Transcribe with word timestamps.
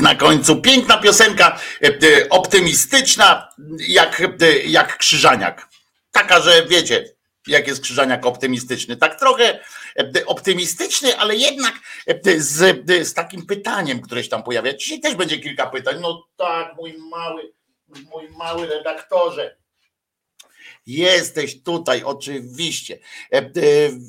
Na 0.00 0.14
końcu. 0.14 0.60
Piękna 0.60 0.98
piosenka, 0.98 1.58
e, 1.82 1.86
e, 1.86 2.28
optymistyczna, 2.28 3.48
jak, 3.88 4.20
e, 4.20 4.58
jak 4.66 4.98
krzyżaniak. 4.98 5.68
Taka, 6.10 6.40
że 6.40 6.66
wiecie, 6.66 7.04
jak 7.46 7.66
jest 7.66 7.82
krzyżaniak 7.82 8.26
optymistyczny. 8.26 8.96
Tak 8.96 9.18
trochę 9.18 9.60
optymistyczny, 10.26 11.18
ale 11.18 11.36
jednak 11.36 11.74
z, 12.36 12.86
z 13.08 13.14
takim 13.14 13.46
pytaniem, 13.46 14.00
które 14.00 14.24
się 14.24 14.30
tam 14.30 14.42
pojawia. 14.42 14.76
Dzisiaj 14.76 15.00
też 15.00 15.14
będzie 15.14 15.38
kilka 15.38 15.66
pytań. 15.66 15.96
No 16.00 16.26
tak, 16.36 16.76
mój 16.76 16.98
mały, 17.10 17.52
mój 18.12 18.28
mały 18.28 18.66
redaktorze. 18.66 19.56
Jesteś 20.86 21.62
tutaj, 21.62 22.02
oczywiście. 22.04 22.98
E, 23.32 23.36
e, 23.36 23.50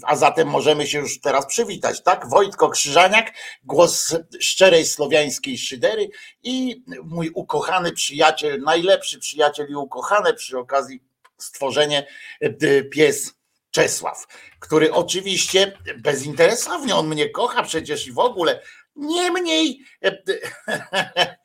A 0.03 0.15
zatem 0.15 0.47
możemy 0.47 0.87
się 0.87 0.99
już 0.99 1.19
teraz 1.19 1.45
przywitać, 1.45 2.03
tak? 2.03 2.29
Wojtko 2.29 2.69
Krzyżaniak, 2.69 3.33
głos 3.63 4.15
szczerej 4.39 4.85
słowiańskiej 4.85 5.57
szydery 5.57 6.09
i 6.43 6.83
mój 7.03 7.29
ukochany 7.33 7.91
przyjaciel, 7.91 8.61
najlepszy 8.61 9.19
przyjaciel 9.19 9.67
i 9.69 9.75
ukochany 9.75 10.33
przy 10.33 10.59
okazji 10.59 11.03
stworzenie 11.37 12.07
e, 12.41 12.83
pies 12.83 13.33
Czesław, 13.71 14.27
który 14.59 14.93
oczywiście 14.93 15.77
bezinteresownie, 15.97 16.95
on 16.95 17.07
mnie 17.07 17.29
kocha 17.29 17.63
przecież 17.63 18.07
i 18.07 18.11
w 18.11 18.19
ogóle, 18.19 18.59
Niemniej, 18.95 19.79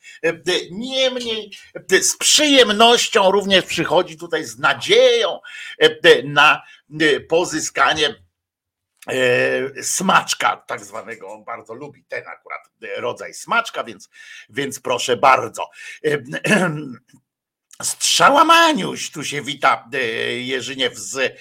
niemniej 0.70 1.50
z 2.00 2.16
przyjemnością 2.16 3.30
również 3.30 3.64
przychodzi 3.64 4.16
tutaj 4.16 4.44
z 4.44 4.58
nadzieją 4.58 5.40
na 6.24 6.62
pozyskanie 7.28 8.14
smaczka, 9.82 10.56
tak 10.56 10.84
zwanego, 10.84 11.28
on 11.28 11.44
bardzo 11.44 11.74
lubi 11.74 12.04
ten 12.04 12.24
akurat 12.28 12.60
rodzaj 12.96 13.34
smaczka, 13.34 13.84
więc, 13.84 14.08
więc 14.48 14.80
proszę 14.80 15.16
bardzo. 15.16 15.70
Strzała 17.82 18.44
Maniuś, 18.44 19.10
tu 19.10 19.24
się 19.24 19.42
wita 19.42 19.88
Jerzyniew 20.36 20.96
z, 20.96 21.40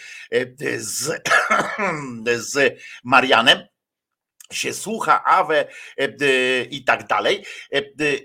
z, 0.78 1.24
z 2.52 2.80
Marianem 3.04 3.60
się 4.54 4.74
słucha, 4.74 5.24
Awe 5.24 5.68
i 6.70 6.84
tak 6.84 7.08
dalej. 7.08 7.46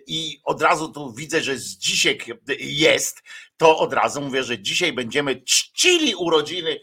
I 0.06 0.40
od 0.44 0.62
razu 0.62 0.92
tu 0.92 1.12
widzę, 1.14 1.40
że 1.40 1.56
z 1.58 1.78
dzisiaj 1.78 2.18
jest, 2.58 3.22
to 3.56 3.78
od 3.78 3.92
razu 3.92 4.20
mówię, 4.20 4.42
że 4.42 4.58
dzisiaj 4.58 4.92
będziemy 4.92 5.42
czcili 5.42 6.14
urodziny 6.14 6.80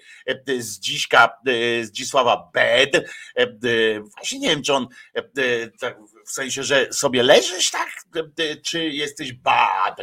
z 0.59 0.80
dziśka, 0.80 1.30
z 1.81 1.91
Dzisława 1.91 2.51
Bed. 2.53 3.09
Właśnie 4.15 4.39
nie 4.39 4.50
wiem, 4.50 4.63
czy 4.63 4.74
on 4.74 4.88
tak 5.80 5.97
w 6.25 6.31
sensie, 6.31 6.63
że 6.63 6.94
sobie 6.94 7.24
leżysz, 7.24 7.71
tak? 7.71 7.89
Czy 8.63 8.89
jesteś 8.89 9.33
bad? 9.33 9.97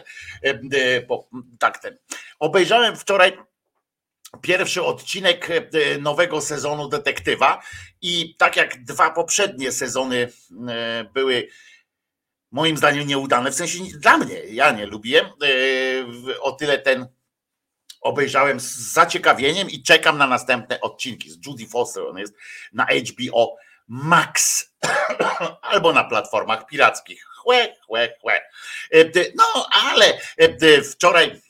Tak 1.58 1.78
ten. 1.78 1.98
Obejrzałem 2.38 2.96
wczoraj 2.96 3.32
pierwszy 4.40 4.82
odcinek 4.82 5.50
e, 5.50 5.98
nowego 5.98 6.40
sezonu 6.40 6.88
detektywa 6.88 7.62
i 8.02 8.36
tak 8.38 8.56
jak 8.56 8.84
dwa 8.84 9.10
poprzednie 9.10 9.72
sezony 9.72 10.28
e, 10.68 11.04
były 11.14 11.48
moim 12.50 12.76
zdaniem 12.76 13.06
nieudane, 13.06 13.50
w 13.50 13.54
sensie 13.54 13.78
dla 13.98 14.18
mnie, 14.18 14.44
ja 14.44 14.70
nie 14.70 14.86
lubię, 14.86 15.20
e, 15.20 16.40
o 16.40 16.52
tyle 16.52 16.78
ten 16.78 17.06
obejrzałem 18.00 18.60
z 18.60 18.76
zaciekawieniem 18.76 19.70
i 19.70 19.82
czekam 19.82 20.18
na 20.18 20.26
następne 20.26 20.80
odcinki 20.80 21.30
z 21.30 21.46
Judy 21.46 21.66
Foster, 21.66 22.02
on 22.02 22.18
jest 22.18 22.34
na 22.72 22.86
HBO 22.86 23.56
Max 23.88 24.70
albo 25.72 25.92
na 25.92 26.04
platformach 26.04 26.66
pirackich. 26.66 27.24
Chłe, 27.36 27.76
chłe, 27.86 28.16
chłe. 28.20 28.42
No, 29.34 29.68
ale 29.70 30.18
wczoraj 30.92 31.40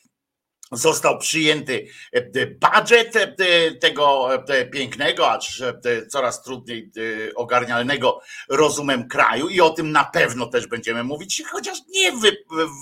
został 0.73 1.19
przyjęty 1.19 1.87
e, 2.13 2.47
budżet 2.47 3.17
e, 3.17 3.73
tego 3.73 4.35
e, 4.49 4.67
pięknego, 4.67 5.31
acz 5.31 5.63
coraz 6.09 6.43
trudniej 6.43 6.91
ogarnialnego 7.35 8.21
rozumem 8.49 9.09
kraju 9.09 9.49
i 9.49 9.61
o 9.61 9.71
tym 9.71 9.93
na 9.93 10.05
pewno 10.05 10.47
też 10.47 10.67
będziemy 10.67 11.05
mówić, 11.05 11.43
chociaż 11.51 11.79
nie 11.89 12.13
w, 12.13 12.23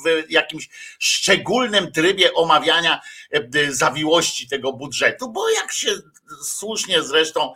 w 0.04 0.30
jakimś 0.30 0.68
szczególnym 0.98 1.92
trybie 1.92 2.34
omawiania 2.34 3.00
zawiłości 3.68 4.48
tego 4.48 4.72
budżetu, 4.72 5.32
bo 5.32 5.50
jak 5.50 5.72
się 5.72 5.90
słusznie 6.42 7.02
zresztą 7.02 7.54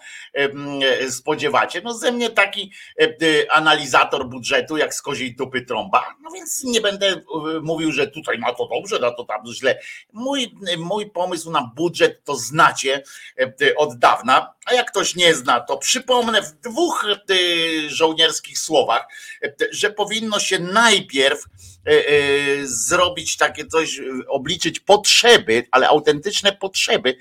spodziewacie, 1.11 1.81
no 1.85 1.95
ze 1.95 2.13
mnie 2.13 2.31
taki 2.31 2.73
analizator 3.51 4.29
budżetu 4.29 4.77
jak 4.77 4.95
z 4.95 5.03
koziej 5.03 5.37
trąba, 5.69 6.15
no 6.23 6.31
więc 6.31 6.65
nie 6.65 6.81
będę 6.81 7.23
mówił, 7.63 7.93
że 7.93 8.07
tutaj 8.07 8.39
ma 8.39 8.55
to 8.55 8.69
dobrze, 8.69 8.99
na 8.99 9.11
to 9.11 9.25
tam 9.25 9.43
źle. 9.55 9.79
Mój, 10.13 10.55
mój 10.79 11.11
pomysł 11.11 11.51
na 11.51 11.73
budżet 11.77 12.25
to 12.25 12.37
znacie 12.37 13.03
e, 13.39 13.75
od 13.77 13.99
dawna, 13.99 14.55
a 14.69 14.75
jak 14.75 14.91
ktoś 14.91 15.15
nie 15.15 15.35
zna, 15.35 15.61
to 15.61 15.79
przypomnę 15.79 16.43
w 16.43 16.53
dwóch 16.53 17.07
e, 17.31 17.35
żołnierskich 17.91 18.59
słowach, 18.59 19.07
e, 19.43 19.53
że 19.71 19.91
powinno 19.91 20.41
się 20.41 20.59
najpierw 20.59 21.45
zrobić 22.63 23.37
takie 23.37 23.67
coś, 23.67 24.01
obliczyć 24.29 24.81
potrzeby, 24.81 25.67
ale 25.71 25.89
autentyczne 25.89 26.53
potrzeby, 26.53 27.17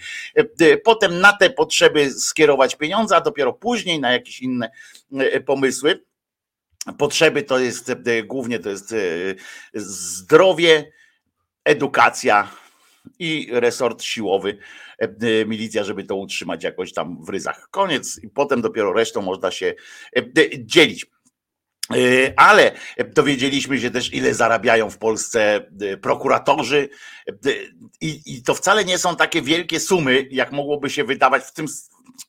potem 0.84 1.20
na 1.20 1.34
te 1.34 1.50
potrzeby 1.50 2.12
skierować 2.12 2.76
pieniądze, 2.76 3.16
a 3.16 3.22
dopiero 3.22 3.54
później 3.54 4.00
na 4.00 4.12
jakieś 4.12 4.40
inne 4.40 4.72
pomysły. 5.46 6.04
Potrzeby 6.98 7.44
to 7.44 7.60
jest 7.60 7.92
głównie 8.26 8.60
to 8.60 8.70
jest 8.70 8.96
zdrowie, 9.74 10.92
edukacja, 11.64 12.52
i 13.20 13.50
resort 13.52 14.04
siłowy, 14.04 14.58
e, 15.02 15.06
e, 15.06 15.46
milicja, 15.46 15.84
żeby 15.84 16.04
to 16.04 16.16
utrzymać 16.16 16.64
jakoś 16.64 16.94
tam 16.94 17.26
w 17.26 17.30
ryzach. 17.30 17.68
Koniec 17.72 18.20
i 18.24 18.30
potem 18.30 18.62
dopiero 18.62 18.94
resztą 18.94 19.22
można 19.22 19.52
się 19.52 19.74
e, 20.18 20.24
dzielić. 20.60 21.06
Ale 22.36 22.72
dowiedzieliśmy 23.14 23.80
się 23.80 23.92
też, 23.92 24.14
ile 24.14 24.34
zarabiają 24.34 24.90
w 24.90 24.98
Polsce 24.98 25.72
prokuratorzy, 26.02 26.90
i, 28.02 28.22
i 28.26 28.44
to 28.44 28.54
wcale 28.54 28.86
nie 28.86 28.98
są 28.98 29.16
takie 29.16 29.42
wielkie 29.42 29.80
sumy, 29.80 30.28
jak 30.32 30.52
mogłoby 30.52 30.90
się 30.90 31.04
wydawać 31.04 31.44
w 31.44 31.54
tym 31.54 31.68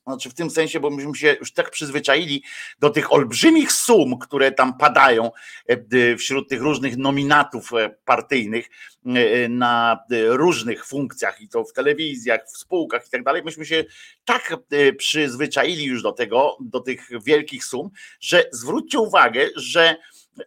znaczy 0.03 0.29
w 0.29 0.33
tym 0.33 0.49
sensie, 0.49 0.79
bo 0.79 0.89
myśmy 0.89 1.15
się 1.15 1.37
już 1.39 1.53
tak 1.53 1.71
przyzwyczaili 1.71 2.43
do 2.79 2.89
tych 2.89 3.13
olbrzymich 3.13 3.71
sum, 3.71 4.19
które 4.19 4.51
tam 4.51 4.77
padają 4.77 5.31
e, 5.67 6.15
wśród 6.15 6.49
tych 6.49 6.61
różnych 6.61 6.97
nominatów 6.97 7.73
e, 7.73 7.89
partyjnych 8.05 8.69
e, 9.05 9.49
na 9.49 9.99
różnych 10.27 10.85
funkcjach 10.85 11.41
i 11.41 11.49
to 11.49 11.63
w 11.63 11.73
telewizjach, 11.73 12.41
w 12.53 12.57
spółkach 12.57 13.07
i 13.07 13.09
tak 13.09 13.23
dalej. 13.23 13.43
Myśmy 13.43 13.65
się 13.65 13.85
tak 14.25 14.55
przyzwyczaili 14.97 15.85
już 15.85 16.01
do 16.01 16.11
tego, 16.11 16.57
do 16.61 16.79
tych 16.79 17.09
wielkich 17.23 17.65
sum, 17.65 17.89
że 18.19 18.45
zwróćcie 18.51 18.99
uwagę, 18.99 19.49
że 19.55 19.95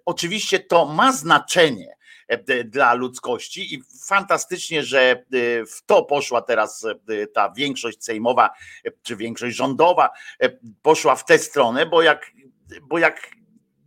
oczywiście 0.04 0.60
to 0.60 0.86
ma 0.86 1.12
znaczenie 1.12 2.01
dla 2.64 2.94
ludzkości 2.94 3.74
i 3.74 3.82
fantastycznie, 4.06 4.82
że 4.82 5.10
e, 5.10 5.16
w 5.66 5.82
to 5.86 6.02
poszła 6.02 6.42
teraz 6.42 6.84
e, 7.08 7.26
ta 7.26 7.50
większość 7.50 8.04
sejmowa 8.04 8.50
czy 9.02 9.16
większość 9.16 9.56
rządowa 9.56 10.10
poszła 10.82 11.16
w 11.16 11.24
tę 11.24 11.38
stronę, 11.38 11.86
bo 11.86 12.02
jak, 12.02 12.32
bo 12.82 12.98
jak 12.98 13.30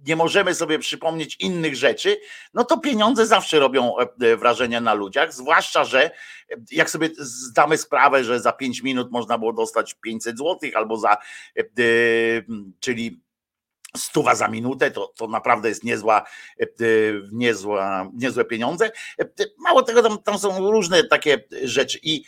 nie 0.07 0.15
możemy 0.15 0.56
sobie 0.56 0.80
przypomnieć 0.80 1.38
innych 1.39 1.75
rzeczy, 1.75 2.18
no 2.53 2.63
to 2.63 2.77
pieniądze 2.77 3.27
zawsze 3.27 3.59
robią 3.59 3.95
wrażenie 4.38 4.81
na 4.81 4.94
ludziach, 4.94 5.33
zwłaszcza, 5.33 5.83
że 5.83 6.12
jak 6.71 6.89
sobie 6.89 7.09
zdamy 7.18 7.77
sprawę, 7.77 8.24
że 8.24 8.39
za 8.39 8.51
5 8.51 8.83
minut 8.83 9.12
można 9.12 9.38
było 9.38 9.53
dostać 9.53 9.94
500 9.94 10.38
złotych 10.38 10.75
albo 10.75 10.98
za, 10.98 11.18
czyli 12.79 13.25
stuwa 13.97 14.35
za 14.35 14.47
minutę, 14.47 14.91
to, 14.91 15.13
to 15.17 15.27
naprawdę 15.27 15.69
jest 15.69 15.83
niezła, 15.83 16.25
e, 16.59 16.63
e, 16.63 16.67
niezła, 17.31 18.11
niezłe 18.13 18.45
pieniądze. 18.45 18.91
E, 19.19 19.25
mało 19.57 19.83
tego, 19.83 20.03
tam, 20.03 20.23
tam 20.23 20.39
są 20.39 20.71
różne 20.71 21.03
takie 21.03 21.43
rzeczy 21.63 21.99
i 22.03 22.23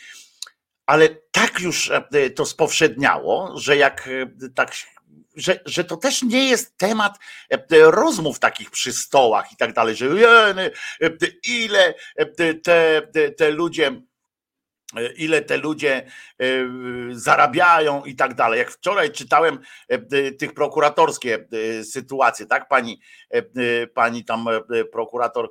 ale 0.86 1.08
tak 1.08 1.60
już 1.60 1.90
to 2.34 2.46
spowszedniało, 2.46 3.52
że 3.56 3.76
jak 3.76 4.08
tak 4.54 4.72
że, 5.36 5.60
że 5.66 5.84
to 5.84 5.96
też 5.96 6.22
nie 6.22 6.48
jest 6.48 6.76
temat 6.76 7.18
rozmów 7.70 8.38
takich 8.38 8.70
przy 8.70 8.92
stołach 8.92 9.52
i 9.52 9.56
tak 9.56 9.72
dalej, 9.72 9.96
że 9.96 10.06
ile 11.44 11.94
te, 12.36 12.54
te, 12.54 13.02
te 13.36 13.50
ludzie 13.50 14.02
ile 15.16 15.42
te 15.42 15.56
ludzie 15.56 15.96
e, 15.96 16.44
zarabiają 17.10 18.04
i 18.04 18.14
tak 18.16 18.34
dalej. 18.34 18.58
Jak 18.58 18.70
wczoraj 18.70 19.12
czytałem 19.12 19.58
e, 19.88 20.32
tych 20.32 20.54
prokuratorskie 20.54 21.48
sytuacje, 21.82 22.46
tak? 22.46 22.68
Pani, 22.68 23.00
pani 23.94 24.24
tam 24.24 24.46
prokurator 24.92 25.48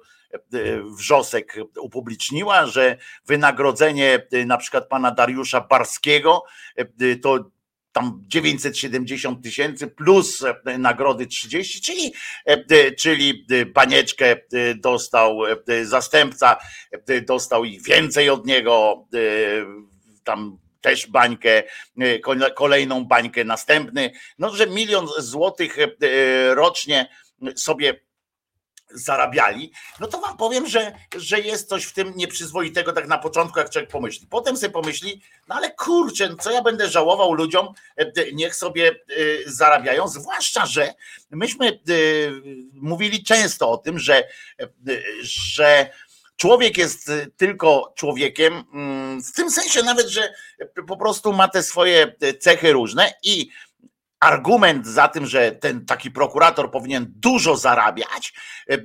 Wrzosek 0.98 1.56
upubliczniła, 1.82 2.66
że 2.66 2.98
wynagrodzenie 3.26 4.28
na 4.46 4.58
przykład 4.58 4.88
pana 4.88 5.12
Dariusza 5.12 5.62
Barskiego 5.62 6.44
to 7.22 7.52
tam 7.98 8.24
970 8.28 9.44
tysięcy 9.44 9.88
plus 9.88 10.44
e, 10.44 10.78
nagrody 10.78 11.28
30, 11.28 11.82
czyli, 11.82 12.14
e, 12.46 12.92
czyli 12.92 13.46
banieczkę 13.74 14.26
e, 14.32 14.76
dostał 14.76 15.40
zastępca, 15.84 16.58
dostał 17.28 17.66
ich 17.66 17.84
więcej 17.84 18.30
od 18.30 18.46
niego, 18.46 19.08
tam 20.24 20.58
też 20.82 21.08
bańkę, 21.08 21.64
kolejną 22.56 23.06
bańkę 23.06 23.44
następny, 23.44 24.12
no 24.40 24.56
że 24.56 24.68
milion 24.68 25.08
złotych 25.18 25.78
rocznie 26.56 27.10
sobie 27.56 28.07
zarabiali, 28.94 29.72
no 30.00 30.08
to 30.08 30.20
wam 30.20 30.38
powiem, 30.38 30.68
że, 30.68 30.94
że 31.18 31.40
jest 31.40 31.70
coś 31.70 31.84
w 31.84 31.94
tym 31.94 32.14
nieprzyzwoitego 32.16 32.94
tak 32.94 33.08
na 33.08 33.18
początku, 33.18 33.60
jak 33.60 33.70
człowiek 33.70 33.90
pomyśli. 33.90 34.28
Potem 34.28 34.58
sobie 34.58 34.74
pomyśli, 34.74 35.22
no 35.48 35.56
ale 35.56 35.72
kurczę, 35.72 36.36
co 36.42 36.52
ja 36.52 36.62
będę 36.62 36.90
żałował 36.90 37.34
ludziom, 37.34 37.68
e, 37.96 38.32
niech 38.32 38.56
sobie 38.56 38.90
e, 38.90 38.94
zarabiają, 39.46 40.08
zwłaszcza, 40.08 40.66
że 40.66 40.94
myśmy 41.32 41.68
e, 41.68 41.72
mówili 42.74 43.24
często 43.24 43.72
o 43.72 43.78
tym, 43.78 44.00
że, 44.00 44.28
że 45.22 45.90
człowiek 46.36 46.78
jest 46.78 47.12
tylko 47.38 47.94
człowiekiem, 47.96 48.64
mm, 48.74 49.24
w 49.24 49.32
tym 49.32 49.52
sensie 49.52 49.84
nawet, 49.84 50.08
że 50.08 50.34
po 50.88 50.98
prostu 50.98 51.34
ma 51.34 51.48
te 51.48 51.64
swoje 51.64 52.16
cechy 52.40 52.74
różne 52.74 53.14
i 53.24 53.50
argument 54.20 54.88
za 54.88 55.08
tym, 55.08 55.26
że 55.26 55.52
ten 55.52 55.86
taki 55.86 56.12
prokurator 56.12 56.72
powinien 56.72 57.06
dużo 57.16 57.56
zarabiać, 57.56 58.34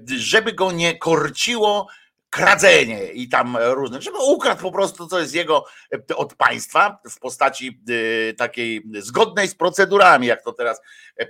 żeby 0.07 0.53
go 0.53 0.73
nie 0.73 0.99
korciło 0.99 1.89
kradzenie 2.33 3.13
i 3.13 3.29
tam 3.29 3.57
różne, 3.61 4.03
żeby 4.03 4.19
ukradł 4.19 4.63
po 4.63 4.73
prostu, 4.73 5.07
co 5.07 5.21
jest 5.21 5.35
jego 5.35 5.65
e, 6.11 6.17
od 6.17 6.35
państwa 6.35 6.99
w 7.11 7.19
postaci 7.19 7.83
e, 8.31 8.33
takiej 8.35 8.83
zgodnej 8.99 9.49
z 9.49 9.55
procedurami, 9.55 10.27
jak 10.27 10.45
to 10.45 10.53
teraz 10.53 10.81
e, 11.17 11.29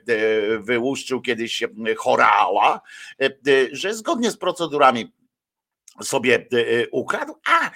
wyłuszczył 0.59 1.21
kiedyś 1.21 1.62
Chorała, 1.97 2.80
że 3.73 3.94
zgodnie 3.94 4.30
z 4.30 4.37
procedurami 4.37 5.12
sobie 6.03 6.47
e, 6.53 6.59
e, 6.59 6.89
ukradł, 6.91 7.35
a 7.47 7.67
e, 7.67 7.71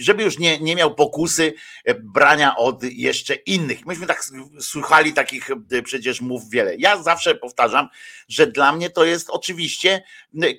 żeby 0.00 0.22
już 0.22 0.38
nie, 0.38 0.58
nie 0.58 0.76
miał 0.76 0.94
pokusy 0.94 1.54
brania 2.00 2.56
od 2.56 2.82
jeszcze 2.82 3.34
innych. 3.34 3.86
Myśmy 3.86 4.06
tak 4.06 4.24
słuchali 4.60 5.12
takich 5.12 5.50
przecież 5.84 6.20
mów 6.20 6.50
wiele. 6.50 6.76
Ja 6.78 7.02
zawsze 7.02 7.34
powtarzam, 7.34 7.88
że 8.28 8.46
dla 8.46 8.72
mnie 8.72 8.90
to 8.90 9.04
jest 9.04 9.30
oczywiście 9.30 10.02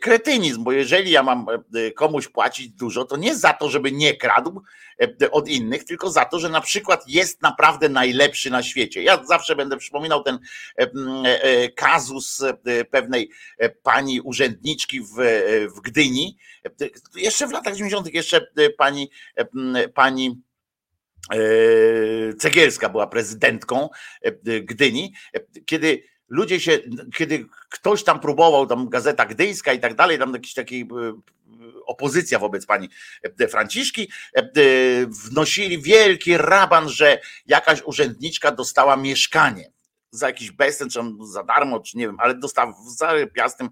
kretynizm, 0.01 0.63
bo 0.63 0.72
jeżeli 0.72 1.12
ja 1.12 1.24
mam 1.24 1.46
komuś 1.96 2.27
płacić 2.27 2.70
dużo, 2.70 3.06
to 3.06 3.18
nie 3.18 3.36
za 3.36 3.54
to, 3.54 3.70
żeby 3.70 3.92
nie 3.92 4.18
kradł 4.18 4.62
od 5.31 5.47
innych, 5.47 5.83
tylko 5.83 6.09
za 6.09 6.25
to, 6.25 6.39
że 6.39 6.49
na 6.49 6.61
przykład 6.61 7.03
jest 7.07 7.41
naprawdę 7.41 7.89
najlepszy 7.89 8.49
na 8.49 8.63
świecie. 8.63 9.03
Ja 9.03 9.23
zawsze 9.25 9.55
będę 9.55 9.77
przypominał 9.77 10.23
ten 10.23 10.39
kazus 11.75 12.43
pewnej 12.91 13.29
pani 13.83 14.21
urzędniczki 14.21 15.01
w, 15.01 15.15
w 15.75 15.81
Gdyni, 15.81 16.37
jeszcze 17.15 17.47
w 17.47 17.51
latach 17.51 17.75
90. 17.75 18.13
jeszcze 18.13 18.47
e, 18.57 18.69
pani, 18.69 19.09
e, 19.35 19.89
pani 19.89 20.41
e, 21.31 21.37
Cegielska 22.33 22.89
była 22.89 23.07
prezydentką 23.07 23.89
Gdyni, 24.63 25.13
kiedy 25.65 26.03
ludzie 26.29 26.59
się, 26.59 26.79
kiedy 27.15 27.45
ktoś 27.69 28.03
tam 28.03 28.19
próbował, 28.19 28.67
tam 28.67 28.89
Gazeta 28.89 29.25
Gdyńska 29.25 29.73
i 29.73 29.79
tak 29.79 29.95
dalej, 29.95 30.19
tam 30.19 30.33
jakiś 30.33 30.53
taki 30.53 30.87
opozycja 31.86 32.39
wobec 32.39 32.65
pani 32.65 32.89
Franciszki, 33.50 34.12
wnosili 35.07 35.81
wielki 35.81 36.38
raban, 36.38 36.89
że 36.89 37.19
jakaś 37.45 37.81
urzędniczka 37.81 38.51
dostała 38.51 38.98
mieszkanie 38.98 39.75
za 40.15 40.27
jakiś 40.27 40.51
bezcen, 40.51 40.89
czy 40.89 41.00
za 41.31 41.43
darmo, 41.43 41.79
czy 41.79 41.98
nie 41.98 42.07
wiem, 42.07 42.17
ale 42.19 42.36
dostała 42.36 42.72
w 42.72 42.98
zarypiastym 42.98 43.69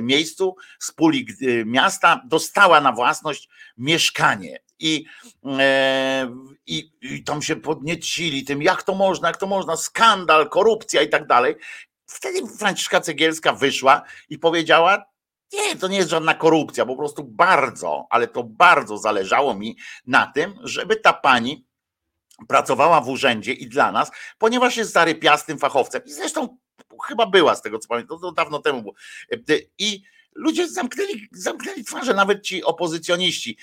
miejscu 0.00 0.56
z 0.78 0.92
puli 0.92 1.26
miasta, 1.66 2.22
dostała 2.26 2.80
na 2.80 2.92
własność 2.92 3.48
mieszkanie. 3.78 4.58
I, 4.78 5.04
e, 5.58 6.36
i, 6.66 6.92
I 7.02 7.24
tam 7.24 7.42
się 7.42 7.56
podniecili 7.56 8.44
tym, 8.44 8.62
jak 8.62 8.82
to 8.82 8.94
można, 8.94 9.28
jak 9.28 9.36
to 9.36 9.46
można, 9.46 9.76
skandal, 9.76 10.48
korupcja 10.48 11.02
i 11.02 11.08
tak 11.08 11.26
dalej. 11.26 11.54
Wtedy 12.06 12.48
Franciszka 12.58 13.00
Cegielska 13.00 13.52
wyszła 13.52 14.02
i 14.28 14.38
powiedziała: 14.38 15.11
Nie, 15.52 15.76
to 15.76 15.88
nie 15.88 15.96
jest 15.96 16.10
żadna 16.10 16.34
korupcja, 16.34 16.86
po 16.86 16.96
prostu 16.96 17.24
bardzo, 17.24 18.06
ale 18.10 18.28
to 18.28 18.44
bardzo 18.44 18.98
zależało 18.98 19.54
mi 19.54 19.76
na 20.06 20.32
tym, 20.34 20.54
żeby 20.62 20.96
ta 20.96 21.12
pani 21.12 21.66
pracowała 22.48 23.00
w 23.00 23.08
urzędzie 23.08 23.52
i 23.52 23.66
dla 23.68 23.92
nas, 23.92 24.10
ponieważ 24.38 24.76
jest 24.76 24.92
zarypiastym 24.92 25.58
fachowcem. 25.58 26.02
Zresztą 26.06 26.58
chyba 27.04 27.26
była 27.26 27.54
z 27.54 27.62
tego 27.62 27.78
co 27.78 27.88
pamiętam, 27.88 28.18
to, 28.20 28.32
dawno 28.32 28.58
temu 28.58 28.82
było. 28.82 28.94
I 29.78 30.02
ludzie 30.34 30.68
zamknęli, 30.68 31.28
zamknęli 31.32 31.84
twarze, 31.84 32.14
nawet 32.14 32.42
ci 32.42 32.64
opozycjoniści 32.64 33.58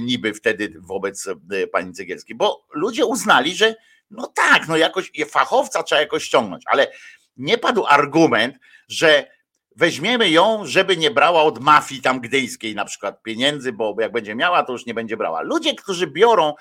niby 0.00 0.34
wtedy 0.34 0.74
wobec 0.80 1.28
pani 1.72 1.92
Cegielskiej, 1.92 2.36
bo 2.36 2.66
ludzie 2.74 3.06
uznali, 3.06 3.54
że 3.54 3.74
no 4.10 4.26
tak, 4.26 4.68
no 4.68 4.76
jakoś 4.76 5.12
fachowca 5.28 5.82
trzeba 5.82 6.00
jakoś 6.00 6.24
ściągnąć, 6.24 6.62
ale 6.66 6.92
nie 7.36 7.58
padł 7.58 7.86
argument, 7.86 8.58
że 8.88 9.30
weźmiemy 9.76 10.30
ją, 10.30 10.66
żeby 10.66 10.96
nie 10.96 11.10
brała 11.10 11.42
od 11.42 11.58
mafii 11.58 12.02
tam 12.02 12.20
gdyjskiej 12.20 12.74
na 12.74 12.84
przykład 12.84 13.22
pieniędzy, 13.22 13.72
bo 13.72 13.96
jak 14.00 14.12
będzie 14.12 14.34
miała, 14.34 14.62
to 14.62 14.72
już 14.72 14.86
nie 14.86 14.94
będzie 14.94 15.16
brała. 15.16 15.42
Ludzie, 15.42 15.74
którzy 15.74 16.06
biorą, 16.06 16.54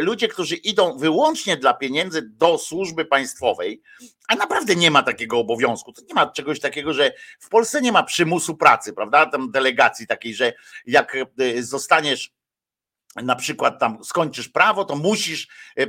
ludzie, 0.00 0.28
którzy 0.28 0.56
idą 0.56 0.98
wyłącznie 0.98 1.56
dla 1.56 1.74
pieniędzy 1.74 2.22
do 2.22 2.58
służby 2.58 3.04
państwowej, 3.04 3.82
a 4.28 4.34
naprawdę 4.34 4.76
nie 4.76 4.90
ma 4.90 5.02
takiego 5.02 5.38
obowiązku, 5.38 5.92
to 5.92 6.02
nie 6.08 6.14
ma 6.14 6.26
czegoś 6.26 6.60
takiego, 6.60 6.92
że 6.92 7.12
w 7.40 7.48
Polsce 7.48 7.80
nie 7.80 7.92
ma 7.92 8.02
przymusu 8.02 8.56
pracy, 8.56 8.92
prawda, 8.92 9.26
tam 9.26 9.50
delegacji 9.50 10.06
takiej, 10.06 10.34
że 10.34 10.52
jak 10.86 11.16
e, 11.16 11.62
zostaniesz 11.62 12.32
na 13.16 13.36
przykład 13.36 13.80
tam 13.80 14.04
skończysz 14.04 14.48
prawo, 14.48 14.84
to 14.84 14.96
musisz 14.96 15.48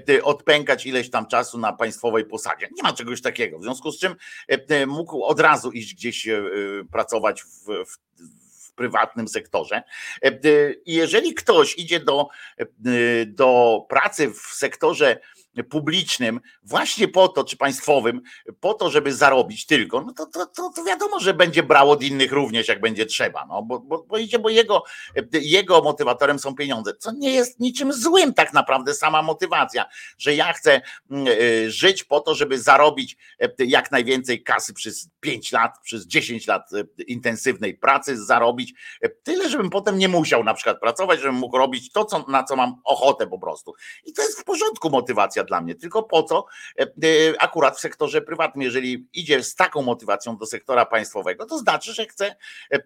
e, 0.10 0.24
odpękać 0.24 0.86
ileś 0.86 1.10
tam 1.10 1.28
czasu 1.28 1.58
na 1.58 1.74
państwowej 1.74 2.26
posadzie. 2.26 2.70
Nie 2.76 2.84
ma 2.84 2.94
czegoś 2.94 3.22
takiego. 3.22 3.60
W 3.60 3.64
związku 3.64 3.92
z 3.92 4.00
czym 4.00 4.16
e, 4.48 4.86
mógł 4.86 5.24
od 5.24 5.40
razu 5.40 5.72
iść 5.72 5.96
gdzieś 5.96 6.28
e, 6.28 6.42
pracować 6.92 7.44
w, 7.44 7.48
w, 7.66 7.98
w 8.68 8.74
prywatnym 8.74 9.28
sektorze. 9.28 9.84
I 10.86 10.94
jeżeli 10.94 11.34
ktoś 11.34 11.78
idzie 11.78 12.00
do, 12.00 12.28
do 13.28 13.80
pracy 13.90 14.30
w 14.34 14.40
sektorze 14.40 15.20
publicznym, 15.70 16.40
właśnie 16.64 17.08
po 17.08 17.28
to, 17.28 17.44
czy 17.44 17.58
państwowym, 17.58 18.22
po 18.60 18.74
to, 18.74 18.90
żeby 18.90 19.14
zarobić 19.14 19.66
tylko, 19.66 20.02
no 20.02 20.14
to, 20.14 20.26
to, 20.26 20.46
to, 20.46 20.72
to 20.76 20.84
wiadomo, 20.84 21.20
że 21.20 21.34
będzie 21.34 21.64
brał 21.64 21.92
od 21.92 22.04
innych 22.04 22.32
również, 22.32 22.68
jak 22.68 22.82
będzie 22.82 23.06
trzeba, 23.06 23.46
no, 23.46 23.64
bo, 23.64 23.80
bo, 23.80 24.04
bo, 24.04 24.18
idzie, 24.18 24.40
bo 24.40 24.50
jego, 24.50 24.84
jego 25.34 25.82
motywatorem 25.82 26.40
są 26.40 26.56
pieniądze, 26.56 26.94
co 27.00 27.12
nie 27.12 27.32
jest 27.32 27.60
niczym 27.60 27.94
złym 27.94 28.34
tak 28.34 28.54
naprawdę 28.54 28.94
sama 28.94 29.22
motywacja, 29.22 29.86
że 30.18 30.36
ja 30.36 30.54
chcę 30.54 30.82
mm, 31.12 31.28
e, 31.28 31.72
żyć 31.72 32.04
po 32.04 32.20
to, 32.20 32.36
żeby 32.36 32.60
zarobić 32.60 33.18
e, 33.40 33.50
jak 33.60 33.92
najwięcej 33.92 34.44
kasy 34.44 34.74
przez 34.74 35.10
5 35.20 35.52
lat, 35.52 35.80
przez 35.84 36.08
10 36.08 36.48
lat 36.48 36.74
e, 36.74 37.04
intensywnej 37.04 37.78
pracy, 37.78 38.26
zarobić 38.26 38.74
tyle, 39.24 39.50
żebym 39.50 39.70
potem 39.70 39.98
nie 39.98 40.08
musiał 40.08 40.44
na 40.44 40.54
przykład 40.54 40.80
pracować, 40.80 41.20
żebym 41.20 41.36
mógł 41.36 41.58
robić 41.58 41.92
to, 41.92 42.06
co, 42.06 42.26
na 42.28 42.44
co 42.44 42.56
mam 42.56 42.76
ochotę 42.86 43.28
po 43.28 43.40
prostu. 43.40 43.74
I 44.06 44.14
to 44.14 44.22
jest 44.22 44.40
w 44.40 44.44
porządku 44.44 44.90
motywacja 44.90 45.43
dla 45.44 45.62
mnie, 45.62 45.76
tylko 45.76 46.04
po 46.04 46.24
co 46.24 46.46
e, 46.80 46.84
e, 46.84 46.88
akurat 47.40 47.78
w 47.78 47.80
sektorze 47.80 48.22
prywatnym, 48.22 48.62
jeżeli 48.62 49.08
idzie 49.14 49.44
z 49.44 49.56
taką 49.56 49.82
motywacją 49.82 50.38
do 50.38 50.46
sektora 50.46 50.86
państwowego, 50.86 51.46
to 51.46 51.58
znaczy, 51.58 51.94
że 51.94 52.06
chce 52.06 52.36
e, 52.70 52.82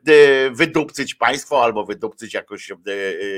wydupcyć 0.51 1.15
państwo 1.15 1.63
albo 1.63 1.85
wydupcyć 1.85 2.33
jakoś 2.33 2.71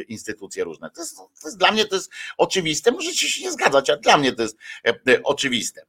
instytucje 0.08 0.64
różne. 0.64 0.90
To 0.90 1.02
jest, 1.02 1.18
to 1.18 1.48
jest 1.48 1.58
dla 1.58 1.72
mnie 1.72 1.86
to 1.86 1.96
jest 1.96 2.12
oczywiste, 2.38 2.92
możecie 2.92 3.30
się 3.30 3.44
nie 3.44 3.52
zgadzać, 3.52 3.90
ale 3.90 4.00
dla 4.00 4.18
mnie 4.18 4.32
to 4.32 4.42
jest 4.42 4.58
oczywiste. 5.24 5.86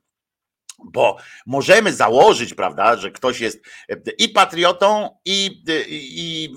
Bo 0.85 1.17
możemy 1.47 1.93
założyć, 1.93 2.55
prawda, 2.55 2.97
że 2.97 3.11
ktoś 3.11 3.41
jest 3.41 3.61
i 4.19 4.29
patriotą, 4.29 5.19
i, 5.25 5.63
i, 5.89 6.49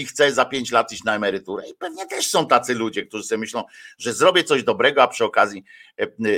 i, 0.00 0.06
chce 0.06 0.32
za 0.32 0.44
pięć 0.44 0.70
lat 0.70 0.92
iść 0.92 1.04
na 1.04 1.14
emeryturę. 1.14 1.68
I 1.68 1.74
pewnie 1.74 2.06
też 2.06 2.28
są 2.28 2.46
tacy 2.46 2.74
ludzie, 2.74 3.06
którzy 3.06 3.24
sobie 3.24 3.38
myślą, 3.38 3.64
że 3.98 4.12
zrobię 4.12 4.44
coś 4.44 4.64
dobrego, 4.64 5.02
a 5.02 5.08
przy 5.08 5.24
okazji, 5.24 5.64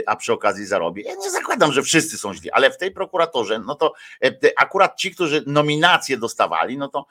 a 0.06 0.16
przy 0.16 0.32
okazji 0.32 0.66
zarobię. 0.66 1.02
Ja 1.02 1.14
nie 1.14 1.30
zakładam, 1.30 1.72
że 1.72 1.82
wszyscy 1.82 2.18
są 2.18 2.34
źli, 2.34 2.50
ale 2.50 2.70
w 2.70 2.78
tej 2.78 2.90
prokuratorze, 2.90 3.58
no 3.58 3.74
to 3.74 3.92
akurat 4.56 4.98
ci, 4.98 5.10
którzy 5.10 5.44
nominacje 5.46 6.16
dostawali, 6.16 6.78
no 6.78 6.88
to, 6.88 7.06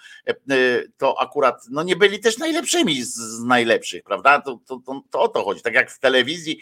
to 0.98 1.22
akurat 1.22 1.64
no 1.70 1.84
nie 1.84 1.96
byli 1.96 2.20
też 2.20 2.38
najlepszymi 2.38 3.04
z 3.04 3.40
najlepszych, 3.44 4.04
prawda? 4.04 4.42
To, 4.42 4.60
to, 4.66 4.80
to, 4.86 5.02
to 5.12 5.22
o 5.22 5.28
to 5.28 5.44
chodzi. 5.44 5.62
Tak 5.62 5.74
jak 5.74 5.92
w 5.92 6.00
telewizji 6.00 6.62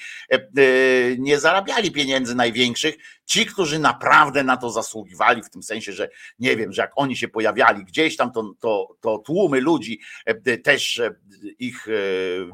nie 1.17 1.39
zarabiali 1.39 1.91
pieniędzy 1.91 2.35
największych, 2.35 2.95
ci, 3.31 3.45
którzy 3.45 3.79
naprawdę 3.79 4.43
na 4.43 4.57
to 4.57 4.69
zasługiwali, 4.69 5.43
w 5.43 5.49
tym 5.49 5.63
sensie, 5.63 5.93
że 5.93 6.09
nie 6.39 6.57
wiem, 6.57 6.73
że 6.73 6.81
jak 6.81 6.91
oni 6.95 7.17
się 7.17 7.27
pojawiali 7.27 7.85
gdzieś 7.85 8.17
tam, 8.17 8.31
to, 8.31 8.53
to, 8.59 8.95
to 9.01 9.17
tłumy 9.17 9.61
ludzi 9.61 9.99
e, 10.25 10.57
też 10.57 10.99
e, 10.99 11.15
ich 11.59 11.87
e, 11.87 11.91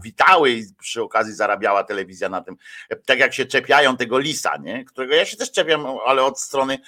witały 0.04 0.52
i 0.52 0.64
przy 0.80 1.02
okazji 1.02 1.34
zarabiała 1.34 1.84
telewizja 1.84 2.30
na 2.30 2.42
tym, 2.42 2.56
tak 3.06 3.17
jak 3.20 3.34
się 3.34 3.46
czepiają 3.46 3.98
tego 3.98 4.20
lisa, 4.20 4.58
nie? 4.58 4.86
którego 4.86 5.16
ja 5.16 5.26
się 5.26 5.38
też 5.38 5.52
czepiam, 5.52 5.86
ale 6.06 6.24
od 6.24 6.40
strony 6.40 6.80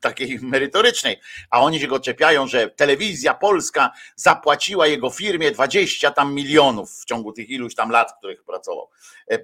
takiej 0.00 0.38
merytorycznej, 0.42 1.20
a 1.50 1.60
oni 1.60 1.80
się 1.80 1.86
go 1.86 2.00
czepiają, 2.00 2.46
że 2.46 2.70
telewizja 2.70 3.34
polska 3.34 3.90
zapłaciła 4.16 4.86
jego 4.86 5.10
firmie 5.10 5.50
20 5.50 6.10
tam 6.10 6.34
milionów 6.34 6.90
w 6.90 7.04
ciągu 7.04 7.32
tych 7.32 7.50
iluś 7.50 7.74
tam 7.74 7.90
lat, 7.90 8.12
których 8.18 8.44
pracował, 8.44 8.90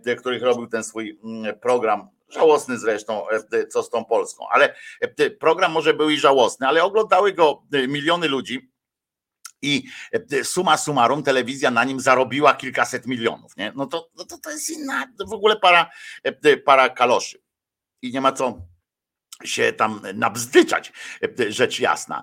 w 0.07 0.21
których 0.21 0.43
robił 0.43 0.67
ten 0.67 0.85
swój 0.85 1.19
mm, 1.25 1.59
program 1.59 2.09
Żałosny 2.31 2.79
zresztą, 2.79 3.29
e, 3.29 3.67
co 3.67 3.83
z 3.83 3.91
tą 3.91 4.05
Polską. 4.05 4.45
Ale 4.51 4.75
e, 5.01 5.31
program 5.31 5.73
może 5.73 5.95
był 5.95 6.11
i 6.11 6.19
żałosny, 6.19 6.67
ale 6.67 6.85
oglądały 6.85 7.33
go 7.33 7.63
e, 7.73 7.89
miliony 7.89 8.29
ludzi. 8.29 8.71
I 9.63 9.83
suma 10.43 10.77
summarum 10.77 11.23
telewizja 11.23 11.71
na 11.71 11.85
nim 11.85 12.01
zarobiła 12.01 12.55
kilkaset 12.55 13.07
milionów. 13.07 13.57
Nie? 13.57 13.73
No 13.77 13.87
to, 13.87 14.11
no 14.17 14.25
to, 14.25 14.39
to 14.39 14.51
jest 14.51 14.71
inna, 14.71 15.07
w 15.29 15.33
ogóle 15.33 15.57
para, 15.57 15.91
para 16.65 16.89
kaloszy. 16.89 17.39
I 18.03 18.13
nie 18.13 18.21
ma 18.21 18.33
co 18.33 18.70
się 19.45 19.73
tam 19.73 20.01
nabzdyczać, 20.15 20.93
rzecz 21.49 21.81
jasna. 21.81 22.23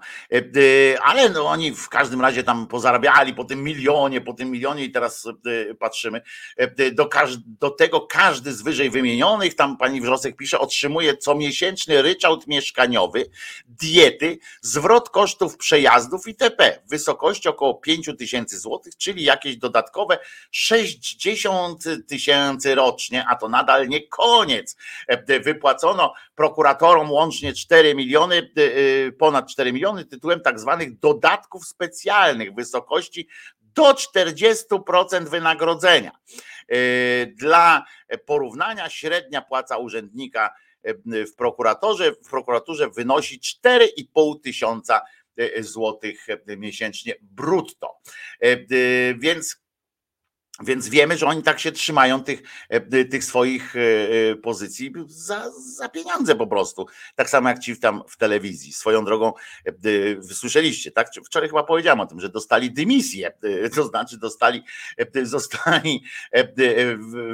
Ale 1.04 1.30
no 1.30 1.46
oni 1.48 1.76
w 1.76 1.90
każdym 1.90 2.22
razie 2.22 2.44
tam 2.44 2.68
pozarabiali 2.68 3.34
po 3.34 3.44
tym 3.44 3.64
milionie, 3.64 4.22
po 4.22 4.34
tym 4.34 4.52
milionie 4.52 4.84
i 4.84 4.92
teraz 4.92 5.28
patrzymy. 5.80 6.22
Do, 6.94 7.10
do 7.46 7.70
tego 7.70 8.02
każdy 8.02 8.54
z 8.54 8.62
wyżej 8.62 8.90
wymienionych, 8.90 9.56
tam 9.56 9.78
pani 9.78 10.02
Wrzosek 10.02 10.36
pisze, 10.36 10.60
otrzymuje 10.60 11.18
comiesięczny 11.18 12.02
ryczałt 12.02 12.48
mieszkaniowy, 12.48 13.30
diety, 13.68 14.40
zwrot 14.62 15.10
kosztów 15.10 15.58
przejazdów 15.58 16.28
itp. 16.28 16.80
w 16.86 16.90
wysokości 16.90 17.50
około 17.50 17.74
5 17.76 18.10
tysięcy 18.18 18.60
złotych, 18.60 18.98
czyli 18.98 19.24
jakieś 19.24 19.58
dodatkowe 19.58 20.20
60 20.52 21.84
tysięcy 22.08 22.76
rocznie, 22.76 23.26
a 23.30 23.36
to 23.36 23.50
nadal 23.50 23.88
nie 23.88 24.08
koniec. 24.08 24.78
Wypłacono 25.44 26.14
prokuratorom 26.36 27.07
łącznie 27.12 27.54
4 27.54 27.96
miliony, 27.96 28.52
y, 28.58 28.62
y, 29.08 29.12
ponad 29.20 29.52
4 29.52 29.74
miliony 29.74 30.06
tytułem 30.06 30.42
tak 30.42 30.60
zwanych 30.60 31.00
dodatków 31.00 31.68
specjalnych 31.68 32.52
w 32.52 32.56
wysokości 32.56 33.28
do 33.62 33.94
40% 33.94 35.30
wynagrodzenia. 35.30 36.12
Y, 36.74 37.34
dla 37.36 37.86
porównania 38.26 38.90
średnia 38.90 39.42
płaca 39.42 39.78
urzędnika 39.78 40.54
w 41.06 41.36
prokuratorze, 41.38 42.12
w 42.12 42.30
prokuraturze 42.30 42.90
wynosi 42.90 43.40
4,5 43.40 44.42
tysiąca 44.44 45.02
złotych 45.60 46.28
miesięcznie 46.58 47.16
brutto. 47.22 48.00
Więc 49.18 49.62
więc 50.64 50.90
wiemy, 50.90 51.18
że 51.18 51.26
oni 51.26 51.44
tak 51.44 51.60
się 51.60 51.72
trzymają 51.72 52.24
tych, 52.24 52.42
e, 52.70 53.06
tych 53.06 53.24
swoich 53.24 53.76
e, 53.76 53.80
e, 54.32 54.36
pozycji 54.36 54.94
za, 55.08 55.52
za 55.76 55.90
pieniądze 55.90 56.36
po 56.36 56.48
prostu. 56.48 56.86
Tak 57.16 57.30
samo 57.30 57.50
jak 57.50 57.60
ci 57.60 57.80
tam 57.80 58.04
w 58.08 58.18
telewizji. 58.18 58.74
Swoją 58.74 59.06
drogą 59.06 59.34
słyszeliście, 60.34 60.92
tak? 60.92 61.10
Wczoraj 61.26 61.50
chyba 61.50 61.64
powiedziałem 61.64 62.00
o 62.00 62.06
tym, 62.06 62.20
że 62.20 62.30
dostali 62.30 62.72
dymisję, 62.72 63.32
to 63.76 63.84
znaczy 63.84 64.18
dostali, 64.18 64.64
zostali 65.24 66.04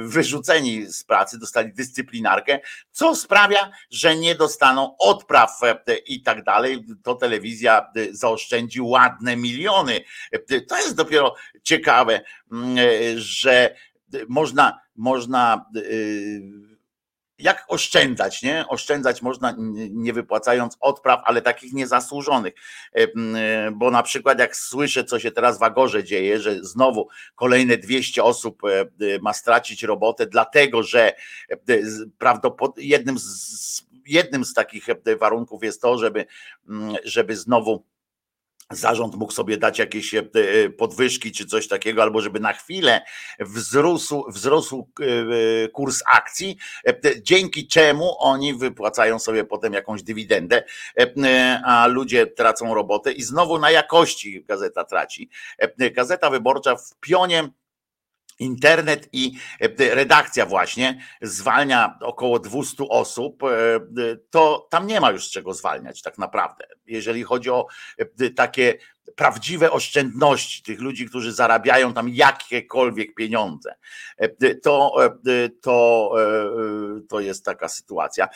wyrzuceni 0.00 0.86
z 0.86 1.04
pracy, 1.04 1.38
dostali 1.38 1.72
dyscyplinarkę, 1.72 2.60
co 2.90 3.16
sprawia, 3.16 3.70
że 3.90 4.16
nie 4.16 4.34
dostaną 4.34 4.96
odpraw 4.98 5.60
i 6.06 6.22
tak 6.22 6.44
dalej. 6.44 6.84
To 7.02 7.14
telewizja 7.14 7.90
zaoszczędzi 8.10 8.80
ładne 8.80 9.36
miliony. 9.36 10.00
To 10.68 10.76
jest 10.76 10.94
dopiero 10.94 11.34
ciekawe 11.62 12.20
e, 12.76 13.13
że 13.16 13.74
można, 14.28 14.80
można 14.96 15.70
e, 15.76 15.80
jak 17.38 17.64
oszczędzać, 17.68 18.42
nie? 18.42 18.64
Oszczędzać 18.68 19.22
można 19.22 19.54
nie 19.90 20.12
wypłacając 20.12 20.76
odpraw, 20.80 21.20
ale 21.24 21.42
takich 21.42 21.72
niezasłużonych. 21.72 22.54
E, 22.92 23.06
bo 23.70 23.90
na 23.90 24.02
przykład 24.02 24.38
jak 24.38 24.56
słyszę, 24.56 25.04
co 25.04 25.18
się 25.18 25.30
teraz 25.30 25.58
w 25.58 25.62
Agorze 25.62 26.04
dzieje, 26.04 26.40
że 26.40 26.64
znowu 26.64 27.08
kolejne 27.34 27.76
200 27.76 28.24
osób 28.24 28.62
ma 29.22 29.32
stracić 29.32 29.82
robotę, 29.82 30.26
dlatego 30.26 30.82
że 30.82 31.12
prawdopodobnie 32.18 32.84
jednym 32.84 33.18
z, 33.18 33.82
jednym 34.06 34.44
z 34.44 34.54
takich 34.54 34.86
warunków 35.20 35.64
jest 35.64 35.82
to, 35.82 35.98
żeby, 35.98 36.26
żeby 37.04 37.36
znowu 37.36 37.84
zarząd 38.74 39.14
mógł 39.14 39.32
sobie 39.32 39.56
dać 39.56 39.78
jakieś 39.78 40.14
e, 40.14 40.18
e, 40.18 40.70
podwyżki 40.70 41.32
czy 41.32 41.46
coś 41.46 41.68
takiego, 41.68 42.02
albo 42.02 42.20
żeby 42.20 42.40
na 42.40 42.52
chwilę 42.52 43.02
wzrósł, 43.40 44.24
wzrósł 44.28 44.88
e, 45.00 45.68
kurs 45.68 46.02
akcji, 46.12 46.56
dzięki 47.22 47.66
czemu 47.66 48.16
oni 48.18 48.54
wypłacają 48.54 49.18
sobie 49.18 49.44
potem 49.44 49.72
jakąś 49.72 50.02
dywidendę, 50.02 50.64
a 51.64 51.86
ludzie 51.86 52.26
tracą 52.26 52.74
robotę 52.74 53.12
i 53.12 53.22
znowu 53.22 53.58
na 53.58 53.70
jakości 53.70 54.44
gazeta 54.44 54.84
traci. 54.84 55.30
Gazeta 55.78 56.30
wyborcza 56.30 56.76
w 56.76 56.94
pionie 57.00 57.50
Internet 58.38 59.08
i 59.12 59.32
e, 59.60 59.94
redakcja 59.94 60.46
właśnie 60.46 61.00
zwalnia 61.22 61.98
około 62.00 62.38
200 62.38 62.84
osób, 62.88 63.42
e, 63.42 63.46
to 64.30 64.68
tam 64.70 64.86
nie 64.86 65.00
ma 65.00 65.10
już 65.10 65.26
z 65.26 65.30
czego 65.30 65.54
zwalniać 65.54 66.02
tak 66.02 66.18
naprawdę. 66.18 66.64
Jeżeli 66.86 67.22
chodzi 67.22 67.50
o 67.50 67.66
e, 67.98 68.30
takie 68.30 68.74
prawdziwe 69.16 69.70
oszczędności 69.70 70.62
tych 70.62 70.80
ludzi, 70.80 71.06
którzy 71.06 71.32
zarabiają 71.32 71.94
tam 71.94 72.08
jakiekolwiek 72.08 73.14
pieniądze. 73.14 73.74
E, 74.16 74.54
to, 74.54 75.04
e, 75.04 75.48
to, 75.48 76.10
e, 76.18 77.00
to 77.08 77.20
jest 77.20 77.44
taka 77.44 77.68
sytuacja. 77.68 78.28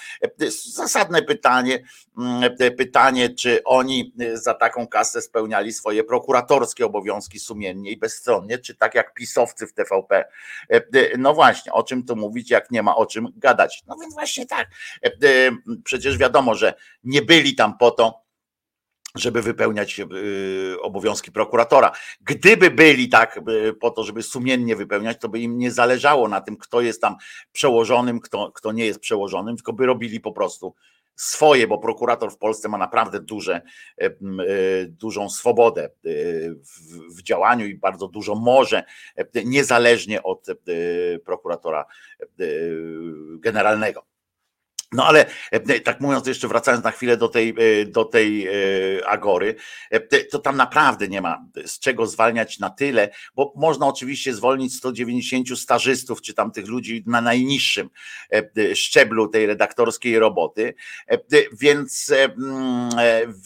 Zasadne 0.74 1.22
pytanie, 1.22 1.84
mm, 2.18 2.56
pytanie, 2.76 3.34
czy 3.34 3.64
oni 3.64 4.12
za 4.34 4.54
taką 4.54 4.86
kasę 4.86 5.22
spełniali 5.22 5.72
swoje 5.72 6.04
prokuratorskie 6.04 6.86
obowiązki 6.86 7.38
sumiennie 7.40 7.90
i 7.90 7.96
bezstronnie, 7.96 8.58
czy 8.58 8.74
tak 8.74 8.94
jak 8.94 9.14
pisowcy 9.14 9.66
w 9.66 9.72
TVP. 9.72 10.24
No 11.18 11.34
właśnie, 11.34 11.72
o 11.72 11.82
czym 11.82 12.04
tu 12.04 12.16
mówić, 12.16 12.50
jak 12.50 12.70
nie 12.70 12.82
ma 12.82 12.96
o 12.96 13.06
czym 13.06 13.28
gadać. 13.36 13.82
No 13.86 13.96
więc 14.00 14.14
właśnie 14.14 14.46
tak. 14.46 14.68
Przecież 15.84 16.18
wiadomo, 16.18 16.54
że 16.54 16.74
nie 17.04 17.22
byli 17.22 17.54
tam 17.54 17.78
po 17.78 17.90
to, 17.90 18.27
żeby 19.14 19.42
wypełniać 19.42 20.00
y, 20.00 20.76
obowiązki 20.82 21.32
prokuratora. 21.32 21.92
Gdyby 22.20 22.70
byli 22.70 23.08
tak 23.08 23.40
y, 23.68 23.72
po 23.72 23.90
to, 23.90 24.04
żeby 24.04 24.22
sumiennie 24.22 24.76
wypełniać, 24.76 25.18
to 25.20 25.28
by 25.28 25.40
im 25.40 25.58
nie 25.58 25.70
zależało 25.70 26.28
na 26.28 26.40
tym, 26.40 26.56
kto 26.56 26.80
jest 26.80 27.00
tam 27.00 27.16
przełożonym, 27.52 28.20
kto, 28.20 28.52
kto 28.52 28.72
nie 28.72 28.86
jest 28.86 29.00
przełożonym, 29.00 29.56
tylko 29.56 29.72
by 29.72 29.86
robili 29.86 30.20
po 30.20 30.32
prostu 30.32 30.74
swoje, 31.16 31.66
bo 31.66 31.78
prokurator 31.78 32.32
w 32.32 32.38
Polsce 32.38 32.68
ma 32.68 32.78
naprawdę 32.78 33.20
duże, 33.20 33.62
y, 34.02 34.16
dużą 34.88 35.30
swobodę 35.30 35.90
w 37.16 37.22
działaniu 37.22 37.66
i 37.66 37.74
bardzo 37.74 38.08
dużo 38.08 38.34
może, 38.34 38.84
niezależnie 39.44 40.22
od 40.22 40.46
prokuratora 41.24 41.84
generalnego. 43.38 44.17
No 44.92 45.06
ale 45.06 45.26
e, 45.50 45.80
tak 45.80 46.00
mówiąc, 46.00 46.26
jeszcze 46.26 46.48
wracając 46.48 46.84
na 46.84 46.90
chwilę 46.90 47.16
do 47.16 47.28
tej, 47.28 47.54
e, 47.58 47.86
do 47.86 48.04
tej 48.04 48.46
e, 48.46 48.52
agory, 49.08 49.54
to 50.30 50.38
tam 50.38 50.56
naprawdę 50.56 51.08
nie 51.08 51.20
ma 51.20 51.44
z 51.66 51.78
czego 51.78 52.06
zwalniać 52.06 52.58
na 52.58 52.70
tyle, 52.70 53.10
bo 53.34 53.52
można 53.56 53.86
oczywiście 53.86 54.34
zwolnić 54.34 54.74
190 54.74 55.58
stażystów, 55.58 56.22
czy 56.22 56.34
tam 56.34 56.52
tych 56.52 56.66
ludzi 56.66 57.04
na 57.06 57.20
najniższym 57.20 57.90
szczeblu 58.74 59.28
tej 59.28 59.46
redaktorskiej 59.46 60.18
roboty, 60.18 60.74
więc, 61.52 62.12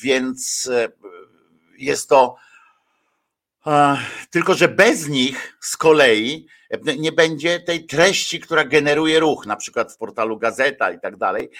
więc 0.03 0.71
jest 1.79 2.09
to 2.09 2.37
tylko, 4.31 4.55
że 4.55 4.69
bez 4.69 5.09
nich 5.09 5.57
z 5.61 5.77
kolei 5.77 6.47
nie 6.99 7.13
będzie 7.13 7.61
tej 7.61 7.87
treści, 7.87 8.41
która 8.41 8.65
generuje 8.65 9.21
ruch, 9.21 9.47
na 9.47 9.57
przykład 9.57 9.93
w 9.93 9.97
portalu 9.97 10.39
Gazeta 10.39 10.91
i 10.91 11.01
tak 11.01 11.17
dalej. 11.17 11.51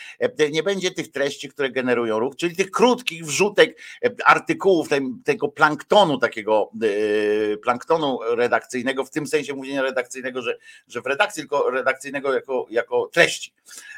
Nie 0.53 0.63
będzie 0.63 0.91
tych 0.91 1.11
treści, 1.11 1.49
które 1.49 1.71
generują 1.71 2.19
ruch, 2.19 2.37
czyli 2.37 2.57
tych 2.57 2.71
krótkich 2.71 3.27
wrzutek 3.27 3.79
artykułów, 4.25 4.89
tego 5.25 5.49
planktonu, 5.49 6.19
takiego 6.19 6.71
e, 6.83 7.57
planktonu 7.57 8.19
redakcyjnego, 8.23 9.05
w 9.05 9.11
tym 9.11 9.27
sensie 9.27 9.55
mówienia 9.55 9.83
redakcyjnego, 9.83 10.43
że, 10.43 10.59
że 10.89 11.01
w 11.01 11.07
redakcji, 11.07 11.43
tylko 11.43 11.71
redakcyjnego 11.71 12.35
jako, 12.35 12.67
jako 12.71 13.11
treści. 13.13 13.53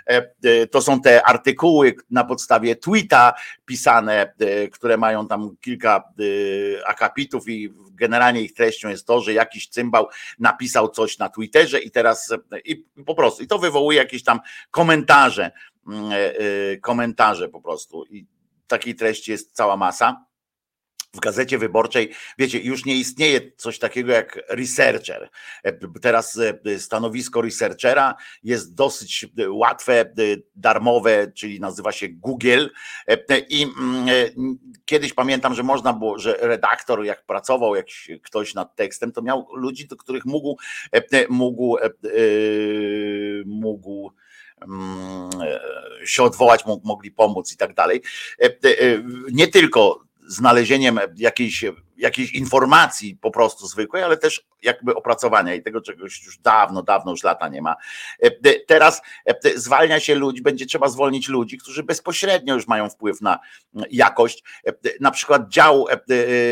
E, 0.07 0.67
to 0.67 0.83
są 0.83 1.01
te 1.01 1.27
artykuły 1.27 1.95
na 2.11 2.25
podstawie 2.25 2.77
tweeta 2.77 3.35
pisane, 3.65 4.33
e, 4.41 4.69
które 4.69 4.97
mają 4.97 5.29
tam 5.29 5.57
kilka 5.61 6.05
akapitów 6.87 7.49
i 7.49 7.71
generalnie 7.95 8.41
ich 8.43 8.55
treścią 8.55 8.89
jest 8.89 9.07
to, 9.07 9.21
że 9.21 9.33
jakiś 9.33 9.69
cymbał 9.69 10.09
napisał 10.39 10.89
coś 10.89 11.04
na 11.19 11.29
Twitterze 11.29 11.81
i 11.81 11.91
teraz 11.91 12.35
i 12.65 12.85
po 13.07 13.15
prostu 13.15 13.43
i 13.43 13.47
to 13.47 13.59
wywołuje 13.59 13.99
jakieś 13.99 14.25
tam 14.25 14.41
komentarze, 14.71 15.51
mm, 15.87 16.13
e, 16.13 16.17
e, 16.17 16.77
komentarze 16.77 17.49
po 17.49 17.61
prostu. 17.61 18.05
I 18.05 18.27
takiej 18.67 18.95
treści 18.95 19.31
jest 19.31 19.53
cała 19.53 19.77
masa 19.77 20.25
w 21.15 21.21
gazecie 21.21 21.59
wyborczej, 21.59 22.11
wiecie, 22.39 22.59
już 22.59 22.85
nie 22.85 22.97
istnieje 22.97 23.41
coś 23.57 23.79
takiego 23.79 24.13
jak 24.13 24.41
researcher. 24.49 25.31
E, 25.63 25.73
teraz 26.03 26.39
e, 26.39 26.79
stanowisko 26.79 27.43
researchera 27.43 28.15
jest 28.43 28.75
dosyć 28.75 29.27
e, 29.39 29.51
łatwe, 29.51 30.13
darmowe, 30.57 31.33
czyli 31.35 31.61
nazywa 31.61 31.93
się 31.93 32.09
Google. 32.09 32.67
I 33.49 33.63
mm, 33.63 34.09
kiedyś 34.85 35.13
pamiętam, 35.13 35.55
że 35.55 35.63
można 35.63 35.93
było, 35.93 36.19
że 36.19 36.37
redaktor, 36.41 37.05
jak 37.05 37.27
pracował 37.27 37.77
jakiś 37.77 38.11
ktoś 38.23 38.55
nad 38.55 38.77
tekstem, 38.77 39.13
to 39.13 39.23
miał 39.23 39.47
ludzi, 39.55 39.87
do 39.87 39.97
których 39.97 40.25
mógł, 40.25 40.57
mógł, 41.29 41.77
mógł 43.47 44.11
mm, 44.63 45.31
się 46.05 46.23
odwołać, 46.23 46.65
mogli 46.85 47.11
pomóc 47.11 47.53
i 47.53 47.57
tak 47.57 47.75
dalej. 47.75 48.03
Nie 49.33 49.49
tylko 49.49 50.05
znalezieniem 50.27 50.99
jakiejś 51.17 51.65
jakiejś 51.97 52.33
informacji 52.33 53.19
po 53.21 53.31
prostu 53.31 53.67
zwykłej, 53.67 54.03
ale 54.03 54.17
też 54.17 54.47
jakby 54.63 54.95
opracowania 54.95 55.55
i 55.55 55.63
tego 55.63 55.81
czegoś 55.81 56.25
już 56.27 56.39
dawno, 56.39 56.83
dawno 56.83 57.11
już 57.11 57.23
lata 57.23 57.49
nie 57.49 57.63
ma. 57.63 57.77
Teraz 58.67 59.03
zwalnia 59.55 60.01
się 60.01 60.15
ludzi, 60.15 60.43
będzie 60.43 60.67
trzeba 60.67 60.89
zwolnić 60.89 61.29
ludzi, 61.29 61.59
którzy 61.59 61.83
bezpośrednio 61.83 62.55
już 62.55 62.67
mają 62.67 62.91
wpływ 62.91 63.21
na 63.21 63.39
jakość. 63.91 64.43
Na 65.01 65.11
przykład 65.11 65.49
dział, 65.49 65.87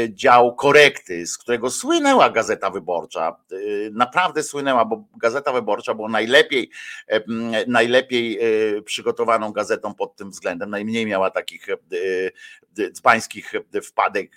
dział 0.09 0.55
korekty, 0.55 1.27
z 1.27 1.39
którego 1.39 1.71
słynęła 1.71 2.31
Gazeta 2.31 2.71
Wyborcza. 2.71 3.37
Naprawdę 3.93 4.43
słynęła, 4.43 4.85
bo 4.85 5.05
Gazeta 5.17 5.53
Wyborcza 5.53 5.95
była 5.95 6.09
najlepiej, 6.09 6.71
najlepiej 7.67 8.39
przygotowaną 8.85 9.53
gazetą 9.53 9.95
pod 9.95 10.17
tym 10.17 10.31
względem. 10.31 10.71
Najmniej 10.71 11.07
miała 11.07 11.31
takich 11.31 11.67
dzbańskich 12.93 13.53
wpadek 13.85 14.37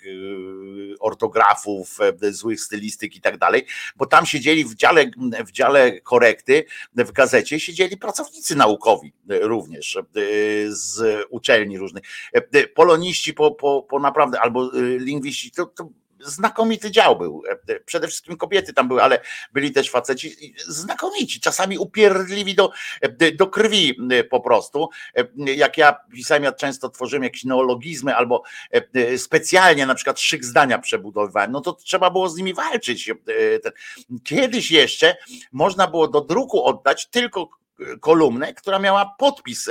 ortografów, 1.00 1.98
złych 2.30 2.60
stylistyk 2.60 3.16
i 3.16 3.20
tak 3.20 3.38
dalej, 3.38 3.66
bo 3.96 4.06
tam 4.06 4.26
siedzieli 4.26 4.64
w 4.64 4.74
dziale, 4.74 5.10
w 5.46 5.52
dziale 5.52 6.00
korekty 6.00 6.64
w 6.94 7.12
gazecie, 7.12 7.60
siedzieli 7.60 7.96
pracownicy 7.96 8.56
naukowi 8.56 9.12
również 9.28 9.98
z 10.68 11.26
uczelni 11.30 11.78
różnych, 11.78 12.02
poloniści 12.74 13.34
po, 13.34 13.50
po, 13.50 13.82
po 13.82 13.98
naprawdę, 13.98 14.40
albo 14.40 14.70
lingwiści, 14.98 15.50
to, 15.50 15.66
to 15.66 15.88
znakomity 16.20 16.90
dział 16.90 17.18
był. 17.18 17.42
Przede 17.84 18.08
wszystkim 18.08 18.36
kobiety 18.36 18.72
tam 18.72 18.88
były, 18.88 19.02
ale 19.02 19.20
byli 19.52 19.72
też 19.72 19.90
faceci 19.90 20.54
znakomici, 20.66 21.40
czasami 21.40 21.78
upierdliwi 21.78 22.54
do, 22.54 22.70
do 23.34 23.46
krwi 23.46 23.98
po 24.30 24.40
prostu. 24.40 24.88
Jak 25.36 25.78
ja 25.78 25.96
pisałem, 26.12 26.44
ja 26.44 26.52
często 26.52 26.88
tworzyłem 26.88 27.22
jakieś 27.22 27.44
neologizmy 27.44 28.16
albo 28.16 28.42
specjalnie 29.16 29.86
na 29.86 29.94
przykład 29.94 30.20
szyk 30.20 30.44
zdania 30.44 30.78
przebudowywałem, 30.78 31.52
no 31.52 31.60
to 31.60 31.72
trzeba 31.72 32.10
było 32.10 32.28
z 32.28 32.36
nimi 32.36 32.54
walczyć. 32.54 33.10
Kiedyś 34.24 34.70
jeszcze 34.70 35.16
można 35.52 35.86
było 35.86 36.08
do 36.08 36.20
druku 36.20 36.64
oddać 36.64 37.06
tylko 37.10 37.48
kolumnę, 38.00 38.54
która 38.54 38.78
miała 38.78 39.14
podpis 39.18 39.68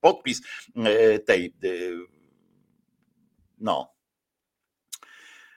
podpis 0.00 0.42
tej 1.26 1.54
no 3.58 3.95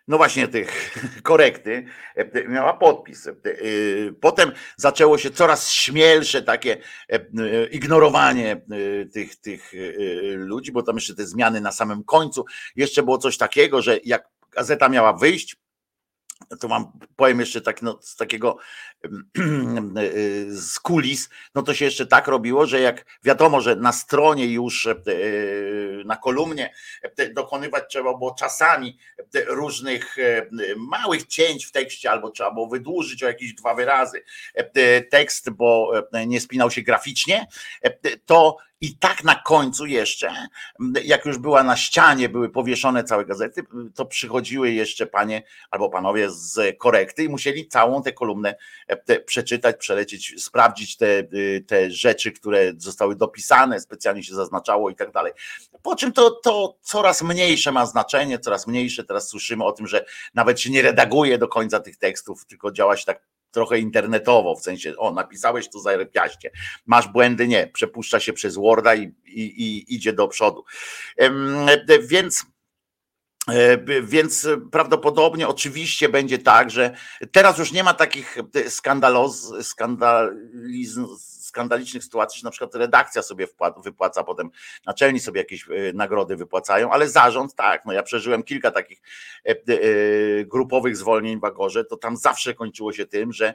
no 0.09 0.17
właśnie 0.17 0.47
tych 0.47 0.95
korekty, 1.23 1.85
e, 2.15 2.47
miała 2.47 2.73
podpis. 2.73 3.27
E, 3.27 3.33
potem 4.21 4.51
zaczęło 4.77 5.17
się 5.17 5.31
coraz 5.31 5.71
śmielsze 5.71 6.41
takie 6.41 6.77
e, 7.09 7.19
ignorowanie 7.65 8.61
tych, 9.13 9.35
tych 9.35 9.71
ludzi, 10.35 10.71
bo 10.71 10.83
tam 10.83 10.95
jeszcze 10.95 11.15
te 11.15 11.27
zmiany 11.27 11.61
na 11.61 11.71
samym 11.71 12.03
końcu. 12.03 12.45
Jeszcze 12.75 13.03
było 13.03 13.17
coś 13.17 13.37
takiego, 13.37 13.81
że 13.81 13.99
jak 14.03 14.29
gazeta 14.51 14.89
miała 14.89 15.13
wyjść, 15.13 15.55
to 16.57 16.67
mam, 16.67 16.91
powiem 17.15 17.39
jeszcze 17.39 17.61
tak, 17.61 17.81
no, 17.81 17.99
z 18.01 18.15
takiego 18.15 18.57
z 20.49 20.79
kulis, 20.79 21.29
no 21.55 21.63
to 21.63 21.73
się 21.73 21.85
jeszcze 21.85 22.05
tak 22.05 22.27
robiło, 22.27 22.65
że 22.65 22.79
jak 22.79 23.05
wiadomo, 23.23 23.61
że 23.61 23.75
na 23.75 23.91
stronie 23.91 24.45
już 24.45 24.87
e, 24.87 24.95
na 26.05 26.15
kolumnie 26.15 26.73
e, 27.17 27.29
dokonywać 27.29 27.83
trzeba 27.89 28.17
było 28.17 28.35
czasami 28.39 28.97
różnych 29.47 30.19
e, 30.19 30.47
małych 30.77 31.27
cięć 31.27 31.65
w 31.65 31.71
tekście, 31.71 32.11
albo 32.11 32.31
trzeba 32.31 32.51
było 32.51 32.67
wydłużyć 32.67 33.23
o 33.23 33.27
jakieś 33.27 33.53
dwa 33.53 33.73
wyrazy 33.73 34.23
tekst, 35.09 35.49
bo 35.49 35.91
nie 36.27 36.41
spinał 36.41 36.71
się 36.71 36.81
graficznie, 36.81 37.47
to 38.25 38.57
i 38.81 38.97
tak 38.97 39.23
na 39.23 39.35
końcu 39.35 39.85
jeszcze, 39.85 40.47
jak 41.03 41.25
już 41.25 41.37
była 41.37 41.63
na 41.63 41.77
ścianie, 41.77 42.29
były 42.29 42.49
powieszone 42.49 43.03
całe 43.03 43.25
gazety, 43.25 43.63
to 43.95 44.05
przychodziły 44.05 44.71
jeszcze 44.71 45.07
panie 45.07 45.43
albo 45.71 45.89
panowie 45.89 46.29
z 46.31 46.77
korekty 46.77 47.23
i 47.23 47.29
musieli 47.29 47.67
całą 47.67 48.03
tę 48.03 48.13
kolumnę 48.13 48.55
e, 48.87 49.19
przeczytać, 49.19 49.75
przelecieć, 49.77 50.43
sprawdzić 50.43 50.97
te, 50.97 51.19
y, 51.33 51.65
te 51.67 51.91
rzeczy, 51.91 52.31
które 52.31 52.73
zostały 52.77 53.15
dopisane, 53.15 53.79
specjalnie 53.79 54.23
się 54.23 54.35
zaznaczało 54.35 54.89
i 54.89 54.95
tak 54.95 55.11
dalej. 55.11 55.33
Po 55.81 55.95
czym 55.95 56.13
to, 56.13 56.31
to 56.31 56.77
coraz 56.81 57.21
mniejsze 57.21 57.71
ma 57.71 57.85
znaczenie, 57.85 58.39
coraz 58.39 58.67
mniejsze. 58.67 59.03
Teraz 59.03 59.27
słyszymy 59.27 59.63
o 59.63 59.71
tym, 59.71 59.87
że 59.87 60.05
nawet 60.33 60.61
się 60.61 60.69
nie 60.69 60.81
redaguje 60.81 61.37
do 61.37 61.47
końca 61.47 61.79
tych 61.79 61.97
tekstów, 61.97 62.45
tylko 62.45 62.71
działa 62.71 62.97
się 62.97 63.05
tak 63.05 63.21
trochę 63.51 63.79
internetowo, 63.79 64.55
w 64.55 64.61
sensie, 64.61 64.97
o, 64.97 65.13
napisałeś 65.13 65.69
to 65.69 65.79
zarepiaście, 65.79 66.51
masz 66.85 67.07
błędy, 67.07 67.47
nie, 67.47 67.67
przepuszcza 67.67 68.19
się 68.19 68.33
przez 68.33 68.55
Worda 68.55 68.95
i, 68.95 69.13
i, 69.25 69.63
i 69.63 69.95
idzie 69.95 70.13
do 70.13 70.27
przodu. 70.27 70.63
Więc 72.01 72.45
e, 73.47 74.01
więc 74.01 74.47
prawdopodobnie 74.71 75.47
oczywiście 75.47 76.09
będzie 76.09 76.39
tak, 76.39 76.71
że 76.71 76.95
teraz 77.31 77.57
już 77.57 77.71
nie 77.71 77.83
ma 77.83 77.93
takich 77.93 78.37
skandaloz, 78.69 79.53
skandalizm, 79.61 81.07
skandalicznych 81.49 82.03
sytuacji, 82.03 82.39
że 82.39 82.45
na 82.45 82.51
przykład 82.51 82.75
redakcja 82.75 83.21
sobie 83.21 83.47
wypłaca, 83.83 84.23
potem 84.23 84.49
naczelni 84.85 85.19
sobie 85.19 85.41
jakieś 85.41 85.69
e, 85.69 85.93
nagrody 85.93 86.35
wypłacają, 86.35 86.91
ale 86.91 87.09
zarząd 87.09 87.55
tak, 87.55 87.85
no 87.85 87.93
ja 87.93 88.03
przeżyłem 88.03 88.43
kilka 88.43 88.71
takich 88.71 89.01
e, 89.45 89.49
e, 89.51 89.55
grupowych 90.45 90.97
zwolnień 90.97 91.39
w 91.39 91.43
Agorze, 91.43 91.85
to 91.85 91.97
tam 91.97 92.17
zawsze 92.17 92.53
kończyło 92.53 92.93
się 92.93 93.05
tym, 93.05 93.33
że, 93.33 93.53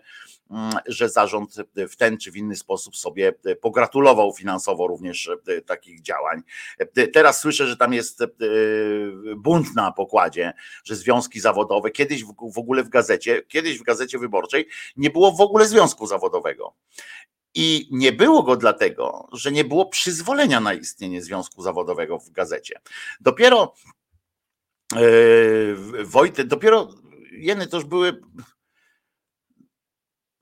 mm, 0.50 0.72
że 0.87 1.09
zarząd 1.09 1.57
w 1.76 1.96
ten 1.96 2.18
czy 2.18 2.33
w 2.33 2.37
inny 2.37 2.57
sposób 2.57 2.96
sobie 2.96 3.33
pogratulował 3.61 4.33
finansowo 4.33 4.87
również 4.87 5.30
takich 5.66 6.02
działań. 6.02 6.42
Teraz 7.12 7.40
słyszę, 7.40 7.66
że 7.66 7.76
tam 7.76 7.92
jest 7.92 8.24
bunt 9.37 9.74
na 9.74 9.92
pokładzie, 9.92 10.52
że 10.85 10.96
związki 10.96 11.40
zawodowe, 11.40 11.90
kiedyś 11.90 12.24
w 12.24 12.59
ogóle 12.59 12.83
w 12.83 12.88
gazecie, 12.88 13.42
kiedyś 13.42 13.78
w 13.78 13.83
gazecie 13.83 14.18
wyborczej 14.18 14.68
nie 14.96 15.11
było 15.11 15.33
w 15.33 15.40
ogóle 15.40 15.66
związku 15.66 16.07
zawodowego. 16.07 16.74
I 17.54 17.88
nie 17.90 18.12
było 18.12 18.42
go 18.42 18.56
dlatego, 18.56 19.28
że 19.32 19.52
nie 19.52 19.64
było 19.64 19.86
przyzwolenia 19.86 20.60
na 20.60 20.74
istnienie 20.74 21.22
związku 21.22 21.62
zawodowego 21.62 22.18
w 22.18 22.30
gazecie. 22.30 22.80
Dopiero 23.20 23.74
yy, 24.94 25.76
Wojtek, 26.04 26.46
dopiero 26.46 26.88
jeny 27.30 27.66
to 27.66 27.76
już 27.76 27.86
były. 27.86 28.20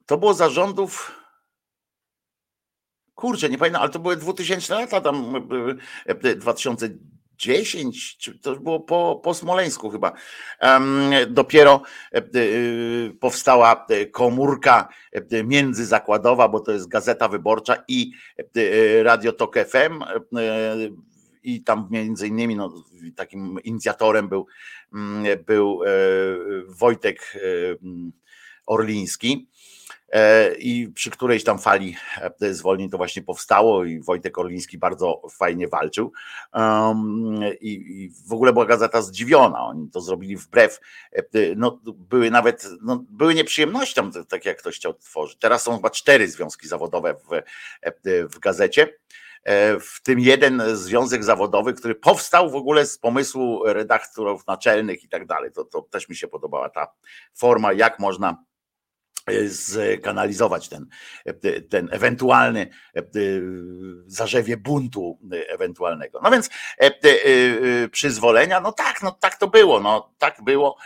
To 0.07 0.19
było 0.19 0.35
zarządów. 0.35 1.19
Kurczę, 3.15 3.49
nie 3.49 3.59
pamiętam, 3.59 3.83
ale 3.83 3.91
to 3.91 3.99
były 3.99 4.17
2000 4.17 4.75
lata, 4.75 5.01
tam 5.01 5.49
2000 6.37 6.87
e, 6.87 6.89
10, 7.43 8.17
czy 8.17 8.39
to 8.39 8.57
było 8.57 8.81
po, 8.81 9.21
po 9.25 9.35
Smoleńsku 9.35 9.91
chyba, 9.91 10.13
dopiero 11.29 11.83
e, 12.13 12.19
e, 12.19 12.23
powstała 13.21 13.87
e, 13.89 14.07
komórka 14.07 14.89
międzyzakładowa, 15.45 16.49
bo 16.49 16.61
to 16.61 16.73
jest 16.73 16.89
Gazeta 16.89 17.29
Wyborcza 17.29 17.85
i 17.89 18.13
Radio 19.03 19.33
Tok 19.33 19.57
FM 19.59 20.05
i 21.43 21.65
tam 21.65 21.89
między 21.91 22.29
innymi 22.29 22.57
no, 22.57 22.85
takim 23.17 23.59
inicjatorem 23.65 24.29
był, 24.29 24.47
mm, 24.95 25.45
był 25.47 25.81
Wojtek 26.69 27.39
Orliński. 28.67 29.49
E, 30.13 30.55
i 30.55 30.89
przy 30.89 31.11
którejś 31.11 31.45
tam 31.45 31.59
fali 31.59 31.97
e, 32.41 32.55
zwolnień 32.55 32.91
to 32.91 32.97
właśnie 32.97 33.23
powstało 33.23 33.85
i 33.85 34.01
Wojtek 34.01 34.39
Orliński 34.39 34.79
bardzo 34.79 35.23
fajnie 35.31 35.69
walczył 35.69 36.13
I, 37.61 38.11
w 38.29 38.33
ogóle 38.33 38.53
była 38.53 38.67
gazeta 38.67 39.03
zdziwiona, 39.03 39.65
oni 39.65 39.91
to 39.91 40.01
zrobili 40.01 40.37
wbrew, 40.37 40.81
e, 41.13 41.23
no 41.57 41.81
były 41.85 42.31
nawet, 42.31 42.69
no, 42.83 43.05
były 43.11 43.35
nieprzyjemnością, 43.35 44.11
tak 44.29 44.45
jak 44.45 44.59
ktoś 44.59 44.77
chciał 44.77 44.95
tworzyć. 44.95 45.39
Teraz 45.39 45.63
są 45.63 45.77
chyba 45.77 45.91
cztery 45.91 46.29
związki 46.29 46.69
zawodowe 46.69 47.15
w, 47.15 47.43
w 48.35 48.39
gazecie 48.39 48.99
w 49.81 50.03
tym 50.03 50.21
jeden 50.21 50.63
związek 50.77 51.25
zawodowy, 51.25 51.75
który 51.75 51.95
powstał 51.95 52.51
w 52.51 52.55
ogóle 52.55 52.87
z 52.87 52.99
pomysłu 52.99 53.63
redaktorów 53.65 54.47
naczelnych 54.47 55.05
i 55.05 55.09
tak 55.09 55.27
dalej. 55.27 55.53
To, 55.53 55.65
to 55.65 55.83
też 55.83 56.09
mi 56.09 56.17
się 56.17 56.29
podobała 56.29 56.69
ta 56.69 56.93
forma, 57.35 57.73
jak 57.73 57.99
można 57.99 58.45
zkanalizować 59.49 60.69
ten, 60.69 60.87
ten 61.71 61.89
ewentualny 61.93 62.71
e, 62.97 63.03
zarzewie 64.07 64.57
buntu 64.57 65.19
ewentualnego. 65.49 66.21
No 66.23 66.31
więc 66.31 66.51
e, 66.81 66.85
e, 66.85 67.89
przyzwolenia, 67.89 68.61
no 68.61 68.73
tak, 68.73 69.03
no 69.03 69.13
tak 69.21 69.39
to 69.39 69.49
było, 69.49 69.81
no 69.81 70.13
tak 70.19 70.43
było 70.43 70.77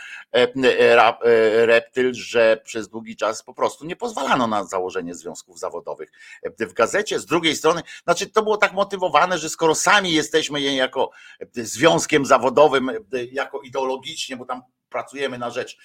reptyl, 1.65 2.13
że 2.13 2.61
przez 2.63 2.89
długi 2.89 3.15
czas 3.15 3.43
po 3.43 3.53
prostu 3.53 3.85
nie 3.85 3.95
pozwalano 3.95 4.47
na 4.47 4.63
założenie 4.63 5.15
związków 5.15 5.59
zawodowych 5.59 6.11
w 6.59 6.73
gazecie. 6.73 7.19
Z 7.19 7.25
drugiej 7.25 7.55
strony, 7.55 7.81
znaczy 8.03 8.27
to 8.29 8.43
było 8.43 8.57
tak 8.57 8.73
motywowane, 8.73 9.37
że 9.37 9.49
skoro 9.49 9.75
sami 9.75 10.13
jesteśmy 10.13 10.61
jako 10.61 11.11
związkiem 11.53 12.25
zawodowym, 12.25 12.91
jako 13.31 13.61
ideologicznie, 13.61 14.37
bo 14.37 14.45
tam 14.45 14.61
pracujemy 14.89 15.37
na 15.37 15.49
rzecz 15.49 15.77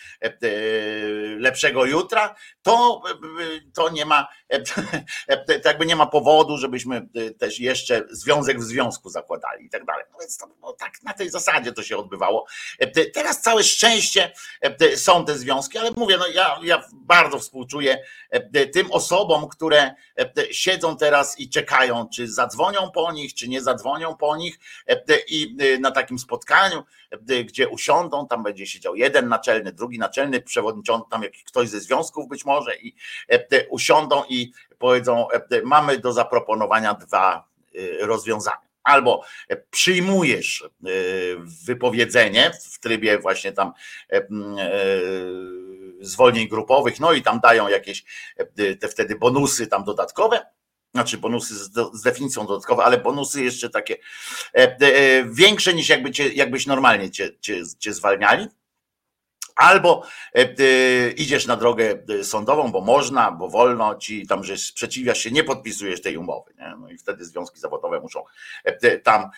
lepszego 1.39 1.85
jutra, 1.85 2.35
to, 2.63 3.03
to 3.75 3.91
nie 3.91 4.07
ma 4.07 4.29
jakby 5.65 5.87
nie 5.87 5.97
ma 5.97 6.07
powodu, 6.07 6.59
żebyśmy 6.59 7.09
też 7.39 7.61
jeszcze 7.61 8.05
związek 8.11 8.61
w 8.61 8.63
związku 8.63 9.09
zakładali 9.09 9.65
i 9.65 9.71
tak 9.71 9.85
dalej. 9.85 10.05
No 10.13 10.19
więc 10.21 10.37
to, 10.37 10.47
no 10.63 10.73
tak 10.73 11.03
na 11.03 11.13
tej 11.13 11.31
zasadzie 11.31 11.73
to 11.73 11.83
się 11.83 11.97
odbywało. 11.97 12.47
Teraz 13.15 13.41
całe 13.41 13.65
szczęście 13.65 14.33
są 14.97 15.25
te 15.25 15.39
związki, 15.39 15.79
ale 15.79 15.91
mówię, 15.91 16.17
no 16.17 16.27
ja, 16.27 16.59
ja 16.63 16.83
bardzo 16.93 17.39
współczuję 17.39 18.05
tym 18.73 18.93
osobom, 18.93 19.49
które 19.49 19.95
siedzą 20.51 20.97
teraz 20.97 21.41
i 21.41 21.51
czekają, 21.51 22.09
czy 22.15 22.29
zadzwonią 22.29 22.91
po 22.91 23.13
nich, 23.13 23.35
czy 23.35 23.49
nie 23.49 23.63
zadzwonią 23.63 24.17
po 24.17 24.37
nich 24.37 24.59
i 25.29 25.57
na 25.81 25.91
takim 25.91 26.19
spotkaniu, 26.19 26.85
gdzie 27.45 27.69
usiądą, 27.69 28.27
tam 28.27 28.43
będzie 28.43 28.67
siedział 28.67 28.97
jeden 28.97 29.29
naczelny, 29.29 29.73
drugi 29.73 29.99
naczelny, 29.99 30.41
przewodniczący, 30.41 31.11
tam 31.11 31.23
jakiś 31.23 31.45
ktoś 31.45 31.69
ze 31.69 31.81
związków 31.81 32.29
być 32.29 32.45
może 32.45 32.77
i 32.77 32.95
usiądą 33.71 34.23
i 34.29 34.53
powiedzą, 34.79 35.27
mamy 35.65 35.99
do 35.99 36.13
zaproponowania 36.13 36.95
dwa 36.95 37.49
rozwiązania. 38.01 38.73
Albo 38.83 39.25
przyjmujesz 39.71 40.65
wypowiedzenie 41.65 42.51
w 42.71 42.79
trybie 42.81 43.19
właśnie 43.19 43.53
tam 43.53 43.73
zwolnień 46.01 46.49
grupowych, 46.49 47.01
no 47.01 47.13
i 47.13 47.23
tam 47.23 47.41
dają 47.41 47.69
jakieś 47.69 48.05
te 48.81 48.89
wtedy 48.89 49.17
bonusy 49.17 49.67
tam 49.67 49.85
dodatkowe, 49.85 50.47
znaczy 50.95 51.19
bonusy 51.19 51.55
z, 51.55 51.71
z 51.93 52.03
definicją 52.03 52.47
dodatkową, 52.47 52.83
ale 52.83 52.99
bonusy 52.99 53.45
jeszcze 53.45 53.71
takie 53.71 53.97
e, 54.55 54.59
e, 54.59 55.25
większe 55.25 55.75
niż 55.75 55.89
jakby 55.89 56.11
cię, 56.11 56.29
jakbyś 56.29 56.67
normalnie 56.67 57.11
cię, 57.11 57.31
cię, 57.41 57.63
cię 57.79 57.95
zwalniali. 57.95 58.49
Albo 59.57 60.07
e, 60.35 61.11
idziesz 61.11 61.47
na 61.47 61.57
drogę 61.57 62.03
sądową, 62.23 62.73
bo 62.73 62.81
można, 62.81 63.33
bo 63.33 63.49
wolno 63.49 63.95
ci 63.95 64.27
tam, 64.27 64.45
że 64.45 64.57
sprzeciwiasz 64.57 65.19
się, 65.19 65.31
nie 65.31 65.45
podpisujesz 65.45 66.03
tej 66.03 66.17
umowy. 66.17 66.55
Nie? 66.59 66.75
No 66.81 66.91
i 66.91 66.99
wtedy 66.99 67.25
związki 67.25 67.61
zawodowe 67.61 68.01
muszą 68.01 68.25
tam 69.03 69.31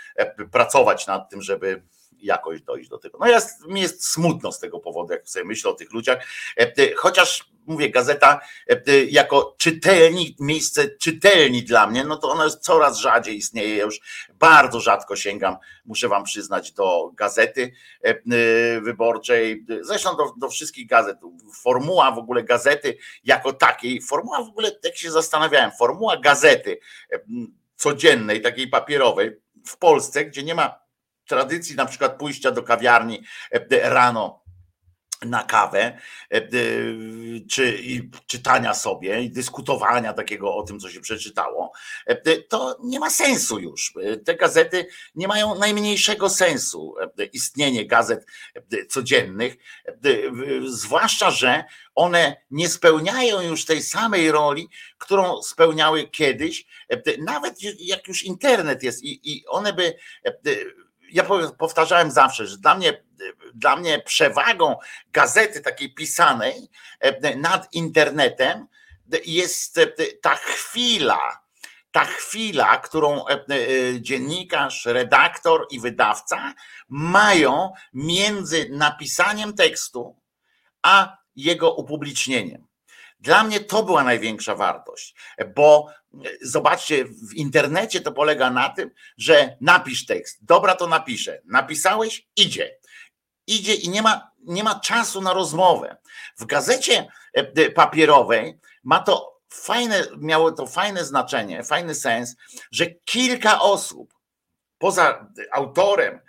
pracować 0.53 1.07
nad 1.07 1.31
tym, 1.31 1.43
żeby 1.43 1.83
jakoś 2.25 2.63
dojść 2.63 2.89
do 2.89 2.99
tego. 2.99 3.19
No 3.21 3.27
jest, 3.27 3.67
mi 3.67 3.81
jest 3.81 4.07
smutno 4.07 4.53
z 4.53 4.59
tego 4.59 4.81
powodu, 4.81 5.13
jak 5.13 5.29
sobie 5.29 5.45
myślę 5.45 5.71
o 5.71 5.75
tych 5.75 5.93
ludziach, 5.93 6.27
chociaż 6.97 7.55
mówię, 7.67 7.91
gazeta 7.91 8.41
jako 9.09 9.55
czytelnik, 9.59 10.41
miejsce 10.41 10.89
czytelni 10.89 11.63
dla 11.63 11.87
mnie, 11.87 12.05
no 12.05 12.17
to 12.17 12.31
ona 12.31 12.45
jest 12.45 12.61
coraz 12.61 12.99
rzadziej 12.99 13.37
istnieje, 13.37 13.77
ja 13.77 13.85
już 13.85 14.01
bardzo 14.35 14.81
rzadko 14.81 15.17
sięgam, 15.17 15.57
muszę 15.85 16.09
wam 16.09 16.25
przyznać, 16.25 16.73
do 16.73 17.11
gazety 17.15 17.73
wyborczej, 18.83 19.67
zresztą 19.81 20.17
do, 20.17 20.33
do 20.37 20.49
wszystkich 20.49 20.89
gazet, 20.89 21.19
formuła 21.63 22.11
w 22.11 22.19
ogóle 22.19 22.45
gazety 22.45 22.97
jako 23.25 23.53
takiej, 23.53 24.03
formuła 24.03 24.43
w 24.43 24.49
ogóle, 24.49 24.71
jak 24.85 24.97
się 24.97 25.11
zastanawiałem, 25.11 25.71
formuła 25.79 26.17
gazety 26.17 26.79
codziennej, 27.77 28.43
takiej 28.43 28.69
papierowej 28.69 29.37
w 29.67 29.77
Polsce, 29.77 30.25
gdzie 30.25 30.43
nie 30.43 30.55
ma 30.55 30.84
tradycji 31.27 31.77
na 31.77 31.87
przykład 31.87 32.19
pójścia 32.19 32.51
do 32.51 32.63
kawiarni 32.63 33.23
e, 33.51 33.91
rano 33.91 34.45
na 35.25 35.43
kawę, 35.43 35.99
e, 36.31 36.49
czy 37.51 37.79
czytania 38.27 38.75
sobie 38.75 39.23
i 39.23 39.31
dyskutowania 39.31 40.13
takiego 40.13 40.55
o 40.55 40.63
tym, 40.63 40.81
co 40.81 40.91
się 40.91 41.01
przeczytało, 41.01 41.73
e, 42.07 42.37
to 42.37 42.79
nie 42.83 43.01
ma 43.01 43.11
sensu 43.11 43.59
już. 43.59 43.95
Te 44.25 44.35
gazety 44.35 44.87
nie 45.15 45.29
mają 45.29 45.59
najmniejszego 45.59 46.31
sensu, 46.31 46.95
istnienie 47.33 47.87
gazet 47.87 48.27
codziennych, 48.89 49.57
zwłaszcza, 50.67 51.31
że 51.31 51.65
one 51.95 52.37
nie 52.51 52.69
spełniają 52.69 53.41
już 53.41 53.65
tej 53.65 53.83
samej 53.83 54.31
roli, 54.31 54.69
którą 54.99 55.43
spełniały 55.43 56.09
kiedyś, 56.09 56.67
nawet 57.19 57.57
jak 57.79 58.09
już 58.09 58.23
internet 58.23 58.83
jest 58.83 59.03
i, 59.03 59.33
i 59.33 59.47
one 59.47 59.73
by 59.73 59.95
ja 61.13 61.25
powtarzałem 61.59 62.11
zawsze, 62.11 62.47
że 62.47 62.59
dla 62.59 62.75
mnie, 62.75 63.05
dla 63.55 63.77
mnie 63.77 63.99
przewagą 63.99 64.77
gazety 65.13 65.61
takiej 65.61 65.95
pisanej 65.95 66.69
e, 67.01 67.37
nad 67.37 67.75
internetem 67.75 68.67
jest 69.27 69.79
e, 69.79 69.87
ta 70.23 70.35
chwila, 70.35 71.41
ta 71.91 72.05
chwila, 72.05 72.79
którą 72.79 73.25
e, 73.27 73.39
dziennikarz, 74.01 74.87
redaktor 74.87 75.67
i 75.71 75.81
wydawca 75.81 76.55
mają 76.89 77.73
między 77.93 78.69
napisaniem 78.71 79.55
tekstu 79.55 80.17
a 80.83 81.17
jego 81.37 81.75
upublicznieniem. 81.75 82.67
Dla 83.25 83.45
mnie 83.45 83.61
to 83.61 83.83
była 83.83 84.05
największa 84.05 84.55
wartość, 84.55 85.15
bo 85.55 85.89
zobaczcie, 86.43 87.05
w 87.05 87.35
internecie 87.35 88.01
to 88.01 88.13
polega 88.13 88.51
na 88.51 88.69
tym, 88.69 88.91
że 89.19 89.57
napisz 89.61 90.07
tekst. 90.07 90.39
Dobra, 90.43 90.75
to 90.75 90.87
napiszę. 90.87 91.41
Napisałeś? 91.45 92.29
Idzie. 92.37 92.79
Idzie 93.47 93.75
i 93.75 93.89
nie 93.89 94.03
ma, 94.03 94.31
nie 94.39 94.65
ma 94.65 94.81
czasu 94.81 95.21
na 95.21 95.33
rozmowę. 95.33 95.97
W 96.39 96.45
gazecie 96.45 97.09
e, 97.33 97.71
papierowej 97.71 98.59
ma 98.83 99.01
to 99.01 99.41
fajne, 99.49 100.07
miało 100.17 100.53
to 100.53 100.67
fajne 100.67 101.05
znaczenie, 101.05 101.65
fajny 101.65 101.95
sens, 101.95 102.37
że 102.73 102.87
kilka 102.87 103.61
osób 103.61 104.15
poza 104.79 105.31
autorem, 105.53 106.21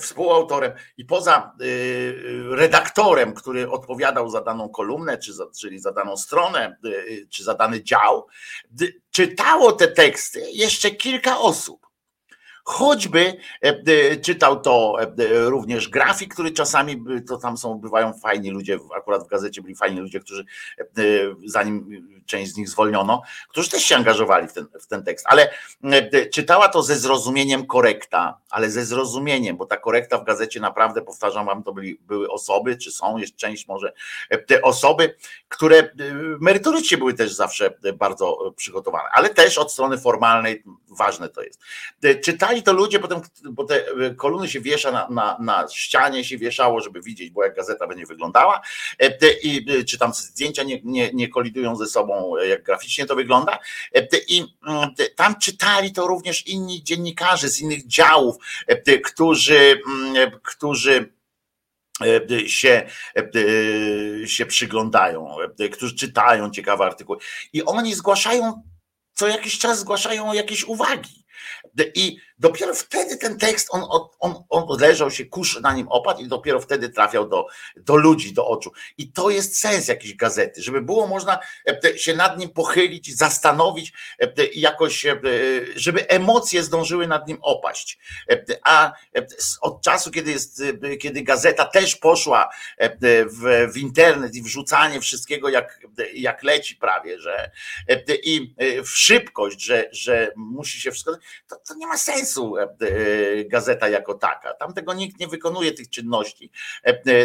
współautorem 0.00 0.72
i 0.96 1.04
poza 1.04 1.52
y, 1.62 2.14
redaktorem, 2.50 3.34
który 3.34 3.70
odpowiadał 3.70 4.30
za 4.30 4.40
daną 4.40 4.68
kolumnę, 4.68 5.18
czy 5.18 5.32
czyli 5.60 5.78
za 5.78 5.92
daną 5.92 6.16
stronę, 6.16 6.76
y, 6.84 7.26
czy 7.30 7.44
za 7.44 7.54
dany 7.54 7.82
dział, 7.82 8.26
czytało 9.10 9.72
te 9.72 9.88
teksty 9.88 10.50
jeszcze 10.50 10.90
kilka 10.90 11.38
osób. 11.38 11.88
Choćby 12.70 13.36
e, 13.60 14.16
czytał 14.16 14.60
to 14.60 14.96
e, 15.00 15.06
również 15.50 15.88
grafik, 15.88 16.34
który 16.34 16.50
czasami 16.50 17.04
to 17.28 17.36
tam 17.36 17.56
są, 17.56 17.74
bywają 17.74 18.12
fajni 18.12 18.50
ludzie, 18.50 18.78
akurat 18.96 19.24
w 19.24 19.28
gazecie 19.28 19.62
byli 19.62 19.74
fajni 19.74 20.00
ludzie, 20.00 20.20
którzy 20.20 20.44
e, 20.78 20.84
zanim 21.46 22.02
część 22.28 22.52
z 22.52 22.56
nich 22.56 22.68
zwolniono, 22.68 23.22
którzy 23.48 23.70
też 23.70 23.82
się 23.82 23.96
angażowali 23.96 24.48
w 24.48 24.52
ten, 24.52 24.66
w 24.80 24.86
ten 24.86 25.04
tekst, 25.04 25.26
ale 25.28 25.50
czytała 26.32 26.68
to 26.68 26.82
ze 26.82 26.96
zrozumieniem 26.96 27.66
korekta, 27.66 28.40
ale 28.50 28.70
ze 28.70 28.84
zrozumieniem, 28.84 29.56
bo 29.56 29.66
ta 29.66 29.76
korekta 29.76 30.18
w 30.18 30.24
gazecie 30.24 30.60
naprawdę, 30.60 31.02
powtarzam 31.02 31.46
wam, 31.46 31.62
to 31.62 31.72
byli, 31.72 31.98
były 32.00 32.30
osoby, 32.30 32.76
czy 32.76 32.92
są, 32.92 33.18
jest 33.18 33.36
część 33.36 33.68
może, 33.68 33.92
te 34.46 34.62
osoby, 34.62 35.14
które 35.48 35.90
merytorycznie 36.40 36.98
były 36.98 37.14
też 37.14 37.34
zawsze 37.34 37.74
bardzo 37.94 38.54
przygotowane, 38.56 39.08
ale 39.12 39.28
też 39.28 39.58
od 39.58 39.72
strony 39.72 39.98
formalnej 39.98 40.62
ważne 40.98 41.28
to 41.28 41.42
jest. 41.42 41.60
Czytali 42.24 42.62
to 42.62 42.72
ludzie 42.72 42.98
potem, 42.98 43.20
bo 43.50 43.64
te 43.64 43.74
e, 43.74 44.14
kolumny 44.14 44.48
się 44.48 44.60
wiesza 44.60 44.92
na, 44.92 45.08
na, 45.10 45.36
na 45.40 45.68
ścianie, 45.68 46.24
się 46.24 46.38
wieszało, 46.38 46.80
żeby 46.80 47.00
widzieć, 47.02 47.30
bo 47.30 47.44
jak 47.44 47.56
gazeta 47.56 47.86
będzie 47.86 48.06
wyglądała, 48.06 48.60
e, 48.98 49.32
i 49.42 49.78
e, 49.80 49.84
czy 49.84 49.98
tam 49.98 50.14
zdjęcia 50.14 50.62
nie, 50.62 50.80
nie, 50.84 51.10
nie 51.12 51.28
kolidują 51.28 51.76
ze 51.76 51.86
sobą, 51.86 52.17
jak 52.48 52.62
graficznie 52.62 53.06
to 53.06 53.16
wygląda. 53.16 53.58
I 54.28 54.44
mm, 54.66 54.94
tam 55.16 55.38
czytali 55.38 55.92
to 55.92 56.06
również 56.06 56.46
inni 56.46 56.82
dziennikarze 56.82 57.48
z 57.48 57.60
innych 57.60 57.86
działów, 57.86 58.36
którzy, 59.04 59.80
mm, 59.86 60.30
którzy 60.42 61.12
się, 62.46 62.88
się 64.26 64.46
przyglądają, 64.46 65.36
którzy 65.72 65.94
czytają 65.94 66.50
ciekawe 66.50 66.84
artykuły 66.84 67.18
i 67.52 67.64
oni 67.64 67.94
zgłaszają, 67.94 68.62
co 69.14 69.28
jakiś 69.28 69.58
czas 69.58 69.78
zgłaszają 69.78 70.32
jakieś 70.32 70.64
uwagi. 70.64 71.24
I 71.94 72.16
dopiero 72.38 72.74
wtedy 72.74 73.16
ten 73.16 73.38
tekst, 73.38 73.68
on, 73.70 73.84
on, 74.18 74.44
on 74.48 74.80
leżał 74.80 75.10
się, 75.10 75.24
kurz 75.24 75.60
na 75.60 75.72
nim 75.72 75.88
opadł 75.88 76.20
i 76.20 76.28
dopiero 76.28 76.60
wtedy 76.60 76.88
trafiał 76.88 77.28
do, 77.28 77.46
do 77.76 77.96
ludzi, 77.96 78.32
do 78.32 78.48
oczu. 78.48 78.72
I 78.98 79.12
to 79.12 79.30
jest 79.30 79.58
sens 79.58 79.88
jakiejś 79.88 80.14
gazety, 80.14 80.62
żeby 80.62 80.82
było 80.82 81.06
można 81.06 81.38
e, 81.84 81.98
się 81.98 82.16
nad 82.16 82.38
nim 82.38 82.50
pochylić, 82.50 83.16
zastanowić 83.16 83.92
e, 84.18 84.44
i 84.44 84.60
jakoś, 84.60 85.06
e, 85.06 85.20
żeby 85.76 86.08
emocje 86.08 86.62
zdążyły 86.62 87.06
nad 87.06 87.28
nim 87.28 87.38
opaść. 87.42 87.98
A 88.64 88.92
od 89.60 89.82
czasu, 89.82 90.10
kiedy, 90.10 90.30
jest, 90.30 90.62
kiedy 91.00 91.22
gazeta 91.22 91.64
też 91.64 91.96
poszła 91.96 92.48
w, 92.80 93.68
w 93.72 93.76
internet 93.76 94.34
i 94.34 94.42
wrzucanie 94.42 95.00
wszystkiego 95.00 95.48
jak, 95.48 95.80
jak 96.14 96.42
leci 96.42 96.76
prawie, 96.76 97.20
że 97.20 97.50
i 98.22 98.54
w 98.84 98.88
szybkość, 98.88 99.62
że, 99.62 99.88
że 99.92 100.32
musi 100.36 100.80
się 100.80 100.90
wszystko, 100.90 101.16
to, 101.48 101.56
to 101.56 101.74
nie 101.74 101.86
ma 101.86 101.98
sensu 101.98 102.27
sukcesu 102.28 102.54
gazeta 103.46 103.88
jako 103.88 104.14
taka. 104.14 104.54
Tam 104.54 104.74
tego 104.74 104.94
nikt 104.94 105.20
nie 105.20 105.28
wykonuje 105.28 105.72
tych 105.72 105.90
czynności 105.90 106.50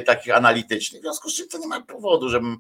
takich 0.06 0.36
analitycznych. 0.36 1.02
W 1.02 1.04
związku 1.04 1.30
z 1.30 1.36
czym 1.36 1.48
to 1.50 1.58
nie 1.58 1.68
ma 1.68 1.82
powodu, 1.82 2.30
żebym 2.30 2.58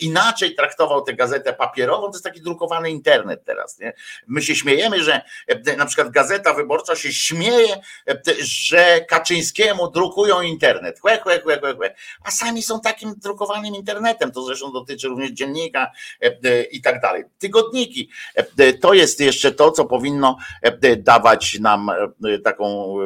inaczej 0.00 0.54
traktował 0.54 1.02
tę 1.02 1.14
gazetę 1.14 1.52
papierową. 1.52 2.06
To 2.06 2.12
jest 2.12 2.24
taki 2.24 2.40
drukowany 2.40 2.90
internet 2.90 3.44
teraz. 3.44 3.78
Nie? 3.78 3.92
My 4.26 4.42
się 4.42 4.54
śmiejemy, 4.54 5.02
że 5.02 5.22
na 5.76 5.86
przykład 5.86 6.10
Gazeta 6.10 6.54
Wyborcza 6.54 6.96
się 6.96 7.12
śmieje, 7.12 7.80
że 8.40 9.00
Kaczyńskiemu 9.08 9.90
drukują 9.90 10.40
internet. 10.40 11.00
Chłe, 11.00 11.18
chłe, 11.18 11.40
chłe, 11.40 11.74
chłe. 11.76 11.94
A 12.24 12.30
sami 12.30 12.62
są 12.62 12.80
takim 12.80 13.14
drukowanym 13.16 13.74
internetem. 13.74 14.32
To 14.32 14.42
zresztą 14.42 14.72
dotyczy 14.72 15.08
również 15.08 15.30
dziennika 15.30 15.90
i 16.70 16.82
tak 16.82 17.00
dalej. 17.00 17.24
Tygodniki. 17.38 18.10
To 18.80 18.94
jest 18.94 19.20
jeszcze 19.20 19.52
to, 19.52 19.70
co 19.70 19.84
powinno 19.84 20.36
dawać 20.98 21.58
nam 21.60 21.79
taką, 22.44 22.96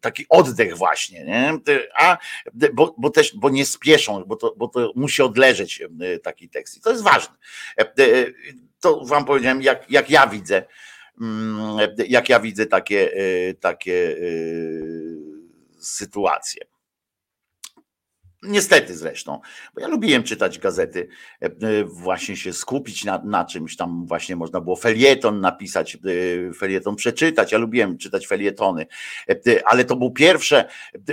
taki 0.00 0.26
oddech 0.28 0.76
właśnie. 0.76 1.24
Nie? 1.24 1.58
A, 1.96 2.18
bo, 2.72 2.94
bo 2.98 3.10
też, 3.10 3.36
bo 3.36 3.50
nie 3.50 3.66
spieszą, 3.66 4.24
bo 4.24 4.36
to, 4.36 4.54
bo 4.56 4.68
to 4.68 4.92
musi 4.96 5.22
odleżeć 5.22 5.82
taki 6.22 6.48
tekst. 6.48 6.76
I 6.76 6.80
to 6.80 6.90
jest 6.90 7.02
ważne. 7.02 7.34
To 8.80 9.04
wam 9.04 9.24
powiedziałem, 9.24 9.62
jak, 9.62 9.90
jak 9.90 10.10
ja 10.10 10.26
widzę 10.26 10.62
Mm, 11.20 11.76
jak 12.08 12.28
ja 12.28 12.40
widzę 12.40 12.66
takie, 12.66 13.12
takie 13.60 14.16
sytuacje. 15.78 16.71
Niestety 18.42 18.96
zresztą, 18.96 19.40
bo 19.74 19.80
ja 19.80 19.88
lubiłem 19.88 20.22
czytać 20.22 20.58
gazety, 20.58 21.08
e, 21.42 21.46
e, 21.46 21.84
właśnie 21.84 22.36
się 22.36 22.52
skupić 22.52 23.04
na, 23.04 23.22
na, 23.24 23.44
czymś, 23.44 23.76
tam 23.76 24.06
właśnie 24.06 24.36
można 24.36 24.60
było 24.60 24.76
felieton 24.76 25.40
napisać, 25.40 25.94
e, 25.96 25.98
felieton 26.54 26.96
przeczytać. 26.96 27.52
Ja 27.52 27.58
lubiłem 27.58 27.98
czytać 27.98 28.26
felietony, 28.26 28.86
ale 29.64 29.84
to 29.84 29.96
były 29.96 30.12
pierwsze 30.12 30.68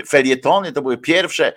felietony, 0.07 0.71
to 0.71 0.81
były 0.81 0.97
pierwsze 0.97 1.53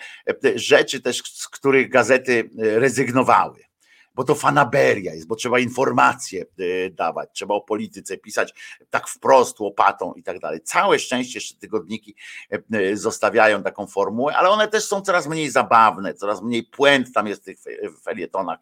rzeczy 0.54 1.00
też, 1.00 1.22
z 1.24 1.48
których 1.48 1.88
gazety 1.88 2.50
rezygnowały 2.58 3.71
bo 4.14 4.25
to 4.25 4.35
fanaberia 4.35 5.14
jest, 5.14 5.27
bo 5.27 5.37
trzeba 5.37 5.59
informacje 5.59 6.42
e, 6.42 6.90
dawać, 6.90 7.31
trzeba 7.33 7.55
o 7.55 7.61
polityce 7.61 8.18
pisać 8.18 8.55
tak 8.90 9.09
wprost, 9.09 9.61
łopatą 9.61 10.12
i 10.14 10.22
tak 10.22 10.38
dalej. 10.38 10.61
Całe 10.61 10.98
szczęście 10.98 11.37
jeszcze 11.37 11.55
tygodniki 11.55 12.16
e, 12.53 12.79
e, 12.79 12.96
zostawiają 12.96 13.62
taką 13.62 13.87
formułę, 13.87 14.37
ale 14.37 14.48
one 14.48 14.68
też 14.68 14.85
są 14.85 15.01
coraz 15.01 15.27
mniej 15.27 15.51
zabawne, 15.51 16.14
coraz 16.14 16.42
mniej 16.42 16.62
płęt 16.62 17.12
tam 17.12 17.27
jest 17.27 17.42
w 17.42 17.44
tych 17.44 17.59
felietonach, 18.05 18.59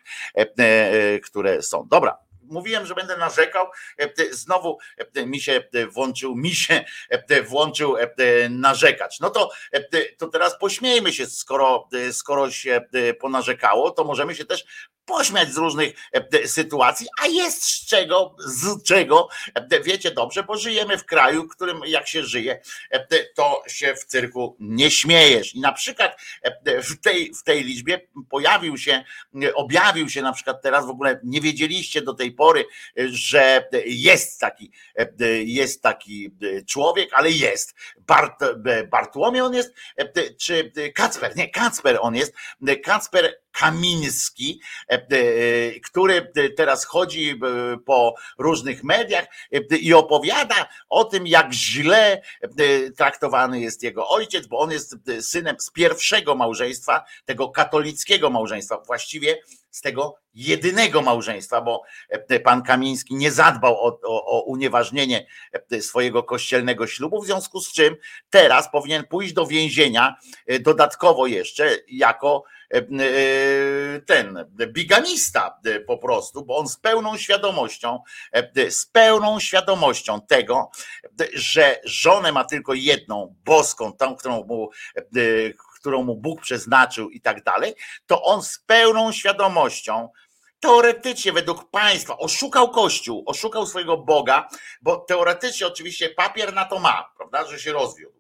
które 1.23 1.63
są. 1.63 1.89
Dobra, 1.89 2.19
mówiłem, 2.43 2.87
że 2.87 2.95
będę 2.95 3.17
narzekał, 3.17 3.67
znowu 4.31 4.79
mi 5.27 5.41
się 5.41 5.65
włączył, 5.91 6.37
mi 6.37 6.51
się 6.51 6.85
włączył 7.45 7.97
narzekać. 8.51 9.21
No 9.21 9.31
to, 9.31 9.51
to 10.19 10.29
teraz 10.29 10.59
pośmiejmy 10.59 11.13
się, 11.13 11.27
skoro, 11.27 11.89
skoro 12.13 12.51
się 12.51 12.81
ponarzekało, 13.21 13.91
to 13.91 14.05
możemy 14.05 14.35
się 14.35 14.45
też 14.45 14.65
pośmiać 15.11 15.53
z 15.53 15.57
różnych 15.57 15.95
e, 16.13 16.49
sytuacji, 16.49 17.07
a 17.23 17.27
jest 17.27 17.63
z 17.63 17.87
czego, 17.87 18.37
z 18.39 18.83
czego, 18.83 19.29
e, 19.55 19.81
wiecie 19.81 20.11
dobrze, 20.11 20.43
bo 20.43 20.57
żyjemy 20.57 20.99
w 20.99 21.05
kraju, 21.05 21.45
w 21.45 21.49
którym 21.49 21.81
jak 21.87 22.09
się 22.09 22.23
żyje, 22.23 22.61
e, 22.91 23.25
to 23.25 23.63
się 23.67 23.95
w 23.95 24.05
cyrku 24.05 24.57
nie 24.61 24.91
śmiejesz. 24.91 25.55
I 25.55 25.61
na 25.61 25.73
przykład 25.73 26.21
w 26.83 27.01
tej, 27.01 27.35
w 27.35 27.43
tej 27.43 27.65
liczbie 27.65 28.01
pojawił 28.31 28.79
się, 28.79 29.05
objawił 29.55 30.09
się 30.09 30.23
na 30.23 30.33
przykład 30.33 30.63
teraz 30.63 30.87
w 30.87 30.91
ogóle 30.91 31.21
nie 31.25 31.41
wiedzieliście 31.41 32.03
do 32.03 32.15
tej 32.15 32.33
pory, 32.33 32.65
że 32.97 33.69
jest 33.87 34.41
taki, 34.41 34.73
jest 35.45 35.83
taki 35.83 36.31
człowiek, 36.69 37.11
ale 37.13 37.31
jest. 37.31 37.75
Bart, 37.99 38.45
Bartłomiej 38.91 39.43
on 39.43 39.55
jest, 39.55 39.75
czy 40.41 40.73
Kacper, 40.95 41.37
nie, 41.37 41.51
Kacper 41.51 41.99
on 42.01 42.15
jest, 42.15 42.35
Kacper 42.85 43.41
Kamiński, 43.53 44.61
e, 44.91 44.95
e, 44.95 45.81
który 45.81 46.33
teraz 46.57 46.85
chodzi 46.85 47.31
e, 47.31 47.37
po 47.87 48.15
różnych 48.39 48.85
mediach 48.85 49.27
i 49.81 49.95
opowiada 49.95 50.69
o 50.89 51.05
tym, 51.05 51.27
jak 51.27 51.53
źle 51.53 52.23
traktowany 52.97 53.61
jest 53.61 53.83
jego 53.83 54.09
ojciec, 54.09 54.47
bo 54.47 54.59
on 54.59 54.71
jest 54.71 54.97
synem 55.21 55.57
z 55.59 55.71
pierwszego 55.71 56.35
małżeństwa, 56.35 57.05
tego 57.25 57.49
katolickiego 57.49 58.31
małżeństwa, 58.31 58.83
właściwie 58.87 59.39
z 59.71 59.81
tego 59.81 60.17
jedynego 60.35 61.03
małżeństwa, 61.03 61.61
bo 61.61 61.83
pan 62.45 62.63
Kamiński 62.63 63.15
nie 63.15 63.33
zadbał 63.33 63.75
o, 63.75 64.01
o, 64.03 64.27
o, 64.27 64.43
unieważnienie 64.43 65.27
swojego 65.81 66.23
kościelnego 66.23 66.87
ślubu, 66.87 67.23
w 67.23 67.27
związku 67.27 67.61
z 67.61 67.73
czym 67.73 67.97
teraz 68.31 68.71
powinien 68.73 69.05
pójść 69.05 69.33
do 69.33 69.47
więzienia 69.47 70.17
dodatkowo 70.61 71.27
jeszcze 71.27 71.77
jako 71.89 72.45
ten 74.07 74.45
bigamista 74.67 75.59
e, 75.65 75.81
po 75.81 75.99
prostu, 75.99 76.45
bo 76.45 76.57
on 76.57 76.69
z 76.69 76.77
pełną 76.77 77.17
świadomością, 77.17 78.03
z 78.71 78.87
pełną 78.87 79.41
świadomością 79.41 80.21
tego, 80.21 80.71
że 81.35 81.81
żonę 81.85 82.33
ma 82.33 82.45
tylko 82.45 82.75
jedną, 82.75 83.37
boską, 83.45 83.93
tą, 83.93 84.17
którą 84.17 84.45
mu 84.45 84.71
którą 85.81 86.03
mu 86.03 86.17
Bóg 86.17 86.41
przeznaczył 86.41 87.11
i 87.11 87.21
tak 87.21 87.43
dalej, 87.45 87.75
to 88.07 88.23
on 88.23 88.43
z 88.43 88.59
pełną 88.59 89.13
świadomością, 89.13 90.09
teoretycznie 90.61 91.33
według 91.33 91.71
państwa 91.71 92.19
oszukał 92.19 92.71
Kościół, 92.71 93.23
oszukał 93.27 93.67
swojego 93.67 93.97
Boga, 93.97 94.49
bo 94.83 94.97
teoretycznie 94.97 95.67
oczywiście 95.67 96.11
papier 96.11 96.55
na 96.55 96.65
to 96.65 96.79
ma, 96.79 97.13
prawda, 97.17 97.47
że 97.47 97.59
się 97.59 97.73
rozwiódł 97.73 98.20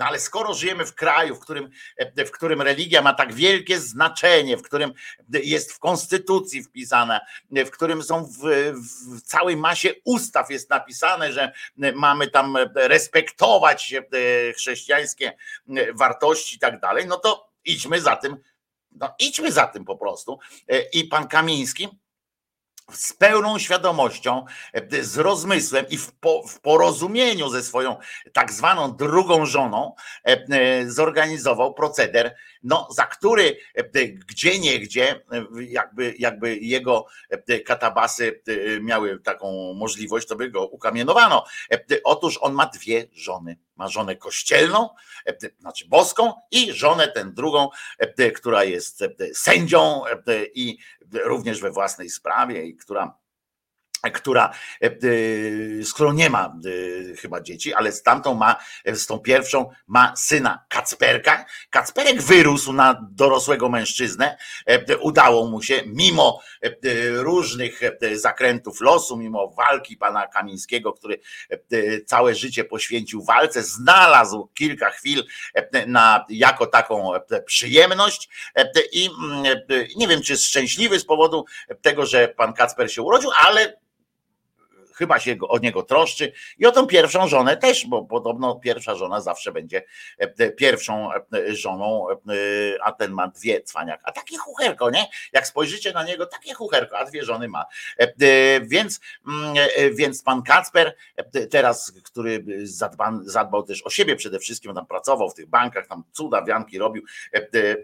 no 0.00 0.06
ale 0.06 0.20
skoro 0.20 0.54
żyjemy 0.54 0.86
w 0.86 0.94
kraju, 0.94 1.34
w 1.34 1.40
którym, 1.40 1.70
e, 1.96 2.24
w 2.24 2.30
którym 2.30 2.62
religia 2.62 3.02
ma 3.02 3.14
tak 3.14 3.34
wielkie 3.34 3.78
znaczenie, 3.78 4.56
w 4.56 4.62
którym 4.62 4.92
jest 5.32 5.72
w 5.72 5.78
konstytucji 5.78 6.62
wpisane, 6.62 7.20
w 7.50 7.70
którym 7.70 8.02
są 8.02 8.24
w, 8.24 8.72
w 9.16 9.22
całej 9.22 9.56
masie 9.56 9.90
ustaw 10.04 10.50
jest 10.50 10.70
napisane, 10.70 11.32
że 11.32 11.52
mamy 11.94 12.28
tam 12.28 12.56
respektować 12.74 13.92
e, 13.92 14.02
chrześcijańskie 14.52 15.36
e, 15.68 15.92
wartości 15.92 16.56
i 16.56 16.58
tak 16.58 16.80
dalej, 16.80 17.06
no 17.06 17.16
to 17.16 17.50
idźmy 17.64 18.00
za 18.00 18.16
tym, 18.16 18.36
no 18.90 19.14
idźmy 19.18 19.52
za 19.52 19.66
tym 19.66 19.84
po 19.84 19.96
prostu. 19.96 20.38
I 20.92 21.04
pan 21.04 21.28
Kamiński 21.28 21.88
z 22.92 23.12
pełną 23.12 23.58
świadomością, 23.58 24.44
e, 24.72 25.04
z 25.04 25.18
rozmysłem 25.18 25.86
i 25.88 25.98
w, 25.98 26.12
po, 26.12 26.42
w, 26.48 26.60
porozumieniu 26.60 27.48
ze 27.48 27.62
swoją 27.62 27.96
tak 28.32 28.52
zwaną 28.52 28.96
drugą 28.96 29.46
żoną 29.46 29.94
e, 30.24 30.46
e, 30.50 30.90
zorganizował 30.90 31.74
proceder, 31.74 32.36
no, 32.62 32.88
za 32.90 33.06
który 33.06 33.56
gdzie 34.26 34.58
niegdzie 34.58 35.24
jakby, 35.68 36.14
jakby 36.18 36.56
jego 36.56 37.06
katabasy 37.66 38.42
miały 38.80 39.20
taką 39.20 39.74
możliwość, 39.74 40.28
to 40.28 40.36
by 40.36 40.50
go 40.50 40.66
ukamienowano. 40.66 41.44
Otóż 42.04 42.38
on 42.40 42.54
ma 42.54 42.66
dwie 42.66 43.06
żony. 43.12 43.56
Ma 43.76 43.88
żonę 43.88 44.16
kościelną, 44.16 44.88
znaczy 45.60 45.88
boską 45.88 46.32
i 46.50 46.72
żonę 46.72 47.08
tę 47.08 47.24
drugą, 47.24 47.68
która 48.34 48.64
jest 48.64 49.04
sędzią 49.34 50.02
i 50.54 50.78
również 51.12 51.60
we 51.60 51.70
własnej 51.70 52.10
sprawie 52.10 52.66
i 52.66 52.76
która 52.76 53.18
która, 54.08 54.54
e, 54.82 54.86
e, 54.86 54.90
z 55.84 55.92
którą 55.92 56.12
nie 56.12 56.30
ma 56.30 56.54
e, 57.12 57.16
chyba 57.16 57.40
dzieci, 57.40 57.74
ale 57.74 57.92
z 57.92 58.02
tamtą 58.02 58.34
ma, 58.34 58.56
z 58.86 59.06
tą 59.06 59.18
pierwszą 59.18 59.70
ma 59.86 60.16
syna 60.16 60.64
Kacperka. 60.68 61.44
Kacperek 61.70 62.22
wyrósł 62.22 62.72
na 62.72 63.08
dorosłego 63.10 63.68
mężczyznę. 63.68 64.36
Udało 65.00 65.46
mu 65.46 65.62
się, 65.62 65.82
mimo 65.86 66.40
różnych 67.12 67.80
zakrętów 68.12 68.80
losu, 68.80 69.16
mimo 69.16 69.48
walki 69.48 69.96
pana 69.96 70.26
Kamińskiego, 70.26 70.92
który 70.92 71.20
całe 72.06 72.34
życie 72.34 72.64
poświęcił 72.64 73.24
walce, 73.24 73.62
znalazł 73.62 74.48
kilka 74.54 74.90
chwil 74.90 75.24
na, 75.86 76.24
jako 76.28 76.66
taką 76.66 77.12
przyjemność 77.46 78.28
i 78.92 79.10
mm, 79.22 79.44
nie 79.96 80.08
wiem, 80.08 80.22
czy 80.22 80.36
szczęśliwy 80.36 80.98
z 80.98 81.04
powodu 81.04 81.44
tego, 81.82 82.06
że 82.06 82.28
pan 82.28 82.52
Kacper 82.52 82.92
się 82.92 83.02
urodził, 83.02 83.30
ale 83.36 83.80
chyba 85.00 85.20
się 85.20 85.36
o 85.48 85.58
niego 85.58 85.82
troszczy 85.82 86.32
i 86.58 86.66
o 86.66 86.72
tą 86.72 86.86
pierwszą 86.86 87.28
żonę 87.28 87.56
też, 87.56 87.86
bo 87.86 88.04
podobno 88.04 88.54
pierwsza 88.54 88.94
żona 88.94 89.20
zawsze 89.20 89.52
będzie 89.52 89.82
e, 90.18 90.50
pierwszą 90.50 91.10
e, 91.14 91.54
żoną, 91.54 92.10
e, 92.10 92.14
a 92.82 92.92
ten 92.92 93.12
ma 93.12 93.28
dwie 93.28 93.62
cwaniak. 93.62 94.00
A 94.04 94.12
takie 94.12 94.36
chucherko, 94.38 94.90
nie? 94.90 95.06
Jak 95.32 95.46
spojrzycie 95.46 95.92
na 95.92 96.04
niego, 96.04 96.26
takie 96.26 96.54
chucherko, 96.54 96.98
a 96.98 97.04
dwie 97.04 97.24
żony 97.24 97.48
ma. 97.48 97.64
Więc, 98.62 99.00
mm, 99.26 99.54
więc 99.94 100.22
pan 100.22 100.42
Kacper 100.42 100.96
teraz, 101.50 101.92
który 102.04 102.44
zadbał, 102.62 103.12
zadbał 103.22 103.62
też 103.62 103.82
o 103.82 103.90
siebie 103.90 104.16
przede 104.16 104.38
wszystkim, 104.38 104.74
tam 104.74 104.86
pracował 104.86 105.30
w 105.30 105.34
tych 105.34 105.46
bankach, 105.46 105.86
tam 105.86 106.04
cuda, 106.12 106.44
wianki 106.44 106.78
robił, 106.78 107.02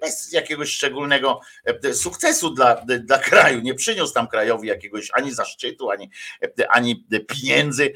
bez 0.01 0.33
jakiegoś 0.33 0.71
szczególnego 0.71 1.41
sukcesu 1.93 2.51
dla, 2.51 2.75
dla 3.01 3.19
kraju, 3.19 3.61
nie 3.61 3.75
przyniósł 3.75 4.15
tam 4.15 4.29
krajowi 4.29 4.69
jakiegoś 4.69 5.11
ani 5.13 5.35
zaszczytu, 5.35 5.91
ani, 5.91 6.11
ani 6.69 7.06
pieniędzy 7.29 7.93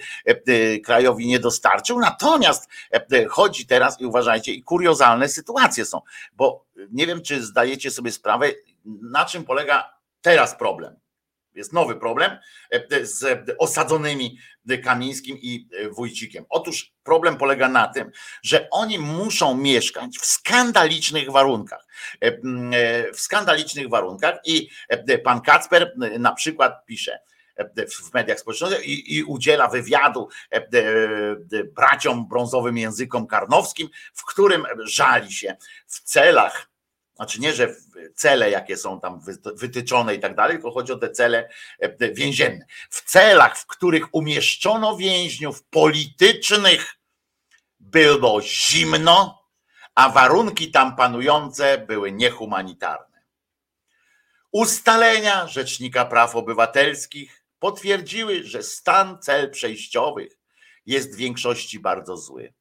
krajowi 0.84 1.26
nie 1.26 1.38
dostarczył. 1.38 2.00
Natomiast 2.00 2.68
chodzi 3.28 3.66
teraz 3.66 4.00
i 4.00 4.06
uważajcie, 4.06 4.52
i 4.52 4.62
kuriozalne 4.62 5.28
sytuacje 5.28 5.84
są, 5.84 6.00
bo 6.32 6.64
nie 6.90 7.06
wiem, 7.06 7.22
czy 7.22 7.42
zdajecie 7.42 7.90
sobie 7.90 8.12
sprawę, 8.12 8.50
na 8.84 9.24
czym 9.24 9.44
polega 9.44 9.94
teraz 10.22 10.54
problem 10.54 10.96
jest 11.54 11.72
nowy 11.72 11.96
problem 11.96 12.38
e, 12.70 13.06
z 13.06 13.46
osadzonymi 13.58 14.38
Kamińskim 14.84 15.38
i 15.38 15.68
e, 15.72 15.88
Wójcikiem. 15.88 16.44
Otóż 16.48 16.92
problem 17.02 17.36
polega 17.36 17.68
na 17.68 17.88
tym, 17.88 18.10
że 18.42 18.68
oni 18.70 18.98
muszą 18.98 19.56
mieszkać 19.56 20.18
w 20.18 20.26
skandalicznych 20.26 21.30
warunkach. 21.30 21.86
E, 22.20 22.32
w 23.12 23.20
skandalicznych 23.20 23.88
warunkach 23.88 24.38
i 24.44 24.68
pan 25.24 25.40
Kacper 25.40 25.94
na 26.18 26.32
przykład 26.32 26.86
pisze, 26.86 27.18
w 28.10 28.14
mediach 28.14 28.40
społecznościowych 28.40 28.86
i, 28.86 29.16
i, 29.16 29.24
udziela 29.24 29.68
wywiadu 29.68 30.28
braciom 31.76 32.28
brązowym 32.28 32.78
językom 32.78 33.26
karnowskim, 33.26 33.88
w 34.14 34.24
którym 34.24 34.66
żali 34.84 35.32
się 35.32 35.56
w 35.86 36.00
celach 36.00 36.70
znaczy 37.20 37.40
nie, 37.40 37.52
że 37.52 37.74
cele, 38.14 38.50
jakie 38.50 38.76
są 38.76 39.00
tam 39.00 39.20
wytyczone 39.54 40.14
i 40.14 40.20
tak 40.20 40.34
dalej, 40.36 40.56
tylko 40.56 40.70
chodzi 40.70 40.92
o 40.92 40.96
te 40.96 41.10
cele 41.10 41.48
e, 41.78 42.12
więzienne. 42.12 42.66
W 42.90 43.10
celach, 43.10 43.58
w 43.58 43.66
których 43.66 44.14
umieszczono 44.14 44.96
więźniów 44.96 45.62
politycznych, 45.62 46.96
było 47.80 48.42
zimno, 48.42 49.44
a 49.94 50.08
warunki 50.08 50.70
tam 50.70 50.96
panujące 50.96 51.78
były 51.78 52.12
niehumanitarne. 52.12 53.22
Ustalenia 54.52 55.46
Rzecznika 55.46 56.04
Praw 56.04 56.36
Obywatelskich 56.36 57.39
potwierdziły, 57.60 58.44
że 58.44 58.62
stan 58.62 59.18
cel 59.22 59.50
przejściowych 59.50 60.38
jest 60.86 61.14
w 61.14 61.16
większości 61.16 61.80
bardzo 61.80 62.16
zły 62.16 62.52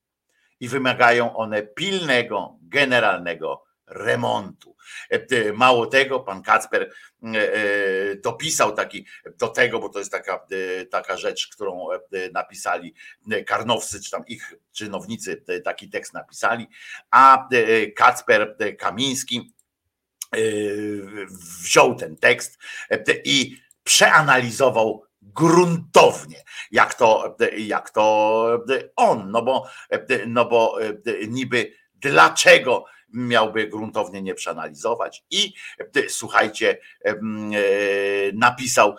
i 0.59 0.67
wymagają 0.67 1.35
one 1.35 1.63
pilnego, 1.63 2.57
generalnego 2.61 3.63
remontu. 3.89 4.75
E, 5.09 5.53
mało 5.53 5.85
tego, 5.85 6.19
pan 6.19 6.43
Kacper 6.43 6.81
e, 6.81 7.53
e, 7.53 8.15
dopisał 8.15 8.75
taki 8.75 9.05
do 9.37 9.47
tego, 9.47 9.79
bo 9.79 9.89
to 9.89 9.99
jest 9.99 10.11
taka, 10.11 10.45
taka 10.91 11.17
rzecz, 11.17 11.47
którą 11.47 11.87
napisali 12.33 12.93
karnowscy, 13.45 14.01
czy 14.01 14.11
tam 14.11 14.25
ich 14.27 14.53
czynownicy 14.73 15.43
taki 15.63 15.89
tekst 15.89 16.13
napisali, 16.13 16.67
a 17.11 17.49
Kacper 17.95 18.57
Kamiński 18.77 19.53
wziął 21.61 21.95
ten 21.95 22.17
tekst 22.17 22.57
i 23.23 23.57
przeanalizował 23.89 25.03
gruntownie, 25.21 26.43
jak 26.71 26.93
to, 26.93 27.37
jak 27.57 27.89
to 27.89 28.45
on, 28.95 29.31
no 29.31 29.41
bo, 29.41 29.67
no 30.27 30.45
bo 30.45 30.77
niby 31.27 31.73
dlaczego 31.95 32.85
miałby 33.13 33.67
gruntownie 33.67 34.21
nie 34.21 34.35
przeanalizować 34.35 35.23
i 35.31 35.53
słuchajcie, 36.07 36.77
napisał 38.33 38.95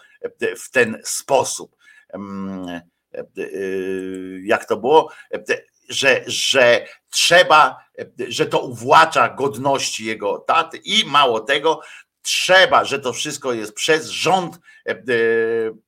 w 0.58 0.70
ten 0.70 1.00
sposób, 1.04 1.76
jak 4.42 4.64
to 4.64 4.76
było, 4.76 5.12
że, 5.88 6.24
że 6.26 6.86
trzeba, 7.10 7.84
że 8.28 8.46
to 8.46 8.60
uwłacza 8.60 9.28
godności 9.28 10.04
jego 10.04 10.38
taty 10.38 10.76
i 10.76 11.04
mało 11.04 11.40
tego, 11.40 11.80
trzeba, 12.30 12.84
że 12.84 12.98
to 12.98 13.12
wszystko 13.12 13.52
jest 13.52 13.74
przez 13.74 14.08
rząd 14.08 14.58
e, 14.86 14.90
e, 14.90 14.96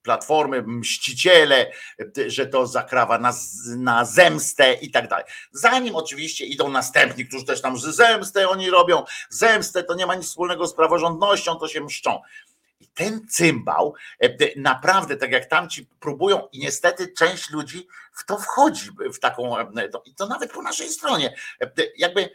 Platformy, 0.02 0.62
mściciele, 0.62 1.72
e, 2.18 2.30
że 2.30 2.46
to 2.46 2.66
zakrawa 2.66 3.18
na, 3.18 3.34
na 3.76 4.04
zemstę 4.04 4.74
i 4.74 4.90
tak 4.90 5.08
dalej. 5.08 5.24
Zanim 5.52 5.96
oczywiście 5.96 6.46
idą 6.46 6.68
następni, 6.68 7.26
którzy 7.26 7.44
też 7.44 7.60
tam 7.60 7.78
zemstę 7.78 8.48
oni 8.48 8.70
robią, 8.70 9.04
zemstę 9.30 9.82
to 9.82 9.94
nie 9.94 10.06
ma 10.06 10.14
nic 10.14 10.26
wspólnego 10.26 10.66
z 10.66 10.74
praworządnością, 10.74 11.54
to 11.54 11.68
się 11.68 11.80
mszczą. 11.80 12.20
I 12.80 12.88
ten 12.88 13.26
cymbał 13.28 13.94
naprawdę, 14.56 15.16
tak 15.16 15.32
jak 15.32 15.46
tamci 15.46 15.86
próbują, 16.00 16.48
i 16.52 16.58
niestety 16.58 17.12
część 17.18 17.50
ludzi 17.50 17.86
w 18.12 18.24
to 18.24 18.38
wchodzi, 18.38 18.90
w 19.14 19.18
taką, 19.18 19.56
i 20.04 20.14
to 20.14 20.26
nawet 20.26 20.52
po 20.52 20.62
naszej 20.62 20.88
stronie, 20.88 21.34
jakby 21.96 22.30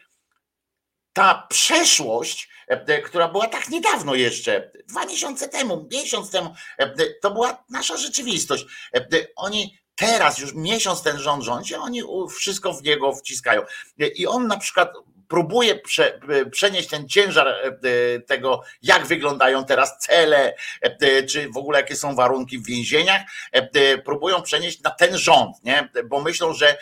ta 1.18 1.48
przeszłość, 1.50 2.50
e, 2.68 3.02
która 3.02 3.28
była 3.28 3.48
tak 3.48 3.70
niedawno 3.70 4.16
jeszcze, 4.16 4.72
dwa 4.88 5.06
miesiące 5.06 5.50
temu, 5.50 5.88
miesiąc 5.92 6.32
temu, 6.32 6.56
e, 6.78 6.90
to 7.22 7.32
była 7.32 7.64
nasza 7.70 7.98
rzeczywistość. 7.98 8.66
E, 8.96 9.08
oni 9.36 9.78
teraz 9.96 10.40
już 10.40 10.54
miesiąc 10.54 11.04
ten 11.04 11.18
rząd 11.20 11.44
rządzi, 11.44 11.76
oni 11.76 12.02
wszystko 12.36 12.74
w 12.74 12.84
niego 12.84 13.14
wciskają. 13.14 13.62
I 14.16 14.28
on 14.28 14.48
na 14.48 14.58
przykład 14.58 14.94
próbuje 15.28 15.76
prze, 15.76 16.20
przenieść 16.52 16.90
ten 16.90 17.10
ciężar 17.10 17.56
tego, 18.28 18.62
jak 18.82 19.06
wyglądają 19.06 19.66
teraz 19.66 20.00
cele, 20.00 20.56
czy 21.30 21.50
w 21.50 21.58
ogóle 21.58 21.80
jakie 21.80 21.96
są 21.96 22.16
warunki 22.16 22.58
w 22.58 22.66
więzieniach, 22.66 23.22
próbują 24.06 24.42
przenieść 24.42 24.82
na 24.82 24.90
ten 24.90 25.18
rząd, 25.18 25.64
nie? 25.64 25.90
bo 26.06 26.22
myślą, 26.22 26.54
że 26.54 26.78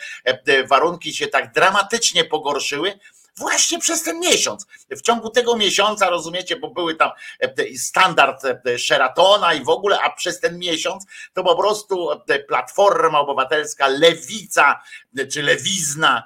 warunki 0.68 1.14
się 1.14 1.26
tak 1.26 1.52
dramatycznie 1.52 2.24
pogorszyły, 2.24 2.98
właśnie 3.38 3.78
przez 3.78 4.02
ten 4.02 4.20
miesiąc. 4.20 4.66
W 4.90 5.02
ciągu 5.02 5.30
tego 5.30 5.56
miesiąca, 5.56 6.10
rozumiecie, 6.10 6.56
bo 6.56 6.70
były 6.70 6.94
tam 6.94 7.10
e, 7.40 7.78
standard 7.78 8.44
e, 8.44 8.78
Sheratona 8.78 9.54
i 9.54 9.64
w 9.64 9.68
ogóle, 9.68 10.00
a 10.00 10.10
przez 10.10 10.40
ten 10.40 10.58
miesiąc 10.58 11.04
to 11.32 11.44
po 11.44 11.56
prostu 11.56 12.10
e, 12.10 12.38
Platforma 12.38 13.20
Obywatelska, 13.20 13.88
Lewica, 13.88 14.82
czy 15.32 15.42
Lewizna 15.42 16.22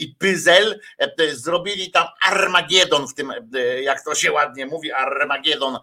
i 0.00 0.14
Pyzel 0.18 0.80
zrobili 1.32 1.90
tam 1.90 2.06
Armagedon 2.22 3.08
w 3.08 3.14
tym, 3.14 3.32
jak 3.82 4.04
to 4.04 4.14
się 4.14 4.32
ładnie 4.32 4.66
mówi, 4.66 4.92
Armagedon 4.92 5.78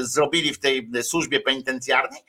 zrobili 0.00 0.54
w 0.54 0.58
tej 0.58 0.90
służbie 1.02 1.40
penitencjarnej 1.40 2.20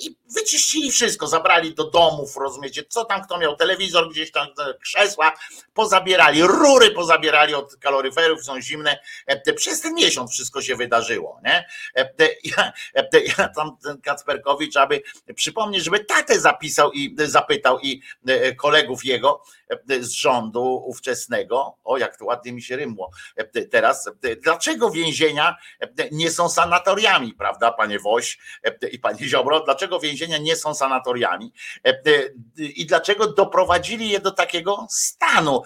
i 0.00 0.16
wyczyścili 0.34 0.90
wszystko, 0.90 1.26
zabrali 1.26 1.74
do 1.74 1.90
domów, 1.90 2.36
rozumiecie, 2.36 2.84
co 2.88 3.04
tam 3.04 3.22
kto 3.22 3.38
miał, 3.38 3.56
telewizor 3.56 4.10
gdzieś 4.10 4.32
tam, 4.32 4.48
krzesła, 4.82 5.32
pozabierali, 5.74 6.42
rury 6.42 6.90
pozabierali, 6.90 7.15
zabierali 7.16 7.54
od 7.54 7.76
kaloryferów, 7.76 8.44
są 8.44 8.60
zimne. 8.60 8.98
E, 9.26 9.52
przez 9.52 9.80
ten 9.80 9.94
miesiąc 9.94 10.30
wszystko 10.30 10.62
się 10.62 10.76
wydarzyło. 10.76 11.40
Nie? 11.44 11.66
E, 11.96 12.10
ja, 12.44 12.72
e, 12.94 13.08
ja 13.38 13.48
tam 13.48 13.76
ten 13.84 14.00
Kacperkowicz, 14.00 14.76
aby 14.76 15.02
przypomnieć, 15.34 15.84
żeby 15.84 16.04
tatę 16.04 16.40
zapisał 16.40 16.92
i 16.92 17.16
zapytał 17.18 17.80
i 17.80 18.02
kolegów 18.56 19.04
jego 19.04 19.42
z 20.00 20.10
rządu 20.10 20.82
ówczesnego, 20.86 21.76
o 21.84 21.98
jak 21.98 22.16
to 22.16 22.24
ładnie 22.24 22.52
mi 22.52 22.62
się 22.62 22.76
rymło 22.76 23.10
teraz, 23.70 24.10
dlaczego 24.42 24.90
więzienia 24.90 25.56
nie 26.12 26.30
są 26.30 26.48
sanatoriami, 26.48 27.34
prawda, 27.34 27.72
panie 27.72 27.98
Woś 27.98 28.38
i 28.92 28.98
panie 28.98 29.28
Ziobro, 29.28 29.60
dlaczego 29.60 30.00
więzienia 30.00 30.38
nie 30.38 30.56
są 30.56 30.74
sanatoriami 30.74 31.52
i 32.58 32.86
dlaczego 32.86 33.32
doprowadzili 33.32 34.10
je 34.10 34.20
do 34.20 34.30
takiego 34.30 34.86
stanu 34.90 35.62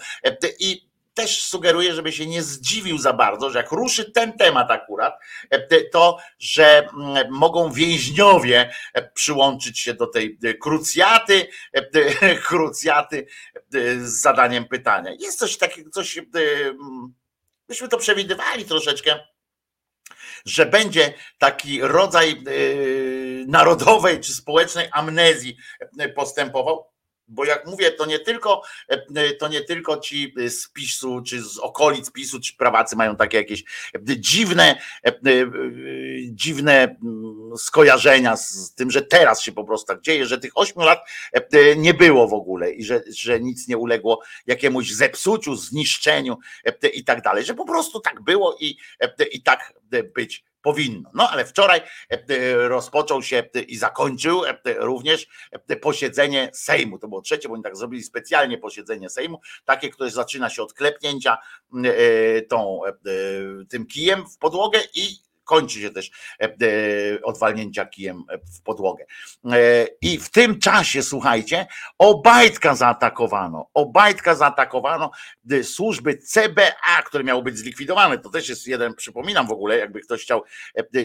i 0.59 0.90
też 1.13 1.43
sugeruję, 1.43 1.93
żeby 1.93 2.11
się 2.11 2.25
nie 2.25 2.43
zdziwił 2.43 2.97
za 2.97 3.13
bardzo, 3.13 3.49
że 3.49 3.59
jak 3.59 3.71
ruszy 3.71 4.11
ten 4.11 4.33
temat 4.33 4.71
akurat, 4.71 5.19
e, 5.49 5.81
to, 5.81 6.17
że 6.39 6.87
mm, 6.89 7.31
mogą 7.31 7.71
więźniowie 7.71 8.73
e, 8.93 9.09
przyłączyć 9.11 9.79
się 9.79 9.93
do 9.93 10.07
tej 10.07 10.39
e, 10.43 10.53
krucjaty, 10.53 11.47
krucjaty 12.47 13.27
z 13.97 14.21
zadaniem 14.21 14.65
pytania. 14.65 15.11
Jest 15.19 15.39
coś 15.39 15.57
takiego, 15.57 15.89
coś, 15.89 16.19
myśmy 17.69 17.87
to 17.87 17.97
przewidywali 17.97 18.65
troszeczkę, 18.65 19.19
że 20.45 20.65
będzie 20.65 21.13
taki 21.37 21.81
rodzaj 21.81 22.43
narodowej 23.47 24.19
czy 24.19 24.33
społecznej 24.33 24.87
amnezji 24.91 25.57
postępował 26.15 26.91
bo 27.31 27.45
jak 27.45 27.65
mówię, 27.65 27.91
to 27.91 28.05
nie 28.05 28.19
tylko 28.19 28.61
e, 28.87 29.33
to 29.33 29.47
nie 29.47 29.61
tylko 29.61 29.97
ci 29.97 30.33
z 30.47 30.69
PiSu, 30.69 31.21
czy 31.21 31.41
z 31.41 31.57
okolic 31.57 32.11
PiSu, 32.11 32.39
czy 32.39 32.55
prawacy 32.55 32.95
mają 32.95 33.15
takie 33.15 33.37
jakieś 33.37 33.63
dziwne, 34.17 34.81
e, 35.05 35.13
dziwne 36.31 36.83
mm, 36.83 37.57
skojarzenia 37.57 38.37
z 38.37 38.73
tym, 38.75 38.91
że 38.91 39.01
teraz 39.01 39.41
się 39.41 39.51
po 39.51 39.63
prostu 39.63 39.87
tak 39.87 40.01
dzieje, 40.01 40.25
że 40.25 40.37
tych 40.37 40.51
ośmiu 40.55 40.81
lat 40.81 40.99
e, 41.33 41.75
nie 41.75 41.93
było 41.93 42.27
w 42.27 42.33
ogóle 42.33 42.71
i 42.71 42.83
że, 42.83 43.03
że 43.15 43.39
nic 43.39 43.67
nie 43.67 43.77
uległo 43.77 44.21
jakiemuś 44.47 44.91
zepsuciu, 44.91 45.55
zniszczeniu 45.55 46.37
i 46.93 47.03
tak 47.03 47.21
dalej, 47.21 47.45
że 47.45 47.53
po 47.53 47.65
prostu 47.65 47.99
tak 47.99 48.21
było 48.21 48.57
i, 48.59 48.77
i 49.31 49.43
tak 49.43 49.73
być 50.15 50.43
powinno. 50.61 51.09
No 51.13 51.29
ale 51.29 51.45
wczoraj 51.45 51.79
e, 51.79 51.83
e, 52.11 52.67
rozpoczął 52.67 53.23
się 53.23 53.43
e, 53.55 53.61
i 53.61 53.77
zakończył 53.77 54.41
również 54.77 55.27
posiedzenie 55.81 56.49
Sejmu. 56.53 56.99
To 56.99 57.07
było 57.07 57.21
trzecie, 57.21 57.47
bo 57.47 57.53
oni 57.53 57.63
tak 57.63 57.77
zrobili 57.77 58.03
specjalnie 58.03 58.57
posiedzenie 58.57 59.09
Sejmu, 59.09 59.41
takie, 59.65 59.89
które 59.89 60.09
zaczyna 60.09 60.49
się 60.49 60.63
od 60.63 60.73
klepnięcia 60.73 61.37
tą, 62.49 62.81
tym 63.69 63.85
kijem 63.85 64.29
w 64.29 64.37
podłogę 64.37 64.79
i 64.93 65.30
kończy 65.51 65.81
się 65.81 65.89
też 65.89 66.11
odwalnięcia 67.23 67.85
kijem 67.85 68.23
w 68.57 68.61
podłogę. 68.61 69.05
I 70.01 70.17
w 70.17 70.29
tym 70.29 70.59
czasie, 70.59 71.03
słuchajcie, 71.03 71.67
Obajtka 71.97 72.75
zaatakowano. 72.75 73.69
Obajtka 73.73 74.35
zaatakowano 74.35 75.11
służby 75.63 76.17
CBA, 76.17 77.01
które 77.05 77.23
miało 77.23 77.41
być 77.41 77.57
zlikwidowane. 77.57 78.17
To 78.17 78.29
też 78.29 78.49
jest 78.49 78.67
jeden, 78.67 78.93
przypominam 78.93 79.47
w 79.47 79.51
ogóle, 79.51 79.77
jakby 79.77 79.99
ktoś 79.99 80.21
chciał 80.21 80.43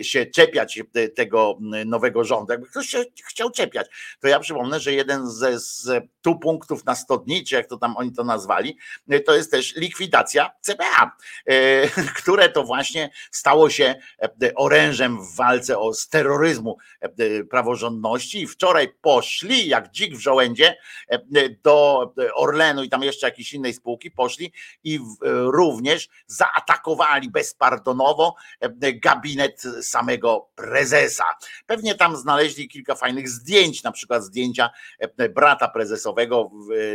się 0.03 0.26
czepiać 0.26 0.80
tego 1.16 1.59
nowego 1.86 2.24
rządu, 2.24 2.53
jakby 2.53 2.66
ktoś 2.66 2.86
się 2.86 3.05
chciał 3.28 3.51
czepiać, 3.51 3.86
to 4.20 4.28
ja 4.28 4.40
przypomnę, 4.40 4.80
że 4.80 4.92
jeden 4.92 5.30
ze 5.30 6.01
tu 6.22 6.38
punktów 6.38 6.84
na 6.84 6.94
100 6.94 7.18
dni, 7.18 7.44
czy 7.44 7.55
jak 7.55 7.66
to 7.66 7.76
tam 7.76 7.97
oni 7.97 8.12
to 8.12 8.24
nazwali, 8.24 8.78
to 9.26 9.34
jest 9.34 9.51
też 9.51 9.76
likwidacja 9.76 10.51
CBA, 10.61 11.16
e, 11.47 11.88
które 12.22 12.49
to 12.49 12.62
właśnie 12.64 13.11
stało 13.30 13.70
się 13.70 13.94
e, 14.18 14.28
orężem 14.55 15.22
w 15.24 15.37
walce 15.37 15.78
o 15.78 15.95
z 15.95 16.09
terroryzmu 16.09 16.76
e, 17.01 17.45
praworządności 17.45 18.43
i 18.43 18.47
wczoraj 18.47 18.89
poszli 19.01 19.68
jak 19.68 19.91
dzik 19.91 20.16
w 20.16 20.20
żołędzie 20.20 20.76
do 21.62 22.12
Orlenu 22.34 22.82
i 22.82 22.89
tam 22.89 23.03
jeszcze 23.03 23.26
jakiejś 23.26 23.53
innej 23.53 23.74
spółki 23.74 24.11
poszli 24.11 24.53
i 24.84 25.01
również 25.45 26.09
zaatakowali 26.26 27.30
bezpardonowo 27.30 28.34
gabinet 29.03 29.62
samego 29.82 30.49
prezesa. 30.55 31.24
Pewnie 31.66 31.95
tam 31.95 32.16
znaleźli 32.16 32.68
kilka 32.68 32.95
fajnych 32.95 33.28
zdjęć, 33.28 33.82
na 33.82 33.93
przykład 33.93 34.24
zdjęcia 34.24 34.70
brata 35.34 35.68
prezesowego 35.68 36.51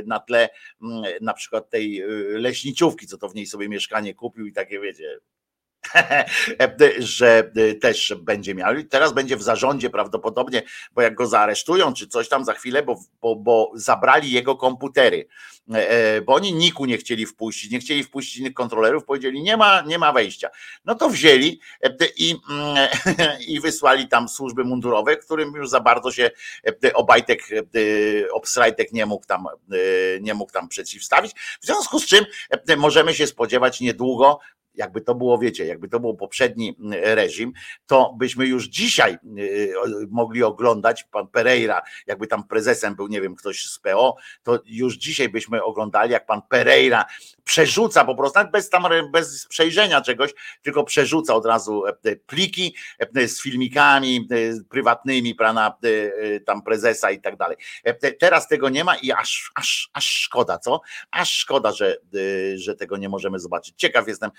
na 0.06 0.20
tle 0.20 0.50
mm, 0.82 1.04
na 1.22 1.34
przykład 1.34 1.70
tej 1.70 2.04
leśniczówki, 2.30 3.08
co 3.08 3.18
to 3.18 3.30
w 3.30 3.36
niej 3.36 3.46
sobie 3.46 3.70
mieszkanie 3.70 4.14
kupił 4.14 4.46
i 4.46 4.54
takie 4.54 4.80
wiecie, 4.80 5.20
że 7.00 7.52
też 7.82 8.14
będzie 8.22 8.56
miał. 8.56 8.76
I 8.76 8.86
teraz 8.86 9.14
będzie 9.14 9.38
w 9.38 9.44
zarządzie 9.44 9.90
prawdopodobnie, 9.90 10.64
bo 10.94 11.02
jak 11.02 11.16
go 11.16 11.28
zaaresztują, 11.28 11.94
czy 11.94 12.08
coś 12.08 12.30
tam 12.30 12.46
za 12.46 12.54
chwilę, 12.54 12.84
bo, 12.84 13.00
bo, 13.22 13.36
bo 13.36 13.72
zabrali 13.76 14.32
jego 14.32 14.56
komputery, 14.56 15.28
e, 15.74 15.90
e, 15.90 16.22
bo 16.22 16.34
oni 16.34 16.54
niku 16.54 16.86
nie 16.86 16.98
chcieli 16.98 17.26
wpuścić, 17.26 17.72
nie 17.72 17.80
chcieli 17.80 18.04
wpuścić 18.04 18.38
innych 18.38 18.54
kontrolerów, 18.54 19.06
powiedzieli, 19.06 19.44
nie 19.44 19.58
ma, 19.58 19.82
nie 19.82 20.00
ma 20.00 20.14
wejścia. 20.14 20.50
No 20.86 20.96
to 20.96 21.10
wzięli 21.10 21.60
e, 21.84 21.90
i, 22.18 22.36
mm, 22.50 22.88
i 23.48 23.60
wysłali 23.60 24.08
tam 24.08 24.30
służby 24.30 24.64
mundurowe, 24.64 25.18
którym 25.18 25.54
już 25.56 25.70
za 25.70 25.80
bardzo 25.80 26.12
się 26.12 26.32
Obajtek, 26.94 27.50
Obsrajtek 28.34 28.94
nie 28.94 29.06
mógł 29.06 29.26
tam, 29.26 29.46
nie 30.22 30.34
mógł 30.34 30.52
tam 30.52 30.68
przeciwstawić. 30.68 31.32
W 31.62 31.66
związku 31.66 32.00
z 32.00 32.06
czym 32.06 32.26
możemy 32.78 33.14
się 33.14 33.28
spodziewać 33.28 33.82
niedługo 33.82 34.40
jakby 34.76 35.02
to 35.02 35.16
było, 35.16 35.38
wiecie, 35.38 35.66
jakby 35.66 35.88
to 35.88 36.00
był 36.00 36.16
poprzedni 36.16 36.76
reżim, 36.92 37.54
to 37.86 38.16
byśmy 38.20 38.48
już 38.48 38.68
dzisiaj 38.68 39.18
y, 39.38 39.74
mogli 40.10 40.44
oglądać. 40.44 41.04
Pan 41.04 41.28
Pereira, 41.28 41.82
jakby 42.08 42.28
tam 42.28 42.48
prezesem 42.48 42.96
był, 42.96 43.08
nie 43.08 43.22
wiem, 43.22 43.36
ktoś 43.36 43.66
z 43.66 43.80
PO, 43.80 44.16
to 44.44 44.60
już 44.66 44.98
dzisiaj 44.98 45.30
byśmy 45.30 45.64
oglądali, 45.64 46.12
jak 46.12 46.26
pan 46.26 46.42
Pereira 46.50 47.06
przerzuca 47.52 48.06
po 48.06 48.16
prostu, 48.16 48.40
bez 48.52 48.70
tam, 48.70 48.84
bez 49.12 49.48
przejrzenia 49.48 50.02
czegoś, 50.02 50.34
tylko 50.62 50.84
przerzuca 50.84 51.36
od 51.36 51.46
razu 51.46 51.86
e, 51.86 51.90
e, 51.90 52.16
pliki 52.16 52.76
e, 53.16 53.28
z 53.28 53.42
filmikami 53.42 54.28
prywatnymi 54.70 55.36
pana 55.36 55.78
tam 56.46 56.62
prezesa 56.62 57.12
i 57.12 57.22
tak 57.22 57.38
dalej. 57.38 57.58
Teraz 58.20 58.48
tego 58.48 58.70
nie 58.70 58.84
ma 58.84 58.96
i 58.96 59.12
aż, 59.12 59.52
aż, 59.56 59.90
aż 59.94 60.06
szkoda, 60.06 60.58
co? 60.58 60.82
Aż 61.12 61.38
szkoda, 61.38 61.72
że, 61.72 61.98
że 62.56 62.76
tego 62.76 62.98
nie 62.98 63.10
możemy 63.10 63.40
zobaczyć. 63.40 63.76
Ciekaw 63.78 64.08
jestem, 64.08 64.32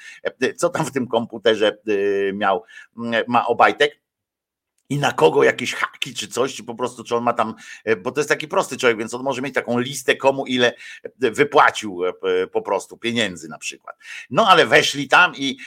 co 0.56 0.68
tam 0.68 0.86
w 0.86 0.92
tym 0.92 1.08
komputerze 1.08 1.78
miał, 2.32 2.64
ma 3.26 3.46
Obajtek 3.46 4.01
i 4.92 4.98
na 4.98 5.12
kogo 5.12 5.44
jakieś 5.44 5.74
haki 5.74 6.14
czy 6.14 6.28
coś, 6.28 6.54
czy 6.54 6.64
po 6.64 6.74
prostu, 6.74 7.04
czy 7.04 7.16
on 7.16 7.24
ma 7.24 7.32
tam, 7.32 7.54
bo 8.02 8.12
to 8.12 8.20
jest 8.20 8.28
taki 8.28 8.48
prosty 8.48 8.76
człowiek, 8.76 8.98
więc 8.98 9.14
on 9.14 9.22
może 9.22 9.42
mieć 9.42 9.54
taką 9.54 9.78
listę, 9.78 10.16
komu 10.16 10.46
ile 10.46 10.72
wypłacił 11.18 12.00
po 12.52 12.62
prostu 12.62 12.96
pieniędzy 12.96 13.48
na 13.48 13.58
przykład. 13.58 13.96
No 14.30 14.48
ale 14.48 14.66
weszli 14.66 15.08
tam 15.08 15.32
i, 15.36 15.58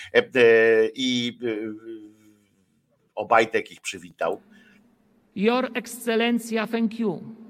i 0.94 1.40
Obajtek 3.16 3.72
ich 3.72 3.82
przywitał. 3.82 4.42
Your 5.36 5.70
Excellencja, 5.74 6.68
thank 6.68 7.00
you. 7.00 7.45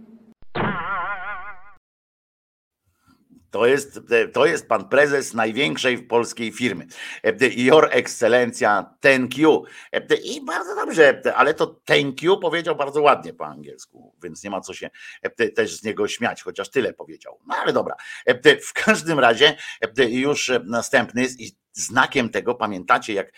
To 3.56 3.66
jest, 3.66 4.00
to 4.34 4.46
jest 4.46 4.68
pan 4.68 4.90
prezes 4.90 5.34
największej 5.34 5.98
polskiej 5.98 6.52
firmy. 6.52 6.88
Your 7.56 7.90
Excelencja, 7.92 8.96
thank 9.02 9.38
you. 9.38 9.64
I 10.24 10.46
bardzo 10.46 10.76
dobrze, 10.76 11.22
ale 11.36 11.54
to 11.54 11.82
thank 11.86 12.22
you 12.22 12.40
powiedział 12.40 12.76
bardzo 12.76 13.02
ładnie 13.02 13.34
po 13.34 13.46
angielsku, 13.46 14.16
więc 14.24 14.44
nie 14.44 14.50
ma 14.50 14.62
co 14.62 14.74
się 14.74 14.90
też 15.56 15.76
z 15.80 15.84
niego 15.84 16.08
śmiać, 16.08 16.42
chociaż 16.44 16.70
tyle 16.70 16.94
powiedział. 16.94 17.40
No 17.48 17.56
ale 17.56 17.74
dobra. 17.74 17.96
W 18.62 18.74
każdym 18.74 19.20
razie 19.20 19.56
już 19.98 20.52
następny 20.66 21.22
jest 21.22 21.65
znakiem 21.76 22.30
tego, 22.30 22.56
pamiętacie, 22.56 23.14
jak 23.14 23.32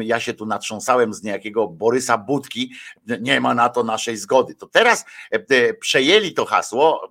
ja 0.00 0.20
się 0.20 0.34
tu 0.34 0.46
natrząsałem 0.46 1.14
z 1.14 1.22
niejakiego 1.22 1.68
Borysa 1.68 2.18
Budki, 2.18 2.72
nie 3.20 3.40
ma 3.40 3.54
na 3.54 3.68
to 3.68 3.84
naszej 3.84 4.16
zgody. 4.16 4.54
To 4.54 4.66
teraz 4.66 5.04
e, 5.30 5.74
przejęli 5.74 6.34
to 6.34 6.44
hasło 6.44 7.10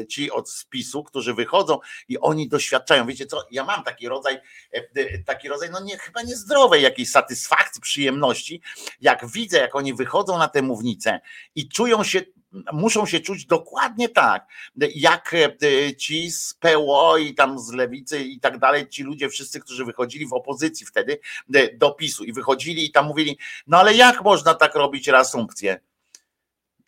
e, 0.00 0.06
ci 0.06 0.30
od 0.30 0.50
spisu, 0.50 1.04
którzy 1.04 1.34
wychodzą 1.34 1.78
i 2.08 2.18
oni 2.18 2.48
doświadczają. 2.48 3.06
Wiecie 3.06 3.26
co, 3.26 3.46
ja 3.50 3.64
mam 3.64 3.84
taki 3.84 4.08
rodzaj, 4.08 4.40
e, 4.72 5.18
taki 5.18 5.48
rodzaj, 5.48 5.70
no 5.70 5.80
nie, 5.80 5.98
chyba 5.98 6.22
niezdrowej 6.22 6.82
jakiejś 6.82 7.10
satysfakcji, 7.10 7.82
przyjemności, 7.82 8.60
jak 9.00 9.26
widzę, 9.26 9.58
jak 9.58 9.74
oni 9.74 9.94
wychodzą 9.94 10.38
na 10.38 10.48
tę 10.48 10.62
mównicę 10.62 11.20
i 11.54 11.68
czują 11.68 12.04
się 12.04 12.22
muszą 12.72 13.06
się 13.06 13.20
czuć 13.20 13.46
dokładnie 13.46 14.08
tak, 14.08 14.46
jak 14.94 15.34
e, 15.34 15.96
ci 15.96 16.30
z 16.30 16.54
PO 16.54 17.18
i 17.18 17.34
tam 17.34 17.58
z 17.58 17.72
lewicy 17.72 18.24
i 18.24 18.40
tak 18.40 18.58
dalej, 18.58 18.88
ci 18.88 19.02
ludzie 19.02 19.28
wszyscy, 19.28 19.60
którzy 19.60 19.84
wychodzili 19.84 20.26
w 20.26 20.32
opozycji 20.32 20.86
wtedy 20.86 21.18
e, 21.54 21.76
do 21.76 21.90
PiSu 21.90 22.24
i 22.24 22.32
wychodzili 22.32 22.84
i 22.84 22.90
tam 22.90 23.06
mówili, 23.06 23.38
no 23.66 23.78
ale 23.78 23.94
jak 23.94 24.24
można 24.24 24.54
tak 24.54 24.74
robić 24.74 25.08
reasumpcję? 25.08 25.80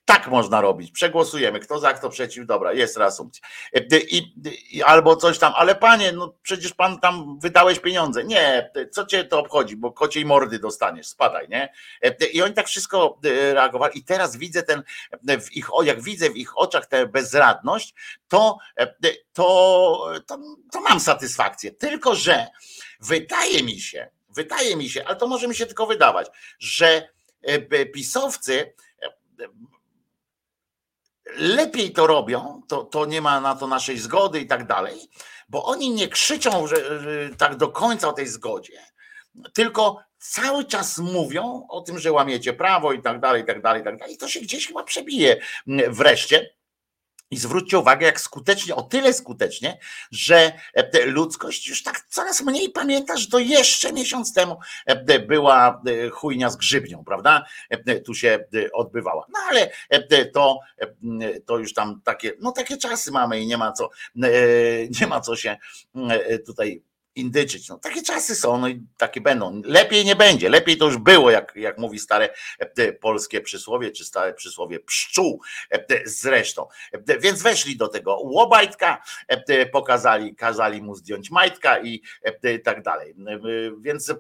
Tak 0.07 0.29
można 0.29 0.61
robić. 0.61 0.91
Przegłosujemy. 0.91 1.61
Kto 1.61 1.79
za, 1.79 1.93
kto 1.93 2.11
przeciw. 2.11 2.47
Dobra, 2.47 2.73
jest 2.73 2.97
reasumpcja. 2.97 3.49
E, 3.75 3.99
I, 3.99 4.35
I, 4.71 4.83
albo 4.83 5.17
coś 5.17 5.39
tam, 5.39 5.53
ale 5.57 5.75
panie, 5.75 6.13
no 6.13 6.35
przecież 6.43 6.73
pan 6.73 7.01
tam 7.01 7.39
wydałeś 7.39 7.81
pieniądze. 7.81 8.25
Nie, 8.25 8.71
co 8.93 9.07
cię 9.07 9.25
to 9.25 9.39
obchodzi, 9.39 9.77
bo 9.77 9.93
kociej 9.93 10.25
mordy 10.25 10.59
dostaniesz, 10.59 11.07
spadaj, 11.07 11.49
nie? 11.49 11.73
E, 12.03 12.27
I 12.27 12.43
oni 12.43 12.55
tak 12.55 12.67
wszystko 12.67 13.19
e, 13.25 13.55
reagowali. 13.55 13.99
I 13.99 14.05
teraz 14.05 14.37
widzę 14.37 14.63
ten, 14.63 14.83
w 15.41 15.57
ich, 15.57 15.69
jak 15.83 16.03
widzę 16.03 16.31
w 16.31 16.37
ich 16.37 16.59
oczach 16.59 16.87
tę 16.87 17.07
bezradność, 17.07 17.95
to, 18.29 18.59
to, 19.33 20.13
to, 20.27 20.39
to 20.73 20.81
mam 20.81 21.01
satysfakcję. 21.01 21.73
Tylko, 21.73 22.15
że 22.15 22.47
wydaje 23.01 23.63
mi 23.63 23.81
się, 23.81 24.11
wydaje 24.29 24.77
mi 24.77 24.89
się, 24.89 25.05
ale 25.05 25.17
to 25.17 25.27
może 25.27 25.49
mi 25.49 25.55
się 25.55 25.67
tylko 25.67 25.87
wydawać, 25.87 26.27
że 26.59 27.09
pisowcy 27.93 28.75
lepiej 31.37 31.93
to 31.93 32.07
robią, 32.07 32.63
to, 32.69 32.85
to 32.85 33.07
nie 33.07 33.21
ma 33.21 33.41
na 33.41 33.55
to 33.55 33.67
naszej 33.67 33.99
zgody 33.99 34.41
i 34.41 34.47
tak 34.47 34.67
dalej, 34.67 35.01
bo 35.49 35.65
oni 35.65 35.91
nie 35.91 36.09
krzyczą 36.09 36.67
że, 36.67 36.77
tak 37.39 37.57
do 37.57 37.69
końca 37.69 38.09
o 38.09 38.13
tej 38.13 38.27
zgodzie, 38.27 38.79
tylko 39.55 40.07
cały 40.19 40.65
czas 40.65 40.99
mówią 40.99 41.67
o 41.69 41.81
tym, 41.81 41.99
że 41.99 42.13
łamiecie 42.13 42.53
prawo 42.53 42.93
i 42.93 43.03
tak 43.03 43.21
dalej, 43.21 43.43
i 43.43 43.47
tak 43.47 43.63
dalej, 43.63 43.83
i 43.83 43.85
tak 43.85 43.97
dalej. 43.97 44.15
I 44.15 44.19
to 44.19 44.29
się 44.29 44.41
gdzieś 44.41 44.67
chyba 44.67 44.85
przebije 44.85 45.41
wreszcie. 45.89 46.56
I 47.31 47.37
zwróćcie 47.37 47.79
uwagę, 47.79 48.07
jak 48.07 48.21
skutecznie, 48.21 48.75
o 48.75 48.83
tyle 48.83 49.13
skutecznie, 49.13 49.79
że 50.11 50.53
e, 50.75 51.07
ludzkość 51.07 51.69
już 51.69 51.83
tak 51.83 52.07
coraz 52.09 52.43
mniej 52.43 52.71
pamięta, 52.71 53.17
że 53.17 53.27
to 53.27 53.39
jeszcze 53.39 53.93
miesiąc 53.93 54.35
temu 54.35 54.59
e, 54.87 55.21
była 55.21 55.83
e, 55.87 56.09
chujnia 56.09 56.51
z 56.51 56.57
grzybnią, 56.57 57.05
prawda? 57.05 57.45
Tu 58.05 58.15
się 58.15 58.45
odbywała. 58.73 59.27
No 59.29 59.39
ale 59.51 59.71
to, 60.33 60.59
to 61.47 61.59
już 61.59 61.75
tam 61.75 62.01
takie, 62.05 62.33
no 62.41 62.53
takie 62.53 62.77
czasy 62.77 63.13
mamy 63.13 63.41
i 63.41 63.47
nie 63.47 63.57
ma 63.57 63.73
co, 63.73 63.91
nie 65.01 65.07
ma 65.07 65.21
co 65.21 65.37
się 65.37 65.57
tutaj 66.47 66.83
indyczyć. 67.17 67.69
No, 67.69 67.79
takie 67.79 68.03
czasy 68.03 68.35
są, 68.35 68.59
no 68.59 68.69
i 68.69 68.83
takie 68.97 69.21
będą. 69.21 69.63
Lepiej 69.65 70.05
nie 70.05 70.17
będzie, 70.17 70.49
lepiej 70.49 70.77
to 70.77 70.85
już 70.85 70.99
było, 70.99 71.31
jak, 71.31 71.53
jak 71.57 71.79
mówi 71.79 71.99
stare 71.99 72.29
e, 72.59 72.93
polskie 72.93 73.41
przysłowie, 73.41 73.91
czy 73.91 74.05
stare 74.05 74.35
przysłowie 74.35 74.81
pszczół 74.81 75.43
e, 75.71 75.85
zresztą. 76.05 76.69
E, 76.93 77.19
więc 77.19 77.43
weszli 77.43 77.77
do 77.77 77.89
tego 77.89 78.17
łobajtka, 78.17 79.03
pokazali, 79.73 80.37
kazali 80.37 80.83
mu 80.83 80.95
zdjąć 80.95 81.31
majtka 81.31 81.79
i 81.79 82.03
tak 82.65 82.83
dalej. 82.83 83.15
Więc 83.81 84.15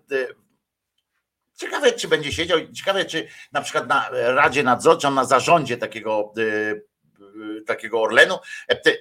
Ciekawe, 1.56 1.92
czy 1.92 2.08
będzie 2.08 2.32
siedział, 2.32 2.58
ciekawe, 2.72 3.04
czy 3.04 3.28
na 3.52 3.62
przykład 3.62 3.88
na 3.88 4.08
Radzie 4.10 4.62
Nadzorczej, 4.62 5.10
na 5.10 5.24
zarządzie 5.24 5.76
takiego 5.76 6.32
takiego 7.66 8.02
Orlenu, 8.02 8.38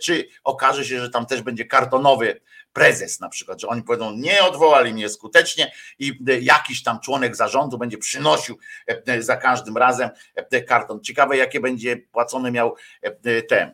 czy 0.04 0.28
okaże 0.44 0.86
się, 0.86 1.00
że 1.00 1.10
tam 1.10 1.26
też 1.26 1.42
będzie 1.42 1.66
kartonowy 1.66 2.42
prezes 2.76 3.20
na 3.20 3.30
przykład, 3.30 3.62
że 3.62 3.68
oni 3.68 3.84
powiedzą, 3.84 4.12
nie 4.12 4.44
odwołali 4.44 4.94
mnie 4.94 5.10
skutecznie 5.10 5.72
i 6.00 6.20
jakiś 6.42 6.84
tam 6.84 7.00
członek 7.00 7.36
zarządu 7.36 7.78
będzie 7.78 7.98
przynosił 7.98 8.58
za 9.20 9.38
każdym 9.38 9.78
razem 9.78 10.10
karton. 10.68 11.02
Ciekawe, 11.02 11.38
jakie 11.38 11.60
będzie 11.60 11.98
płacony 11.98 12.52
miał 12.52 12.76
ten 13.50 13.74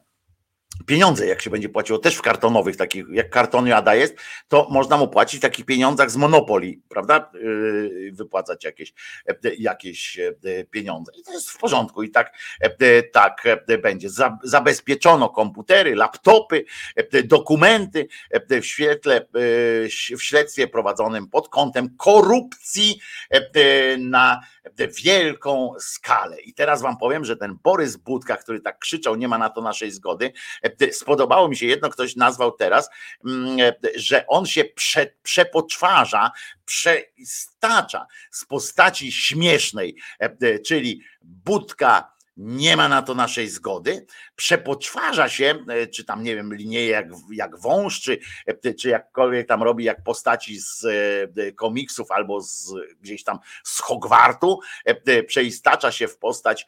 pieniądze, 0.86 1.28
jak 1.28 1.42
się 1.42 1.50
będzie 1.50 1.70
płaciło 1.70 2.00
też 2.00 2.16
w 2.16 2.22
kartonowych, 2.22 2.78
takich 2.78 3.06
jak 3.12 3.30
karton 3.30 3.68
Jada 3.68 3.96
jest, 3.96 4.16
to 4.48 4.68
można 4.70 4.98
mu 4.98 5.08
płacić 5.08 5.40
w 5.40 5.42
takich 5.42 5.66
pieniądzach 5.66 6.12
z 6.12 6.16
Monopoli, 6.16 6.82
prawda? 6.90 7.32
Yy, 7.34 8.12
wypłacać 8.12 8.64
jakieś, 8.64 8.94
e, 9.28 9.56
jakieś 9.58 10.20
e, 10.20 10.34
pieniądze. 10.72 11.12
I 11.16 11.24
to 11.24 11.34
jest 11.34 11.50
w 11.50 11.58
porządku 11.58 12.04
i 12.04 12.12
tak, 12.12 12.38
e, 12.60 13.04
tak 13.04 13.44
będzie. 13.82 14.10
Zabezpieczono 14.44 15.30
komputery, 15.30 15.96
laptopy, 15.96 16.66
dokumenty 17.24 18.08
w 18.62 18.66
świetle, 18.66 19.28
w 20.18 20.24
śledztwie 20.24 20.68
prowadzonym 20.68 21.28
pod 21.28 21.50
kątem 21.50 21.98
korupcji 21.98 23.02
na 23.98 24.42
wielką 25.04 25.74
skalę. 25.80 26.42
I 26.42 26.54
teraz 26.54 26.82
wam 26.82 26.98
powiem, 26.98 27.26
że 27.26 27.38
ten 27.38 27.58
Borys 27.64 27.98
Budka, 27.98 28.38
który 28.38 28.62
tak 28.62 28.80
krzyczał, 28.80 29.16
nie 29.16 29.28
ma 29.28 29.38
na 29.38 29.50
to 29.50 29.62
naszej 29.62 29.92
zgody, 29.92 30.32
spodobało 30.91 31.47
mi 31.47 31.57
się 31.57 31.66
jedno, 31.66 31.89
ktoś 31.89 32.16
nazwał 32.16 32.51
teraz, 32.51 32.89
mm, 33.26 33.57
że 33.95 34.28
on 34.28 34.45
się 34.45 34.66
prze, 34.66 35.07
przepoczwarza, 35.24 36.32
przestacza 36.66 38.07
z 38.32 38.45
postaci 38.45 39.12
śmiesznej, 39.12 39.95
czyli 40.66 41.01
Budka 41.22 42.12
nie 42.38 42.78
ma 42.78 42.89
na 42.89 43.01
to 43.01 43.16
naszej 43.16 43.49
zgody, 43.49 44.05
przepoczwarza 44.36 45.30
się, 45.30 45.66
czy 45.93 46.05
tam 46.05 46.24
nie 46.24 46.36
wiem, 46.36 46.53
linieje 46.53 46.88
jak, 46.88 47.07
jak 47.32 47.59
wąż, 47.59 48.01
czy, 48.01 48.20
czy 48.80 48.89
jakkolwiek 48.89 49.47
tam 49.47 49.64
robi, 49.64 49.84
jak 49.84 50.03
postaci 50.03 50.59
z 50.59 50.86
komiksów 51.55 52.12
albo 52.12 52.41
z, 52.41 52.74
gdzieś 53.01 53.24
tam 53.24 53.39
z 53.64 53.80
Hogwartu, 53.80 54.59
przeistacza 55.28 55.91
się 55.91 56.07
w 56.07 56.18
postać 56.18 56.68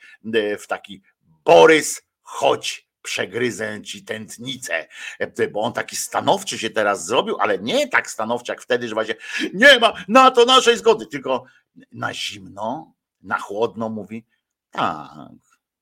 w 0.59 0.67
taki 0.67 1.01
Borys, 1.45 2.01
chodź 2.21 2.87
przegryzę 3.03 3.81
ci 3.81 4.05
tętnicę, 4.05 4.87
e, 5.19 5.47
bo 5.47 5.61
on 5.61 5.73
taki 5.73 5.95
stanowczy 5.95 6.59
się 6.59 6.69
teraz 6.69 7.05
zrobił, 7.05 7.37
ale 7.39 7.59
nie 7.59 7.87
tak 7.87 8.09
stanowczy 8.09 8.51
jak 8.51 8.61
wtedy, 8.61 8.87
że 8.87 8.93
właśnie 8.93 9.15
nie 9.53 9.79
ma 9.79 9.93
na 10.07 10.31
to 10.31 10.45
naszej 10.45 10.77
zgody, 10.77 11.07
tylko 11.07 11.43
na 11.91 12.13
zimno, 12.13 12.93
na 13.21 13.39
chłodno 13.39 13.89
mówi. 13.89 14.25
Tak, 14.71 15.31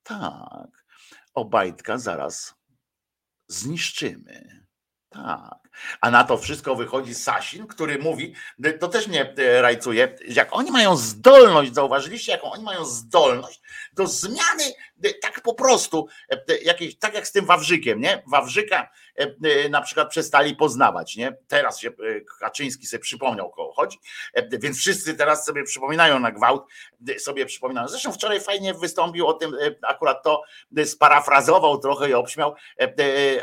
tak, 0.04 0.86
Obajtka 1.34 1.98
zaraz 1.98 2.56
zniszczymy. 3.48 4.66
Tak. 5.12 5.59
A 6.01 6.12
na 6.12 6.24
to 6.24 6.38
wszystko 6.38 6.76
wychodzi 6.76 7.16
Sasin, 7.16 7.68
który 7.68 7.97
mówi, 7.97 8.34
to 8.80 8.88
też 8.88 9.07
mnie 9.07 9.34
e, 9.38 9.62
rajcuje, 9.62 10.16
jak 10.28 10.55
oni 10.55 10.72
mają 10.72 10.97
zdolność, 10.97 11.74
zauważyliście, 11.74 12.32
jaką 12.32 12.51
oni 12.51 12.64
mają 12.64 12.86
zdolność 12.86 13.62
do 13.93 14.07
zmiany 14.07 14.64
tak 15.22 15.41
po 15.41 15.53
prostu, 15.53 16.07
jakieś, 16.64 16.97
tak 16.97 17.14
jak 17.14 17.28
z 17.28 17.32
tym 17.32 17.45
Wawrzykiem, 17.45 18.01
nie? 18.01 18.24
Wawrzyka 18.28 18.89
na 19.70 19.82
przykład 19.82 20.09
przestali 20.09 20.55
poznawać, 20.55 21.16
nie? 21.16 21.38
Teraz 21.47 21.80
się 21.80 21.91
Kaczyński 22.39 22.88
sobie 22.88 23.01
przypomniał, 23.01 23.49
koło 23.49 23.74
chodzi, 23.74 23.97
więc 24.51 24.78
wszyscy 24.78 25.16
teraz 25.16 25.45
sobie 25.45 25.64
przypominają 25.64 26.20
na 26.20 26.32
gwałt, 26.32 26.64
sobie 27.20 27.45
przypominają. 27.45 27.88
Zresztą 27.88 28.12
wczoraj 28.12 28.41
fajnie 28.41 28.74
wystąpił 28.74 29.28
o 29.28 29.34
tym, 29.34 29.57
akurat 29.82 30.24
to 30.24 30.41
sparafrazował 30.86 31.80
trochę 31.80 32.09
i 32.09 32.14
obśmiał 32.14 32.55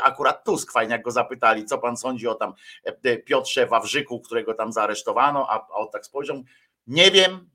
akurat 0.01 0.43
Tusk, 0.43 0.71
fajnie 0.71 0.91
jak 0.91 1.03
go 1.03 1.11
zapytali, 1.11 1.65
co 1.65 1.77
pan 1.77 1.97
sądzi 1.97 2.27
o 2.27 2.35
tam 2.35 2.53
Piotrze 3.25 3.67
Wawrzyku, 3.67 4.21
którego 4.21 4.53
tam 4.53 4.73
zaaresztowano, 4.73 5.47
a 5.49 5.67
on 5.67 5.89
tak 5.91 6.05
spojrzał, 6.05 6.43
nie 6.87 7.11
wiem, 7.11 7.49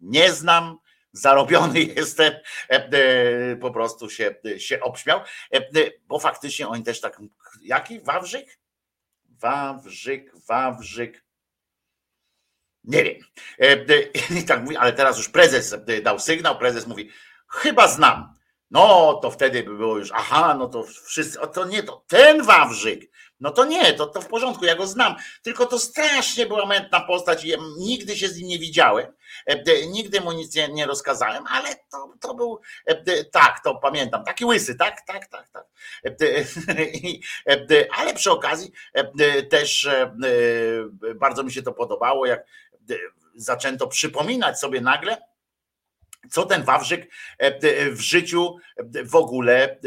nie 0.00 0.32
znam, 0.32 0.78
zarobiony 1.14 1.80
jestem, 1.96 2.32
e, 2.70 2.88
e, 2.92 3.56
po 3.56 3.70
prostu 3.70 4.10
się, 4.10 4.34
się 4.58 4.80
obśmiał, 4.80 5.20
e, 5.54 5.60
bo 6.06 6.18
faktycznie 6.18 6.68
oni 6.68 6.82
też 6.82 7.00
tak, 7.00 7.20
jaki 7.62 8.00
Wawrzyk? 8.00 8.58
Wawrzyk, 9.24 10.32
Wawrzyk. 10.48 11.24
Nie 12.84 13.04
wiem. 13.04 13.20
I 14.38 14.44
tak 14.44 14.62
mówi, 14.62 14.76
ale 14.76 14.92
teraz 14.92 15.18
już 15.18 15.28
prezes 15.28 15.76
dał 16.02 16.18
sygnał, 16.18 16.58
prezes 16.58 16.86
mówi, 16.86 17.10
chyba 17.48 17.88
znam. 17.88 18.34
No 18.74 19.14
to 19.22 19.30
wtedy 19.30 19.62
by 19.62 19.76
było 19.76 19.98
już, 19.98 20.10
aha, 20.14 20.54
no 20.58 20.68
to 20.68 20.84
wszyscy, 21.04 21.40
o 21.40 21.46
to 21.46 21.64
nie, 21.64 21.82
to 21.82 22.04
ten 22.08 22.42
Wawrzyk, 22.42 23.10
no 23.40 23.50
to 23.50 23.64
nie, 23.64 23.92
to, 23.92 24.06
to 24.06 24.20
w 24.20 24.28
porządku, 24.28 24.64
ja 24.64 24.76
go 24.76 24.86
znam. 24.86 25.16
Tylko 25.42 25.66
to 25.66 25.78
strasznie 25.78 26.46
była 26.46 26.66
mętna 26.66 27.00
postać 27.00 27.44
ja 27.44 27.56
nigdy 27.78 28.16
się 28.16 28.28
z 28.28 28.36
nim 28.36 28.48
nie 28.48 28.58
widziałem. 28.58 29.12
E, 29.46 29.86
nigdy 29.86 30.20
mu 30.20 30.32
nic 30.32 30.54
nie, 30.54 30.68
nie 30.68 30.86
rozkazałem, 30.86 31.44
ale 31.48 31.68
to, 31.92 32.12
to 32.20 32.34
był 32.34 32.60
e, 32.86 33.24
tak, 33.24 33.60
to 33.64 33.74
pamiętam, 33.74 34.24
taki 34.24 34.44
łysy, 34.44 34.74
tak, 34.74 35.06
tak, 35.06 35.26
tak, 35.26 35.48
tak. 35.48 35.66
E, 36.04 36.44
ale 37.98 38.14
przy 38.14 38.30
okazji 38.30 38.72
też 39.50 39.88
bardzo 41.14 41.42
mi 41.42 41.52
się 41.52 41.62
to 41.62 41.72
podobało, 41.72 42.26
jak 42.26 42.46
zaczęto 43.36 43.86
przypominać 43.86 44.58
sobie 44.58 44.80
nagle, 44.80 45.33
co 46.30 46.46
ten 46.46 46.62
Wawrzyk 46.62 47.10
w 47.90 48.00
życiu 48.00 48.56
w 49.04 49.14
ogóle 49.14 49.78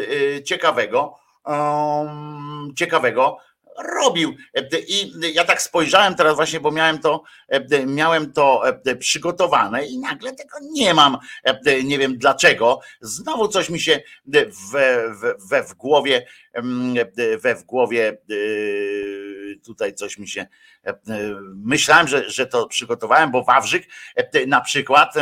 ciekawego, 0.45 1.15
um, 1.45 2.73
ciekawego 2.75 3.37
robił. 3.77 4.35
I 4.87 5.11
ja 5.33 5.43
tak 5.43 5.61
spojrzałem 5.61 6.15
teraz 6.15 6.35
właśnie, 6.35 6.59
bo 6.59 6.71
miałem 6.71 6.99
to, 6.99 7.23
miałem 7.85 8.33
to 8.33 8.63
przygotowane 8.99 9.85
i 9.85 9.99
nagle 9.99 10.33
tego 10.33 10.57
nie 10.71 10.93
mam. 10.93 11.17
Nie 11.83 11.97
wiem 11.97 12.17
dlaczego. 12.17 12.79
Znowu 13.01 13.47
coś 13.47 13.69
mi 13.69 13.79
się 13.79 14.01
we, 14.71 15.13
we, 15.49 15.63
w 15.63 15.73
głowie, 15.73 16.27
we 17.41 17.55
w 17.55 17.63
głowie 17.63 18.17
tutaj 19.67 19.93
coś 19.93 20.17
mi 20.17 20.27
się 20.27 20.47
myślałem, 21.55 22.07
że, 22.07 22.29
że 22.29 22.47
to 22.47 22.67
przygotowałem, 22.67 23.31
bo 23.31 23.43
Wawrzyk 23.43 23.87
na 24.47 24.61
przykład 24.61 25.13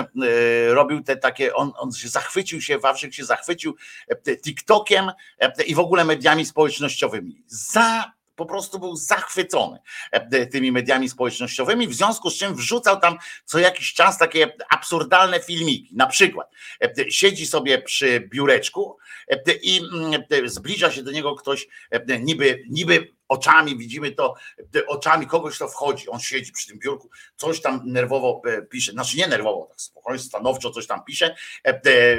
robił 0.67 1.03
te 1.03 1.17
takie, 1.17 1.53
on, 1.53 1.71
on 1.77 1.91
się 1.91 2.09
zachwycił 2.09 2.61
się, 2.61 2.77
Wawrzyk 2.77 3.13
się 3.13 3.25
zachwycił 3.25 3.75
TikTokiem 4.43 5.11
i 5.67 5.75
w 5.75 5.79
ogóle 5.79 6.05
mediami 6.05 6.45
społecznościowymi. 6.45 7.43
Za 7.47 8.15
po 8.35 8.45
prostu 8.45 8.79
był 8.79 8.95
zachwycony 8.95 9.79
e, 10.11 10.45
tymi 10.45 10.71
mediami 10.71 11.09
społecznościowymi, 11.09 11.87
w 11.87 11.93
związku 11.93 12.29
z 12.29 12.37
czym 12.37 12.55
wrzucał 12.55 12.99
tam 12.99 13.17
co 13.45 13.59
jakiś 13.59 13.93
czas 13.93 14.17
takie 14.17 14.51
absurdalne 14.69 15.39
filmiki. 15.39 15.95
Na 15.95 16.07
przykład 16.07 16.51
e, 16.81 17.11
siedzi 17.11 17.47
sobie 17.47 17.81
przy 17.81 18.19
biureczku 18.19 18.97
e, 19.27 19.53
i 19.61 19.77
mm, 19.77 20.23
zbliża 20.45 20.91
się 20.91 21.03
do 21.03 21.11
niego 21.11 21.35
ktoś 21.35 21.67
niby, 22.19 22.63
niby 22.69 23.14
oczami, 23.27 23.77
widzimy 23.77 24.11
to 24.11 24.35
oczami 24.87 25.27
kogoś, 25.27 25.55
kto 25.55 25.67
wchodzi. 25.67 26.09
On 26.09 26.19
siedzi 26.19 26.51
przy 26.51 26.67
tym 26.67 26.79
biurku, 26.79 27.09
coś 27.35 27.61
tam 27.61 27.81
nerwowo 27.85 28.41
pisze, 28.69 28.91
znaczy 28.91 29.17
nie 29.17 29.27
nerwowo, 29.27 29.65
tak 29.65 29.81
spokojnie, 29.81 30.23
stanowczo 30.23 30.71
coś 30.71 30.87
tam 30.87 31.03
pisze, 31.03 31.35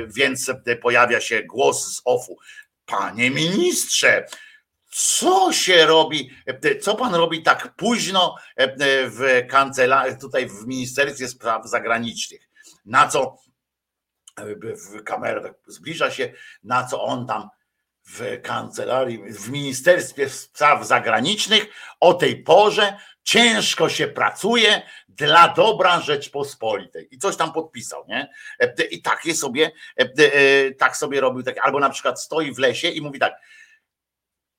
więc 0.09 0.51
pojawia 0.83 1.21
się 1.21 1.43
głos 1.43 1.97
z 1.97 2.03
ofu. 2.05 2.39
Panie 2.87 3.31
ministrze, 3.31 4.27
co 4.91 5.53
się 5.53 5.87
robi, 5.87 6.31
co 6.83 6.95
pan 6.95 7.15
robi 7.15 7.43
tak 7.43 7.75
późno 7.77 8.37
w 8.87 9.47
kancelarii, 9.51 10.19
tutaj 10.19 10.49
w 10.49 10.67
Ministerstwie 10.67 11.29
Spraw 11.29 11.69
Zagranicznych? 11.69 12.49
Na 12.85 13.09
co 13.09 13.39
w 14.63 15.03
kamerę 15.05 15.41
tak 15.43 15.55
zbliża 15.67 16.11
się, 16.11 16.33
na 16.63 16.87
co 16.87 17.03
on 17.03 17.27
tam 17.27 17.49
w 18.09 18.43
kancelarii, 18.43 19.33
w 19.33 19.51
Ministerstwie 19.51 20.29
Spraw 20.29 20.87
Zagranicznych 20.87 21.67
o 22.01 22.15
tej 22.15 22.43
porze 22.43 22.99
ciężko 23.23 23.89
się 23.89 24.09
pracuje 24.09 24.83
dla 25.09 25.49
dobra 25.49 26.01
Rzeczpospolitej. 26.01 27.09
I 27.11 27.19
coś 27.19 27.37
tam 27.37 27.53
podpisał, 27.53 28.05
nie? 28.09 28.31
I 28.91 29.03
takie 29.03 29.35
sobie, 29.35 29.73
tak 30.79 30.97
sobie 30.97 31.21
robił, 31.21 31.43
tak, 31.43 31.59
albo 31.67 31.81
na 31.81 31.91
przykład 31.91 32.23
stoi 32.23 32.53
w 32.53 32.59
lesie 32.59 32.89
i 32.89 33.01
mówi 33.01 33.19
tak, 33.19 33.35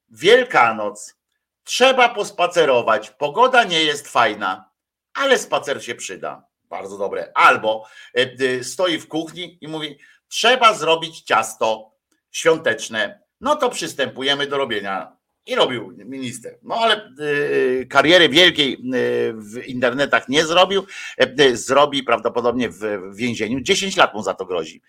Wielkanoc. 0.09 1.15
Trzeba 1.63 2.09
pospacerować. 2.09 3.09
Pogoda 3.09 3.63
nie 3.63 3.83
jest 3.83 4.07
fajna, 4.07 4.71
ale 5.13 5.39
spacer 5.39 5.85
się 5.85 5.95
przyda. 5.95 6.47
Bardzo 6.63 6.97
dobre. 6.97 7.31
Albo 7.35 7.87
e, 8.15 8.19
e, 8.21 8.63
stoi 8.63 8.97
w 8.97 9.07
kuchni 9.07 9.57
i 9.61 9.67
mówi: 9.67 9.99
Trzeba 10.27 10.73
zrobić 10.73 11.21
ciasto 11.21 11.91
świąteczne. 12.31 13.26
No 13.41 13.55
to 13.55 13.69
przystępujemy 13.69 14.47
do 14.47 14.57
robienia 14.57 15.16
i 15.47 15.55
robił 15.55 15.93
minister. 16.05 16.57
No 16.63 16.75
ale 16.75 17.11
y, 17.19 17.87
kariery 17.89 18.29
wielkiej 18.29 18.73
y, 18.73 18.77
w 19.33 19.67
internetach 19.67 20.29
nie 20.29 20.45
zrobił. 20.45 20.85
Y, 21.39 21.57
zrobi 21.57 22.03
prawdopodobnie 22.03 22.69
w, 22.69 22.81
więzieniu. 23.15 23.61
10 23.61 23.97
lat 23.97 24.13
mu 24.13 24.23
za 24.23 24.33
to 24.33 24.45
grozi. 24.45 24.81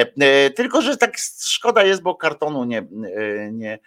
Y, 0.00 0.50
tylko, 0.50 0.82
że 0.82 0.96
tak 0.96 1.18
szkoda 1.40 1.84
jest, 1.84 2.02
bo 2.02 2.14
kartonu 2.14 2.64
nie, 2.64 2.86
nie, 3.52 3.78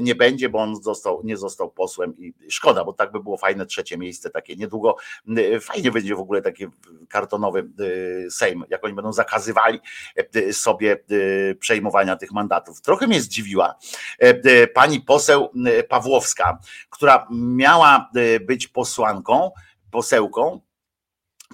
nie 0.00 0.14
będzie, 0.14 0.48
bo 0.48 0.58
on 0.58 0.82
został, 0.82 1.20
nie 1.24 1.36
został 1.36 1.70
posłem 1.70 2.18
i 2.18 2.34
szkoda, 2.48 2.84
bo 2.84 2.92
tak 2.92 3.12
by 3.12 3.20
było 3.20 3.36
fajne 3.36 3.66
trzecie 3.66 3.98
miejsce 3.98 4.30
takie 4.30 4.56
niedługo. 4.56 4.96
Fajnie 5.60 5.90
będzie 5.90 6.14
w 6.14 6.20
ogóle 6.20 6.42
taki 6.42 6.66
kartonowy 7.08 7.68
Sejm, 8.30 8.64
jak 8.70 8.84
oni 8.84 8.94
będą 8.94 9.12
zakazywali 9.12 9.80
y, 10.36 10.52
sobie 10.52 10.96
przejmowania 11.60 12.16
tych 12.16 12.32
mandatów. 12.32 12.80
Trochę 12.80 13.06
mnie 13.06 13.20
zdziwiła 13.20 13.78
pani 14.74 15.00
poseł 15.00 15.50
Pawłowska, 15.88 16.58
która 16.90 17.26
miała 17.30 18.10
y, 18.16 18.40
być 18.40 18.68
posłanką, 18.68 19.50
posełką 19.90 20.60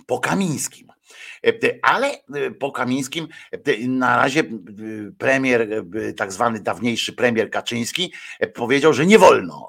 po 0.06 0.18
Kamińskim. 0.18 0.95
E, 1.46 1.52
Ale 1.82 2.06
e, 2.10 2.50
po 2.50 2.72
Kamińskim 2.72 3.28
e, 3.52 3.88
na 3.88 4.16
razie 4.16 4.42
premier, 5.18 5.68
tak 6.16 6.32
zwany 6.32 6.60
dawniejszy 6.60 7.12
premier 7.12 7.50
Kaczyński 7.50 8.12
powiedział, 8.54 8.92
że 8.92 9.06
nie 9.06 9.18
wolno 9.18 9.68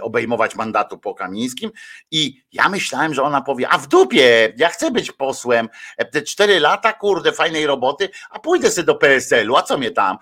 obejmować 0.00 0.56
mandatu 0.56 0.98
po 0.98 1.14
Kamińskim 1.14 1.70
i 2.10 2.42
ja 2.52 2.68
myślałem, 2.68 3.14
że 3.14 3.22
ona 3.22 3.40
powie, 3.40 3.68
a 3.68 3.78
w 3.78 3.88
dupie, 3.88 4.52
ja 4.56 4.68
chcę 4.68 4.90
być 4.90 5.12
posłem, 5.12 5.68
te 6.12 6.22
cztery 6.22 6.60
lata, 6.60 6.92
kurde, 6.92 7.32
fajnej 7.32 7.66
roboty, 7.66 8.08
a 8.30 8.38
pójdę 8.38 8.70
sobie 8.70 8.86
do 8.86 8.94
PSL-u, 8.94 9.56
a 9.56 9.62
co 9.62 9.78
mnie 9.78 9.90
tam, 9.90 10.18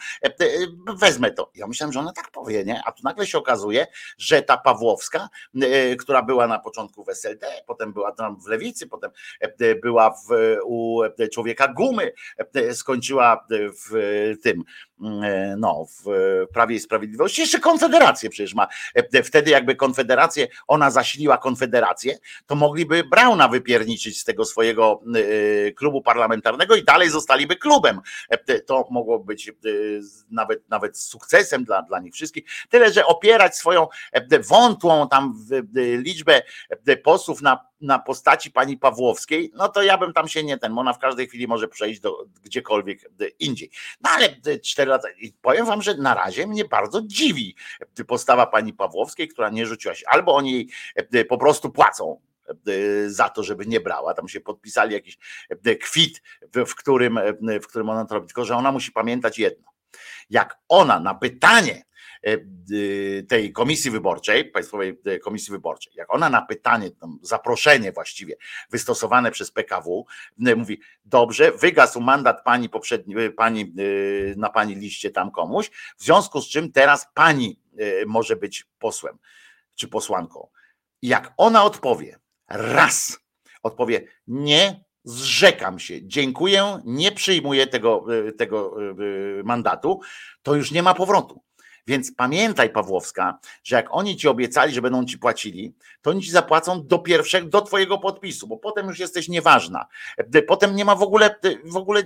wezmę 0.97 1.31
to. 1.31 1.51
Ja 1.55 1.67
myślałem, 1.67 1.93
że 1.93 2.01
ona 2.01 2.13
tak 2.13 2.31
powie, 2.31 2.65
nie? 2.65 2.83
A 2.85 2.93
tu 2.93 3.03
nagle 3.05 3.27
się 3.27 3.39
okazuje, 3.39 3.87
że 4.19 4.43
ta 4.43 4.57
Pawłowska, 4.57 5.29
która 5.99 6.23
była 6.23 6.47
na 6.47 6.59
początku 6.59 7.05
w 7.05 7.09
SLD, 7.09 7.47
potem 7.67 7.93
była 7.93 8.13
tam 8.13 8.41
w 8.41 8.47
Lewicy, 8.47 8.87
potem 8.87 9.11
była 9.83 10.11
w, 10.11 10.31
u 10.65 11.01
człowieka 11.33 11.69
gumy, 11.69 12.13
skończyła 12.73 13.47
w 13.87 13.91
tym, 14.43 14.65
no, 15.57 15.87
w 16.05 16.05
Prawie 16.53 16.77
i 16.77 16.81
Sprawiedliwości, 16.81 17.41
jeszcze 17.41 17.59
Konfederację 17.59 18.31
przecież 18.31 18.55
ma. 18.55 18.67
Wtedy 19.25 19.51
jakby 19.51 19.77
Konfederację, 19.77 20.49
ona 20.69 20.91
zasiliła 20.91 21.39
Konfederację, 21.39 22.19
to 22.47 22.55
mogliby 22.55 23.05
Brauna 23.05 23.49
wypierniczyć 23.49 24.21
z 24.21 24.25
tego 24.25 24.45
swojego 24.45 25.01
klubu 25.77 26.03
parlamentarnego 26.03 26.77
i 26.77 26.85
dalej 26.85 27.11
zostaliby 27.11 27.57
klubem. 27.57 28.01
To 28.67 28.87
mogło 28.91 29.19
być 29.19 29.53
nawet, 30.31 30.69
nawet 30.69 30.99
sukcesem 30.99 31.65
dla, 31.65 31.83
dla 31.83 32.01
nich 32.01 32.15
wszystkich. 32.15 32.45
Tyle, 32.69 32.93
że 32.93 33.07
opierać 33.07 33.57
swoją 33.57 33.89
wątłą 34.49 35.09
tam 35.09 35.47
liczbę 35.75 36.43
posłów 37.03 37.43
na 37.43 37.71
na 37.81 37.99
postaci 37.99 38.51
pani 38.51 38.79
Pawłowskiej, 38.79 39.53
no 39.55 39.69
to 39.69 39.83
ja 39.83 39.99
bym 39.99 40.13
tam 40.13 40.29
się 40.31 40.45
nie 40.45 40.59
ten, 40.59 40.79
ona 40.79 40.93
w 40.93 40.99
każdej 40.99 41.29
chwili 41.29 41.49
może 41.49 41.69
przejść 41.69 42.01
do 42.01 42.27
gdziekolwiek 42.43 43.11
indziej. 43.39 43.71
No 44.01 44.11
ale 44.11 44.29
cztery 44.61 44.91
lata, 44.91 45.09
i 45.19 45.33
powiem 45.33 45.67
wam, 45.67 45.83
że 45.83 45.95
na 45.95 46.15
razie 46.15 46.47
mnie 46.47 46.65
bardzo 46.65 47.03
dziwi 47.03 47.57
postawa 48.07 48.47
pani 48.47 48.73
Pawłowskiej, 48.73 49.29
która 49.29 49.51
nie 49.51 49.67
rzuciła 49.67 49.95
się, 49.95 50.05
albo 50.09 50.35
oni 50.35 50.69
po 51.29 51.39
prostu 51.39 51.71
płacą 51.71 52.21
za 53.07 53.29
to, 53.29 53.43
żeby 53.43 53.67
nie 53.67 53.81
brała. 53.81 54.15
Tam 54.15 54.29
się 54.29 54.41
podpisali 54.41 54.95
jakiś 54.95 55.19
kwit, 55.81 56.23
w 56.67 56.75
którym, 56.75 57.19
w 57.63 57.67
którym 57.67 57.89
ona 57.89 58.05
to 58.05 58.15
robi. 58.15 58.27
Tylko, 58.27 58.45
że 58.45 58.57
ona 58.57 58.73
musi 58.73 58.93
pamiętać 58.93 59.39
jedno. 59.39 59.71
Jak 60.31 60.59
ona 60.69 61.01
na 61.01 61.15
pytanie, 61.15 61.83
tej 63.29 63.53
komisji 63.53 63.91
wyborczej, 63.91 64.45
Państwowej 64.45 65.01
Komisji 65.23 65.53
Wyborczej, 65.53 65.93
jak 65.97 66.15
ona 66.15 66.31
na 66.31 66.43
pytanie, 66.43 66.91
zaproszenie 67.23 67.93
właściwie 67.93 68.37
wystosowane 68.71 69.31
przez 69.31 69.51
PKW, 69.51 70.07
mówi, 70.57 70.81
dobrze, 71.05 71.53
wygasł 71.53 72.01
mandat 72.01 72.45
pani 72.45 72.69
poprzedni, 72.69 73.15
pani 73.37 73.75
na 74.37 74.51
pani 74.51 74.75
liście 74.75 75.11
tam 75.11 75.31
komuś, 75.31 75.71
w 75.97 76.05
związku 76.05 76.41
z 76.41 76.49
czym 76.49 76.73
teraz 76.73 77.07
pani 77.15 77.61
może 78.07 78.37
być 78.37 78.67
posłem 78.79 79.19
czy 79.75 79.89
posłanką. 79.89 80.49
Jak 81.03 81.33
ona 81.37 81.65
odpowie, 81.65 82.19
raz 82.49 83.19
odpowie, 83.63 84.03
nie 84.27 84.85
zrzekam 85.05 85.79
się, 85.79 86.07
dziękuję, 86.07 86.81
nie 86.85 87.13
przyjmuję 87.13 87.67
tego, 87.67 88.07
tego 88.39 88.77
mandatu, 89.45 90.01
to 90.43 90.55
już 90.55 90.71
nie 90.71 90.83
ma 90.83 90.95
powrotu. 90.95 91.43
Więc 91.87 92.13
pamiętaj, 92.17 92.71
Pawłowska, 92.71 93.39
że 93.65 93.77
jak 93.77 93.87
oni 93.91 94.17
ci 94.17 94.29
obiecali, 94.29 94.75
że 94.75 94.83
będą 94.83 95.05
ci 95.05 95.19
płacili, 95.19 95.75
to 96.03 96.11
oni 96.11 96.23
ci 96.23 96.31
zapłacą 96.31 96.87
do 96.87 96.99
pierwszego, 96.99 97.49
do 97.49 97.61
twojego 97.61 97.99
podpisu, 97.99 98.47
bo 98.47 98.57
potem 98.57 98.87
już 98.87 98.99
jesteś 98.99 99.29
nieważna. 99.29 99.87
Potem 100.47 100.77
nie 100.77 100.85
ma 100.85 100.95
w 100.95 101.03
ogóle, 101.03 101.37
w 101.65 101.77
ogóle 101.77 102.03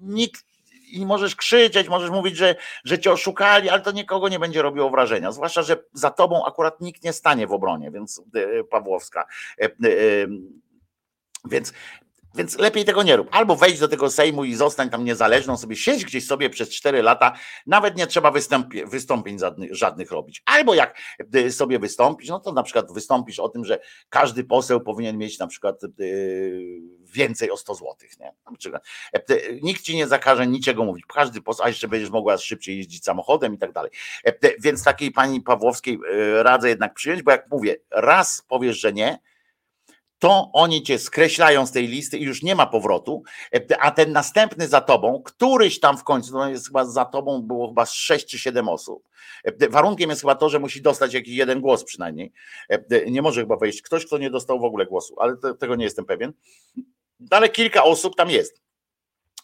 nikt 0.00 0.44
i 0.92 1.06
możesz 1.06 1.36
krzyczeć, 1.36 1.88
możesz 1.88 2.10
mówić, 2.10 2.36
że, 2.36 2.56
że 2.84 2.98
cię 2.98 3.12
oszukali, 3.12 3.68
ale 3.68 3.82
to 3.82 3.92
nikogo 3.92 4.28
nie 4.28 4.38
będzie 4.38 4.62
robiło 4.62 4.90
wrażenia. 4.90 5.32
Zwłaszcza, 5.32 5.62
że 5.62 5.84
za 5.92 6.10
tobą 6.10 6.44
akurat 6.46 6.80
nikt 6.80 7.04
nie 7.04 7.12
stanie 7.12 7.46
w 7.46 7.52
obronie, 7.52 7.90
więc 7.90 8.22
Pawłowska. 8.70 9.26
Więc 11.44 11.72
więc 12.34 12.58
lepiej 12.58 12.84
tego 12.84 13.02
nie 13.02 13.16
rób. 13.16 13.28
Albo 13.30 13.56
wejdź 13.56 13.78
do 13.78 13.88
tego 13.88 14.10
Sejmu 14.10 14.44
i 14.44 14.54
zostań 14.54 14.90
tam 14.90 15.04
niezależną, 15.04 15.56
sobie 15.56 15.76
siedź 15.76 16.04
gdzieś 16.04 16.26
sobie 16.26 16.50
przez 16.50 16.70
4 16.70 17.02
lata, 17.02 17.32
nawet 17.66 17.96
nie 17.96 18.06
trzeba 18.06 18.30
wystąpi, 18.30 18.84
wystąpień 18.84 19.38
żadnych, 19.38 19.74
żadnych 19.74 20.10
robić. 20.10 20.42
Albo 20.44 20.74
jak 20.74 20.98
sobie 21.50 21.78
wystąpisz, 21.78 22.28
no 22.28 22.40
to 22.40 22.52
na 22.52 22.62
przykład 22.62 22.92
wystąpisz 22.92 23.38
o 23.38 23.48
tym, 23.48 23.64
że 23.64 23.78
każdy 24.08 24.44
poseł 24.44 24.80
powinien 24.80 25.18
mieć 25.18 25.38
na 25.38 25.46
przykład 25.46 25.80
więcej 27.14 27.50
o 27.50 27.56
100 27.56 27.74
złotych. 27.74 28.20
Nie? 28.20 28.34
Na 28.50 28.56
przykład. 28.56 28.86
Nikt 29.62 29.82
ci 29.82 29.96
nie 29.96 30.06
zakaże 30.06 30.46
niczego 30.46 30.84
mówić. 30.84 31.04
Każdy 31.06 31.42
poseł, 31.42 31.66
a 31.66 31.68
jeszcze 31.68 31.88
będziesz 31.88 32.10
mogła 32.10 32.38
szybciej 32.38 32.76
jeździć 32.76 33.04
samochodem 33.04 33.54
i 33.54 33.58
tak 33.58 33.72
dalej. 33.72 33.90
Więc 34.60 34.84
takiej 34.84 35.10
pani 35.10 35.40
Pawłowskiej 35.40 35.98
radzę 36.42 36.68
jednak 36.68 36.94
przyjąć, 36.94 37.22
bo 37.22 37.30
jak 37.30 37.50
mówię, 37.50 37.76
raz 37.90 38.44
powiesz, 38.48 38.80
że 38.80 38.92
nie, 38.92 39.18
to 40.18 40.50
oni 40.52 40.82
cię 40.82 40.98
skreślają 40.98 41.66
z 41.66 41.72
tej 41.72 41.88
listy 41.88 42.18
i 42.18 42.22
już 42.22 42.42
nie 42.42 42.54
ma 42.54 42.66
powrotu, 42.66 43.22
a 43.80 43.90
ten 43.90 44.12
następny 44.12 44.68
za 44.68 44.80
tobą, 44.80 45.22
któryś 45.22 45.80
tam 45.80 45.98
w 45.98 46.04
końcu, 46.04 46.32
no 46.32 46.48
jest 46.48 46.66
chyba 46.66 46.84
za 46.84 47.04
tobą 47.04 47.42
było 47.42 47.68
chyba 47.68 47.86
6 47.86 48.26
czy 48.26 48.38
7 48.38 48.68
osób. 48.68 49.08
Warunkiem 49.70 50.10
jest 50.10 50.22
chyba 50.22 50.34
to, 50.34 50.48
że 50.48 50.58
musi 50.58 50.82
dostać 50.82 51.14
jakiś 51.14 51.34
jeden 51.34 51.60
głos 51.60 51.84
przynajmniej. 51.84 52.32
Nie 53.06 53.22
może 53.22 53.40
chyba 53.40 53.56
wejść 53.56 53.82
ktoś, 53.82 54.06
kto 54.06 54.18
nie 54.18 54.30
dostał 54.30 54.60
w 54.60 54.64
ogóle 54.64 54.86
głosu, 54.86 55.16
ale 55.18 55.36
tego 55.58 55.76
nie 55.76 55.84
jestem 55.84 56.04
pewien. 56.04 56.32
Ale 57.30 57.48
kilka 57.48 57.84
osób 57.84 58.16
tam 58.16 58.30
jest. 58.30 58.62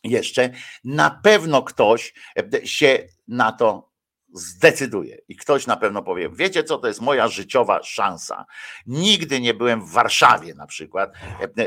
Jeszcze 0.05 0.51
na 0.85 1.21
pewno 1.23 1.63
ktoś 1.63 2.15
się 2.65 3.09
na 3.29 3.53
to 3.53 3.94
zdecyduje 4.35 5.19
i 5.29 5.37
ktoś 5.37 5.67
na 5.67 5.77
pewno 5.77 6.03
powie, 6.03 6.31
wiecie 6.31 6.65
co, 6.65 6.79
to 6.79 6.89
jest 6.89 7.01
moja 7.01 7.29
życiowa 7.29 7.83
szansa. 7.83 8.47
Nigdy 8.87 9.41
nie 9.41 9.55
byłem 9.55 9.87
w 9.87 9.91
Warszawie 9.91 10.55
na 10.55 10.67
przykład, 10.67 11.13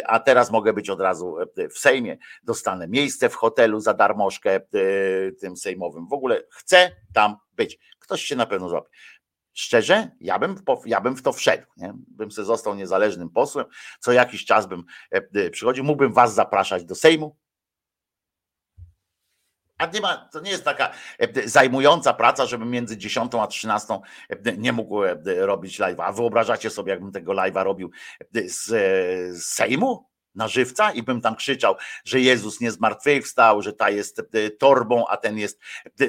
a 0.05 0.19
teraz 0.19 0.51
mogę 0.51 0.73
być 0.73 0.89
od 0.89 1.01
razu 1.01 1.35
w 1.73 1.79
Sejmie, 1.79 2.17
dostanę 2.43 2.87
miejsce 2.87 3.29
w 3.29 3.35
hotelu 3.35 3.79
za 3.79 3.93
darmożkę 3.93 4.55
e, 4.55 4.61
tym 5.31 5.57
sejmowym. 5.57 6.07
W 6.07 6.13
ogóle 6.13 6.43
chcę 6.51 6.91
tam 7.13 7.35
być. 7.53 7.79
Ktoś 7.99 8.23
się 8.23 8.35
na 8.35 8.45
pewno 8.45 8.69
zrobi. 8.69 8.87
Szczerze, 9.53 10.11
ja 10.19 10.39
bym, 10.39 10.55
ja 10.85 11.01
bym 11.01 11.15
w 11.15 11.21
to 11.21 11.33
wszedł. 11.33 11.63
Nie? 11.77 11.93
Bym 12.07 12.31
sobie 12.31 12.45
został 12.45 12.75
niezależnym 12.75 13.29
posłem. 13.29 13.65
Co 13.99 14.11
jakiś 14.11 14.45
czas 14.45 14.65
bym 14.65 14.83
e, 15.11 15.49
przychodził. 15.49 15.83
Mógłbym 15.83 16.13
was 16.13 16.33
zapraszać 16.33 16.85
do 16.85 16.95
Sejmu, 16.95 17.37
a 19.77 19.85
nie 19.85 20.01
ma, 20.01 20.29
to 20.31 20.39
nie 20.39 20.51
jest 20.51 20.63
taka 20.63 20.91
e, 21.19 21.49
zajmująca 21.49 22.13
praca, 22.13 22.45
żeby 22.45 22.65
między 22.65 22.97
10 22.97 23.35
a 23.35 23.47
13 23.47 23.99
e, 24.29 24.57
nie 24.57 24.73
mógł 24.73 25.03
e, 25.03 25.15
robić 25.25 25.79
live'a. 25.79 26.03
A 26.03 26.11
wyobrażacie 26.11 26.69
sobie, 26.69 26.91
jakbym 26.91 27.11
tego 27.11 27.33
live'a 27.33 27.63
robił 27.63 27.91
z, 28.33 28.65
z 29.37 29.45
Sejmu? 29.45 30.07
Na 30.35 30.47
żywca 30.47 30.91
i 30.91 31.03
bym 31.03 31.21
tam 31.21 31.35
krzyczał, 31.35 31.75
że 32.05 32.19
Jezus 32.19 32.61
nie 32.61 32.71
zmartwychwstał, 32.71 33.61
że 33.61 33.73
ta 33.73 33.89
jest 33.89 34.21
torbą, 34.59 35.07
a 35.07 35.17
ten 35.17 35.37
jest 35.37 35.59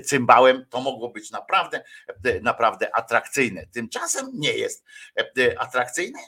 cymbałem, 0.04 0.66
to 0.70 0.80
mogło 0.80 1.08
być 1.08 1.30
naprawdę, 1.30 1.84
naprawdę 2.42 2.96
atrakcyjne. 2.96 3.66
Tymczasem 3.66 4.30
nie 4.34 4.52
jest 4.52 4.84
atrakcyjne. 5.58 6.18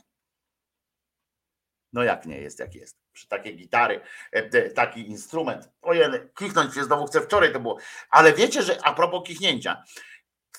No 1.93 2.03
jak 2.03 2.27
nie 2.27 2.41
jest, 2.41 2.59
jak 2.59 2.75
jest 2.75 2.97
przy 3.21 3.29
takiej 3.29 3.57
gitary, 3.57 4.01
e, 4.33 4.71
taki 4.71 5.09
instrument. 5.09 5.69
Ojej, 5.83 6.05
kichnąć 6.39 6.75
się 6.75 6.85
znowu 6.85 7.07
chcę, 7.07 7.21
wczoraj 7.21 7.53
to 7.53 7.61
było. 7.61 7.79
Ale 8.11 8.33
wiecie, 8.33 8.63
że 8.63 8.79
a 8.83 8.93
propos 8.93 9.27
kichnięcia, 9.27 9.85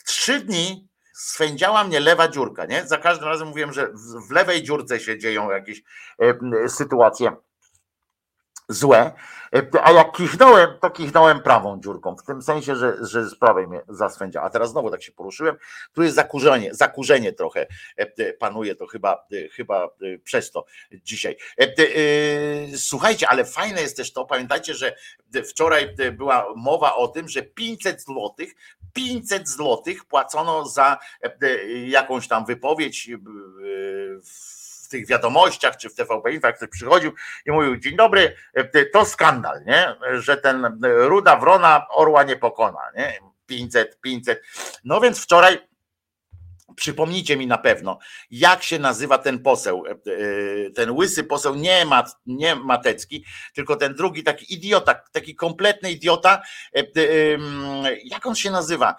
trzy 0.06 0.40
dni 0.40 0.88
swędziała 1.14 1.84
mnie 1.84 2.00
lewa 2.00 2.28
dziurka, 2.28 2.66
nie? 2.66 2.88
Za 2.88 2.98
każdym 2.98 3.28
razem 3.28 3.48
mówiłem, 3.48 3.74
że 3.74 3.88
w 4.28 4.32
lewej 4.32 4.64
dziurce 4.64 5.00
się 5.00 5.18
dzieją 5.18 5.52
jakieś 5.52 5.82
e, 6.20 6.70
sytuacje 6.70 7.32
złe, 8.74 9.12
e, 9.56 9.84
a 9.84 9.92
jak 9.92 10.12
kichnąłem, 10.12 10.70
to 10.82 10.90
kichnąłem 10.90 11.42
prawą 11.42 11.80
dziurką, 11.82 12.16
w 12.16 12.24
tym 12.24 12.42
sensie, 12.42 12.76
że, 12.76 12.98
że 13.02 13.30
z 13.30 13.36
prawej 13.36 13.68
mnie 13.68 13.82
zaswędzia. 13.90 14.42
A 14.42 14.50
teraz 14.50 14.72
znowu 14.72 14.92
tak 14.92 15.04
się 15.04 15.12
poruszyłem, 15.12 15.56
tu 15.94 16.04
jest 16.04 16.16
zakurzenie, 16.16 16.74
zakurzenie 16.74 17.34
trochę 17.34 17.68
e, 17.98 18.34
panuje, 18.34 18.76
to 18.76 18.88
chyba, 18.88 19.26
e, 19.34 19.50
chyba 19.50 19.90
przez 20.24 20.52
to 20.52 20.66
dzisiaj. 20.94 21.38
Słuchajcie, 22.76 23.30
ale 23.30 23.46
fajne 23.46 23.82
jest 23.82 23.98
też 23.98 24.14
to, 24.14 24.26
pamiętajcie, 24.26 24.74
że 24.74 24.96
wczoraj 25.50 25.96
była 26.14 26.46
mowa 26.56 26.96
o 26.96 27.08
tym, 27.08 27.30
że 27.30 27.42
500 27.42 28.02
złotych 28.02 28.54
500 28.94 29.50
złotych 29.50 30.06
płacono 30.06 30.66
za 30.66 30.98
jakąś 31.86 32.28
tam 32.28 32.46
wypowiedź 32.46 33.10
w 34.24 34.61
tych 34.92 35.08
wiadomościach 35.08 35.78
czy 35.78 35.90
w 35.90 35.96
TVP 35.96 36.32
Info, 36.32 36.48
jak 36.48 36.58
ktoś 36.58 36.70
przychodził 36.70 37.12
i 37.46 37.52
mówił, 37.52 37.78
dzień 37.78 37.96
dobry, 37.96 38.36
to 38.94 39.06
skandal, 39.06 39.64
nie? 39.66 39.96
że 40.20 40.38
ten 40.38 40.82
ruda 40.82 41.36
wrona 41.36 41.88
orła 41.90 42.24
nie 42.24 42.36
pokona, 42.36 42.92
nie? 42.98 43.20
500, 43.46 44.02
500. 44.02 44.42
No 44.84 45.02
więc 45.02 45.24
wczoraj 45.24 45.71
Przypomnijcie 46.76 47.38
mi 47.38 47.48
na 47.48 47.58
pewno, 47.58 48.00
jak 48.32 48.64
się 48.64 48.80
nazywa 48.80 49.18
ten 49.18 49.40
poseł, 49.40 49.84
e, 49.86 49.92
e, 49.92 50.70
ten 50.70 50.92
łysy 50.92 51.24
poseł, 51.24 51.56
nie, 51.56 51.86
Mat, 51.86 52.16
nie 52.26 52.56
Matecki, 52.56 53.26
tylko 53.54 53.76
ten 53.76 53.96
drugi 53.96 54.24
taki 54.24 54.54
idiota, 54.54 54.96
taki 55.12 55.36
kompletny 55.36 55.92
idiota. 55.92 56.42
E, 56.76 56.84
jak 58.04 58.26
on 58.26 58.36
się 58.36 58.52
nazywa? 58.52 58.96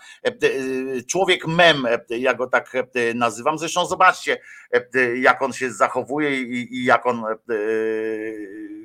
Człowiek 1.11 1.47
mem, 1.47 1.87
ja 2.09 2.35
go 2.35 2.47
tak 2.47 2.73
nazywam. 3.14 3.59
Zresztą 3.59 3.87
zobaczcie, 3.87 4.39
jak 5.14 5.43
on 5.43 5.53
się 5.53 5.73
zachowuje 5.73 6.43
i, 6.43 6.85
jak 6.85 7.07
on, 7.07 7.25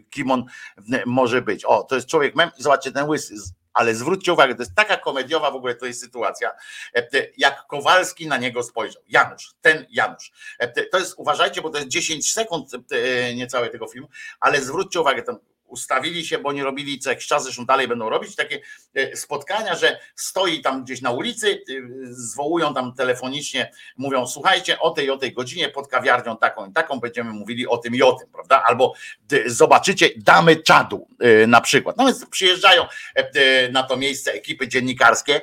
kim 0.09 0.31
on 0.31 0.45
może 1.05 1.41
być. 1.41 1.65
O, 1.65 1.83
to 1.83 1.95
jest 1.95 2.07
człowiek 2.07 2.35
mem. 2.35 2.51
Zobaczcie, 2.57 2.91
ten 2.91 3.09
łysy 3.09 3.35
ale 3.77 3.95
zwróćcie 3.95 4.33
uwagę, 4.33 4.55
to 4.55 4.61
jest 4.61 4.75
taka 4.75 4.97
komediowa 4.97 5.51
w 5.51 5.55
ogóle 5.55 5.75
to 5.75 5.85
jest 5.85 6.01
sytuacja, 6.01 6.51
e, 6.95 7.07
jak 7.37 7.67
Kowalski 7.67 8.27
na 8.27 8.37
niego 8.37 8.63
spojrzał. 8.63 9.03
Janusz, 9.07 9.53
ten 9.61 9.85
Janusz. 9.89 10.31
E, 10.59 10.85
to 10.85 10.99
jest, 10.99 11.13
uważajcie, 11.17 11.61
bo 11.61 11.69
to 11.69 11.77
jest 11.77 11.89
10 11.89 12.33
sekund 12.33 12.71
e, 12.73 13.35
niecałe 13.35 13.69
tego 13.69 13.87
filmu, 13.87 14.07
ale 14.39 14.61
zwróćcie 14.61 15.01
uwagę, 15.01 15.23
ten 15.23 15.37
ustawili 15.67 16.25
się, 16.25 16.37
bo 16.37 16.51
nie 16.51 16.63
robili 16.63 16.99
co 16.99 17.09
jakiś 17.09 17.27
czas, 17.27 17.43
zresztą 17.43 17.65
dalej 17.65 17.87
będą 17.87 18.09
robić 18.09 18.35
takie 18.35 18.59
e, 18.93 19.15
spotkania, 19.15 19.75
że 19.75 19.99
stoi 20.15 20.61
tam 20.61 20.83
gdzieś 20.83 21.01
na 21.01 21.11
ulicy, 21.11 21.51
e, 21.51 21.73
zwołują 22.09 22.73
tam 22.73 22.93
telefonicznie, 22.93 23.71
mówią 23.97 24.27
słuchajcie, 24.27 24.79
o 24.79 24.91
tej 24.91 25.09
o 25.09 25.17
tej 25.17 25.33
godzinie 25.33 25.69
pod 25.69 25.87
kawiarnią 25.87 26.37
taką 26.37 26.69
i 26.69 26.73
taką 26.73 26.99
będziemy 26.99 27.31
mówili 27.31 27.67
o 27.67 27.77
tym 27.77 27.95
i 27.95 28.01
o 28.01 28.13
tym, 28.13 28.29
prawda? 28.29 28.63
Albo 28.63 28.93
zobaczycie 29.45 30.09
damy 30.17 30.55
czadu 30.55 31.07
e, 31.19 31.47
na 31.47 31.61
przykład. 31.61 31.97
No 31.97 32.05
więc 32.05 32.25
przyjeżdżają 32.25 32.85
na 33.71 33.83
to 33.83 33.97
miejsce 33.97 34.31
ekipy 34.31 34.67
dziennikarskie, 34.67 35.41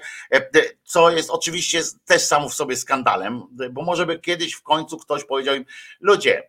co 0.85 1.11
jest 1.11 1.31
oczywiście 1.31 1.83
też 2.05 2.23
samo 2.23 2.49
w 2.49 2.55
sobie 2.55 2.77
skandalem, 2.77 3.43
bo 3.71 3.83
może 3.83 4.07
by 4.07 4.19
kiedyś 4.19 4.55
w 4.55 4.63
końcu 4.63 4.99
ktoś 4.99 5.25
powiedział 5.25 5.55
im, 5.55 5.65
ludzie, 6.01 6.49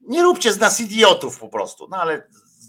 nie 0.00 0.22
róbcie 0.22 0.52
z 0.52 0.58
nas 0.58 0.80
idiotów 0.80 1.38
po 1.38 1.48
prostu, 1.48 1.88
no 1.90 1.96
ale 1.96 2.22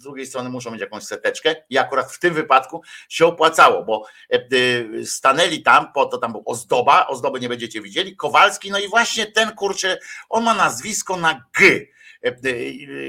drugiej 0.04 0.26
strony 0.26 0.50
muszą 0.50 0.72
mieć 0.72 0.82
jakąś 0.82 1.04
seteczkę 1.04 1.56
i 1.70 1.78
akurat 1.78 2.12
w 2.12 2.20
tym 2.20 2.34
wypadku 2.34 2.82
się 3.10 3.26
opłacało, 3.26 3.86
bo 3.86 4.06
e, 4.34 4.36
e, 4.36 5.06
stanęli 5.06 5.64
tam, 5.64 5.94
po 5.94 6.06
to 6.06 6.18
tam 6.18 6.32
był 6.32 6.44
ozdoba, 6.46 7.08
ozdoby 7.08 7.40
nie 7.40 7.50
będziecie 7.50 7.82
widzieli, 7.82 8.16
Kowalski, 8.16 8.72
no 8.72 8.80
i 8.80 8.90
właśnie 8.90 9.26
ten 9.26 9.52
kurczę, 9.52 10.00
on 10.30 10.44
ma 10.44 10.54
nazwisko 10.54 11.18
na 11.18 11.46
G. 11.60 11.86
E, 12.24 12.32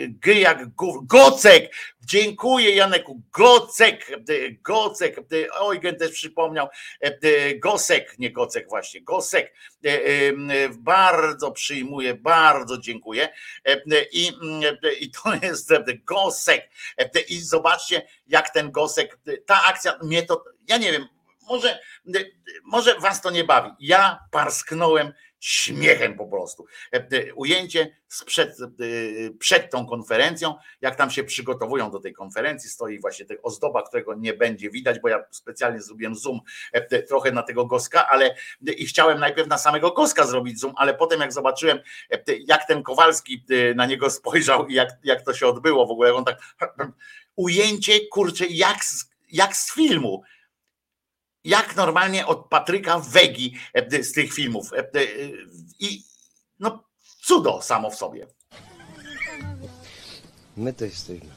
G 0.08 0.40
jak 0.40 0.74
Gocek, 1.06 1.74
dziękuję 2.00 2.74
Janeku, 2.74 3.22
Gocek, 3.32 4.10
Gocek, 4.62 5.16
Eugen 5.60 5.96
też 5.96 6.10
przypomniał, 6.12 6.68
Gosek, 7.56 8.18
nie 8.18 8.32
Gocek 8.32 8.68
właśnie, 8.68 9.02
Gosek, 9.02 9.54
bardzo 10.78 11.50
przyjmuję, 11.50 12.14
bardzo 12.14 12.78
dziękuję. 12.78 13.28
I, 14.12 14.30
i 15.00 15.10
to 15.10 15.34
jest 15.46 15.72
Gosek. 16.04 16.70
I 17.28 17.40
zobaczcie 17.40 18.06
jak 18.26 18.50
ten 18.50 18.70
Gosek, 18.70 19.18
ta 19.46 19.64
akcja, 19.64 19.98
mnie 20.02 20.22
to, 20.22 20.44
ja 20.68 20.76
nie 20.76 20.92
wiem, 20.92 21.06
może, 21.48 21.78
może 22.64 23.00
was 23.00 23.22
to 23.22 23.30
nie 23.30 23.44
bawi, 23.44 23.70
ja 23.80 24.18
parsknąłem 24.30 25.12
śmiechem 25.44 26.16
po 26.16 26.26
prostu. 26.26 26.66
E, 26.92 26.96
e, 26.96 27.34
ujęcie 27.34 27.96
sprzed, 28.08 28.60
e, 28.60 28.64
przed 29.38 29.70
tą 29.70 29.86
konferencją, 29.86 30.54
jak 30.80 30.96
tam 30.96 31.10
się 31.10 31.24
przygotowują 31.24 31.90
do 31.90 32.00
tej 32.00 32.12
konferencji, 32.12 32.70
stoi 32.70 33.00
właśnie 33.00 33.24
tej 33.24 33.42
ozdoba, 33.42 33.82
którego 33.82 34.14
nie 34.14 34.34
będzie 34.34 34.70
widać, 34.70 35.00
bo 35.00 35.08
ja 35.08 35.24
specjalnie 35.30 35.82
zrobiłem 35.82 36.14
zoom 36.14 36.40
trochę 37.08 37.32
na 37.32 37.42
tego 37.42 37.66
Goska, 37.66 38.08
ale 38.08 38.34
i 38.76 38.86
chciałem 38.86 39.20
najpierw 39.20 39.48
na 39.48 39.58
samego 39.58 39.90
Goska 39.90 40.26
zrobić 40.26 40.60
zoom, 40.60 40.72
ale 40.76 40.94
potem 40.94 41.20
jak 41.20 41.32
zobaczyłem, 41.32 41.78
jak 42.46 42.66
ten 42.68 42.82
Kowalski 42.82 43.44
na 43.74 43.86
niego 43.86 44.10
spojrzał 44.10 44.66
i 44.66 44.74
jak, 44.74 44.88
jak 45.04 45.24
to 45.24 45.34
się 45.34 45.46
odbyło 45.46 45.86
w 45.86 45.90
ogóle, 45.90 46.14
on 46.14 46.24
tak 46.24 46.38
ujęcie, 47.36 48.00
kurczę, 48.10 48.46
jak 48.46 48.84
z, 48.84 49.10
jak 49.32 49.56
z 49.56 49.74
filmu 49.74 50.22
jak 51.44 51.76
normalnie 51.76 52.26
od 52.26 52.48
Patryka 52.48 52.98
Wegi 52.98 53.54
e, 53.74 54.02
z 54.02 54.12
tych 54.12 54.32
filmów. 54.32 54.72
E, 54.72 54.78
e, 54.78 55.06
I 55.80 56.02
no 56.58 56.84
cudo 57.22 57.62
samo 57.62 57.90
w 57.90 57.94
sobie. 57.94 58.26
My 60.56 60.72
to 60.72 60.84
jesteśmy. 60.84 61.28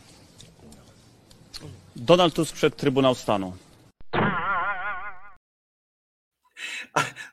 Donald 1.95 2.34
Tusk 2.34 2.55
przed 2.55 2.76
Trybunał 2.76 3.16
Stanu. 3.16 3.53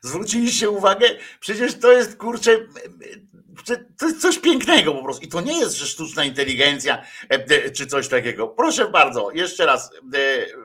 Zwróciliście 0.00 0.70
uwagę? 0.70 1.06
Przecież 1.40 1.78
to 1.78 1.92
jest 1.92 2.16
kurczę. 2.16 2.58
To 3.98 4.06
jest 4.06 4.20
coś 4.20 4.38
pięknego 4.38 4.94
po 4.94 5.02
prostu. 5.02 5.24
I 5.24 5.28
to 5.28 5.40
nie 5.40 5.58
jest, 5.58 5.76
że 5.76 5.86
sztuczna 5.86 6.24
inteligencja 6.24 7.04
czy 7.76 7.86
coś 7.86 8.08
takiego. 8.08 8.48
Proszę 8.48 8.88
bardzo, 8.88 9.30
jeszcze 9.30 9.66
raz. 9.66 9.90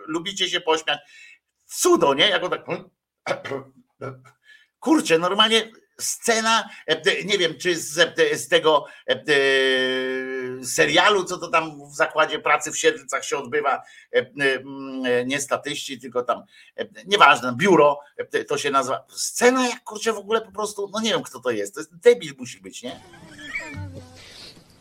Lubicie 0.07 0.49
się 0.49 0.61
pośmiać 0.61 0.99
cudo, 1.69 2.13
nie? 2.13 2.29
Jak 2.29 2.43
on 2.43 2.49
tak. 3.23 3.45
Kurczę, 4.79 5.17
normalnie 5.17 5.71
scena, 5.99 6.69
e, 6.87 7.23
nie 7.23 7.37
wiem, 7.37 7.57
czy 7.57 7.75
z, 7.75 7.97
e, 7.97 8.37
z 8.37 8.47
tego 8.47 8.85
e, 9.07 9.15
serialu, 10.65 11.23
co 11.23 11.37
to 11.37 11.47
tam 11.47 11.89
w 11.91 11.95
zakładzie 11.95 12.39
pracy 12.39 12.71
w 12.71 12.77
Siedlcach 12.77 13.25
się 13.25 13.37
odbywa, 13.37 13.81
nie 15.25 15.41
statyści, 15.41 15.99
tylko 15.99 16.23
tam, 16.23 16.43
nieważne, 17.05 17.55
biuro 17.57 17.99
to 18.47 18.57
się 18.57 18.71
nazywa. 18.71 19.05
Scena 19.09 19.67
jak 19.67 19.83
kurczę 19.83 20.13
w 20.13 20.17
ogóle 20.17 20.41
po 20.41 20.51
prostu, 20.51 20.89
no 20.93 21.01
nie 21.01 21.09
wiem 21.09 21.23
kto 21.23 21.39
to 21.39 21.51
jest, 21.51 21.73
to 21.73 21.79
jest 21.79 21.95
debil 21.95 22.33
musi 22.37 22.61
być, 22.61 22.83
nie? 22.83 22.99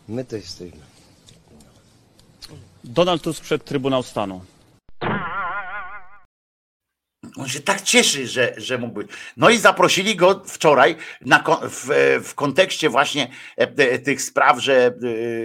My 0.08 0.24
to 0.24 0.36
jesteśmy. 0.36 0.80
Donald 2.84 3.22
Tusk 3.22 3.42
przed 3.42 3.64
Trybunał 3.64 4.02
Stanu. 4.02 4.44
On 7.38 7.48
się 7.48 7.60
tak 7.60 7.82
cieszy, 7.82 8.26
że, 8.26 8.54
że 8.56 8.78
mógł 8.78 8.94
być. 8.94 9.08
No 9.36 9.50
i 9.50 9.58
zaprosili 9.58 10.16
go 10.16 10.42
wczoraj 10.46 10.96
na, 11.20 11.44
w, 11.62 11.88
w 12.24 12.34
kontekście 12.34 12.88
właśnie 12.88 13.30
e, 13.58 13.62
e, 13.76 13.98
tych 13.98 14.22
spraw, 14.22 14.60
że 14.60 14.86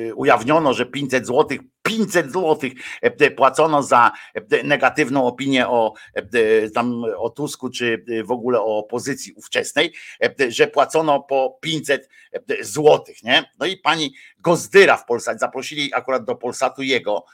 e, 0.09 0.15
ujawniono, 0.15 0.73
że 0.73 0.85
500 0.85 1.25
złotych 1.25 1.61
500 1.83 2.31
złotych 2.31 2.73
płacono 3.35 3.83
za 3.83 4.11
negatywną 4.63 5.27
opinię 5.27 5.67
o, 5.67 5.93
tam, 6.73 7.03
o 7.17 7.29
Tusku, 7.29 7.69
czy 7.69 8.05
w 8.25 8.31
ogóle 8.31 8.59
o 8.59 8.77
opozycji 8.77 9.33
ówczesnej, 9.33 9.93
że 10.49 10.67
płacono 10.67 11.19
po 11.19 11.57
500 11.61 12.09
złotych, 12.61 13.23
nie? 13.23 13.51
No 13.59 13.65
i 13.65 13.77
pani 13.77 14.13
Gozdyra 14.39 14.97
w 14.97 15.05
Polsat, 15.05 15.39
zaprosili 15.39 15.93
akurat 15.93 16.25
do 16.25 16.35
Polsatu 16.35 16.81
jego, 16.81 17.25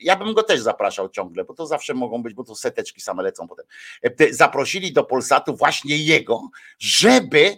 ja 0.00 0.16
bym 0.16 0.34
go 0.34 0.42
też 0.42 0.60
zapraszał 0.60 1.08
ciągle, 1.08 1.44
bo 1.44 1.54
to 1.54 1.66
zawsze 1.66 1.94
mogą 1.94 2.22
być, 2.22 2.34
bo 2.34 2.44
to 2.44 2.54
seteczki 2.54 3.00
same 3.00 3.22
lecą 3.22 3.48
potem. 3.48 3.66
Zaprosili 4.30 4.92
do 4.92 5.04
Polsatu 5.04 5.56
właśnie 5.56 5.96
jego, 5.96 6.48
żeby, 6.78 7.56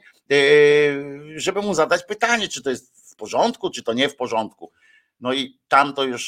żeby 1.36 1.62
mu 1.62 1.74
zadać 1.74 2.04
pytanie, 2.04 2.48
czy 2.48 2.62
to 2.62 2.70
jest 2.70 3.12
w 3.12 3.16
porządku, 3.16 3.70
czy 3.70 3.82
to 3.82 3.92
nie 3.92 4.08
w 4.08 4.16
porządku. 4.16 4.72
No 5.20 5.32
i 5.32 5.58
tam 5.68 5.94
to 5.94 6.04
już 6.04 6.24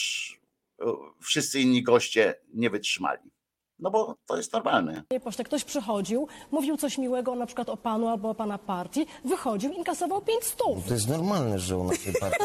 e, 0.81 0.85
wszyscy 1.21 1.61
inni 1.61 1.83
goście 1.83 2.35
nie 2.55 2.71
wytrzymali. 2.71 3.31
No 3.79 3.91
bo 3.91 4.17
to 4.27 4.37
jest 4.37 4.53
normalne. 4.53 5.03
Panie 5.09 5.21
pośle, 5.21 5.45
ktoś 5.45 5.65
przychodził, 5.65 6.29
mówił 6.51 6.77
coś 6.77 6.99
miłego 6.99 7.35
na 7.35 7.47
przykład 7.47 7.69
o 7.69 7.77
panu 7.77 8.09
albo 8.09 8.31
o 8.31 8.35
pana 8.35 8.59
partii, 8.59 9.07
wychodził, 9.25 9.73
inkasował 9.73 10.23
5 10.23 10.45
stów. 10.45 10.85
To 10.89 10.95
jest 10.95 11.09
normalne, 11.09 11.59
że 11.59 11.77
u 11.77 11.85
naszej 11.85 12.13
partii 12.21 12.45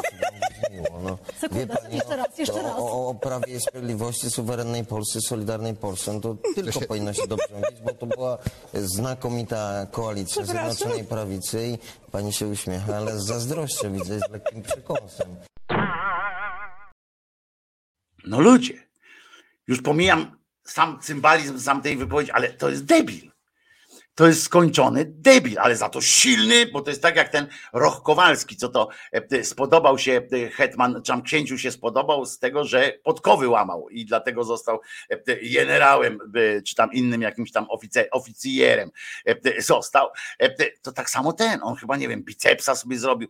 się 0.62 0.74
miło. 0.74 1.00
No. 1.04 1.18
Sekunda, 1.38 1.76
jeszcze 1.92 2.16
raz, 2.16 2.38
jeszcze 2.38 2.60
o, 2.60 2.64
raz. 2.64 2.76
O, 2.78 3.08
o 3.08 3.16
Prawie 3.16 3.56
i 3.56 3.60
Sprawiedliwości, 3.60 4.30
suwerennej 4.30 4.86
Polsce, 4.86 5.22
Solidarnej 5.22 5.76
Polsce, 5.76 6.14
no 6.14 6.20
to 6.20 6.38
tylko 6.56 6.80
powinno 6.82 7.14
się 7.14 7.28
dobrze 7.28 7.48
mówić, 7.54 7.82
bo 7.82 7.94
to 7.94 8.06
była 8.06 8.38
znakomita 8.74 9.86
koalicja 9.92 10.46
Zjednoczonej 10.46 11.04
Prawicy 11.04 11.68
i 11.68 11.78
pani 12.12 12.34
się 12.34 12.48
uśmiecha, 12.48 12.96
ale 12.96 13.20
z 13.20 13.26
zazdrością 13.26 13.94
widzę, 13.94 14.20
z 14.20 14.32
lekkim 14.32 14.62
przekąsem. 14.62 15.36
No 18.26 18.42
ludzie, 18.42 18.88
już 19.68 19.82
pomijam 19.82 20.38
sam 20.64 21.00
cymbalizm 21.00 21.60
sam 21.60 21.82
tej 21.82 21.98
wypowiedzi, 21.98 22.32
ale 22.32 22.54
to 22.54 22.70
jest 22.70 22.86
debil. 22.86 23.33
To 24.16 24.28
jest 24.28 24.44
skończony 24.44 25.06
debil, 25.06 25.60
ale 25.60 25.76
za 25.76 25.90
to 25.90 26.02
silny, 26.02 26.66
bo 26.66 26.82
to 26.82 26.90
jest 26.90 27.02
tak 27.02 27.16
jak 27.16 27.30
ten 27.30 27.48
Roch 27.74 28.04
Kowalski, 28.04 28.58
co 28.58 28.70
to 28.70 28.90
e, 29.12 29.44
spodobał 29.44 29.98
się 29.98 30.22
e, 30.32 30.50
hetman, 30.50 30.96
czy 30.96 31.12
tam 31.12 31.22
księciu 31.22 31.58
się 31.58 31.72
spodobał 31.72 32.26
z 32.26 32.40
tego, 32.40 32.66
że 32.66 32.94
podkowy 33.04 33.48
łamał 33.48 33.90
i 33.90 34.06
dlatego 34.06 34.44
został 34.44 34.80
e, 35.10 35.50
generałem, 35.54 36.20
czy 36.68 36.76
tam 36.76 36.94
innym 36.94 37.22
jakimś 37.22 37.52
tam 37.52 37.68
oficjerem 38.12 38.92
został. 39.60 40.10
To 40.82 40.92
tak 40.92 41.10
samo 41.10 41.34
ten, 41.34 41.60
on 41.64 41.76
chyba, 41.76 41.98
nie 41.98 42.08
wiem, 42.08 42.24
bicepsa 42.24 42.76
sobie 42.76 42.98
zrobił, 42.98 43.30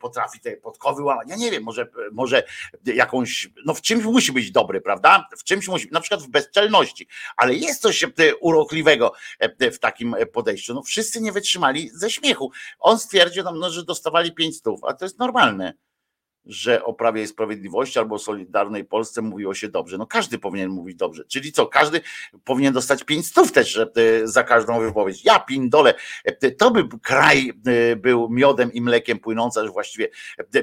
potrafi 0.00 0.40
te 0.40 0.56
podkowy 0.56 1.02
łamać. 1.02 1.28
Ja 1.28 1.36
nie 1.36 1.50
wiem, 1.50 1.62
może, 1.62 1.88
może 2.12 2.42
jakąś, 2.84 3.48
no 3.64 3.74
w 3.74 3.80
czymś 3.80 4.04
musi 4.04 4.32
być 4.32 4.50
dobry, 4.50 4.80
prawda? 4.80 5.28
W 5.38 5.44
czymś 5.44 5.68
musi, 5.68 5.88
na 5.92 6.00
przykład 6.00 6.22
w 6.22 6.28
bezczelności, 6.28 7.08
ale 7.36 7.54
jest 7.54 7.82
coś 7.82 8.06
urokliwego 8.40 9.12
w 9.60 9.78
takim 9.78 10.13
podejściu. 10.32 10.74
No 10.74 10.82
wszyscy 10.82 11.20
nie 11.20 11.32
wytrzymali 11.32 11.90
ze 11.94 12.10
śmiechu. 12.10 12.50
On 12.78 12.98
stwierdził 12.98 13.44
no, 13.54 13.70
że 13.70 13.84
dostawali 13.84 14.32
pięć 14.32 14.56
stów, 14.56 14.80
a 14.84 14.94
to 14.94 15.04
jest 15.04 15.18
normalne, 15.18 15.74
że 16.46 16.84
o 16.84 16.92
Prawie 16.92 17.22
i 17.22 17.26
Sprawiedliwości 17.26 17.98
albo 17.98 18.14
o 18.14 18.18
Solidarnej 18.18 18.84
Polsce 18.84 19.22
mówiło 19.22 19.54
się 19.54 19.68
dobrze. 19.68 19.98
No 19.98 20.06
każdy 20.06 20.38
powinien 20.38 20.70
mówić 20.70 20.96
dobrze. 20.96 21.24
Czyli 21.24 21.52
co, 21.52 21.66
każdy 21.66 22.00
powinien 22.44 22.74
dostać 22.74 23.04
pięć 23.04 23.26
stów 23.26 23.52
też 23.52 23.76
e, 23.76 23.88
za 24.24 24.44
każdą 24.44 24.80
wypowiedź. 24.80 25.24
Ja 25.24 25.38
pindole, 25.38 25.94
e, 26.24 26.50
to 26.50 26.70
by 26.70 26.88
kraj 27.02 27.52
e, 27.66 27.96
był 27.96 28.28
miodem 28.30 28.72
i 28.72 28.80
mlekiem 28.80 29.18
płynący, 29.18 29.60
aż 29.60 29.70
właściwie 29.70 30.08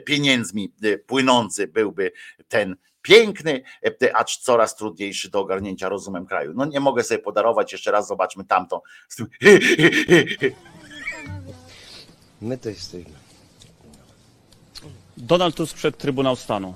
pieniędzmi 0.05 0.73
płynący 1.07 1.67
byłby 1.67 2.11
ten 2.47 2.75
piękny, 3.01 3.63
e, 4.03 4.15
acz 4.15 4.37
coraz 4.37 4.75
trudniejszy 4.75 5.29
do 5.29 5.39
ogarnięcia 5.39 5.89
rozumem 5.89 6.25
kraju. 6.25 6.53
No 6.55 6.65
nie 6.65 6.79
mogę 6.79 7.03
sobie 7.03 7.19
podarować, 7.19 7.71
jeszcze 7.71 7.91
raz 7.91 8.07
zobaczmy 8.07 8.45
tamto. 8.45 8.81
My 12.41 12.57
to 12.57 12.69
jesteśmy. 12.69 13.13
Donald 15.17 15.55
Tusk 15.55 15.75
przed 15.75 15.97
Trybunał 15.97 16.35
Stanu. 16.35 16.73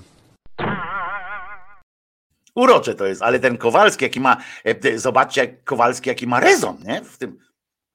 Urocze 2.55 2.95
to 2.95 3.05
jest, 3.05 3.21
ale 3.21 3.39
ten 3.39 3.57
Kowalski, 3.57 4.05
jaki 4.05 4.19
ma, 4.19 4.37
e, 4.63 4.99
zobaczcie, 4.99 5.47
Kowalski, 5.47 6.09
jaki 6.09 6.27
ma 6.27 6.39
rezon, 6.39 6.77
nie? 6.85 7.01
W 7.01 7.17
tym 7.17 7.39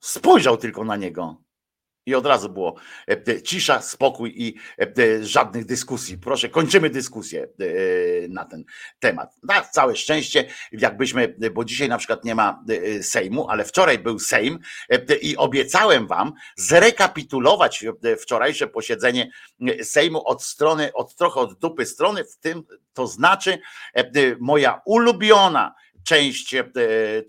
spojrzał 0.01 0.57
tylko 0.57 0.85
na 0.85 0.97
niego. 0.97 1.37
I 2.07 2.15
od 2.15 2.27
razu 2.27 2.49
było 2.49 2.75
e, 3.09 3.43
cisza, 3.43 3.81
spokój 3.83 4.33
i 4.37 4.55
e, 4.79 5.25
żadnych 5.25 5.65
dyskusji. 5.65 6.19
Proszę, 6.19 6.49
kończymy 6.49 6.91
dyskusję 6.91 7.43
e, 7.43 7.49
na 8.29 8.45
ten 8.45 8.65
temat. 9.01 9.37
Na 9.43 9.61
całe 9.63 9.97
szczęście, 9.97 10.45
jakbyśmy, 10.73 11.35
bo 11.53 11.65
dzisiaj 11.65 11.89
na 11.89 11.99
przykład 11.99 12.25
nie 12.25 12.35
ma 12.35 12.65
Sejmu, 13.03 13.49
ale 13.49 13.65
wczoraj 13.65 13.99
był 13.99 14.19
Sejm 14.19 14.59
i 15.23 15.37
obiecałem 15.37 16.07
wam 16.07 16.33
zrekapitulować 16.57 17.85
wczorajsze 18.21 18.67
posiedzenie 18.67 19.31
Sejmu 19.83 20.29
od 20.29 20.45
strony, 20.45 20.93
od 20.93 21.15
trochę 21.15 21.41
od 21.41 21.59
dupy 21.59 21.87
strony, 21.87 22.25
w 22.25 22.37
tym 22.37 22.63
to 22.93 23.07
znaczy 23.07 23.59
moja 24.41 24.81
ulubiona 24.85 25.75
część, 26.05 26.55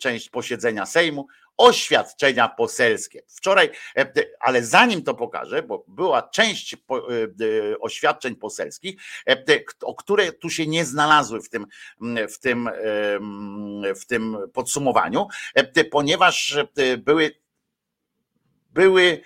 część 0.02 0.30
posiedzenia 0.30 0.86
Sejmu, 0.86 1.28
oświadczenia 1.62 2.48
poselskie. 2.48 3.24
Wczoraj, 3.28 3.70
e, 3.98 4.14
ale 4.40 4.64
zanim 4.64 5.04
to 5.04 5.14
pokażę, 5.14 5.64
bo 5.64 5.86
była 5.88 6.22
część 6.22 6.74
e, 6.74 6.78
oświadczeń 7.80 8.36
poselskich, 8.36 9.02
e, 9.30 9.44
o 9.82 9.96
które 9.96 10.32
tu 10.32 10.50
się 10.50 10.68
nie 10.68 10.86
znalazły 10.86 11.42
w 11.42 11.50
tym, 11.50 11.66
w 12.32 12.40
tym, 12.40 12.70
w 14.02 14.06
tym 14.06 14.38
podsumowaniu, 14.54 15.28
ponieważ 15.92 16.58
były, 16.98 17.32
były 18.70 19.22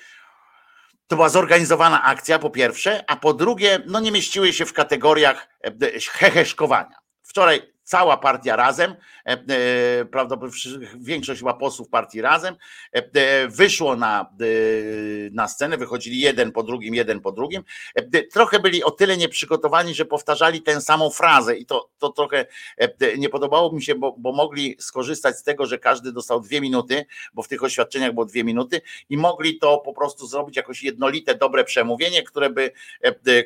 to 1.08 1.16
była 1.16 1.30
zorganizowana 1.30 2.04
akcja, 2.04 2.40
po 2.40 2.50
pierwsze, 2.50 3.04
a 3.08 3.16
po 3.16 3.34
drugie, 3.34 3.80
no 3.86 4.00
nie 4.00 4.12
mieściły 4.12 4.54
się 4.54 4.66
w 4.66 4.74
kategoriach 4.74 5.48
heheszkowania. 6.12 6.98
Wczoraj 7.24 7.75
cała 7.86 8.18
partia 8.18 8.56
razem, 8.56 8.96
e, 9.26 9.32
e, 9.32 10.06
prawdopodobnie 10.06 10.88
większość 11.00 11.40
chyba 11.40 11.54
posłów 11.54 11.90
partii 11.90 12.22
razem, 12.22 12.56
e, 12.92 13.48
wyszło 13.48 13.96
na, 13.96 14.30
na 15.32 15.48
scenę, 15.48 15.78
wychodzili 15.78 16.20
jeden 16.20 16.52
po 16.52 16.64
drugim, 16.64 16.96
jeden 16.96 17.20
po 17.20 17.32
drugim. 17.32 17.64
Trochę 18.34 18.60
byli 18.60 18.84
o 18.84 18.92
tyle 18.92 19.18
nieprzygotowani, 19.18 19.94
że 19.94 20.06
powtarzali 20.06 20.62
tę 20.62 20.82
samą 20.82 21.10
frazę 21.10 21.56
i 21.58 21.66
to, 21.66 21.90
to 22.00 22.10
trochę 22.10 22.46
nie 23.18 23.30
podobało 23.30 23.72
mi 23.72 23.84
się, 23.84 23.96
bo, 23.96 24.16
bo 24.18 24.32
mogli 24.32 24.76
skorzystać 24.80 25.38
z 25.38 25.44
tego, 25.44 25.66
że 25.66 25.80
każdy 25.80 26.12
dostał 26.12 26.42
dwie 26.42 26.62
minuty, 26.62 27.06
bo 27.34 27.44
w 27.44 27.48
tych 27.48 27.64
oświadczeniach 27.64 28.14
było 28.14 28.26
dwie 28.26 28.44
minuty 28.44 28.82
i 29.10 29.18
mogli 29.18 29.60
to 29.60 29.78
po 29.78 29.94
prostu 29.94 30.28
zrobić 30.28 30.58
jakoś 30.58 30.84
jednolite, 30.84 31.36
dobre 31.36 31.64
przemówienie, 31.64 32.24
które 32.24 32.50
by, 32.50 32.72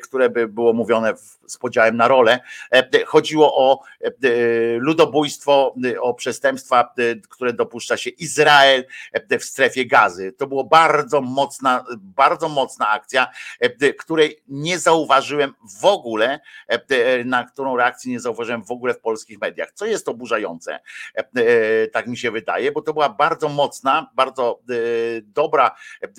które 0.02 0.30
by 0.30 0.48
było 0.48 0.72
mówione 0.72 1.14
z 1.46 1.58
podziałem 1.58 1.96
na 1.96 2.08
rolę. 2.08 2.40
Chodziło 3.06 3.56
o 3.56 3.80
ludobójstwo, 4.78 5.74
y, 5.84 6.00
o 6.00 6.14
przestępstwa, 6.14 6.92
y, 6.98 7.20
które 7.28 7.52
dopuszcza 7.52 7.96
się 7.96 8.10
Izrael 8.10 8.84
w 9.40 9.44
strefie 9.44 9.86
gazy. 9.86 10.32
To 10.32 10.46
było 10.46 10.64
bardzo 10.64 11.20
mocna, 11.20 11.84
bardzo 11.98 12.48
mocna 12.48 12.88
akcja, 12.88 13.26
której 13.98 14.42
nie 14.48 14.78
zauważyłem 14.78 15.54
w 15.80 15.84
ogóle, 15.84 16.40
na 17.24 17.44
którą 17.44 17.76
reakcji 17.76 18.10
nie 18.10 18.20
zauważyłem 18.20 18.64
w 18.64 18.70
ogóle 18.70 18.94
w 18.94 19.00
polskich 19.00 19.40
mediach, 19.40 19.72
co 19.72 19.86
jest 19.86 20.08
oburzające, 20.08 20.80
tak 21.92 22.06
mi 22.06 22.16
się 22.16 22.30
wydaje, 22.30 22.72
bo 22.72 22.82
to 22.82 22.92
była 22.92 23.08
bardzo 23.08 23.48
mocna, 23.48 24.10
bardzo 24.14 24.60
dobra, 25.22 25.74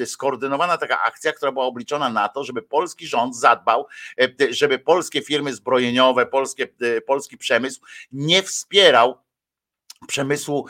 skoordynowana 0.06 0.78
taka 0.78 1.02
akcja, 1.02 1.34
która 1.34 1.52
była 1.52 1.66
obliczona 1.66 2.10
na 2.10 2.30
to, 2.30 2.44
żeby 2.44 2.62
polski 2.62 3.08
rząd 3.08 3.36
zadbał, 3.36 3.88
żeby 4.50 4.80
polskie 4.80 5.22
firmy 5.22 5.54
zbrojeniowe, 5.54 6.26
polskie, 6.26 6.68
polski 7.06 7.38
przemysł 7.38 7.82
nie 8.12 8.44
wspierał 8.44 9.18
przemysłu, 10.08 10.66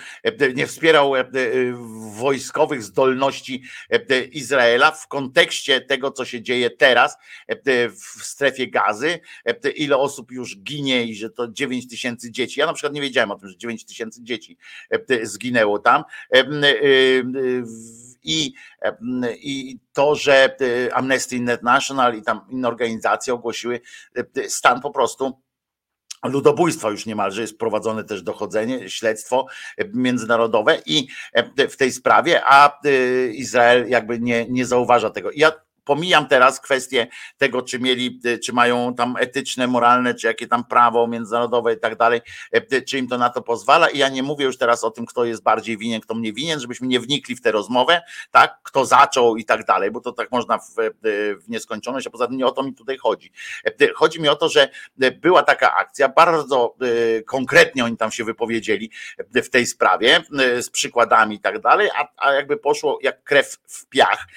nie 0.56 0.68
wspierał 0.68 1.16
e, 1.16 1.26
wojskowych 2.16 2.84
zdolności 2.84 3.64
Izraela 4.32 4.92
w 4.92 5.08
kontekście 5.08 5.82
tego, 5.82 6.12
co 6.12 6.26
się 6.26 6.42
dzieje 6.42 6.70
teraz 6.70 7.18
w 8.18 8.24
strefie 8.24 8.68
gazy, 8.68 9.20
ile 9.76 9.98
osób 9.98 10.32
już 10.32 10.58
ginie 10.58 11.04
i 11.04 11.16
że 11.16 11.30
to 11.30 11.48
9 11.48 11.88
tysięcy 11.88 12.32
dzieci. 12.32 12.60
Ja 12.60 12.66
na 12.66 12.74
przykład 12.74 12.94
nie 12.94 13.02
wiedziałem 13.02 13.32
o 13.32 13.36
tym, 13.36 13.50
że 13.50 13.58
9 13.58 13.86
tysięcy 13.86 14.24
dzieci 14.24 14.58
zginęło 15.24 15.80
tam. 15.80 16.04
I, 18.24 18.54
I 19.42 19.80
to, 19.94 20.16
że 20.16 20.56
Amnesty 20.94 21.36
International 21.36 22.18
i 22.18 22.22
tam 22.22 22.42
inne 22.50 22.68
organizacje 22.68 23.34
ogłosiły 23.34 23.82
stan 24.48 24.82
po 24.82 24.92
prostu 24.92 25.42
ludobójstwa 26.24 26.90
już 26.90 27.06
niemalże 27.06 27.42
jest 27.42 27.58
prowadzone 27.58 28.04
też 28.04 28.22
dochodzenie, 28.22 28.90
śledztwo 28.90 29.46
międzynarodowe 29.94 30.82
i 30.86 31.08
w 31.70 31.76
tej 31.78 31.92
sprawie, 31.92 32.42
a 32.46 32.80
y, 32.86 33.32
Izrael 33.36 33.90
jakby 33.90 34.20
nie, 34.20 34.46
nie 34.50 34.66
zauważa 34.66 35.10
tego. 35.10 35.30
Ja 35.36 35.52
Pomijam 35.92 36.28
teraz 36.28 36.60
kwestię 36.60 37.08
tego, 37.38 37.62
czy 37.62 37.80
mieli, 37.80 38.20
e, 38.26 38.38
czy 38.38 38.54
mają 38.54 38.96
tam 38.96 39.16
etyczne, 39.20 39.68
moralne, 39.68 40.16
czy 40.16 40.28
jakie 40.28 40.48
tam 40.48 40.64
prawo 40.64 41.08
międzynarodowe 41.08 41.74
i 41.74 41.80
tak 41.80 41.96
dalej, 41.96 42.22
e, 42.52 42.82
czy 42.82 42.98
im 42.98 43.08
to 43.08 43.18
na 43.18 43.30
to 43.30 43.42
pozwala. 43.42 43.90
I 43.90 43.98
ja 43.98 44.10
nie 44.10 44.24
mówię 44.24 44.46
już 44.46 44.58
teraz 44.58 44.84
o 44.84 44.92
tym, 44.92 45.06
kto 45.06 45.26
jest 45.26 45.44
bardziej 45.44 45.78
winien, 45.78 46.02
kto 46.02 46.16
mnie 46.16 46.34
winien, 46.34 46.60
żebyśmy 46.60 46.88
nie 46.88 47.00
wnikli 47.00 47.36
w 47.36 47.42
tę 47.42 47.52
rozmowę, 47.52 48.02
tak, 48.32 48.60
kto 48.64 48.86
zaczął 48.86 49.38
i 49.38 49.46
tak 49.46 49.66
dalej, 49.66 49.92
bo 49.92 50.02
to 50.02 50.12
tak 50.12 50.32
można 50.32 50.58
w, 50.58 50.80
e, 50.80 50.92
w 51.36 51.50
nieskończoność, 51.50 52.08
a 52.08 52.10
poza 52.10 52.28
tym 52.28 52.38
nie 52.38 52.46
o 52.46 52.52
to 52.52 52.64
mi 52.64 52.74
tutaj 52.74 52.98
chodzi. 52.98 53.32
Chodzi 53.96 54.22
mi 54.22 54.30
o 54.30 54.36
to, 54.36 54.50
że 54.50 54.70
była 55.22 55.44
taka 55.44 55.76
akcja, 55.76 56.10
bardzo 56.10 56.76
konkretnie 57.26 57.86
oni 57.86 57.98
tam 57.98 58.12
się 58.12 58.24
wypowiedzieli 58.24 58.92
w 59.34 59.50
tej 59.50 59.66
sprawie, 59.66 60.24
z 60.62 60.70
przykładami 60.70 61.36
i 61.36 61.40
tak 61.40 61.62
dalej, 61.62 61.90
a, 61.96 62.08
a 62.18 62.34
jakby 62.34 62.58
poszło 62.58 63.00
jak 63.02 63.24
krew 63.24 63.58
w 63.68 63.86
piach. 63.86 64.28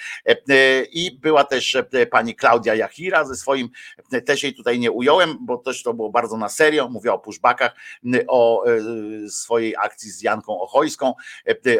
I 0.91 1.19
była 1.21 1.44
też 1.45 1.75
e, 1.75 2.05
pani 2.05 2.35
Klaudia 2.35 2.75
Jachira 2.75 3.25
ze 3.25 3.35
swoim, 3.35 3.69
e, 4.11 4.21
też 4.21 4.43
jej 4.43 4.53
tutaj 4.53 4.79
nie 4.79 4.91
ująłem, 4.91 5.37
bo 5.41 5.57
też 5.57 5.83
to 5.83 5.93
było 5.93 6.09
bardzo 6.09 6.37
na 6.37 6.49
serio, 6.49 6.89
mówiła 6.89 7.13
o 7.13 7.19
puszbakach, 7.19 7.75
o 8.27 8.65
e, 8.65 8.79
swojej 9.29 9.75
akcji 9.75 10.11
z 10.11 10.21
Janką 10.21 10.59
Ochojską, 10.59 11.13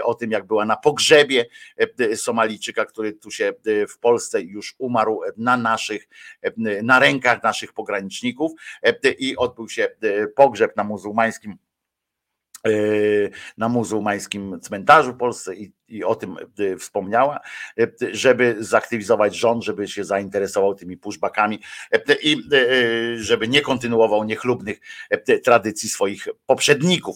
o 0.03 0.13
tym 0.13 0.31
jak 0.31 0.47
była 0.47 0.65
na 0.65 0.75
pogrzebie 0.75 1.45
Somalijczyka, 2.15 2.85
który 2.85 3.13
tu 3.13 3.31
się 3.31 3.53
w 3.89 3.99
Polsce 3.99 4.41
już 4.41 4.75
umarł 4.77 5.21
na 5.37 5.57
naszych, 5.57 6.07
na 6.83 6.99
rękach 6.99 7.43
naszych 7.43 7.73
pograniczników 7.73 8.51
i 9.19 9.37
odbył 9.37 9.69
się 9.69 9.87
pogrzeb 10.35 10.75
na 10.75 10.83
muzułmańskim 10.83 11.57
na 13.57 13.69
muzułmańskim 13.69 14.59
cmentarzu 14.61 15.13
w 15.13 15.17
Polsce 15.17 15.55
i, 15.55 15.71
i 15.87 16.03
o 16.03 16.15
tym 16.15 16.37
y, 16.59 16.77
wspomniała, 16.77 17.39
y, 17.79 17.95
żeby 18.11 18.55
zaktywizować 18.59 19.35
rząd, 19.35 19.63
żeby 19.63 19.87
się 19.87 20.03
zainteresował 20.03 20.75
tymi 20.75 20.97
pushbackami 20.97 21.59
i 22.23 22.37
żeby 23.15 23.47
nie 23.47 23.61
kontynuował 23.61 24.23
niechlubnych 24.23 24.79
tradycji 25.43 25.89
swoich 25.89 26.27
poprzedników. 26.45 27.15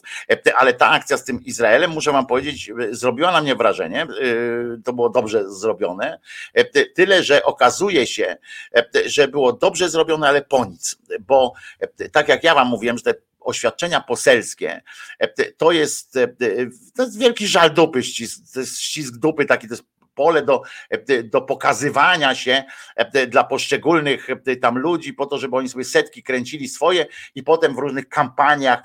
Ale 0.57 0.73
ta 0.73 0.89
akcja 0.89 1.17
z 1.17 1.23
tym 1.23 1.43
Izraelem, 1.43 1.91
muszę 1.91 2.11
wam 2.11 2.27
powiedzieć, 2.27 2.71
zrobiła 2.91 3.31
na 3.31 3.41
mnie 3.41 3.55
wrażenie, 3.55 4.07
to 4.85 4.93
było 4.93 5.09
dobrze 5.09 5.51
zrobione, 5.51 6.19
tyle, 6.95 7.23
że 7.23 7.43
okazuje 7.43 8.07
się, 8.07 8.37
że 9.05 9.27
było 9.27 9.53
dobrze 9.53 9.89
zrobione, 9.89 10.27
ale 10.27 10.41
po 10.41 10.65
nic, 10.65 10.97
bo 11.19 11.53
tak 12.11 12.27
jak 12.27 12.43
ja 12.43 12.55
wam 12.55 12.67
mówiłem, 12.67 12.97
że 12.97 13.03
te 13.03 13.28
oświadczenia 13.49 14.01
poselskie, 14.01 14.81
e, 15.19 15.51
to 15.51 15.71
jest, 15.71 16.17
e, 16.17 16.27
to 16.95 17.03
jest 17.03 17.19
wielki 17.19 17.47
żal 17.47 17.73
dupy, 17.73 18.03
ścisk, 18.03 18.39
ścisk 18.77 19.13
dupy, 19.17 19.45
taki 19.45 19.67
to 19.67 19.73
jest 19.73 19.83
pole 20.19 20.41
do, 20.41 20.61
e, 20.89 21.23
do 21.23 21.41
pokazywania 21.41 22.35
się 22.35 22.63
dla 23.27 23.43
poszczególnych 23.43 24.27
tam 24.61 24.77
ludzi, 24.77 25.13
po 25.13 25.25
to, 25.25 25.37
żeby 25.37 25.55
oni 25.55 25.69
sobie 25.69 25.85
setki 25.85 26.23
kręcili 26.23 26.67
swoje 26.67 27.05
i 27.35 27.43
potem 27.43 27.75
w 27.75 27.77
różnych 27.77 28.09
kampaniach 28.09 28.83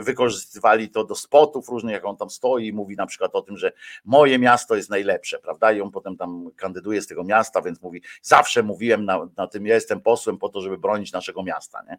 wykorzystywali 0.00 0.90
to 0.90 1.04
do 1.04 1.14
spotów 1.14 1.68
różnych, 1.68 1.92
jak 1.92 2.04
on 2.04 2.16
tam 2.16 2.30
stoi 2.30 2.66
i 2.66 2.72
mówi 2.72 2.96
na 2.96 3.06
przykład 3.06 3.34
o 3.34 3.42
tym, 3.42 3.56
że 3.56 3.72
moje 4.04 4.38
miasto 4.38 4.76
jest 4.76 4.90
najlepsze, 4.90 5.38
prawda? 5.38 5.72
I 5.72 5.80
on 5.80 5.90
potem 5.90 6.16
tam 6.16 6.50
kandyduje 6.56 7.02
z 7.02 7.06
tego 7.06 7.24
miasta, 7.24 7.62
więc 7.62 7.82
mówi, 7.82 8.02
zawsze 8.22 8.62
mówiłem 8.62 9.04
na, 9.04 9.28
na 9.36 9.46
tym, 9.46 9.66
ja 9.66 9.74
jestem 9.74 10.00
posłem 10.00 10.38
po 10.38 10.48
to, 10.48 10.60
żeby 10.60 10.78
bronić 10.78 11.12
naszego 11.12 11.42
miasta. 11.42 11.82
Nie? 11.88 11.98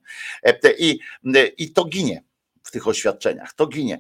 I, 0.78 1.00
I 1.58 1.74
to 1.74 1.86
ginie 1.86 2.29
w 2.70 2.72
tych 2.72 2.88
oświadczeniach. 2.88 3.54
To 3.54 3.68
ginie. 3.68 4.00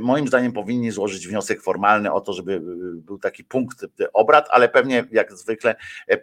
Moim 0.00 0.28
zdaniem 0.28 0.52
powinni 0.52 0.90
złożyć 0.90 1.28
wniosek 1.28 1.62
formalny 1.62 2.12
o 2.12 2.20
to, 2.20 2.32
żeby 2.32 2.60
był 2.96 3.18
taki 3.18 3.44
punkt 3.44 3.86
obrad, 4.12 4.46
ale 4.50 4.68
pewnie 4.68 5.04
jak 5.10 5.32
zwykle 5.32 5.76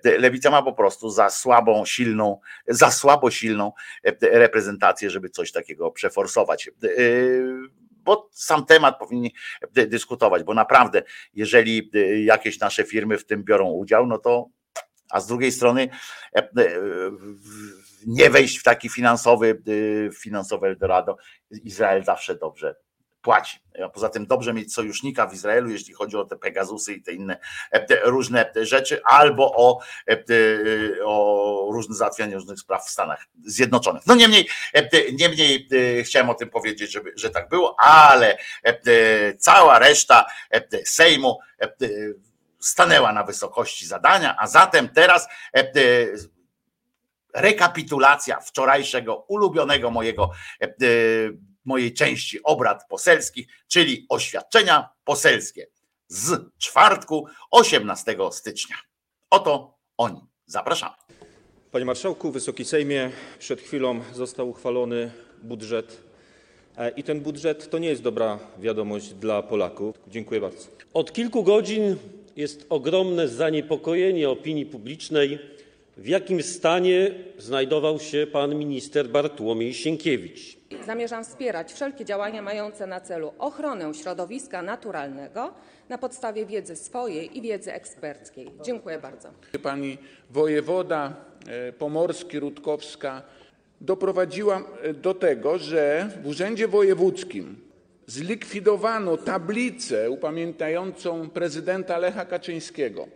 lewica 0.04 0.52
ma 0.52 0.62
po 0.62 0.74
prostu 0.74 1.10
za 1.10 1.30
słabą, 1.30 1.86
silną, 1.86 2.40
za 2.68 2.92
słabo 2.92 3.32
silną 3.32 3.72
reprezentację, 4.22 5.10
żeby 5.10 5.30
coś 5.30 5.52
takiego 5.52 5.92
przeforsować 5.92 6.72
bo 8.04 8.30
sam 8.32 8.66
temat 8.66 9.00
powinni 9.00 9.34
dyskutować, 9.72 10.44
bo 10.44 10.54
naprawdę, 10.54 11.04
jeżeli 11.34 11.92
jakieś 12.26 12.60
nasze 12.60 12.84
firmy 12.84 13.18
w 13.18 13.26
tym 13.26 13.44
biorą 13.44 13.72
udział, 13.72 14.08
no 14.08 14.18
to 14.18 14.50
a 15.12 15.20
z 15.20 15.28
drugiej 15.28 15.52
strony 15.52 15.90
nie 18.08 18.30
wejść 18.30 18.58
w 18.58 18.64
taki 18.64 18.90
finansowy, 18.90 19.62
finansowe 20.20 20.68
Eldorado. 20.68 21.18
Izrael 21.64 22.04
zawsze 22.04 22.36
dobrze 22.36 22.76
płaci. 23.22 23.60
A 23.86 23.90
poza 23.90 24.10
tym 24.10 24.28
dobrze 24.28 24.54
mieć 24.54 24.74
sojusznika 24.74 25.28
w 25.28 25.34
Izraelu, 25.34 25.70
jeśli 25.70 25.94
chodzi 25.94 26.18
o 26.18 26.26
te 26.26 26.38
Pegazusy 26.38 26.94
i 26.94 27.02
te 27.02 27.14
inne 27.14 27.38
te 27.88 28.00
różne 28.04 28.52
rzeczy, 28.62 29.02
albo 29.04 29.52
o, 29.56 29.80
o 31.06 31.70
różne 31.74 31.96
załatwianie 31.96 32.36
różnych 32.36 32.60
spraw 32.60 32.86
w 32.86 32.90
Stanach 32.90 33.26
Zjednoczonych. 33.46 34.04
No 34.08 34.16
niemniej, 34.16 34.50
niemniej 35.14 35.68
chciałem 36.04 36.30
o 36.30 36.34
tym 36.34 36.50
powiedzieć, 36.50 36.92
żeby, 36.92 37.14
że 37.16 37.30
tak 37.30 37.50
było, 37.50 37.76
ale 37.80 38.38
cała 39.38 39.80
reszta 39.80 40.26
Sejmu 40.86 41.40
stanęła 42.60 43.14
na 43.14 43.24
wysokości 43.24 43.86
zadania, 43.86 44.36
a 44.40 44.48
zatem 44.48 44.90
teraz 44.90 45.28
rekapitulacja 47.34 48.40
wczorajszego 48.40 49.26
ulubionego 49.28 49.92
mojego 49.92 50.30
mojej 51.66 51.94
części 51.94 52.44
obrad 52.44 52.88
poselskich, 52.88 53.48
czyli 53.68 54.06
oświadczenia 54.10 54.90
poselskie 55.04 55.68
z 56.08 56.42
czwartku 56.58 57.28
18 57.52 58.18
stycznia. 58.32 58.76
Oto 59.30 59.78
oni. 59.98 60.22
Zapraszamy. 60.46 60.96
Panie 61.72 61.86
Marszałku, 61.86 62.32
Wysoki 62.32 62.66
Sejmie, 62.66 63.12
przed 63.40 63.62
chwilą 63.62 64.02
został 64.14 64.50
uchwalony 64.50 65.12
budżet 65.44 66.02
i 66.96 67.04
ten 67.04 67.22
budżet 67.22 67.70
to 67.70 67.78
nie 67.78 67.90
jest 67.90 68.02
dobra 68.02 68.40
wiadomość 68.60 69.14
dla 69.14 69.44
Polaków. 69.44 69.96
Dziękuję 70.08 70.42
bardzo. 70.42 70.68
Od 70.94 71.14
kilku 71.14 71.44
godzin 71.44 71.96
jest 72.36 72.66
ogromne 72.70 73.28
zaniepokojenie 73.28 74.30
opinii 74.30 74.66
publicznej, 74.66 75.40
w 75.98 76.08
jakim 76.08 76.44
stanie 76.44 77.12
znajdował 77.38 78.00
się 78.00 78.28
pan 78.32 78.56
minister 78.56 79.10
Bartłomiej 79.10 79.74
Sienkiewicz. 79.74 80.58
Zamierzam 80.86 81.24
wspierać 81.24 81.74
wszelkie 81.74 82.06
działania 82.06 82.42
mające 82.42 82.88
na 82.88 83.02
celu 83.02 83.34
ochronę 83.40 83.94
środowiska 83.94 84.62
naturalnego 84.62 85.54
na 85.90 85.98
podstawie 85.98 86.46
wiedzy 86.46 86.76
swojej 86.76 87.38
i 87.38 87.42
wiedzy 87.42 87.74
eksperckiej. 87.74 88.52
Dziękuję 88.64 89.00
bardzo. 89.00 89.30
Pani 89.64 89.98
wojewoda 90.30 91.16
pomorski, 91.78 92.40
Rutkowska 92.40 93.22
doprowadziła 93.82 94.64
do 95.02 95.14
tego, 95.14 95.58
że 95.58 96.10
w 96.24 96.28
Urzędzie 96.28 96.68
Wojewódzkim 96.68 97.56
zlikwidowano 98.08 99.18
tablicę 99.18 100.10
upamiętniającą 100.10 101.30
prezydenta 101.30 101.98
Lecha 101.98 102.26
Kaczyńskiego. 102.26 103.08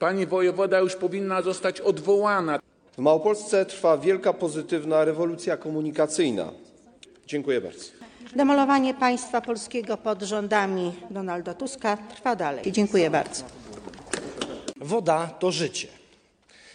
Pani 0.00 0.26
wojewoda 0.26 0.78
już 0.78 0.96
powinna 0.96 1.42
zostać 1.42 1.80
odwołana. 1.80 2.58
W 2.92 2.98
Małopolsce 2.98 3.66
trwa 3.66 3.98
wielka 3.98 4.32
pozytywna 4.32 5.04
rewolucja 5.04 5.56
komunikacyjna. 5.56 6.52
Dziękuję 7.26 7.60
bardzo. 7.60 7.84
Demolowanie 8.36 8.94
państwa 8.94 9.40
polskiego 9.40 9.96
pod 9.96 10.22
rządami 10.22 10.92
Donalda 11.10 11.54
Tuska 11.54 11.96
trwa 11.96 12.36
dalej. 12.36 12.72
Dziękuję 12.72 13.10
bardzo. 13.10 13.44
Woda 14.76 15.26
to 15.26 15.50
życie. 15.50 15.88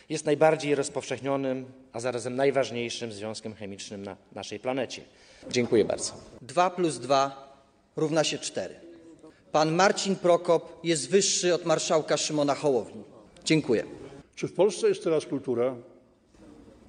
Jest 0.10 0.26
najbardziej 0.26 0.76
rozpowszechnionym, 0.76 1.66
a 1.94 2.00
zarazem 2.00 2.36
najważniejszym 2.36 3.12
związkiem 3.12 3.54
chemicznym 3.54 4.04
na 4.04 4.16
naszej 4.32 4.60
planecie. 4.60 5.02
Dziękuję 5.50 5.86
bardzo. 5.86 6.14
2 6.42 6.70
plus 6.70 6.98
2 6.98 7.56
równa 7.96 8.24
się 8.24 8.38
4. 8.38 8.76
Pan 9.52 9.76
Marcin 9.76 10.16
Prokop 10.16 10.80
jest 10.84 11.10
wyższy 11.10 11.54
od 11.54 11.66
marszałka 11.66 12.18
Szymona 12.18 12.56
Hołowni. 12.56 13.15
Dziękuję. 13.46 13.84
Czy 14.36 14.48
w 14.48 14.54
Polsce 14.54 14.90
jest 14.90 15.04
teraz 15.04 15.26
kultura? 15.26 15.76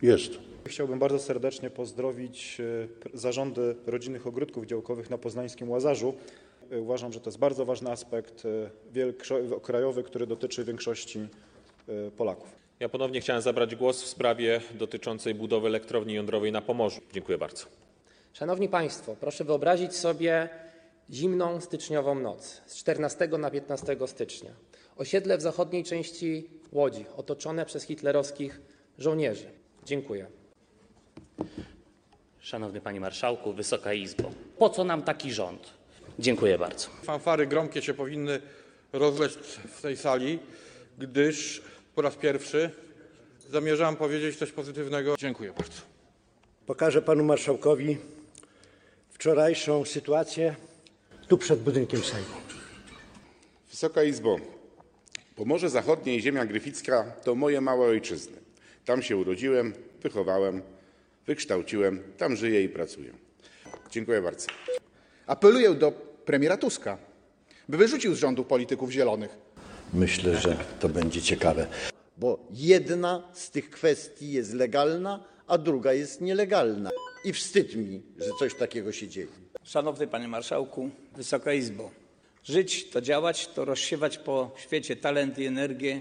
Jest. 0.02 0.30
Chciałbym 0.66 0.98
bardzo 0.98 1.18
serdecznie 1.18 1.70
pozdrowić 1.70 2.60
e, 3.14 3.18
zarządy 3.18 3.76
rodzinnych 3.86 4.26
ogródków 4.26 4.66
działkowych 4.66 5.10
na 5.10 5.18
poznańskim 5.18 5.70
Łazarzu. 5.70 6.14
E, 6.70 6.80
Uważam, 6.80 7.12
że 7.12 7.20
to 7.20 7.30
jest 7.30 7.38
bardzo 7.38 7.64
ważny 7.64 7.90
aspekt 7.90 8.42
e, 8.96 9.60
krajowy, 9.62 10.02
który 10.02 10.26
dotyczy 10.26 10.64
większości 10.64 11.28
Polaków. 12.16 12.48
Ja 12.80 12.88
ponownie 12.88 13.20
chciałem 13.20 13.42
zabrać 13.42 13.76
głos 13.76 14.02
w 14.02 14.06
sprawie 14.06 14.60
dotyczącej 14.74 15.34
budowy 15.34 15.66
elektrowni 15.66 16.14
jądrowej 16.14 16.52
na 16.52 16.62
Pomorzu. 16.62 17.00
Dziękuję 17.12 17.38
bardzo. 17.38 17.66
Szanowni 18.32 18.68
Państwo, 18.68 19.16
proszę 19.20 19.44
wyobrazić 19.44 19.94
sobie 19.94 20.48
zimną 21.10 21.60
styczniową 21.60 22.14
noc 22.14 22.62
z 22.66 22.76
14 22.76 23.28
na 23.28 23.50
15 23.50 23.96
stycznia. 24.06 24.50
Osiedle 24.96 25.38
w 25.38 25.42
zachodniej 25.42 25.84
części 25.84 26.50
Łodzi, 26.72 27.04
otoczone 27.16 27.66
przez 27.66 27.82
hitlerowskich 27.82 28.60
żołnierzy. 28.98 29.50
Dziękuję. 29.84 30.26
Szanowny 32.40 32.80
Panie 32.80 33.00
Marszałku, 33.00 33.52
Wysoka 33.52 33.92
Izbo, 33.92 34.30
po 34.58 34.70
co 34.70 34.84
nam 34.84 35.02
taki 35.02 35.32
rząd? 35.32 35.70
Dziękuję 36.18 36.58
bardzo. 36.58 36.88
Fanfary 37.02 37.46
gromkie 37.46 37.82
się 37.82 37.94
powinny 37.94 38.40
rozleć 38.92 39.32
w 39.72 39.82
tej 39.82 39.96
sali, 39.96 40.38
gdyż 40.98 41.62
po 41.94 42.02
raz 42.02 42.16
pierwszy 42.16 42.70
zamierzam 43.50 43.96
powiedzieć 43.96 44.36
coś 44.36 44.52
pozytywnego. 44.52 45.14
Dziękuję 45.18 45.52
bardzo. 45.52 45.80
Pokażę 46.66 47.02
panu 47.02 47.24
marszałkowi 47.24 47.98
wczorajszą 49.10 49.84
sytuację 49.84 50.54
tu 51.28 51.38
przed 51.38 51.60
budynkiem 51.60 52.04
Sejmu. 52.04 52.34
Wysoka 53.70 54.02
Izbo, 54.02 54.36
Pomorze 55.36 55.70
Zachodnie 55.70 56.16
i 56.16 56.20
ziemia 56.20 56.46
gryficka 56.46 57.12
to 57.24 57.34
moje 57.34 57.60
małe 57.60 57.86
ojczyzny. 57.86 58.36
Tam 58.84 59.02
się 59.02 59.16
urodziłem, 59.16 59.74
wychowałem, 60.02 60.62
wykształciłem, 61.26 62.02
tam 62.18 62.36
żyję 62.36 62.64
i 62.64 62.68
pracuję. 62.68 63.12
Dziękuję 63.90 64.22
bardzo. 64.22 64.46
Apeluję 65.26 65.74
do 65.74 65.92
premiera 66.24 66.56
Tuska, 66.56 66.98
by 67.68 67.76
wyrzucił 67.76 68.14
z 68.14 68.18
rządu 68.18 68.44
polityków 68.44 68.90
zielonych. 68.90 69.38
Myślę, 69.94 70.36
że 70.36 70.56
to 70.80 70.88
będzie 70.88 71.22
ciekawe. 71.22 71.66
Bo 72.16 72.38
jedna 72.50 73.28
z 73.32 73.50
tych 73.50 73.70
kwestii 73.70 74.32
jest 74.32 74.54
legalna, 74.54 75.24
a 75.46 75.58
druga 75.58 75.92
jest 75.92 76.20
nielegalna. 76.20 76.90
I 77.24 77.32
wstyd 77.32 77.76
mi, 77.76 78.02
że 78.18 78.30
coś 78.38 78.54
takiego 78.54 78.92
się 78.92 79.08
dzieje. 79.08 79.26
Szanowny 79.62 80.06
Panie 80.06 80.28
Marszałku, 80.28 80.90
Wysoka 81.16 81.52
Izbo. 81.52 81.90
Żyć 82.48 82.90
to 82.90 83.00
działać, 83.00 83.48
to 83.48 83.64
rozsiewać 83.64 84.18
po 84.18 84.50
świecie 84.56 84.96
talent 84.96 85.38
i 85.38 85.44
energię, 85.44 86.00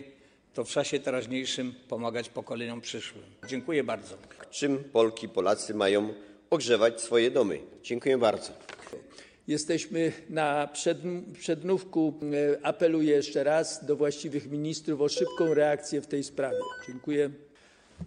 to 0.53 0.63
w 0.63 0.69
czasie 0.69 0.99
teraźniejszym 0.99 1.75
pomagać 1.87 2.29
pokoleniom 2.29 2.81
przyszłym. 2.81 3.23
Dziękuję 3.47 3.83
bardzo. 3.83 4.17
Czym 4.51 4.83
Polki, 4.83 5.29
Polacy 5.29 5.73
mają 5.73 6.13
ogrzewać 6.49 7.01
swoje 7.01 7.31
domy? 7.31 7.59
Dziękuję 7.83 8.17
bardzo. 8.17 8.51
Jesteśmy 9.47 10.11
na 10.29 10.69
przednówku. 11.39 12.13
Apeluję 12.63 13.15
jeszcze 13.15 13.43
raz 13.43 13.85
do 13.85 13.95
właściwych 13.95 14.51
ministrów 14.51 15.01
o 15.01 15.09
szybką 15.09 15.53
reakcję 15.53 16.01
w 16.01 16.07
tej 16.07 16.23
sprawie. 16.23 16.57
Dziękuję. 16.87 17.29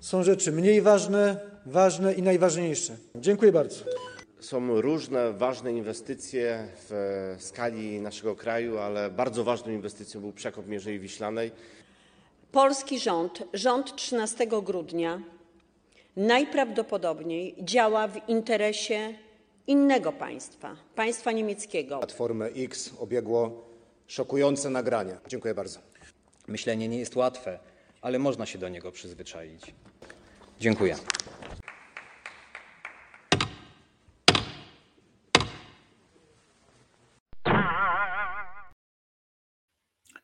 Są 0.00 0.22
rzeczy 0.22 0.52
mniej 0.52 0.82
ważne, 0.82 1.40
ważne 1.66 2.14
i 2.14 2.22
najważniejsze. 2.22 2.96
Dziękuję 3.14 3.52
bardzo. 3.52 3.84
Są 4.40 4.80
różne 4.80 5.32
ważne 5.32 5.72
inwestycje 5.72 6.68
w 6.88 7.36
skali 7.38 8.00
naszego 8.00 8.36
kraju, 8.36 8.78
ale 8.78 9.10
bardzo 9.10 9.44
ważną 9.44 9.72
inwestycją 9.72 10.20
był 10.20 10.32
przekop 10.32 10.66
Mierzei 10.66 10.98
Wiślanej. 10.98 11.50
Polski 12.52 12.98
rząd, 12.98 13.42
rząd 13.52 13.96
13 13.96 14.46
grudnia, 14.46 15.22
najprawdopodobniej 16.16 17.54
działa 17.58 18.08
w 18.08 18.28
interesie 18.28 19.14
innego 19.66 20.12
państwa, 20.12 20.76
państwa 20.94 21.32
niemieckiego. 21.32 21.98
Platformę 21.98 22.46
X 22.46 22.90
obiegło 22.98 23.68
szokujące 24.06 24.70
nagranie. 24.70 25.16
Dziękuję 25.28 25.54
bardzo. 25.54 25.80
Myślenie 26.48 26.88
nie 26.88 26.98
jest 26.98 27.16
łatwe, 27.16 27.58
ale 28.00 28.18
można 28.18 28.46
się 28.46 28.58
do 28.58 28.68
niego 28.68 28.92
przyzwyczaić. 28.92 29.74
Dziękuję. 30.60 30.96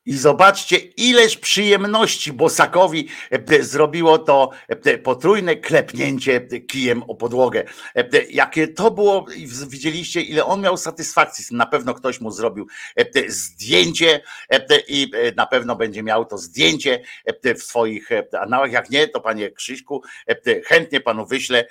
I 0.07 0.17
zobaczcie, 0.17 0.77
ileż 0.77 1.37
przyjemności 1.37 2.33
Bosakowi 2.33 3.09
e, 3.31 3.63
zrobiło 3.63 4.19
to 4.19 4.51
e, 4.69 4.99
potrójne 4.99 5.57
klepnięcie 5.57 6.41
kijem 6.41 7.03
o 7.03 7.15
podłogę. 7.15 7.65
E, 7.95 8.25
jakie 8.31 8.69
to 8.69 8.91
było, 8.91 9.27
widzieliście, 9.69 10.21
ile 10.21 10.45
on 10.45 10.61
miał 10.61 10.77
satysfakcji. 10.77 11.57
Na 11.57 11.67
pewno 11.67 11.95
ktoś 11.95 12.21
mu 12.21 12.31
zrobił 12.31 12.67
zdjęcie 13.29 14.21
i 14.89 15.11
na 15.37 15.47
pewno 15.47 15.77
będzie 15.77 16.03
miał 16.03 16.25
to 16.25 16.39
zdjęcie 16.39 17.03
w 17.59 17.63
swoich 17.63 18.09
anałach. 18.41 18.73
Jak 18.73 18.91
nie, 18.91 19.09
to 19.09 19.21
panie 19.21 19.51
Krzyśku, 19.51 20.03
chętnie 20.67 21.01
panu 21.01 21.27
wyślę 21.27 21.67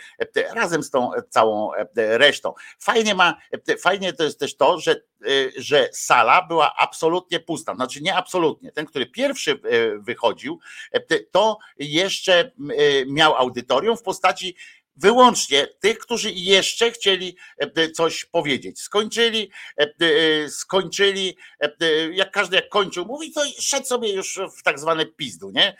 razem 0.54 0.84
z 0.84 0.90
tą 0.90 1.12
całą 1.30 1.72
resztą. 1.96 2.54
Fajnie 2.80 3.16
ma, 3.16 3.38
fajnie 3.80 4.14
to 4.14 4.24
jest 4.24 4.40
też 4.40 4.58
to, 4.58 4.80
że 4.80 5.02
że 5.58 5.90
sala 5.92 6.42
była 6.42 6.76
absolutnie 6.76 7.40
pusta. 7.40 7.76
Znaczy 7.76 8.02
nie 8.02 8.16
absolutnie. 8.24 8.72
Ten, 8.72 8.86
który 8.86 9.06
pierwszy 9.06 9.52
e, 9.52 9.58
wychodził, 10.00 10.60
e, 10.92 11.20
to 11.32 11.58
jeszcze 11.78 12.40
e, 12.40 12.52
miał 13.06 13.36
audytorium 13.36 13.98
w 13.98 14.02
postaci 14.02 14.56
wyłącznie 14.96 15.68
tych, 15.68 16.00
którzy 16.00 16.32
jeszcze 16.32 16.92
chcieli 16.92 17.38
e, 17.58 17.92
coś 17.92 18.26
powiedzieć. 18.26 18.82
Skończyli, 18.82 19.52
e, 19.80 19.84
e, 19.84 20.50
skończyli, 20.50 21.38
jak 22.12 22.32
każdy 22.32 22.56
jak 22.56 22.70
kończył 22.70 23.06
mówi, 23.06 23.32
to 23.32 23.42
szedł 23.60 23.86
sobie 23.86 24.14
już 24.14 24.40
w 24.58 24.64
tak 24.64 24.80
zwane 24.80 25.06
pizdu, 25.06 25.52
nie? 25.52 25.78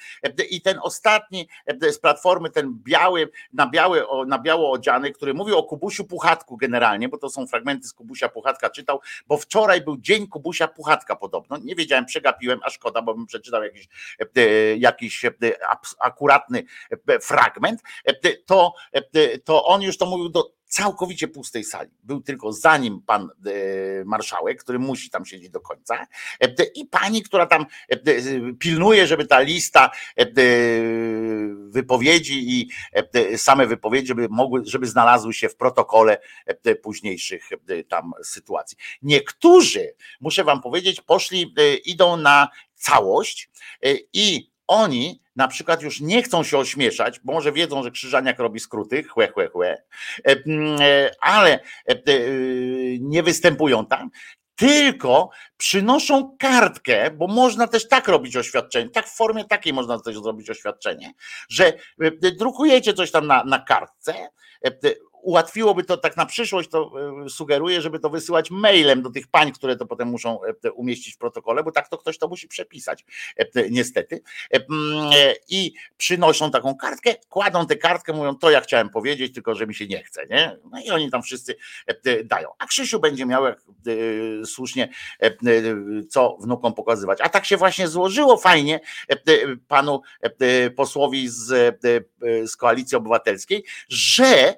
I 0.50 0.62
ten 0.62 0.80
ostatni 0.82 1.48
z 1.82 2.00
platformy, 2.00 2.50
ten 2.50 2.80
biały, 2.84 3.30
na, 3.54 3.70
biały, 3.70 4.06
na 4.28 4.40
biało 4.40 4.72
odziany, 4.72 5.12
który 5.12 5.34
mówił 5.34 5.58
o 5.58 5.64
Kubusiu 5.64 6.06
Puchatku 6.06 6.58
generalnie, 6.58 7.10
bo 7.10 7.18
to 7.18 7.30
są 7.30 7.48
fragmenty 7.48 7.88
z 7.88 7.94
Kubusia 7.94 8.30
Puchatka, 8.30 8.70
czytał, 8.70 9.00
bo 9.28 9.38
wczoraj 9.38 9.82
był 9.82 9.98
dzień 9.98 10.28
Kubusia 10.28 10.68
Puchatka 10.68 11.16
podobno, 11.16 11.58
nie 11.58 11.76
wiedziałem, 11.76 12.06
przegapiłem, 12.06 12.60
a 12.64 12.70
szkoda, 12.70 13.02
bo 13.02 13.14
bym 13.14 13.26
przeczytał 13.26 13.64
jakiś, 13.64 13.88
jakiś 14.78 15.26
akuratny 16.00 16.64
fragment, 17.22 17.82
to 18.46 18.74
to 19.44 19.66
on 19.66 19.82
już 19.82 19.98
to 19.98 20.06
mówił 20.06 20.30
do 20.30 20.54
całkowicie 20.74 21.28
pustej 21.28 21.64
sali. 21.64 21.92
Był 22.04 22.22
tylko 22.22 22.54
za 22.54 22.78
nim 22.78 23.02
pan 23.02 23.30
e, 23.46 24.06
marszałek, 24.06 24.64
który 24.64 24.80
musi 24.80 25.10
tam 25.10 25.26
siedzieć 25.26 25.50
do 25.50 25.62
końca 25.62 26.08
e, 26.42 26.64
i 26.76 26.86
pani, 26.86 27.24
która 27.24 27.46
tam 27.46 27.66
e, 27.90 27.98
pilnuje, 28.60 29.08
żeby 29.08 29.28
ta 29.28 29.40
lista 29.40 29.92
wypowiedzi 31.68 32.60
i 32.60 32.70
same 33.38 33.68
wypowiedzi, 33.68 34.08
żeby 34.08 34.28
mogły, 34.30 34.62
żeby 34.66 34.88
znalazły 34.88 35.34
się 35.34 35.50
w 35.50 35.56
protokole 35.56 36.18
późniejszych 36.82 37.50
tam 37.90 38.12
sytuacji. 38.24 38.78
Niektórzy, 39.02 39.96
muszę 40.22 40.44
wam 40.44 40.62
powiedzieć, 40.62 41.02
poszli, 41.02 41.56
idą 41.86 42.18
na 42.18 42.48
całość 42.76 43.50
i 44.14 44.53
oni 44.68 45.24
na 45.36 45.48
przykład 45.48 45.82
już 45.82 46.02
nie 46.02 46.24
chcą 46.24 46.44
się 46.44 46.58
ośmieszać, 46.58 47.20
bo 47.20 47.34
może 47.34 47.52
wiedzą, 47.52 47.84
że 47.84 47.92
Krzyżaniak 47.92 48.40
robi 48.40 48.60
skróty, 48.60 49.04
chłe, 49.04 49.28
chłe, 49.28 49.48
chłe, 49.48 49.84
e, 50.28 50.32
e, 50.32 51.12
ale 51.22 51.60
e, 51.86 51.96
nie 53.00 53.24
występują 53.24 53.86
tam, 53.86 54.10
tylko 54.56 55.30
przynoszą 55.58 56.38
kartkę, 56.40 57.12
bo 57.12 57.28
można 57.28 57.68
też 57.68 57.88
tak 57.88 58.08
robić 58.08 58.38
oświadczenie, 58.38 58.90
tak 58.90 59.08
w 59.08 59.16
formie 59.16 59.46
takiej 59.46 59.74
można 59.74 60.00
też 60.00 60.20
zrobić 60.20 60.50
oświadczenie, 60.50 61.14
że 61.50 61.74
drukujecie 62.40 62.94
coś 62.94 63.12
tam 63.12 63.28
na, 63.28 63.44
na 63.44 63.60
kartce, 63.60 64.14
ułatwiłoby 65.24 65.84
to 65.84 65.98
tak 65.98 66.18
na 66.18 66.26
przyszłość, 66.26 66.70
to 66.70 66.92
e, 67.26 67.30
sugeruję, 67.30 67.82
żeby 67.82 68.00
to 68.00 68.10
wysyłać 68.10 68.52
mailem 68.52 69.02
do 69.02 69.10
tych 69.10 69.28
pań, 69.28 69.52
które 69.52 69.76
to 69.76 69.86
potem 69.86 70.08
muszą 70.08 70.40
e, 70.44 70.72
umieścić 70.72 71.16
w 71.16 71.18
protokole, 71.18 71.64
bo 71.64 71.72
tak 71.72 71.90
to 71.90 71.98
ktoś 71.98 72.18
to 72.18 72.28
musi 72.28 72.48
przepisać, 72.48 73.06
e, 73.38 73.70
niestety. 73.70 74.22
I 75.50 75.74
przynoszą 75.98 76.52
taką 76.52 76.76
kartkę, 76.76 77.16
kładą 77.30 77.68
tę 77.68 77.76
kartkę, 77.76 78.14
mówią, 78.14 78.36
to 78.36 78.52
ja 78.52 78.62
chciałem 78.62 78.90
powiedzieć, 78.90 79.34
tylko 79.34 79.56
że 79.56 79.68
mi 79.68 79.76
się 79.76 79.88
nie 79.88 80.04
chce, 80.04 80.26
nie? 80.30 80.58
No 80.72 80.82
i 80.86 80.90
oni 80.90 81.12
tam 81.12 81.24
wszyscy 81.24 81.56
dają. 82.26 82.50
A 82.60 82.68
Krzysiu 82.68 83.00
będzie 83.00 83.26
miał, 83.26 83.46
jak 83.46 83.62
słusznie, 84.46 84.90
co 86.10 86.38
wnukom 86.42 86.74
pokazywać. 86.74 87.20
A 87.22 87.30
tak 87.30 87.46
się 87.46 87.58
właśnie 87.58 87.88
złożyło 87.88 88.38
fajnie 88.38 88.80
panu 89.68 90.02
posłowi 90.76 91.30
z, 91.30 91.80
z 92.46 92.56
Koalicji 92.56 92.98
Obywatelskiej, 92.98 93.64
że 93.90 94.56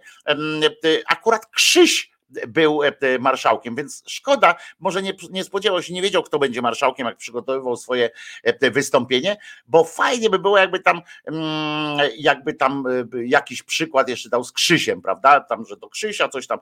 akurat 1.07 1.45
Krzyś 1.51 2.14
był 2.47 2.83
e, 2.83 2.93
marszałkiem, 3.19 3.75
więc 3.75 4.03
szkoda, 4.07 4.55
może 4.79 5.01
nie, 5.01 5.13
nie 5.31 5.43
spodziewał 5.43 5.83
się, 5.83 5.93
nie 5.93 6.01
wiedział, 6.01 6.23
kto 6.23 6.39
będzie 6.39 6.61
marszałkiem, 6.61 7.07
jak 7.07 7.17
przygotowywał 7.17 7.77
swoje 7.77 8.09
e, 8.43 8.71
wystąpienie, 8.71 9.37
bo 9.67 9.83
fajnie 9.83 10.29
by 10.29 10.39
było, 10.39 10.57
jakby 10.57 10.79
tam, 10.79 11.01
mm, 11.25 12.09
jakby 12.17 12.53
tam 12.53 12.83
e, 12.87 13.25
jakiś 13.25 13.63
przykład 13.63 14.09
jeszcze 14.09 14.29
dał 14.29 14.43
z 14.43 14.51
Krzysiem, 14.51 15.01
prawda? 15.01 15.39
Tam, 15.39 15.65
że 15.65 15.77
do 15.77 15.89
Krzysia 15.89 16.29
coś 16.29 16.47
tam 16.47 16.59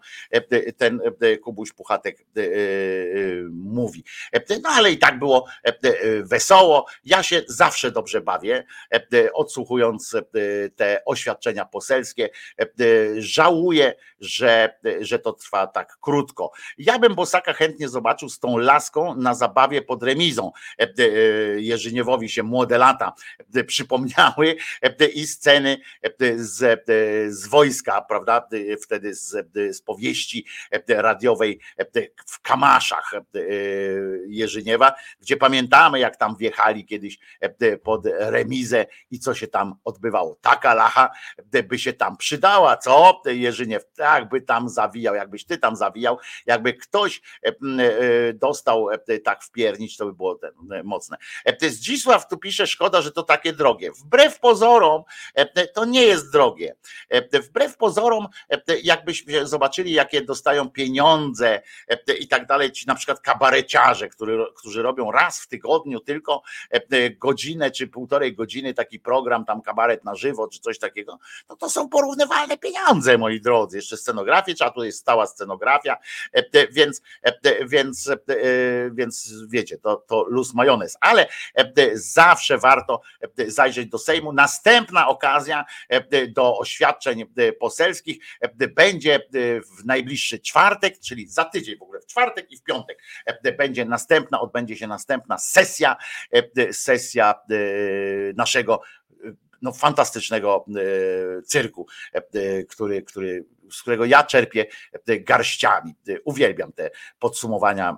ten 0.78 1.00
Kubuś 1.44 1.72
Puchatek 1.72 2.26
mówi. 3.52 4.04
No 4.64 4.70
ale 4.70 4.92
i 4.92 4.98
tak 4.98 5.20
było 5.20 5.46
wesoło. 6.22 6.86
Ja 7.06 7.24
się 7.24 7.42
zawsze 7.48 7.92
dobrze 7.92 8.22
bawię, 8.22 8.64
odsłuchując 9.34 10.16
te 10.76 11.06
oświadczenia 11.06 11.66
poselskie. 11.66 12.30
Żałuję, 13.18 13.94
że, 14.20 14.80
że 15.02 15.20
to 15.20 15.34
trwa 15.34 15.53
trwa 15.54 15.68
tak 15.68 15.98
krótko. 16.02 16.52
Ja 16.78 17.00
bym 17.00 17.16
Bosaka 17.16 17.54
chętnie 17.54 17.90
zobaczył 17.90 18.30
z 18.30 18.40
tą 18.40 18.58
laską 18.58 19.16
na 19.16 19.34
zabawie 19.34 19.82
pod 19.82 20.04
remizą. 20.04 20.52
E, 20.80 20.84
e, 20.84 21.08
Jerzyniewowi 21.62 22.30
się 22.30 22.44
młode 22.44 22.78
lata 22.78 23.14
e, 23.56 23.64
przypomniały 23.64 24.56
i 25.14 25.28
sceny 25.28 25.78
z, 26.36 26.86
z 27.30 27.48
wojska, 27.48 28.02
prawda? 28.02 28.48
Wtedy 28.82 29.16
z, 29.16 29.48
z 29.72 29.82
powieści 29.82 30.46
radiowej 30.88 31.60
w 32.26 32.42
Kamaszach 32.42 33.14
Jerzyniewa, 34.28 34.94
gdzie 35.22 35.38
pamiętamy, 35.38 36.00
jak 36.00 36.18
tam 36.18 36.36
wjechali 36.36 36.86
kiedyś 36.86 37.20
pod 37.84 38.06
remizę 38.06 38.86
i 39.12 39.20
co 39.20 39.34
się 39.34 39.48
tam 39.48 39.76
odbywało. 39.84 40.38
Taka 40.42 40.74
lacha 40.74 41.10
by 41.70 41.80
się 41.80 41.94
tam 41.94 42.18
przydała, 42.18 42.78
co? 42.78 43.22
Jerzyniew 43.26 43.84
tak 43.96 44.30
by 44.30 44.42
tam 44.42 44.70
zawijał, 44.70 45.16
ty 45.46 45.58
tam 45.58 45.76
zawijał, 45.76 46.18
jakby 46.46 46.74
ktoś 46.74 47.22
e, 47.46 47.48
e, 47.50 48.34
dostał 48.34 48.90
e, 48.90 49.20
tak 49.20 49.44
wpiernić, 49.44 49.98
to 49.98 50.06
by 50.06 50.14
było 50.14 50.40
mocne. 50.84 51.18
Zdzisław 51.62 52.28
tu 52.28 52.38
pisze, 52.38 52.68
szkoda, 52.68 53.02
że 53.02 53.12
to 53.12 53.24
takie 53.24 53.54
drogie. 53.54 53.92
Wbrew 53.92 54.40
pozorom 54.40 55.04
to 55.74 55.86
nie 55.86 56.04
jest 56.04 56.32
drogie. 56.32 56.76
Wbrew 57.34 57.78
pozorom, 57.78 58.28
jakbyśmy 58.84 59.48
zobaczyli, 59.48 59.92
jakie 59.92 60.22
dostają 60.22 60.70
pieniądze 60.70 61.62
i 62.20 62.28
tak 62.28 62.48
dalej, 62.48 62.72
ci 62.72 62.88
na 62.88 62.96
przykład 62.96 63.20
kabareciarze, 63.20 64.10
którzy, 64.56 64.82
robią 64.82 65.12
raz 65.12 65.42
w 65.42 65.48
tygodniu 65.48 66.00
tylko 66.00 66.42
godzinę 67.18 67.72
czy 67.72 67.88
półtorej 67.88 68.36
godziny 68.36 68.74
taki 68.74 69.00
program, 69.00 69.46
tam 69.46 69.62
kabaret 69.62 70.04
na 70.04 70.16
żywo 70.16 70.48
czy 70.48 70.60
coś 70.60 70.80
takiego, 70.80 71.20
no 71.50 71.56
to 71.56 71.70
są 71.70 71.90
porównywalne 71.90 72.58
pieniądze, 72.58 73.18
moi 73.18 73.42
drodzy. 73.42 73.78
Jeszcze 73.78 73.98
scenografię, 73.98 74.54
trzeba 74.54 74.72
tu 74.72 74.84
jest 74.84 75.00
stała 75.00 75.28
scenografia, 75.34 75.98
więc, 76.72 77.02
więc, 77.68 78.10
więc 78.92 79.34
wiecie, 79.48 79.78
to, 79.78 79.96
to 79.96 80.26
luz 80.30 80.54
majonez, 80.54 80.98
ale 81.02 81.28
zawsze 81.94 82.58
warto 82.58 83.02
zajrzeć 83.48 83.90
do 83.90 83.98
Sejmu. 83.98 84.34
Następna 84.34 85.08
okazja 85.08 85.66
do 86.30 86.58
oświadczeń 86.58 87.26
poselskich 87.60 88.18
będzie 88.76 89.20
w 89.80 89.86
najbliższy 89.86 90.40
czwartek, 90.40 91.00
czyli 91.00 91.28
za 91.28 91.46
tydzień 91.46 91.78
w 91.78 91.82
ogóle, 91.82 92.00
w 92.00 92.06
czwartek 92.06 92.52
i 92.52 92.58
w 92.58 92.64
piątek 92.64 93.00
będzie 93.58 93.86
następna, 93.86 94.42
odbędzie 94.42 94.76
się 94.76 94.88
następna 94.88 95.38
sesja, 95.38 95.96
sesja 96.72 97.34
naszego 98.38 98.82
no, 99.62 99.72
fantastycznego 99.72 100.66
cyrku, 101.46 101.88
który, 102.70 103.02
który, 103.02 103.46
z 103.72 103.82
którego 103.82 104.06
ja 104.06 104.24
czerpię 104.24 104.66
garściami. 105.08 105.96
Uwielbiam 106.26 106.74
te 106.74 106.92
podsumowania 107.20 107.98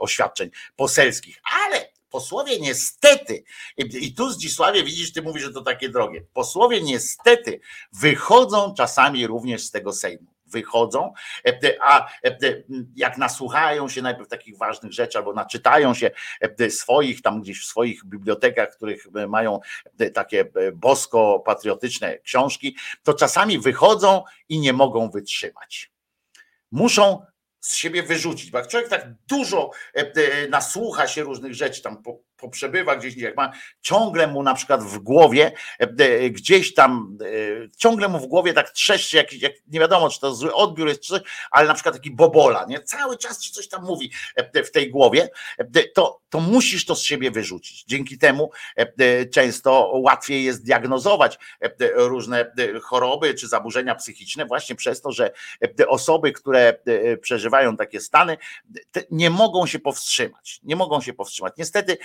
oświadczeń 0.00 0.50
poselskich, 0.76 1.40
ale 1.64 1.88
posłowie 2.10 2.60
niestety, 2.60 3.44
i 3.76 4.14
tu 4.14 4.30
Zdzisławie 4.30 4.84
widzisz, 4.84 5.12
ty 5.12 5.22
mówisz, 5.22 5.42
że 5.42 5.52
to 5.52 5.62
takie 5.62 5.88
drogie, 5.88 6.24
posłowie 6.32 6.80
niestety 6.80 7.60
wychodzą 7.92 8.74
czasami 8.74 9.26
również 9.26 9.64
z 9.64 9.70
tego 9.70 9.92
Sejmu 9.92 10.37
wychodzą, 10.50 11.12
a 11.80 12.08
jak 12.96 13.18
nasłuchają 13.18 13.88
się 13.88 14.02
najpierw 14.02 14.28
takich 14.28 14.58
ważnych 14.58 14.92
rzeczy, 14.92 15.18
albo 15.18 15.32
naczytają 15.32 15.94
się 15.94 16.10
swoich 16.68 17.22
tam 17.22 17.42
gdzieś 17.42 17.62
w 17.62 17.66
swoich 17.66 18.04
bibliotekach, 18.04 18.76
których 18.76 19.06
mają 19.28 19.60
takie 20.14 20.44
bosko-patriotyczne 20.74 22.18
książki, 22.18 22.76
to 23.02 23.14
czasami 23.14 23.58
wychodzą 23.58 24.24
i 24.48 24.58
nie 24.60 24.72
mogą 24.72 25.10
wytrzymać. 25.10 25.92
Muszą 26.70 27.26
z 27.60 27.74
siebie 27.74 28.02
wyrzucić, 28.02 28.50
bo 28.50 28.58
jak 28.58 28.68
człowiek 28.68 28.88
tak 28.88 29.06
dużo 29.28 29.70
nasłucha 30.50 31.08
się 31.08 31.22
różnych 31.22 31.54
rzeczy, 31.54 31.82
tam 31.82 32.02
poprzebywa 32.38 32.96
gdzieś, 32.96 33.16
jak 33.16 33.36
ma 33.36 33.52
ciągle 33.80 34.26
mu 34.26 34.42
na 34.42 34.54
przykład 34.54 34.82
w 34.84 34.98
głowie, 34.98 35.52
gdzieś 36.30 36.74
tam, 36.74 37.18
ciągle 37.76 38.08
mu 38.08 38.18
w 38.18 38.26
głowie 38.26 38.52
tak 38.52 38.70
trzeszczy 38.70 39.16
jakiś, 39.16 39.42
jak, 39.42 39.52
nie 39.66 39.80
wiadomo, 39.80 40.10
czy 40.10 40.20
to 40.20 40.34
zły 40.34 40.54
odbiór 40.54 40.88
jest, 40.88 41.00
czy 41.00 41.08
coś, 41.08 41.22
ale 41.50 41.68
na 41.68 41.74
przykład 41.74 41.94
taki 41.94 42.10
bobola, 42.10 42.66
nie? 42.68 42.80
Cały 42.80 43.18
czas 43.18 43.40
ci 43.40 43.52
coś 43.52 43.68
tam 43.68 43.84
mówi 43.84 44.12
w 44.64 44.70
tej 44.70 44.90
głowie, 44.90 45.28
to, 45.94 46.20
to 46.28 46.40
musisz 46.40 46.86
to 46.86 46.94
z 46.96 47.02
siebie 47.02 47.30
wyrzucić. 47.30 47.84
Dzięki 47.84 48.18
temu 48.18 48.50
często 49.34 49.90
łatwiej 49.94 50.44
jest 50.44 50.64
diagnozować 50.64 51.38
różne 51.94 52.52
choroby 52.82 53.34
czy 53.34 53.48
zaburzenia 53.48 53.94
psychiczne 53.94 54.46
właśnie 54.46 54.76
przez 54.76 55.00
to, 55.00 55.12
że 55.12 55.30
osoby, 55.88 56.32
które 56.32 56.78
przeżywają 57.20 57.76
takie 57.76 58.00
stany, 58.00 58.36
nie 59.10 59.30
mogą 59.30 59.66
się 59.66 59.78
powstrzymać. 59.78 60.60
Nie 60.62 60.76
mogą 60.76 61.00
się 61.00 61.12
powstrzymać. 61.12 61.52
Niestety 61.58 61.98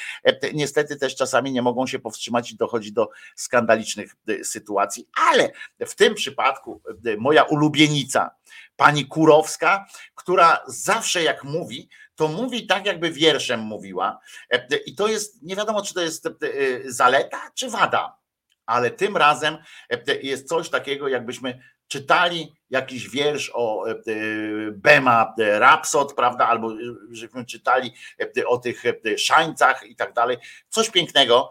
niestety 0.54 0.96
też 0.96 1.16
czasami 1.16 1.52
nie 1.52 1.62
mogą 1.62 1.88
się 1.88 2.00
powstrzymać 2.00 2.52
i 2.52 2.58
dochodzi 2.58 2.94
do 2.94 3.10
skandalicznych 3.36 4.16
sytuacji, 4.44 5.08
ale 5.30 5.52
w 5.80 5.96
tym 5.96 6.16
przypadku 6.16 6.82
moja 7.18 7.44
ulubienica, 7.44 8.36
pani 8.76 9.06
Kurowska, 9.06 9.86
która 10.16 10.64
zawsze 10.68 11.24
jak 11.24 11.44
mówi, 11.44 11.90
to 12.16 12.28
mówi 12.28 12.68
tak, 12.68 12.86
jakby 12.86 13.12
wierszem 13.12 13.60
mówiła. 13.60 14.20
I 14.86 14.96
to 14.96 15.08
jest, 15.08 15.44
nie 15.44 15.56
wiadomo, 15.56 15.82
czy 15.82 15.94
to 15.94 16.02
jest 16.02 16.28
zaleta, 16.86 17.52
czy 17.54 17.70
wada, 17.70 18.18
ale 18.66 18.92
tym 18.92 19.18
razem 19.18 19.58
jest 20.22 20.48
coś 20.48 20.70
takiego, 20.70 21.08
jakbyśmy 21.08 21.60
czytali 21.94 22.54
jakiś 22.70 23.10
wiersz 23.10 23.52
o 23.54 23.86
Bema 24.72 25.34
Rapsod, 25.38 26.14
prawda, 26.14 26.48
albo 26.48 26.72
żeśmy 27.12 27.46
czytali 27.46 27.94
o 28.48 28.58
tych 28.58 28.84
szańcach 29.18 29.84
i 29.88 29.96
tak 29.96 30.14
dalej. 30.14 30.38
Coś 30.70 30.90
pięknego. 30.90 31.50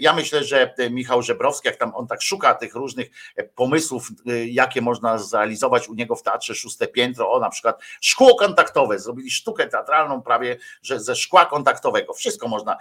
Ja 0.00 0.12
myślę, 0.12 0.44
że 0.44 0.74
Michał 0.90 1.22
Żebrowski, 1.22 1.68
jak 1.68 1.76
tam 1.76 1.94
on 1.94 2.06
tak 2.06 2.22
szuka 2.22 2.54
tych 2.54 2.74
różnych 2.74 3.08
pomysłów, 3.54 4.08
jakie 4.46 4.80
można 4.80 5.18
zrealizować 5.18 5.88
u 5.88 5.94
niego 5.94 6.16
w 6.16 6.22
Teatrze 6.22 6.54
Szóste 6.54 6.86
Piętro, 6.86 7.32
o 7.32 7.40
na 7.40 7.50
przykład 7.50 7.82
szkło 8.00 8.34
kontaktowe, 8.34 8.98
zrobili 8.98 9.30
sztukę 9.30 9.66
teatralną 9.66 10.22
prawie, 10.22 10.56
że 10.82 11.00
ze 11.00 11.16
szkła 11.16 11.46
kontaktowego. 11.46 12.14
Wszystko 12.14 12.48
można 12.48 12.76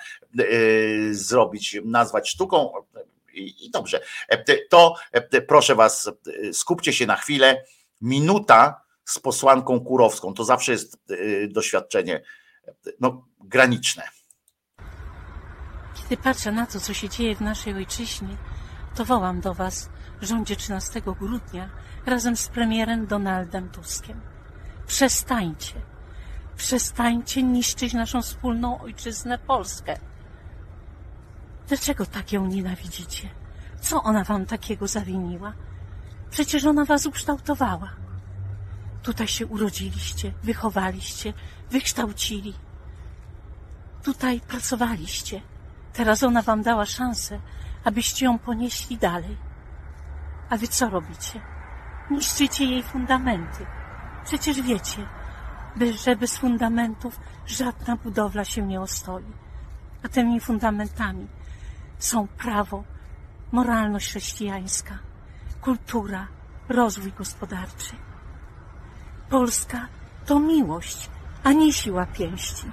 zrobić, 1.11 1.77
nazwać 1.85 2.29
sztuką 2.29 2.71
i 3.37 3.69
dobrze. 3.71 4.01
To 4.69 4.95
proszę 5.47 5.75
Was, 5.75 6.11
skupcie 6.53 6.93
się 6.93 7.05
na 7.05 7.15
chwilę. 7.15 7.63
Minuta 8.01 8.81
z 9.05 9.19
posłanką 9.19 9.79
Kurowską 9.79 10.33
to 10.33 10.43
zawsze 10.43 10.71
jest 10.71 10.97
doświadczenie 11.49 12.23
no, 12.99 13.27
graniczne. 13.43 14.03
Kiedy 15.95 16.17
patrzę 16.23 16.51
na 16.51 16.65
to, 16.65 16.79
co 16.79 16.93
się 16.93 17.09
dzieje 17.09 17.35
w 17.35 17.41
naszej 17.41 17.73
ojczyźnie, 17.73 18.37
to 18.95 19.05
wołam 19.05 19.41
do 19.41 19.53
Was 19.53 19.89
rządzie 20.21 20.55
13 20.55 21.01
grudnia 21.01 21.69
razem 22.05 22.37
z 22.37 22.47
premierem 22.47 23.07
Donaldem 23.07 23.69
Tuskiem. 23.69 24.21
Przestańcie, 24.87 25.73
przestańcie 26.57 27.43
niszczyć 27.43 27.93
naszą 27.93 28.21
wspólną 28.21 28.81
ojczyznę 28.81 29.37
Polskę. 29.37 29.99
Dlaczego 31.67 32.05
tak 32.05 32.31
ją 32.31 32.45
nienawidzicie? 32.45 33.29
Co 33.81 34.03
ona 34.03 34.23
wam 34.23 34.45
takiego 34.45 34.87
zawiniła? 34.87 35.53
Przecież 36.29 36.65
ona 36.65 36.85
was 36.85 37.05
ukształtowała. 37.05 37.89
Tutaj 39.03 39.27
się 39.27 39.47
urodziliście, 39.47 40.33
wychowaliście, 40.43 41.33
wykształcili. 41.71 42.53
Tutaj 44.03 44.41
pracowaliście. 44.41 45.41
Teraz 45.93 46.23
ona 46.23 46.41
wam 46.41 46.63
dała 46.63 46.85
szansę, 46.85 47.39
abyście 47.83 48.25
ją 48.25 48.39
ponieśli 48.39 48.97
dalej. 48.97 49.37
A 50.49 50.57
wy 50.57 50.67
co 50.67 50.89
robicie? 50.89 51.41
Niszczycie 52.11 52.65
jej 52.65 52.83
fundamenty. 52.83 53.65
Przecież 54.25 54.61
wiecie, 54.61 55.07
że 56.03 56.15
bez 56.15 56.37
fundamentów 56.37 57.19
żadna 57.45 57.95
budowla 57.95 58.45
się 58.45 58.61
nie 58.61 58.81
ostoi. 58.81 59.33
A 60.03 60.07
tymi 60.07 60.39
fundamentami 60.39 61.27
są 61.99 62.27
prawo, 62.27 62.83
moralność 63.51 64.09
chrześcijańska, 64.09 64.99
kultura, 65.61 66.27
rozwój 66.69 67.11
gospodarczy. 67.11 67.95
Polska 69.29 69.87
to 70.25 70.39
miłość, 70.39 71.09
a 71.43 71.51
nie 71.51 71.73
siła 71.73 72.05
pięści. 72.05 72.71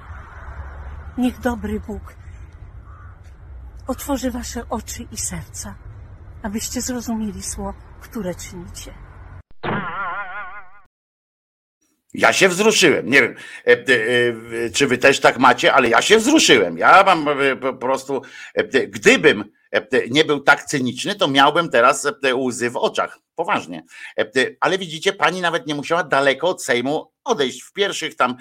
Niech 1.19 1.41
dobry 1.41 1.81
Bóg 1.81 2.15
otworzy 3.87 4.31
wasze 4.31 4.69
oczy 4.69 5.03
i 5.13 5.17
serca, 5.17 5.75
abyście 6.43 6.83
zrozumieli 6.83 7.43
zło, 7.43 7.75
które 8.01 8.35
czynicie. 8.35 8.95
Ja 12.15 12.32
się 12.32 12.49
wzruszyłem. 12.49 13.11
Nie 13.11 13.23
wiem, 13.23 13.35
czy 14.74 14.86
wy 14.86 14.99
też 14.99 15.20
tak 15.20 15.39
macie, 15.39 15.73
ale 15.73 15.89
ja 15.89 16.03
się 16.03 16.19
wzruszyłem. 16.19 16.78
Ja 16.78 17.03
mam 17.03 17.27
po 17.61 17.74
prostu, 17.74 18.23
gdybym 18.89 19.45
nie 20.11 20.24
był 20.24 20.41
tak 20.41 20.65
cyniczny, 20.65 21.15
to 21.15 21.28
miałbym 21.28 21.69
teraz 21.69 22.09
łzy 22.35 22.70
w 22.70 22.77
oczach. 22.77 23.19
Poważnie. 23.35 23.85
Ale 24.61 24.78
widzicie, 24.78 25.12
pani 25.12 25.41
nawet 25.41 25.66
nie 25.66 25.74
musiała 25.74 26.05
daleko 26.05 26.49
od 26.49 26.65
Sejmu 26.65 27.12
odejść. 27.24 27.62
W 27.62 27.73
pierwszych 27.73 28.15
tam 28.15 28.36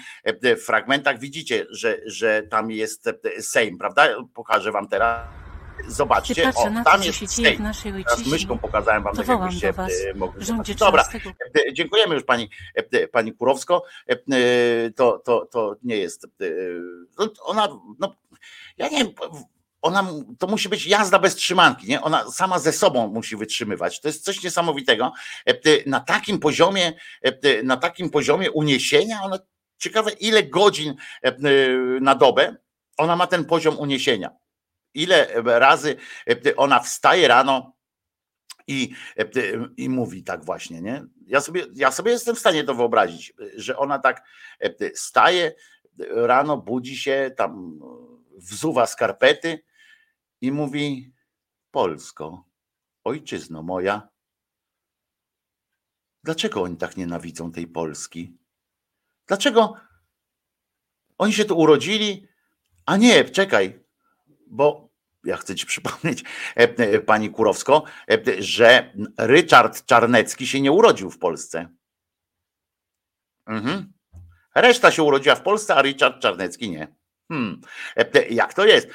fragmentach 0.66 1.20
widzicie, 1.20 1.66
że, 1.70 1.98
że 2.06 2.44
tam 2.44 2.72
jest 2.72 3.10
Sejm, 3.40 3.78
prawda? 3.78 4.08
Pokażę 4.34 4.72
wam 4.72 4.88
teraz. 4.88 5.43
Zobaczcie, 5.88 6.44
patrzę 6.44 6.62
o, 6.62 6.64
to, 6.64 6.84
tam 6.84 7.02
co 7.02 7.08
jest 7.08 7.20
Teraz 8.04 8.28
myszką 8.28 8.60
pokazałem 8.60 9.04
wam, 9.04 9.16
to 9.16 9.24
tak 9.24 9.28
jakbyście 9.28 9.70
e, 9.70 10.14
mogli 10.16 10.46
zobaczyć. 10.46 10.78
Dobra, 10.78 11.04
13. 11.04 11.34
e, 11.70 11.74
dziękujemy 11.74 12.16
już 12.16 12.24
pani, 12.24 12.50
e, 12.76 13.08
pani 13.08 13.34
Kurowsko. 13.34 13.84
E, 14.08 14.16
To, 14.96 15.20
to, 15.20 15.46
to 15.46 15.76
nie 15.84 15.98
jest. 15.98 16.26
e, 16.26 16.46
no, 17.20 17.30
Ona, 17.44 17.68
no, 18.00 18.16
ja 18.78 18.88
nie 18.88 18.98
wiem, 18.98 19.14
ona, 19.82 20.08
to 20.40 20.48
musi 20.48 20.70
być 20.70 20.86
jazda 20.86 21.20
bez 21.20 21.36
trzymanki, 21.36 21.88
nie? 21.88 22.02
Ona 22.02 22.32
sama 22.32 22.60
ze 22.60 22.72
sobą 22.72 23.08
musi 23.08 23.36
wytrzymywać. 23.36 24.02
To 24.02 24.08
jest 24.08 24.24
coś 24.24 24.44
niesamowitego. 24.44 25.12
E, 25.46 25.54
Na 25.90 26.00
takim 26.00 26.40
poziomie, 26.40 26.94
e, 27.22 27.64
na 27.64 27.78
takim 27.78 28.10
poziomie 28.10 28.52
uniesienia, 28.52 29.22
ona 29.24 29.40
ciekawe 29.78 30.12
ile 30.12 30.44
godzin 30.44 30.96
e, 31.22 31.34
na 32.02 32.16
dobę 32.16 32.56
ona 32.98 33.16
ma 33.16 33.28
ten 33.28 33.46
poziom 33.46 33.80
uniesienia. 33.80 34.30
Ile 34.94 35.42
razy 35.44 35.96
ona 36.56 36.80
wstaje 36.80 37.28
rano 37.28 37.76
i, 38.68 38.96
i 39.78 39.90
mówi 39.90 40.24
tak 40.24 40.46
właśnie, 40.46 40.82
nie? 40.82 41.06
Ja 41.28 41.42
sobie, 41.42 41.66
ja 41.74 41.92
sobie 41.92 42.12
jestem 42.12 42.36
w 42.36 42.40
stanie 42.40 42.64
to 42.64 42.76
wyobrazić, 42.76 43.34
że 43.56 43.78
ona 43.78 44.00
tak 44.00 44.24
staje 44.96 45.54
rano, 46.10 46.58
budzi 46.58 46.98
się, 46.98 47.32
tam 47.38 47.80
wzuwa 48.38 48.86
skarpety 48.86 49.64
i 50.42 50.52
mówi: 50.52 51.14
Polsko, 51.72 52.46
ojczyzno 53.04 53.64
moja, 53.64 54.14
Dlaczego 56.24 56.62
oni 56.62 56.78
tak 56.78 56.98
nienawidzą 56.98 57.52
tej 57.52 57.68
Polski? 57.68 58.38
Dlaczego 59.28 59.76
oni 61.18 61.34
się 61.34 61.46
tu 61.46 61.58
urodzili? 61.58 62.28
A 62.86 62.98
nie, 62.98 63.26
czekaj, 63.26 63.84
bo 64.48 64.83
ja 65.24 65.38
chcę 65.38 65.56
ci 65.56 65.66
przypomnieć, 65.66 66.24
e, 66.58 66.60
e, 66.78 67.00
pani 67.00 67.30
Kurowsko, 67.30 67.84
e, 68.12 68.42
że 68.42 68.94
Richard 69.20 69.86
Czarnecki 69.86 70.48
się 70.48 70.62
nie 70.62 70.72
urodził 70.72 71.10
w 71.10 71.20
Polsce. 71.20 71.70
Mhm. 73.48 73.94
Reszta 74.56 74.92
się 74.92 75.04
urodziła 75.04 75.36
w 75.36 75.42
Polsce, 75.42 75.76
a 75.76 75.82
Richard 75.82 76.22
Czarnecki 76.22 76.70
nie. 76.70 77.03
Hmm. 77.32 77.62
Jak 78.30 78.54
to 78.54 78.66
jest? 78.66 78.88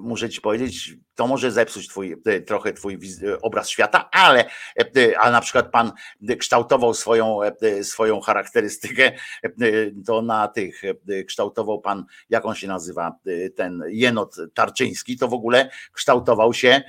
Muszę 0.00 0.28
ci 0.28 0.40
powiedzieć, 0.40 0.94
to 1.14 1.26
może 1.26 1.50
zepsuć 1.50 1.88
twój, 1.88 2.16
trochę 2.46 2.72
twój 2.72 2.98
obraz 3.42 3.68
świata, 3.68 4.08
ale 4.12 4.44
a 5.20 5.30
na 5.30 5.40
przykład 5.40 5.70
pan 5.70 5.92
kształtował 6.38 6.94
swoją, 6.94 7.40
swoją 7.82 8.20
charakterystykę, 8.20 9.12
to 10.06 10.22
na 10.22 10.48
tych 10.48 10.82
kształtował 11.26 11.80
pan, 11.80 12.04
jak 12.30 12.46
on 12.46 12.54
się 12.54 12.68
nazywa, 12.68 13.18
ten 13.56 13.82
jenot 13.88 14.36
Tarczyński, 14.54 15.16
to 15.16 15.28
w 15.28 15.34
ogóle 15.34 15.70
kształtował 15.92 16.54
się 16.54 16.82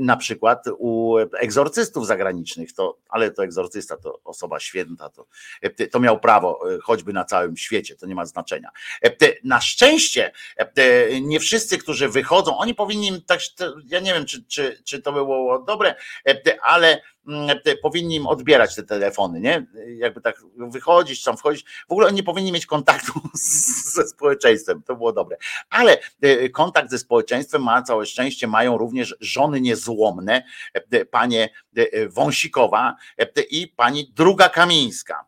na 0.00 0.16
przykład 0.16 0.64
u 0.78 1.16
egzorcystów 1.40 2.06
zagranicznych, 2.06 2.72
to, 2.72 2.98
ale 3.08 3.30
to 3.30 3.44
egzorcysta 3.44 3.96
to 3.96 4.20
osoba 4.24 4.60
święta, 4.60 5.08
to, 5.08 5.26
to 5.90 6.00
miał 6.00 6.20
prawo 6.20 6.60
choćby 6.82 7.12
na 7.12 7.24
całym 7.24 7.56
świecie, 7.56 7.96
to 7.96 8.06
nie 8.06 8.14
ma 8.14 8.26
znaczenia. 8.26 8.70
Na 9.44 9.60
szczęście 9.66 10.32
nie 11.20 11.40
wszyscy, 11.40 11.78
którzy 11.78 12.08
wychodzą, 12.08 12.58
oni 12.58 12.74
powinni 12.74 13.22
tak 13.22 13.40
ja 13.86 14.00
nie 14.00 14.14
wiem, 14.14 14.26
czy, 14.26 14.44
czy, 14.44 14.82
czy 14.84 15.02
to 15.02 15.12
było 15.12 15.58
dobre, 15.58 15.94
e, 16.28 16.62
ale 16.62 17.00
mm, 17.28 17.58
powinni 17.82 18.16
im 18.16 18.26
odbierać 18.26 18.74
te 18.74 18.82
telefony, 18.82 19.40
nie? 19.40 19.66
Jakby 19.96 20.20
tak 20.20 20.42
wychodzić, 20.56 21.22
tam 21.22 21.36
wchodzić. 21.36 21.64
W 21.88 21.92
ogóle 21.92 22.06
oni 22.06 22.16
nie 22.16 22.22
powinni 22.22 22.52
mieć 22.52 22.66
kontaktu 22.66 23.12
ze 23.94 24.08
społeczeństwem, 24.08 24.82
to 24.82 24.96
było 24.96 25.12
dobre. 25.12 25.36
Ale 25.70 25.98
e, 26.22 26.48
kontakt 26.48 26.90
ze 26.90 26.98
społeczeństwem 26.98 27.62
ma 27.62 27.82
całe 27.82 28.06
szczęście, 28.06 28.46
mają 28.46 28.78
również 28.78 29.16
żony 29.20 29.60
niezłomne, 29.60 30.42
e, 30.72 31.04
panie 31.04 31.48
Wąsikowa 32.08 32.96
i 33.50 33.68
pani 33.68 34.12
Druga 34.14 34.48
Kamińska. 34.48 35.26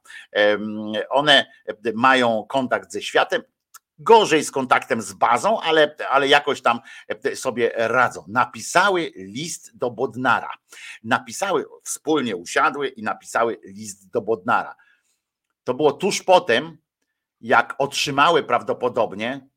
One 1.10 1.46
mają 1.94 2.44
kontakt 2.48 2.92
ze 2.92 3.02
światem, 3.02 3.42
gorzej 3.98 4.44
z 4.44 4.50
kontaktem 4.50 5.02
z 5.02 5.12
bazą, 5.12 5.60
ale, 5.60 5.96
ale 6.10 6.28
jakoś 6.28 6.62
tam 6.62 6.80
e, 7.08 7.36
sobie 7.36 7.72
radzą. 7.74 8.24
Napisały 8.28 9.12
list 9.16 9.76
do 9.76 9.90
Bodnara. 9.90 10.50
Napisały, 11.04 11.64
wspólnie 11.84 12.36
usiadły 12.36 12.88
i 12.88 13.02
napisały 13.02 13.60
list 13.64 14.10
do 14.10 14.20
Bodnara. 14.20 14.76
To 15.64 15.74
było 15.74 15.92
tuż 15.92 16.22
potem, 16.22 16.78
jak 17.40 17.74
otrzymały 17.78 18.42
prawdopodobnie 18.42 19.48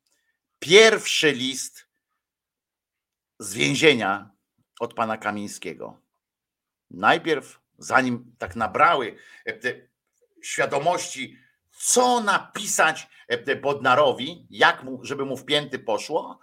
pierwszy 0.59 1.31
list 1.31 1.87
z 3.39 3.53
więzienia 3.53 4.29
od 4.79 4.93
pana 4.93 5.17
Kamińskiego. 5.17 6.01
Najpierw, 6.89 7.59
zanim 7.77 8.35
tak 8.37 8.55
nabrały 8.55 9.15
e, 9.47 9.53
świadomości, 10.43 11.37
co 11.83 12.19
napisać 12.19 13.07
e, 13.27 13.55
Bodnarowi, 13.55 14.47
jak 14.49 14.83
mu, 14.83 14.99
żeby 15.03 15.25
mu 15.25 15.37
w 15.37 15.45
pięty 15.45 15.79
poszło, 15.79 16.39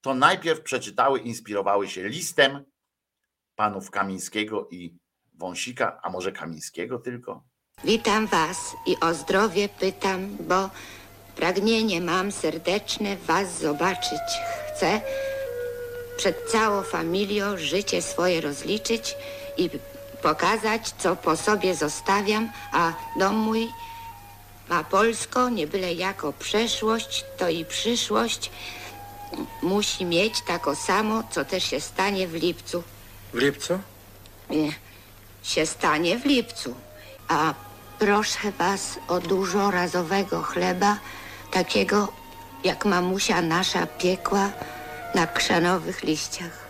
to 0.00 0.14
najpierw 0.14 0.62
przeczytały, 0.62 1.18
inspirowały 1.18 1.88
się 1.88 2.08
listem 2.08 2.64
panów 3.56 3.90
Kamińskiego 3.90 4.68
i 4.70 4.98
Wąsika, 5.34 6.00
a 6.02 6.10
może 6.10 6.32
Kamińskiego 6.32 6.98
tylko. 6.98 7.44
Witam 7.84 8.26
was 8.26 8.76
i 8.86 8.96
o 9.00 9.14
zdrowie 9.14 9.68
pytam, 9.68 10.36
bo 10.40 10.70
pragnienie 11.36 12.00
mam 12.00 12.32
serdeczne 12.32 13.16
was 13.16 13.58
zobaczyć 13.58 14.20
chcę, 14.68 15.00
przed 16.16 16.50
całą 16.50 16.82
familią 16.82 17.56
życie 17.56 18.02
swoje 18.02 18.40
rozliczyć 18.40 19.16
i 19.56 19.70
pokazać, 20.22 20.90
co 20.98 21.16
po 21.16 21.36
sobie 21.36 21.74
zostawiam, 21.74 22.52
a 22.72 22.92
dom 23.18 23.36
mój 23.36 23.68
a 24.68 24.84
Polsko, 24.84 25.48
nie 25.48 25.66
byle 25.66 25.94
jako 25.94 26.32
przeszłość, 26.32 27.24
to 27.38 27.48
i 27.48 27.64
przyszłość 27.64 28.50
musi 29.62 30.04
mieć 30.04 30.40
tako 30.40 30.74
samo, 30.74 31.22
co 31.30 31.44
też 31.44 31.64
się 31.64 31.80
stanie 31.80 32.28
w 32.28 32.34
lipcu. 32.34 32.82
W 33.32 33.38
lipcu? 33.38 33.78
Nie, 34.50 34.72
się 35.42 35.66
stanie 35.66 36.18
w 36.18 36.24
lipcu. 36.24 36.74
A 37.28 37.54
proszę 37.98 38.52
was 38.52 38.98
o 39.08 39.20
dużo 39.20 39.70
razowego 39.70 40.42
chleba, 40.42 40.98
takiego 41.52 42.12
jak 42.64 42.84
mamusia 42.84 43.42
nasza 43.42 43.86
piekła 43.86 44.50
na 45.14 45.26
krzanowych 45.26 46.02
liściach. 46.02 46.68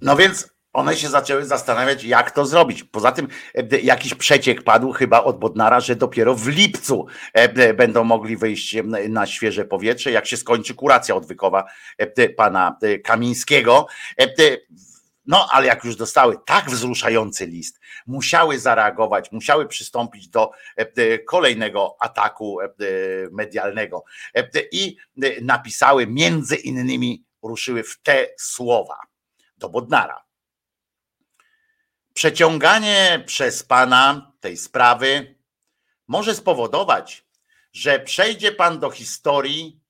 No 0.00 0.16
więc 0.16 0.53
one 0.74 0.96
się 0.96 1.08
zaczęły 1.08 1.44
zastanawiać, 1.44 2.04
jak 2.04 2.30
to 2.30 2.46
zrobić. 2.46 2.84
Poza 2.84 3.12
tym 3.12 3.28
e, 3.54 3.80
jakiś 3.80 4.14
przeciek 4.14 4.62
padł 4.62 4.92
chyba 4.92 5.24
od 5.24 5.38
Bodnara, 5.38 5.80
że 5.80 5.96
dopiero 5.96 6.34
w 6.34 6.48
lipcu 6.48 7.06
e, 7.32 7.74
będą 7.74 8.04
mogli 8.04 8.36
wyjść 8.36 8.76
na 9.08 9.26
świeże 9.26 9.64
powietrze, 9.64 10.10
jak 10.10 10.26
się 10.26 10.36
skończy 10.36 10.74
kuracja 10.74 11.14
odwykowa 11.14 11.64
e, 11.98 12.28
pana 12.28 12.78
Kamińskiego. 13.04 13.86
No, 15.26 15.48
ale 15.52 15.66
jak 15.66 15.84
już 15.84 15.96
dostały 15.96 16.36
tak 16.46 16.70
wzruszający 16.70 17.46
list, 17.46 17.80
musiały 18.06 18.58
zareagować, 18.58 19.32
musiały 19.32 19.68
przystąpić 19.68 20.28
do 20.28 20.50
kolejnego 21.26 21.96
ataku 22.00 22.58
medialnego 23.32 24.04
i 24.72 24.96
napisały, 25.42 26.06
między 26.06 26.56
innymi 26.56 27.24
ruszyły 27.42 27.82
w 27.82 28.00
te 28.02 28.26
słowa 28.36 28.98
do 29.58 29.68
Bodnara. 29.68 30.23
Przeciąganie 32.14 33.22
przez 33.26 33.62
pana 33.62 34.32
tej 34.40 34.56
sprawy 34.56 35.38
może 36.06 36.34
spowodować, 36.34 37.26
że 37.72 38.00
przejdzie 38.00 38.52
pan 38.52 38.78
do 38.78 38.90
historii 38.90 39.80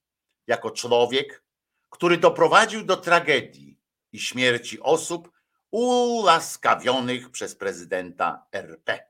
jako 0.47 0.71
człowiek, 0.71 1.45
który 1.91 2.19
doprowadził 2.19 2.85
do 2.85 2.97
tragedii 2.97 3.79
i 4.13 4.19
śmierci 4.21 4.81
osób 4.81 5.33
ułaskawionych 5.71 7.31
przez 7.31 7.57
prezydenta 7.57 8.47
RP. 8.53 9.07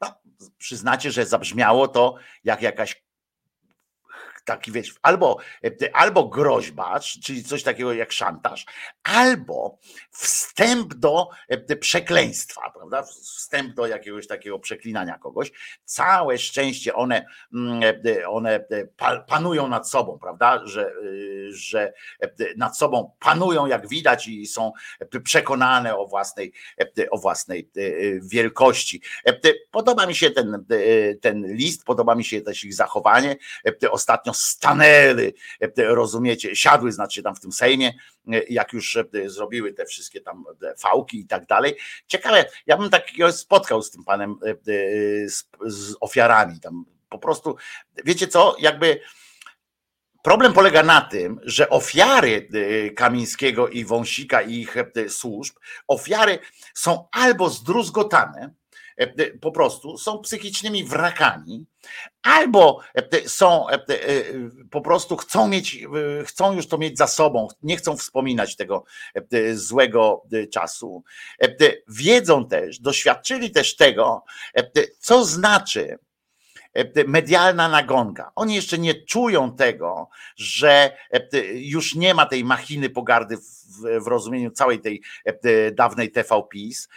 No, 0.00 0.14
przyznacie, 0.58 1.10
że 1.10 1.26
zabrzmiało 1.26 1.88
to 1.88 2.14
jak 2.44 2.62
jakaś 2.62 3.05
taki 4.46 4.72
wiesz, 4.72 4.94
albo, 5.02 5.38
albo 5.92 6.28
groźba, 6.28 7.00
czyli 7.00 7.44
coś 7.44 7.62
takiego 7.62 7.92
jak 7.92 8.12
szantaż, 8.12 8.64
albo 9.02 9.78
wstęp 10.10 10.94
do 10.94 11.28
przekleństwa, 11.80 12.70
prawda? 12.74 13.02
Wstęp 13.02 13.74
do 13.74 13.86
jakiegoś 13.86 14.26
takiego 14.26 14.58
przeklinania 14.58 15.18
kogoś. 15.18 15.52
Całe 15.84 16.38
szczęście 16.38 16.94
one, 16.94 17.26
mm, 17.54 17.80
one 18.28 18.66
panują 19.28 19.68
nad 19.68 19.90
sobą, 19.90 20.18
prawda? 20.18 20.60
Że, 20.64 20.92
że 21.50 21.92
nad 22.56 22.78
sobą 22.78 23.12
panują, 23.18 23.66
jak 23.66 23.88
widać, 23.88 24.28
i 24.28 24.46
są 24.46 24.72
przekonane 25.24 25.96
o 25.96 26.06
własnej, 26.06 26.52
o 27.10 27.18
własnej 27.18 27.70
wielkości. 28.22 29.02
Podoba 29.70 30.06
mi 30.06 30.14
się 30.14 30.30
ten, 30.30 30.64
ten 31.20 31.46
list, 31.46 31.84
podoba 31.84 32.14
mi 32.14 32.24
się 32.24 32.40
też 32.40 32.64
ich 32.64 32.74
zachowanie. 32.74 33.36
Ostatnio 33.90 34.34
stanęły, 34.36 35.32
rozumiecie, 35.76 36.56
siadły 36.56 36.92
znaczy 36.92 37.22
tam 37.22 37.36
w 37.36 37.40
tym 37.40 37.52
Sejmie, 37.52 37.92
jak 38.48 38.72
już 38.72 38.98
zrobiły 39.26 39.72
te 39.72 39.86
wszystkie 39.86 40.20
tam 40.20 40.44
fałki 40.78 41.20
i 41.20 41.26
tak 41.26 41.46
dalej. 41.46 41.76
Ciekawe, 42.06 42.44
ja 42.66 42.76
bym 42.76 42.90
takiego 42.90 43.32
spotkał 43.32 43.82
z 43.82 43.90
tym 43.90 44.04
panem, 44.04 44.36
z, 45.26 45.44
z 45.66 45.94
ofiarami 46.00 46.60
tam 46.60 46.84
po 47.08 47.18
prostu, 47.18 47.56
wiecie 48.04 48.28
co, 48.28 48.56
jakby 48.58 49.00
Problem 50.22 50.52
polega 50.52 50.82
na 50.82 51.00
tym, 51.00 51.40
że 51.42 51.70
ofiary 51.70 52.48
Kamińskiego 52.96 53.68
i 53.68 53.84
Wąsika 53.84 54.42
i 54.42 54.54
ich 54.54 54.76
służb, 55.08 55.56
ofiary 55.88 56.38
są 56.74 57.08
albo 57.12 57.50
zdruzgotane, 57.50 58.50
E, 58.65 58.65
po 59.40 59.52
prostu 59.52 59.98
są 59.98 60.18
psychicznymi 60.18 60.84
wrakami, 60.84 61.66
albo 62.22 62.80
e, 62.94 63.28
są 63.28 63.68
e, 63.68 63.78
po 64.70 64.80
prostu 64.80 65.16
chcą 65.16 65.48
mieć, 65.48 65.86
chcą 66.24 66.52
już 66.52 66.68
to 66.68 66.78
mieć 66.78 66.98
za 66.98 67.06
sobą, 67.06 67.48
nie 67.62 67.76
chcą 67.76 67.96
wspominać 67.96 68.56
tego 68.56 68.84
złego 69.52 70.22
czasu. 70.52 71.04
Wiedzą 71.88 72.48
też, 72.48 72.80
doświadczyli 72.80 73.50
też 73.50 73.76
tego, 73.76 74.24
co 74.98 75.24
znaczy 75.24 75.98
e, 76.74 77.04
medialna 77.04 77.68
nagonka. 77.68 78.32
Oni 78.34 78.54
jeszcze 78.54 78.78
nie 78.78 78.94
czują 78.94 79.56
tego, 79.56 80.08
że 80.36 80.96
e, 81.10 81.28
już 81.54 81.94
nie 81.94 82.14
ma 82.14 82.26
tej 82.26 82.44
machiny 82.44 82.90
pogardy 82.90 83.36
w, 84.00 84.06
rozumieniu 84.06 84.50
całej 84.50 84.80
tej 84.80 85.02
e, 85.24 85.70
dawnej 85.70 86.10
TVPiS 86.10 86.88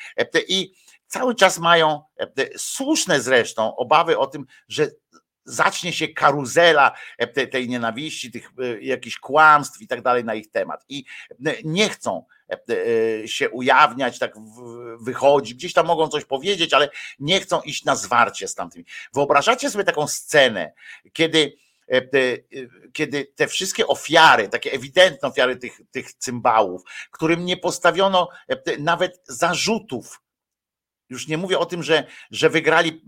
i 0.48 0.74
cały 1.10 1.36
czas 1.36 1.60
mają 1.60 2.02
słuszne 2.58 3.22
zresztą 3.22 3.76
obawy 3.76 4.18
o 4.18 4.28
tym, 4.28 4.46
że 4.68 4.88
zacznie 5.46 5.94
się 5.94 6.08
karuzela 6.08 6.92
tej 7.52 7.70
nienawiści, 7.70 8.32
tych 8.32 8.52
jakichś 8.82 9.18
kłamstw 9.18 9.82
i 9.82 9.88
tak 9.88 10.02
dalej 10.02 10.24
na 10.24 10.36
ich 10.36 10.52
temat. 10.52 10.86
I 10.90 11.06
nie 11.64 11.90
chcą 11.90 12.26
się 13.26 13.50
ujawniać, 13.50 14.20
tak 14.20 14.34
wychodzi, 15.02 15.56
gdzieś 15.56 15.74
tam 15.74 15.86
mogą 15.86 16.08
coś 16.08 16.26
powiedzieć, 16.26 16.74
ale 16.74 16.90
nie 17.20 17.40
chcą 17.40 17.62
iść 17.62 17.86
na 17.86 17.96
zwarcie 17.96 18.48
z 18.48 18.56
tamtymi. 18.56 18.86
Wyobrażacie 19.14 19.70
sobie 19.70 19.84
taką 19.84 20.08
scenę, 20.08 20.74
kiedy 21.14 21.58
kiedy 22.94 23.26
te 23.36 23.48
wszystkie 23.48 23.88
ofiary, 23.88 24.50
takie 24.50 24.72
ewidentne 24.72 25.28
ofiary 25.28 25.56
tych, 25.56 25.82
tych 25.92 26.14
cymbałów, 26.14 26.82
którym 27.12 27.46
nie 27.46 27.58
postawiono 27.58 28.30
nawet 28.80 29.22
zarzutów, 29.28 30.22
już 31.10 31.28
nie 31.28 31.38
mówię 31.38 31.60
o 31.60 31.66
tym, 31.66 31.84
że, 31.84 32.08
że 32.32 32.50
wygrali 32.50 33.02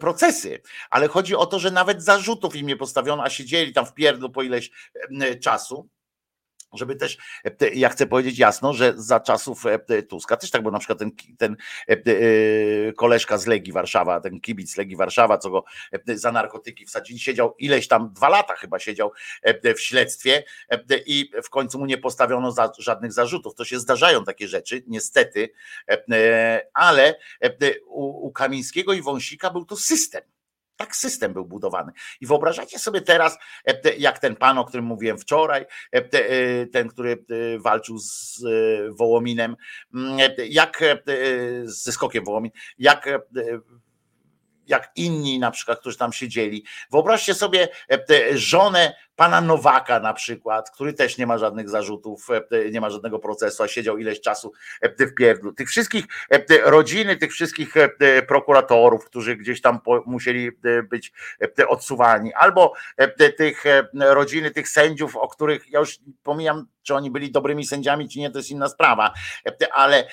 procesy, 0.00 0.62
ale 0.90 1.08
chodzi 1.08 1.36
o 1.36 1.46
to, 1.46 1.58
że 1.58 1.70
nawet 1.70 2.02
zarzutów 2.02 2.56
im 2.56 2.66
nie 2.66 2.76
postawiono, 2.76 3.22
a 3.22 3.30
siedzieli 3.30 3.72
tam 3.72 3.86
w 3.86 3.94
pierdlu 3.94 4.30
po 4.30 4.42
ileś 4.42 4.70
czasu 5.40 5.88
żeby 6.72 6.96
też, 6.96 7.18
e, 7.44 7.70
ja 7.74 7.88
chcę 7.88 8.06
powiedzieć 8.06 8.38
jasno, 8.38 8.72
że 8.72 8.92
za 8.96 9.20
czasów 9.20 9.66
e, 9.66 10.02
Tuska 10.02 10.36
też 10.36 10.50
tak, 10.50 10.62
bo 10.62 10.70
na 10.70 10.78
przykład 10.78 10.98
ten, 10.98 11.10
ten 11.38 11.56
e, 11.88 12.92
koleżka 12.92 13.38
z 13.38 13.46
Legii 13.46 13.72
Warszawa, 13.72 14.20
ten 14.20 14.40
kibic 14.40 14.76
Legii 14.76 14.96
Warszawa, 14.96 15.38
co 15.38 15.50
go 15.50 15.64
za 16.06 16.32
narkotyki 16.32 16.86
wsadzili, 16.86 17.18
siedział 17.18 17.54
ileś 17.58 17.88
tam, 17.88 18.12
dwa 18.12 18.28
lata 18.28 18.54
chyba 18.54 18.78
siedział 18.78 19.12
w 19.76 19.80
śledztwie 19.80 20.44
i 21.06 21.30
w 21.44 21.50
końcu 21.50 21.78
mu 21.78 21.86
nie 21.86 21.98
postawiono 21.98 22.52
za, 22.52 22.72
żadnych 22.78 23.12
zarzutów. 23.12 23.54
To 23.54 23.64
się 23.64 23.78
zdarzają 23.80 24.24
takie 24.24 24.48
rzeczy, 24.48 24.82
niestety, 24.86 25.50
ale 26.72 27.14
u, 27.86 28.26
u 28.26 28.32
Kamińskiego 28.32 28.92
i 28.92 29.02
Wąsika 29.02 29.50
był 29.50 29.64
to 29.64 29.76
system 29.76 30.22
tak 30.78 30.96
system 30.96 31.32
był 31.32 31.44
budowany. 31.44 31.92
I 32.20 32.26
wyobrażacie 32.26 32.78
sobie 32.78 33.00
teraz, 33.00 33.38
e, 33.64 33.96
jak 33.98 34.18
ten 34.18 34.36
pan, 34.36 34.58
o 34.58 34.64
którym 34.64 34.84
mówiłem 34.84 35.18
wczoraj, 35.18 35.62
e, 35.62 35.96
e, 35.96 36.66
ten, 36.66 36.88
który 36.88 37.24
walczył 37.58 37.98
z 37.98 38.42
Wołominem, 38.98 39.56
mm, 39.94 40.18
jak 40.48 40.84
ze 41.64 41.92
skokiem 41.92 42.24
Wołomin, 42.24 42.50
jak 42.78 43.08
jak 44.66 44.90
inni 44.96 45.38
na 45.38 45.50
przykład, 45.50 45.80
którzy 45.80 45.98
tam 45.98 46.12
siedzieli. 46.12 46.64
Wyobraźcie 46.90 47.34
sobie 47.34 47.68
żonę 48.34 48.94
pana 49.18 49.40
Nowaka 49.40 50.00
na 50.00 50.14
przykład, 50.14 50.70
który 50.70 50.92
też 50.92 51.18
nie 51.18 51.26
ma 51.26 51.38
żadnych 51.38 51.68
zarzutów, 51.68 52.28
e, 52.30 52.70
nie 52.70 52.80
ma 52.80 52.90
żadnego 52.90 53.18
procesu, 53.18 53.62
a 53.62 53.68
siedział 53.68 53.98
ileś 53.98 54.20
czasu 54.20 54.52
e, 54.80 55.06
w 55.06 55.14
pierdlu. 55.14 55.52
Tych 55.52 55.68
wszystkich 55.68 56.04
e, 56.30 56.70
rodziny, 56.70 57.16
tych 57.16 57.32
wszystkich 57.32 57.74
prokuratorów, 58.28 59.04
którzy 59.04 59.36
gdzieś 59.36 59.60
tam 59.60 59.80
musieli 60.06 60.50
być 60.90 61.12
odsuwani, 61.68 62.34
albo 62.34 62.72
tych 63.36 63.64
rodziny, 63.94 64.50
tych 64.50 64.68
sędziów, 64.68 65.16
o 65.16 65.28
których 65.28 65.70
ja 65.70 65.80
już 65.80 65.98
pomijam, 66.22 66.66
czy 66.82 66.94
oni 66.94 67.10
byli 67.10 67.30
dobrymi 67.30 67.66
sędziami, 67.66 68.08
czy 68.08 68.18
nie, 68.18 68.30
to 68.30 68.38
jest 68.38 68.50
inna 68.50 68.68
sprawa, 68.68 69.14
ale 69.72 70.08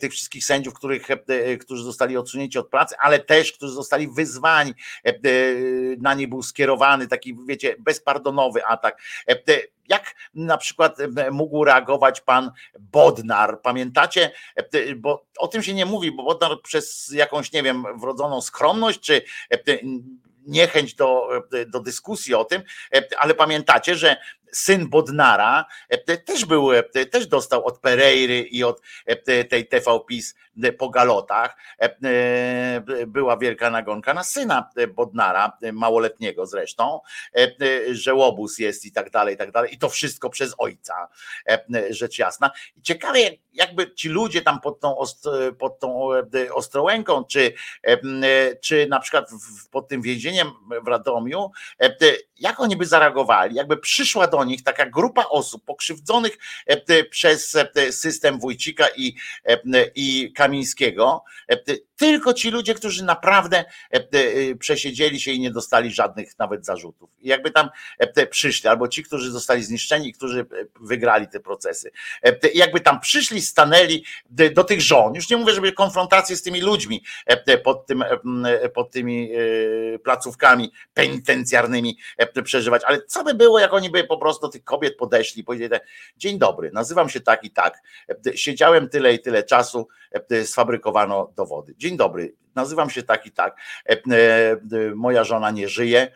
tych 0.00 0.12
wszystkich 0.12 0.44
sędziów, 0.44 0.74
których, 0.74 1.06
którzy 1.60 1.82
zostali 1.82 2.16
odsunięci 2.16 2.58
od 2.58 2.68
pracy, 2.68 2.94
ale 3.00 3.18
też, 3.18 3.52
którzy 3.52 3.72
zostali 3.72 4.08
wyzwani, 4.08 4.74
na 5.98 6.14
nie 6.14 6.28
był 6.28 6.42
skierowany 6.42 7.08
taki, 7.08 7.36
wiecie, 7.46 7.76
bezpardonowy 7.78 8.37
nowy 8.38 8.64
atak. 8.64 9.00
E, 9.28 9.36
jak 9.88 10.14
na 10.34 10.58
przykład 10.58 11.00
e, 11.00 11.30
mógł 11.30 11.64
reagować 11.64 12.20
pan 12.20 12.50
Bodnar? 12.80 13.60
Pamiętacie? 13.62 14.30
E, 14.56 14.94
bo 14.94 15.26
o 15.38 15.48
tym 15.48 15.62
się 15.62 15.74
nie 15.74 15.86
mówi, 15.86 16.12
bo 16.12 16.22
Bodnar 16.22 16.62
przez 16.62 17.10
jakąś, 17.12 17.52
nie 17.52 17.62
wiem, 17.62 17.84
wrodzoną 18.00 18.40
skromność, 18.40 19.00
czy 19.00 19.22
niechęć 20.46 20.94
do, 20.94 21.28
do 21.66 21.80
dyskusji 21.80 22.34
o 22.34 22.44
tym, 22.44 22.62
ale 23.18 23.34
pamiętacie, 23.34 23.94
że 23.94 24.16
syn 24.52 24.88
Bodnara 24.88 25.66
też 26.24 26.44
był, 26.44 26.70
też 27.10 27.26
dostał 27.26 27.66
od 27.66 27.78
Pereiry 27.78 28.40
i 28.40 28.64
od 28.64 28.80
tej 29.48 29.68
TV 29.68 30.00
PiS 30.08 30.34
po 30.78 30.88
galotach. 30.88 31.56
Była 33.06 33.36
wielka 33.36 33.70
nagonka 33.70 34.14
na 34.14 34.24
syna 34.24 34.70
Bodnara, 34.94 35.52
małoletniego 35.72 36.46
zresztą, 36.46 37.00
że 37.90 38.14
łobuz 38.14 38.58
jest 38.58 38.84
i 38.84 38.92
tak 38.92 39.10
dalej, 39.10 39.34
i 39.34 39.38
tak 39.38 39.52
dalej. 39.52 39.74
I 39.74 39.78
to 39.78 39.88
wszystko 39.88 40.30
przez 40.30 40.54
ojca, 40.58 41.08
rzecz 41.90 42.18
jasna. 42.18 42.50
I 42.76 42.82
ciekawe, 42.82 43.18
jakby 43.52 43.94
ci 43.94 44.08
ludzie 44.08 44.42
tam 44.42 44.60
pod 44.60 44.80
tą, 44.80 44.96
pod 45.58 45.78
tą 45.78 46.08
Ostrołęką, 46.52 47.24
czy, 47.24 47.52
czy 48.60 48.86
na 48.86 49.00
przykład 49.00 49.30
pod 49.70 49.88
tym 49.88 50.02
więzieniem 50.02 50.50
w 50.84 50.88
Radomiu, 50.88 51.50
jak 52.38 52.60
oni 52.60 52.76
by 52.76 52.86
zareagowali, 52.86 53.54
jakby 53.54 53.76
przyszła 53.76 54.26
do 54.26 54.44
nich 54.44 54.62
taka 54.62 54.86
grupa 54.86 55.24
osób 55.24 55.64
pokrzywdzonych 55.64 56.38
przez 57.10 57.56
system 57.90 58.38
Wójcika 58.38 58.86
i, 58.96 59.14
i 59.94 60.32
Kamińskiego, 60.48 61.24
tylko 61.98 62.34
ci 62.34 62.50
ludzie, 62.50 62.74
którzy 62.74 63.04
naprawdę 63.04 63.64
przesiedzieli 64.58 65.20
się 65.20 65.32
i 65.32 65.40
nie 65.40 65.50
dostali 65.50 65.90
żadnych 65.90 66.38
nawet 66.38 66.66
zarzutów. 66.66 67.10
I 67.20 67.28
jakby 67.28 67.50
tam 67.50 67.68
przyszli, 68.30 68.68
albo 68.68 68.88
ci, 68.88 69.02
którzy 69.02 69.30
zostali 69.30 69.64
zniszczeni, 69.64 70.12
którzy 70.12 70.46
wygrali 70.80 71.28
te 71.28 71.40
procesy. 71.40 71.90
Jakby 72.54 72.80
tam 72.80 73.00
przyszli, 73.00 73.42
stanęli 73.42 74.04
do 74.30 74.64
tych 74.64 74.80
żon, 74.80 75.14
już 75.14 75.30
nie 75.30 75.36
mówię, 75.36 75.52
żeby 75.52 75.72
konfrontację 75.72 76.36
z 76.36 76.42
tymi 76.42 76.60
ludźmi 76.60 77.04
pod, 77.64 77.86
tym, 77.86 78.04
pod 78.74 78.90
tymi 78.90 79.30
placówkami 80.04 80.72
penitencjarnymi 80.94 81.98
przeżywać, 82.44 82.82
ale 82.84 83.02
co 83.02 83.24
by 83.24 83.34
było, 83.34 83.58
jak 83.58 83.72
oni 83.72 83.90
by 83.90 84.04
po 84.04 84.18
prostu 84.18 84.46
do 84.46 84.52
tych 84.52 84.64
kobiet 84.64 84.96
podeszli, 84.96 85.44
powiedzieli, 85.44 85.80
dzień 86.16 86.38
dobry, 86.38 86.70
nazywam 86.72 87.08
się 87.08 87.20
tak 87.20 87.44
i 87.44 87.50
tak, 87.50 87.78
siedziałem 88.34 88.88
tyle 88.88 89.14
i 89.14 89.20
tyle 89.20 89.42
czasu, 89.42 89.88
sfabrykowano 90.44 91.32
dowody. 91.36 91.74
Dzień 91.88 91.96
dobry, 91.96 92.34
nazywam 92.58 92.90
się 92.90 93.02
tak 93.02 93.26
i 93.26 93.30
tak. 93.30 93.56
Moja 94.94 95.24
żona 95.24 95.50
nie 95.50 95.68
żyje, 95.68 96.12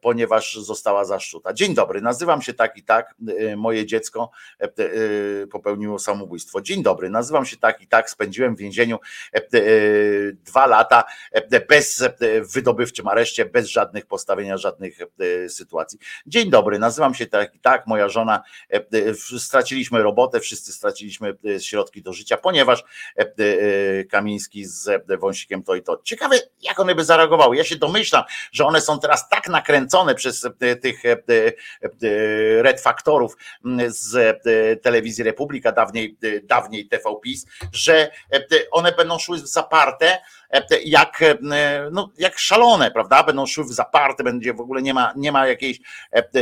ponieważ 0.00 0.54
została 0.54 1.04
zaszczuta. 1.04 1.52
Dzień 1.52 1.74
dobry, 1.74 2.00
nazywam 2.00 2.42
się 2.42 2.54
tak 2.54 2.76
i 2.76 2.82
tak. 2.82 3.14
Moje 3.56 3.86
dziecko 3.86 4.30
popełniło 5.50 5.98
samobójstwo. 5.98 6.60
Dzień 6.60 6.82
dobry, 6.82 7.10
nazywam 7.10 7.46
się 7.46 7.56
tak 7.56 7.80
i 7.80 7.88
tak. 7.88 8.10
Spędziłem 8.10 8.56
w 8.56 8.58
więzieniu 8.58 8.98
dwa 10.32 10.66
lata 10.66 11.04
bez 11.68 12.04
wydobywczym 12.54 13.08
areszcie, 13.08 13.44
bez 13.44 13.66
żadnych 13.66 14.06
postawienia 14.06 14.56
żadnych 14.56 14.98
sytuacji. 15.48 15.98
Dzień 16.26 16.50
dobry, 16.50 16.78
nazywam 16.78 17.14
się 17.14 17.26
tak 17.26 17.54
i 17.54 17.60
tak. 17.60 17.86
Moja 17.86 18.08
żona, 18.08 18.42
straciliśmy 19.38 20.02
robotę, 20.02 20.40
wszyscy 20.40 20.72
straciliśmy 20.72 21.36
środki 21.58 22.02
do 22.02 22.12
życia, 22.12 22.36
ponieważ 22.36 22.84
Kamiński 24.10 24.64
z 24.64 25.06
To 25.66 25.74
i 25.74 25.82
to. 25.82 26.00
Ciekawe, 26.04 26.36
jak 26.62 26.80
one 26.80 26.94
by 26.94 27.04
zareagowały. 27.04 27.56
Ja 27.56 27.64
się 27.64 27.76
domyślam, 27.76 28.24
że 28.52 28.64
one 28.64 28.80
są 28.80 29.00
teraz 29.00 29.28
tak 29.28 29.48
nakręcone 29.48 30.14
przez 30.14 30.46
tych 30.82 31.02
red 32.60 32.80
faktorów 32.80 33.36
z 33.86 34.42
telewizji 34.82 35.24
Republika, 35.24 35.72
dawniej, 35.72 36.16
dawniej 36.42 36.88
TV 36.88 37.04
PiS, 37.22 37.46
że 37.72 38.10
one 38.70 38.92
będą 38.92 39.18
szły 39.18 39.38
zaparte 39.38 40.18
jak, 40.84 41.24
no, 41.92 42.10
jak 42.18 42.38
szalone, 42.38 42.90
prawda? 42.90 43.22
Będą 43.22 43.46
szły 43.46 43.64
w 43.64 43.72
zaparte, 43.72 44.24
będzie 44.24 44.54
w 44.54 44.60
ogóle 44.60 44.82
nie 44.82 44.94
ma, 44.94 45.12
nie 45.16 45.32
ma 45.32 45.46
jakiejś 45.46 45.80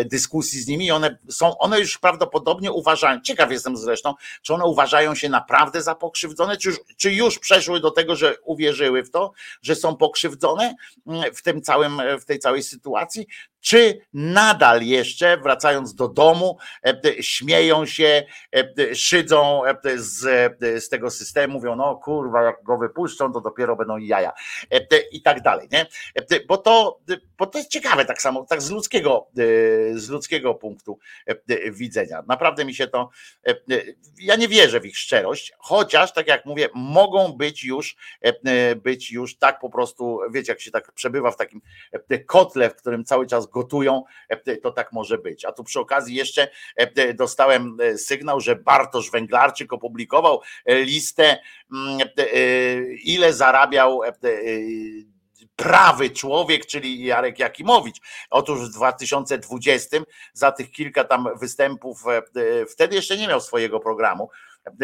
dyskusji 0.04 0.60
z 0.60 0.66
nimi. 0.66 0.90
One 0.90 1.18
są, 1.30 1.58
one 1.58 1.80
już 1.80 1.98
prawdopodobnie 1.98 2.72
uważają, 2.72 3.20
ciekaw 3.20 3.50
jestem 3.50 3.76
zresztą, 3.76 4.14
czy 4.42 4.54
one 4.54 4.64
uważają 4.64 5.14
się 5.14 5.28
naprawdę 5.28 5.82
za 5.82 5.94
pokrzywdzone, 5.94 6.56
czy 6.56 6.68
już, 6.68 6.78
czy 6.96 7.12
już 7.12 7.38
przeszły 7.38 7.80
do 7.80 7.90
tego, 7.90 8.16
że 8.16 8.34
uwierzyły 8.44 9.02
w 9.02 9.10
to, 9.10 9.32
że 9.62 9.74
są 9.74 9.96
pokrzywdzone 9.96 10.74
w 11.34 11.42
tym 11.42 11.62
całym, 11.62 12.02
w 12.20 12.24
tej 12.24 12.38
całej 12.38 12.62
sytuacji, 12.62 13.26
czy 13.60 14.00
nadal 14.12 14.82
jeszcze, 14.82 15.36
wracając 15.36 15.94
do 15.94 16.08
domu, 16.08 16.58
e, 16.86 17.22
śmieją 17.22 17.86
się, 17.86 18.22
e, 18.56 18.94
szydzą 18.94 19.64
e, 19.64 19.76
z, 19.96 20.18
z 20.84 20.88
tego 20.88 21.10
systemu, 21.10 21.54
mówią, 21.54 21.76
no 21.76 21.96
kurwa, 21.96 22.42
jak 22.42 22.62
go 22.62 22.78
wypuszczą, 22.78 23.32
to 23.32 23.40
dopiero 23.40 23.76
będą 23.76 23.96
jaja 23.96 24.32
i 25.12 25.22
tak 25.22 25.42
dalej, 25.42 25.68
nie? 25.72 25.86
Bo 26.48 26.56
to, 26.56 27.00
bo 27.38 27.46
to 27.46 27.58
jest 27.58 27.70
ciekawe 27.70 28.04
tak 28.04 28.22
samo, 28.22 28.46
tak 28.48 28.62
z 28.62 28.70
ludzkiego, 28.70 29.28
z 29.94 30.08
ludzkiego 30.08 30.54
punktu 30.54 30.98
widzenia. 31.72 32.22
Naprawdę 32.28 32.64
mi 32.64 32.74
się 32.74 32.86
to, 32.86 33.10
ja 34.18 34.36
nie 34.36 34.48
wierzę 34.48 34.80
w 34.80 34.86
ich 34.86 34.98
szczerość, 34.98 35.52
chociaż, 35.58 36.12
tak 36.12 36.26
jak 36.26 36.46
mówię, 36.46 36.68
mogą 36.74 37.32
być 37.32 37.64
już, 37.64 37.96
być 38.76 39.12
już 39.12 39.36
tak 39.36 39.60
po 39.60 39.70
prostu, 39.70 40.20
wiecie, 40.30 40.52
jak 40.52 40.60
się 40.60 40.70
tak 40.70 40.92
przebywa 40.92 41.30
w 41.30 41.36
takim 41.36 41.60
kotle, 42.26 42.70
w 42.70 42.76
którym 42.76 43.04
cały 43.04 43.26
czas 43.26 43.46
gotują, 43.50 44.04
e, 44.28 44.56
to 44.56 44.72
tak 44.72 44.92
może 44.92 45.18
być. 45.18 45.44
A 45.44 45.52
tu 45.52 45.64
przy 45.64 45.80
okazji 45.80 46.14
jeszcze 46.14 46.48
e, 46.76 47.14
dostałem 47.14 47.76
e, 47.80 47.98
sygnał, 47.98 48.40
że 48.40 48.56
Bartosz 48.56 49.10
Węglarczyk 49.10 49.72
opublikował 49.72 50.40
listę, 50.66 51.38
mm, 51.72 51.98
ile 53.04 53.32
zarabiał 53.32 54.00
prawy 55.56 56.10
człowiek, 56.10 56.66
czyli 56.66 57.04
Jarek 57.04 57.38
Jakimowicz. 57.38 57.96
Otóż 58.30 58.60
w 58.60 58.72
2020 58.72 59.96
za 60.32 60.52
tych 60.52 60.70
kilka 60.70 61.04
tam 61.04 61.28
występów, 61.40 62.04
wtedy 62.70 62.96
jeszcze 62.96 63.16
nie 63.16 63.28
miał 63.28 63.40
swojego 63.40 63.80
programu, 63.80 64.30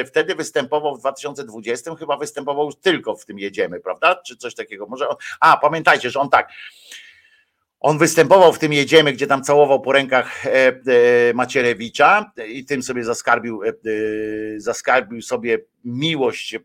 wtedy 0.07 0.35
występował 0.35 0.97
w 0.97 1.01
2020, 1.01 1.95
chyba 1.95 2.17
występował 2.17 2.67
już 2.67 2.77
tylko 2.77 3.17
w 3.17 3.25
tym 3.25 3.39
jedziemy, 3.39 3.81
prawda? 3.81 4.23
Czy 4.27 4.37
coś 4.37 4.55
takiego. 4.55 4.87
Może. 4.87 5.09
On, 5.09 5.17
a, 5.41 5.57
pamiętajcie, 5.57 6.11
że 6.11 6.21
on 6.21 6.29
tak. 6.29 6.49
On 7.85 7.99
występował 7.99 8.53
w 8.53 8.59
tym 8.59 8.73
Jedziemy, 8.73 9.13
gdzie 9.13 9.27
tam 9.27 9.43
całował 9.43 9.81
po 9.81 9.93
rękach 9.93 10.47
e, 10.47 10.51
e, 10.51 11.35
Macierewicza 11.35 12.33
i 12.49 12.65
tym 12.65 12.83
sobie 12.83 13.05
zaskarbił, 13.05 13.65
e, 13.65 13.73
zaskarbił 14.57 15.23
sobie 15.23 15.59
miłość, 15.85 16.59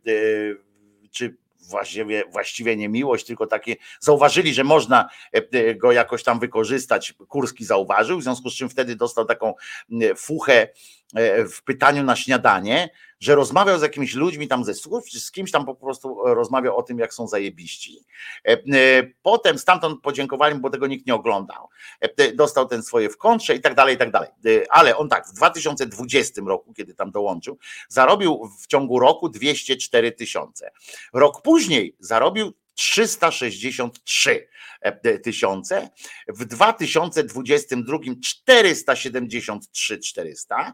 czy 1.11 1.35
właściwie, 1.69 2.23
właściwie 2.31 2.75
nie 2.75 2.89
miłość, 2.89 3.25
tylko 3.25 3.47
takie 3.47 3.75
zauważyli, 3.99 4.53
że 4.53 4.63
można 4.63 5.09
go 5.75 5.91
jakoś 5.91 6.23
tam 6.23 6.39
wykorzystać. 6.39 7.13
Kurski 7.27 7.65
zauważył, 7.65 8.19
w 8.19 8.23
związku 8.23 8.49
z 8.49 8.55
czym 8.55 8.69
wtedy 8.69 8.95
dostał 8.95 9.25
taką 9.25 9.53
fuchę 10.17 10.67
w 11.53 11.63
pytaniu 11.63 12.03
na 12.03 12.15
śniadanie, 12.15 12.89
że 13.19 13.35
rozmawiał 13.35 13.79
z 13.79 13.81
jakimiś 13.81 14.13
ludźmi 14.13 14.47
tam 14.47 14.63
ze 14.63 14.73
służb, 14.73 15.05
czy 15.11 15.19
z 15.19 15.31
kimś 15.31 15.51
tam 15.51 15.65
po 15.65 15.75
prostu 15.75 16.17
rozmawiał 16.23 16.77
o 16.77 16.83
tym, 16.83 16.99
jak 16.99 17.13
są 17.13 17.27
zajebiści. 17.27 18.05
E, 18.47 18.51
e, 18.51 18.57
potem 19.21 19.59
stamtąd 19.59 20.01
podziękowali 20.01 20.55
mu, 20.55 20.61
bo 20.61 20.69
tego 20.69 20.87
nikt 20.87 21.07
nie 21.07 21.15
oglądał. 21.15 21.69
E, 22.01 22.33
dostał 22.33 22.67
ten 22.67 22.83
swoje 22.83 23.09
w 23.09 23.17
kontrze 23.17 23.55
i 23.55 23.61
tak 23.61 23.75
dalej, 23.75 23.95
i 23.95 23.97
tak 23.97 24.11
dalej. 24.11 24.29
Ale 24.69 24.97
on 24.97 25.09
tak, 25.09 25.27
w 25.27 25.33
2020 25.33 26.41
roku, 26.45 26.73
kiedy 26.73 26.93
tam 26.93 27.11
dołączył, 27.11 27.57
zarobił 27.87 28.49
w 28.61 28.67
ciągu 28.67 28.99
roku 28.99 29.29
204 29.29 30.11
tysiące. 30.11 30.71
Rok 31.13 31.41
później 31.41 31.95
zarobił 31.99 32.53
363 32.73 34.47
tysiące, 35.23 35.89
w 36.27 36.45
2022 36.45 37.97
473 38.23 39.99
400 39.99 40.73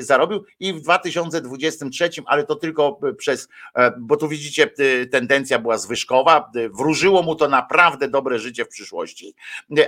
zarobił 0.00 0.44
i 0.60 0.72
w 0.72 0.80
2023, 0.80 2.10
ale 2.26 2.44
to 2.44 2.56
tylko 2.56 3.00
przez, 3.16 3.48
e, 3.74 3.92
bo 3.98 4.16
tu 4.16 4.28
widzicie 4.28 4.70
e, 4.78 5.06
tendencja 5.06 5.58
była 5.58 5.78
zwyżkowa, 5.78 6.50
e, 6.56 6.68
wróżyło 6.68 7.22
mu 7.22 7.34
to 7.34 7.48
naprawdę 7.48 8.08
dobre 8.08 8.38
życie 8.38 8.64
w 8.64 8.68
przyszłości, 8.68 9.34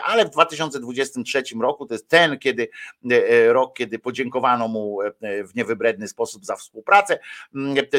ale 0.05 0.24
w 0.24 0.31
2023 0.31 1.43
roku 1.60 1.86
to 1.86 1.94
jest 1.94 2.09
ten, 2.09 2.39
kiedy 2.39 2.68
rok, 3.48 3.77
kiedy 3.77 3.98
podziękowano 3.98 4.68
mu 4.68 4.98
w 5.20 5.55
niewybredny 5.55 6.09
sposób 6.09 6.44
za 6.44 6.56
współpracę, 6.56 7.18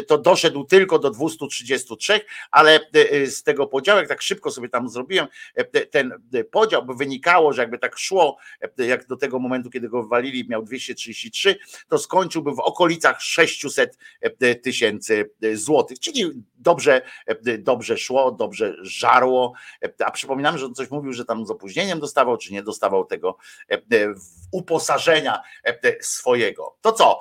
to 0.08 0.18
doszedł 0.18 0.64
tylko 0.64 1.00
do 1.00 1.10
233, 1.10 2.22
ale 2.52 2.80
z 3.26 3.44
tego 3.44 3.68
podziału, 3.68 4.00
jak 4.00 4.08
tak 4.08 4.22
szybko 4.22 4.52
sobie 4.52 4.70
tam 4.70 4.90
zrobiłem, 4.90 5.28
E, 5.41 5.41
ten 5.92 6.12
e, 6.34 6.44
podział, 6.44 6.86
by 6.86 6.94
wynikało, 6.94 7.54
że 7.54 7.62
jakby 7.62 7.78
tak 7.78 7.98
szło, 7.98 8.38
e, 8.80 8.86
jak 8.86 9.08
do 9.08 9.18
tego 9.18 9.40
momentu, 9.40 9.70
kiedy 9.70 9.90
go 9.90 10.04
wywalili, 10.04 10.50
miał 10.50 10.64
233, 10.64 11.56
to 11.88 11.98
skończyłby 11.98 12.52
w 12.52 12.60
okolicach 12.60 13.22
600 13.22 13.98
tysięcy 14.64 15.30
złotych, 15.54 16.00
czyli 16.00 16.32
dobrze, 16.56 17.02
dobrze 17.60 17.98
szło, 17.98 18.32
dobrze 18.32 18.76
żarło. 18.82 19.54
A 20.06 20.12
przypominam, 20.12 20.58
że 20.58 20.66
on 20.66 20.76
coś 20.76 20.92
mówił, 20.92 21.14
że 21.14 21.26
tam 21.26 21.46
z 21.46 21.52
opóźnieniem 21.52 22.00
dostawał, 22.00 22.38
czy 22.38 22.54
nie 22.54 22.64
dostawał 22.64 23.06
tego 23.06 23.38
uposażenia 24.52 25.42
swojego. 26.02 26.78
To 26.82 26.92
co? 26.92 27.20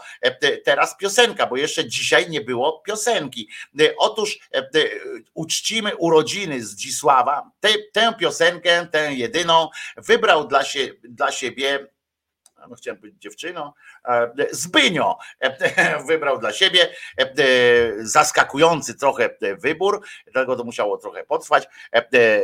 Teraz 0.64 0.96
piosenka, 0.96 1.46
bo 1.46 1.56
jeszcze 1.56 1.88
dzisiaj 1.88 2.30
nie 2.30 2.40
było 2.40 2.80
piosenki. 2.80 3.48
Otóż 3.98 4.38
uczcimy 5.34 5.96
urodziny 5.96 6.64
Zdzisława. 6.64 7.50
Tę, 7.92 8.09
piosenkę, 8.12 8.86
tę 8.86 9.14
jedyną, 9.14 9.68
wybrał 9.96 10.48
dla, 10.48 10.64
się, 10.64 10.88
dla 11.02 11.32
siebie 11.32 11.86
no 12.68 12.76
chciałem 12.76 13.00
być 13.00 13.14
dziewczyną, 13.18 13.72
e, 14.08 14.30
Zbynio 14.50 15.18
e, 15.40 16.02
wybrał 16.08 16.38
dla 16.38 16.52
siebie 16.52 16.88
e, 17.18 17.26
zaskakujący 17.98 18.94
trochę 18.94 19.36
wybór, 19.58 20.06
dlatego 20.32 20.56
to 20.56 20.64
musiało 20.64 20.98
trochę 20.98 21.24
potrwać. 21.24 21.68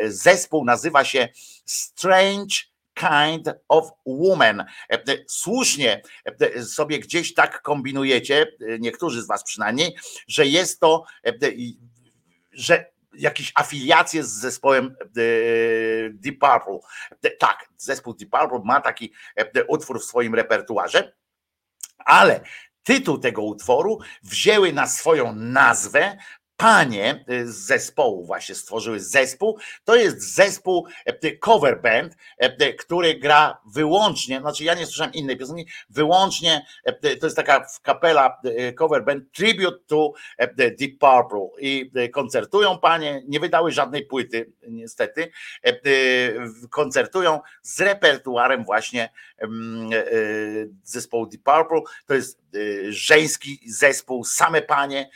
Zespół 0.07 0.65
nazywa 0.65 1.05
się 1.05 1.29
Strange 1.65 2.57
Kind 2.95 3.51
of 3.69 3.91
Woman. 4.07 4.65
Słusznie 5.29 6.03
sobie 6.65 6.99
gdzieś 6.99 7.35
tak 7.35 7.63
kombinujecie, 7.63 8.47
niektórzy 8.79 9.23
z 9.23 9.27
Was 9.27 9.45
przynajmniej, 9.45 9.97
że 10.29 10.47
jest 10.47 10.81
to, 10.81 11.05
że 12.53 12.91
jakieś 13.19 13.53
afiliacje 13.55 14.25
z 14.25 14.29
zespołem 14.29 14.97
e, 15.01 15.11
Deep 16.11 16.39
Purple. 16.39 16.79
Tak, 17.39 17.69
zespół 17.77 18.15
Deep 18.15 18.31
Purple 18.31 18.61
ma 18.65 18.81
taki 18.81 19.13
e, 19.37 19.65
utwór 19.65 20.01
w 20.01 20.05
swoim 20.05 20.35
repertuarze, 20.35 21.13
ale 21.99 22.41
tytuł 22.83 23.19
tego 23.19 23.43
utworu 23.43 23.99
wzięły 24.23 24.73
na 24.73 24.87
swoją 24.87 25.33
nazwę 25.35 26.17
panie 26.57 27.25
y, 27.31 27.53
z 27.53 27.57
zespołu 27.57 28.25
właśnie 28.25 28.55
stworzyły 28.55 29.01
zespół. 29.01 29.59
To 29.85 29.97
jest 29.97 30.35
zespół 30.35 30.87
y, 31.25 31.39
cover 31.39 31.83
band, 31.83 32.17
y, 32.63 32.75
który 32.75 33.15
gra 33.15 33.61
wyłącznie, 33.75 34.41
znaczy 34.41 34.65
ja 34.65 34.75
nie 34.75 34.87
słyszałem 34.87 35.13
innej 35.13 35.37
piosenki, 35.37 35.67
wyłącznie 35.91 36.67
to 37.21 37.27
jest 37.27 37.37
taka 37.37 37.67
kapela 37.83 38.41
cover 38.77 39.05
band 39.05 39.33
tribute 39.33 39.79
to 39.87 40.13
Deep 40.57 40.99
Purple 40.99 41.49
i 41.61 41.91
koncertują 42.13 42.79
panie, 42.79 43.23
nie 43.29 43.41
wydały 43.41 43.73
żadnej 43.73 44.07
płyty 44.07 44.53
niestety, 44.69 45.31
koncertują 46.71 47.41
z 47.63 47.81
repertuarem 47.81 48.65
właśnie 48.65 49.13
mm, 49.39 49.91
zespołu 50.83 51.27
Deep 51.27 51.43
Purple. 51.43 51.81
To 52.07 52.15
jest 52.15 52.46
żeński 52.89 53.61
zespół, 53.67 54.25
same 54.25 54.63
panie 54.63 55.11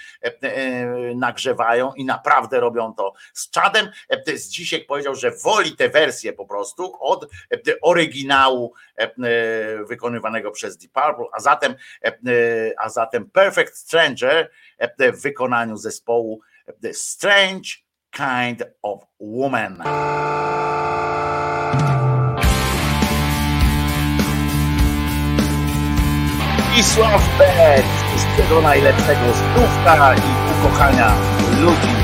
na 1.14 1.30
nagrzewają 1.30 1.94
i 1.94 2.04
naprawdę 2.04 2.60
robią 2.60 2.94
to 2.94 3.12
z 3.34 3.50
czadem. 3.50 3.90
Z 4.34 4.48
dzisiaj 4.48 4.84
powiedział, 4.84 5.14
że 5.14 5.30
woli 5.30 5.76
tę 5.76 5.88
wersję 5.88 6.32
po 6.32 6.46
prostu 6.46 6.96
od 7.00 7.30
oryginału 7.82 8.74
wykonywanego 9.88 10.50
przez 10.50 10.76
Deep 10.76 10.92
Purple, 10.92 11.24
a 11.32 11.40
zatem, 11.40 11.74
a 12.78 12.88
zatem 12.88 13.30
Perfect 13.30 13.76
Stranger 13.76 14.50
w 14.98 15.22
wykonaniu 15.22 15.76
zespołu 15.76 16.40
The 16.82 16.94
Strange 16.94 17.70
Kind 18.10 18.62
of 18.82 19.00
Woman. 19.20 19.82
Wisław 26.76 27.22
Beck, 27.38 27.84
wszystkiego 28.08 28.60
najlepszego 28.62 29.32
zdrówka 29.34 30.14
i 30.14 30.56
ukochania 30.58 31.12
ludzi. 31.60 31.96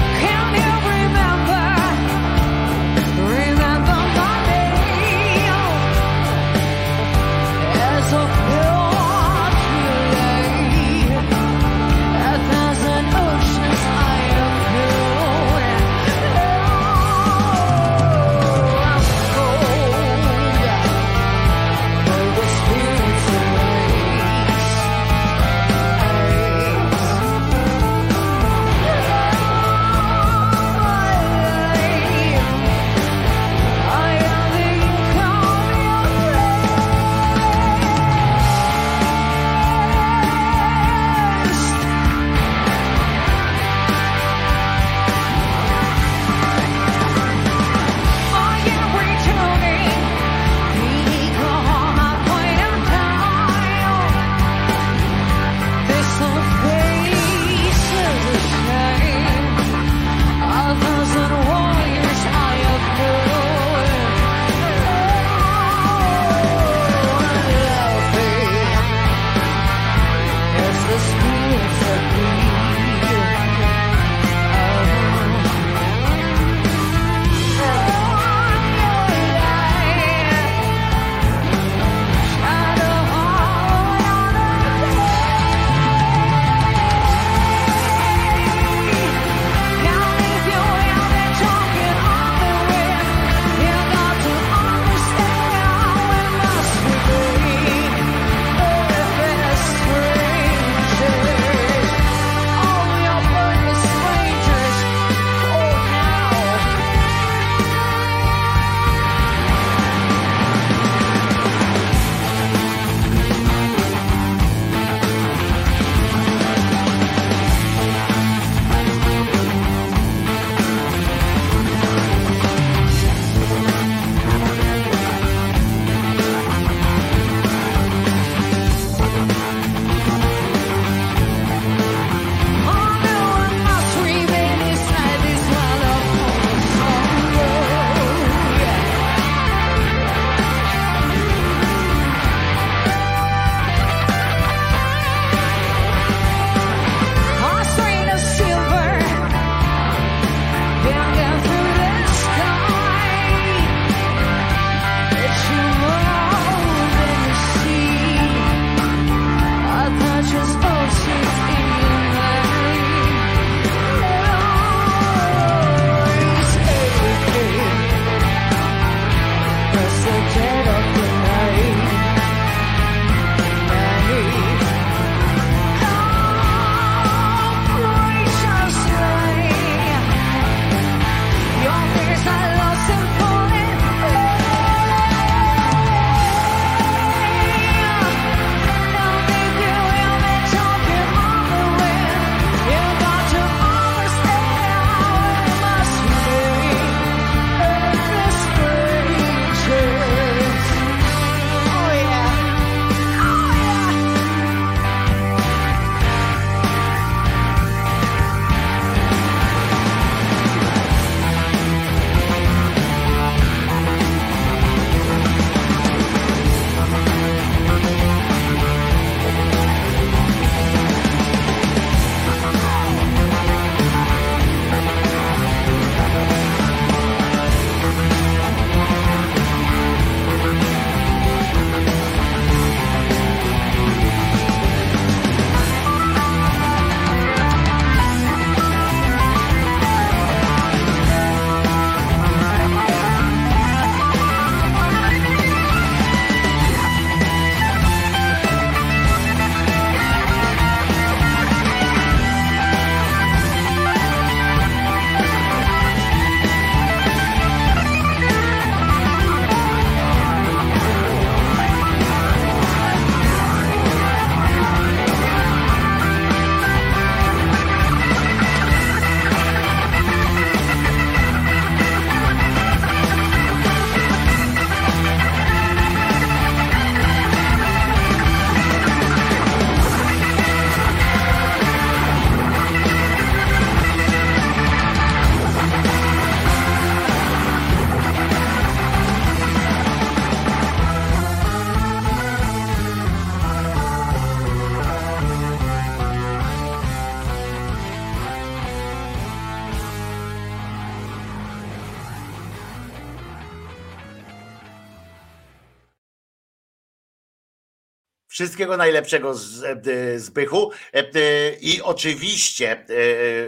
Wszystkiego 308.36 308.76
najlepszego 308.76 309.34
z, 309.34 309.64
e, 309.64 310.18
Zbychu. 310.18 310.70
E, 310.92 311.52
I 311.60 311.82
oczywiście, 311.82 312.86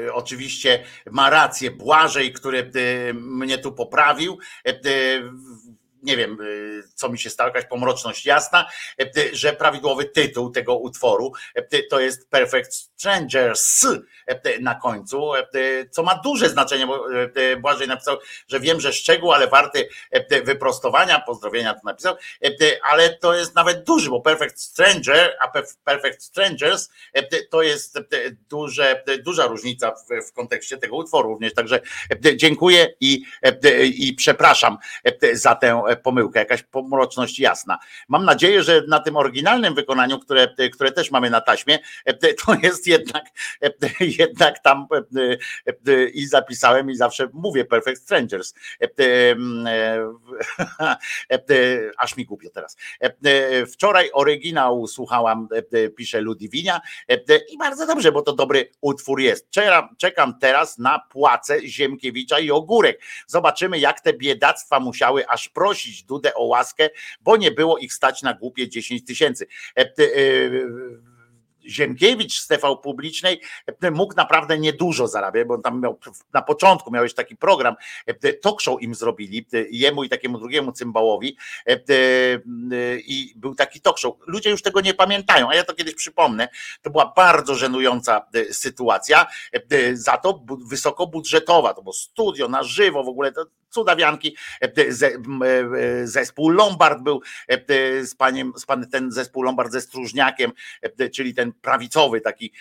e, 0.07 0.13
oczywiście 0.13 0.85
ma 1.11 1.31
rację 1.31 1.71
Błażej, 1.71 2.33
który 2.33 2.71
mnie 3.15 3.59
tu 3.59 3.73
poprawił. 3.73 4.39
Nie 6.03 6.17
wiem, 6.17 6.39
co 6.95 7.09
mi 7.09 7.19
się 7.19 7.31
stało, 7.31 7.49
jakaś 7.49 7.65
pomroczność 7.65 8.27
jasna, 8.27 8.69
że 9.33 9.53
prawidłowy 9.53 10.05
tytuł 10.05 10.51
tego 10.51 10.77
utworu 10.77 11.33
to 11.91 12.01
jest 12.01 12.31
Perfect 12.31 12.88
Strangers 12.99 13.85
e, 13.85 14.01
e, 14.29 14.59
na 14.61 14.75
końcu, 14.75 15.35
e, 15.35 15.39
e, 15.41 15.89
co 15.91 16.03
ma 16.03 16.15
duże 16.25 16.49
znaczenie, 16.49 16.87
bo 16.87 17.15
e, 17.15 17.31
e, 17.35 17.57
Błażej 17.57 17.89
napisał, 17.89 18.17
że 18.49 18.61
wiem, 18.61 18.81
że 18.81 18.93
szczegół, 18.93 19.33
ale 19.33 19.49
warty 19.49 19.89
e, 20.13 20.27
e, 20.31 20.43
wyprostowania, 20.43 21.21
pozdrowienia 21.21 21.75
to 21.75 21.81
napisał, 21.85 22.15
e, 22.15 22.47
e, 22.47 22.53
ale 22.91 23.15
to 23.15 23.35
jest 23.35 23.55
nawet 23.55 23.85
duży, 23.85 24.11
bo 24.11 24.21
Perfect 24.21 24.61
Stranger, 24.61 25.37
a 25.43 25.59
Perf- 25.59 25.77
Perfect 25.85 26.23
Strangers 26.23 26.91
e, 27.15 27.19
e, 27.19 27.43
to 27.51 27.63
jest 27.63 27.97
e, 27.97 28.01
e, 28.01 28.05
duże, 28.49 29.03
e, 29.07 29.19
duża 29.19 29.47
różnica 29.47 29.91
w, 29.91 30.29
w 30.29 30.33
kontekście 30.33 30.79
tego 30.79 30.97
utworu 30.97 31.29
również, 31.29 31.55
także 31.55 31.81
e, 32.11 32.31
e, 32.31 32.37
dziękuję 32.37 32.95
i, 33.01 33.23
e, 33.45 33.59
e, 33.65 33.85
i 33.85 34.15
przepraszam 34.15 34.79
e, 35.07 35.13
e, 35.23 35.37
za 35.37 35.55
tę 35.55 35.83
e, 35.89 35.97
pomyłkę, 35.97 36.39
jakaś 36.39 36.63
pomroczność 36.63 37.39
jasna. 37.39 37.79
Mam 38.09 38.25
nadzieję, 38.25 38.63
że 38.63 38.83
na 38.89 39.01
tym 39.01 39.17
oryginalnym 39.17 39.75
wykonaniu, 39.75 40.19
które, 40.19 40.55
e, 40.59 40.69
które 40.69 40.93
też 40.93 41.11
mamy 41.11 41.31
na 41.31 41.41
taśmie, 41.41 41.75
e, 41.75 41.81
e, 42.07 42.35
to 42.35 42.55
jest 42.63 42.88
jednak, 42.89 43.25
jednak 44.19 44.63
tam 44.63 44.87
e, 44.93 44.97
e, 44.97 45.03
e, 45.93 46.09
i 46.09 46.27
zapisałem 46.27 46.91
i 46.91 46.97
zawsze 46.97 47.29
mówię 47.33 47.65
Perfect 47.65 48.03
Strangers. 48.03 48.55
Aż 51.99 52.17
mi 52.17 52.25
głupio 52.25 52.51
teraz. 52.51 52.77
Wczoraj 53.73 54.11
oryginał 54.13 54.87
słuchałam, 54.87 55.49
pisze 55.97 56.21
Ludiwinia 56.21 56.81
e, 57.09 57.17
i 57.49 57.59
bardzo 57.59 57.87
dobrze, 57.87 58.13
bo 58.13 58.23
to 58.23 58.33
dobry 58.33 58.71
utwór 58.81 59.21
jest. 59.21 59.51
Czekam, 59.51 59.89
czekam 59.99 60.39
teraz 60.39 60.79
na 60.79 60.99
płace 60.99 61.67
Ziemkiewicza 61.67 62.39
i 62.39 62.51
Ogórek. 62.51 63.01
Zobaczymy, 63.27 63.79
jak 63.79 64.01
te 64.01 64.13
biedactwa 64.13 64.81
musiały 64.81 65.29
aż 65.29 65.49
prosić 65.49 66.03
Dudę 66.03 66.35
o 66.35 66.45
łaskę, 66.45 66.91
bo 67.21 67.37
nie 67.37 67.51
było 67.51 67.79
ich 67.79 67.93
stać 67.93 68.23
na 68.23 68.35
głupie 68.35 68.69
10 68.69 69.05
tysięcy. 69.05 69.47
Ziemkiewicz 71.69 72.41
z 72.41 72.47
TV 72.47 72.77
publicznej 72.77 73.41
e, 73.83 73.91
mógł 73.91 74.15
naprawdę 74.15 74.59
niedużo 74.59 75.09
zarabiać, 75.09 75.47
bo 75.49 75.59
tam 75.59 75.81
miał 75.81 75.99
na 76.33 76.43
początku 76.43 76.91
miałeś 76.91 77.15
taki 77.15 77.37
program, 77.37 77.75
e, 78.07 78.33
talk 78.33 78.61
show 78.61 78.83
im 78.83 78.95
zrobili, 78.95 79.47
e, 79.53 79.65
jemu 79.71 80.05
i 80.05 80.09
takiemu 80.09 80.39
drugiemu 80.39 80.73
cymbałowi 80.73 81.37
i 83.07 83.33
był 83.37 83.55
taki 83.55 83.81
talk 83.81 83.99
show. 83.99 84.15
Ludzie 84.27 84.51
już 84.51 84.63
tego 84.63 84.81
nie 84.81 84.95
pamiętają, 84.95 85.49
a 85.51 85.55
ja 85.55 85.65
to 85.65 85.75
kiedyś 85.75 85.95
przypomnę. 85.95 86.49
To 86.83 86.91
była 86.91 87.13
bardzo 87.17 87.55
żenująca 87.55 88.27
sytuacja, 88.51 89.27
za 89.93 90.17
to 90.17 90.33
bu- 90.35 90.67
wysokobudżetowa, 90.67 91.75
to 91.75 91.83
było 91.83 91.93
studio 91.93 92.49
na 92.49 92.63
żywo 92.63 93.05
w 93.05 93.09
ogóle, 93.09 93.33
to 93.33 93.45
cudawianki, 93.71 94.37
e, 94.63 94.73
m, 95.07 95.43
e, 95.43 96.07
zespół 96.07 96.49
Lombard 96.49 97.03
był 97.03 97.21
e, 97.49 98.05
z 98.05 98.15
paniem, 98.15 98.53
z 98.57 98.67
pan, 98.67 98.91
ten 98.91 99.13
zespół 99.13 99.43
Lombard 99.43 99.73
ze 99.73 99.81
Stróżniakiem, 99.81 100.53
e, 100.83 101.11
czyli 101.11 101.35
ten 101.35 101.53
prawicowy, 101.53 102.21
taki 102.21 102.53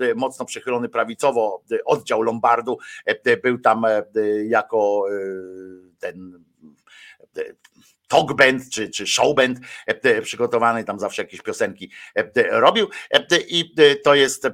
e, 0.00 0.14
mocno 0.14 0.44
przychylony 0.44 0.88
prawicowo 0.88 1.62
e, 1.72 1.84
oddział 1.84 2.22
Lombardu, 2.22 2.78
e, 3.04 3.36
był 3.36 3.58
tam 3.58 3.84
e, 3.84 4.02
jako 4.44 5.06
e, 5.10 5.14
ten 5.98 6.44
e, 8.10 8.20
talk 8.20 8.34
band 8.34 8.70
czy, 8.70 8.90
czy 8.90 9.06
show 9.06 9.34
band 9.34 9.58
e, 9.86 10.22
przygotowany, 10.22 10.84
tam 10.84 10.98
zawsze 10.98 11.22
jakieś 11.22 11.42
piosenki 11.42 11.90
e, 12.14 12.60
robił 12.60 12.88
e, 13.10 13.26
i 13.48 13.74
e, 13.78 13.96
to 13.96 14.14
jest, 14.14 14.44
e, 14.44 14.50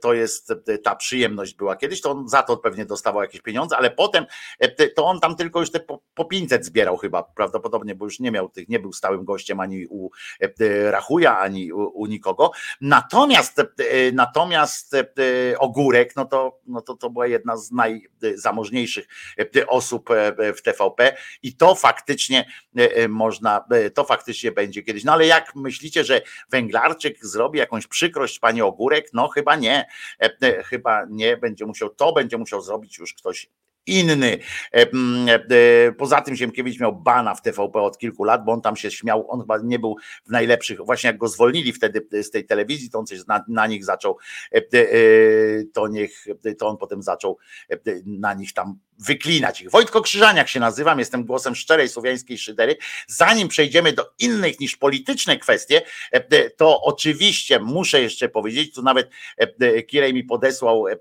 to 0.00 0.14
jest 0.14 0.50
e, 0.50 0.78
ta 0.78 0.96
przyjemność 0.96 1.54
była 1.54 1.76
kiedyś, 1.76 2.00
to 2.00 2.10
on 2.10 2.28
za 2.28 2.42
to 2.42 2.56
pewnie 2.56 2.84
dostawał 2.84 3.22
jakieś 3.22 3.40
pieniądze, 3.40 3.76
ale 3.76 3.90
potem 3.90 4.26
e, 4.58 4.88
to 4.88 5.04
on 5.06 5.20
tam 5.20 5.36
tylko 5.36 5.60
już 5.60 5.70
te 5.70 5.80
po, 5.80 6.02
po 6.14 6.24
500 6.24 6.64
zbierał 6.64 6.96
chyba 6.96 7.22
prawdopodobnie, 7.22 7.94
bo 7.94 8.04
już 8.04 8.20
nie 8.20 8.30
miał 8.30 8.48
tych, 8.48 8.68
nie 8.68 8.78
był 8.78 8.92
stałym 8.92 9.24
gościem 9.24 9.60
ani 9.60 9.86
u 9.86 10.10
e, 10.40 10.90
Rachuja, 10.90 11.38
ani 11.38 11.72
u, 11.72 11.80
u 11.80 12.06
nikogo. 12.06 12.50
Natomiast 12.80 13.58
e, 13.58 13.64
natomiast 14.12 14.94
e, 14.94 15.04
Ogórek, 15.58 16.16
no 16.16 16.24
to, 16.24 16.60
no 16.66 16.80
to 16.80 16.94
to 16.96 17.10
była 17.10 17.26
jedna 17.26 17.56
z 17.56 17.70
najzamożniejszych 17.70 19.08
e, 19.56 19.66
osób 19.66 20.10
e, 20.10 20.52
w 20.52 20.62
TVP 20.62 21.16
i 21.42 21.56
to 21.56 21.74
faktycznie 21.74 22.46
e, 22.73 22.73
e, 22.73 22.73
można, 23.08 23.64
e, 23.70 23.90
to 23.90 24.04
faktycznie 24.04 24.52
będzie 24.52 24.82
kiedyś. 24.82 25.04
No 25.04 25.12
ale 25.12 25.26
jak 25.26 25.54
myślicie, 25.54 26.04
że 26.04 26.22
Węglarczyk 26.50 27.26
zrobi 27.26 27.58
jakąś 27.58 27.86
przykrość 27.86 28.38
pani 28.38 28.62
Ogórek? 28.62 29.10
No 29.12 29.28
chyba 29.28 29.56
nie. 29.56 29.86
E, 30.22 30.30
e, 30.40 30.62
Chyba 30.62 31.06
nie 31.10 31.36
będzie 31.36 31.66
musiał, 31.66 31.90
to 31.90 32.12
będzie 32.12 32.38
musiał 32.38 32.60
zrobić 32.60 32.98
już 32.98 33.14
ktoś 33.14 33.48
inny. 33.86 34.38
E, 34.74 34.86
e, 35.50 35.92
Poza 35.92 36.20
tym 36.20 36.36
Ziemkiewicz 36.36 36.80
miał 36.80 36.96
bana 36.96 37.34
w 37.34 37.42
TVP 37.42 37.80
od 37.80 37.98
kilku 37.98 38.24
lat, 38.24 38.44
bo 38.44 38.52
on 38.52 38.60
tam 38.60 38.76
się 38.76 38.90
śmiał, 38.90 39.30
on 39.30 39.40
chyba 39.40 39.58
nie 39.58 39.78
był 39.78 39.96
w 40.26 40.30
najlepszych, 40.30 40.80
właśnie 40.80 41.08
jak 41.08 41.18
go 41.18 41.28
zwolnili 41.28 41.72
wtedy 41.72 42.22
z 42.22 42.30
tej 42.30 42.46
telewizji, 42.46 42.90
to 42.90 42.98
on 42.98 43.06
coś 43.06 43.26
na, 43.26 43.44
na 43.48 43.66
nich 43.66 43.84
zaczął, 43.84 44.18
e, 44.52 44.56
e, 44.56 44.84
to 45.72 45.88
niech, 45.88 46.26
to 46.58 46.68
on 46.68 46.76
potem 46.76 47.02
zaczął 47.02 47.38
e, 47.70 47.76
na 48.06 48.34
nich 48.34 48.52
tam 48.52 48.78
wyklinać 48.98 49.60
ich. 49.60 49.70
Wojtko 49.70 50.00
Krzyżaniak 50.00 50.48
się 50.48 50.60
nazywam, 50.60 50.98
jestem 50.98 51.24
głosem 51.24 51.54
szczerej 51.54 51.88
słowiańskiej 51.88 52.38
szydery. 52.38 52.76
Zanim 53.06 53.48
przejdziemy 53.48 53.92
do 53.92 54.10
innych 54.18 54.60
niż 54.60 54.76
polityczne 54.76 55.38
kwestie, 55.38 55.82
e, 56.12 56.50
to 56.50 56.82
oczywiście 56.82 57.60
muszę 57.60 58.00
jeszcze 58.00 58.28
powiedzieć, 58.28 58.74
tu 58.74 58.82
nawet 58.82 59.10
e, 59.36 59.82
Kirej 59.82 60.14
mi 60.14 60.24
podesłał 60.24 60.88
e, 60.88 60.96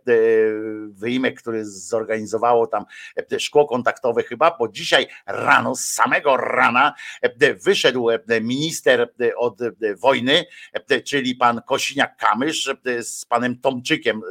wyimek, 0.90 1.42
który 1.42 1.66
zorganizowało 1.66 2.68
tam 2.68 2.86
e, 3.32 3.40
szkło 3.40 3.66
kontaktowe 3.66 4.24
chyba, 4.24 4.56
bo 4.60 4.68
dzisiaj 4.68 5.08
rano, 5.26 5.76
z 5.76 5.86
samego 5.86 6.38
rana 6.38 6.94
e, 7.22 7.54
wyszedł 7.54 8.10
e, 8.10 8.20
minister 8.42 9.02
e, 9.22 9.36
od 9.36 9.62
e, 9.62 9.72
wojny, 9.96 10.46
e, 10.74 11.02
czyli 11.02 11.36
pan 11.36 11.62
Kosiniak-Kamysz 11.70 12.76
e, 12.86 13.04
z 13.04 13.26
panem 13.26 13.60
Tomczykiem 13.60 14.18
e, 14.18 14.22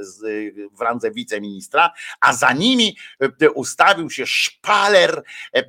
w 0.77 0.81
randze 0.81 1.11
wiceministra, 1.11 1.91
a 2.21 2.33
za 2.33 2.53
nimi 2.53 2.97
e, 3.21 3.52
ustawił 3.53 4.11
się 4.11 4.27
szpaler 4.27 5.23
e, 5.53 5.63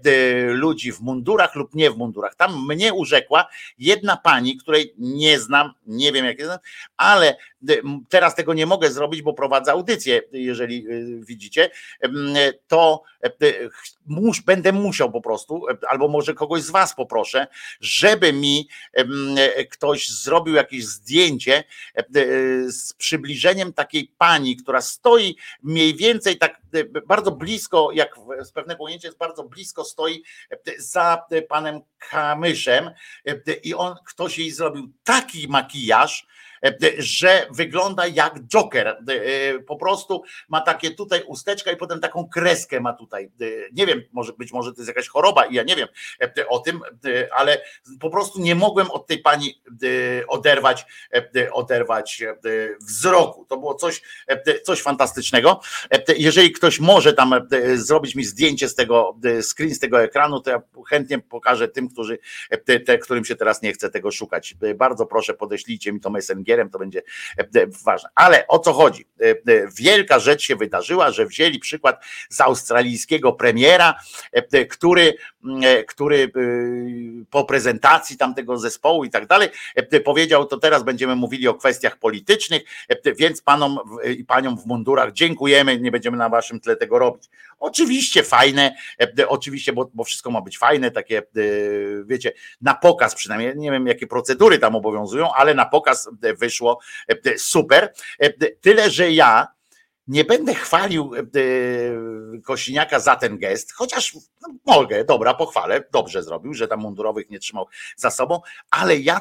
ludzi 0.43 0.91
w 0.91 0.99
mundurach 0.99 1.55
lub 1.55 1.75
nie 1.75 1.91
w 1.91 1.97
mundurach. 1.97 2.35
Tam 2.35 2.65
mnie 2.67 2.93
urzekła 2.93 3.47
jedna 3.77 4.17
pani, 4.17 4.57
której 4.57 4.93
nie 4.97 5.39
znam, 5.39 5.73
nie 5.85 6.11
wiem 6.11 6.25
jak 6.25 6.39
jest, 6.39 6.51
ale 6.97 7.27
e, 7.29 7.35
teraz 8.09 8.35
tego 8.35 8.53
nie 8.53 8.65
mogę 8.65 8.91
zrobić, 8.91 9.21
bo 9.21 9.33
prowadzę 9.33 9.71
audycję, 9.71 10.21
jeżeli 10.31 10.87
e, 10.87 11.25
widzicie, 11.25 11.69
to 12.67 13.03
e, 13.23 13.29
mus, 14.05 14.39
będę 14.39 14.71
musiał 14.71 15.11
po 15.11 15.21
prostu, 15.21 15.69
e, 15.69 15.77
albo 15.89 16.07
może 16.07 16.33
kogoś 16.33 16.61
z 16.61 16.69
was 16.69 16.95
poproszę, 16.95 17.47
żeby 17.81 18.33
mi 18.33 18.67
ktoś 19.71 20.09
zrobił 20.09 20.53
jakieś 20.53 20.85
zdjęcie 20.85 21.63
e, 21.95 21.99
e, 21.99 22.03
z 22.71 22.93
przybliżeniem 22.93 23.73
takiej 23.73 24.13
pani, 24.17 24.57
która 24.57 24.81
stoi 24.81 25.35
mniej 25.63 25.95
więcej 25.95 26.37
tak 26.37 26.61
bardzo 27.07 27.31
blisko, 27.31 27.89
jak 27.93 28.15
z 28.41 28.51
pewnego 28.51 28.83
ujęcia 28.83 29.07
jest 29.07 29.17
bardzo 29.17 29.43
blisko, 29.43 29.85
stoi 29.85 30.23
za 30.77 31.25
panem 31.49 31.81
Kamyszem 32.09 32.91
i 33.63 33.73
on, 33.73 33.95
ktoś 34.05 34.37
jej 34.37 34.51
zrobił 34.51 34.91
taki 35.03 35.47
makijaż, 35.47 36.27
że 36.97 37.47
wygląda 37.51 38.07
jak 38.07 38.39
Joker. 38.47 38.87
E, 38.87 39.59
Po 39.59 39.75
prostu 39.75 40.23
ma 40.49 40.61
takie 40.61 40.91
tutaj 40.91 41.23
usteczka 41.27 41.71
i 41.71 41.77
potem 41.77 41.99
taką 41.99 42.27
kreskę 42.29 42.79
ma 42.79 42.93
tutaj. 42.93 43.31
E, 43.41 43.45
Nie 43.71 43.85
wiem, 43.87 44.01
może 44.11 44.33
być 44.33 44.53
może 44.53 44.71
to 44.71 44.77
jest 44.77 44.87
jakaś 44.87 45.07
choroba 45.07 45.45
i 45.45 45.53
ja 45.55 45.63
nie 45.63 45.75
wiem 45.75 45.87
e, 46.21 46.47
o 46.47 46.59
tym, 46.59 46.79
e, 47.05 47.33
ale 47.33 47.61
po 47.99 48.09
prostu 48.09 48.41
nie 48.41 48.55
mogłem 48.55 48.91
od 48.91 49.07
tej 49.07 49.19
pani 49.19 49.61
e, 50.21 50.27
oderwać, 50.27 50.85
e, 51.35 51.51
oderwać 51.51 52.21
e, 52.21 52.35
wzroku. 52.81 53.45
To 53.45 53.57
było 53.57 53.75
coś, 53.75 54.01
e, 54.27 54.59
coś 54.61 54.81
fantastycznego. 54.81 55.59
E, 55.91 56.03
Jeżeli 56.17 56.51
ktoś 56.51 56.79
może 56.79 57.13
tam 57.13 57.33
e, 57.33 57.41
zrobić 57.77 58.15
mi 58.15 58.23
zdjęcie 58.25 58.69
z 58.69 58.75
tego, 58.75 59.17
e, 59.25 59.43
screen 59.43 59.75
z 59.75 59.79
tego 59.79 60.01
ekranu, 60.03 60.39
to 60.41 60.51
ja 60.51 60.61
chętnie 60.89 61.19
pokażę 61.19 61.67
tym, 61.67 61.89
którzy, 61.89 62.17
e, 62.49 62.79
te, 62.79 62.97
którym 62.97 63.25
się 63.25 63.35
teraz 63.35 63.61
nie 63.61 63.73
chce 63.73 63.89
tego 63.89 64.11
szukać. 64.11 64.55
E, 64.61 64.75
Bardzo 64.75 65.05
proszę, 65.05 65.33
podeślijcie 65.33 65.93
mi 65.93 65.99
to 65.99 66.09
to 66.69 66.79
będzie 66.79 67.01
e, 67.37 67.45
ważne. 67.85 68.09
Ale 68.15 68.47
o 68.47 68.59
co 68.59 68.73
chodzi? 68.73 69.05
E, 69.21 69.29
e, 69.29 69.35
Wielka 69.77 70.19
rzecz 70.19 70.41
się 70.41 70.55
wydarzyła, 70.55 71.11
że 71.11 71.25
wzięli 71.25 71.59
przykład 71.59 72.05
z 72.29 72.41
australijskiego 72.41 73.33
premiera, 73.33 73.95
e, 74.31 74.65
który 74.65 75.07
e, 75.07 75.13
który 75.87 76.23
e, 76.23 76.29
po 77.29 77.45
prezentacji 77.45 78.17
tamtego 78.17 78.57
zespołu 78.57 79.03
i 79.03 79.09
tak 79.09 79.27
dalej 79.27 79.49
e, 79.75 79.99
powiedział, 79.99 80.45
to 80.45 80.57
teraz 80.57 80.83
będziemy 80.83 81.15
mówili 81.15 81.47
o 81.47 81.53
kwestiach 81.53 81.97
politycznych, 81.97 82.61
e, 82.89 83.13
więc 83.13 83.41
panom 83.41 83.79
i 84.17 84.25
paniom 84.25 84.57
w 84.57 84.65
mundurach 84.65 85.11
dziękujemy, 85.11 85.79
nie 85.79 85.91
będziemy 85.91 86.17
na 86.17 86.29
waszym 86.29 86.59
tle 86.59 86.75
tego 86.75 86.99
robić. 86.99 87.29
Oczywiście 87.59 88.23
fajne, 88.23 88.75
e, 89.19 89.27
oczywiście, 89.27 89.73
bo, 89.73 89.89
bo 89.93 90.03
wszystko 90.03 90.31
ma 90.31 90.41
być 90.41 90.57
fajne, 90.57 90.91
takie, 90.91 91.17
e, 91.17 91.23
wiecie, 92.05 92.31
na 92.61 92.73
pokaz 92.73 93.15
przynajmniej, 93.15 93.57
nie 93.57 93.71
wiem 93.71 93.87
jakie 93.87 94.07
procedury 94.07 94.59
tam 94.59 94.75
obowiązują, 94.75 95.33
ale 95.33 95.53
na 95.53 95.65
pokaz 95.65 96.09
e, 96.23 96.33
wyszło 96.33 96.79
e, 97.07 97.37
super. 97.37 97.93
E, 98.19 98.33
Tyle, 98.53 98.89
że 98.91 99.11
ja 99.11 99.47
nie 100.07 100.23
będę 100.23 100.53
chwalił 100.55 101.11
e, 101.15 101.21
Kosiniaka 102.41 102.99
za 102.99 103.15
ten 103.15 103.37
gest, 103.37 103.73
chociaż 103.73 104.15
no, 104.41 104.53
mogę, 104.65 105.03
dobra, 105.03 105.33
pochwalę, 105.33 105.83
dobrze 105.91 106.23
zrobił, 106.23 106.53
że 106.53 106.67
tam 106.67 106.79
mundurowych 106.79 107.29
nie 107.29 107.39
trzymał 107.39 107.67
za 107.95 108.11
sobą, 108.11 108.41
ale 108.71 108.97
ja 108.97 109.19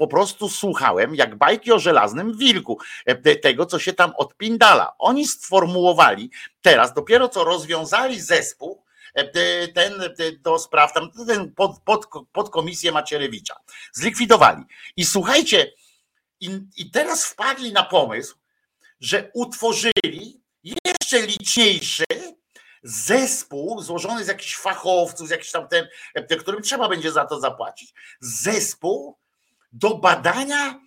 po 0.00 0.06
prostu 0.06 0.48
słuchałem 0.48 1.14
jak 1.14 1.36
bajki 1.36 1.72
o 1.72 1.78
żelaznym 1.78 2.36
wilku 2.36 2.78
e, 3.06 3.36
tego, 3.36 3.66
co 3.66 3.78
się 3.78 3.92
tam 3.92 4.12
odpindala. 4.16 4.94
Oni 4.98 5.26
sformułowali 5.26 6.30
teraz, 6.62 6.94
dopiero 6.94 7.28
co 7.28 7.44
rozwiązali 7.44 8.20
zespół, 8.20 8.84
e, 9.14 9.68
ten 9.68 10.02
e, 10.02 10.32
do 10.32 10.58
spraw, 10.58 10.92
tam 10.92 11.10
ten 11.26 11.52
pod, 11.52 11.78
pod, 11.84 12.06
podkomisję 12.32 12.92
Macierewicza. 12.92 13.56
Zlikwidowali. 13.92 14.62
I 14.96 15.04
słuchajcie, 15.04 15.72
i, 16.40 16.60
i 16.76 16.90
teraz 16.90 17.26
wpadli 17.26 17.72
na 17.72 17.82
pomysł, 17.82 18.36
że 19.00 19.30
utworzyli 19.34 20.42
jeszcze 20.64 21.26
liczniejszy 21.26 22.04
zespół 22.82 23.82
złożony 23.82 24.24
z 24.24 24.28
jakichś 24.28 24.56
fachowców, 24.56 25.28
z 25.28 25.30
jakichś 25.30 25.50
tam 25.50 25.68
ten, 25.68 25.88
którym 26.38 26.62
trzeba 26.62 26.88
będzie 26.88 27.12
za 27.12 27.24
to 27.24 27.40
zapłacić. 27.40 27.94
Zespół 28.20 29.18
do 29.72 29.94
badania 29.98 30.80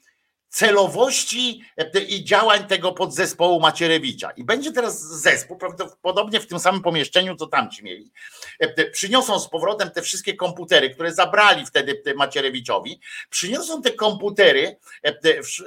celowości 0.54 1.62
e, 1.78 2.00
i 2.00 2.24
działań 2.24 2.68
tego 2.68 2.92
podzespołu 2.92 3.60
Macierewicza. 3.60 4.32
I 4.32 4.44
będzie 4.44 4.72
teraz 4.72 5.02
zespół, 5.02 5.58
prawdopodobnie 5.58 6.40
w 6.40 6.48
tym 6.48 6.60
samym 6.60 6.82
pomieszczeniu, 6.82 7.36
co 7.36 7.48
tamci 7.48 7.84
mieli. 7.84 8.12
E, 8.60 8.90
Przyniosą 8.92 9.40
z 9.40 9.50
powrotem 9.50 9.92
te 9.92 10.02
wszystkie 10.02 10.34
komputery, 10.34 10.90
które 10.90 11.14
zabrali 11.14 11.66
wtedy 11.66 12.02
e, 12.06 12.14
Macierewiczowi, 12.14 13.00
przyniosą 13.30 13.82
te 13.82 13.92
komputery 13.92 14.78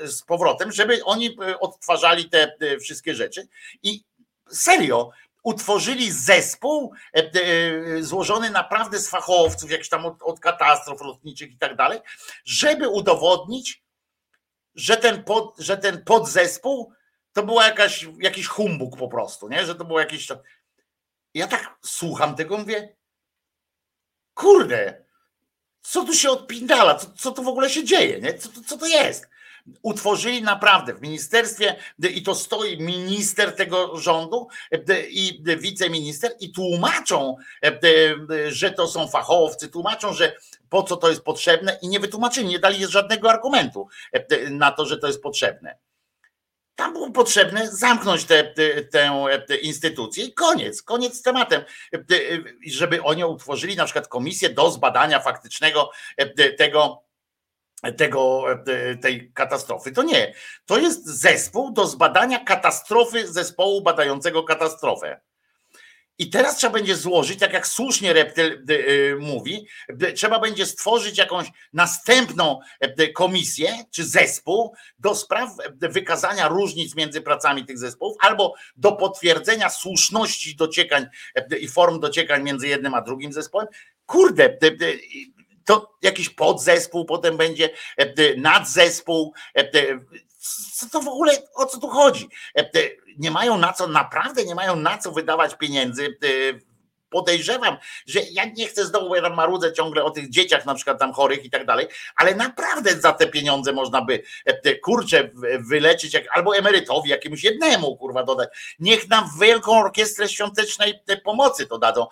z 0.04 0.22
powrotem, 0.22 0.72
żeby 0.72 1.04
oni 1.04 1.36
odtwarzali 1.60 2.30
te 2.30 2.56
wszystkie 2.80 3.14
rzeczy. 3.14 3.48
I 3.82 4.04
serio, 4.50 5.10
utworzyli 5.42 6.12
zespół 6.12 6.92
złożony 8.00 8.50
naprawdę 8.50 8.98
z 8.98 9.08
fachowców, 9.08 9.70
jakichś 9.70 9.88
tam 9.88 10.06
od 10.06 10.40
katastrof 10.40 11.00
lotniczych 11.00 11.52
i 11.52 11.58
tak 11.58 11.76
dalej, 11.76 12.00
żeby 12.44 12.88
udowodnić, 12.88 13.85
że 14.76 14.96
ten, 14.96 15.24
pod, 15.24 15.58
że 15.58 15.76
ten 15.76 16.04
podzespół 16.04 16.92
to 17.32 17.62
jakaś, 17.62 18.06
jakiś 18.18 18.46
humbug 18.46 18.96
po 18.96 19.08
prostu, 19.08 19.48
nie? 19.48 19.66
że 19.66 19.74
to 19.74 19.84
było 19.84 20.00
jakieś. 20.00 20.28
Ja 21.34 21.46
tak 21.46 21.78
słucham 21.84 22.34
tego, 22.34 22.58
mówię, 22.58 22.96
kurde, 24.34 25.04
co 25.82 26.04
tu 26.04 26.14
się 26.14 26.30
odpindala, 26.30 26.94
co, 26.94 27.12
co 27.16 27.30
tu 27.32 27.42
w 27.42 27.48
ogóle 27.48 27.70
się 27.70 27.84
dzieje, 27.84 28.20
nie? 28.20 28.34
Co, 28.34 28.48
co 28.66 28.78
to 28.78 28.86
jest? 28.86 29.28
Utworzyli 29.82 30.42
naprawdę 30.42 30.94
w 30.94 31.02
ministerstwie 31.02 31.76
i 31.98 32.22
to 32.22 32.34
stoi 32.34 32.78
minister 32.78 33.56
tego 33.56 33.96
rządu 33.96 34.48
i 35.08 35.42
wiceminister 35.58 36.32
i 36.40 36.52
tłumaczą, 36.52 37.36
że 38.48 38.70
to 38.70 38.88
są 38.88 39.08
fachowcy, 39.08 39.68
tłumaczą, 39.68 40.12
że 40.12 40.36
po 40.68 40.82
co 40.82 40.96
to 40.96 41.08
jest 41.08 41.22
potrzebne 41.22 41.78
i 41.82 41.88
nie 41.88 42.00
wytłumaczyli, 42.00 42.48
nie 42.48 42.58
dali 42.58 42.86
żadnego 42.86 43.30
argumentu 43.30 43.88
na 44.50 44.70
to, 44.70 44.86
że 44.86 44.98
to 44.98 45.06
jest 45.06 45.22
potrzebne. 45.22 45.78
Tam 46.74 46.92
było 46.92 47.10
potrzebne 47.10 47.70
zamknąć 47.70 48.24
tę 48.24 48.54
tę 49.46 49.56
instytucję 49.62 50.24
i 50.24 50.34
koniec, 50.34 50.82
koniec 50.82 51.14
z 51.14 51.22
tematem. 51.22 51.62
I 52.62 52.70
Żeby 52.70 53.02
oni 53.02 53.24
utworzyli 53.24 53.76
na 53.76 53.84
przykład 53.84 54.08
komisję 54.08 54.50
do 54.50 54.70
zbadania 54.70 55.20
faktycznego 55.20 55.90
tego, 56.58 57.02
tego, 57.96 58.44
tej 59.02 59.32
katastrofy. 59.32 59.92
To 59.92 60.02
nie. 60.02 60.34
To 60.66 60.78
jest 60.78 61.06
zespół 61.06 61.72
do 61.72 61.86
zbadania 61.86 62.44
katastrofy 62.44 63.32
zespołu 63.32 63.82
badającego 63.82 64.42
katastrofę. 64.42 65.20
I 66.18 66.30
teraz 66.30 66.56
trzeba 66.56 66.72
będzie 66.72 66.96
złożyć, 66.96 67.40
tak 67.40 67.52
jak 67.52 67.66
słusznie 67.66 68.12
Reptyl 68.12 68.64
y, 68.70 68.72
y, 68.72 69.16
mówi, 69.20 69.66
y, 70.02 70.12
trzeba 70.12 70.38
będzie 70.38 70.66
stworzyć 70.66 71.18
jakąś 71.18 71.46
następną 71.72 72.60
komisję 73.14 73.84
czy 73.90 74.04
zespół 74.04 74.74
do 74.98 75.14
spraw 75.14 75.50
wykazania 75.80 76.48
różnic 76.48 76.94
między 76.94 77.20
pracami 77.20 77.64
tych 77.64 77.78
zespołów 77.78 78.16
albo 78.20 78.54
do 78.76 78.92
potwierdzenia 78.92 79.70
słuszności 79.70 80.56
dociekań 80.56 81.06
i 81.60 81.68
form 81.68 82.00
dociekań 82.00 82.42
między 82.42 82.68
jednym 82.68 82.94
a 82.94 83.00
drugim 83.00 83.32
zespołem. 83.32 83.66
Kurde, 84.06 84.58
to 85.64 85.96
jakiś 86.02 86.28
podzespół 86.30 87.04
potem 87.04 87.36
będzie, 87.36 87.70
nadzespół. 88.36 89.34
Co 90.74 90.86
to 90.92 91.00
w 91.00 91.08
ogóle, 91.08 91.32
o 91.54 91.66
co 91.66 91.78
tu 91.80 91.88
chodzi? 91.88 92.28
E, 92.58 92.70
Nie 93.18 93.30
mają 93.30 93.58
na 93.58 93.72
co, 93.72 93.86
naprawdę 93.88 94.44
nie 94.44 94.54
mają 94.54 94.76
na 94.76 94.98
co 94.98 95.12
wydawać 95.12 95.54
pieniędzy. 95.54 96.18
e, 96.24 96.66
Podejrzewam, 97.10 97.76
że 98.06 98.20
ja 98.30 98.44
nie 98.44 98.66
chcę 98.68 98.86
znowu, 98.86 99.08
bo 99.08 99.16
ja 99.16 99.22
tam 99.22 99.34
marudzę 99.34 99.72
ciągle 99.72 100.04
o 100.04 100.10
tych 100.10 100.30
dzieciach 100.30 100.66
na 100.66 100.74
przykład 100.74 100.98
tam 100.98 101.12
chorych 101.12 101.44
i 101.44 101.50
tak 101.50 101.66
dalej, 101.66 101.86
ale 102.16 102.34
naprawdę 102.34 103.00
za 103.00 103.12
te 103.12 103.26
pieniądze 103.26 103.72
można 103.72 104.02
by 104.04 104.22
e, 104.44 104.54
w- 105.34 105.68
wyleczyć, 105.68 106.16
albo 106.32 106.56
emerytowi 106.56 107.10
jakiemuś 107.10 107.44
jednemu 107.44 107.96
kurwa 107.96 108.22
dodać. 108.24 108.76
Niech 108.78 109.08
nam 109.08 109.30
wielką 109.40 109.78
orkiestrę 109.80 110.28
świątecznej 110.28 111.00
te 111.04 111.16
pomocy 111.16 111.66
to 111.66 111.78
dadzą. 111.78 112.06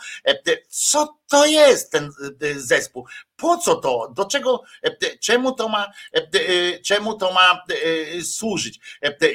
Co 0.68 1.18
to 1.28 1.46
jest 1.46 1.92
ten 1.92 2.10
zespół? 2.56 3.06
Po 3.36 3.56
co 3.56 3.74
to? 3.74 4.12
Do 4.16 4.24
czego, 4.24 4.62
e, 4.82 5.18
czemu 5.18 5.52
to 5.52 5.68
ma, 5.68 5.92
e, 6.14 6.18
e, 6.18 6.78
czemu 6.78 7.14
to 7.14 7.32
ma 7.32 7.62
służyć? 8.22 8.80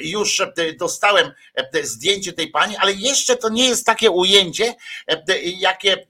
Już 0.00 0.42
dostałem 0.78 1.32
zdjęcie 1.82 2.32
tej 2.32 2.50
pani, 2.50 2.76
ale 2.76 2.92
jeszcze 2.92 3.36
to 3.36 3.48
nie 3.48 3.68
jest 3.68 3.86
takie 3.86 4.10
ujęcie, 4.10 4.74
jakie, 5.44 6.06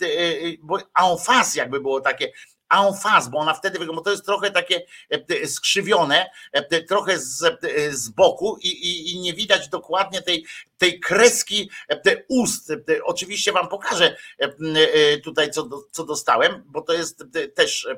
bo 0.63 0.79
en 0.79 1.19
face 1.19 1.59
jakby 1.59 1.81
było 1.81 2.01
takie, 2.01 2.33
en 2.71 2.95
face, 2.95 3.31
bo 3.31 3.39
ona 3.39 3.55
wtedy 3.55 3.79
wygląda, 3.79 4.03
to 4.03 4.11
jest 4.11 4.25
trochę 4.25 4.51
takie 4.51 4.83
skrzywione, 5.47 6.31
trochę 6.89 7.19
z, 7.19 7.61
z 7.91 8.09
boku 8.09 8.59
i, 8.63 8.69
i, 8.69 9.13
i 9.15 9.21
nie 9.21 9.35
widać 9.35 9.69
dokładnie 9.69 10.23
tej, 10.23 10.47
tej 10.81 11.01
kreski 11.01 11.71
e, 11.89 11.97
te 11.97 12.25
ust. 12.29 12.71
E, 12.71 12.77
Oczywiście 13.05 13.53
wam 13.53 13.69
pokażę 13.69 14.17
e, 14.39 15.19
tutaj, 15.19 15.51
co, 15.51 15.69
co 15.91 16.05
dostałem, 16.05 16.63
bo 16.67 16.83
to 16.83 16.93
jest 16.93 17.25
też 17.55 17.89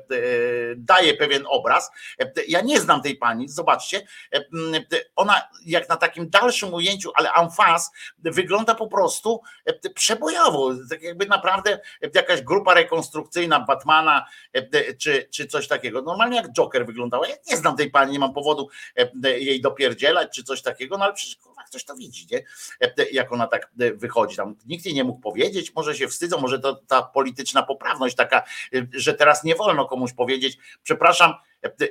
daje 0.75 1.13
pewien 1.13 1.43
obraz. 1.47 1.91
Ja 2.47 2.61
nie 2.61 2.79
znam 2.79 3.01
tej 3.01 3.15
pani, 3.15 3.49
zobaczcie. 3.49 4.07
Ona 5.15 5.41
jak 5.65 5.89
na 5.89 5.97
takim 5.97 6.29
dalszym 6.29 6.73
ujęciu, 6.73 7.11
ale 7.15 7.29
face, 7.57 7.91
wygląda 8.17 8.75
po 8.75 8.87
prostu 8.87 9.41
przebojowo. 9.95 10.71
Tak 10.89 11.01
jakby 11.01 11.25
naprawdę 11.25 11.79
jakaś 12.13 12.41
grupa 12.41 12.73
rekonstrukcyjna 12.73 13.59
Batmana 13.59 14.25
czy, 14.97 15.27
czy 15.31 15.47
coś 15.47 15.67
takiego. 15.67 16.01
Normalnie 16.01 16.37
jak 16.37 16.51
Joker 16.51 16.85
wyglądała. 16.85 17.27
Ja 17.27 17.35
nie 17.51 17.57
znam 17.57 17.77
tej 17.77 17.91
pani, 17.91 18.11
nie 18.11 18.19
mam 18.19 18.33
powodu 18.33 18.69
jej 19.23 19.61
dopierdzielać 19.61 20.35
czy 20.35 20.43
coś 20.43 20.61
takiego, 20.61 20.97
no 20.97 21.05
ale 21.05 21.13
przecież 21.13 21.37
ktoś 21.67 21.85
to 21.85 21.95
widzi, 21.95 22.27
nie? 22.31 22.43
E, 22.81 23.09
Jak 23.11 23.31
ona 23.31 23.47
tak 23.47 23.71
e, 23.79 23.93
wychodzi. 23.93 24.35
Tam 24.35 24.55
nikt 24.65 24.85
jej 24.85 24.95
nie 24.95 25.03
mógł 25.03 25.19
powiedzieć, 25.19 25.75
może 25.75 25.95
się 25.95 26.07
wstydzą, 26.07 26.41
może 26.41 26.59
to 26.59 26.75
ta 26.75 27.01
polityczna 27.03 27.63
poprawność 27.63 28.15
taka, 28.15 28.39
e, 28.39 28.87
że 28.93 29.13
teraz 29.13 29.43
nie 29.43 29.55
wolno 29.55 29.85
komuś 29.85 30.13
powiedzieć, 30.13 30.57
przepraszam, 30.83 31.33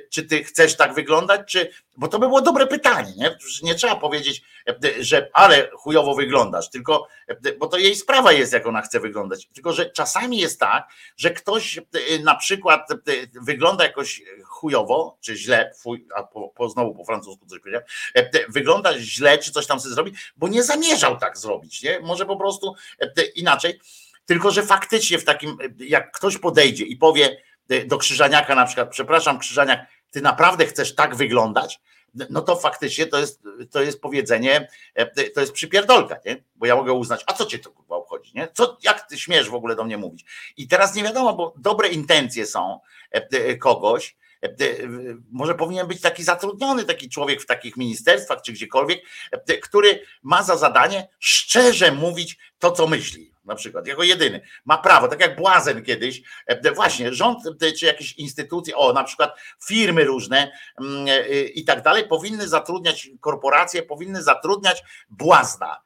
czy 0.09 0.23
ty 0.23 0.43
chcesz 0.43 0.77
tak 0.77 0.93
wyglądać, 0.93 1.41
czy, 1.47 1.69
bo 1.97 2.07
to 2.07 2.19
by 2.19 2.27
było 2.27 2.41
dobre 2.41 2.67
pytanie, 2.67 3.13
nie? 3.17 3.37
Nie 3.63 3.75
trzeba 3.75 3.95
powiedzieć, 3.95 4.41
e, 4.67 4.75
że 4.99 5.29
ale 5.33 5.69
chujowo 5.73 6.15
wyglądasz, 6.15 6.69
tylko, 6.69 7.07
e, 7.27 7.53
bo 7.59 7.67
to 7.67 7.77
jej 7.77 7.95
sprawa 7.95 8.31
jest, 8.31 8.53
jak 8.53 8.67
ona 8.67 8.81
chce 8.81 8.99
wyglądać. 8.99 9.47
Tylko, 9.53 9.73
że 9.73 9.89
czasami 9.89 10.37
jest 10.37 10.59
tak, 10.59 10.87
że 11.17 11.31
ktoś 11.31 11.77
e, 11.77 11.83
na 12.23 12.35
przykład 12.35 12.89
wygląda 13.41 13.83
jakoś 13.83 14.21
chujowo, 14.45 15.17
czy 15.21 15.35
źle, 15.35 15.71
fuj, 15.77 16.07
a 16.15 16.23
po, 16.23 16.49
po 16.49 16.69
znowu 16.69 16.95
po 16.95 17.05
francusku 17.05 17.45
coś 17.45 17.59
powiedziałem, 17.59 17.85
wygląda 18.49 18.99
źle, 18.99 19.37
czy 19.37 19.51
coś 19.51 19.67
tam 19.67 19.79
sobie 19.79 19.95
zrobi, 19.95 20.13
bo 20.37 20.47
nie 20.47 20.63
zamierzał 20.63 21.17
tak 21.17 21.37
zrobić, 21.37 21.83
nie? 21.83 21.99
Może 21.99 22.25
po 22.25 22.37
prostu 22.37 22.75
inaczej. 23.35 23.79
Tylko, 24.25 24.51
że 24.51 24.63
faktycznie 24.63 25.19
w 25.19 25.23
takim, 25.23 25.57
jak 25.79 26.11
ktoś 26.11 26.37
podejdzie 26.37 26.85
i 26.85 26.97
powie 26.97 27.37
do 27.85 27.97
Krzyżaniaka 27.97 28.55
na 28.55 28.65
przykład, 28.65 28.89
przepraszam 28.89 29.39
Krzyżaniak, 29.39 29.87
ty 30.11 30.21
naprawdę 30.21 30.65
chcesz 30.65 30.95
tak 30.95 31.15
wyglądać, 31.15 31.79
no 32.29 32.41
to 32.41 32.55
faktycznie 32.55 33.07
to 33.07 33.19
jest, 33.19 33.43
to 33.71 33.81
jest 33.81 34.01
powiedzenie, 34.01 34.67
e, 34.95 35.29
to 35.29 35.41
jest 35.41 35.53
przypierdolka, 35.53 36.15
nie? 36.25 36.43
Bo 36.55 36.65
ja 36.65 36.75
mogę 36.75 36.93
uznać, 36.93 37.23
a 37.27 37.33
co 37.33 37.45
cię 37.45 37.59
to 37.59 37.71
kurwa 37.71 37.95
obchodzi? 37.95 38.29
chodzi, 38.29 38.31
nie? 38.35 38.47
Co, 38.53 38.77
jak 38.83 39.07
ty 39.07 39.17
śmiesz 39.17 39.49
w 39.49 39.53
ogóle 39.53 39.75
do 39.75 39.83
mnie 39.83 39.97
mówić? 39.97 40.25
I 40.57 40.67
teraz 40.67 40.95
nie 40.95 41.03
wiadomo, 41.03 41.33
bo 41.33 41.53
dobre 41.57 41.87
intencje 41.87 42.45
są 42.45 42.79
e, 43.11 43.57
kogoś, 43.57 44.15
może 45.31 45.55
powinien 45.55 45.87
być 45.87 46.01
taki 46.01 46.23
zatrudniony 46.23 46.83
taki 46.83 47.09
człowiek 47.09 47.41
w 47.41 47.45
takich 47.45 47.77
ministerstwach 47.77 48.41
czy 48.41 48.53
gdziekolwiek, 48.53 49.01
który 49.61 50.03
ma 50.23 50.43
za 50.43 50.57
zadanie 50.57 51.07
szczerze 51.19 51.91
mówić 51.91 52.37
to, 52.59 52.71
co 52.71 52.87
myśli. 52.87 53.32
Na 53.45 53.55
przykład, 53.55 53.87
jako 53.87 54.03
jedyny. 54.03 54.41
Ma 54.65 54.77
prawo, 54.77 55.07
tak 55.07 55.21
jak 55.21 55.35
Błazen 55.35 55.83
kiedyś, 55.83 56.21
e, 56.45 56.71
właśnie 56.71 57.13
rząd 57.13 57.39
e, 57.61 57.71
czy 57.71 57.85
jakieś 57.85 58.13
instytucje, 58.13 58.77
o 58.77 58.93
na 58.93 59.03
przykład 59.03 59.35
firmy 59.65 60.03
różne 60.03 60.51
mm, 60.81 61.07
e, 61.07 61.41
i 61.41 61.65
tak 61.65 61.81
dalej, 61.81 62.07
powinny 62.07 62.47
zatrudniać, 62.47 63.09
korporacje 63.19 63.83
powinny 63.83 64.23
zatrudniać 64.23 64.83
błazna 65.09 65.81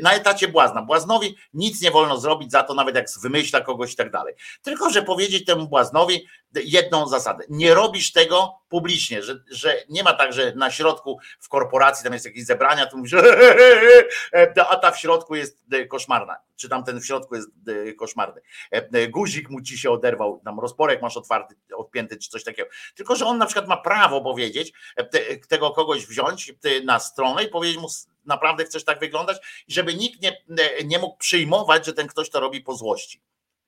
na 0.00 0.12
etacie 0.12 0.48
błazna. 0.48 0.82
Błaznowi 0.82 1.36
nic 1.54 1.82
nie 1.82 1.90
wolno 1.90 2.18
zrobić 2.18 2.50
za 2.50 2.62
to, 2.62 2.74
nawet 2.74 2.94
jak 2.94 3.06
wymyśla 3.22 3.60
kogoś 3.60 3.92
i 3.92 3.96
tak 3.96 4.10
dalej. 4.10 4.34
Tylko, 4.62 4.90
że 4.90 5.02
powiedzieć 5.02 5.44
temu 5.44 5.68
błaznowi 5.68 6.26
jedną 6.54 7.06
zasadę. 7.08 7.44
Nie 7.48 7.74
robisz 7.74 8.12
tego 8.12 8.54
publicznie, 8.68 9.22
że, 9.22 9.42
że 9.50 9.76
nie 9.88 10.02
ma 10.02 10.12
tak, 10.12 10.32
że 10.32 10.52
na 10.56 10.70
środku 10.70 11.18
w 11.40 11.48
korporacji 11.48 12.04
tam 12.04 12.12
jest 12.12 12.24
jakieś 12.24 12.44
zebrania, 12.44 12.86
tu 12.86 12.96
mówisz, 12.96 13.14
a 14.70 14.76
ta 14.76 14.90
w 14.90 14.98
środku 14.98 15.34
jest 15.34 15.64
e, 15.72 15.86
koszmarna, 15.86 16.36
czy 16.56 16.68
tam 16.68 16.84
ten 16.84 17.00
w 17.00 17.06
środku 17.06 17.34
jest 17.34 17.48
e, 17.88 17.92
koszmarny. 17.92 18.40
Guzik 19.08 19.50
mu 19.50 19.60
ci 19.60 19.78
się 19.78 19.90
oderwał, 19.90 20.40
tam 20.44 20.60
rozporek 20.60 21.02
masz 21.02 21.16
otwarty, 21.16 21.54
odpięty, 21.76 22.16
czy 22.16 22.30
coś 22.30 22.44
takiego. 22.44 22.68
Tylko, 22.94 23.16
że 23.16 23.26
on 23.26 23.38
na 23.38 23.46
przykład 23.46 23.68
ma 23.68 23.76
prawo 23.76 24.20
powiedzieć, 24.20 24.72
tego 25.48 25.70
kogoś 25.70 26.06
wziąć 26.06 26.52
na 26.84 26.98
stronę 26.98 27.44
i 27.44 27.48
powiedzieć 27.48 27.78
mu 27.78 27.88
naprawdę 28.24 28.64
chcesz 28.64 28.84
tak 28.84 29.00
wyglądać, 29.00 29.64
i 29.68 29.72
żeby 29.72 29.94
nikt 29.94 30.22
nie, 30.22 30.36
nie 30.84 30.98
mógł 30.98 31.16
przyjmować, 31.16 31.86
że 31.86 31.92
ten 31.92 32.06
ktoś 32.06 32.30
to 32.30 32.40
robi 32.40 32.60
po 32.60 32.74
złości. 32.74 33.22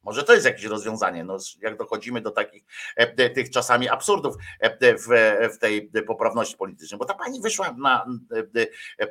Może 0.04 0.22
to 0.22 0.32
jest 0.32 0.46
jakieś 0.46 0.64
rozwiązanie, 0.64 1.24
no, 1.24 1.36
jak 1.62 1.78
dochodzimy 1.78 2.20
do 2.20 2.30
takich 2.30 2.64
e, 2.96 3.30
tych 3.30 3.50
czasami 3.50 3.88
absurdów 3.88 4.34
e, 4.60 4.94
w, 4.98 5.06
w 5.54 5.58
tej 5.58 5.90
poprawności 6.06 6.56
politycznej, 6.56 6.98
bo 6.98 7.04
ta 7.04 7.14
pani 7.14 7.40
wyszła 7.40 7.74
na, 7.78 8.06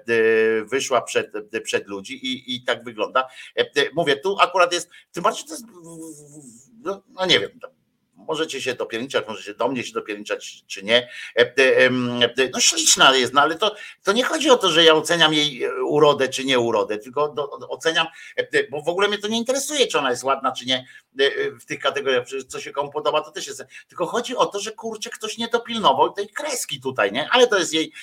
e, 0.08 0.66
wyszła 0.66 1.02
przed, 1.02 1.32
przed 1.64 1.88
ludzi 1.88 2.14
i, 2.26 2.56
i 2.56 2.64
tak 2.64 2.84
wygląda. 2.84 3.28
Mówię, 3.94 4.16
tu 4.16 4.38
akurat 4.40 4.74
jest, 4.74 4.90
tym 5.12 5.24
bardziej 5.24 5.46
to 5.46 5.54
jest, 5.54 5.66
no, 6.84 7.04
no 7.10 7.26
nie 7.26 7.40
wiem, 7.40 7.60
możecie 8.16 8.62
się 8.62 8.74
dopierniczać, 8.74 9.28
możecie 9.28 9.54
do 9.54 9.68
mnie 9.68 9.84
się 9.84 9.94
dopierniczać, 9.94 10.64
czy 10.68 10.84
nie. 10.84 11.10
E, 11.38 11.42
e, 11.42 11.86
e, 11.86 12.50
no 12.54 12.60
śliczna 12.60 13.16
jest, 13.16 13.34
no 13.34 13.42
ale 13.42 13.56
to, 13.56 13.76
to 14.04 14.14
nie 14.14 14.24
chodzi 14.24 14.50
o 14.50 14.58
to, 14.58 14.70
że 14.70 14.84
ja 14.84 14.94
oceniam 14.94 15.34
jej 15.34 15.70
urodę, 15.82 16.30
czy 16.30 16.46
nie 16.46 16.60
urodę, 16.60 16.98
tylko 16.98 17.30
do, 17.30 17.50
oceniam, 17.52 18.08
bo 18.72 18.82
w 18.82 18.90
ogóle 18.90 19.08
mnie 19.08 19.18
to 19.18 19.28
nie 19.28 19.38
interesuje, 19.38 19.88
czy 19.88 20.00
ona 20.00 20.10
jest 20.10 20.24
ładna, 20.24 20.52
czy 20.52 20.66
nie 20.66 20.86
w 21.62 21.66
tych 21.66 21.80
kategoriach, 21.80 22.26
co 22.48 22.60
się 22.60 22.72
komu 22.72 22.92
podoba, 22.92 23.22
to 23.22 23.32
też 23.32 23.48
jest. 23.48 23.64
Tylko 23.88 24.06
chodzi 24.06 24.36
o 24.36 24.46
to, 24.46 24.60
że 24.60 24.72
kurczę, 24.72 25.10
ktoś 25.10 25.38
nie 25.38 25.48
dopilnował 25.48 26.14
tej 26.14 26.30
kreski 26.30 26.82
tutaj, 26.82 27.12
nie? 27.12 27.30
Ale 27.32 27.48
to 27.48 27.60
jest 27.60 27.74
jej, 27.74 27.94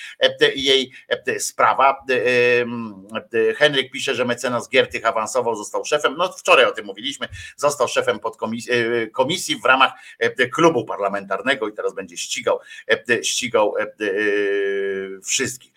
jej 0.55 0.91
sprawa. 1.39 2.05
Henryk 3.57 3.91
pisze, 3.91 4.15
że 4.15 4.25
mecenas 4.25 4.69
Giertych 4.69 5.05
awansował, 5.05 5.55
został 5.55 5.85
szefem. 5.85 6.15
No 6.17 6.33
wczoraj 6.33 6.65
o 6.65 6.71
tym 6.71 6.85
mówiliśmy, 6.85 7.27
został 7.55 7.87
szefem 7.87 8.19
podkomisji 8.19 8.71
komisji 9.13 9.55
w 9.55 9.65
ramach 9.65 9.91
klubu 10.51 10.85
parlamentarnego 10.85 11.67
i 11.67 11.73
teraz 11.73 11.93
będzie 11.93 12.17
ścigał, 12.17 12.59
e, 13.09 13.23
ścigał 13.23 13.73
e, 13.77 13.85
wszystkich. 15.23 15.71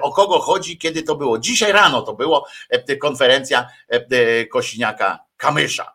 O 0.00 0.12
kogo 0.12 0.38
chodzi, 0.38 0.78
kiedy 0.78 1.02
to 1.02 1.16
było? 1.16 1.38
Dzisiaj 1.38 1.72
rano 1.72 2.02
to 2.02 2.14
było 2.14 2.46
konferencja 3.00 3.68
Kosiniaka 4.50 5.18
Kamysza, 5.36 5.92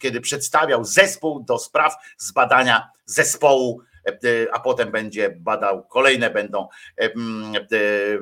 kiedy 0.00 0.20
przedstawiał 0.20 0.84
zespół 0.84 1.40
do 1.40 1.58
spraw 1.58 1.94
zbadania 2.16 2.90
zespołu 3.04 3.82
a 4.52 4.60
potem 4.60 4.90
będzie 4.90 5.30
badał 5.30 5.84
kolejne, 5.84 6.30
będą, 6.30 6.68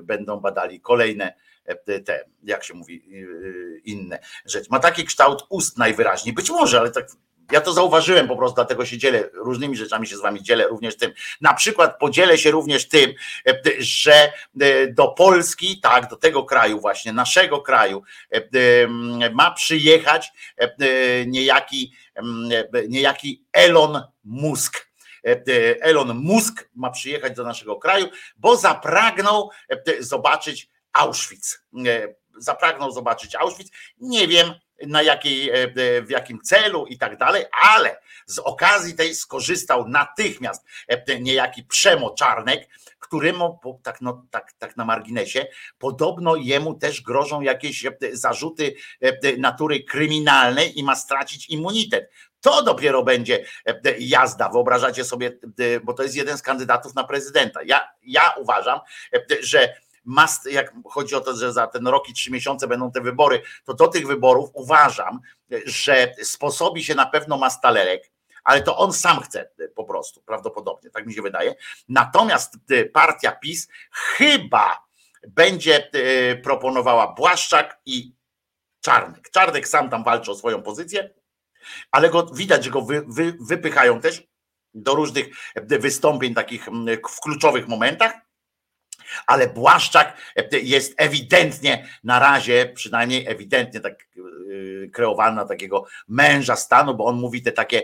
będą 0.02 0.40
badali 0.40 0.80
kolejne 0.80 1.34
te, 2.04 2.24
jak 2.42 2.64
się 2.64 2.74
mówi, 2.74 3.02
inne 3.84 4.18
rzeczy. 4.44 4.66
Ma 4.70 4.78
taki 4.78 5.04
kształt 5.04 5.46
ust 5.48 5.78
najwyraźniej, 5.78 6.34
być 6.34 6.50
może, 6.50 6.80
ale 6.80 6.90
tak 6.90 7.08
ja 7.52 7.60
to 7.60 7.72
zauważyłem 7.72 8.28
po 8.28 8.36
prostu, 8.36 8.54
dlatego 8.54 8.86
się 8.86 8.98
dzielę, 8.98 9.28
różnymi 9.34 9.76
rzeczami 9.76 10.06
się 10.06 10.16
z 10.16 10.20
wami 10.20 10.42
dzielę, 10.42 10.66
również 10.68 10.96
tym. 10.96 11.12
Na 11.40 11.54
przykład 11.54 11.98
podzielę 11.98 12.38
się 12.38 12.50
również 12.50 12.88
tym, 12.88 13.14
e, 13.48 13.54
że 13.78 14.32
e, 14.60 14.86
do 14.92 15.08
Polski, 15.08 15.80
tak, 15.80 16.10
do 16.10 16.16
tego 16.16 16.44
kraju 16.44 16.80
właśnie, 16.80 17.12
naszego 17.12 17.60
kraju, 17.60 18.02
e, 18.30 18.88
ma 19.30 19.50
przyjechać 19.50 20.32
niejaki, 21.26 21.92
niejaki 22.88 23.44
Elon 23.52 24.02
Musk. 24.24 24.86
Elon 25.80 26.14
Musk 26.14 26.68
ma 26.74 26.90
przyjechać 26.90 27.36
do 27.36 27.44
naszego 27.44 27.76
kraju, 27.76 28.08
bo 28.36 28.56
zapragnął 28.56 29.50
zobaczyć 30.00 30.68
Auschwitz. 30.92 31.62
Zapragnął 32.38 32.90
zobaczyć 32.90 33.34
Auschwitz. 33.34 33.70
Nie 34.00 34.28
wiem, 34.28 34.54
na 34.86 35.02
jakiej, 35.02 35.50
e, 35.50 35.54
e, 35.54 36.02
w 36.02 36.10
jakim 36.10 36.40
celu 36.40 36.86
i 36.86 36.98
tak 36.98 37.16
dalej, 37.16 37.44
ale 37.62 38.00
z 38.26 38.38
okazji 38.38 38.94
tej 38.94 39.14
skorzystał 39.14 39.88
natychmiast 39.88 40.64
e, 40.88 41.20
niejaki 41.20 41.64
Przemo 41.64 42.10
Czarnek, 42.10 42.68
któremu, 42.98 43.60
tak, 43.82 44.00
no, 44.00 44.26
tak, 44.30 44.52
tak 44.58 44.76
na 44.76 44.84
marginesie, 44.84 45.46
podobno 45.78 46.36
jemu 46.36 46.74
też 46.74 47.02
grożą 47.02 47.40
jakieś 47.40 47.84
zarzuty 48.12 48.74
natury 49.38 49.84
kryminalnej 49.84 50.78
i 50.78 50.84
ma 50.84 50.96
stracić 50.96 51.50
immunitet. 51.50 52.10
To 52.40 52.62
dopiero 52.62 53.02
będzie 53.02 53.44
jazda. 53.98 54.48
Wyobrażacie 54.48 55.04
sobie, 55.04 55.38
bo 55.84 55.92
to 55.92 56.02
jest 56.02 56.16
jeden 56.16 56.38
z 56.38 56.42
kandydatów 56.42 56.94
na 56.94 57.04
prezydenta. 57.04 57.60
Ja, 57.66 57.88
ja 58.02 58.34
uważam, 58.38 58.80
że 59.40 59.74
must, 60.06 60.46
jak 60.46 60.72
chodzi 60.84 61.14
o 61.14 61.20
to, 61.20 61.36
że 61.36 61.52
za 61.52 61.66
ten 61.66 61.86
rok 61.86 62.08
i 62.08 62.12
trzy 62.12 62.30
miesiące 62.30 62.68
będą 62.68 62.92
te 62.92 63.00
wybory, 63.00 63.42
to 63.64 63.74
do 63.74 63.88
tych 63.88 64.06
wyborów 64.06 64.50
uważam, 64.52 65.20
że 65.64 66.14
sposobi 66.22 66.84
się 66.84 66.94
na 66.94 67.06
pewno 67.06 67.38
Mastalerek, 67.38 68.10
ale 68.44 68.62
to 68.62 68.76
on 68.76 68.92
sam 68.92 69.20
chce 69.20 69.50
po 69.74 69.84
prostu, 69.84 70.22
prawdopodobnie, 70.22 70.90
tak 70.90 71.06
mi 71.06 71.14
się 71.14 71.22
wydaje. 71.22 71.54
Natomiast 71.88 72.54
y, 72.70 72.90
partia 72.94 73.32
PiS 73.32 73.68
chyba 73.92 74.86
będzie 75.28 75.90
y, 75.94 76.40
proponowała 76.44 77.12
Błaszczak 77.12 77.80
i 77.86 78.12
Czarnek. 78.80 79.30
Czarnek 79.30 79.68
sam 79.68 79.90
tam 79.90 80.04
walczy 80.04 80.30
o 80.30 80.34
swoją 80.34 80.62
pozycję, 80.62 81.10
ale 81.90 82.10
go 82.10 82.26
widać, 82.26 82.64
że 82.64 82.70
go 82.70 82.82
wy, 82.82 83.04
wy, 83.08 83.36
wypychają 83.40 84.00
też 84.00 84.22
do 84.74 84.94
różnych 84.94 85.26
wystąpień 85.66 86.34
takich 86.34 86.68
mm, 86.68 86.98
w 87.08 87.20
kluczowych 87.20 87.68
momentach 87.68 88.25
ale 89.26 89.48
Błaszczak 89.48 90.16
e, 90.36 90.58
jest 90.58 90.94
ewidentnie 90.96 91.88
na 92.04 92.18
razie, 92.18 92.72
przynajmniej 92.74 93.26
ewidentnie 93.26 93.80
tak 93.80 93.94
e, 93.94 94.88
kreowany 94.88 95.36
na 95.36 95.44
takiego 95.44 95.86
męża 96.08 96.56
stanu, 96.56 96.94
bo 96.94 97.04
on 97.04 97.16
mówi 97.16 97.42
te 97.42 97.52
takie 97.52 97.82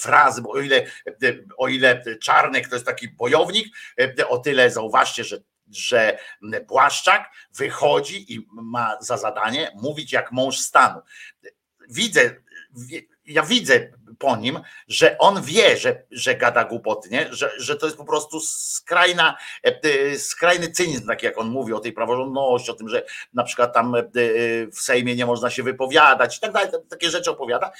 frazy, 0.00 0.42
bo 0.42 0.50
o 0.50 0.60
ile, 0.60 0.86
o 1.56 1.68
ile 1.68 2.02
Czarnek 2.22 2.68
to 2.68 2.74
jest 2.74 2.86
taki 2.86 3.08
bojownik, 3.08 3.76
e, 4.00 4.28
o 4.28 4.38
tyle 4.38 4.70
zauważcie, 4.70 5.24
że 5.24 5.38
że 5.72 6.18
Błaszczak 6.68 7.30
wychodzi 7.54 8.34
i 8.34 8.46
ma 8.50 8.96
za 9.00 9.16
zadanie 9.16 9.72
mówić 9.74 10.12
jak 10.12 10.32
mąż 10.32 10.58
stanu. 10.58 11.00
Widzę, 11.88 12.34
ja 13.30 13.42
widzę 13.42 13.90
po 14.18 14.36
nim, 14.36 14.60
że 14.88 15.18
on 15.18 15.42
wie, 15.42 15.76
że, 15.76 16.02
że 16.10 16.34
gada 16.34 16.64
głupoty, 16.64 17.08
nie? 17.08 17.34
Że, 17.34 17.52
że 17.58 17.76
to 17.76 17.86
jest 17.86 17.98
po 17.98 18.04
prostu 18.04 18.40
skrajna, 18.40 19.36
e, 19.64 19.80
e, 19.82 20.18
skrajny 20.18 20.70
cynizm, 20.70 21.06
tak 21.06 21.22
jak 21.22 21.38
on 21.38 21.48
mówi 21.48 21.72
o 21.72 21.80
tej 21.80 21.92
praworządności, 21.92 22.70
o 22.70 22.74
tym, 22.74 22.88
że 22.88 23.06
na 23.34 23.44
przykład 23.44 23.74
tam 23.74 23.94
e, 23.94 24.02
w 24.72 24.80
Sejmie 24.80 25.16
nie 25.16 25.26
można 25.26 25.50
się 25.50 25.62
wypowiadać 25.62 26.36
i 26.36 26.40
tak 26.40 26.52
dalej, 26.52 26.70
takie 26.90 27.10
rzeczy 27.10 27.30
opowiada, 27.30 27.72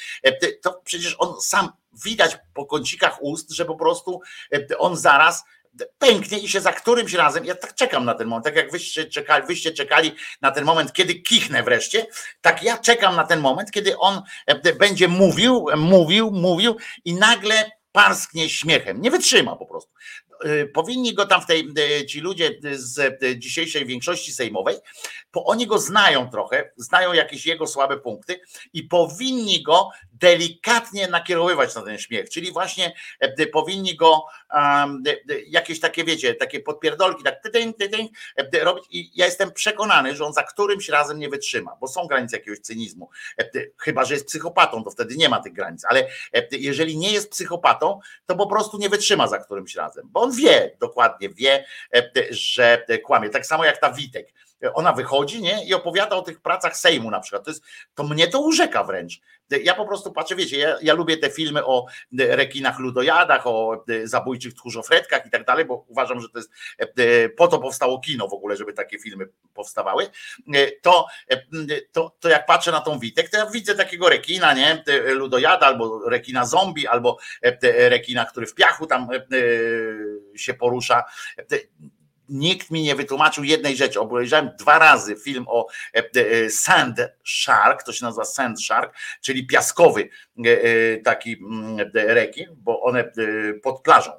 to 0.62 0.80
przecież 0.84 1.16
on 1.18 1.40
sam 1.40 1.72
widać 2.04 2.38
po 2.54 2.66
kącikach 2.66 3.22
ust, 3.22 3.50
że 3.50 3.64
po 3.64 3.76
prostu 3.76 4.20
on 4.78 4.96
zaraz 4.96 5.44
pęknie 5.98 6.38
i 6.38 6.48
się 6.48 6.60
za 6.60 6.72
którymś 6.72 7.12
razem, 7.12 7.44
ja 7.44 7.54
tak 7.54 7.74
czekam 7.74 8.04
na 8.04 8.14
ten 8.14 8.28
moment, 8.28 8.44
tak 8.44 8.56
jak 8.56 8.72
wyście 8.72 9.04
czekali, 9.04 9.46
wyście 9.46 9.72
czekali 9.72 10.12
na 10.40 10.50
ten 10.50 10.64
moment, 10.64 10.92
kiedy 10.92 11.14
kichnę 11.14 11.62
wreszcie, 11.62 12.06
tak 12.40 12.62
ja 12.62 12.78
czekam 12.78 13.16
na 13.16 13.24
ten 13.24 13.40
moment, 13.40 13.70
kiedy 13.70 13.98
on 13.98 14.22
e, 14.46 14.74
będzie 14.74 15.08
mówił, 15.08 15.66
mówił, 15.76 16.30
mówił 16.30 16.76
i 17.04 17.14
nagle 17.14 17.70
parsknie 17.92 18.48
śmiechem. 18.48 19.00
Nie 19.00 19.10
wytrzyma 19.10 19.56
po 19.56 19.66
prostu. 19.66 19.92
E, 20.44 20.66
powinni 20.66 21.14
go 21.14 21.26
tam 21.26 21.42
w 21.42 21.46
tej, 21.46 21.68
e, 22.00 22.06
ci 22.06 22.20
ludzie 22.20 22.50
z 22.72 23.20
dzisiejszej 23.38 23.86
większości 23.86 24.32
sejmowej, 24.32 24.76
bo 25.32 25.44
oni 25.44 25.66
go 25.66 25.78
znają 25.78 26.30
trochę, 26.30 26.72
znają 26.76 27.12
jakieś 27.12 27.46
jego 27.46 27.66
słabe 27.66 27.98
punkty 27.98 28.40
i 28.72 28.82
powinni 28.82 29.62
go 29.62 29.88
delikatnie 30.20 31.08
nakierowywać 31.08 31.74
na 31.74 31.82
ten 31.82 31.98
śmiech, 31.98 32.30
czyli 32.30 32.52
właśnie 32.52 32.92
e, 33.20 33.46
powinni 33.46 33.96
go 33.96 34.24
jakieś 35.46 35.80
takie, 35.80 36.04
wiecie, 36.04 36.34
takie 36.34 36.60
podpierdolki, 36.60 37.22
tak 37.22 37.42
tydyń, 37.42 37.74
tydyń, 37.74 38.08
e, 38.36 38.64
robić. 38.64 38.84
I 38.90 39.10
ja 39.14 39.26
jestem 39.26 39.52
przekonany, 39.52 40.16
że 40.16 40.24
on 40.24 40.32
za 40.32 40.42
którymś 40.42 40.88
razem 40.88 41.18
nie 41.18 41.28
wytrzyma, 41.28 41.76
bo 41.80 41.88
są 41.88 42.06
granice 42.06 42.36
jakiegoś 42.36 42.58
cynizmu, 42.58 43.10
e, 43.38 43.50
chyba, 43.78 44.04
że 44.04 44.14
jest 44.14 44.26
psychopatą, 44.26 44.84
to 44.84 44.90
wtedy 44.90 45.16
nie 45.16 45.28
ma 45.28 45.40
tych 45.40 45.52
granic, 45.52 45.84
ale 45.84 46.06
jeżeli 46.50 46.96
nie 46.96 47.12
jest 47.12 47.30
psychopatą, 47.30 48.00
to 48.26 48.36
po 48.36 48.46
prostu 48.46 48.78
nie 48.78 48.88
wytrzyma 48.88 49.26
za 49.28 49.38
którymś 49.38 49.74
razem, 49.74 50.08
bo 50.10 50.20
on 50.20 50.32
wie, 50.32 50.76
dokładnie 50.80 51.28
wie, 51.28 51.64
że 52.30 52.86
kłamie, 53.04 53.30
tak 53.30 53.46
samo 53.46 53.64
jak 53.64 53.78
ta 53.80 53.92
Witek, 53.92 54.32
ona 54.74 54.92
wychodzi 54.92 55.42
nie? 55.42 55.64
i 55.64 55.74
opowiada 55.74 56.16
o 56.16 56.22
tych 56.22 56.40
pracach 56.40 56.76
Sejmu 56.76 57.10
na 57.10 57.20
przykład. 57.20 57.44
To, 57.44 57.50
jest, 57.50 57.62
to 57.94 58.04
mnie 58.04 58.28
to 58.28 58.40
urzeka 58.40 58.84
wręcz. 58.84 59.20
Ja 59.62 59.74
po 59.74 59.86
prostu 59.86 60.12
patrzę, 60.12 60.36
wiecie, 60.36 60.58
ja, 60.58 60.76
ja 60.82 60.94
lubię 60.94 61.16
te 61.16 61.30
filmy 61.30 61.66
o 61.66 61.86
rekinach 62.18 62.78
ludojadach, 62.78 63.46
o 63.46 63.84
zabójczych 64.04 64.54
tchórzofretkach 64.54 65.26
i 65.26 65.30
tak 65.30 65.44
dalej, 65.44 65.64
bo 65.64 65.84
uważam, 65.88 66.20
że 66.20 66.28
to 66.28 66.38
jest 66.38 66.50
po 67.36 67.48
to 67.48 67.58
powstało 67.58 68.00
kino 68.00 68.28
w 68.28 68.34
ogóle, 68.34 68.56
żeby 68.56 68.72
takie 68.72 68.98
filmy 68.98 69.28
powstawały. 69.54 70.10
To, 70.82 71.06
to, 71.92 72.16
to 72.20 72.28
jak 72.28 72.46
patrzę 72.46 72.72
na 72.72 72.80
tą 72.80 72.98
Witek, 72.98 73.30
to 73.30 73.36
ja 73.36 73.46
widzę 73.46 73.74
takiego 73.74 74.08
rekina, 74.08 74.54
nie? 74.54 74.84
Ludojada, 75.06 75.66
albo 75.66 76.08
rekina 76.08 76.46
zombie, 76.46 76.86
albo 76.86 77.18
rekina, 77.72 78.24
który 78.24 78.46
w 78.46 78.54
piachu 78.54 78.86
tam 78.86 79.08
się 80.36 80.54
porusza 80.54 81.04
nikt 82.30 82.70
mi 82.70 82.82
nie 82.82 82.94
wytłumaczył 82.94 83.44
jednej 83.44 83.76
rzeczy. 83.76 84.00
Obejrzałem 84.00 84.50
dwa 84.58 84.78
razy 84.78 85.16
film 85.16 85.44
o 85.48 85.66
e, 85.94 86.02
e, 86.14 86.50
Sand 86.50 86.96
Shark, 87.24 87.82
to 87.82 87.92
się 87.92 88.04
nazywa 88.04 88.24
Sand 88.24 88.62
Shark, 88.62 88.94
czyli 89.20 89.46
piaskowy 89.46 90.08
e, 90.38 90.96
taki 90.98 91.32
mm, 91.32 91.90
rekin, 91.94 92.46
bo 92.56 92.82
one 92.82 93.12
pod 93.62 93.82
plażą 93.82 94.10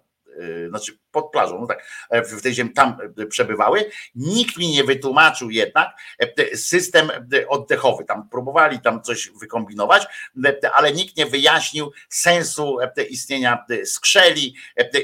znaczy 0.69 0.97
pod 1.11 1.31
plażą, 1.31 1.61
no 1.61 1.67
tak, 1.67 1.85
w 2.25 2.41
tej 2.41 2.53
ziemi 2.53 2.73
tam 2.73 2.97
przebywały. 3.29 3.91
Nikt 4.15 4.57
mi 4.57 4.69
nie 4.69 4.83
wytłumaczył 4.83 5.49
jednak 5.49 5.89
system 6.55 7.11
oddechowy. 7.47 8.05
Tam 8.05 8.29
próbowali 8.29 8.79
tam 8.79 9.01
coś 9.01 9.29
wykombinować, 9.29 10.07
ale 10.73 10.91
nikt 10.91 11.17
nie 11.17 11.25
wyjaśnił 11.25 11.91
sensu 12.09 12.77
istnienia 13.09 13.65
skrzeli 13.85 14.55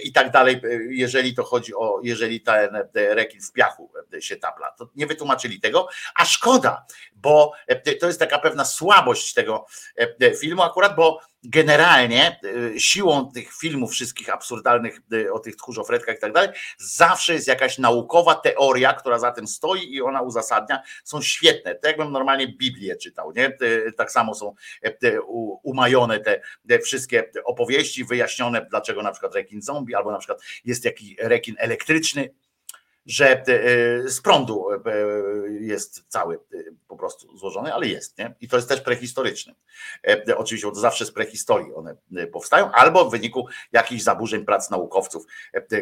i 0.04 0.14
tak 0.14 0.32
dalej, 0.32 0.62
jeżeli 0.90 1.36
to 1.36 1.44
chodzi 1.44 1.76
o, 1.76 2.00
jeżeli 2.04 2.42
ten 2.42 2.70
rekin 2.94 3.42
w 3.42 3.52
piachu 3.52 3.92
się 4.20 4.36
tapla. 4.36 4.72
To 4.72 4.90
nie 4.96 5.08
wytłumaczyli 5.08 5.60
tego, 5.60 5.88
a 6.16 6.26
szkoda, 6.26 6.86
bo 7.16 7.52
to 8.00 8.08
jest 8.08 8.20
taka 8.20 8.40
pewna 8.40 8.66
słabość 8.66 9.34
tego 9.34 9.66
filmu 10.40 10.64
akurat, 10.64 10.96
bo 10.96 11.22
generalnie 11.50 12.40
siłą 12.78 13.32
tych 13.32 13.54
filmów 13.54 13.92
wszystkich 13.92 14.34
absurdalnych 14.34 15.00
o 15.32 15.40
tych 15.40 15.56
tchórzofretkach 15.56 16.18
i 16.18 16.20
tak 16.20 16.34
dalej, 16.34 16.50
zawsze 16.78 17.34
jest 17.34 17.48
jakaś 17.48 17.78
naukowa 17.78 18.36
teoria, 18.36 18.94
która 18.94 19.20
za 19.20 19.32
tym 19.32 19.48
stoi 19.48 19.94
i 19.94 20.02
ona 20.02 20.22
uzasadnia, 20.22 20.82
są 21.04 21.22
świetne. 21.22 21.76
To 21.76 21.88
jakbym 21.88 22.12
normalnie 22.12 22.48
Biblię 22.48 22.96
czytał, 22.96 23.32
nie? 23.32 23.58
Tak 23.98 24.12
samo 24.12 24.36
są 24.36 24.56
umajone 25.64 26.20
te, 26.20 26.42
te 26.70 26.80
wszystkie 26.80 27.32
opowieści, 27.46 28.06
wyjaśnione, 28.06 28.66
dlaczego 28.70 29.04
na 29.04 29.12
przykład 29.12 29.36
rekin 29.36 29.62
zombie, 29.62 29.96
albo 29.96 30.12
na 30.12 30.18
przykład 30.18 30.42
jest 30.66 30.86
jakiś 30.86 31.16
rekin 31.20 31.56
elektryczny, 31.60 32.30
że 33.08 33.42
e, 33.42 33.44
z 34.10 34.22
prądu 34.22 34.68
e, 34.72 34.78
jest 35.60 36.06
cały 36.08 36.36
e, 36.36 36.40
po 36.88 36.98
prostu 36.98 37.38
złożony, 37.38 37.74
ale 37.74 37.88
jest, 37.88 38.18
nie? 38.18 38.36
I 38.42 38.48
to 38.48 38.56
jest 38.56 38.70
też 38.70 38.82
prehistoryczny. 38.82 39.56
Oczywiście, 40.38 40.68
bo 40.68 40.74
to 40.74 40.80
zawsze 40.80 41.06
z 41.06 41.12
prehistorii 41.12 41.74
one 41.74 41.96
powstają, 42.32 42.72
albo 42.72 43.06
w 43.06 43.12
wyniku 43.12 43.48
jakichś 43.72 44.04
zaburzeń 44.04 44.46
prac 44.46 44.70
naukowców, 44.70 45.26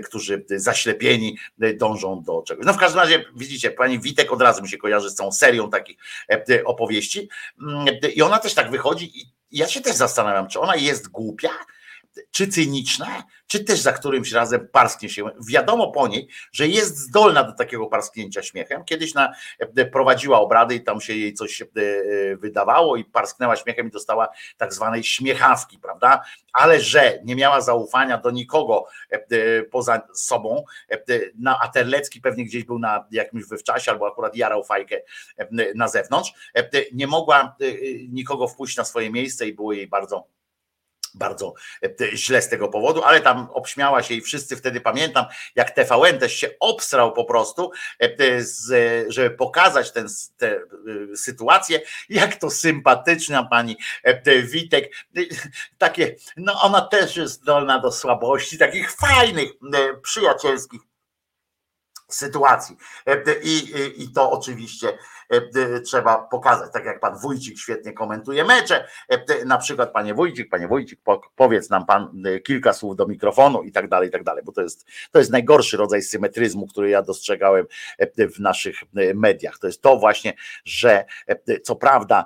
którzy 0.06 0.46
zaślepieni 0.50 1.38
dążą 1.78 2.24
do 2.24 2.42
czegoś. 2.42 2.66
No 2.66 2.74
w 2.74 2.78
każdym 2.78 3.02
razie, 3.02 3.26
widzicie, 3.36 3.72
pani 3.72 4.00
Witek 4.00 4.34
od 4.34 4.42
razu 4.42 4.62
mi 4.62 4.70
się 4.70 4.78
kojarzy 4.78 5.10
z 5.10 5.16
całą 5.16 5.32
serią 5.32 5.70
takich 5.70 5.98
opowieści 6.66 7.30
mm, 7.62 7.86
i 8.16 8.22
ona 8.22 8.40
też 8.40 8.54
tak 8.54 8.72
wychodzi 8.72 9.22
i 9.22 9.26
ja 9.52 9.68
się 9.68 9.82
też 9.82 9.96
zastanawiam, 9.96 10.48
czy 10.48 10.60
ona 10.60 10.76
jest 10.76 11.08
głupia, 11.08 11.50
czy 12.32 12.48
cyniczna, 12.48 13.24
czy 13.48 13.64
też 13.64 13.80
za 13.80 13.94
którymś 13.94 14.32
razem 14.32 14.68
parsknie 14.72 15.10
się. 15.10 15.30
Wiadomo 15.48 15.92
po 15.92 16.08
niej, 16.08 16.28
że 16.52 16.68
jest 16.68 16.98
zdolna 16.98 17.44
do 17.44 17.54
takiego 17.54 17.88
parsknięcia 17.88 18.44
śmiechem. 18.44 18.86
Kiedyś 18.86 19.14
na, 19.14 19.34
e, 19.60 19.86
prowadziła 19.86 20.40
obrady 20.40 20.76
i 20.76 20.84
tam 20.84 21.02
się 21.02 21.14
jej 21.14 21.34
coś 21.34 21.62
e, 21.62 21.66
wydawało 22.36 22.96
i 22.96 23.06
parsknęła 23.06 23.56
śmiechem 23.56 23.88
i 23.88 23.92
dostała 23.92 24.28
tak 24.58 24.74
zwanej 24.74 25.04
śmiechawki, 25.04 25.80
prawda? 25.80 26.22
Ale 26.54 26.82
że 26.82 27.20
nie 27.24 27.36
miała 27.36 27.62
zaufania 27.62 28.18
do 28.18 28.32
nikogo 28.32 28.86
e, 29.10 29.64
poza 29.64 30.02
sobą, 30.14 30.64
na, 31.40 31.60
a 31.62 31.68
Terlecki 31.68 32.22
pewnie 32.22 32.46
gdzieś 32.46 32.64
był 32.64 32.80
na 32.80 33.08
jakimś 33.12 33.46
wywczasie 33.46 33.92
albo 33.92 34.08
akurat 34.08 34.36
jarał 34.36 34.64
fajkę 34.64 35.02
na 35.76 35.88
zewnątrz, 35.88 36.34
nie 36.94 37.08
mogła 37.08 37.56
nikogo 38.10 38.48
wpuścić 38.48 38.78
na 38.78 38.86
swoje 38.86 39.12
miejsce 39.12 39.48
i 39.48 39.54
było 39.54 39.74
jej 39.74 39.88
bardzo 39.88 40.28
bardzo 41.16 41.54
e, 41.84 42.18
źle 42.18 42.42
z 42.42 42.50
tego 42.50 42.68
powodu, 42.68 43.04
ale 43.04 43.22
tam 43.22 43.50
obśmiała 43.54 44.04
się 44.04 44.14
i 44.14 44.22
wszyscy 44.22 44.58
wtedy 44.58 44.82
pamiętam, 44.82 45.26
jak 45.56 45.72
TVN 45.72 46.20
też 46.20 46.36
się 46.36 46.50
obsrał 46.60 47.14
po 47.14 47.26
prostu, 47.26 47.72
e, 48.02 48.10
żeby 49.08 49.30
pokazać 49.30 49.92
tę 49.92 50.06
sytuację, 51.16 51.82
jak 52.10 52.36
to 52.36 52.50
sympatyczna 52.50 53.44
pani 53.44 53.78
e, 54.04 54.42
Witek, 54.42 54.94
takie, 55.78 56.16
no 56.38 56.62
ona 56.62 56.82
też 56.82 57.18
jest 57.18 57.34
zdolna 57.34 57.80
do 57.80 57.92
słabości, 57.92 58.58
takich 58.58 58.92
fajnych, 58.92 59.52
przyjacielskich 60.02 60.82
sytuacji. 62.10 62.78
I, 63.44 63.74
i 63.98 64.14
to 64.14 64.32
oczywiście 64.32 64.88
E, 64.88 64.98
trzeba 65.86 66.18
pokazać, 66.18 66.72
tak 66.74 66.86
jak 66.86 67.00
pan 67.00 67.18
Wójcik 67.18 67.60
świetnie 67.60 67.94
komentuje 67.94 68.44
mecze, 68.44 68.88
e, 69.10 69.46
na 69.46 69.58
przykład 69.58 69.92
panie 69.92 70.14
Wójcik, 70.14 70.50
panie 70.50 70.68
Wójcik, 70.68 71.00
powiedz 71.36 71.70
nam 71.70 71.86
pan 71.86 72.24
e, 72.26 72.40
kilka 72.40 72.74
słów 72.74 72.96
do 72.96 73.08
mikrofonu 73.08 73.64
i 73.64 73.72
tak 73.72 73.90
dalej, 73.90 74.10
i 74.10 74.12
tak 74.12 74.24
dalej, 74.24 74.44
bo 74.46 74.52
to 74.52 74.62
jest, 74.62 74.86
to 75.12 75.20
jest 75.20 75.32
najgorszy 75.32 75.78
rodzaj 75.78 76.02
symetryzmu, 76.02 76.68
który 76.68 76.90
ja 76.90 77.02
dostrzegałem 77.02 77.66
w 78.36 78.40
naszych 78.40 78.76
mediach. 79.16 79.60
To 79.60 79.68
jest 79.68 79.82
to 79.82 79.98
właśnie, 79.98 80.34
że 80.66 81.06
co 81.64 81.76
prawda 81.76 82.26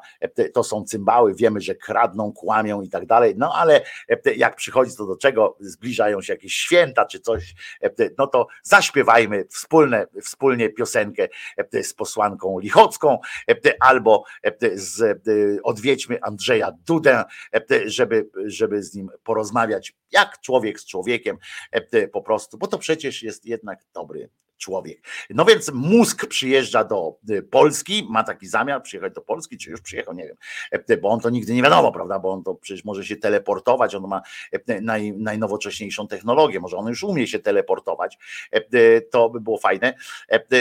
to 0.53 0.63
są 0.63 0.83
cymbały, 0.83 1.35
wiemy, 1.35 1.61
że 1.61 1.75
kradną, 1.75 2.33
kłamią 2.33 2.81
i 2.81 2.89
tak 2.89 3.05
dalej, 3.05 3.33
no 3.37 3.53
ale 3.55 3.81
jak 4.35 4.55
przychodzi 4.55 4.95
to 4.97 5.05
do 5.05 5.17
czego, 5.17 5.57
zbliżają 5.59 6.21
się 6.21 6.33
jakieś 6.33 6.53
święta 6.53 7.05
czy 7.05 7.19
coś, 7.19 7.53
no 8.17 8.27
to 8.27 8.47
zaśpiewajmy 8.63 9.45
wspólne, 9.45 10.07
wspólnie 10.21 10.69
piosenkę 10.69 11.27
z 11.83 11.93
posłanką 11.93 12.59
Lichotką, 12.89 13.19
albo 13.79 14.23
z, 14.73 15.21
odwiedźmy 15.63 16.19
Andrzeja 16.21 16.71
Dudę, 16.85 17.23
żeby, 17.85 18.29
żeby 18.45 18.83
z 18.83 18.95
nim 18.95 19.09
porozmawiać, 19.23 19.93
jak 20.11 20.41
człowiek 20.41 20.79
z 20.79 20.85
człowiekiem 20.85 21.37
po 22.13 22.21
prostu, 22.21 22.57
bo 22.57 22.67
to 22.67 22.77
przecież 22.77 23.23
jest 23.23 23.45
jednak 23.45 23.85
dobry 23.93 24.29
człowiek. 24.59 25.07
No 25.29 25.45
więc 25.45 25.71
mózg 25.73 26.25
przyjeżdża 26.25 26.83
do 26.83 27.15
Polski, 27.51 28.07
ma 28.09 28.23
taki 28.23 28.47
zamiar 28.47 28.83
przyjechać 28.83 29.13
do 29.13 29.21
Polski, 29.21 29.57
czy 29.57 29.69
już 29.71 29.81
przyjechał, 29.81 30.13
nie 30.13 30.23
wiem, 30.23 30.99
bo 31.01 31.09
on 31.09 31.19
to 31.19 31.29
nigdy 31.29 31.53
nie 31.53 31.63
wiadomo, 31.63 31.91
prawda, 31.91 32.19
bo 32.19 32.31
on 32.31 32.43
to 32.43 32.55
przecież 32.55 32.85
może 32.85 33.05
się 33.05 33.15
teleportować, 33.15 33.95
on 33.95 34.07
ma 34.07 34.21
naj, 34.81 35.13
najnowocześniejszą 35.13 36.07
technologię, 36.07 36.59
może 36.59 36.77
on 36.77 36.87
już 36.87 37.03
umie 37.03 37.27
się 37.27 37.39
teleportować, 37.39 38.17
to 39.11 39.29
by 39.29 39.41
było 39.41 39.57
fajne 39.57 39.93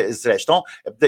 zresztą 0.08 0.62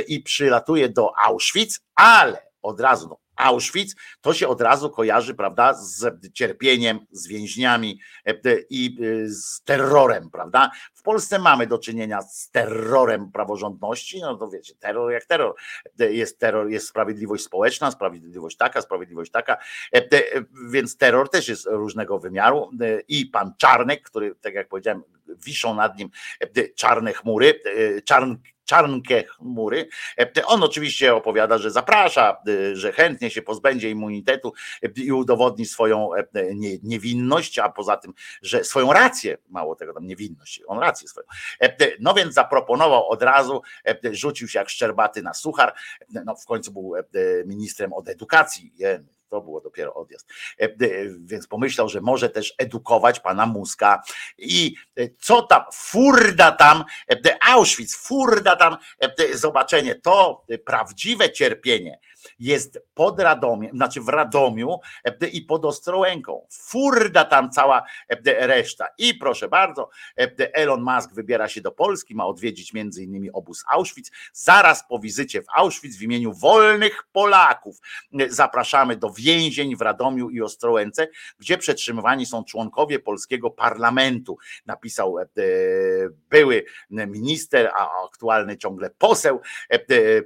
i 0.09 0.23
przylatuje 0.23 0.89
do 0.89 1.19
Auschwitz, 1.25 1.81
ale 1.95 2.51
od 2.63 2.81
razu, 2.81 3.09
no, 3.09 3.19
Auschwitz, 3.41 3.97
to 4.21 4.35
się 4.35 4.49
od 4.49 4.61
razu 4.61 4.91
kojarzy, 4.91 5.35
prawda, 5.35 5.75
z 5.75 6.33
cierpieniem, 6.33 7.07
z 7.11 7.29
więźniami 7.29 8.01
e, 8.27 8.35
i 8.71 8.99
e, 9.01 9.29
z 9.29 9.63
terrorem, 9.63 10.31
prawda? 10.31 10.71
W 10.95 11.03
Polsce 11.03 11.39
mamy 11.39 11.67
do 11.67 11.79
czynienia 11.79 12.23
z 12.23 12.51
terrorem 12.51 13.33
praworządności, 13.33 14.21
no 14.21 14.37
to 14.37 14.49
wiecie, 14.49 14.75
terror 14.75 15.13
jak 15.13 15.25
terror. 15.25 15.55
E, 16.01 16.13
jest 16.13 16.39
terror, 16.39 16.69
jest 16.69 16.89
sprawiedliwość 16.89 17.45
społeczna, 17.45 17.91
sprawiedliwość 17.91 18.57
taka, 18.57 18.83
sprawiedliwość 18.83 19.31
taka, 19.31 19.57
więc 20.71 20.97
terror 20.97 21.31
też 21.31 21.49
jest 21.49 21.67
różnego 21.67 22.19
wymiaru 22.19 22.71
i 23.09 23.27
pan 23.27 23.53
Czarnek, 23.59 24.03
który, 24.03 24.35
tak 24.35 24.55
jak 24.55 24.69
powiedziałem, 24.69 25.03
wiszą 25.27 25.75
nad 25.75 25.99
nim 25.99 26.11
czarne 26.75 27.13
chmury, 27.13 27.61
czarn, 28.05 28.35
czarnkę 28.71 29.25
chmury. 29.25 29.89
E, 30.19 30.47
on 30.47 30.63
oczywiście 30.63 31.15
opowiada, 31.15 31.59
że 31.59 31.71
zaprasza, 31.71 32.37
e, 32.49 32.77
że 32.77 32.93
chętnie 32.93 33.31
się 33.31 33.43
pozbędzie 33.43 33.91
immunitetu 33.91 34.53
e, 34.83 34.89
i 34.97 35.13
udowodni 35.13 35.67
swoją 35.67 36.11
niewinność, 36.83 37.59
a 37.59 37.69
poza 37.69 37.97
tym, 37.97 38.13
że 38.43 38.65
swoją 38.65 38.93
rację, 38.93 39.39
mało 39.49 39.77
tego 39.77 39.95
tam 39.95 40.07
niewinność, 40.07 40.63
on 40.67 40.79
rację 40.79 41.09
swoją. 41.09 41.27
No 42.01 42.15
więc 42.15 42.35
zaproponował 42.35 43.09
od 43.09 43.23
razu, 43.23 43.63
rzucił 44.13 44.49
się 44.49 44.59
jak 44.59 44.69
szczerbaty 44.69 45.23
na 45.23 45.35
suchar, 45.35 45.75
no 46.25 46.37
w 46.37 46.45
końcu 46.45 46.73
był 46.73 46.93
ministrem 47.47 47.93
od 47.93 48.09
edukacji, 48.09 48.73
to 49.31 49.41
było 49.41 49.61
dopiero 49.61 49.95
odjazd. 49.95 50.29
E, 50.61 50.65
e, 50.65 50.71
Więc 51.21 51.47
pomyślał, 51.47 51.89
że 51.89 52.01
może 52.01 52.31
też 52.31 52.55
edukować 52.59 53.21
pana 53.21 53.47
Muska 53.47 54.03
i 54.39 54.75
e, 54.97 55.09
co 55.19 55.43
tam, 55.43 55.63
furda 55.73 56.53
tam, 56.53 56.85
Auschwitz, 57.49 57.97
furda 57.97 58.57
tam, 58.57 58.77
zobaczenie, 59.35 59.95
to 59.95 60.45
prawdziwe 60.65 61.33
cierpienie 61.33 61.99
jest 62.39 62.81
pod 62.95 63.21
Radomiem, 63.21 63.77
znaczy 63.77 64.01
w 64.01 64.09
Radomiu 64.09 64.79
e, 65.05 65.29
i 65.29 65.43
pod 65.43 65.65
Ostrołęką. 65.65 66.47
Furda 66.51 67.25
tam 67.25 67.51
cała 67.51 67.83
e, 68.09 68.47
reszta. 68.47 68.89
I 68.99 69.15
proszę 69.15 69.49
bardzo, 69.49 69.91
e, 70.19 70.55
Elon 70.55 70.83
Musk 70.83 71.15
wybiera 71.15 71.49
się 71.49 71.61
do 71.61 71.73
Polski, 71.73 72.15
ma 72.15 72.27
odwiedzić 72.27 72.73
między 72.73 73.05
innymi 73.05 73.33
obóz 73.33 73.65
Auschwitz. 73.69 74.11
Zaraz 74.33 74.89
po 74.89 74.99
wizycie 74.99 75.43
w 75.43 75.47
Auschwitz 75.55 75.99
w 75.99 76.03
imieniu 76.03 76.33
wolnych 76.33 77.05
Polaków 77.13 77.77
zapraszamy 78.29 78.97
do 78.97 79.11
więzień 79.11 79.77
w 79.77 79.81
Radomiu 79.81 80.31
i 80.31 80.43
Ostrołęce, 80.43 81.09
gdzie 81.39 81.59
przetrzymywani 81.59 82.27
są 82.27 82.45
członkowie 82.45 82.99
polskiego 82.99 83.51
parlamentu. 83.51 84.39
Napisał 84.67 85.17
były 86.31 86.65
minister, 86.91 87.71
a 87.77 88.05
aktualny 88.05 88.57
ciągle 88.57 88.91
poseł 88.91 89.41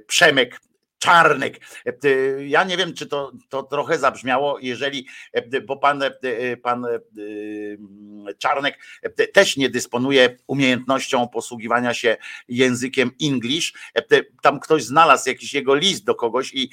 Przemek 0.07 0.59
Czarnek. 1.05 1.59
E, 1.85 2.45
Ja 2.47 2.63
nie 2.63 2.77
wiem, 2.77 2.93
czy 2.93 3.07
to, 3.07 3.31
to 3.49 3.63
trochę 3.63 3.99
zabrzmiało, 3.99 4.59
jeżeli, 4.61 5.07
e, 5.33 5.61
bo 5.61 5.77
pan, 5.77 6.03
e, 6.03 6.11
pan 6.57 6.85
e, 6.85 6.89
Czarnek 8.37 8.79
też 9.33 9.57
nie 9.57 9.69
dysponuje 9.69 10.37
umiejętnością 10.47 11.27
posługiwania 11.27 11.93
się 11.93 12.17
językiem 12.47 13.11
English. 13.23 13.73
Tam 14.41 14.59
ktoś 14.59 14.83
znalazł 14.83 15.29
jakiś 15.29 15.53
jego 15.53 15.75
list 15.75 16.05
do 16.05 16.15
kogoś 16.15 16.53
i 16.53 16.69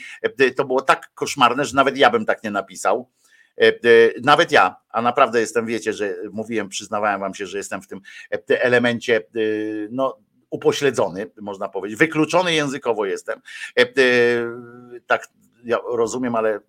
to 0.56 0.64
było 0.64 0.82
tak 0.82 1.10
koszmarne, 1.14 1.64
że 1.64 1.76
nawet 1.76 1.96
ja 1.98 2.10
bym 2.10 2.24
tak 2.24 2.44
nie 2.44 2.50
napisał. 2.50 3.10
Nawet 4.22 4.52
ja, 4.52 4.76
a 4.90 5.02
naprawdę 5.02 5.40
jestem, 5.40 5.66
wiecie, 5.66 5.92
że 5.92 6.14
mówiłem, 6.32 6.68
przyznawałem 6.68 7.20
wam 7.20 7.34
się, 7.34 7.46
że 7.46 7.58
jestem 7.58 7.82
w 7.82 7.88
tym 7.88 8.00
elemencie, 8.48 9.20
no 9.90 10.18
upośledzony, 10.52 11.30
można 11.40 11.68
powiedzieć, 11.68 11.98
wykluczony 11.98 12.54
językowo 12.54 13.04
jestem. 13.04 13.40
E, 13.78 13.82
e, 13.82 13.86
Tak 15.06 15.28
ja 15.64 15.78
rozumiem, 15.92 16.34
ale 16.34 16.60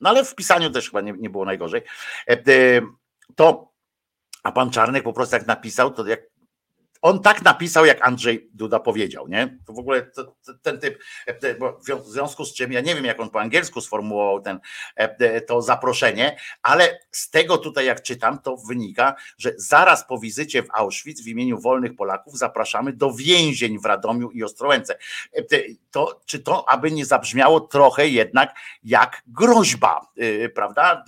no 0.00 0.10
ale 0.10 0.24
w 0.24 0.34
pisaniu 0.34 0.70
też 0.70 0.86
chyba 0.90 1.00
nie, 1.00 1.12
nie 1.12 1.30
było 1.30 1.44
najgorzej. 1.44 1.82
E, 2.26 2.36
To, 3.36 3.72
a 4.42 4.52
pan 4.52 4.70
Czarnek 4.70 5.04
po 5.04 5.12
prostu 5.12 5.36
jak 5.36 5.46
napisał, 5.46 5.90
to 5.90 6.06
jak 6.06 6.20
on 7.04 7.20
tak 7.20 7.42
napisał, 7.42 7.86
jak 7.86 8.06
Andrzej 8.06 8.50
Duda 8.54 8.80
powiedział, 8.80 9.28
nie? 9.28 9.58
To 9.66 9.72
w 9.72 9.78
ogóle 9.78 10.02
to, 10.02 10.24
to, 10.24 10.54
ten 10.62 10.80
typ, 10.80 10.98
e, 11.26 11.54
w 11.98 12.06
związku 12.06 12.44
z 12.44 12.54
czym 12.54 12.72
ja 12.72 12.80
nie 12.80 12.94
wiem, 12.94 13.04
jak 13.04 13.20
on 13.20 13.30
po 13.30 13.40
angielsku 13.40 13.80
sformułował 13.80 14.40
ten, 14.40 14.60
e, 14.96 15.40
to 15.40 15.62
zaproszenie, 15.62 16.36
ale 16.62 16.98
z 17.10 17.30
tego 17.30 17.58
tutaj, 17.58 17.86
jak 17.86 18.02
czytam, 18.02 18.38
to 18.38 18.56
wynika, 18.56 19.14
że 19.38 19.52
zaraz 19.56 20.06
po 20.06 20.18
wizycie 20.18 20.62
w 20.62 20.68
Auschwitz 20.72 21.22
w 21.22 21.26
imieniu 21.26 21.60
wolnych 21.60 21.96
Polaków 21.96 22.38
zapraszamy 22.38 22.92
do 22.92 23.12
więzień 23.12 23.78
w 23.78 23.84
Radomiu 23.84 24.30
i 24.30 24.42
Ostrołęce. 24.42 24.98
E, 25.32 25.42
To, 25.90 26.20
czy 26.26 26.38
to 26.38 26.68
aby 26.68 26.90
nie 26.90 27.06
zabrzmiało 27.06 27.60
trochę 27.60 28.08
jednak 28.08 28.54
jak 28.84 29.22
groźba, 29.26 30.00
prawda? 30.54 31.04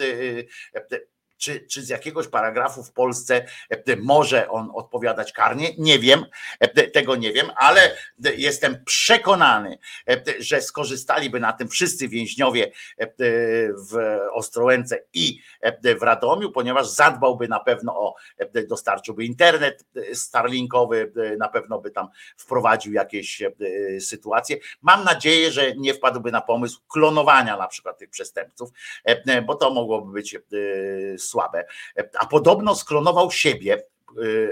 Czy, 1.39 1.61
czy 1.61 1.83
z 1.83 1.89
jakiegoś 1.89 2.29
paragrafu 2.29 2.83
w 2.83 2.93
Polsce 2.93 3.47
e, 3.71 3.97
może 3.97 4.51
on 4.51 4.71
odpowiadać 4.75 5.33
karnie? 5.33 5.71
Nie 5.79 5.99
wiem, 5.99 6.27
e, 6.61 6.91
tego 6.91 7.17
nie 7.17 7.33
wiem, 7.33 7.51
ale 7.57 7.81
e, 8.25 8.35
jestem 8.37 8.85
przekonany, 8.85 9.79
że 10.39 10.63
skorzystaliby 10.63 11.41
na 11.41 11.53
tym 11.53 11.69
wszyscy 11.69 12.09
więźniowie 12.09 12.73
w 13.91 14.19
Ostrołęce 14.33 15.05
i 15.13 15.41
w 16.01 16.03
Radomiu, 16.03 16.51
ponieważ 16.51 16.89
zadbałby 16.89 17.49
na 17.49 17.61
pewno 17.61 18.01
o, 18.01 18.15
dostarczyłby 18.69 19.25
internet 19.25 19.85
starlinkowy, 20.13 21.13
na 21.39 21.49
pewno 21.49 21.81
by 21.81 21.91
tam 21.91 22.09
wprowadził 22.37 22.93
jakieś 22.93 23.43
sytuacje. 24.01 24.57
Mam 24.83 25.05
nadzieję, 25.05 25.53
że 25.53 25.77
nie 25.77 25.95
wpadłby 25.95 26.33
na 26.33 26.41
pomysł 26.41 26.81
klonowania 26.89 27.57
na 27.57 27.69
przykład 27.69 27.99
tych 27.99 28.11
przestępców, 28.11 28.71
bo 29.47 29.55
to 29.55 29.71
mogłoby 29.71 30.13
być 30.13 30.37
słabe. 31.29 31.65
A 32.19 32.27
podobno 32.27 32.75
sklonował 32.75 33.31
siebie. 33.31 33.83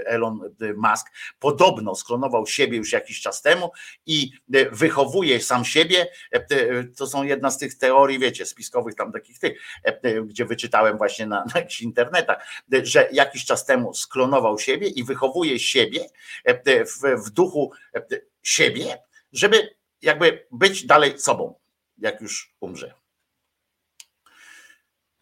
Elon 0.05 0.39
Musk 0.77 1.07
podobno 1.39 1.95
sklonował 1.95 2.47
siebie 2.47 2.77
już 2.77 2.91
jakiś 2.91 3.21
czas 3.21 3.41
temu 3.41 3.71
i 4.05 4.31
wychowuje 4.71 5.41
sam 5.41 5.65
siebie. 5.65 6.07
To 6.97 7.07
są 7.07 7.23
jedna 7.23 7.51
z 7.51 7.57
tych 7.57 7.77
teorii, 7.77 8.19
wiecie, 8.19 8.45
spiskowych 8.45 8.95
tam 8.95 9.11
takich 9.11 9.39
tych, 9.39 9.61
gdzie 10.25 10.45
wyczytałem 10.45 10.97
właśnie 10.97 11.25
na, 11.25 11.45
na 11.53 11.59
jakichś 11.59 11.81
internetach, 11.81 12.47
że 12.83 13.09
jakiś 13.11 13.45
czas 13.45 13.65
temu 13.65 13.93
sklonował 13.93 14.59
siebie 14.59 14.87
i 14.87 15.03
wychowuje 15.03 15.59
siebie 15.59 16.05
w, 16.65 17.25
w 17.25 17.29
duchu 17.29 17.71
siebie, 18.43 18.97
żeby 19.31 19.75
jakby 20.01 20.47
być 20.51 20.85
dalej 20.85 21.19
sobą, 21.19 21.59
jak 21.97 22.21
już 22.21 22.55
umrze. 22.59 23.04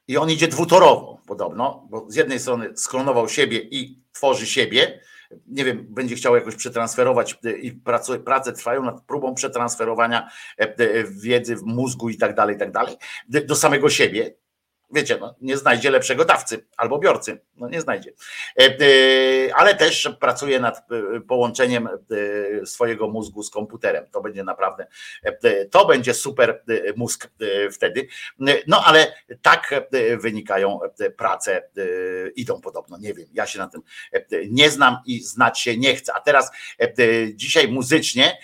I 0.07 0.17
on 0.17 0.29
idzie 0.29 0.47
dwutorowo 0.47 1.21
podobno, 1.27 1.87
bo 1.89 2.05
z 2.09 2.15
jednej 2.15 2.39
strony 2.39 2.77
sklonował 2.77 3.29
siebie 3.29 3.57
i 3.57 3.99
tworzy 4.11 4.47
siebie. 4.47 4.99
Nie 5.47 5.65
wiem, 5.65 5.85
będzie 5.89 6.15
chciał 6.15 6.35
jakoś 6.35 6.55
przetransferować 6.55 7.39
i 7.61 7.71
prace, 7.71 8.19
prace 8.19 8.53
trwają 8.53 8.83
nad 8.83 9.01
próbą 9.01 9.35
przetransferowania 9.35 10.29
wiedzy 11.09 11.55
w 11.55 11.63
mózgu 11.63 12.09
i 12.09 12.17
tak 12.17 12.35
dalej, 12.35 12.55
i 12.55 12.59
tak 12.59 12.71
dalej, 12.71 12.95
do 13.29 13.55
samego 13.55 13.89
siebie. 13.89 14.35
Wiecie, 14.93 15.17
no, 15.21 15.35
nie 15.41 15.57
znajdzie 15.57 15.91
lepszego 15.91 16.25
dawcy 16.25 16.65
albo 16.77 16.99
biorcy, 16.99 17.41
no 17.55 17.69
nie 17.69 17.81
znajdzie. 17.81 18.13
Ale 19.55 19.75
też 19.75 20.09
pracuje 20.19 20.59
nad 20.59 20.87
połączeniem 21.27 21.89
swojego 22.65 23.07
mózgu 23.07 23.43
z 23.43 23.49
komputerem. 23.49 24.05
To 24.11 24.21
będzie 24.21 24.43
naprawdę, 24.43 24.87
to 25.71 25.85
będzie 25.85 26.13
super 26.13 26.63
mózg 26.95 27.29
wtedy. 27.71 28.07
No 28.67 28.83
ale 28.85 29.15
tak 29.41 29.85
wynikają 30.17 30.79
prace, 31.17 31.69
idą 32.35 32.61
podobno, 32.61 32.97
nie 32.97 33.13
wiem, 33.13 33.27
ja 33.33 33.45
się 33.45 33.59
na 33.59 33.67
tym 33.67 33.81
nie 34.49 34.69
znam 34.69 34.97
i 35.05 35.19
znać 35.19 35.59
się 35.59 35.77
nie 35.77 35.95
chcę. 35.95 36.13
A 36.13 36.21
teraz 36.21 36.51
dzisiaj 37.33 37.67
muzycznie 37.67 38.37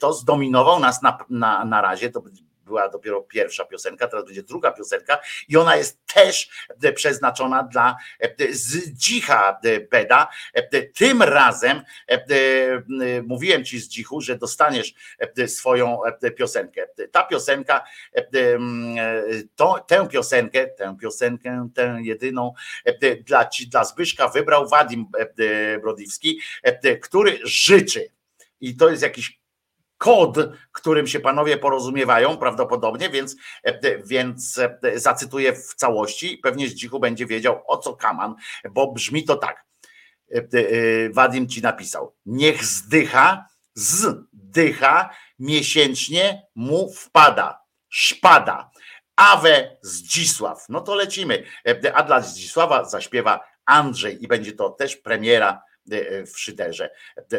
to 0.00 0.12
zdominował 0.12 0.80
nas 0.80 1.02
na, 1.02 1.18
na, 1.30 1.64
na 1.64 1.82
razie, 1.82 2.10
to 2.10 2.22
była 2.64 2.88
dopiero 2.88 3.22
pierwsza 3.22 3.64
piosenka, 3.64 4.08
teraz 4.08 4.24
będzie 4.24 4.42
druga 4.42 4.72
piosenka 4.72 5.18
i 5.48 5.56
ona 5.56 5.76
jest 5.76 6.06
też 6.14 6.48
przeznaczona 6.94 7.62
dla 7.62 7.96
Zdzicha 8.50 9.60
Beda. 9.90 10.28
Tym 10.94 11.22
razem 11.22 11.82
mówiłem 13.26 13.64
ci 13.64 13.80
Zdzichu, 13.80 14.20
że 14.20 14.38
dostaniesz 14.38 14.94
swoją 15.46 16.00
piosenkę. 16.36 16.86
Ta 17.12 17.22
piosenka, 17.22 17.84
to, 19.56 19.84
tę 19.86 20.08
piosenkę, 20.08 20.66
tę 20.66 20.96
piosenkę, 21.00 21.68
tę 21.74 21.98
jedyną 22.02 22.54
dla, 23.20 23.48
dla 23.68 23.84
Zbyszka 23.84 24.28
wybrał 24.28 24.68
Wadim 24.68 25.06
Brodiwski, 25.82 26.40
który 27.02 27.38
życzy 27.44 28.08
i 28.60 28.76
to 28.76 28.90
jest 28.90 29.02
jakiś 29.02 29.43
kod, 29.98 30.36
którym 30.72 31.06
się 31.06 31.20
panowie 31.20 31.58
porozumiewają 31.58 32.36
prawdopodobnie, 32.36 33.10
więc, 33.10 33.36
więc 34.04 34.60
zacytuję 34.94 35.52
w 35.52 35.74
całości. 35.74 36.38
Pewnie 36.42 36.68
Zdzichu 36.68 37.00
będzie 37.00 37.26
wiedział 37.26 37.62
o 37.66 37.76
co 37.76 37.96
kaman, 37.96 38.34
bo 38.70 38.92
brzmi 38.92 39.24
to 39.24 39.36
tak. 39.36 39.64
Wadim 41.12 41.48
ci 41.48 41.62
napisał. 41.62 42.14
Niech 42.26 42.64
zdycha, 42.64 43.46
zdycha, 43.74 45.10
miesięcznie 45.38 46.46
mu 46.54 46.92
wpada, 46.92 47.60
szpada. 47.88 48.70
Awe 49.16 49.76
Zdzisław. 49.82 50.66
No 50.68 50.80
to 50.80 50.94
lecimy. 50.94 51.44
A 51.94 52.02
dla 52.02 52.20
Zdzisława 52.20 52.84
zaśpiewa 52.84 53.40
Andrzej 53.64 54.24
i 54.24 54.28
będzie 54.28 54.52
to 54.52 54.70
też 54.70 54.96
premiera 54.96 55.62
w 56.26 56.38
szyderze. 56.38 56.90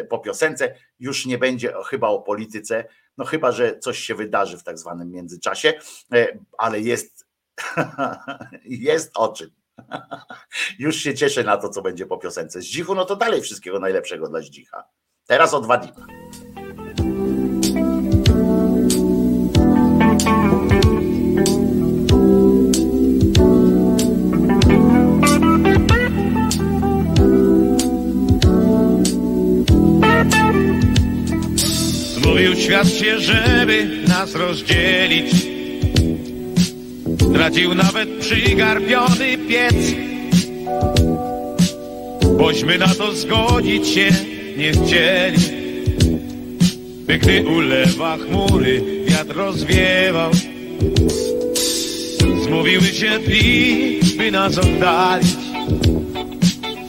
Po 0.09 0.19
piosence 0.19 0.75
już 0.99 1.25
nie 1.25 1.37
będzie 1.37 1.73
chyba 1.89 2.07
o 2.07 2.21
polityce, 2.21 2.85
no 3.17 3.25
chyba, 3.25 3.51
że 3.51 3.79
coś 3.79 3.99
się 3.99 4.15
wydarzy 4.15 4.57
w 4.57 4.63
tak 4.63 4.79
zwanym 4.79 5.11
międzyczasie, 5.11 5.73
ale 6.57 6.79
jest, 6.79 7.27
jest 8.65 9.11
o 9.15 9.27
czym. 9.27 9.49
Już 10.79 10.95
się 10.95 11.13
cieszę 11.13 11.43
na 11.43 11.57
to, 11.57 11.69
co 11.69 11.81
będzie 11.81 12.05
po 12.05 12.17
piosence. 12.17 12.61
Zdzichu, 12.61 12.95
no 12.95 13.05
to 13.05 13.15
dalej 13.15 13.41
wszystkiego 13.41 13.79
najlepszego 13.79 14.27
dla 14.27 14.41
Zdzicha. 14.41 14.83
Teraz 15.27 15.53
Wadima. 15.65 16.07
Zmówił 16.45 16.64
świat 32.65 32.89
się, 32.89 33.19
żeby 33.19 33.87
nas 34.07 34.35
rozdzielić. 34.35 35.31
Tracił 37.33 37.75
nawet 37.75 38.09
przygarbiony 38.09 39.37
piec. 39.49 39.75
Bośmy 42.37 42.77
na 42.77 42.87
to 42.87 43.15
zgodzić 43.15 43.87
się 43.87 44.09
nie 44.57 44.71
chcieli. 44.71 45.37
By 47.07 47.17
gdy 47.17 47.43
ulewa 47.43 48.17
chmury 48.17 48.81
wiatr 49.07 49.35
rozwiewał. 49.35 50.31
Zmówiły 52.43 52.83
się 52.87 53.19
dni, 53.19 53.99
by 54.17 54.31
nas 54.31 54.57
oddalić. 54.57 55.37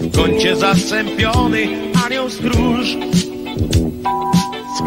W 0.01 0.17
kącie 0.17 0.57
zasępiony 0.57 1.69
anioł 2.07 2.31
stróż 2.31 2.97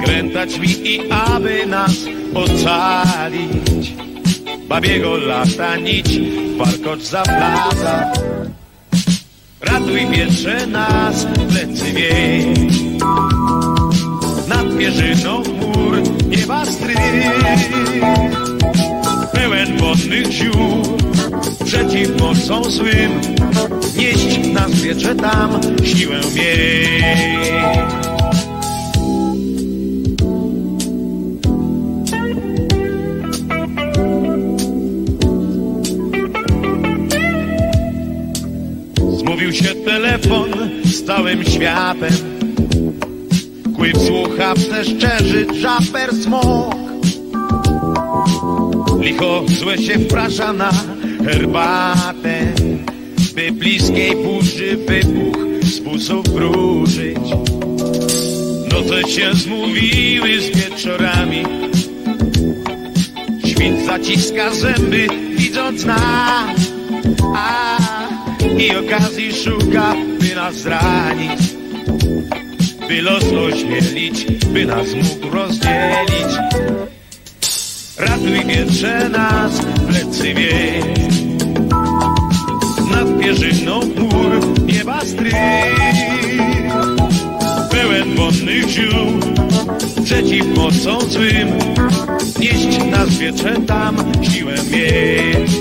Skrętać 0.01 0.59
mi 0.59 0.93
i 0.95 1.11
aby 1.11 1.65
nas 1.65 1.91
ocalić. 2.33 3.93
Babiego 4.69 5.17
lata 5.17 5.75
nić, 5.75 6.19
warkocz 6.57 7.01
zaplata 7.01 8.13
Ratuj 9.61 10.07
wietrze 10.07 10.67
nas, 10.67 11.25
plecy 11.49 11.93
wiej 11.93 12.53
Nad 14.47 14.77
pierzyną 14.77 15.43
chmur 15.43 16.01
nieba 16.29 16.65
strych 16.65 16.97
Pełen 19.33 19.77
wodnych 19.77 20.31
ziół 20.31 20.97
Przeciw 21.65 22.21
mocą 22.21 22.63
złym. 22.63 23.21
Nieść 23.97 24.53
nas 24.53 24.71
wietrze 24.71 25.15
tam 25.15 25.59
Siłę 25.83 26.19
miej 26.35 27.98
Zmówił 39.49 39.67
się 39.67 39.75
telefon 39.75 40.49
z 40.85 41.03
całym 41.03 41.43
światem. 41.43 42.13
Kły 43.75 43.91
w 43.93 44.05
słuchawce 44.05 44.83
szczerzy 44.85 45.47
żaper 45.53 46.13
smok. 46.23 46.75
Licho 48.99 49.43
złe 49.59 49.77
się 49.77 49.99
wprasza 49.99 50.53
na 50.53 50.71
herbatę. 51.25 52.53
By 53.35 53.51
bliskiej 53.51 54.15
burzy 54.15 54.77
wybuch 54.87 55.37
z 55.63 55.79
busów 55.79 56.29
wróżyć. 56.29 57.17
Noce 58.71 59.09
się 59.09 59.33
zmówiły 59.33 60.41
z 60.41 60.57
wieczorami. 60.57 61.43
Świt 63.45 63.85
zaciska 63.85 64.53
zęby 64.53 65.07
widząc 65.37 65.85
nas 65.85 66.59
i 68.57 68.75
okazji 68.75 69.33
szuka, 69.33 69.95
by 70.19 70.35
nas 70.35 70.55
zranić. 70.55 71.41
By 72.87 73.01
los 73.01 73.23
ośmielić, 73.23 74.25
by 74.53 74.65
nas 74.65 74.87
mógł 74.93 75.35
rozdzielić. 75.35 76.31
Ratuj 77.99 78.45
wietrze 78.45 79.09
nas, 79.09 79.51
plecy 79.87 80.33
wiej 80.33 80.83
Nad 82.91 83.19
pierzyną 83.19 83.79
chmur 83.79 84.31
nieba 84.65 85.01
strych 85.05 85.33
Pełen 87.71 88.15
wodnych 88.15 88.69
ziół 88.69 89.19
Przeciw 90.03 90.45
mocą 90.55 90.99
złym. 91.09 91.47
Nieść 92.39 92.77
nas 92.91 93.09
wietrze 93.09 93.55
tam 93.67 93.95
Siłę 94.21 94.53
mieć 94.71 95.51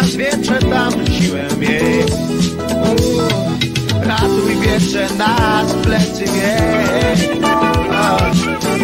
Nas 0.00 0.16
wietrze 0.16 0.58
tam 0.58 0.92
siłę 1.06 1.48
mieć 1.58 2.12
Ratuj 4.02 4.56
wietrze 4.60 5.08
nas 5.18 5.72
plecy 5.72 6.24
mieć. 6.24 7.28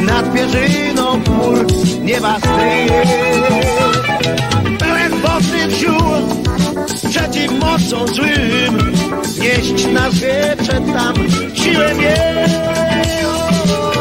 Nad 0.06 0.34
pierzyną 0.34 1.24
chmur 1.24 1.66
nieba 2.02 2.38
strych 2.38 3.08
Pełen 4.78 5.12
wodnych 5.20 5.70
ziół 5.70 6.46
Przeciw 7.10 7.52
mocą 7.52 8.06
złym. 8.06 8.92
Nieść 9.40 9.86
nas 9.86 10.14
wietrze 10.14 10.80
tam 10.80 11.14
siłę 11.54 11.94
mieć. 11.94 12.52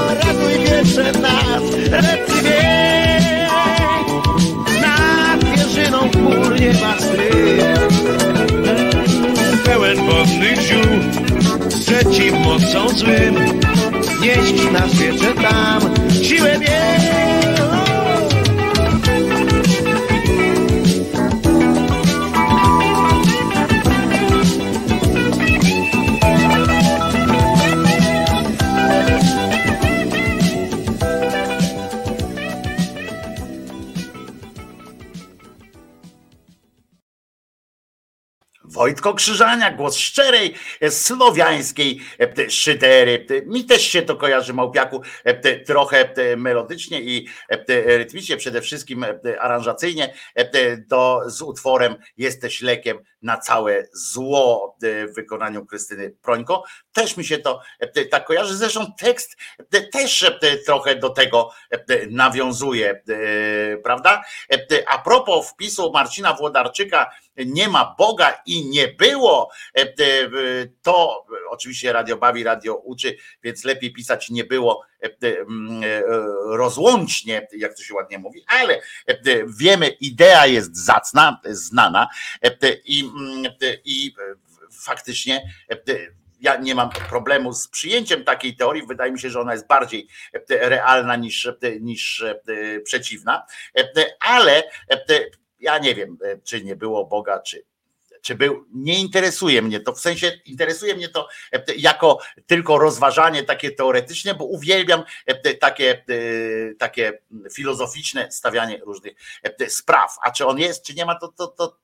Ratuj 0.09 0.59
wietrze 0.59 1.11
nas, 1.11 1.63
lecy 1.91 2.41
wiej. 2.43 2.74
Nieba 6.59 6.99
strych, 6.99 7.87
pełen 9.65 9.97
wodnych 9.97 10.61
ziół, 10.61 10.99
przeciw 11.69 12.33
mocą 12.33 12.89
złym, 12.89 13.35
nieść 14.21 14.71
nas 14.71 14.95
wietrze 14.95 15.33
tam, 15.33 15.81
siłę 16.23 16.59
miej. 16.59 17.84
Wojtko 38.85 39.13
Krzyżania, 39.13 39.71
głos 39.71 39.97
szczerej, 39.97 40.55
e, 40.81 40.91
słowiańskiej 40.91 42.01
e, 42.19 42.49
szydery. 42.49 43.25
Mi 43.45 43.65
też 43.65 43.81
się 43.81 44.01
to 44.01 44.15
kojarzy, 44.15 44.53
Małpiaku, 44.53 45.01
e, 45.23 45.59
trochę 45.59 46.13
melodycznie 46.37 47.01
i 47.01 47.27
rytmicznie, 47.85 48.37
przede 48.37 48.61
wszystkim 48.61 49.05
aranżacyjnie, 49.39 50.13
to 50.89 51.21
z 51.25 51.41
utworem 51.41 51.95
Jesteś 52.17 52.61
lekiem 52.61 52.99
na 53.21 53.37
całe 53.37 53.87
zło 53.93 54.77
w 54.83 55.15
wykonaniu 55.15 55.65
Krystyny 55.65 56.15
Prońko. 56.21 56.63
Też 56.93 57.17
mi 57.17 57.25
się 57.25 57.37
to 57.37 57.61
tak 58.11 58.25
kojarzy, 58.25 58.57
zresztą 58.57 58.93
tekst 58.99 59.37
też 59.91 60.31
trochę 60.65 60.95
do 60.95 61.09
tego 61.09 61.51
nawiązuje, 62.09 63.01
prawda? 63.83 64.23
A 64.87 64.97
propos 64.97 65.49
wpisu 65.49 65.91
Marcina 65.91 66.33
Włodarczyka, 66.33 67.11
nie 67.37 67.67
ma 67.67 67.95
Boga 67.97 68.41
i 68.45 68.69
nie 68.69 68.87
było, 68.87 69.49
e, 69.77 69.81
e, 69.81 69.87
to 70.81 71.25
oczywiście 71.49 71.93
radio 71.93 72.17
bawi, 72.17 72.43
radio 72.43 72.75
uczy, 72.75 73.17
więc 73.43 73.63
lepiej 73.63 73.93
pisać 73.93 74.29
nie 74.29 74.43
było 74.43 74.85
e, 75.01 75.11
rozłącznie, 76.45 77.47
jak 77.51 77.75
to 77.75 77.83
się 77.83 77.93
ładnie 77.93 78.19
mówi, 78.19 78.43
ale 78.47 78.81
wiemy, 79.59 79.87
idea 79.87 80.45
jest 80.45 80.85
zacna, 80.85 81.41
znana 81.45 82.07
i, 82.85 83.09
i 83.85 84.13
faktycznie 84.71 85.41
Ja 86.39 86.57
nie 86.57 86.75
mam 86.75 86.89
problemu 86.89 87.53
z 87.53 87.67
przyjęciem 87.67 88.23
takiej 88.23 88.55
teorii. 88.55 88.87
Wydaje 88.87 89.11
mi 89.11 89.19
się, 89.19 89.29
że 89.29 89.39
ona 89.39 89.53
jest 89.53 89.67
bardziej 89.67 90.07
realna 90.49 91.15
niż, 91.15 91.49
niż 91.81 92.25
przeciwna, 92.83 93.45
ale 94.19 94.63
ja 95.59 95.77
nie 95.77 95.95
wiem, 95.95 96.17
czy 96.43 96.63
nie 96.63 96.75
było 96.75 97.05
Boga, 97.05 97.39
czy 97.39 97.65
czy 98.25 98.35
był, 98.35 98.65
nie 98.73 98.99
interesuje 98.99 99.61
mnie 99.61 99.79
to, 99.79 99.93
w 99.93 99.99
sensie 99.99 100.31
interesuje 100.45 100.95
mnie 100.95 101.09
to 101.09 101.27
e, 101.51 101.63
jako 101.77 102.19
tylko 102.45 102.77
rozważanie 102.77 103.43
takie 103.43 103.71
teoretyczne, 103.71 104.35
bo 104.35 104.45
uwielbiam 104.45 105.03
e, 105.25 105.53
takie, 105.53 105.91
e, 105.91 106.75
takie 106.75 107.21
filozoficzne 107.53 108.31
stawianie 108.31 108.81
różnych 108.85 109.13
spraw. 109.67 110.15
A 110.21 110.31
czy 110.31 110.45
on 110.45 110.59
jest, 110.59 110.85
czy 110.85 110.93
nie 110.93 111.05
ma, 111.05 111.19
to, 111.19 111.27
to, 111.27 111.47
to 111.47 111.77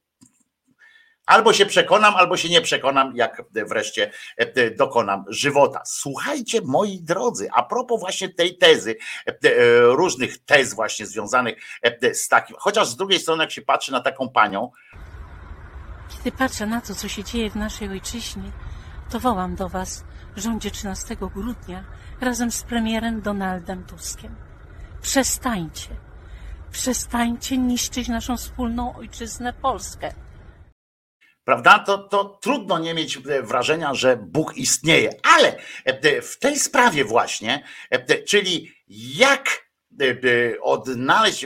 albo 1.31 1.53
się 1.53 1.65
przekonam, 1.65 2.15
albo 2.15 2.37
się 2.37 2.49
nie 2.49 2.61
przekonam, 2.61 3.15
jak 3.15 3.43
wreszcie 3.51 4.11
dokonam 4.77 5.25
żywota. 5.27 5.81
Słuchajcie, 5.85 6.59
moi 6.65 7.01
drodzy, 7.01 7.49
a 7.53 7.63
propos 7.63 7.99
właśnie 7.99 8.29
tej 8.29 8.57
tezy, 8.57 8.95
różnych 9.81 10.45
tez 10.45 10.73
właśnie 10.73 11.05
związanych 11.05 11.55
z 12.13 12.27
takim, 12.27 12.55
chociaż 12.59 12.87
z 12.87 12.95
drugiej 12.95 13.19
strony, 13.19 13.43
jak 13.43 13.51
się 13.51 13.61
patrzy 13.61 13.91
na 13.91 14.01
taką 14.01 14.29
panią, 14.29 14.71
Kiedy 16.23 16.37
patrzę 16.37 16.65
na 16.65 16.81
to, 16.81 16.95
co 16.95 17.07
się 17.07 17.23
dzieje 17.23 17.49
w 17.49 17.55
naszej 17.55 17.89
ojczyźnie, 17.89 18.51
to 19.09 19.19
wołam 19.19 19.55
do 19.55 19.69
Was, 19.69 20.03
rządzie 20.35 20.71
13 20.71 21.15
grudnia, 21.15 21.83
razem 22.21 22.51
z 22.51 22.63
premierem 22.63 23.21
Donaldem 23.21 23.83
Tuskiem. 23.83 24.35
Przestańcie, 25.01 25.89
przestańcie 26.71 27.57
niszczyć 27.57 28.07
naszą 28.07 28.37
wspólną 28.37 28.95
ojczyznę 28.95 29.53
Polskę. 29.53 30.13
Prawda? 31.51 31.79
To, 31.79 31.97
to 31.97 32.23
trudno 32.41 32.79
nie 32.79 32.93
mieć 32.93 33.17
wrażenia, 33.43 33.93
że 33.93 34.17
Bóg 34.17 34.57
istnieje, 34.57 35.09
ale 35.23 35.55
w 36.21 36.37
tej 36.37 36.59
sprawie 36.59 37.05
właśnie, 37.05 37.63
czyli 38.27 38.71
jak 38.95 39.71
odnaleźć 40.61 41.45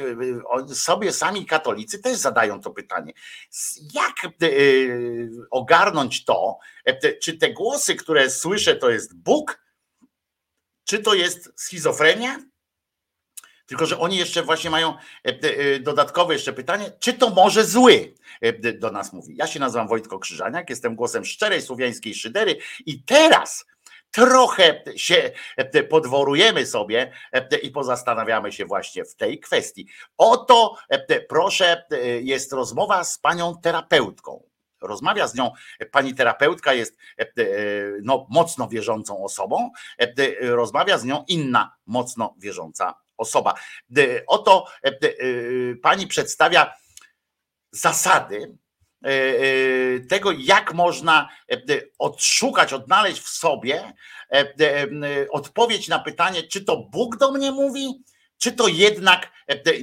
sobie 0.74 1.14
sami 1.14 1.46
katolicy 1.46 2.00
też 2.00 2.18
zadają 2.18 2.62
to 2.62 2.72
pytanie. 2.72 3.14
Jak 3.94 4.26
e, 4.26 4.30
ogarnąć 5.52 6.26
to, 6.26 6.58
e, 6.86 7.14
czy 7.14 7.38
te 7.38 7.54
głosy, 7.54 7.96
które 7.96 8.30
słyszę, 8.30 8.76
to 8.76 8.90
jest 8.90 9.16
Bóg, 9.16 9.60
czy 10.84 11.00
to 11.00 11.14
jest 11.14 11.54
schizofrenia? 11.56 12.40
Tylko, 13.66 13.86
że 13.86 14.00
oni 14.00 14.18
jeszcze 14.18 14.44
właśnie 14.44 14.70
mają 14.70 14.94
e, 15.24 15.80
dodatkowe 15.80 16.34
jeszcze 16.34 16.54
pytanie, 16.54 16.92
czy 17.00 17.14
to 17.14 17.30
może 17.30 17.66
zły 17.66 18.15
do 18.80 18.92
nas 18.92 19.14
mówi. 19.14 19.36
Ja 19.36 19.48
się 19.48 19.60
nazywam 19.60 19.88
Wojtko 19.88 20.20
Krzyżaniak, 20.20 20.70
jestem 20.70 20.96
głosem 20.96 21.26
szczerej 21.26 21.62
słowiańskiej 21.62 22.16
szydery 22.16 22.58
i 22.86 23.04
teraz 23.04 23.66
trochę 24.16 24.82
się 24.96 25.32
e, 25.58 25.84
podworujemy 25.84 26.66
sobie 26.66 27.12
e, 27.32 27.58
i 27.58 27.72
pozastanawiamy 27.72 28.52
się 28.52 28.66
właśnie 28.66 29.06
w 29.06 29.16
tej 29.16 29.40
kwestii. 29.40 29.88
Oto, 30.18 30.76
e, 30.90 31.22
proszę, 31.22 31.86
jest 32.22 32.54
rozmowa 32.54 33.04
z 33.04 33.20
panią 33.20 33.56
terapeutką. 33.62 34.44
Rozmawia 34.82 35.28
z 35.28 35.36
nią 35.36 35.52
pani 35.92 36.16
terapeutka, 36.16 36.74
jest 36.74 36.98
no, 38.04 38.28
mocno 38.30 38.68
wierzącą 38.68 39.24
osobą. 39.24 39.72
Rozmawia 40.42 40.98
z 40.98 41.04
nią 41.04 41.24
inna 41.28 41.76
mocno 41.86 42.36
wierząca 42.38 42.94
osoba. 43.18 43.54
Oto 44.28 44.66
pani 45.82 46.08
przedstawia 46.08 46.74
zasady, 47.76 48.58
E, 49.06 49.10
e, 49.10 50.00
tego, 50.00 50.32
jak 50.32 50.74
można 50.74 51.30
e, 51.52 51.58
odszukać, 52.00 52.74
odnaleźć 52.74 53.22
w 53.22 53.30
sobie 53.30 53.94
odpowiedź 55.32 55.88
na 55.88 56.00
pytanie, 56.00 56.44
czy 56.44 56.66
to 56.66 56.78
Bóg 56.78 57.18
do 57.18 57.32
mnie 57.32 57.52
mówi, 57.52 58.04
czy 58.38 58.52
to 58.52 58.68
jednak 58.68 59.32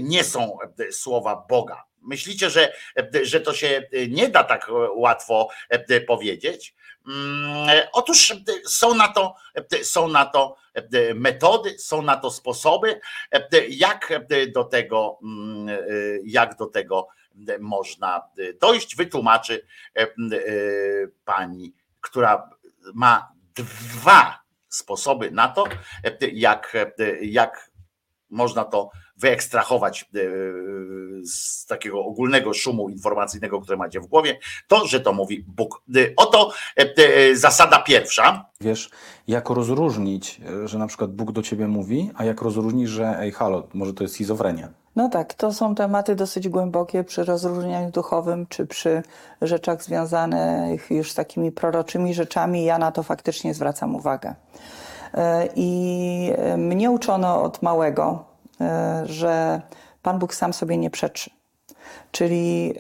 nie 0.01 0.25
są 0.25 0.59
słowa 0.91 1.47
Boga. 1.49 1.85
Myślicie, 2.01 2.51
że, 2.51 2.73
że 3.23 3.41
to 3.41 3.55
się 3.55 3.89
nie 4.09 4.29
da 4.29 4.45
tak 4.45 4.71
łatwo 4.95 5.49
powiedzieć? 6.07 6.75
Mm, 7.07 7.87
otóż 7.93 8.35
są 8.67 8.95
na 8.95 9.09
to, 9.09 9.35
są 9.83 10.09
na 10.09 10.25
to 10.25 10.57
metody, 11.15 11.79
są 11.79 12.03
na 12.03 12.17
to 12.17 12.31
sposoby, 12.31 13.01
jak 13.69 14.13
do 14.55 14.65
tego, 14.65 15.19
mm, 15.23 15.79
jak 16.25 16.57
do 16.57 16.67
tego 16.67 17.09
można 17.61 18.29
dojść, 18.61 18.97
wytłumaczy 18.97 19.67
e, 19.97 20.03
e, 20.03 20.07
pani, 21.25 21.75
która 22.01 22.51
ma 22.95 23.33
dwa 23.55 24.43
sposoby 24.69 25.31
na 25.31 25.49
to, 25.49 25.65
jak, 26.33 26.77
jak 27.23 27.72
można 28.33 28.65
to 28.65 28.91
wyekstrahować 29.17 30.11
z 31.25 31.67
takiego 31.67 32.05
ogólnego 32.05 32.55
szumu 32.55 32.89
informacyjnego, 32.89 33.61
który 33.61 33.77
macie 33.77 34.01
w 34.01 34.07
głowie, 34.07 34.39
to, 34.69 34.87
że 34.87 35.01
to 35.01 35.13
mówi 35.13 35.45
Bóg. 35.49 35.83
Oto 36.17 36.53
zasada 37.35 37.79
pierwsza. 37.83 38.45
Wiesz, 38.61 38.91
jak 39.29 39.51
rozróżnić, 39.51 40.41
że 40.65 40.79
na 40.79 40.87
przykład 40.87 41.13
Bóg 41.13 41.33
do 41.33 41.43
ciebie 41.43 41.69
mówi, 41.69 42.11
a 42.15 42.25
jak 42.25 42.43
rozróżnić, 42.43 42.89
że 42.89 43.19
ej, 43.19 43.33
halo, 43.33 43.69
może 43.75 43.95
to 43.95 44.05
jest 44.05 44.15
schizofrenia? 44.15 44.69
No 44.97 45.09
tak, 45.09 45.35
to 45.35 45.53
są 45.53 45.75
tematy 45.75 46.15
dosyć 46.15 46.49
głębokie 46.49 47.05
przy 47.05 47.25
rozróżnianiu 47.25 47.91
duchowym, 47.91 48.47
czy 48.47 48.67
przy 48.67 49.03
rzeczach 49.43 49.83
związanych 49.85 50.91
już 50.91 51.11
z 51.11 51.15
takimi 51.15 51.53
proroczymi 51.53 52.15
rzeczami. 52.15 52.65
Ja 52.65 52.79
na 52.79 52.93
to 52.93 53.03
faktycznie 53.03 53.55
zwracam 53.55 53.97
uwagę. 53.97 54.35
E, 55.15 55.49
I 55.57 56.33
mnie 56.57 56.91
uczono 56.91 57.43
od 57.43 57.63
małego, 57.63 58.25
e, 58.61 59.03
że 59.07 59.63
Pan 60.03 60.19
Bóg 60.19 60.35
sam 60.35 60.53
sobie 60.53 60.77
nie 60.77 60.91
przeczy. 60.91 61.31
Czyli 62.13 62.75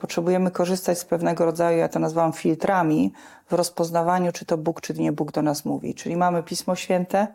potrzebujemy 0.00 0.50
korzystać 0.50 0.98
z 0.98 1.04
pewnego 1.04 1.44
rodzaju, 1.44 1.78
ja 1.78 1.88
to 1.88 1.98
nazywam 1.98 2.32
filtrami, 2.32 3.12
w 3.48 3.52
rozpoznawaniu, 3.52 4.32
czy 4.32 4.44
to 4.44 4.58
Bóg, 4.58 4.80
czy 4.80 4.94
nie 4.94 5.12
Bóg 5.12 5.32
do 5.32 5.42
nas 5.42 5.64
mówi. 5.64 5.94
Czyli 5.94 6.16
mamy 6.16 6.42
Pismo 6.42 6.76
Święte, 6.76 7.26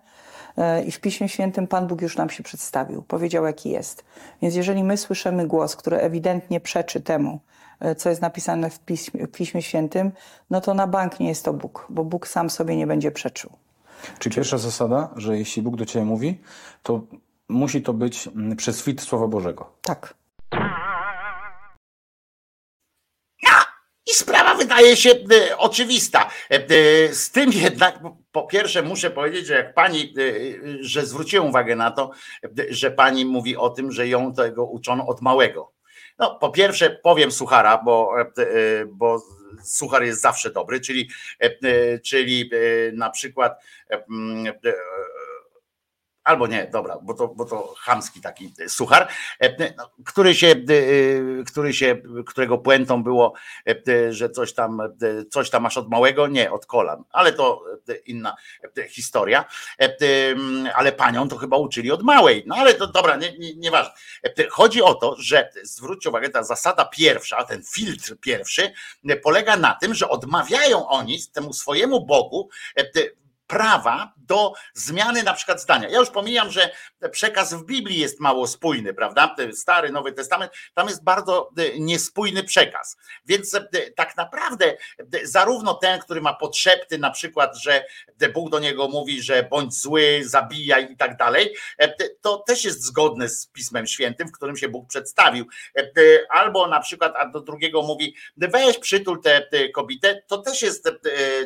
i 0.87 0.91
w 0.91 0.99
Piśmie 0.99 1.29
Świętym 1.29 1.67
Pan 1.67 1.87
Bóg 1.87 2.01
już 2.01 2.17
nam 2.17 2.29
się 2.29 2.43
przedstawił, 2.43 3.01
powiedział 3.01 3.45
jaki 3.45 3.69
jest. 3.69 4.03
Więc 4.41 4.55
jeżeli 4.55 4.83
my 4.83 4.97
słyszymy 4.97 5.47
głos, 5.47 5.75
który 5.75 5.97
ewidentnie 5.97 6.59
przeczy 6.59 7.01
temu, 7.01 7.39
e, 7.79 7.95
co 7.95 8.09
jest 8.09 8.21
napisane 8.21 8.69
w 8.69 8.79
Piśmie, 8.79 9.27
w 9.27 9.31
Piśmie 9.31 9.61
Świętym, 9.61 10.11
no 10.49 10.61
to 10.61 10.73
na 10.73 10.87
bank 10.87 11.19
nie 11.19 11.27
jest 11.27 11.45
to 11.45 11.53
Bóg, 11.53 11.87
bo 11.89 12.03
Bóg 12.03 12.27
sam 12.27 12.49
sobie 12.49 12.75
nie 12.75 12.87
będzie 12.87 13.11
przeczył. 13.11 13.49
Czyli 14.19 14.35
pierwsza 14.35 14.57
zasada, 14.57 15.09
że 15.15 15.37
jeśli 15.37 15.61
Bóg 15.61 15.75
do 15.75 15.85
Ciebie 15.85 16.05
mówi, 16.05 16.41
to 16.83 17.01
musi 17.49 17.81
to 17.81 17.93
być 17.93 18.27
mm, 18.27 18.55
przez 18.55 18.83
fit 18.83 19.01
Słowa 19.01 19.27
Bożego. 19.27 19.71
Tak. 19.81 20.13
I 24.07 24.13
sprawa 24.13 24.55
wydaje 24.55 24.95
się 24.95 25.09
e, 25.09 25.57
oczywista. 25.57 26.29
E, 26.49 27.13
z 27.13 27.31
tym 27.31 27.51
jednak, 27.51 27.99
po 28.31 28.43
pierwsze, 28.43 28.81
muszę 28.81 29.11
powiedzieć, 29.11 29.47
że 29.47 29.53
jak 29.53 29.73
pani, 29.73 30.13
e, 30.17 30.83
że 30.83 31.05
zwróciłem 31.05 31.47
uwagę 31.47 31.75
na 31.75 31.91
to, 31.91 32.11
że 32.69 32.91
pani 32.91 33.25
mówi 33.25 33.57
o 33.57 33.69
tym, 33.69 33.91
że 33.91 34.07
ją 34.07 34.33
tego 34.33 34.65
uczono 34.65 35.07
od 35.07 35.21
małego. 35.21 35.71
No, 36.19 36.35
po 36.35 36.49
pierwsze, 36.49 36.89
powiem 36.89 37.31
suchara, 37.31 37.81
bo, 37.85 38.11
bo 38.87 39.21
suchar 39.63 40.03
jest 40.03 40.21
zawsze 40.21 40.51
dobry, 40.51 40.79
czyli, 40.79 41.09
czyli 42.03 42.49
na 42.93 43.09
przykład 43.09 43.63
albo 46.25 46.47
nie, 46.47 46.67
dobra, 46.67 46.99
bo 47.01 47.13
to, 47.13 47.27
bo 47.27 47.45
to 47.45 47.73
chamski 47.77 48.21
taki 48.21 48.53
suchar, 48.67 49.07
e, 49.39 49.73
no, 49.77 49.89
który 50.05 50.35
się, 50.35 50.47
e, 50.47 51.43
który 51.43 51.73
się, 51.73 52.01
którego 52.25 52.57
puentą 52.57 53.03
było, 53.03 53.33
e, 53.67 54.13
że 54.13 54.29
coś 54.29 54.53
tam, 54.53 54.81
coś 55.31 55.49
tam 55.49 55.63
masz 55.63 55.77
od 55.77 55.89
małego, 55.89 56.27
nie, 56.27 56.51
od 56.51 56.65
kolan, 56.65 57.03
ale 57.11 57.33
to 57.33 57.63
inna 58.05 58.35
historia, 58.89 59.45
ale 60.75 60.91
panią 60.91 61.27
to 61.27 61.37
chyba 61.37 61.57
uczyli 61.57 61.91
od 61.91 62.03
małej, 62.03 62.43
no 62.45 62.55
ale 62.55 62.73
to 62.73 62.87
dobra, 62.87 63.15
nie, 63.15 63.37
nie, 63.37 63.55
nieważne. 63.55 63.93
Chodzi 64.49 64.81
o 64.81 64.93
to, 64.93 65.15
że 65.19 65.49
zwróćcie 65.63 66.09
uwagę, 66.09 66.29
ta 66.29 66.43
zasada 66.43 66.85
pierwsza, 66.85 67.43
ten 67.43 67.63
filtr 67.63 68.15
pierwszy 68.19 68.73
polega 69.23 69.57
na 69.57 69.73
tym, 69.73 69.93
że 69.93 70.09
odmawiają 70.09 70.87
oni 70.87 71.19
temu 71.33 71.53
swojemu 71.53 72.05
Bogu 72.05 72.49
prawa 73.47 74.13
do 74.17 74.53
zmiany 74.73 75.23
na 75.23 75.33
przykład 75.33 75.61
zdania. 75.61 75.89
Ja 75.89 75.99
już 75.99 76.09
pomijam, 76.09 76.51
że 76.51 76.69
przekaz 77.11 77.53
w 77.53 77.65
Biblii 77.65 77.99
jest 77.99 78.19
mało 78.19 78.47
spójny, 78.47 78.93
prawda? 78.93 79.35
Stary, 79.53 79.91
Nowy 79.91 80.11
Testament, 80.11 80.51
tam 80.73 80.87
jest 80.87 81.03
bardzo 81.03 81.51
e, 81.57 81.79
niespójny 81.79 82.43
przekaz. 82.43 82.97
Więc 83.25 83.55
e, 83.55 83.67
tak 83.95 84.17
naprawdę 84.17 84.65
e, 84.65 85.27
zarówno 85.27 85.73
ten, 85.73 85.99
który 85.99 86.21
ma 86.21 86.33
podszepty, 86.33 86.97
na 86.97 87.11
przykład, 87.11 87.57
że 87.57 87.85
Bóg 88.33 88.49
do 88.49 88.59
niego 88.59 88.87
mówi, 88.87 89.21
że 89.21 89.43
bądź 89.43 89.73
zły, 89.73 90.21
zabijaj 90.25 90.91
i 90.91 90.97
tak 90.97 91.17
dalej, 91.17 91.55
to 92.21 92.37
też 92.37 92.65
jest 92.65 92.81
zgodne 92.81 93.29
z 93.29 93.47
Pismem 93.47 93.87
Świętym, 93.87 94.27
w 94.27 94.31
którym 94.31 94.57
się 94.57 94.69
Bóg 94.69 94.87
przedstawił. 94.87 95.45
Albo 96.29 96.67
na 96.67 96.79
przykład, 96.79 97.13
a 97.15 97.29
do 97.29 97.39
drugiego 97.39 97.81
mówi, 97.81 98.15
weź 98.37 98.77
przytul 98.77 99.21
tę 99.21 99.69
kobietę, 99.73 100.21
to 100.27 100.37
też 100.37 100.61
jest, 100.61 100.89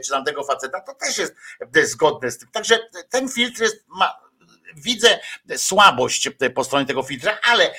czy 0.05 0.09
tam 0.09 0.25
tego 0.25 0.43
faceta, 0.43 0.81
to 0.81 0.93
też 0.93 1.17
jest 1.17 1.35
zgodne 1.83 2.31
z 2.31 2.37
tym. 2.37 2.49
Także 2.51 2.79
ten 3.09 3.29
filtr 3.29 3.61
jest, 3.61 3.85
ma, 3.87 4.28
widzę 4.75 5.19
słabość 5.57 6.29
po 6.55 6.63
stronie 6.63 6.85
tego 6.85 7.03
filtra, 7.03 7.37
ale 7.43 7.73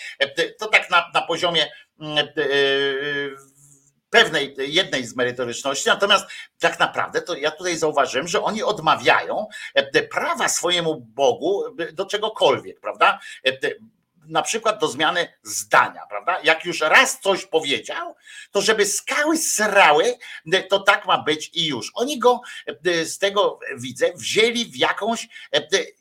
to 0.58 0.66
tak 0.66 0.90
na, 0.90 1.10
na 1.14 1.22
poziomie 1.22 1.66
pewnej, 4.10 4.56
jednej 4.58 5.04
z 5.04 5.16
merytoryczności, 5.16 5.88
natomiast 5.88 6.26
tak 6.58 6.78
naprawdę 6.78 7.22
to 7.22 7.36
ja 7.36 7.50
tutaj 7.50 7.76
zauważyłem, 7.76 8.28
że 8.28 8.42
oni 8.42 8.62
odmawiają 8.62 9.46
prawa 10.10 10.48
swojemu 10.48 11.00
Bogu 11.00 11.64
do 11.92 12.06
czegokolwiek, 12.06 12.80
prawda? 12.80 13.18
Na 14.30 14.42
przykład 14.42 14.80
do 14.80 14.88
zmiany 14.88 15.28
zdania, 15.42 16.00
prawda? 16.08 16.40
Jak 16.42 16.64
już 16.64 16.80
raz 16.80 17.20
coś 17.20 17.46
powiedział, 17.46 18.14
to 18.50 18.60
żeby 18.60 18.86
skały 18.86 19.36
srały, 19.36 20.04
to 20.68 20.80
tak 20.80 21.06
ma 21.06 21.22
być 21.22 21.50
i 21.54 21.66
już. 21.66 21.92
Oni 21.94 22.18
go 22.18 22.40
z 23.04 23.18
tego 23.18 23.58
widzę, 23.76 24.12
wzięli 24.14 24.64
w 24.64 24.76
jakąś 24.76 25.28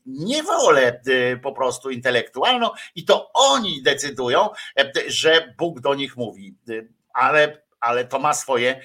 niewolę 0.05 1.01
po 1.43 1.51
prostu 1.51 1.89
intelektualną 1.89 2.69
i 2.95 3.05
to 3.05 3.33
oni 3.33 3.83
decydują, 3.83 4.49
że 5.07 5.53
Bóg 5.57 5.79
do 5.79 5.95
nich 5.95 6.17
mówi. 6.17 6.55
Ale 7.13 7.69
ale 7.79 8.05
to 8.05 8.19
ma 8.19 8.33
swoje, 8.33 8.81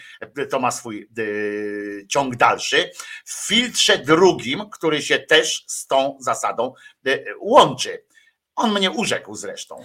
to 0.50 0.60
ma 0.60 0.70
swój 0.70 1.08
yy, 1.16 2.06
ciąg 2.08 2.36
dalszy. 2.36 2.90
W 3.24 3.46
filtrze 3.46 3.98
drugim, 3.98 4.70
który 4.70 5.02
się 5.02 5.18
też 5.18 5.64
z 5.66 5.86
tą 5.86 6.16
zasadą 6.20 6.74
yy, 7.04 7.24
łączy. 7.40 8.04
On 8.56 8.72
mnie 8.72 8.90
urzekł 8.90 9.34
zresztą. 9.34 9.76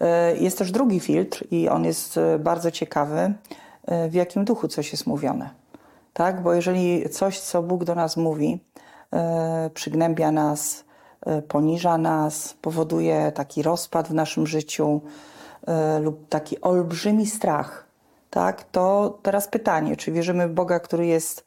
E, 0.00 0.36
jest 0.36 0.58
też 0.58 0.72
drugi 0.72 1.00
filtr 1.00 1.44
i 1.50 1.68
on 1.68 1.84
jest 1.84 2.18
e, 2.18 2.38
bardzo 2.38 2.70
ciekawy, 2.70 3.34
e, 3.84 4.08
w 4.08 4.14
jakim 4.14 4.44
duchu 4.44 4.68
coś 4.68 4.92
jest 4.92 5.06
mówione. 5.06 5.50
Tak, 6.12 6.42
bo 6.42 6.54
jeżeli 6.54 7.08
coś, 7.08 7.40
co 7.40 7.62
Bóg 7.62 7.84
do 7.84 7.94
nas 7.94 8.16
mówi, 8.16 8.64
przygnębia 9.74 10.32
nas, 10.32 10.84
poniża 11.48 11.98
nas, 11.98 12.54
powoduje 12.60 13.32
taki 13.32 13.62
rozpad 13.62 14.08
w 14.08 14.14
naszym 14.14 14.46
życiu 14.46 15.00
lub 16.00 16.28
taki 16.28 16.60
olbrzymi 16.60 17.26
strach, 17.26 17.86
tak, 18.30 18.64
to 18.64 19.18
teraz 19.22 19.48
pytanie, 19.48 19.96
czy 19.96 20.12
wierzymy 20.12 20.48
w 20.48 20.52
Boga, 20.52 20.80
który 20.80 21.06
jest 21.06 21.44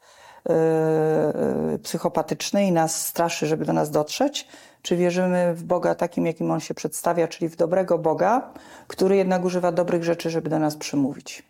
psychopatyczny 1.82 2.66
i 2.66 2.72
nas 2.72 3.06
straszy, 3.06 3.46
żeby 3.46 3.64
do 3.64 3.72
nas 3.72 3.90
dotrzeć, 3.90 4.48
czy 4.82 4.96
wierzymy 4.96 5.54
w 5.54 5.64
Boga 5.64 5.94
takim, 5.94 6.26
jakim 6.26 6.50
On 6.50 6.60
się 6.60 6.74
przedstawia, 6.74 7.28
czyli 7.28 7.48
w 7.48 7.56
dobrego 7.56 7.98
Boga, 7.98 8.52
który 8.86 9.16
jednak 9.16 9.44
używa 9.44 9.72
dobrych 9.72 10.04
rzeczy, 10.04 10.30
żeby 10.30 10.50
do 10.50 10.58
nas 10.58 10.76
przemówić. 10.76 11.42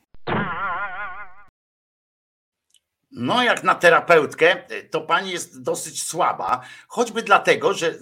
No, 3.10 3.42
jak 3.42 3.64
na 3.64 3.74
terapeutkę, 3.74 4.56
to 4.90 5.00
pani 5.00 5.30
jest 5.30 5.62
dosyć 5.62 6.02
słaba, 6.02 6.60
choćby 6.88 7.22
dlatego, 7.22 7.74
że 7.74 7.86
e, 7.88 7.94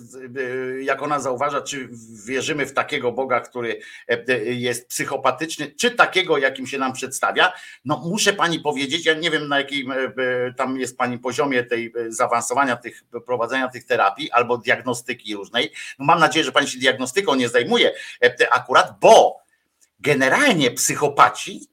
jak 0.83 1.03
ona 1.03 1.20
zauważa, 1.20 1.61
czy 1.61 1.89
wierzymy 2.27 2.66
w 2.66 2.73
takiego 2.73 3.12
Boga, 3.12 3.41
który 3.41 3.81
e, 4.09 4.39
jest 4.45 4.89
psychopatyczny, 4.89 5.66
czy 5.81 5.91
takiego, 5.91 6.39
jakim 6.39 6.66
się 6.66 6.78
nam 6.78 6.93
przedstawia. 6.93 7.53
No, 7.85 8.03
muszę 8.05 8.33
pani 8.33 8.61
powiedzieć, 8.61 9.07
ja 9.07 9.15
nie 9.15 9.31
wiem 9.31 9.49
na 9.49 9.59
jakim 9.59 9.93
e, 9.93 9.97
tam 10.57 10.77
jest 10.77 10.99
pani 10.99 11.19
poziomie 11.19 11.65
tej 11.65 11.93
zaawansowania 12.09 12.77
tych, 12.77 13.05
prowadzenia 13.27 13.69
tych 13.69 13.85
terapii 13.85 14.31
albo 14.31 14.59
diagnostyki 14.59 15.35
różnej. 15.35 15.73
No, 15.99 16.05
mam 16.05 16.20
nadzieję, 16.20 16.45
że 16.45 16.53
pani 16.53 16.69
się 16.69 16.78
diagnostyką 16.78 17.35
nie 17.35 17.49
zajmuje 17.49 17.93
akurat, 18.51 18.99
bo 19.01 19.37
generalnie 20.01 20.70
psychopaci 20.70 21.69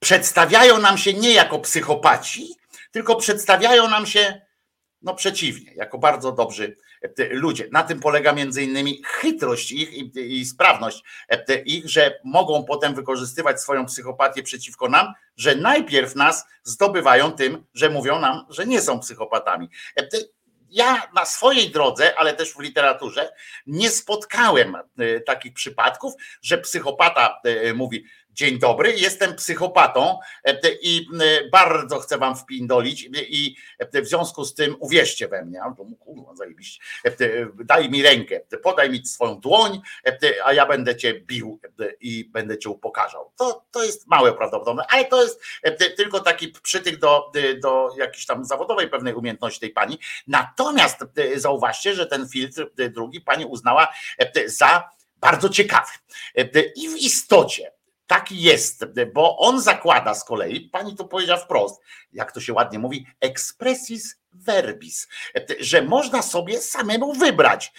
przedstawiają 0.00 0.78
nam 0.78 0.98
się 0.98 1.12
nie 1.12 1.32
jako 1.32 1.58
psychopaci, 1.58 2.56
tylko 2.94 3.16
przedstawiają 3.16 3.88
nam 3.88 4.06
się 4.06 4.40
no 5.02 5.14
przeciwnie, 5.14 5.74
jako 5.74 5.98
bardzo 5.98 6.32
dobrzy 6.32 6.76
e, 7.02 7.34
ludzie. 7.34 7.68
Na 7.72 7.82
tym 7.82 8.00
polega 8.00 8.32
między 8.32 8.62
innymi 8.62 9.02
chytrość 9.04 9.72
ich 9.72 9.92
i, 9.92 10.38
i 10.40 10.44
sprawność 10.44 11.02
e, 11.28 11.62
ich, 11.62 11.88
że 11.88 12.20
mogą 12.24 12.64
potem 12.64 12.94
wykorzystywać 12.94 13.60
swoją 13.60 13.86
psychopatię 13.86 14.42
przeciwko 14.42 14.88
nam, 14.88 15.12
że 15.36 15.54
najpierw 15.54 16.14
nas 16.14 16.44
zdobywają 16.62 17.32
tym, 17.32 17.64
że 17.74 17.90
mówią 17.90 18.20
nam, 18.20 18.46
że 18.48 18.66
nie 18.66 18.80
są 18.80 19.00
psychopatami. 19.00 19.68
E, 19.98 20.08
ja 20.70 21.02
na 21.14 21.24
swojej 21.24 21.70
drodze, 21.70 22.18
ale 22.18 22.34
też 22.34 22.52
w 22.52 22.60
literaturze, 22.60 23.32
nie 23.66 23.90
spotkałem 23.90 24.76
takich 25.26 25.54
przypadków, 25.54 26.14
że 26.42 26.58
psychopata 26.58 27.40
mówi: 27.74 28.04
Dzień 28.34 28.58
dobry, 28.58 28.92
jestem 28.92 29.34
psychopatą 29.34 30.18
e, 30.44 30.58
i 30.82 31.08
e, 31.20 31.48
bardzo 31.48 31.98
chcę 31.98 32.18
wam 32.18 32.36
wpindolić 32.36 33.08
i 33.28 33.56
e, 33.78 34.02
w 34.02 34.08
związku 34.08 34.44
z 34.44 34.54
tym 34.54 34.76
uwierzcie 34.80 35.28
we 35.28 35.44
mnie, 35.44 35.60
kurwa 36.00 36.34
zajebiście, 36.34 36.82
daj 37.64 37.90
mi 37.90 38.02
rękę, 38.02 38.40
podaj 38.62 38.90
mi 38.90 39.06
swoją 39.06 39.40
dłoń, 39.40 39.80
a 40.44 40.52
ja 40.52 40.66
będę 40.66 40.96
cię 40.96 41.20
bił 41.20 41.60
i 42.00 42.24
będę 42.24 42.58
cię 42.58 42.70
upokarzał. 42.70 43.32
To, 43.36 43.64
to 43.70 43.84
jest 43.84 44.06
małe 44.06 44.32
prawdopodobne, 44.32 44.84
ale 44.88 45.04
to 45.04 45.22
jest 45.22 45.40
tylko 45.96 46.20
taki 46.20 46.48
przytyk 46.48 46.96
do, 46.98 47.32
do 47.62 47.88
jakiejś 47.98 48.26
tam 48.26 48.44
zawodowej 48.44 48.88
pewnej 48.88 49.14
umiejętności 49.14 49.60
tej 49.60 49.70
pani. 49.70 49.98
Natomiast 50.26 51.04
zauważcie, 51.36 51.94
że 51.94 52.06
ten 52.06 52.28
filtr 52.28 52.70
drugi 52.90 53.20
pani 53.20 53.44
uznała 53.44 53.88
za 54.46 54.90
bardzo 55.20 55.48
ciekawy. 55.48 55.92
I 56.76 56.88
w 56.88 56.96
istocie 56.96 57.72
tak 58.06 58.32
jest, 58.32 58.84
bo 59.14 59.38
on 59.38 59.60
zakłada 59.60 60.14
z 60.14 60.24
kolei, 60.24 60.60
pani 60.60 60.96
to 60.96 61.04
powiedziała 61.04 61.40
wprost, 61.40 61.82
jak 62.12 62.32
to 62.32 62.40
się 62.40 62.52
ładnie 62.52 62.78
mówi, 62.78 63.06
expressis 63.20 64.16
verbis, 64.32 65.08
że 65.60 65.82
można 65.82 66.22
sobie 66.22 66.60
samemu 66.60 67.12
wybrać, 67.12 67.72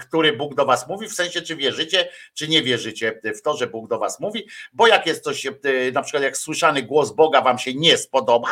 który 0.00 0.32
Bóg 0.36 0.54
do 0.54 0.64
was 0.64 0.88
mówi, 0.88 1.08
w 1.08 1.14
sensie 1.14 1.42
czy 1.42 1.56
wierzycie, 1.56 2.08
czy 2.34 2.48
nie 2.48 2.62
wierzycie 2.62 3.20
w 3.24 3.42
to, 3.42 3.56
że 3.56 3.66
Bóg 3.66 3.88
do 3.88 3.98
was 3.98 4.20
mówi, 4.20 4.46
bo 4.72 4.86
jak 4.86 5.06
jest 5.06 5.24
coś, 5.24 5.46
na 5.92 6.02
przykład 6.02 6.22
jak 6.22 6.36
słyszany 6.36 6.82
głos 6.82 7.12
Boga 7.12 7.40
wam 7.40 7.58
się 7.58 7.74
nie 7.74 7.98
spodoba, 7.98 8.48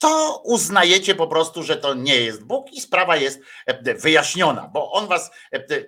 to 0.00 0.42
uznajecie 0.44 1.14
po 1.14 1.26
prostu, 1.26 1.62
że 1.62 1.76
to 1.76 1.94
nie 1.94 2.16
jest 2.16 2.44
Bóg 2.44 2.72
i 2.72 2.80
sprawa 2.80 3.16
jest 3.16 3.40
wyjaśniona, 3.96 4.70
bo 4.72 4.92
on 4.92 5.06
was 5.06 5.30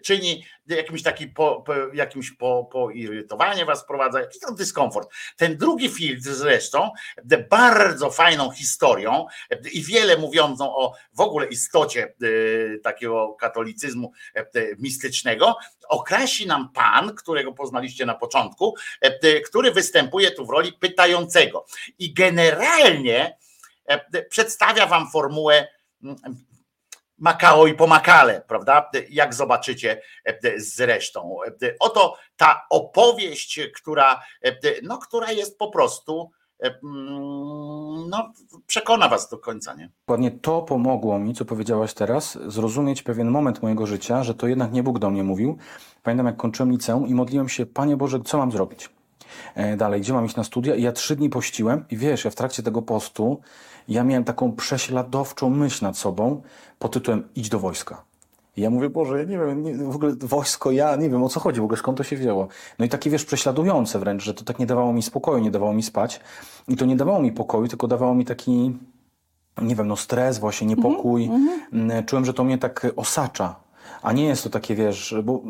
czyni 0.05 0.45
jakimś 0.67 1.03
takim 1.03 1.35
po, 1.35 1.63
po, 1.67 1.75
jakimś 1.95 2.31
po, 2.31 2.69
poirytowanie 2.73 3.65
was 3.65 3.83
wprowadza, 3.83 4.21
jakiś 4.21 4.41
tam 4.41 4.55
dyskomfort. 4.55 5.09
Ten 5.37 5.57
drugi 5.57 5.89
filtr 5.89 6.23
zresztą, 6.23 6.91
bardzo 7.51 8.11
fajną 8.11 8.51
historią 8.51 9.27
i 9.73 9.83
wiele 9.83 10.17
mówiącą 10.17 10.77
o 10.77 10.95
w 11.13 11.21
ogóle 11.21 11.47
istocie 11.47 12.15
takiego 12.83 13.37
katolicyzmu 13.41 14.13
mistycznego, 14.79 15.57
określi 15.89 16.47
nam 16.47 16.73
pan, 16.73 17.15
którego 17.15 17.53
poznaliście 17.53 18.07
na 18.07 18.15
początku, 18.15 18.75
który 19.47 19.73
występuje 19.73 20.31
tu 20.31 20.47
w 20.47 20.51
roli 20.51 20.73
pytającego. 20.73 21.67
I 21.99 22.15
generalnie 22.15 23.23
E, 23.23 23.42
przedstawia 24.31 24.87
wam 24.87 25.11
formułę 25.11 25.69
mm, 26.05 26.17
Makao 27.23 27.67
i 27.67 27.75
pomakale, 27.75 28.43
prawda? 28.49 28.91
Jak 29.11 29.35
zobaczycie 29.35 30.03
e, 30.25 30.39
zresztą. 30.57 31.39
E, 31.63 31.75
oto 31.81 32.17
ta 32.37 32.63
opowieść, 32.71 33.61
która, 33.75 34.23
no, 34.83 34.99
która 34.99 35.33
jest 35.33 35.59
po 35.59 35.71
prostu 35.71 36.31
mm, 36.61 38.09
no, 38.09 38.33
przekona 38.67 39.09
was 39.09 39.29
do 39.29 39.39
końca, 39.39 39.75
nie? 39.75 39.91
Dokładnie 40.07 40.31
to 40.31 40.63
pomogło 40.63 41.19
mi, 41.19 41.35
co 41.35 41.45
powiedziałaś 41.45 41.95
teraz, 41.95 42.39
zrozumieć 42.47 43.03
pewien 43.03 43.29
moment 43.29 43.63
mojego 43.63 43.87
życia, 43.87 44.25
że 44.25 44.35
to 44.35 44.47
jednak 44.47 44.73
nie 44.73 44.83
Bóg 44.83 44.99
do 44.99 45.11
mnie 45.11 45.23
mówił. 45.23 45.59
Pamiętam, 46.03 46.27
jak 46.27 46.37
kończyłem 46.37 46.73
liceum 46.73 47.07
i 47.07 47.15
modliłem 47.15 47.49
się, 47.49 47.67
Panie 47.67 47.97
Boże, 47.97 48.21
co 48.25 48.39
mam 48.39 48.53
zrobić? 48.53 48.91
Dalej, 49.77 50.01
gdzie 50.01 50.13
mam 50.13 50.27
iść 50.27 50.37
na 50.37 50.45
studia? 50.45 50.75
I 50.75 50.83
ja 50.83 50.93
trzy 50.93 51.17
dni 51.17 51.31
pościłem 51.31 51.85
i 51.91 51.97
wiesz, 51.97 52.25
ja 52.25 52.31
w 52.31 52.35
trakcie 52.35 52.63
tego 52.63 52.83
postu 52.83 53.41
ja 53.89 54.05
miałem 54.05 54.25
taką 54.25 54.53
prześladowczą 54.53 55.51
myśl 55.51 55.85
nad 55.85 55.99
sobą 55.99 56.43
pod 56.79 56.93
tytułem 56.93 57.29
idź 57.35 57.49
do 57.49 57.59
wojska. 57.59 58.05
I 58.57 58.61
ja 58.61 58.71
mówię, 58.71 58.91
Boże, 58.91 59.19
ja 59.19 59.25
nie 59.25 59.39
wiem, 59.39 59.63
nie, 59.63 59.75
w 59.75 59.97
ogóle 59.97 60.13
wojsko, 60.21 60.71
ja 60.71 60.97
nie 60.97 61.11
wiem 61.11 61.23
o 61.23 61.29
co 61.29 61.41
chodzi, 61.41 61.61
w 61.61 61.65
ogóle 61.65 61.79
skąd 61.79 61.99
to 61.99 62.05
się 62.05 62.17
wzięło. 62.17 62.49
No 62.79 62.85
i 62.85 62.89
takie, 62.89 63.11
wiesz, 63.11 63.25
prześladujące 63.25 63.99
wręcz, 63.99 64.23
że 64.23 64.35
to 64.35 64.45
tak 64.45 64.59
nie 64.59 64.67
dawało 64.67 64.93
mi 64.93 65.03
spokoju, 65.03 65.39
nie 65.39 65.51
dawało 65.51 65.73
mi 65.73 65.83
spać. 65.83 66.21
I 66.69 66.77
to 66.77 66.85
nie 66.85 66.97
dawało 66.97 67.21
mi 67.21 67.33
pokoju, 67.33 67.69
tylko 67.69 67.89
dawało 67.89 68.15
mi 68.15 68.25
taki, 68.25 68.79
nie 69.63 69.77
wiem, 69.77 69.89
no 69.89 69.97
stres, 69.97 70.39
właśnie 70.39 70.67
niepokój. 70.67 71.31
Mm, 71.73 72.05
Czułem, 72.05 72.25
że 72.25 72.35
to 72.35 72.45
mnie 72.45 72.59
tak 72.59 72.87
osacza. 72.97 73.57
A 74.03 74.13
nie 74.13 74.25
jest 74.25 74.45
to 74.45 74.51
takie, 74.51 74.75
wiesz, 74.75 75.15
bo 75.25 75.43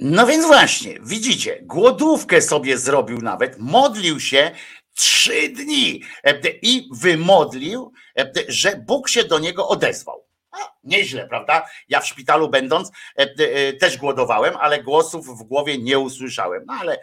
No 0.00 0.26
więc 0.26 0.46
właśnie, 0.46 0.98
widzicie, 1.02 1.58
głodówkę 1.62 2.42
sobie 2.42 2.78
zrobił 2.78 3.18
nawet, 3.18 3.58
modlił 3.58 4.20
się 4.20 4.50
trzy 4.94 5.48
dni 5.48 6.02
e, 6.24 6.40
i 6.62 6.88
wymodlił, 6.92 7.92
e, 8.18 8.32
że 8.48 8.76
Bóg 8.76 9.08
się 9.08 9.24
do 9.24 9.38
niego 9.38 9.68
odezwał. 9.68 10.26
A, 10.50 10.56
Nieźle, 10.84 11.28
prawda? 11.28 11.66
Ja 11.88 12.00
w 12.00 12.06
szpitalu 12.06 12.48
będąc 12.48 12.90
e, 13.16 13.72
też 13.72 13.98
głodowałem, 13.98 14.54
ale 14.60 14.82
głosów 14.82 15.26
w 15.26 15.42
głowie 15.42 15.78
nie 15.78 15.98
usłyszałem. 15.98 16.64
No 16.66 16.74
ale 16.80 16.98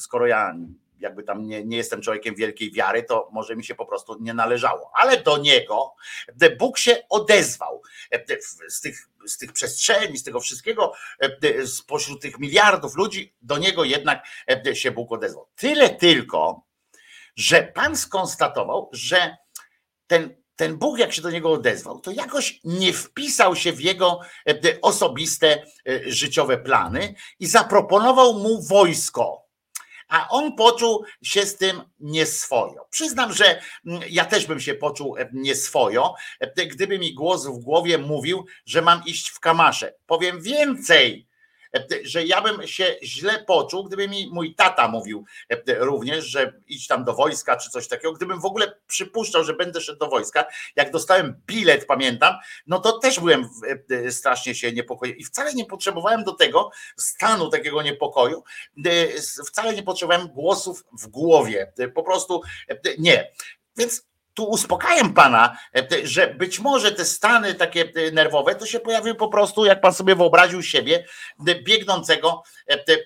skoro 0.00 0.26
ja 0.26 0.54
jakby 1.02 1.22
tam 1.22 1.46
nie, 1.46 1.64
nie 1.64 1.76
jestem 1.76 2.02
człowiekiem 2.02 2.34
wielkiej 2.34 2.72
wiary, 2.72 3.02
to 3.02 3.28
może 3.32 3.56
mi 3.56 3.64
się 3.64 3.74
po 3.74 3.86
prostu 3.86 4.16
nie 4.20 4.34
należało. 4.34 4.90
Ale 4.94 5.22
do 5.22 5.38
niego 5.38 5.94
e, 6.40 6.56
Bóg 6.56 6.78
się 6.78 7.02
odezwał 7.08 7.82
e, 8.12 8.16
e, 8.16 8.36
z 8.68 8.80
tych, 8.80 9.08
z 9.26 9.38
tych 9.38 9.52
przestrzeni, 9.52 10.18
z 10.18 10.22
tego 10.22 10.40
wszystkiego, 10.40 10.92
e, 11.22 11.38
e, 11.48 11.66
spośród 11.66 12.22
tych 12.22 12.38
miliardów 12.38 12.96
ludzi, 12.96 13.34
do 13.42 13.58
niego 13.58 13.84
jednak 13.84 14.26
e, 14.66 14.76
się 14.76 14.90
Bóg 14.90 15.12
odezwał. 15.12 15.48
Tyle 15.56 15.90
tylko, 15.90 16.66
że 17.36 17.62
Pan 17.62 17.96
skonstatował, 17.96 18.90
że 18.92 19.36
ten, 20.06 20.42
ten 20.56 20.76
Bóg, 20.76 20.98
jak 20.98 21.12
się 21.12 21.22
do 21.22 21.30
niego 21.30 21.52
odezwał, 21.52 22.00
to 22.00 22.10
jakoś 22.10 22.60
nie 22.64 22.92
wpisał 22.92 23.56
się 23.56 23.72
w 23.72 23.80
jego 23.80 24.20
e, 24.48 24.80
osobiste 24.82 25.62
e, 25.88 26.10
życiowe 26.10 26.58
plany 26.58 27.14
i 27.40 27.46
zaproponował 27.46 28.34
mu 28.34 28.62
wojsko. 28.62 29.41
A 30.12 30.28
on 30.28 30.56
poczuł 30.56 31.04
się 31.22 31.46
z 31.46 31.56
tym 31.56 31.82
nieswojo. 32.00 32.86
Przyznam, 32.90 33.32
że 33.32 33.62
mm, 33.86 34.02
ja 34.10 34.24
też 34.24 34.46
bym 34.46 34.60
się 34.60 34.74
poczuł 34.74 35.16
e, 35.16 35.30
nieswojo, 35.32 36.14
e, 36.40 36.66
gdyby 36.66 36.98
mi 36.98 37.14
głos 37.14 37.46
w 37.46 37.58
głowie 37.58 37.98
mówił, 37.98 38.46
że 38.66 38.82
mam 38.82 39.02
iść 39.06 39.28
w 39.28 39.40
kamasze. 39.40 39.94
Powiem 40.06 40.42
więcej, 40.42 41.26
że 42.02 42.24
ja 42.24 42.42
bym 42.42 42.66
się 42.66 42.96
źle 43.02 43.44
poczuł, 43.44 43.84
gdyby 43.84 44.08
mi 44.08 44.30
mój 44.32 44.54
tata 44.54 44.88
mówił 44.88 45.24
e, 45.48 45.74
również, 45.78 46.24
że 46.24 46.52
idź 46.66 46.86
tam 46.86 47.04
do 47.04 47.14
wojska 47.14 47.56
czy 47.56 47.70
coś 47.70 47.88
takiego. 47.88 48.12
Gdybym 48.12 48.40
w 48.40 48.44
ogóle 48.44 48.72
przypuszczał, 48.86 49.44
że 49.44 49.54
będę 49.54 49.80
szedł 49.80 49.98
do 49.98 50.08
wojska, 50.08 50.44
jak 50.76 50.90
dostałem 50.90 51.40
bilet, 51.46 51.86
pamiętam, 51.86 52.34
no 52.66 52.78
to 52.80 52.98
też 52.98 53.20
byłem 53.20 53.44
w- 53.44 53.92
e, 53.92 54.12
strasznie 54.12 54.54
się 54.54 54.72
niepokoił 54.72 55.14
i 55.14 55.24
wcale 55.24 55.54
nie 55.54 55.64
potrzebowałem 55.64 56.24
do 56.24 56.32
tego 56.32 56.70
stanu 56.96 57.48
takiego 57.48 57.82
niepokoju, 57.82 58.42
e, 58.86 58.90
wcale 59.46 59.74
nie 59.74 59.82
potrzebowałem 59.82 60.28
głosów 60.28 60.84
w 61.00 61.06
głowie, 61.06 61.72
E, 61.78 61.88
po 61.88 62.02
prostu 62.02 62.40
e, 62.68 62.76
nie. 62.98 63.30
Więc 63.76 64.06
tu 64.34 64.44
uspokajam 64.44 65.14
pana, 65.14 65.58
e, 65.76 66.06
że 66.06 66.34
być 66.34 66.58
może 66.60 66.92
te 66.92 67.04
stany 67.04 67.54
takie 67.54 67.92
e, 67.94 68.10
nerwowe 68.10 68.54
to 68.54 68.66
się 68.66 68.80
pojawiły 68.80 69.14
po 69.14 69.28
prostu, 69.28 69.64
jak 69.64 69.80
pan 69.80 69.94
sobie 69.94 70.16
wyobraził 70.16 70.62
siebie, 70.62 71.04
e, 71.48 71.54
biegnącego 71.54 72.42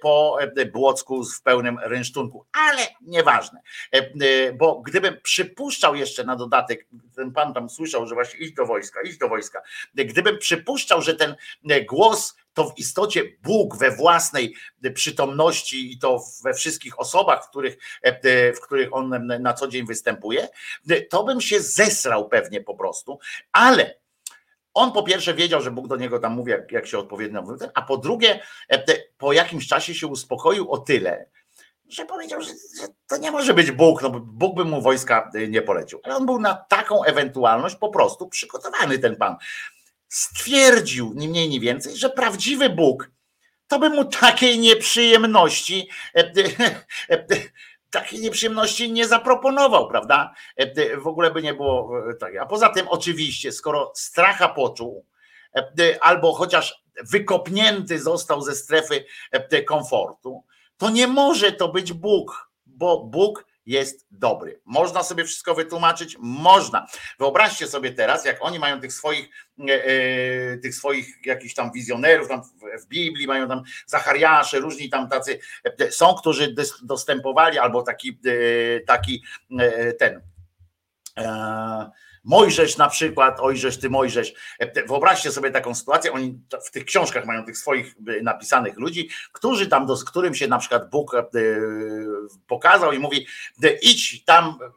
po 0.02 0.38
Błocku 0.72 1.24
w 1.24 1.42
pełnym 1.42 1.78
rynsztunku, 1.82 2.46
ale 2.52 2.82
nieważne, 3.00 3.60
bo 4.55 4.80
gdybym 4.80 5.20
przypuszczał 5.22 5.94
jeszcze 5.94 6.24
na 6.24 6.36
dodatek, 6.36 6.86
ten 7.16 7.32
pan 7.32 7.55
tam 7.55 7.70
słyszał, 7.70 8.06
że 8.06 8.14
właśnie 8.14 8.40
idź 8.40 8.55
do 8.55 8.66
wojska, 8.66 9.00
idź 9.02 9.18
do 9.18 9.28
wojska, 9.28 9.62
gdybym 9.94 10.38
przypuszczał, 10.38 11.02
że 11.02 11.14
ten 11.14 11.36
głos 11.88 12.36
to 12.57 12.65
w 12.65 12.78
istocie 12.78 13.23
Bóg 13.43 13.76
we 13.76 13.91
własnej 13.91 14.55
przytomności 14.94 15.93
i 15.93 15.99
to 15.99 16.20
we 16.44 16.55
wszystkich 16.55 17.01
osobach, 17.01 17.44
w 17.44 17.49
których, 17.49 17.78
e, 18.02 18.52
w 18.52 18.60
których 18.60 18.94
on 18.94 19.26
na 19.41 19.55
co 19.55 19.68
dzień 19.68 19.86
występuje, 19.86 20.49
to 21.10 21.25
bym 21.25 21.41
się 21.41 21.60
zesrał 21.60 22.28
pewnie 22.28 22.60
po 22.60 22.75
prostu, 22.75 23.18
ale 23.52 23.94
on 24.75 24.93
po 24.93 25.02
pierwsze 25.02 25.35
wiedział, 25.35 25.62
że 25.62 25.70
Bóg 25.70 25.89
do 25.89 25.97
niego 25.97 26.18
tam 26.18 26.33
mówi, 26.33 26.51
jak, 26.51 26.73
jak 26.73 26.86
się 26.86 26.99
odpowiednio 26.99 27.43
mówi, 27.43 27.67
a 27.75 27.83
po 27.83 27.97
drugie, 27.97 28.41
e, 28.68 28.85
po 29.18 29.33
jakimś 29.33 29.68
czasie 29.68 29.94
się 29.94 30.07
uspokoił 30.07 30.73
o 30.73 30.78
tyle, 30.78 31.26
że 31.89 32.05
powiedział, 32.05 32.43
że, 32.43 32.51
że 32.81 32.89
to 33.09 33.17
nie 33.17 33.31
może 33.31 33.55
być 33.55 33.70
Bóg, 33.70 34.02
no 34.02 34.10
Bóg 34.10 34.57
by 34.57 34.65
mu 34.65 34.83
wojska 34.83 35.31
e, 35.35 35.49
nie 35.49 35.62
polecił. 35.62 36.01
Ale 36.02 36.17
on 36.17 36.26
był 36.26 36.41
na 36.41 36.55
taką 36.55 37.05
ewentualność 37.05 37.76
po 37.76 37.89
prostu 37.89 38.28
przygotowany, 38.28 38.99
ten 38.99 39.17
pan. 39.17 39.36
Stwierdził, 40.09 41.12
ni 41.15 41.28
mniej, 41.28 41.49
ni 41.49 41.60
więcej, 41.60 41.97
że 41.97 42.10
prawdziwy 42.10 42.70
Bóg 42.70 43.10
to 43.68 43.78
by 43.78 43.91
mu 43.91 44.05
takiej 44.05 44.59
nieprzyjemności, 44.59 45.89
e, 46.15 46.20
e, 46.20 46.85
e, 47.09 47.26
takiej 47.91 48.20
nieprzyjemności 48.20 48.93
nie 48.93 49.09
zaproponował, 49.09 49.89
prawda? 49.89 50.35
W 50.99 51.07
ogóle 51.07 51.31
by 51.31 51.43
nie 51.43 51.55
było 51.55 51.91
tak. 52.20 52.36
A 52.36 52.47
poza 52.47 52.68
tym, 52.68 52.89
oczywiście, 52.89 53.52
skoro 53.52 53.93
stracha 53.94 54.49
poczuł, 54.49 55.07
albo 56.01 56.33
chociaż 56.33 56.85
wykopnięty 57.10 57.99
został 57.99 58.43
ze 58.43 58.55
strefy 58.55 59.05
komfortu, 59.67 60.44
to 60.76 60.91
nie 60.91 61.07
może 61.07 61.52
to 61.52 61.68
być 61.68 61.93
Bóg, 61.93 62.51
bo 62.67 63.05
Bóg 63.05 63.44
jest 63.67 64.07
dobry. 64.11 64.61
Można 64.65 65.03
sobie 65.03 65.25
wszystko 65.25 65.55
wytłumaczyć? 65.55 66.17
Można. 66.20 66.86
Wyobraźcie 67.19 67.67
sobie 67.67 67.93
teraz, 67.93 68.25
jak 68.25 68.36
oni 68.41 68.59
mają 68.59 68.81
tych 68.81 68.93
swoich, 68.93 69.28
e, 69.69 69.85
e, 69.85 70.59
tych 70.59 70.75
swoich 70.75 71.27
jakichś 71.27 71.55
tam 71.55 71.73
wizjonerów, 71.73 72.28
tam 72.28 72.43
w, 72.43 72.83
w 72.85 72.86
Biblii 72.86 73.27
mają 73.27 73.49
tam 73.49 73.62
Zachariasze, 73.86 74.61
różni 74.61 74.89
tam 74.89 75.09
tacy 75.09 75.39
e, 75.65 75.93
są, 75.93 76.15
którzy 76.15 76.55
dostępowali, 76.83 77.59
albo 77.59 77.83
taki, 77.83 78.20
e, 78.27 78.81
taki 78.81 79.23
e, 79.59 79.93
ten. 79.93 80.20
Mojżesz 82.26 82.76
na 82.76 82.88
przykład, 82.88 83.40
ojżesz 83.40 83.78
ty 83.78 83.90
Mojżesz. 83.90 84.32
E, 84.58 84.86
Wyobraźcie 84.86 85.32
sobie 85.32 85.50
taką 85.50 85.74
sytuację, 85.74 86.12
oni 86.12 86.38
w 86.64 86.70
tych 86.70 86.84
książkach 86.84 87.26
mają 87.26 87.44
tych 87.44 87.58
swoich 87.58 87.94
napisanych 88.22 88.78
ludzi, 88.78 89.08
którzy 89.32 89.66
tam, 89.66 89.86
do, 89.86 89.96
z 89.96 90.05
którym 90.05 90.34
się 90.34 90.48
na 90.48 90.58
przykład 90.58 90.90
Bóg 90.90 91.14
e, 91.14 91.24
pokazał 92.46 92.92
i 92.92 92.98
mówi, 92.98 93.26
idź 93.82 94.24
tam, 94.24 94.44
e, 94.44 94.68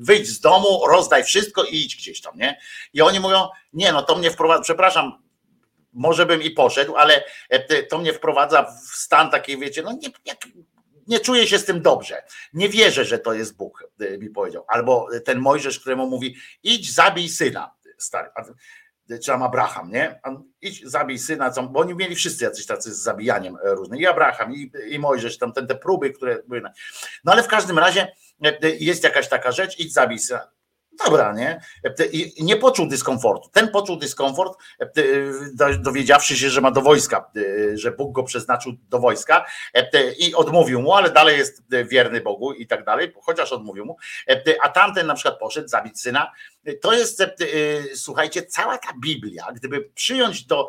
wyjdź 0.00 0.28
z 0.28 0.40
domu, 0.40 0.86
rozdaj 0.88 1.24
wszystko 1.24 1.64
i 1.64 1.76
idź 1.76 1.96
gdzieś 1.96 2.20
tam, 2.20 2.36
nie? 2.36 2.58
I 2.92 3.02
oni 3.02 3.20
mówią, 3.20 3.48
nie 3.72 3.92
no 3.92 4.02
to 4.02 4.16
mnie 4.16 4.30
wprowadza, 4.30 4.62
przepraszam, 4.62 5.22
może 5.92 6.26
bym 6.26 6.42
i 6.42 6.50
poszedł, 6.50 6.96
ale 6.96 7.24
to 7.90 7.98
mnie 7.98 8.12
wprowadza 8.12 8.62
w 8.62 8.96
stan 8.96 9.30
takiej, 9.30 9.58
wiecie, 9.58 9.82
no 9.82 9.92
nie, 9.92 10.10
nie 11.06 11.20
czuję 11.20 11.46
się 11.46 11.58
z 11.58 11.64
tym 11.64 11.82
dobrze. 11.82 12.22
Nie 12.52 12.68
wierzę, 12.68 13.04
że 13.04 13.18
to 13.18 13.32
jest 13.34 13.56
Bóg, 13.56 13.84
e, 14.00 14.18
mi 14.18 14.30
powiedział. 14.30 14.64
Albo 14.68 15.08
ten 15.24 15.38
Mojżesz, 15.38 15.80
któremu 15.80 16.06
mówi, 16.08 16.36
idź 16.62 16.94
zabij 16.94 17.28
syna, 17.28 17.74
stary. 17.98 18.28
A- 18.34 18.44
Czy 19.18 19.26
tam 19.26 19.42
Abraham, 19.42 19.90
nie? 19.90 20.20
Idź, 20.60 20.84
zabij 20.90 21.18
syna, 21.18 21.50
co- 21.50 21.62
bo 21.62 21.80
oni 21.80 21.94
mieli 21.94 22.14
wszyscy 22.16 22.44
jacyś 22.44 22.66
tacy 22.66 22.94
z 22.94 22.98
zabijaniem 23.02 23.56
e, 23.64 23.74
różnych. 23.74 24.00
I 24.00 24.06
Abraham, 24.06 24.54
i, 24.54 24.72
i 24.88 24.98
Mojżesz, 24.98 25.38
tam 25.38 25.52
ten, 25.52 25.66
te 25.66 25.74
próby, 25.74 26.10
które 26.10 26.42
były. 26.48 26.62
No 27.24 27.32
ale 27.32 27.42
w 27.42 27.48
każdym 27.48 27.78
razie 27.78 28.12
e, 28.44 28.70
jest 28.70 29.04
jakaś 29.04 29.28
taka 29.28 29.52
rzecz, 29.52 29.78
idź 29.78 29.92
zabij 29.92 30.18
syna. 30.18 30.50
Dobra, 31.04 31.32
nie? 31.32 31.60
E, 31.84 32.04
I 32.06 32.44
nie 32.44 32.56
poczuł 32.56 32.86
dyskomfortu. 32.88 33.48
Ten 33.52 33.68
poczuł 33.68 33.96
dyskomfort, 33.96 34.58
e, 34.80 34.86
do- 35.54 35.78
dowiedziawszy 35.78 36.36
się, 36.36 36.50
że 36.50 36.60
ma 36.60 36.70
do 36.70 36.80
wojska, 36.80 37.30
e, 37.72 37.78
że 37.78 37.92
Bóg 37.92 38.12
go 38.12 38.22
przeznaczył 38.22 38.72
do 38.88 38.98
wojska 38.98 39.46
e, 39.74 40.12
i 40.12 40.34
odmówił 40.34 40.82
mu, 40.82 40.94
ale 40.94 41.10
dalej 41.10 41.38
jest 41.38 41.62
wierny 41.84 42.20
Bogu 42.20 42.52
i 42.52 42.66
tak 42.66 42.84
dalej, 42.84 43.12
chociaż 43.22 43.52
odmówił 43.52 43.84
mu. 43.84 43.96
E, 44.28 44.42
A 44.62 44.68
tamten 44.68 45.06
na 45.06 45.14
przykład 45.14 45.38
poszedł 45.38 45.68
zabić 45.68 46.00
syna. 46.00 46.32
To 46.80 46.92
jest, 46.92 47.20
e, 47.20 47.26
słuchajcie, 47.94 48.42
cała 48.42 48.78
ta 48.78 48.92
Biblia, 49.02 49.52
gdyby 49.54 49.90
przyjąć 49.94 50.46
do, 50.46 50.68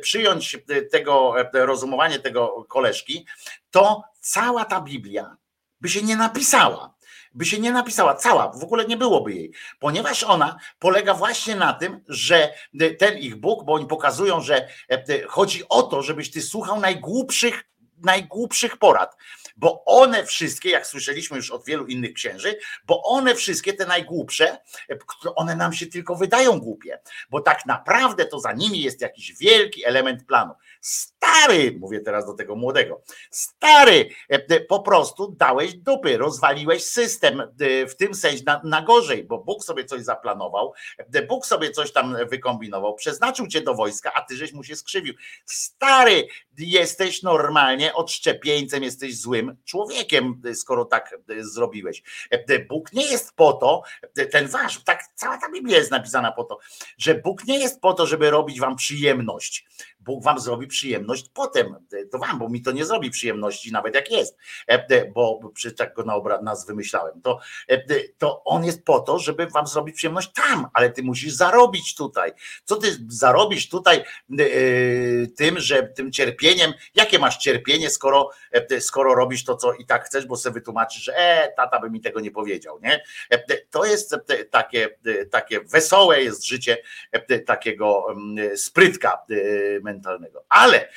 przyjąć 0.00 0.58
tego 0.90 1.34
e, 1.40 1.66
rozumowanie 1.66 2.18
tego 2.18 2.64
koleżki, 2.68 3.26
to 3.70 4.02
cała 4.20 4.64
ta 4.64 4.80
Biblia 4.80 5.36
by 5.80 5.88
się 5.88 6.02
nie 6.02 6.16
napisała 6.16 6.94
by 7.34 7.44
się 7.44 7.58
nie 7.58 7.72
napisała. 7.72 8.14
Cała, 8.14 8.48
w 8.52 8.64
ogóle 8.64 8.84
nie 8.84 8.96
byłoby 8.96 9.32
jej, 9.32 9.52
ponieważ 9.78 10.24
ona 10.24 10.58
polega 10.78 11.14
właśnie 11.14 11.56
na 11.56 11.72
tym, 11.72 12.04
że 12.08 12.54
ten 12.98 13.18
ich 13.18 13.36
Bóg, 13.36 13.64
bo 13.64 13.72
oni 13.72 13.86
pokazują, 13.86 14.40
że 14.40 14.68
e, 14.88 15.22
chodzi 15.26 15.62
o 15.68 15.82
to, 15.82 16.02
żebyś 16.02 16.30
ty 16.30 16.42
słuchał 16.42 16.80
najgłupszych, 16.80 17.64
najgłupszych 18.02 18.76
porad, 18.76 19.16
bo 19.56 19.84
one 19.84 20.26
wszystkie, 20.26 20.70
jak 20.70 20.86
słyszeliśmy 20.86 21.36
już 21.36 21.50
od 21.50 21.64
wielu 21.64 21.86
innych 21.86 22.12
księży, 22.12 22.58
bo 22.86 23.02
one 23.02 23.34
wszystkie, 23.34 23.72
te 23.72 23.86
najgłupsze, 23.86 24.58
e, 24.90 24.98
one 25.36 25.56
nam 25.56 25.72
się 25.72 25.86
tylko 25.86 26.16
wydają 26.16 26.60
głupie, 26.60 27.00
bo 27.30 27.40
tak 27.40 27.66
naprawdę 27.66 28.24
to 28.24 28.40
za 28.40 28.52
nimi 28.52 28.80
jest 28.80 29.00
jakiś 29.00 29.34
wielki 29.34 29.84
element 29.84 30.26
planu. 30.26 30.54
Stary, 31.22 31.76
mówię 31.78 32.00
teraz 32.00 32.26
do 32.26 32.34
tego 32.34 32.56
młodego, 32.56 33.02
stary, 33.30 34.08
e, 34.28 34.60
po 34.60 34.80
prostu 34.80 35.34
dałeś 35.38 35.74
dupy, 35.74 36.18
rozwaliłeś 36.18 36.84
system 36.84 37.40
e, 37.40 37.46
w 37.86 37.96
tym 37.96 38.14
sensie 38.14 38.42
na, 38.46 38.60
na 38.64 38.82
gorzej, 38.82 39.24
bo 39.24 39.38
Bóg 39.38 39.64
sobie 39.64 39.84
coś 39.84 40.02
zaplanował, 40.02 40.72
e, 41.14 41.22
Bóg 41.22 41.46
sobie 41.46 41.70
coś 41.70 41.92
tam 41.92 42.16
wykombinował, 42.30 42.94
przeznaczył 42.94 43.46
cię 43.46 43.60
do 43.60 43.74
wojska, 43.74 44.12
a 44.14 44.22
ty 44.22 44.36
żeś 44.36 44.52
mu 44.52 44.64
się 44.64 44.76
skrzywił. 44.76 45.14
Stary, 45.46 46.26
jesteś 46.58 47.22
normalnie 47.22 47.94
odszczepieńcem, 47.94 48.82
jesteś 48.82 49.20
złym 49.20 49.56
człowiekiem, 49.64 50.42
skoro 50.54 50.84
tak 50.84 51.18
zrobiłeś. 51.38 52.02
Bóg 52.68 52.92
nie 52.92 53.10
jest 53.10 53.32
po 53.36 53.52
to, 53.52 53.82
ten 54.30 54.48
wasz, 54.48 54.84
tak 54.84 55.04
cała 55.14 55.38
ta 55.38 55.50
Biblia 55.50 55.78
jest 55.78 55.90
napisana 55.90 56.32
po 56.32 56.44
to, 56.44 56.58
że 56.98 57.14
Bóg 57.14 57.44
nie 57.44 57.58
jest 57.58 57.80
po 57.80 57.94
to, 57.94 58.06
żeby 58.06 58.30
robić 58.30 58.60
wam 58.60 58.76
przyjemność. 58.76 59.66
Bóg 60.04 60.24
wam 60.24 60.40
zrobi 60.40 60.66
przyjemność 60.66 61.26
potem, 61.34 61.76
to 62.10 62.18
wam, 62.18 62.38
bo 62.38 62.48
mi 62.48 62.62
to 62.62 62.72
nie 62.72 62.84
zrobi 62.84 63.10
przyjemności, 63.10 63.72
nawet 63.72 63.94
jak 63.94 64.10
jest, 64.10 64.36
bo 65.14 65.40
przecież 65.54 65.78
tak 65.78 65.94
go 65.94 66.04
na 66.04 66.14
obraz 66.14 66.42
nas 66.42 66.66
wymyślałem. 66.66 67.22
To, 67.22 67.38
to 68.18 68.44
on 68.44 68.64
jest 68.64 68.84
po 68.84 69.00
to, 69.00 69.18
żeby 69.18 69.46
wam 69.46 69.66
zrobić 69.66 69.96
przyjemność 69.96 70.32
tam, 70.32 70.66
ale 70.74 70.90
ty 70.90 71.02
musisz 71.02 71.32
zarobić 71.32 71.94
tutaj. 71.94 72.32
Co 72.64 72.76
ty 72.76 72.88
zarobisz 73.08 73.68
tutaj 73.68 74.04
tym, 75.36 75.58
że 75.58 75.82
tym 75.82 76.12
cierpieniem, 76.12 76.72
jakie 76.94 77.18
masz 77.18 77.38
cierpienie, 77.38 77.90
skoro, 77.90 78.30
skoro 78.80 79.14
robisz 79.14 79.44
to, 79.44 79.56
co 79.56 79.72
i 79.72 79.86
tak 79.86 80.04
chcesz, 80.04 80.26
bo 80.26 80.36
sobie 80.36 80.54
wytłumaczysz, 80.54 81.02
że 81.02 81.16
e, 81.16 81.52
tata 81.56 81.80
by 81.80 81.90
mi 81.90 82.00
tego 82.00 82.20
nie 82.20 82.30
powiedział, 82.30 82.80
nie? 82.82 83.04
To 83.70 83.84
jest 83.84 84.16
takie, 84.50 84.88
takie 85.30 85.60
wesołe 85.60 86.22
jest 86.22 86.46
życie 86.46 86.76
takiego 87.46 88.06
sprytka 88.56 89.18
mentalnego. 89.82 89.91
Ale 90.48 90.88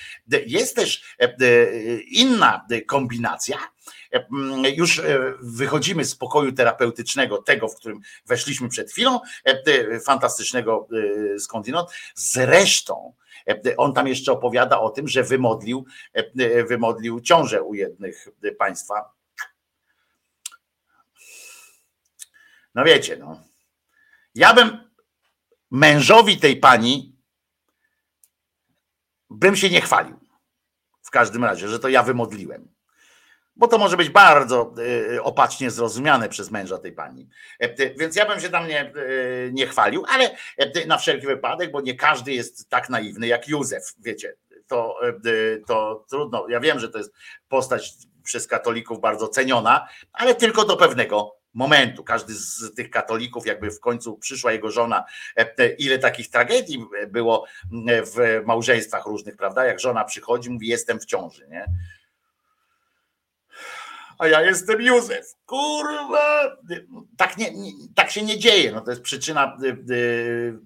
jest 0.46 0.76
też 0.76 1.16
inna 2.08 2.68
kombinacja. 2.88 3.58
Już 4.76 5.02
wychodzimy 5.42 6.06
z 6.06 6.16
pokoju 6.16 6.52
terapeutycznego, 6.52 7.38
tego, 7.38 7.68
w 7.68 7.76
którym 7.76 8.00
weszliśmy 8.26 8.70
przed 8.70 8.92
chwilą, 8.92 9.20
fantastycznego 10.06 10.88
skądinąd. 11.40 11.90
Zresztą 12.16 13.14
on 13.78 13.94
tam 13.94 14.08
jeszcze 14.08 14.32
opowiada 14.32 14.80
o 14.80 14.90
tym, 14.90 15.08
że 15.08 15.24
wymodlił, 15.24 15.86
wymodlił 16.68 17.22
ciążę 17.22 17.64
u 17.64 17.74
jednych 17.74 18.28
państwa. 18.58 19.14
No 22.76 22.84
wiecie, 22.84 23.18
no. 23.18 23.42
Ja 24.36 24.54
bym 24.54 24.92
mężowi 25.72 26.38
tej 26.38 26.58
pani 26.58 27.15
bym 29.36 29.56
się 29.56 29.70
nie 29.70 29.82
chwalił. 29.82 30.20
W 31.02 31.10
każdym 31.10 31.44
razie, 31.44 31.68
że 31.68 31.80
to 31.80 31.90
ja 31.90 32.04
wymodliłem. 32.04 32.76
Bo 33.56 33.68
to 33.68 33.78
może 33.78 33.98
być 33.98 34.10
bardzo 34.10 34.74
y, 35.14 35.24
opacznie 35.24 35.72
zrozumiane 35.72 36.30
przez 36.30 36.52
męża 36.52 36.78
tej 36.78 36.92
pani. 36.92 37.30
Więc 37.98 38.16
ja 38.16 38.26
bym 38.26 38.40
się 38.40 38.50
tam 38.50 38.68
nie, 38.68 38.96
y, 38.96 39.50
nie 39.54 39.68
chwalił, 39.68 40.06
ale 40.10 40.36
na 40.88 40.98
wszelki 40.98 41.28
wypadek, 41.28 41.72
bo 41.72 41.82
nie 41.82 41.96
każdy 41.96 42.34
jest 42.34 42.70
tak 42.70 42.90
naiwny 42.90 43.28
jak 43.28 43.48
Józef, 43.48 43.94
wiecie. 44.00 44.36
To, 44.68 45.00
y, 45.26 45.64
to 45.68 46.06
trudno. 46.10 46.46
Ja 46.50 46.60
wiem, 46.60 46.80
że 46.80 46.90
to 46.90 46.98
jest 46.98 47.14
postać 47.48 47.94
przez 48.24 48.48
katolików 48.48 49.00
bardzo 49.00 49.28
ceniona, 49.28 49.88
ale 50.14 50.36
tylko 50.36 50.66
do 50.66 50.78
pewnego 50.78 51.36
momentu. 51.56 52.04
Każdy 52.04 52.34
z 52.34 52.74
tych 52.76 52.90
katolików, 52.90 53.46
jakby 53.46 53.72
w 53.72 53.80
końcu 53.80 54.18
przyszła 54.18 54.52
jego 54.52 54.72
żona, 54.72 55.06
ile 55.78 56.00
takich 56.00 56.30
tragedii 56.30 56.86
było 57.08 57.46
w 58.16 58.42
małżeństwach 58.46 59.06
różnych, 59.06 59.38
prawda? 59.38 59.66
Jak 59.66 59.80
żona 59.80 60.04
przychodzi, 60.04 60.50
mówi: 60.50 60.68
Jestem 60.68 61.00
w 61.00 61.06
ciąży, 61.06 61.48
nie? 61.48 61.66
A 64.20 64.28
ja 64.28 64.42
jestem 64.42 64.82
Józef. 64.82 65.26
Kurwa! 65.46 66.58
Tak, 67.18 67.38
nie, 67.38 67.52
nie, 67.52 67.72
tak 67.96 68.12
się 68.12 68.22
nie 68.22 68.40
dzieje. 68.40 68.72
No 68.72 68.82
to 68.82 68.92
jest 68.92 69.02
przyczyna 69.02 69.58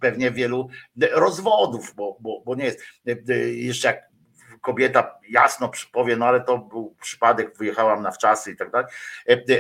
pewnie 0.02 0.32
wielu 0.32 0.70
rozwodów, 1.12 1.94
bo, 1.96 2.18
bo, 2.20 2.42
bo 2.46 2.56
nie 2.56 2.66
jest. 2.66 2.80
Jeszcze 3.54 3.88
jak 3.88 4.10
kobieta 4.62 5.20
jasno 5.30 5.72
powie, 5.92 6.16
no 6.16 6.26
ale 6.26 6.42
to 6.42 6.58
był 6.58 6.96
przypadek, 7.02 7.58
wyjechałam 7.58 8.02
na 8.02 8.12
wczasy 8.12 8.52
i 8.52 8.58
tak 8.58 8.72
dalej, 8.72 8.88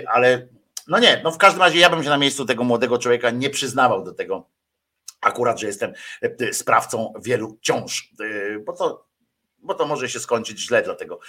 ale 0.07 0.47
no 0.89 0.99
nie, 0.99 1.21
no 1.23 1.31
w 1.31 1.37
każdym 1.37 1.61
razie 1.61 1.79
ja 1.79 1.89
bym 1.89 2.03
się 2.03 2.09
na 2.09 2.17
miejscu 2.17 2.45
tego 2.45 2.63
młodego 2.63 2.97
człowieka 2.97 3.29
nie 3.29 3.49
przyznawał 3.49 4.03
do 4.03 4.13
tego 4.13 4.49
akurat, 5.21 5.59
że 5.59 5.67
jestem 5.67 5.93
sprawcą 6.51 7.13
wielu 7.21 7.57
ciąż, 7.61 8.13
bo 8.65 8.73
to, 8.73 9.07
bo 9.57 9.73
to 9.73 9.85
może 9.85 10.09
się 10.09 10.19
skończyć 10.19 10.59
źle 10.59 10.81
dla 10.81 10.95
tego 10.95 11.19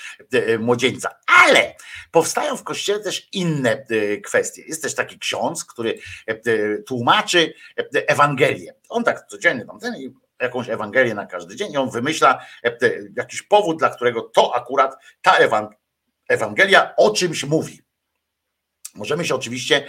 młodzieńca. 0.59 1.11
Ale 1.47 1.75
powstają 2.11 2.57
w 2.57 2.63
kościele 2.63 3.01
też 3.01 3.29
inne 3.33 3.87
kwestie. 4.25 4.63
Jest 4.63 4.83
też 4.83 4.95
taki 4.95 5.19
ksiądz, 5.19 5.65
który 5.65 5.99
tłumaczy 6.87 7.55
Ewangelię. 8.07 8.75
On 8.89 9.05
tak 9.05 9.27
codziennie 9.27 9.65
tam 9.65 9.81
ten 9.81 9.95
jakąś 10.41 10.69
Ewangelię 10.69 11.15
na 11.15 11.27
każdy 11.27 11.57
dzień 11.57 11.73
i 11.73 11.77
on 11.77 11.91
wymyśla 11.91 12.47
jakiś 13.17 13.43
powód, 13.43 13.79
dla 13.79 13.91
którego 13.91 14.23
to 14.23 14.55
akurat 14.55 14.97
ta 15.23 15.37
Ewangelia 16.29 16.95
o 16.97 17.11
czymś 17.11 17.45
mówi. 17.45 17.83
Możemy 18.95 19.25
się 19.25 19.35
oczywiście 19.35 19.87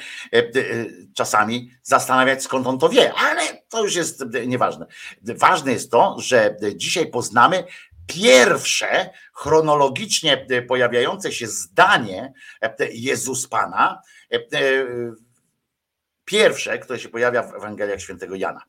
czasami 1.15 1.71
zastanawiać, 1.83 2.43
skąd 2.43 2.67
on 2.67 2.79
to 2.79 2.89
wie, 2.89 3.13
ale 3.13 3.41
to 3.69 3.83
już 3.83 3.95
jest 3.95 4.23
nieważne. 4.47 4.85
Ważne 5.21 5.71
jest 5.71 5.91
to, 5.91 6.15
że 6.19 6.57
dzisiaj 6.75 7.07
poznamy 7.11 7.63
pierwsze 8.07 9.09
chronologicznie 9.33 10.47
pojawiające 10.67 11.31
się 11.31 11.47
zdanie 11.47 12.33
Jezus 12.91 13.47
Pana, 13.47 14.01
pierwsze, 16.25 16.79
które 16.79 16.99
się 16.99 17.09
pojawia 17.09 17.43
w 17.43 17.55
Ewangeliach 17.55 18.01
Świętego 18.01 18.35
Jana. 18.35 18.61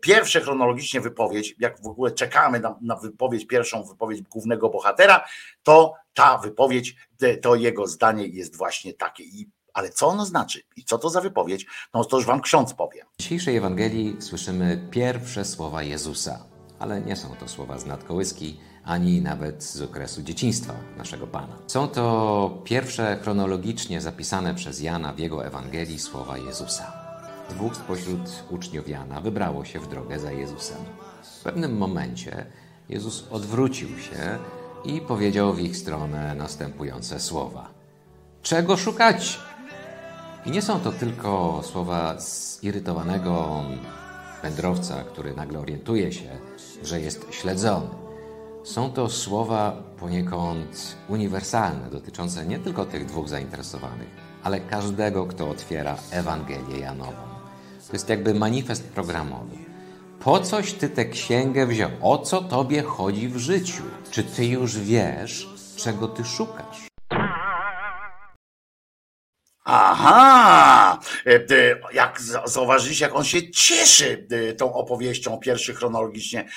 Pierwsze 0.00 0.40
chronologicznie 0.40 1.00
wypowiedź, 1.00 1.54
jak 1.58 1.82
w 1.82 1.86
ogóle 1.86 2.10
czekamy 2.10 2.60
na, 2.60 2.78
na 2.80 2.96
wypowiedź, 2.96 3.46
pierwszą 3.46 3.84
wypowiedź 3.84 4.22
głównego 4.22 4.70
bohatera, 4.70 5.24
to 5.62 5.94
ta 6.14 6.38
wypowiedź, 6.38 6.96
to 7.42 7.54
jego 7.54 7.86
zdanie 7.86 8.26
jest 8.26 8.56
właśnie 8.56 8.94
takie. 8.94 9.24
I 9.24 9.48
ale 9.74 9.90
co 9.90 10.06
ono 10.08 10.26
znaczy 10.26 10.62
i 10.76 10.84
co 10.84 10.98
to 10.98 11.10
za 11.10 11.20
wypowiedź, 11.20 11.66
no 11.94 12.04
to 12.04 12.16
już 12.16 12.26
wam 12.26 12.40
ksiądz 12.40 12.74
powie. 12.74 13.04
W 13.18 13.22
dzisiejszej 13.22 13.56
Ewangelii 13.56 14.16
słyszymy 14.22 14.88
pierwsze 14.90 15.44
słowa 15.44 15.82
Jezusa, 15.82 16.44
ale 16.78 17.00
nie 17.00 17.16
są 17.16 17.36
to 17.36 17.48
słowa 17.48 17.78
z 17.78 17.86
nadkołyski, 17.86 18.60
ani 18.84 19.22
nawet 19.22 19.64
z 19.64 19.82
okresu 19.82 20.22
dzieciństwa 20.22 20.74
naszego 20.96 21.26
Pana. 21.26 21.56
Są 21.66 21.88
to 21.88 22.62
pierwsze 22.64 23.18
chronologicznie 23.22 24.00
zapisane 24.00 24.54
przez 24.54 24.80
Jana 24.80 25.12
w 25.12 25.18
jego 25.18 25.46
Ewangelii 25.46 25.98
słowa 25.98 26.38
Jezusa. 26.38 26.92
Dwóch 27.50 27.76
spośród 27.76 28.20
uczniów 28.50 28.88
Jana 28.88 29.20
wybrało 29.20 29.64
się 29.64 29.80
w 29.80 29.88
drogę 29.88 30.18
za 30.18 30.32
Jezusem. 30.32 30.78
W 31.40 31.42
pewnym 31.42 31.76
momencie 31.76 32.46
Jezus 32.88 33.28
odwrócił 33.30 33.88
się 33.98 34.38
i 34.84 35.00
powiedział 35.00 35.54
w 35.54 35.60
ich 35.60 35.76
stronę 35.76 36.34
następujące 36.34 37.20
słowa. 37.20 37.70
Czego 38.42 38.76
szukacie? 38.76 39.38
I 40.46 40.50
nie 40.50 40.62
są 40.62 40.80
to 40.80 40.92
tylko 40.92 41.60
słowa 41.62 42.16
zirytowanego 42.18 43.62
wędrowca, 44.42 45.04
który 45.04 45.34
nagle 45.34 45.58
orientuje 45.58 46.12
się, 46.12 46.38
że 46.84 47.00
jest 47.00 47.26
śledzony. 47.30 47.88
Są 48.64 48.92
to 48.92 49.08
słowa 49.08 49.82
poniekąd 49.98 50.96
uniwersalne, 51.08 51.90
dotyczące 51.90 52.46
nie 52.46 52.58
tylko 52.58 52.84
tych 52.84 53.06
dwóch 53.06 53.28
zainteresowanych, 53.28 54.08
ale 54.42 54.60
każdego, 54.60 55.26
kto 55.26 55.50
otwiera 55.50 55.96
Ewangelię 56.10 56.78
Janową. 56.78 57.30
To 57.86 57.92
jest 57.92 58.08
jakby 58.08 58.34
manifest 58.34 58.88
programowy. 58.88 59.56
Po 60.20 60.40
coś 60.40 60.72
ty 60.72 60.88
tę 60.88 61.04
księgę 61.04 61.66
wziął? 61.66 61.90
O 62.02 62.18
co 62.18 62.42
tobie 62.42 62.82
chodzi 62.82 63.28
w 63.28 63.36
życiu? 63.36 63.82
Czy 64.10 64.24
ty 64.24 64.46
już 64.46 64.78
wiesz, 64.78 65.48
czego 65.76 66.08
ty 66.08 66.24
szukasz? 66.24 66.89
Aha! 69.72 70.98
Jak 71.92 72.20
zauważyliście, 72.44 73.04
jak 73.04 73.14
on 73.14 73.24
się 73.24 73.50
cieszy 73.50 74.26
tą 74.58 74.74
opowieścią 74.74 75.34
o 75.34 75.38
pierwszych 75.38 75.78
chronologicznie 75.78 76.48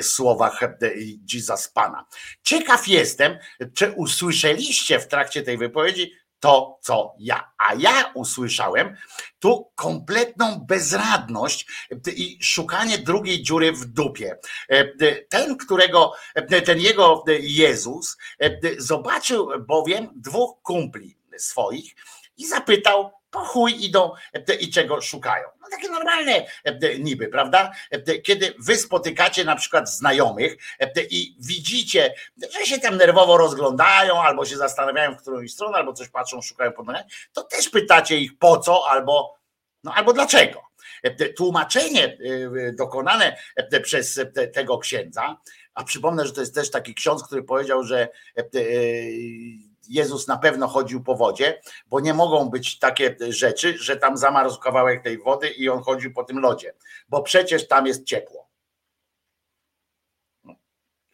słowach 0.00 0.60
Jesus 1.32 1.68
Pana. 1.68 2.06
Ciekaw 2.42 2.88
jestem, 2.88 3.38
czy 3.74 3.90
usłyszeliście 3.90 5.00
w 5.00 5.08
trakcie 5.08 5.42
tej 5.42 5.58
wypowiedzi 5.58 6.12
to, 6.40 6.78
co 6.82 7.14
ja. 7.18 7.52
A 7.58 7.74
ja 7.74 8.12
usłyszałem 8.14 8.96
tu 9.38 9.70
kompletną 9.74 10.60
bezradność 10.68 11.66
i 12.16 12.38
szukanie 12.42 12.98
drugiej 12.98 13.42
dziury 13.42 13.72
w 13.72 13.84
dupie. 13.84 14.38
Ten, 15.28 15.56
którego, 15.56 16.12
ten 16.64 16.80
jego 16.80 17.24
Jezus 17.40 18.16
zobaczył 18.78 19.48
bowiem 19.66 20.08
dwóch 20.16 20.62
kumpli 20.62 21.16
swoich 21.36 21.94
i 22.40 22.46
zapytał, 22.46 23.10
po 23.30 23.38
chuj 23.38 23.84
idą 23.84 24.12
e, 24.32 24.54
i 24.54 24.70
czego 24.70 25.00
szukają. 25.00 25.48
No 25.60 25.66
takie 25.70 25.88
normalne 25.88 26.46
e, 26.64 26.98
niby, 26.98 27.28
prawda? 27.28 27.72
E, 27.90 28.18
kiedy 28.18 28.54
wy 28.58 28.76
spotykacie 28.76 29.44
na 29.44 29.56
przykład 29.56 29.90
znajomych 29.90 30.56
i 31.10 31.36
widzicie, 31.38 32.14
że 32.58 32.66
się 32.66 32.78
tam 32.78 32.96
nerwowo 32.96 33.36
rozglądają, 33.36 34.22
albo 34.22 34.44
się 34.44 34.56
zastanawiają 34.56 35.14
w 35.14 35.20
którąś 35.20 35.52
stronę, 35.52 35.76
albo 35.76 35.92
coś 35.92 36.08
patrzą, 36.08 36.42
szukają 36.42 36.72
pod 36.72 36.86
nogami, 36.86 37.04
to 37.32 37.42
też 37.42 37.68
pytacie 37.68 38.16
ich 38.16 38.38
po 38.38 38.58
co, 38.58 38.90
albo, 38.90 39.38
no, 39.84 39.94
albo 39.94 40.12
dlaczego. 40.12 40.62
Tłumaczenie 41.36 42.18
dokonane 42.78 43.36
przez 43.82 44.20
tego 44.54 44.78
księdza, 44.78 45.36
a 45.74 45.84
przypomnę, 45.84 46.26
że 46.26 46.32
to 46.32 46.40
jest 46.40 46.54
też 46.54 46.70
taki 46.70 46.94
ksiądz, 46.94 47.22
który 47.22 47.42
powiedział, 47.42 47.84
że 47.84 48.08
Jezus 49.88 50.28
na 50.28 50.38
pewno 50.38 50.68
chodził 50.68 51.04
po 51.04 51.14
wodzie, 51.14 51.60
bo 51.86 52.00
nie 52.00 52.14
mogą 52.14 52.50
być 52.50 52.78
takie 52.78 53.16
rzeczy, 53.28 53.78
że 53.78 53.96
tam 53.96 54.16
zamarzł 54.16 54.60
kawałek 54.60 55.02
tej 55.02 55.18
wody 55.18 55.48
i 55.48 55.68
on 55.68 55.82
chodził 55.82 56.12
po 56.12 56.24
tym 56.24 56.38
lodzie, 56.38 56.74
bo 57.08 57.22
przecież 57.22 57.68
tam 57.68 57.86
jest 57.86 58.04
ciepło. 58.04 58.50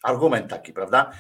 Argument 0.03 0.51
taki, 0.51 0.73
prawda? 0.73 1.13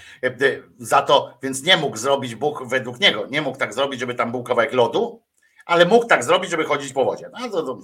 Za 0.78 1.02
to, 1.02 1.38
więc 1.42 1.62
nie 1.62 1.76
mógł 1.76 1.96
zrobić 1.96 2.34
Bóg 2.34 2.66
według 2.66 3.00
niego, 3.00 3.26
nie 3.30 3.42
mógł 3.42 3.58
tak 3.58 3.74
zrobić, 3.74 4.00
żeby 4.00 4.14
tam 4.14 4.30
był 4.30 4.42
kawałek 4.42 4.72
lodu, 4.72 5.22
ale 5.66 5.84
mógł 5.84 6.06
tak 6.06 6.24
zrobić, 6.24 6.50
żeby 6.50 6.64
chodzić 6.64 6.92
po 6.92 7.04
wodzie. 7.04 7.30
No 7.40 7.48
to, 7.48 7.62
to 7.62 7.78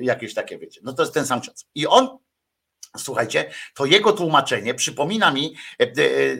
jakieś 0.00 0.34
takie, 0.34 0.58
wiecie. 0.58 0.80
No 0.84 0.92
to 0.92 1.02
jest 1.02 1.14
ten 1.14 1.26
sam 1.26 1.40
czas. 1.40 1.66
I 1.74 1.86
on 1.86 2.18
Słuchajcie, 2.96 3.50
to 3.74 3.84
jego 3.84 4.12
tłumaczenie 4.12 4.74
przypomina 4.74 5.30
mi 5.30 5.56
e, 5.80 5.84
e, 5.84 5.90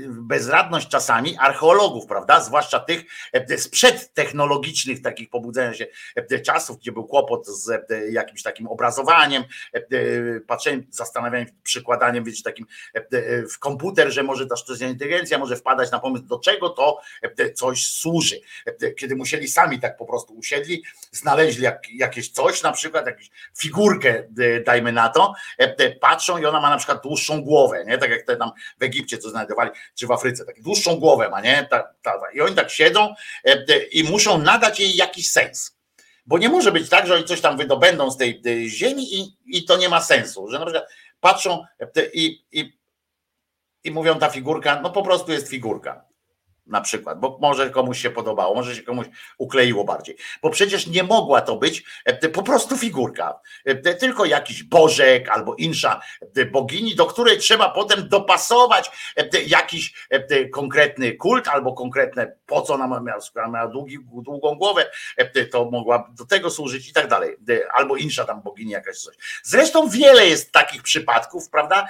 bezradność 0.08 0.88
czasami 0.88 1.36
archeologów, 1.38 2.06
prawda? 2.06 2.40
Zwłaszcza 2.40 2.80
tych 2.80 3.04
e, 3.32 3.58
sprzed 3.58 4.14
technologicznych 4.14 5.02
takich 5.02 5.30
pobudzenia 5.30 5.74
się 5.74 5.86
czasów, 6.46 6.78
gdzie 6.78 6.92
był 6.92 7.04
kłopot 7.06 7.46
z 7.46 7.90
jakimś 8.10 8.42
takim 8.42 8.66
obrazowaniem, 8.66 9.44
patrzeniem, 10.46 10.86
zastanawianiem, 10.90 11.48
przykładaniem, 11.62 12.24
wiecie, 12.24 12.42
takim 12.42 12.66
w 13.54 13.58
komputer, 13.58 14.12
że 14.12 14.22
może 14.22 14.46
ta 14.46 14.56
sztuczna 14.56 14.86
inteligencja 14.86 15.38
może 15.38 15.56
wpadać 15.56 15.90
na 15.90 15.98
pomysł, 15.98 16.24
do 16.24 16.38
czego 16.38 16.68
to 16.70 17.00
coś 17.54 17.86
służy. 17.86 18.40
Kiedy 18.98 19.16
musieli 19.16 19.48
sami 19.48 19.80
tak 19.80 19.96
po 19.96 20.06
prostu 20.06 20.34
usiedli, 20.34 20.82
znaleźli 21.12 21.62
jak, 21.62 21.82
jakieś 21.94 22.30
coś, 22.30 22.62
na 22.62 22.72
przykład 22.72 23.06
jakąś 23.06 23.30
figurkę, 23.58 24.28
dajmy 24.66 24.92
na 24.92 25.08
to, 25.08 25.34
patrzą 26.00 26.43
ona 26.48 26.60
ma 26.60 26.70
na 26.70 26.76
przykład 26.76 27.02
dłuższą 27.02 27.42
głowę, 27.42 27.84
nie? 27.86 27.98
Tak 27.98 28.10
jak 28.10 28.22
te 28.22 28.36
tam 28.36 28.50
w 28.80 28.82
Egipcie 28.82 29.18
co 29.18 29.30
znajdowali, 29.30 29.70
czy 29.94 30.06
w 30.06 30.12
Afryce, 30.12 30.44
tak 30.44 30.62
dłuższą 30.62 30.96
głowę 30.96 31.28
ma, 31.28 31.40
nie? 31.40 31.66
Ta, 31.70 31.94
ta. 32.02 32.12
I 32.34 32.40
oni 32.40 32.54
tak 32.54 32.70
siedzą 32.70 33.14
e, 33.44 33.84
i 33.92 34.04
muszą 34.04 34.38
nadać 34.38 34.80
jej 34.80 34.96
jakiś 34.96 35.30
sens. 35.30 35.78
Bo 36.26 36.38
nie 36.38 36.48
może 36.48 36.72
być 36.72 36.88
tak, 36.88 37.06
że 37.06 37.14
oni 37.14 37.24
coś 37.24 37.40
tam 37.40 37.56
wydobędą 37.56 38.10
z 38.10 38.16
tej, 38.16 38.40
tej 38.40 38.70
ziemi 38.70 39.14
i, 39.14 39.36
i 39.46 39.64
to 39.64 39.76
nie 39.76 39.88
ma 39.88 40.00
sensu, 40.00 40.48
że 40.48 40.58
na 40.58 40.66
przykład 40.66 40.88
patrzą 41.20 41.64
e, 41.80 42.06
i, 42.12 42.44
i, 42.52 42.78
i 43.84 43.90
mówią 43.90 44.18
ta 44.18 44.30
figurka, 44.30 44.80
no 44.80 44.90
po 44.90 45.02
prostu 45.02 45.32
jest 45.32 45.48
figurka 45.48 46.13
na 46.66 46.80
przykład, 46.80 47.20
bo 47.20 47.38
może 47.40 47.70
komuś 47.70 48.02
się 48.02 48.10
podobało, 48.10 48.54
może 48.54 48.76
się 48.76 48.82
komuś 48.82 49.06
ukleiło 49.38 49.84
bardziej, 49.84 50.16
bo 50.42 50.50
przecież 50.50 50.86
nie 50.86 51.02
mogła 51.02 51.40
to 51.40 51.56
być 51.56 51.84
e, 52.04 52.28
po 52.28 52.42
prostu 52.42 52.76
figurka, 52.76 53.40
e, 53.64 53.94
tylko 53.94 54.24
jakiś 54.24 54.62
bożek 54.62 55.28
albo 55.28 55.54
insza 55.54 56.00
e, 56.36 56.44
bogini, 56.44 56.94
do 56.94 57.06
której 57.06 57.38
trzeba 57.38 57.68
potem 57.68 58.08
dopasować 58.08 59.14
jakiś 59.46 60.08
konkretny 60.52 61.12
kult 61.12 61.48
albo 61.48 61.72
konkretne, 61.72 62.36
po 62.46 62.62
co 62.62 62.74
ona 62.74 62.86
miała, 62.86 63.48
miała 63.48 63.68
długi, 63.68 63.98
długą 64.12 64.54
głowę, 64.54 64.90
to 65.52 65.70
mogła 65.70 66.10
do 66.18 66.24
tego 66.26 66.50
służyć 66.50 66.88
i 66.88 66.92
tak 66.92 67.08
dalej, 67.08 67.36
albo 67.72 67.96
insza 67.96 68.24
tam 68.24 68.42
bogini 68.42 68.72
jakaś 68.72 68.98
coś. 68.98 69.16
Zresztą 69.42 69.88
wiele 69.88 70.26
jest 70.26 70.52
takich 70.52 70.82
przypadków, 70.82 71.50
prawda, 71.50 71.86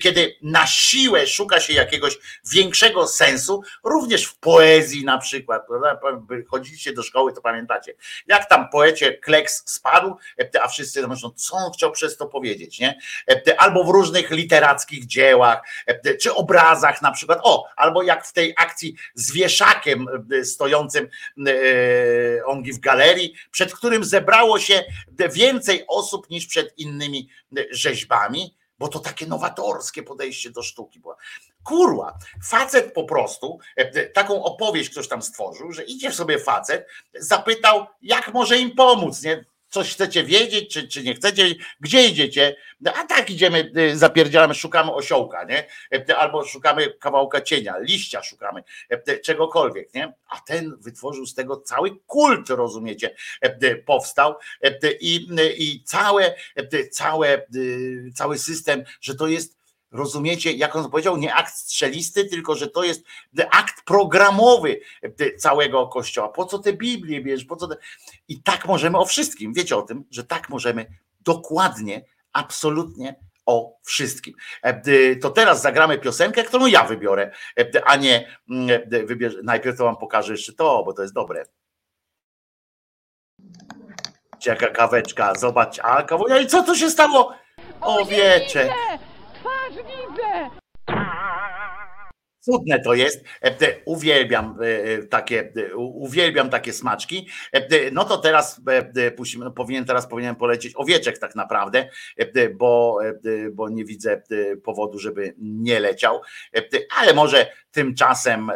kiedy 0.00 0.36
na 0.42 0.66
siłę 0.66 1.26
szuka 1.26 1.60
się 1.60 1.72
jakiegoś 1.72 2.18
większego 2.44 3.06
sensu, 3.06 3.62
również 3.84 4.13
również 4.14 4.26
w 4.30 4.38
poezji 4.38 5.04
na 5.04 5.18
przykład, 5.18 5.66
chodziliście 6.48 6.92
do 6.92 7.02
szkoły, 7.02 7.32
to 7.32 7.40
pamiętacie, 7.40 7.94
jak 8.26 8.48
tam 8.48 8.68
poecie 8.68 9.18
Kleks 9.18 9.62
spadł, 9.66 10.16
a 10.62 10.68
wszyscy 10.68 11.08
myślą, 11.08 11.30
co 11.30 11.56
on 11.56 11.72
chciał 11.72 11.92
przez 11.92 12.16
to 12.16 12.26
powiedzieć, 12.26 12.80
nie? 12.80 12.98
Albo 13.58 13.84
w 13.84 13.88
różnych 13.88 14.30
literackich 14.30 15.06
dziełach, 15.06 15.62
czy 16.20 16.34
obrazach 16.34 17.02
na 17.02 17.12
przykład, 17.12 17.40
o, 17.42 17.66
albo 17.76 18.02
jak 18.02 18.26
w 18.26 18.32
tej 18.32 18.54
akcji 18.56 18.96
z 19.14 19.32
wieszakiem 19.32 20.06
stojącym 20.44 21.08
e, 21.46 22.44
ongi 22.44 22.72
w 22.72 22.80
galerii, 22.80 23.34
przed 23.50 23.74
którym 23.74 24.04
zebrało 24.04 24.58
się 24.58 24.84
więcej 25.32 25.84
osób 25.88 26.30
niż 26.30 26.46
przed 26.46 26.78
innymi 26.78 27.28
rzeźbami, 27.70 28.54
bo 28.78 28.88
to 28.88 28.98
takie 28.98 29.26
nowatorskie 29.26 30.02
podejście 30.02 30.50
do 30.50 30.62
sztuki 30.62 31.00
było. 31.00 31.16
Kurwa, 31.64 32.18
facet 32.44 32.92
po 32.92 33.04
prostu, 33.04 33.58
e, 33.76 34.06
taką 34.06 34.44
opowieść 34.44 34.90
ktoś 34.90 35.08
tam 35.08 35.22
stworzył, 35.22 35.72
że 35.72 35.84
idzie 35.84 36.12
sobie 36.12 36.38
facet, 36.38 36.86
zapytał, 37.14 37.86
jak 38.02 38.34
może 38.34 38.58
im 38.58 38.74
pomóc, 38.74 39.22
nie? 39.22 39.44
Coś 39.74 39.92
chcecie 39.92 40.24
wiedzieć, 40.24 40.72
czy, 40.72 40.88
czy 40.88 41.02
nie 41.02 41.14
chcecie, 41.14 41.54
gdzie 41.80 42.08
idziecie? 42.08 42.56
A 42.94 43.04
tak 43.04 43.30
idziemy, 43.30 43.72
y, 43.76 43.98
zapierdzielamy, 43.98 44.54
szukamy 44.54 44.92
osiołka, 44.92 45.44
nie? 45.44 45.66
E, 45.92 46.16
albo 46.16 46.44
szukamy 46.44 46.94
kawałka 47.00 47.40
cienia, 47.40 47.78
liścia 47.78 48.22
szukamy, 48.22 48.62
e, 48.88 49.18
czegokolwiek, 49.18 49.94
nie? 49.94 50.12
A 50.28 50.40
ten 50.40 50.76
wytworzył 50.80 51.26
z 51.26 51.34
tego 51.34 51.56
cały 51.56 51.96
kult, 52.06 52.48
rozumiecie, 52.48 53.14
powstał 53.86 54.34
i, 55.00 55.26
i 55.56 55.84
całe, 55.84 56.34
całe, 56.90 57.46
cały 58.14 58.38
system, 58.38 58.84
że 59.00 59.14
to 59.14 59.26
jest 59.26 59.63
Rozumiecie, 59.94 60.52
jak 60.52 60.76
on 60.76 60.90
powiedział, 60.90 61.16
nie 61.16 61.34
akt 61.34 61.54
strzelisty, 61.54 62.24
tylko 62.24 62.54
że 62.54 62.68
to 62.68 62.84
jest 62.84 63.04
akt 63.50 63.84
programowy 63.84 64.80
całego 65.38 65.86
kościoła. 65.86 66.28
Po 66.28 66.44
co 66.44 66.58
te 66.58 66.72
Biblię 66.72 67.20
bierz? 67.20 67.44
Po 67.44 67.56
co 67.56 67.68
te... 67.68 67.76
I 68.28 68.42
tak 68.42 68.66
możemy 68.66 68.98
o 68.98 69.04
wszystkim. 69.04 69.52
Wiecie 69.54 69.76
o 69.76 69.82
tym, 69.82 70.04
że 70.10 70.24
tak 70.24 70.48
możemy 70.48 70.86
dokładnie, 71.20 72.04
absolutnie 72.32 73.14
o 73.46 73.78
wszystkim. 73.82 74.34
E, 74.62 75.16
to 75.16 75.30
teraz 75.30 75.62
zagramy 75.62 75.98
piosenkę, 75.98 76.44
którą 76.44 76.66
ja 76.66 76.84
wybiorę, 76.84 77.30
e, 77.58 77.84
a 77.84 77.96
nie 77.96 78.38
mm, 78.50 78.80
wybierze. 79.06 79.38
Najpierw 79.42 79.78
to 79.78 79.84
wam 79.84 79.96
pokażę 79.96 80.32
jeszcze 80.32 80.52
to, 80.52 80.82
bo 80.84 80.92
to 80.92 81.02
jest 81.02 81.14
dobre. 81.14 81.44
Jaka 84.46 84.66
kaweczka, 84.66 85.34
zobacz, 85.34 85.78
a 85.82 86.02
kawunia 86.02 86.38
i 86.38 86.46
co 86.46 86.62
tu 86.62 86.76
się 86.76 86.90
stało? 86.90 87.34
O 87.80 88.04
wiecie 88.04 88.74
widzę! 90.14 90.50
Cudne 92.40 92.80
to 92.80 92.94
jest. 92.94 93.24
E, 93.42 93.56
uwielbiam 93.84 94.58
e, 94.62 95.02
takie, 95.02 95.52
uwielbiam 95.76 96.50
takie 96.50 96.72
smaczki. 96.72 97.28
E, 97.52 97.90
no 97.90 98.04
to 98.04 98.18
teraz 98.18 98.60
pusimy, 99.16 99.44
no 99.44 99.50
powinien 99.50 99.84
teraz 99.84 100.06
powinien 100.06 100.36
polecieć 100.36 100.72
owieczek 100.76 101.18
tak 101.18 101.34
naprawdę, 101.34 101.88
bo, 102.54 102.98
bo 103.52 103.68
nie 103.68 103.84
widzę 103.84 104.22
powodu, 104.64 104.98
żeby 104.98 105.34
nie 105.38 105.80
leciał. 105.80 106.20
Ale 106.98 107.14
może 107.14 107.52
tymczasem 107.70 108.50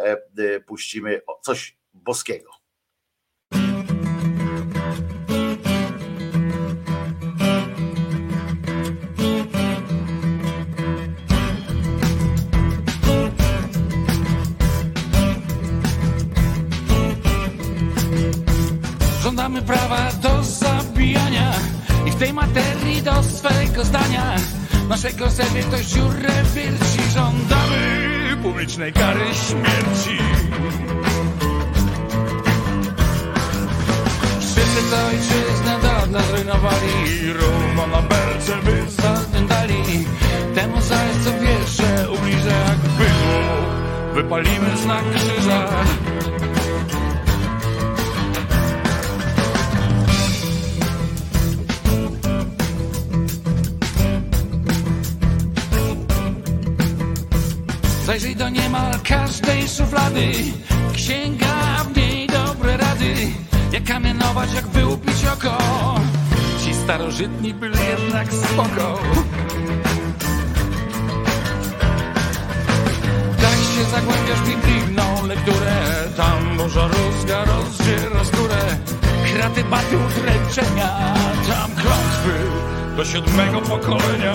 puścimy 0.66 1.20
coś 1.42 1.76
boskiego. 1.94 2.57
Żądamy 19.48 19.66
prawa 19.66 20.12
do 20.22 20.44
zabijania 20.44 21.52
i 22.06 22.10
w 22.10 22.14
tej 22.14 22.32
materii 22.32 23.02
do 23.02 23.22
swego 23.22 23.84
zdania 23.84 24.36
naszego 24.88 25.30
sobie 25.30 25.62
ktoś 25.62 25.86
dziurę 25.86 26.44
wierci. 26.54 27.10
Żądamy 27.14 28.36
publicznej 28.42 28.92
kary 28.92 29.24
śmierci. 29.34 30.18
Wszyscy 34.40 34.90
co 34.90 35.06
ojczyznę 35.06 35.78
dawno 35.82 36.18
zrujnowali 36.22 37.32
równo 37.32 37.86
na 37.86 38.02
belce 38.02 38.56
by 38.64 38.90
zadędali. 39.02 40.04
Temu 40.54 40.80
zaś 40.80 41.10
co 41.24 41.30
wiersze 41.40 42.10
ubliża 42.10 42.50
jak 42.50 42.78
bydło 42.78 43.58
wypalimy 44.14 44.76
znak 44.76 45.04
krzyża. 45.14 45.68
Zajrzyj 58.08 58.36
do 58.36 58.48
niemal 58.48 58.92
każdej 59.04 59.68
szuflady. 59.68 60.32
Księga 60.92 61.84
w 61.84 61.96
niej 61.96 62.26
dobre 62.26 62.76
rady. 62.76 63.14
Jak 63.72 63.84
kamienować, 63.84 64.54
jak 64.54 64.66
wyłupić 64.66 65.24
oko. 65.24 65.58
Ci 66.64 66.74
starożytni 66.74 67.54
byli 67.54 67.78
jednak 67.88 68.32
spoko. 68.32 68.98
Tak 73.40 73.58
się 73.74 73.84
zagłębiasz 73.90 74.40
w 74.40 74.48
intymną 74.48 75.26
lekturę. 75.26 75.76
Tam 76.16 76.56
burza 76.56 76.88
rózga 76.88 77.44
rozdziera 77.44 78.24
skórę. 78.24 78.62
Kraty 79.34 79.64
batu 79.64 79.98
dręczenia. 80.20 81.14
Tam 81.48 81.70
klątwy 81.70 82.34
do 82.96 83.04
siódmego 83.04 83.60
pokolenia. 83.60 84.34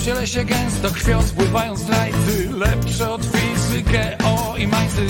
w 0.00 0.04
ciele 0.04 0.26
się 0.26 0.44
gęsto 0.44 0.90
krwią 0.90 1.22
spływają 1.22 1.76
zdrajcy 1.76 2.48
Lepsze 2.50 3.10
od 3.10 3.22
fizykę, 3.24 4.18
o 4.24 4.56
i 4.56 4.66
majcy 4.66 5.06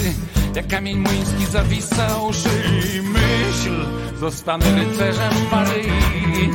Jak 0.54 0.68
kamień 0.68 0.98
młyński 0.98 1.46
zawisał 1.46 2.32
szyi 2.32 3.02
Myśl, 3.02 3.86
zostanę 4.20 4.64
rycerzem 4.74 5.32
Maryi 5.50 6.48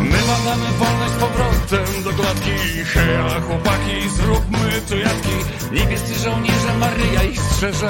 My 0.00 0.18
badamy 0.26 0.66
wolność 0.78 1.12
z 1.12 1.16
powrotem 1.16 2.02
do 2.04 2.10
klatki 2.10 2.84
Hera, 2.84 3.40
chłopaki, 3.40 4.08
zróbmy 4.16 4.80
tu 4.88 4.98
jatki. 4.98 5.36
Niebiescy 5.72 6.14
żołnierze, 6.18 6.74
Maryja 6.78 7.22
ich 7.22 7.40
strzeże. 7.40 7.88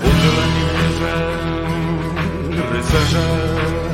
Udzieleni 0.00 0.64
rycerze, 0.76 1.38
rycerze. 2.72 3.93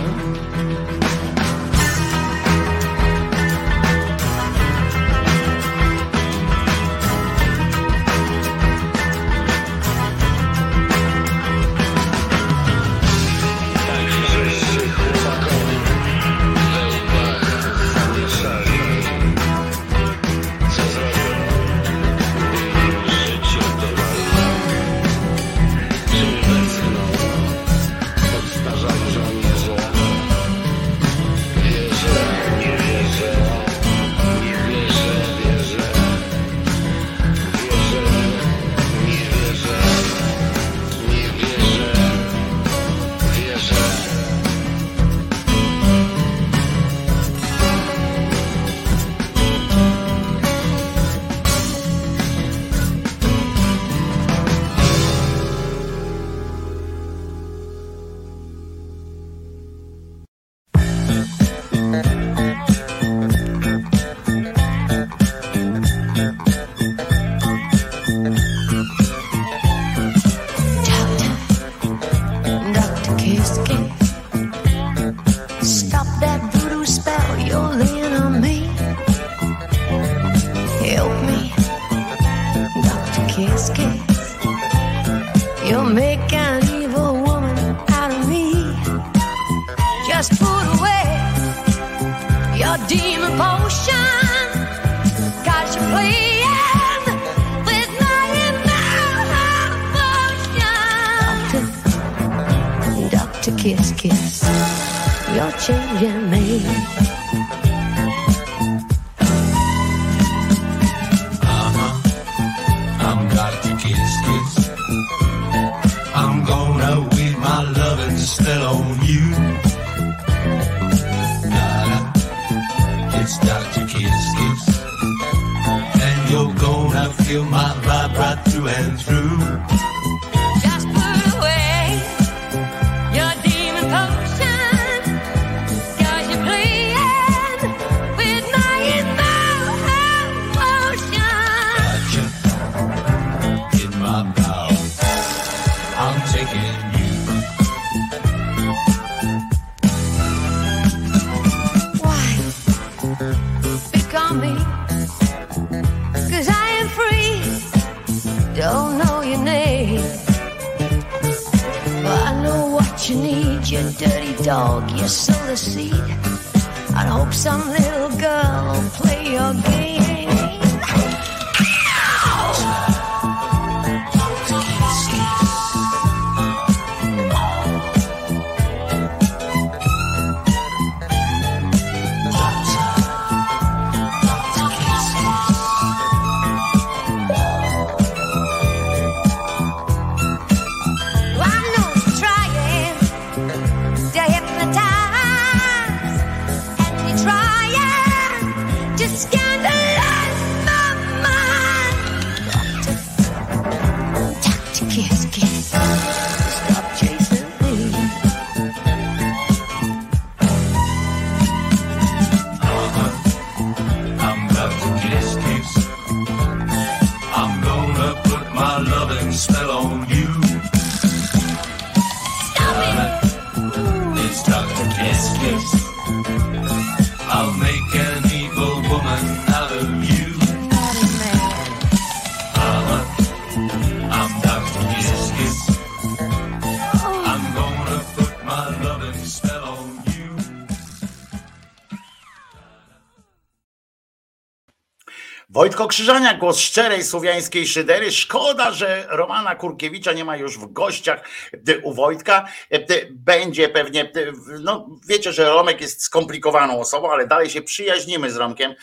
Krzyżania, 245.90 246.34
głos 246.34 246.58
szczerej 246.58 247.04
słowiańskiej 247.04 247.66
szydery. 247.66 248.12
Szkoda, 248.12 248.72
że 248.72 249.06
Romana 249.08 249.54
Kurkiewicza 249.54 250.12
nie 250.12 250.24
ma 250.24 250.36
już 250.36 250.58
w 250.58 250.72
gościach 250.72 251.28
e, 251.68 251.78
u 251.78 251.94
Wojtka. 251.94 252.48
E, 252.70 253.06
Będzie 253.10 253.68
pewnie, 253.68 254.02
e, 254.02 254.32
no 254.60 254.88
wiecie, 255.08 255.32
że 255.32 255.44
Romek 255.44 255.80
jest 255.80 256.02
skomplikowaną 256.02 256.80
osobą, 256.80 257.10
ale 257.12 257.26
dalej 257.26 257.50
się 257.50 257.62
przyjaźnimy 257.62 258.30
z 258.30 258.36
Romkiem 258.36 258.74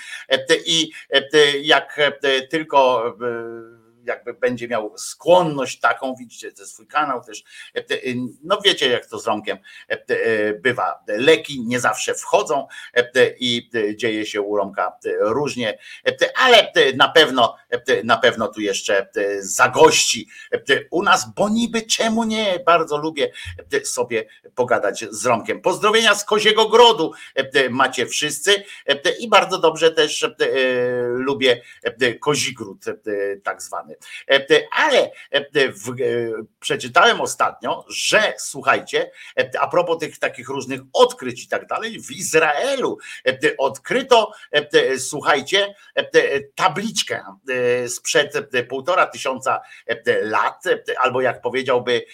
i 0.66 0.92
jak 1.62 2.00
tylko 2.50 3.14
jakby 4.08 4.34
będzie 4.34 4.68
miał 4.68 4.98
skłonność 4.98 5.80
taką, 5.80 6.16
widzicie, 6.16 6.52
to 6.52 6.66
swój 6.66 6.88
kanał 6.88 7.24
też, 7.24 7.44
no 8.44 8.62
wiecie 8.66 8.90
jak 8.90 9.06
to 9.06 9.20
z 9.20 9.28
Romkiem 9.28 9.58
bywa, 10.60 11.04
leki 11.08 11.64
nie 11.66 11.80
zawsze 11.80 12.14
wchodzą 12.14 12.68
i 13.40 13.70
dzieje 13.96 14.26
się 14.26 14.42
u 14.42 14.58
Romka 14.58 14.98
różnie, 15.20 15.78
ale 16.36 16.72
na 16.96 17.10
pewno, 17.10 17.56
na 18.04 18.18
pewno 18.18 18.48
tu 18.48 18.62
jeszcze 18.62 19.10
zagości. 19.40 20.28
U 20.92 21.04
nas, 21.04 21.34
bo 21.36 21.50
niby 21.50 21.82
czemu 21.82 22.24
nie, 22.24 22.60
bardzo 22.66 22.98
lubię 22.98 23.32
sobie 23.84 24.26
pogadać 24.56 25.06
z 25.10 25.26
Romkiem. 25.26 25.62
Pozdrowienia 25.62 26.16
z 26.16 26.26
Koziego 26.26 26.70
Grodu 26.70 27.12
macie 27.70 28.06
wszyscy. 28.06 28.64
I 29.20 29.30
bardzo 29.30 29.58
dobrze 29.58 29.92
też 29.92 30.26
lubię 31.10 31.62
Kozigród 32.20 32.86
tak 33.44 33.62
zwany. 33.62 33.97
Ale 34.72 35.12
przeczytałem 36.60 37.22
ostatnio, 37.22 37.86
że 37.90 38.34
słuchajcie, 38.38 39.12
a 39.60 39.68
propos 39.68 40.00
tych 40.00 40.20
takich 40.20 40.50
różnych 40.50 40.82
odkryć 40.94 41.44
i 41.44 41.48
tak 41.48 41.68
dalej, 41.68 42.02
w 42.02 42.12
Izraelu 42.12 42.98
odkryto, 43.58 44.32
słuchajcie, 44.98 45.76
tabliczkę 46.56 47.24
sprzed 47.88 48.34
półtora 48.70 49.08
tysiąca 49.08 49.62
lat, 50.22 50.64
albo 50.98 51.22
jak 51.22 51.42
powiedziałby 51.42 52.06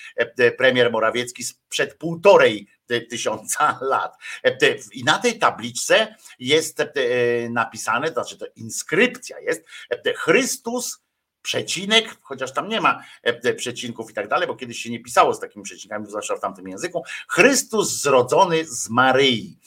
premier 0.57 0.91
Morawiecki, 0.91 1.43
sprzed 1.43 1.97
półtorej 1.97 2.67
tysiąca 3.09 3.79
lat. 3.81 4.15
I 4.93 5.03
na 5.03 5.19
tej 5.19 5.39
tabliczce 5.39 6.15
jest 6.39 6.83
napisane, 7.49 8.07
to 8.07 8.13
znaczy 8.13 8.37
to 8.37 8.45
inskrypcja 8.55 9.39
jest 9.39 9.65
Chrystus 10.15 11.02
przecinek, 11.43 12.17
chociaż 12.21 12.53
tam 12.53 12.69
nie 12.69 12.81
ma 12.81 13.03
przecinków 13.57 14.11
i 14.11 14.13
tak 14.13 14.27
dalej, 14.27 14.47
bo 14.47 14.55
kiedyś 14.55 14.77
się 14.79 14.89
nie 14.89 14.99
pisało 14.99 15.33
z 15.33 15.39
takimi 15.39 15.63
przecinkami, 15.63 16.07
zwłaszcza 16.07 16.35
w 16.35 16.39
tamtym 16.39 16.67
języku. 16.67 17.03
Chrystus 17.29 18.01
zrodzony 18.01 18.65
z 18.65 18.89
Maryi. 18.89 19.57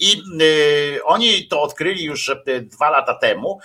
I 0.00 0.22
oni 1.04 1.48
to 1.48 1.62
odkryli 1.62 2.04
już 2.04 2.30
dwa 2.62 2.90
lata 2.90 3.14
temu, 3.14 3.60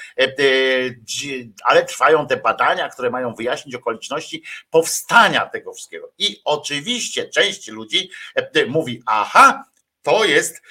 ale 1.64 1.86
trwają 1.86 2.28
te 2.28 2.38
badania, 2.38 2.90
które 2.90 3.10
mają 3.10 3.34
wyjaśnić 3.34 3.76
okoliczności 3.76 4.44
powstania 4.70 5.46
tego 5.46 5.74
wszystkiego. 5.74 6.12
I 6.18 6.42
oczywiście 6.46 7.30
część 7.30 7.68
ludzi 7.68 8.10
mówi, 8.68 9.04
aha, 9.06 9.64
to 10.02 10.26
jest 10.26 10.62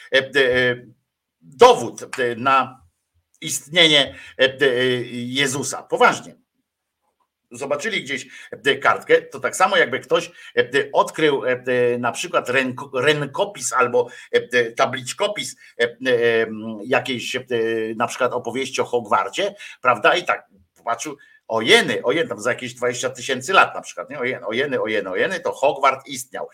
dowód 1.41 2.01
na 2.37 2.83
istnienie 3.41 4.15
Jezusa. 5.13 5.83
Poważnie 5.83 6.42
zobaczyli 7.53 8.03
gdzieś 8.03 8.27
kartkę, 8.83 9.23
to 9.23 9.41
tak 9.41 9.57
samo 9.57 9.77
jakby 9.77 10.01
ktoś 10.01 10.31
odkrył 10.93 11.43
na 11.99 12.13
przykład 12.13 12.49
rękopis 12.95 13.73
albo 13.73 14.09
tabliczkopis 14.77 15.57
jakiejś 16.85 17.37
na 17.97 18.07
przykład 18.07 18.33
opowieści 18.33 18.81
o 18.81 18.85
Hogwarcie, 18.85 19.55
prawda? 19.81 20.17
I 20.17 20.25
tak 20.25 20.49
popatrzył, 20.77 21.17
ojeny, 21.49 22.03
ojeny, 22.03 22.29
tam 22.29 22.41
za 22.41 22.51
jakieś 22.51 22.75
20 22.75 23.11
tysięcy 23.11 23.53
lat 23.53 23.75
na 23.75 23.81
przykład, 23.81 24.11
nie? 24.11 24.19
Ojeny, 24.19 24.47
ojeny, 24.47 24.83
ojeny, 24.83 25.11
ojeny, 25.11 25.41
to 25.41 25.53
Hogwart 25.53 26.07
istniał. 26.07 26.49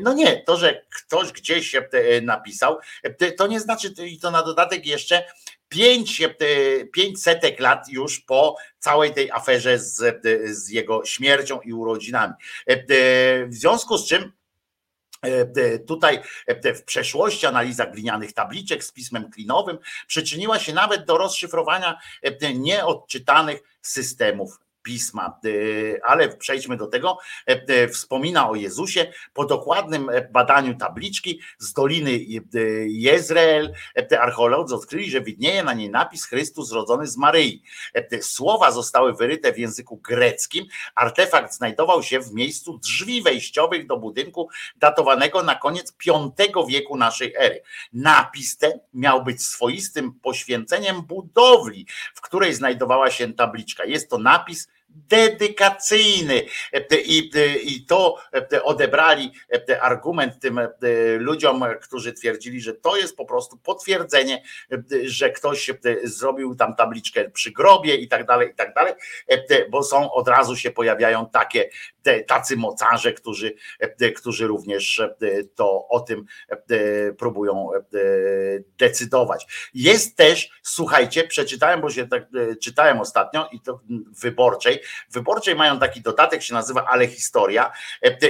No 0.00 0.12
nie, 0.12 0.42
to, 0.42 0.56
że 0.56 0.82
ktoś 0.96 1.32
gdzieś 1.32 1.76
napisał, 2.22 2.78
to 3.36 3.46
nie 3.46 3.60
znaczy, 3.60 3.94
i 4.06 4.18
to 4.18 4.30
na 4.30 4.42
dodatek 4.42 4.86
jeszcze 4.86 5.24
pięć, 5.72 6.22
pięć 6.92 7.22
setek 7.22 7.60
lat 7.60 7.88
już 7.88 8.20
po 8.20 8.56
całej 8.78 9.14
tej 9.14 9.30
aferze 9.30 9.78
z, 9.78 10.22
z 10.44 10.68
jego 10.68 11.04
śmiercią 11.04 11.60
i 11.60 11.72
urodzinami. 11.72 12.34
W 13.46 13.54
związku 13.54 13.98
z 13.98 14.08
czym 14.08 14.32
Tutaj 15.86 16.20
w 16.74 16.82
przeszłości 16.82 17.46
analiza 17.46 17.86
glinianych 17.86 18.32
tabliczek 18.32 18.84
z 18.84 18.92
pismem 18.92 19.30
klinowym 19.30 19.78
przyczyniła 20.06 20.58
się 20.58 20.72
nawet 20.72 21.04
do 21.04 21.18
rozszyfrowania 21.18 22.00
nieodczytanych 22.54 23.62
systemów 23.82 24.58
pisma. 24.82 25.40
Ale 26.04 26.36
przejdźmy 26.36 26.76
do 26.76 26.86
tego. 26.86 27.18
Wspomina 27.92 28.50
o 28.50 28.54
Jezusie 28.54 29.12
po 29.34 29.44
dokładnym 29.44 30.10
badaniu 30.30 30.76
tabliczki 30.76 31.40
z 31.58 31.72
Doliny 31.72 32.20
Jezreel. 32.86 33.72
Archeolodzy 34.20 34.74
odkryli, 34.74 35.10
że 35.10 35.20
widnieje 35.20 35.62
na 35.62 35.74
niej 35.74 35.90
napis 35.90 36.26
Chrystus 36.26 36.68
zrodzony 36.68 37.06
z 37.06 37.16
Maryi. 37.16 37.62
Słowa 38.20 38.70
zostały 38.70 39.14
wyryte 39.14 39.52
w 39.52 39.58
języku 39.58 39.96
greckim. 39.96 40.64
Artefakt 40.94 41.54
znajdował 41.54 42.02
się 42.02 42.20
w 42.20 42.32
miejscu 42.32 42.78
drzwi 42.78 43.22
wejściowych 43.22 43.86
do 43.86 43.96
budynku 43.96 44.48
datowanego 44.76 45.42
na 45.42 45.54
koniec 45.54 45.94
V 46.06 46.66
wieku 46.68 46.96
naszej 46.96 47.34
ery. 47.36 47.62
Napis 47.92 48.56
ten 48.56 48.72
miał 48.94 49.24
być 49.24 49.42
swoistym 49.42 50.12
poświęceniem 50.12 51.02
budowli, 51.02 51.86
w 52.14 52.20
której 52.20 52.54
znajdowała 52.54 53.10
się 53.10 53.32
tabliczka. 53.32 53.84
Jest 53.84 54.10
to 54.10 54.18
napis 54.18 54.68
dedykacyjny. 54.94 56.42
I, 57.04 57.30
i 57.62 57.86
to 57.86 58.18
odebrali 58.62 59.32
argument 59.80 60.40
tym 60.40 60.60
ludziom, 61.18 61.64
którzy 61.82 62.12
twierdzili, 62.12 62.60
że 62.60 62.74
to 62.74 62.96
jest 62.96 63.16
po 63.16 63.24
prostu 63.24 63.56
potwierdzenie, 63.56 64.42
że 65.04 65.30
ktoś 65.30 65.70
zrobił 66.04 66.54
tam 66.54 66.76
tabliczkę 66.76 67.30
przy 67.30 67.50
grobie 67.50 67.94
i 67.94 68.08
tak 68.08 68.26
dalej, 68.26 68.50
i 68.50 68.54
tak 68.54 68.74
dalej, 68.74 68.94
bo 69.70 69.82
są 69.82 70.12
od 70.12 70.28
razu 70.28 70.56
się 70.56 70.70
pojawiają 70.70 71.26
takie 71.26 71.70
tacy 72.26 72.56
mocarze, 72.56 73.12
którzy, 73.12 73.54
którzy 74.16 74.46
również 74.46 75.02
to 75.54 75.88
o 75.88 76.00
tym 76.00 76.24
próbują 77.18 77.70
decydować. 78.78 79.70
Jest 79.74 80.16
też, 80.16 80.50
słuchajcie, 80.62 81.24
przeczytałem, 81.24 81.80
bo 81.80 81.90
się 81.90 82.08
tak 82.08 82.22
czytałem 82.62 83.00
ostatnio 83.00 83.48
i 83.52 83.60
to 83.60 83.80
wyborczej, 84.20 84.80
wyborczej 85.10 85.54
mają 85.54 85.78
taki 85.78 86.00
dodatek, 86.00 86.42
się 86.42 86.54
nazywa 86.54 86.84
Ale 86.84 87.06
Historia 87.06 87.72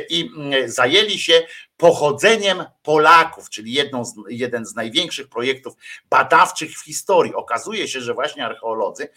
i 0.09 0.31
zajęli 0.67 1.19
się 1.19 1.43
pochodzeniem 1.83 2.65
Polaków, 2.83 3.51
czyli 3.51 3.73
jedną 3.73 4.05
z, 4.05 4.15
jeden 4.29 4.67
z 4.67 4.75
największych 4.75 5.29
projektów 5.29 5.75
badawczych 6.11 6.71
w 6.79 6.85
historii. 6.85 7.35
Okazuje 7.35 7.89
się, 7.89 8.01
że 8.01 8.15
właśnie 8.15 8.47
archeolodzy 8.47 9.09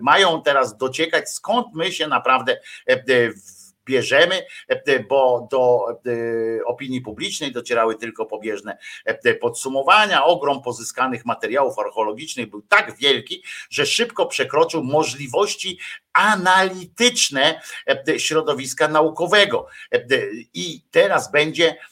mają 0.00 0.42
teraz 0.42 0.76
dociekać, 0.76 1.30
skąd 1.30 1.66
my 1.74 1.92
się 1.92 2.08
naprawdę 2.08 2.60
bierzemy, 3.84 4.46
bo 5.08 5.48
do 5.50 5.86
opinii 6.66 7.00
publicznej 7.00 7.52
docierały 7.52 7.94
tylko 7.94 8.26
pobieżne 8.26 8.78
podsumowania. 9.40 10.24
Ogrom 10.24 10.62
pozyskanych 10.62 11.24
materiałów 11.24 11.78
archeologicznych 11.78 12.50
był 12.50 12.62
tak 12.62 12.96
wielki, 12.96 13.42
że 13.70 13.86
szybko 13.86 14.26
przekroczył 14.26 14.84
możliwości 14.84 15.78
analityczne 16.12 17.60
środowiska 18.18 18.88
naukowego. 18.88 19.66
I 20.54 20.82
teraz 20.90 21.32
będzie 21.32 21.62
E, 21.66 21.74
e, 21.74 21.91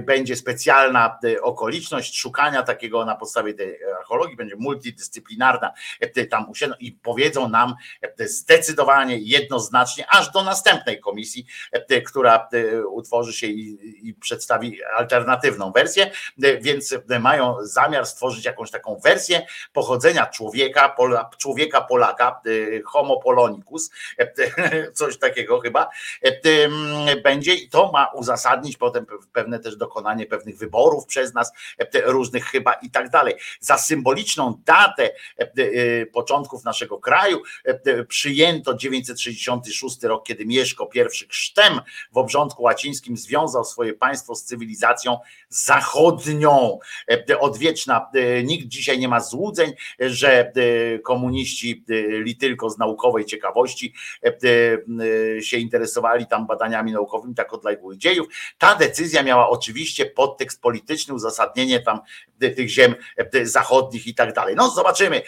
będzie 0.00 0.36
specjalna 0.36 1.18
e, 1.24 1.42
okoliczność 1.42 2.18
szukania 2.18 2.62
takiego 2.62 3.04
na 3.04 3.16
podstawie 3.16 3.54
tej 3.54 3.84
archeologii, 3.98 4.36
będzie 4.36 4.56
multidyscyplinarna 4.56 5.72
tam 6.30 6.50
usiądą 6.50 6.76
i 6.80 6.92
powiedzą 6.92 7.48
nam 7.48 7.74
zdecydowanie, 8.18 9.18
jednoznacznie, 9.18 10.06
aż 10.10 10.32
do 10.32 10.42
następnej 10.42 11.00
komisji, 11.00 11.46
która 12.06 12.48
utworzy 12.88 13.32
się 13.32 13.46
i, 13.46 14.14
przedstawi 14.20 14.84
alternatywną 14.84 15.72
wersję, 15.72 16.10
więc 16.60 16.94
mają 17.20 17.56
zamiar 17.62 18.06
stworzyć 18.06 18.44
jakąś 18.44 18.70
taką 18.70 18.96
wersję 19.04 19.46
pochodzenia 19.72 20.26
człowieka, 20.26 20.96
człowieka 21.38 21.80
Polaka, 21.80 22.40
homo 22.84 23.20
polonicus, 23.20 23.90
coś 24.94 25.18
takiego 25.18 25.60
chyba 25.60 25.90
będzie 27.24 27.54
i 27.54 27.68
to 27.68 27.92
ma 27.92 28.06
uzasadnić 28.06 28.76
potem 28.76 29.06
pewne 29.32 29.58
też 29.58 29.76
dokonanie 29.76 30.26
pewnych 30.26 30.58
wyborów 30.58 31.06
przez 31.06 31.34
nas, 31.34 31.52
różnych 32.04 32.44
chyba 32.44 32.72
i 32.72 32.90
tak 32.90 33.10
dalej. 33.10 33.34
Za 33.60 33.78
symboliczną 33.78 34.60
datę 34.66 35.10
początków 36.12 36.64
naszego 36.64 36.98
kraju 36.98 37.42
przyjęto 38.08 38.74
966 38.74 40.02
rok, 40.02 40.26
kiedy 40.26 40.46
Mieszko 40.46 40.88
I 40.94 41.26
Krztem 41.28 41.80
w 42.12 42.18
obrządku 42.18 42.62
łacińskim 42.62 43.16
związał 43.16 43.64
swoje 43.64 43.92
państwo 43.92 44.34
z 44.34 44.44
cywilizacją 44.44 45.18
zachodnią. 45.48 46.78
Odwieczna, 47.40 48.10
nikt 48.44 48.66
dzisiaj 48.66 48.98
nie 48.98 49.08
ma 49.08 49.20
złudzeń, 49.20 49.72
że 50.00 50.52
komuniści 51.04 51.84
li 52.08 52.36
tylko 52.36 52.70
z 52.70 52.78
naukowej 52.78 53.24
ciekawości 53.24 53.94
się 55.40 55.56
interesowali 55.56 56.26
tam 56.26 56.46
badaniami 56.46 56.92
naukowymi, 56.92 57.34
tak 57.34 57.52
odległych 57.54 57.98
dziejów. 57.98 58.26
Ta 58.58 58.74
decyzja 58.74 59.13
miała 59.22 59.48
oczywiście 59.48 60.06
podtekst 60.06 60.62
polityczny, 60.62 61.14
uzasadnienie 61.14 61.80
tam 61.80 62.00
tych 62.38 62.68
ziem 62.68 62.94
zachodnich 63.42 64.06
i 64.06 64.14
tak 64.14 64.32
dalej. 64.32 64.54
No 64.56 64.70
zobaczymy, 64.70 65.22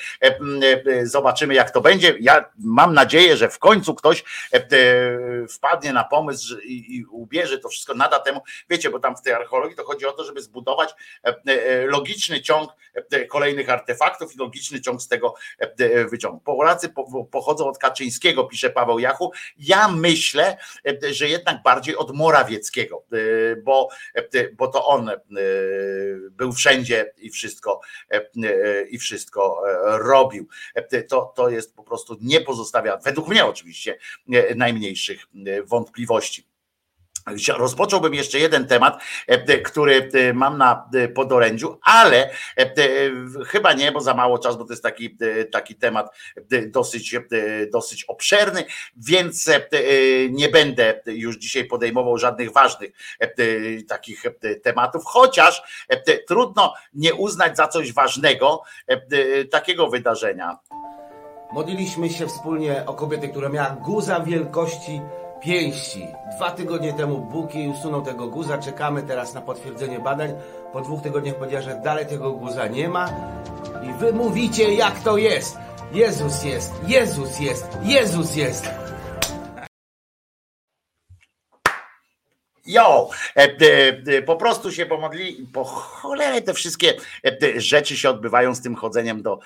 zobaczymy 1.03 1.55
jak 1.55 1.71
to 1.71 1.81
będzie. 1.81 2.15
Ja 2.21 2.51
mam 2.59 2.95
nadzieję, 2.95 3.37
że 3.37 3.49
w 3.49 3.59
końcu 3.59 3.95
ktoś 3.95 4.25
wpadnie 5.51 5.93
na 5.93 6.05
pomysł 6.05 6.59
i 6.65 7.05
ubierze 7.11 7.59
to 7.59 7.69
wszystko, 7.69 7.95
nada 7.95 8.19
temu, 8.19 8.41
wiecie, 8.71 8.91
bo 8.91 8.99
tam 8.99 9.17
w 9.17 9.23
tej 9.23 9.33
archeologii 9.33 9.77
to 9.77 9.85
chodzi 9.85 10.07
o 10.07 10.13
to, 10.13 10.25
żeby 10.25 10.43
zbudować 10.43 10.95
logiczny 11.87 12.41
ciąg 12.41 12.71
kolejnych 13.29 13.71
artefaktów 13.71 14.35
i 14.35 14.39
logiczny 14.39 14.81
ciąg 14.81 15.03
z 15.03 15.09
tego 15.09 15.35
wyciągu. 16.11 16.41
Polacy 16.41 16.93
pochodzą 17.31 17.69
od 17.69 17.79
Kaczyńskiego, 17.79 18.45
pisze 18.45 18.71
Paweł 18.71 18.99
Jachu. 18.99 19.33
Ja 19.59 19.89
myślę, 19.89 20.57
że 21.11 21.29
jednak 21.29 21.63
bardziej 21.63 21.97
od 21.97 22.15
Morawieckiego, 22.15 23.05
bo, 23.65 23.76
bo 24.53 24.69
to 24.69 24.87
on 24.87 25.11
był 26.31 26.53
wszędzie 26.53 27.13
i 27.17 27.31
wszystko 27.31 27.81
i 28.91 28.99
wszystko 28.99 29.63
robił. 29.85 30.49
To, 31.09 31.33
to 31.37 31.49
jest 31.49 31.77
po 31.77 31.83
prostu 31.83 32.17
nie 32.21 32.41
pozostawia, 32.41 32.97
według 32.97 33.29
mnie 33.29 33.45
oczywiście, 33.45 33.99
najmniejszych 34.57 35.27
wątpliwości. 35.65 36.56
Rozpocząłbym 37.57 38.15
jeszcze 38.15 38.39
jeden 38.39 38.67
temat, 38.67 39.03
który 39.65 40.11
mam 40.35 40.59
na 40.59 40.91
podorędziu, 41.15 41.79
ale 41.83 42.31
chyba 43.47 43.73
nie, 43.73 43.93
bo 43.93 44.01
za 44.01 44.15
mało 44.15 44.39
czasu, 44.39 44.59
bo 44.59 44.65
to 44.65 44.73
jest 44.73 44.83
taki, 44.83 45.17
taki 45.53 45.75
temat 45.75 46.11
dosyć, 46.67 47.17
dosyć 47.73 48.05
obszerny, 48.05 48.65
więc 48.97 49.51
nie 50.31 50.49
będę 50.49 51.01
już 51.07 51.37
dzisiaj 51.37 51.65
podejmował 51.65 52.19
żadnych 52.19 52.53
ważnych 52.53 52.91
takich 53.89 54.23
tematów, 54.63 55.05
chociaż 55.05 55.63
trudno 56.29 56.75
nie 56.95 57.15
uznać 57.15 57.57
za 57.57 57.69
coś 57.69 57.93
ważnego 57.93 58.63
takiego 59.51 59.89
wydarzenia. 59.89 60.59
Modliliśmy 61.53 62.11
się 62.11 62.27
wspólnie 62.27 62.87
o 62.87 62.95
kobietę, 62.95 63.29
która 63.29 63.49
miała 63.49 63.71
guza 63.71 64.21
wielkości 64.21 65.01
pięści. 65.41 66.07
Dwa 66.37 66.51
tygodnie 66.51 66.93
temu 66.93 67.49
jej 67.55 67.69
usunął 67.69 68.03
tego 68.03 68.27
guza. 68.29 68.59
Czekamy 68.59 69.03
teraz 69.03 69.35
na 69.35 69.41
potwierdzenie 69.41 69.99
badań. 69.99 70.35
Po 70.73 70.81
dwóch 70.81 71.03
tygodniach 71.03 71.35
powiedziała, 71.35 71.63
że 71.63 71.81
dalej 71.85 72.07
tego 72.07 72.33
guza 72.33 72.67
nie 72.67 72.89
ma. 72.89 73.11
I 73.83 73.93
wy 74.01 74.13
mówicie, 74.13 74.75
jak 74.75 75.01
to 75.01 75.17
jest. 75.17 75.59
Jezus 75.93 76.45
jest, 76.45 76.75
Jezus 76.87 77.41
jest, 77.41 77.79
Jezus 77.83 78.37
jest. 78.37 78.71
Jo, 82.67 83.11
po 84.27 84.37
prostu 84.37 84.73
się 84.73 84.87
pomodli, 84.87 85.47
po 85.53 85.65
cholerę 85.65 86.43
te 86.43 86.55
wszystkie 86.55 86.95
rzeczy 87.57 87.97
się 87.97 88.11
odbywają 88.11 88.55
z 88.55 88.61
tym 88.61 88.75
chodzeniem 88.75 89.23
do 89.23 89.39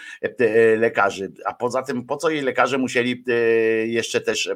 lekarzy. 0.77 1.33
A 1.45 1.55
poza 1.55 1.83
tym, 1.83 2.07
po 2.07 2.17
co 2.17 2.31
jej 2.31 2.43
lekarze 2.43 2.79
musieli 2.79 3.25
jeszcze 3.87 4.21
też 4.21 4.51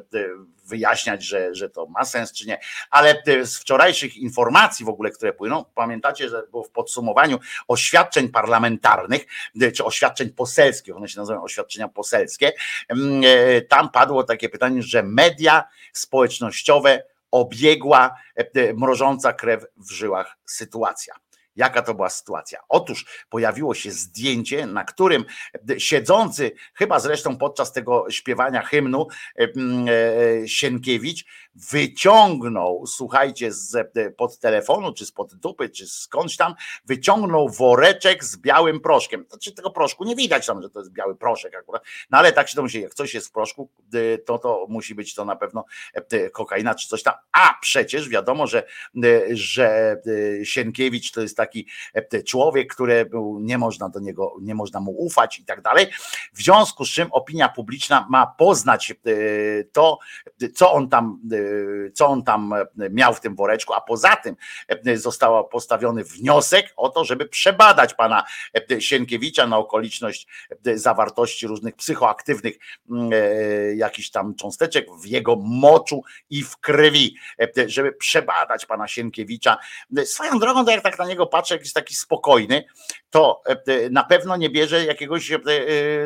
wyjaśniać, 0.65 1.23
że, 1.23 1.55
że 1.55 1.69
to 1.69 1.85
ma 1.85 2.05
sens, 2.05 2.33
czy 2.33 2.47
nie. 2.47 2.59
Ale 2.89 3.23
z 3.43 3.57
wczorajszych 3.57 4.17
informacji 4.17 4.85
w 4.85 4.89
ogóle, 4.89 5.11
które 5.11 5.33
płyną, 5.33 5.65
pamiętacie, 5.75 6.29
że 6.29 6.43
było 6.51 6.63
w 6.63 6.69
podsumowaniu 6.69 7.39
oświadczeń 7.67 8.29
parlamentarnych, 8.29 9.25
czy 9.75 9.85
oświadczeń 9.85 10.29
poselskich, 10.29 10.95
one 10.95 11.07
się 11.07 11.19
nazywają 11.19 11.43
oświadczenia 11.43 11.87
poselskie, 11.87 12.51
tam 13.69 13.89
padło 13.89 14.23
takie 14.23 14.49
pytanie, 14.49 14.83
że 14.83 15.03
media 15.03 15.63
społecznościowe 15.93 17.03
obiegła 17.31 18.15
mrożąca 18.75 19.33
krew 19.33 19.65
w 19.77 19.91
żyłach 19.91 20.37
sytuacja. 20.45 21.15
Jaka 21.55 21.81
to 21.81 21.93
była 21.93 22.09
sytuacja? 22.09 22.59
Otóż 22.69 23.25
pojawiło 23.29 23.73
się 23.73 23.91
zdjęcie, 23.91 24.65
na 24.65 24.83
którym 24.83 25.25
siedzący, 25.77 26.51
chyba 26.73 26.99
zresztą 26.99 27.37
podczas 27.37 27.73
tego 27.73 28.05
śpiewania 28.09 28.61
hymnu, 28.61 29.07
Sienkiewicz 30.45 31.25
wyciągnął, 31.71 32.83
słuchajcie, 32.87 33.51
z 33.51 33.93
pod 34.17 34.39
telefonu, 34.39 34.93
czy 34.93 35.05
spod 35.05 35.35
dupy, 35.35 35.69
czy 35.69 35.87
skądś 35.87 36.37
tam, 36.37 36.55
wyciągnął 36.85 37.49
woreczek 37.49 38.23
z 38.23 38.37
białym 38.37 38.79
proszkiem. 38.79 39.25
Znaczy 39.29 39.51
tego 39.51 39.71
proszku 39.71 40.03
nie 40.03 40.15
widać 40.15 40.45
tam, 40.45 40.61
że 40.61 40.69
to 40.69 40.79
jest 40.79 40.91
biały 40.91 41.15
proszek 41.15 41.55
akurat, 41.55 41.83
no 42.09 42.17
ale 42.17 42.31
tak 42.31 42.49
się 42.49 42.55
to 42.55 42.63
myśli, 42.63 42.81
jak 42.81 42.93
coś 42.93 43.13
jest 43.13 43.27
w 43.27 43.31
proszku, 43.31 43.69
to 44.25 44.37
to 44.37 44.65
musi 44.69 44.95
być 44.95 45.15
to 45.15 45.25
na 45.25 45.35
pewno 45.35 45.65
kokaina, 46.33 46.75
czy 46.75 46.87
coś 46.87 47.03
tam. 47.03 47.13
A 47.31 47.53
przecież 47.61 48.09
wiadomo, 48.09 48.47
że, 48.47 48.63
że 49.31 49.97
Sienkiewicz 50.43 51.11
to 51.11 51.21
jest 51.21 51.37
taki 51.37 51.44
człowiek, 52.25 52.73
który 52.73 53.09
nie 53.39 53.57
można 53.57 53.89
do 53.89 53.99
niego, 53.99 54.35
nie 54.41 54.55
można 54.55 54.79
mu 54.79 54.91
ufać 54.91 55.39
i 55.39 55.45
tak 55.45 55.61
dalej. 55.61 55.87
W 56.33 56.41
związku 56.43 56.85
z 56.85 56.89
czym 56.89 57.07
opinia 57.11 57.49
publiczna 57.49 58.07
ma 58.09 58.27
poznać 58.27 58.93
to, 59.71 59.99
co 60.55 60.71
on 60.71 60.89
tam 60.89 61.19
co 61.93 62.07
on 62.07 62.23
tam 62.23 62.53
miał 62.89 63.13
w 63.13 63.19
tym 63.19 63.35
woreczku, 63.35 63.73
a 63.73 63.81
poza 63.81 64.15
tym 64.15 64.35
został 64.95 65.47
postawiony 65.47 66.03
wniosek 66.03 66.73
o 66.77 66.89
to, 66.89 67.05
żeby 67.05 67.25
przebadać 67.25 67.93
pana 67.93 68.23
Sienkiewicza 68.79 69.47
na 69.47 69.57
okoliczność 69.57 70.27
zawartości 70.75 71.47
różnych 71.47 71.75
psychoaktywnych 71.75 72.55
jakichś 73.75 74.09
tam 74.09 74.35
cząsteczek 74.35 74.87
w 75.01 75.05
jego 75.05 75.35
moczu 75.35 76.03
i 76.29 76.43
w 76.43 76.57
krwi, 76.57 77.15
żeby 77.67 77.91
przebadać 77.91 78.65
pana 78.65 78.87
Sienkiewicza. 78.87 79.57
Swoją 80.05 80.39
drogą, 80.39 80.65
to 80.65 80.71
jak 80.71 80.83
tak 80.83 80.99
na 80.99 81.05
niego 81.05 81.27
patrzę, 81.35 81.55
jak 81.55 81.61
jest 81.61 81.75
taki 81.75 81.95
spokojny, 81.95 82.65
to 83.09 83.41
na 83.91 84.03
pewno 84.03 84.37
nie 84.37 84.49
bierze 84.49 84.85
jakiegoś 84.85 85.31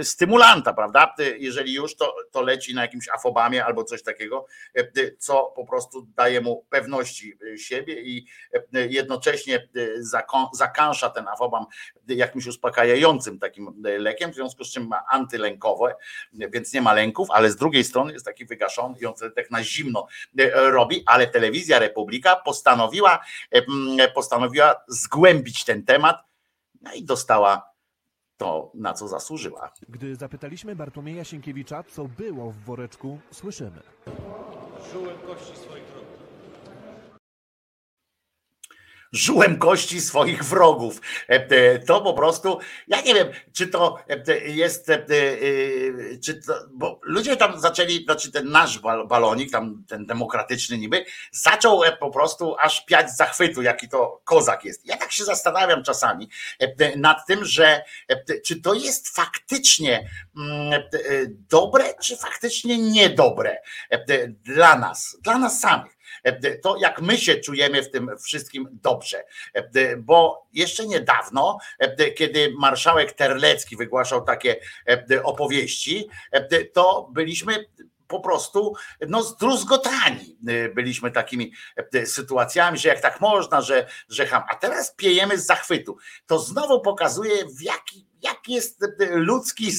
stymulanta, 0.04 0.74
prawda? 0.74 1.16
Jeżeli 1.38 1.74
już, 1.74 1.96
to, 1.96 2.16
to 2.32 2.42
leci 2.42 2.76
na 2.76 2.82
jakimś 2.82 3.10
afobamie 3.10 3.66
albo 3.66 3.84
coś 3.84 4.04
takiego, 4.04 4.46
co 5.18 5.54
po 5.56 5.66
prostu 5.66 6.08
daje 6.16 6.42
mu 6.42 6.66
pewności 6.70 7.38
siebie 7.58 8.02
i 8.02 8.26
jednocześnie 8.74 9.70
zakansza 10.52 11.10
ten 11.10 11.28
afobam 11.28 11.66
jakimś 12.08 12.48
uspokajającym 12.48 13.40
takim 13.40 13.84
lekiem, 13.84 14.32
w 14.32 14.36
związku 14.36 14.64
z 14.64 14.72
czym 14.72 14.88
ma 14.88 15.04
antylękowe, 15.10 15.96
więc 16.34 16.74
nie 16.74 16.82
ma 16.82 16.94
lęków, 16.94 17.28
ale 17.32 17.52
z 17.52 17.56
drugiej 17.56 17.84
strony 17.84 18.14
jest 18.14 18.26
taki 18.26 18.46
wygaszony 18.46 18.96
i 19.02 19.06
on 19.06 19.14
tak 19.36 19.52
na 19.52 19.64
zimno 19.64 20.08
robi, 20.54 21.04
ale 21.06 21.28
telewizja 21.28 21.80
Republika 21.80 22.36
postanowiła, 22.36 23.20
postanowiła 24.14 24.76
zgłębić 25.20 25.66
ten 25.66 25.86
temat 25.86 26.18
no 26.82 26.94
i 26.94 27.04
dostała 27.04 27.72
to, 28.38 28.72
na 28.74 28.94
co 28.94 29.08
zasłużyła. 29.08 29.72
Gdy 29.90 30.16
zapytaliśmy 30.16 30.76
Bartłomieja 30.76 31.24
Sienkiewicza, 31.24 31.84
co 31.84 32.06
było 32.06 32.52
w 32.52 32.58
woreczku, 32.58 33.20
słyszymy. 33.32 33.82
Żułem 34.94 35.18
kości 35.18 35.56
swoich 35.56 35.84
wrogów. 35.84 36.20
Żułem 39.12 39.60
kości 39.60 40.02
swoich 40.02 40.44
wrogów. 40.44 41.02
To 41.88 42.02
po 42.02 42.14
prostu, 42.14 42.60
ja 42.88 43.02
nie 43.02 43.14
wiem, 43.14 43.28
czy 43.54 43.68
to 43.68 43.98
jest, 44.46 44.92
czy 46.24 46.42
to, 46.42 46.54
bo 46.72 47.00
ludzie 47.04 47.38
tam 47.38 47.60
zaczęli, 47.60 48.04
znaczy 48.04 48.32
ten 48.32 48.50
nasz 48.52 48.80
balonik, 49.08 49.52
tam 49.52 49.84
ten 49.88 50.06
demokratyczny 50.06 50.78
niby, 50.78 51.06
zaczął 51.32 51.82
po 52.00 52.12
prostu 52.12 52.56
aż 52.60 52.86
piać 52.86 53.12
z 53.12 53.18
zachwytu, 53.18 53.62
jaki 53.62 53.90
to 53.90 54.22
kozak 54.24 54.66
jest. 54.66 54.86
Ja 54.86 54.98
tak 54.98 55.12
się 55.12 55.24
zastanawiam 55.24 55.84
czasami 55.84 56.30
nad 56.96 57.28
tym, 57.28 57.46
że 57.46 57.84
czy 58.46 58.62
to 58.62 58.74
jest 58.74 59.10
faktycznie 59.10 60.10
dobre, 61.32 61.94
czy 62.04 62.18
faktycznie 62.18 62.78
niedobre 62.78 63.58
dla 64.30 64.78
nas, 64.78 65.18
dla 65.22 65.38
nas 65.38 65.60
samych 65.60 65.99
to 66.62 66.78
jak 66.78 67.02
my 67.02 67.18
się 67.18 67.36
czujemy 67.36 67.84
w 67.84 67.92
tym 67.92 68.12
wszystkim 68.24 68.68
dobrze. 68.72 69.24
Bo 69.98 70.48
jeszcze 70.54 70.88
niedawno, 70.88 71.58
kiedy 72.16 72.54
marszałek 72.58 73.14
Terlecki 73.14 73.78
wygłaszał 73.78 74.22
takie 74.22 74.60
opowieści, 75.24 76.10
to 76.74 77.10
byliśmy 77.14 77.66
po 78.08 78.20
prostu 78.20 78.74
no, 79.08 79.24
zdruzgotani 79.24 80.38
byliśmy 80.76 81.12
takimi 81.12 81.54
sytuacjami, 82.06 82.78
że 82.78 82.90
jak 82.90 83.02
tak 83.02 83.22
można, 83.22 83.62
że, 83.62 83.88
że 84.10 84.26
ham. 84.26 84.44
A 84.50 84.56
teraz 84.56 84.96
piejemy 84.96 85.38
z 85.38 85.46
zachwytu. 85.46 85.98
To 86.26 86.40
znowu 86.40 86.82
pokazuje, 86.82 87.36
jaki, 87.62 88.08
jest 88.48 88.86
ludzki 89.00 89.72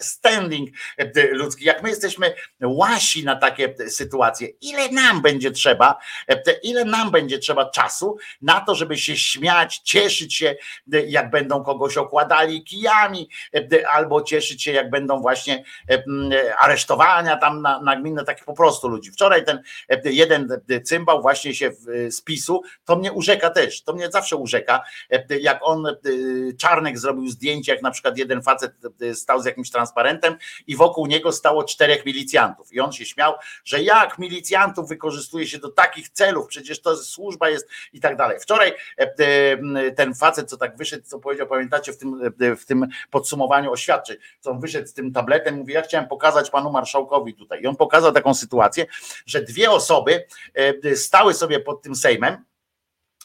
standing 0.00 0.68
y, 1.00 1.28
ludzki, 1.32 1.64
jak 1.64 1.82
my 1.82 1.88
jesteśmy 1.88 2.34
łasi 2.62 3.24
na 3.24 3.36
takie 3.36 3.74
sytuacje. 3.88 4.48
Ile 4.60 4.88
nam 4.88 5.22
będzie 5.22 5.50
trzeba, 5.50 5.98
y, 6.30 6.60
ile 6.62 6.84
nam 6.84 7.10
będzie 7.10 7.38
trzeba 7.38 7.70
czasu 7.70 8.16
na 8.42 8.60
to, 8.60 8.74
żeby 8.74 8.98
się 8.98 9.16
śmiać, 9.16 9.78
cieszyć 9.78 10.34
się, 10.34 10.56
jak 11.06 11.30
będą 11.30 11.64
kogoś 11.64 11.96
okładali 11.96 12.64
kijami, 12.64 13.28
y, 13.56 13.88
albo 13.88 14.22
cieszyć 14.22 14.62
się, 14.62 14.72
jak 14.72 14.90
będą 14.90 15.20
właśnie 15.20 15.64
aresztowania 16.60 17.36
tam 17.36 17.62
na, 17.62 17.80
na 17.80 17.96
gminę 17.96 18.24
takich 18.24 18.44
po 18.44 18.54
prostu 18.54 18.88
ludzi. 18.88 19.10
Wczoraj 19.10 19.44
ten 19.44 19.62
jeden 20.04 20.62
cymbał 20.84 21.22
właśnie 21.22 21.54
się 21.54 21.72
z 22.08 22.20
PiSu, 22.20 22.62
to 22.84 22.96
mnie 22.96 23.12
urzeka 23.12 23.50
też, 23.50 23.82
to 23.82 23.92
mnie 23.92 24.10
zawsze 24.10 24.36
urzeka, 24.36 24.82
jak 25.40 25.58
on, 25.62 25.86
Czarnek 26.58 26.98
zrobił 26.98 27.28
zdjęcie, 27.28 27.72
jak 27.72 27.82
na 27.82 27.90
przykład 27.90 28.18
jeden 28.18 28.42
facet 28.42 28.72
stał 29.14 29.42
z 29.42 29.44
jakimś 29.44 29.63
transparentem 29.70 30.36
i 30.66 30.76
wokół 30.76 31.06
niego 31.06 31.32
stało 31.32 31.64
czterech 31.64 32.06
milicjantów 32.06 32.72
i 32.72 32.80
on 32.80 32.92
się 32.92 33.04
śmiał, 33.04 33.34
że 33.64 33.82
jak 33.82 34.18
milicjantów 34.18 34.88
wykorzystuje 34.88 35.46
się 35.46 35.58
do 35.58 35.68
takich 35.68 36.08
celów, 36.08 36.46
przecież 36.46 36.82
to 36.82 36.96
służba 36.96 37.48
jest 37.48 37.68
i 37.92 38.00
tak 38.00 38.16
dalej. 38.16 38.40
Wczoraj 38.40 38.72
e, 38.98 39.14
e, 39.18 39.92
ten 39.92 40.14
facet, 40.14 40.50
co 40.50 40.56
tak 40.56 40.76
wyszedł, 40.76 41.04
co 41.06 41.18
powiedział, 41.18 41.46
pamiętacie 41.46 41.92
w 41.92 41.98
tym, 41.98 42.32
e, 42.40 42.56
w 42.56 42.66
tym 42.66 42.86
podsumowaniu 43.10 43.72
oświadczeń, 43.72 44.16
co 44.40 44.50
on 44.50 44.60
wyszedł 44.60 44.88
z 44.88 44.94
tym 44.94 45.12
tabletem, 45.12 45.54
mówi, 45.54 45.72
ja 45.72 45.82
chciałem 45.82 46.08
pokazać 46.08 46.50
panu 46.50 46.70
marszałkowi 46.70 47.34
tutaj 47.34 47.62
i 47.62 47.66
on 47.66 47.76
pokazał 47.76 48.12
taką 48.12 48.34
sytuację, 48.34 48.86
że 49.26 49.42
dwie 49.42 49.70
osoby 49.70 50.26
stały 50.94 51.34
sobie 51.34 51.60
pod 51.60 51.82
tym 51.82 51.94
Sejmem, 51.94 52.44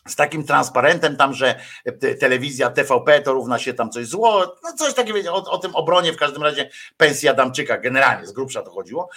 z 0.08 0.16
takim 0.16 0.44
transparentem 0.44 1.18
tam, 1.18 1.34
że 1.34 1.60
te- 2.00 2.16
telewizja 2.16 2.69
TVP 2.69 3.22
to 3.22 3.34
równa 3.34 3.60
się 3.60 3.74
tam 3.74 3.92
coś 3.92 4.06
zło, 4.06 4.56
no 4.64 4.74
coś 4.74 4.94
takiego 4.94 5.34
o, 5.34 5.52
o 5.52 5.58
tym 5.58 5.76
obronie 5.76 6.14
w 6.14 6.18
każdym 6.18 6.44
razie 6.44 6.69
pensji 6.98 7.30
Adamczyka, 7.30 7.78
generalnie 7.78 8.28
z 8.28 8.32
grubsza 8.32 8.61
to 8.61 8.72
chodziło, 8.72 9.10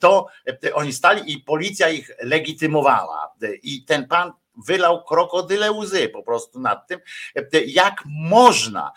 to 0.00 0.26
oni 0.74 0.92
stali 0.92 1.32
i 1.32 1.40
policja 1.40 1.88
ich 1.88 2.10
legitymowała 2.20 3.34
i 3.62 3.84
ten 3.84 4.08
pan 4.08 4.32
wylał 4.66 5.04
krokodyle 5.04 5.72
łzy 5.72 6.08
po 6.08 6.22
prostu 6.22 6.60
nad 6.60 6.86
tym, 6.86 7.00
jak 7.66 8.02
można 8.06 8.92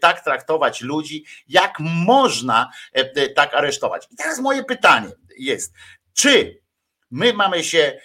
tak 0.00 0.24
traktować 0.24 0.80
ludzi, 0.80 1.24
jak 1.48 1.80
można 1.80 2.70
tak 3.34 3.54
aresztować. 3.54 4.08
I 4.10 4.16
teraz 4.16 4.38
moje 4.38 4.64
pytanie 4.64 5.08
jest, 5.38 5.72
czy 6.14 6.60
my 7.10 7.32
mamy 7.32 7.64
się 7.64 8.00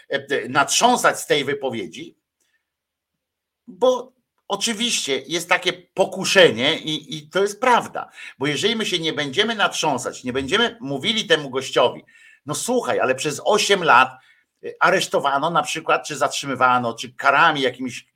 natrząsać 0.49 1.19
z 1.19 1.27
tej 1.27 1.45
wypowiedzi, 1.45 2.18
bo 3.69 4.13
oczywiście 4.47 5.23
jest 5.27 5.49
takie 5.49 5.73
pokuszenie 5.73 6.79
i, 6.79 7.17
i 7.17 7.29
to 7.29 7.41
jest 7.41 7.61
prawda, 7.61 8.09
bo 8.39 8.47
jeżeli 8.47 8.75
my 8.75 8.85
się 8.85 8.99
nie 8.99 9.13
będziemy 9.13 9.55
natrząsać, 9.55 10.23
nie 10.23 10.33
będziemy 10.33 10.77
mówili 10.81 11.27
temu 11.27 11.49
gościowi, 11.49 12.05
no 12.45 12.55
słuchaj, 12.55 12.99
ale 12.99 13.15
przez 13.15 13.41
8 13.45 13.83
lat 13.83 14.11
y, 14.63 14.75
aresztowano 14.79 15.49
na 15.49 15.63
przykład, 15.63 16.07
czy 16.07 16.15
zatrzymywano, 16.15 16.93
czy 16.93 17.13
karami 17.13 17.61
jakimiś 17.61 18.07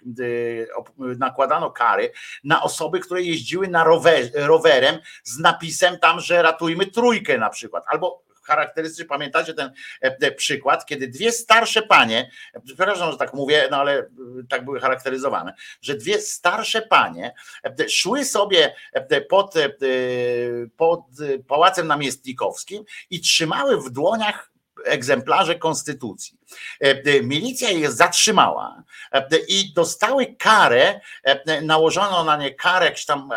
op- 0.78 1.18
nakładano 1.18 1.72
kary 1.72 2.12
na 2.44 2.64
osoby, 2.64 3.00
które 3.00 3.22
jeździły 3.22 3.68
na 3.68 3.84
rower, 3.84 4.30
rowerem 4.34 5.00
z 5.24 5.40
napisem 5.40 6.00
tam, 6.00 6.20
że 6.20 6.42
ratujmy 6.42 6.86
trójkę 6.86 7.38
na 7.38 7.50
przykład, 7.50 7.84
albo 7.88 8.24
charakterystyczny, 8.44 9.06
pamiętacie 9.06 9.54
ten 9.54 9.72
e, 10.04 10.18
e, 10.22 10.32
przykład, 10.32 10.86
kiedy 10.86 11.08
dwie 11.08 11.32
starsze 11.32 11.82
panie, 11.82 12.30
przepraszam, 12.66 13.12
że 13.12 13.18
tak 13.18 13.34
mówię, 13.34 13.68
no 13.72 13.78
ale 13.78 14.00
e, 14.00 14.06
tak 14.50 14.66
były 14.66 14.80
charakteryzowane, 14.80 15.54
że 15.82 15.96
dwie 15.96 16.20
starsze 16.22 16.82
panie 16.82 17.34
szły 17.90 18.26
sobie 18.26 18.76
pod, 19.30 19.54
pod 20.78 21.02
Pałacem 21.48 21.88
Namiestnikowskim 21.88 22.84
i 23.10 23.22
trzymały 23.22 23.82
w 23.82 23.90
dłoniach 23.90 24.53
egzemplarze 24.86 25.56
konstytucji. 25.56 26.38
E, 26.82 26.90
e, 26.90 27.24
Milicja 27.24 27.70
je 27.70 27.92
zatrzymała 27.92 28.84
e, 29.12 29.28
i 29.48 29.74
dostały 29.74 30.36
karę, 30.40 31.00
nałożono 31.62 32.24
na 32.24 32.38
nie 32.38 32.56
karę, 32.56 32.86
jakś 32.86 33.06
tam 33.06 33.30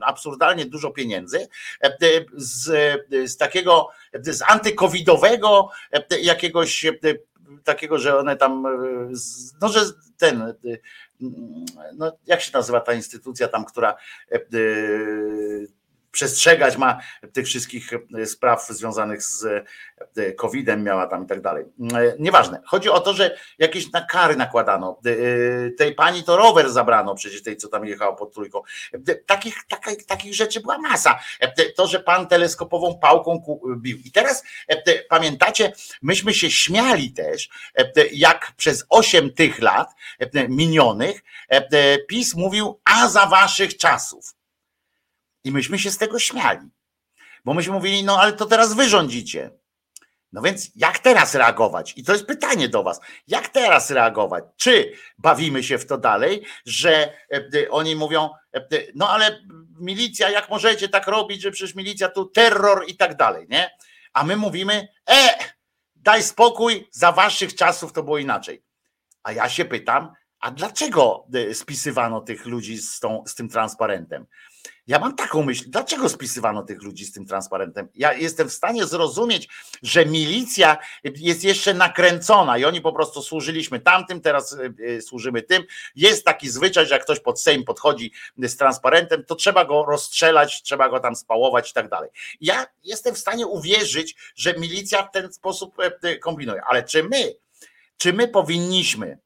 absurdalnie 0.00 0.66
dużo 0.66 0.90
pieniędzy, 0.90 1.48
z, 2.34 2.66
z 3.30 3.36
takiego, 3.36 3.88
z 4.14 4.42
antykowidowego 4.46 5.70
jakiegoś 6.20 6.86
takiego, 7.64 7.98
że 7.98 8.18
one 8.18 8.36
tam, 8.36 8.66
no 9.60 9.68
że 9.68 9.80
ten, 10.18 10.54
no 11.96 12.12
jak 12.26 12.40
się 12.40 12.50
nazywa 12.54 12.80
ta 12.80 12.92
instytucja 12.92 13.48
tam, 13.48 13.64
która 13.64 13.96
przestrzegać 16.12 16.76
ma 16.76 17.00
tych 17.32 17.46
wszystkich 17.46 17.90
e, 18.18 18.26
spraw 18.26 18.68
związanych 18.68 19.22
z 19.22 19.44
e, 20.16 20.32
COVID-em, 20.32 20.82
miała 20.82 21.06
tam 21.06 21.24
i 21.24 21.26
tak 21.26 21.40
dalej. 21.40 21.64
E, 21.94 22.14
Nieważne. 22.18 22.60
Chodzi 22.64 22.88
o 22.90 23.00
to, 23.00 23.14
że 23.14 23.38
jakieś 23.58 23.92
na 23.92 24.00
kary 24.00 24.36
nakładano. 24.36 25.00
E, 25.06 25.70
Tej 25.70 25.94
pani 25.94 26.24
to 26.24 26.36
rower 26.36 26.70
zabrano, 26.70 27.14
przecież 27.14 27.42
tej, 27.42 27.56
co 27.56 27.68
tam 27.68 27.84
jechała 27.86 28.12
pod 28.12 28.34
trójką. 28.34 28.62
E, 28.92 29.14
Takich, 29.14 29.54
takich, 29.68 30.06
takich 30.06 30.34
rzeczy 30.34 30.60
była 30.60 30.78
masa. 30.78 31.18
E, 31.40 31.70
To, 31.72 31.86
że 31.86 32.00
pan 32.00 32.26
teleskopową 32.26 32.98
pałką 32.98 33.42
bił. 33.76 33.98
I 34.04 34.10
teraz 34.12 34.44
e, 34.68 35.02
pamiętacie, 35.08 35.72
myśmy 36.02 36.34
się 36.34 36.50
śmiali 36.50 37.12
też, 37.12 37.48
e, 37.74 38.06
jak 38.12 38.52
przez 38.56 38.86
8 38.88 39.30
tych 39.32 39.58
lat 39.58 39.88
e, 40.18 40.48
minionych 40.48 41.22
e, 41.48 41.98
PiS 41.98 42.34
mówił, 42.34 42.80
a 42.84 43.08
za 43.08 43.26
waszych 43.26 43.76
czasów. 43.76 44.35
I 45.46 45.52
myśmy 45.52 45.78
się 45.78 45.90
z 45.90 45.98
tego 45.98 46.18
śmiali. 46.18 46.68
Bo 47.44 47.54
myśmy 47.54 47.72
mówili, 47.72 48.04
no 48.04 48.20
ale 48.20 48.32
to 48.32 48.46
teraz 48.46 48.74
wy 48.74 48.88
rządzicie. 48.88 49.50
No 50.32 50.42
więc 50.42 50.70
jak 50.76 50.98
teraz 50.98 51.34
reagować? 51.34 51.94
I 51.96 52.04
to 52.04 52.12
jest 52.12 52.26
pytanie 52.26 52.68
do 52.68 52.82
Was. 52.82 53.00
Jak 53.26 53.48
teraz 53.48 53.90
reagować? 53.90 54.44
Czy 54.56 54.92
bawimy 55.18 55.62
się 55.62 55.78
w 55.78 55.86
to 55.86 55.98
dalej, 55.98 56.42
że 56.64 56.92
e, 56.92 57.12
e, 57.30 57.70
oni 57.70 57.96
mówią, 57.96 58.30
e, 58.54 58.60
no 58.94 59.10
ale 59.10 59.40
milicja, 59.80 60.30
jak 60.30 60.50
możecie 60.50 60.88
tak 60.88 61.06
robić, 61.06 61.42
że 61.42 61.50
przecież 61.50 61.74
milicja 61.74 62.08
tu 62.08 62.24
terror 62.24 62.84
i 62.88 62.96
tak 62.96 63.16
dalej, 63.16 63.46
nie? 63.50 63.70
A 64.12 64.24
my 64.24 64.36
mówimy, 64.36 64.88
e, 65.10 65.38
daj 65.94 66.22
spokój, 66.22 66.88
za 66.90 67.12
Waszych 67.12 67.54
czasów 67.54 67.92
to 67.92 68.02
było 68.02 68.18
inaczej. 68.18 68.64
A 69.22 69.32
ja 69.32 69.48
się 69.48 69.64
pytam, 69.64 70.12
a 70.40 70.50
dlaczego 70.50 71.26
spisywano 71.52 72.20
tych 72.20 72.46
ludzi 72.46 72.78
z, 72.78 73.00
tą, 73.00 73.24
z 73.26 73.34
tym 73.34 73.48
transparentem? 73.48 74.26
Ja 74.86 74.98
mam 74.98 75.16
taką 75.16 75.42
myśl, 75.42 75.64
dlaczego 75.68 76.08
spisywano 76.08 76.62
tych 76.62 76.82
ludzi 76.82 77.04
z 77.04 77.12
tym 77.12 77.26
transparentem? 77.26 77.88
Ja 77.94 78.12
jestem 78.12 78.48
w 78.48 78.52
stanie 78.52 78.86
zrozumieć, 78.86 79.48
że 79.82 80.06
milicja 80.06 80.76
jest 81.04 81.44
jeszcze 81.44 81.74
nakręcona 81.74 82.58
i 82.58 82.64
oni 82.64 82.80
po 82.80 82.92
prostu 82.92 83.22
służyliśmy 83.22 83.80
tamtym, 83.80 84.20
teraz 84.20 84.52
y, 84.52 84.74
y, 84.80 85.02
służymy 85.02 85.42
tym. 85.42 85.62
Jest 85.96 86.24
taki 86.24 86.48
zwyczaj, 86.48 86.86
że 86.86 86.94
jak 86.94 87.04
ktoś 87.04 87.20
pod 87.20 87.40
Sejm 87.40 87.64
podchodzi 87.64 88.12
z 88.38 88.56
transparentem, 88.56 89.24
to 89.24 89.34
trzeba 89.34 89.64
go 89.64 89.84
rozstrzelać, 89.84 90.62
trzeba 90.62 90.88
go 90.88 91.00
tam 91.00 91.16
spałować 91.16 91.70
i 91.70 91.74
tak 91.74 91.88
dalej. 91.88 92.10
Ja 92.40 92.66
jestem 92.84 93.14
w 93.14 93.18
stanie 93.18 93.46
uwierzyć, 93.46 94.16
że 94.36 94.54
milicja 94.54 95.02
w 95.02 95.10
ten 95.10 95.32
sposób 95.32 95.80
e, 95.80 95.92
e, 96.02 96.16
kombinuje, 96.16 96.62
ale 96.64 96.82
czy 96.82 97.02
my, 97.02 97.36
czy 97.96 98.12
my 98.12 98.28
powinniśmy 98.28 99.18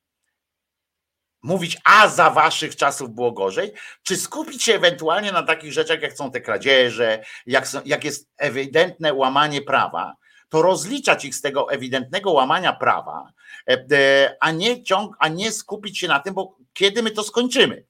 mówić, 1.43 1.79
a 1.85 2.09
za 2.09 2.31
waszych 2.31 2.77
czasów 2.77 3.11
było 3.11 3.33
gorzej, 3.33 3.73
czy 4.03 4.17
skupić 4.17 4.63
się 4.63 4.75
ewentualnie 4.75 5.33
na 5.33 5.43
takich 5.43 5.73
rzeczach, 5.73 6.03
jak 6.03 6.13
są 6.13 6.31
te 6.31 6.41
kradzieże, 6.41 7.25
jak, 7.47 7.69
są, 7.69 7.81
jak 7.85 8.05
jest 8.05 8.31
ewidentne 8.39 9.15
łamanie 9.15 9.63
prawa, 9.63 10.17
to 10.49 10.63
rozliczać 10.63 11.25
ich 11.25 11.35
z 11.35 11.41
tego 11.41 11.73
ewidentnego 11.73 12.33
łamania 12.33 12.73
prawa, 12.73 13.33
e, 13.69 13.85
e, 13.93 14.37
a 14.41 14.51
nie, 14.51 14.83
ciąg, 14.83 15.17
a 15.19 15.29
nie 15.29 15.53
skupić 15.53 15.99
się 15.99 16.09
na 16.09 16.21
tym, 16.21 16.35
bo 16.35 16.57
kiedy 16.73 17.03
my 17.03 17.11
to 17.11 17.23
skończymy? 17.23 17.85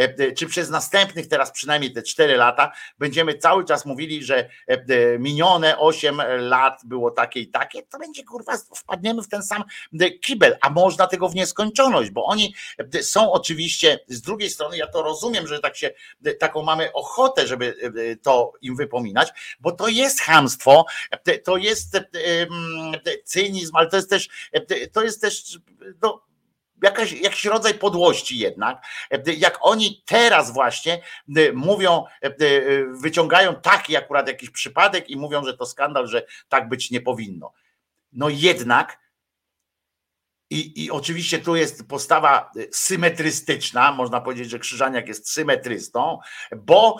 E, 0.00 0.14
e, 0.18 0.32
Czy 0.32 0.46
przez 0.46 0.70
następnych 0.70 1.28
teraz 1.28 1.52
przynajmniej 1.52 1.92
te 1.92 2.02
4 2.02 2.36
lata 2.36 2.72
będziemy 2.98 3.34
cały 3.34 3.64
czas 3.64 3.86
mówili, 3.86 4.24
że 4.24 4.48
e, 4.66 5.18
minione 5.18 5.78
8 5.78 6.22
lat 6.38 6.80
było 6.84 7.10
takie 7.10 7.40
i 7.40 7.48
takie, 7.48 7.82
to 7.82 7.98
będzie 7.98 8.24
kurwa, 8.24 8.52
wpadniemy 8.76 9.22
w 9.22 9.28
ten 9.28 9.42
sam 9.42 9.64
kibel, 10.22 10.56
a 10.60 10.70
można 10.70 11.06
tego 11.06 11.28
w 11.28 11.34
nieskończoność, 11.34 12.10
bo 12.10 12.24
oni 12.24 12.54
są 13.02 13.32
oczywiście, 13.32 13.98
z 14.08 14.20
drugiej 14.20 14.50
strony 14.50 14.76
ja 14.76 14.86
to 14.86 15.02
rozumiem, 15.02 15.46
że 15.46 15.60
tak 15.60 15.76
się, 15.76 15.90
taką 16.38 16.62
mamy 16.62 16.92
ochotę, 16.92 17.46
żeby 17.46 17.76
to 18.22 18.52
im 18.62 18.76
wypominać, 18.76 19.28
bo 19.60 19.72
to 19.72 19.88
jest 19.88 20.20
chamstwo, 20.20 20.84
e, 21.10 21.38
to 21.38 21.56
jest 21.56 21.98
cynizm, 23.24 23.76
ale 23.76 23.88
to 23.88 23.96
jest 23.96 24.10
też, 24.10 24.28
to 24.92 25.02
jest 25.02 25.20
też 25.20 25.58
no, 26.02 26.29
jakaś, 26.82 27.12
jakiś 27.12 27.44
rodzaj 27.44 27.74
podłości 27.74 28.38
jednak, 28.38 28.86
jak 29.36 29.58
oni 29.60 30.02
teraz 30.06 30.52
właśnie 30.52 31.02
mówią, 31.54 32.04
wyciągają 32.90 33.54
taki 33.54 33.96
akurat 33.96 34.28
jakiś 34.28 34.50
przypadek 34.50 35.10
i 35.10 35.16
mówią, 35.16 35.44
że 35.44 35.56
to 35.56 35.66
skandal, 35.66 36.06
że 36.08 36.26
tak 36.48 36.68
być 36.68 36.90
nie 36.90 37.00
powinno. 37.00 37.52
No 38.12 38.28
jednak 38.28 39.00
i, 40.50 40.84
I 40.84 40.90
oczywiście 40.90 41.38
tu 41.38 41.56
jest 41.56 41.88
postawa 41.88 42.52
symetrystyczna, 42.72 43.92
można 43.92 44.20
powiedzieć, 44.20 44.50
że 44.50 44.58
Krzyżaniak 44.58 45.08
jest 45.08 45.30
symetrystą, 45.30 46.18
bo, 46.56 46.96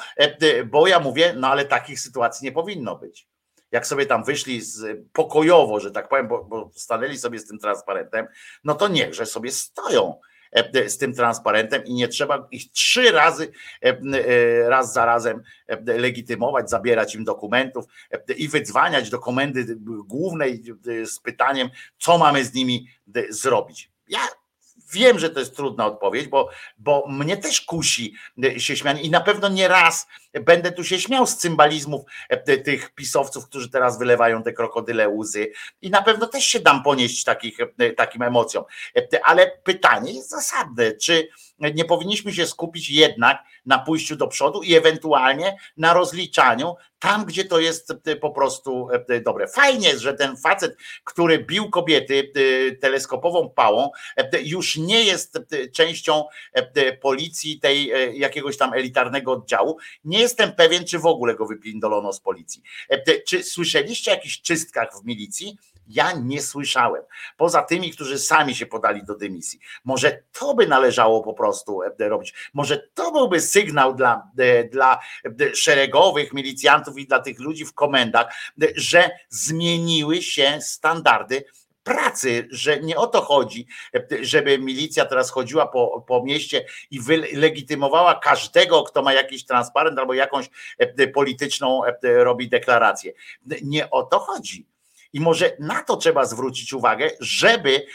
bo 0.66 0.86
ja 0.86 1.00
mówię, 1.00 1.34
no 1.36 1.48
ale 1.48 1.64
takich 1.64 2.00
sytuacji 2.00 2.44
nie 2.44 2.52
powinno 2.52 2.96
być. 2.96 3.29
Jak 3.72 3.86
sobie 3.86 4.06
tam 4.06 4.24
wyszli 4.24 4.60
z, 4.60 5.06
pokojowo, 5.12 5.80
że 5.80 5.90
tak 5.90 6.08
powiem, 6.08 6.28
bo, 6.28 6.44
bo 6.44 6.70
stanęli 6.74 7.18
sobie 7.18 7.38
z 7.38 7.46
tym 7.46 7.58
transparentem, 7.58 8.26
no 8.64 8.74
to 8.74 8.88
niechże 8.88 9.26
sobie 9.26 9.50
stoją 9.50 10.20
z 10.86 10.98
tym 10.98 11.14
transparentem 11.14 11.84
i 11.84 11.94
nie 11.94 12.08
trzeba 12.08 12.48
ich 12.50 12.72
trzy 12.72 13.12
razy, 13.12 13.52
raz 14.66 14.92
za 14.92 15.04
razem 15.04 15.42
legitymować, 15.86 16.70
zabierać 16.70 17.14
im 17.14 17.24
dokumentów 17.24 17.84
i 18.36 18.48
wydzwaniać 18.48 19.10
do 19.10 19.18
komendy 19.18 19.76
głównej 20.06 20.62
z 21.04 21.20
pytaniem, 21.20 21.68
co 21.98 22.18
mamy 22.18 22.44
z 22.44 22.54
nimi 22.54 22.86
zrobić. 23.30 23.90
Ja 24.08 24.20
Wiem, 24.92 25.18
że 25.18 25.30
to 25.30 25.40
jest 25.40 25.56
trudna 25.56 25.86
odpowiedź, 25.86 26.28
bo, 26.28 26.48
bo 26.78 27.06
mnie 27.08 27.36
też 27.36 27.60
kusi 27.60 28.14
się 28.58 28.76
śmiać 28.76 29.00
i 29.02 29.10
na 29.10 29.20
pewno 29.20 29.48
nie 29.48 29.68
raz 29.68 30.06
będę 30.32 30.72
tu 30.72 30.84
się 30.84 31.00
śmiał 31.00 31.26
z 31.26 31.36
cymbalizmów 31.36 32.02
tych 32.64 32.90
pisowców, 32.94 33.46
którzy 33.46 33.70
teraz 33.70 33.98
wylewają 33.98 34.42
te 34.42 34.52
krokodyle 34.52 35.08
łzy 35.08 35.52
i 35.82 35.90
na 35.90 36.02
pewno 36.02 36.26
też 36.26 36.44
się 36.44 36.60
dam 36.60 36.82
ponieść 36.82 37.24
takich, 37.24 37.58
takim 37.96 38.22
emocjom. 38.22 38.64
Ale 39.24 39.52
pytanie 39.64 40.12
jest 40.12 40.30
zasadne, 40.30 40.92
czy 40.92 41.28
nie 41.74 41.84
powinniśmy 41.84 42.32
się 42.32 42.46
skupić 42.46 42.90
jednak 42.90 43.38
na 43.66 43.78
pójściu 43.78 44.16
do 44.16 44.26
przodu 44.26 44.62
i 44.62 44.74
ewentualnie 44.74 45.56
na 45.76 45.94
rozliczaniu 45.94 46.74
tam, 46.98 47.24
gdzie 47.24 47.44
to 47.44 47.60
jest 47.60 47.92
po 48.20 48.30
prostu 48.30 48.88
dobre. 49.24 49.48
Fajnie 49.48 49.88
jest, 49.88 50.00
że 50.00 50.14
ten 50.14 50.36
facet, 50.36 50.76
który 51.04 51.38
bił 51.38 51.70
kobiety 51.70 52.32
teleskopową 52.80 53.50
pałą, 53.50 53.90
już 54.42 54.76
nie 54.76 55.04
jest 55.04 55.38
częścią 55.74 56.24
policji 57.00 57.60
tej 57.60 57.92
jakiegoś 58.18 58.56
tam 58.56 58.72
elitarnego 58.72 59.32
oddziału. 59.32 59.78
Nie 60.04 60.19
jestem 60.20 60.52
pewien, 60.52 60.84
czy 60.84 60.98
w 60.98 61.06
ogóle 61.06 61.34
go 61.34 61.46
wypindolono 61.46 62.12
z 62.12 62.20
policji. 62.20 62.62
Czy 63.26 63.42
słyszeliście 63.42 64.10
o 64.10 64.14
jakichś 64.14 64.40
czystkach 64.40 64.88
w 65.02 65.06
milicji? 65.06 65.58
Ja 65.88 66.12
nie 66.12 66.42
słyszałem. 66.42 67.02
Poza 67.36 67.62
tymi, 67.62 67.90
którzy 67.90 68.18
sami 68.18 68.54
się 68.54 68.66
podali 68.66 69.04
do 69.04 69.14
dymisji. 69.14 69.60
Może 69.84 70.22
to 70.32 70.54
by 70.54 70.66
należało 70.66 71.22
po 71.22 71.34
prostu 71.34 71.80
robić. 71.98 72.34
Może 72.54 72.88
to 72.94 73.12
byłby 73.12 73.40
sygnał 73.40 73.94
dla, 73.94 74.30
dla 74.70 74.98
szeregowych 75.54 76.32
milicjantów 76.32 76.98
i 76.98 77.06
dla 77.06 77.18
tych 77.20 77.40
ludzi 77.40 77.64
w 77.64 77.74
komendach, 77.74 78.34
że 78.76 79.10
zmieniły 79.28 80.22
się 80.22 80.58
standardy 80.60 81.44
pracy, 81.82 82.48
że 82.50 82.80
nie 82.80 82.96
o 82.96 83.06
to 83.06 83.20
chodzi, 83.20 83.66
żeby 84.20 84.58
milicja 84.58 85.04
teraz 85.04 85.30
chodziła 85.30 85.66
po, 85.66 86.04
po 86.06 86.22
mieście 86.22 86.66
i 86.90 87.00
wylegitymowała 87.00 88.14
każdego, 88.14 88.82
kto 88.82 89.02
ma 89.02 89.12
jakiś 89.12 89.44
transparent 89.44 89.98
albo 89.98 90.14
jakąś 90.14 90.50
polityczną 91.14 91.80
robi 92.02 92.48
deklarację. 92.48 93.12
Nie 93.62 93.90
o 93.90 94.02
to 94.02 94.18
chodzi. 94.18 94.66
I 95.12 95.20
może 95.20 95.56
na 95.58 95.82
to 95.84 95.96
trzeba 95.96 96.24
zwrócić 96.24 96.72
uwagę, 96.72 97.10
żeby 97.20 97.86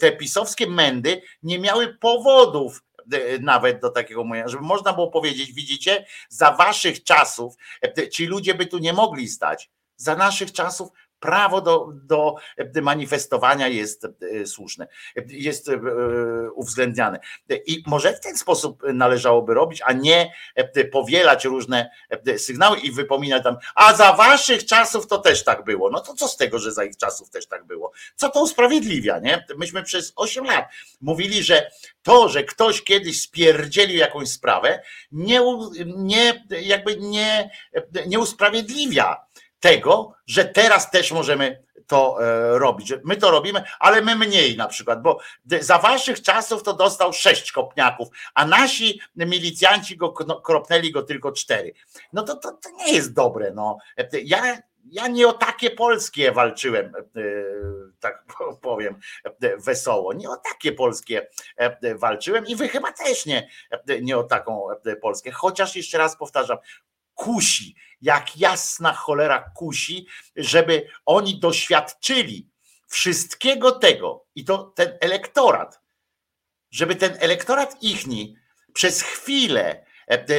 te 0.00 0.12
pisowskie 0.12 0.66
mędy 0.66 1.22
nie 1.42 1.58
miały 1.58 1.98
powodów 2.00 2.82
nawet 3.40 3.80
do 3.80 3.90
takiego 3.90 4.24
mówienia, 4.24 4.48
żeby 4.48 4.62
można 4.62 4.92
było 4.92 5.10
powiedzieć, 5.10 5.52
widzicie, 5.52 6.06
za 6.28 6.52
waszych 6.52 7.04
czasów 7.04 7.54
ci 8.10 8.26
ludzie 8.26 8.54
by 8.54 8.66
tu 8.66 8.78
nie 8.78 8.92
mogli 8.92 9.28
stać. 9.28 9.70
Za 9.96 10.16
naszych 10.16 10.52
czasów 10.52 10.88
prawo 11.24 11.60
do, 11.60 11.88
do 12.08 12.34
manifestowania 12.82 13.68
jest 13.68 14.06
słuszne, 14.46 14.88
jest 15.28 15.70
uwzględniane. 16.54 17.18
I 17.66 17.82
może 17.86 18.12
w 18.12 18.20
ten 18.20 18.36
sposób 18.36 18.82
należałoby 18.94 19.54
robić, 19.54 19.82
a 19.84 19.92
nie 19.92 20.32
powielać 20.92 21.44
różne 21.44 21.90
sygnały 22.36 22.78
i 22.78 22.92
wypominać 22.92 23.42
tam, 23.42 23.56
a 23.74 23.94
za 23.94 24.12
waszych 24.12 24.66
czasów 24.66 25.06
to 25.06 25.18
też 25.18 25.44
tak 25.44 25.64
było. 25.64 25.90
No 25.90 26.00
to 26.00 26.14
co 26.14 26.28
z 26.28 26.36
tego, 26.36 26.58
że 26.58 26.72
za 26.72 26.84
ich 26.84 26.96
czasów 26.96 27.30
też 27.30 27.46
tak 27.46 27.64
było? 27.64 27.92
Co 28.16 28.28
to 28.28 28.42
usprawiedliwia, 28.42 29.18
nie? 29.18 29.44
Myśmy 29.56 29.82
przez 29.82 30.12
8 30.16 30.44
lat 30.44 30.68
mówili, 31.00 31.42
że 31.42 31.70
to, 32.02 32.28
że 32.28 32.44
ktoś 32.44 32.82
kiedyś 32.82 33.20
spierdzielił 33.20 33.96
jakąś 33.96 34.28
sprawę, 34.28 34.82
nie, 35.12 35.40
nie 35.96 36.44
jakby 36.62 36.96
nie, 36.96 37.50
nie 38.06 38.18
usprawiedliwia 38.18 39.24
tego, 39.64 40.14
że 40.26 40.44
teraz 40.44 40.90
też 40.90 41.12
możemy 41.12 41.64
to 41.86 42.18
robić. 42.58 42.88
Że 42.88 43.00
my 43.04 43.16
to 43.16 43.30
robimy, 43.30 43.62
ale 43.78 44.02
my 44.02 44.16
mniej 44.16 44.56
na 44.56 44.68
przykład, 44.68 45.02
bo 45.02 45.18
za 45.60 45.78
waszych 45.78 46.22
czasów 46.22 46.62
to 46.62 46.72
dostał 46.72 47.12
sześć 47.12 47.52
kopniaków, 47.52 48.08
a 48.34 48.46
nasi 48.46 49.00
milicjanci 49.16 49.96
go 49.96 50.12
kropnęli 50.44 50.90
go 50.92 51.02
tylko 51.02 51.32
cztery. 51.32 51.72
No 52.12 52.22
to, 52.22 52.36
to, 52.36 52.52
to 52.52 52.70
nie 52.70 52.92
jest 52.92 53.12
dobre. 53.12 53.52
No. 53.54 53.78
Ja, 54.24 54.58
ja 54.84 55.08
nie 55.08 55.28
o 55.28 55.32
takie 55.32 55.70
polskie 55.70 56.32
walczyłem, 56.32 56.92
tak 58.00 58.24
powiem 58.62 58.98
wesoło. 59.58 60.12
Nie 60.12 60.30
o 60.30 60.36
takie 60.36 60.72
polskie 60.72 61.28
walczyłem 61.94 62.46
i 62.46 62.56
wy 62.56 62.68
chyba 62.68 62.92
też 62.92 63.26
nie, 63.26 63.48
nie 64.02 64.18
o 64.18 64.24
taką 64.24 64.66
polskie. 65.02 65.30
Chociaż 65.30 65.76
jeszcze 65.76 65.98
raz 65.98 66.16
powtarzam, 66.16 66.58
kusi, 67.14 67.74
jak 68.00 68.36
jasna 68.36 68.92
cholera 68.92 69.50
kusi, 69.54 70.06
żeby 70.36 70.88
oni 71.06 71.40
doświadczyli 71.40 72.48
wszystkiego 72.88 73.72
tego 73.72 74.26
i 74.34 74.44
to 74.44 74.58
ten 74.58 74.98
elektorat, 75.00 75.80
żeby 76.70 76.96
ten 76.96 77.16
elektorat 77.20 77.82
ichni 77.82 78.36
przez 78.72 79.02
chwilę 79.02 79.86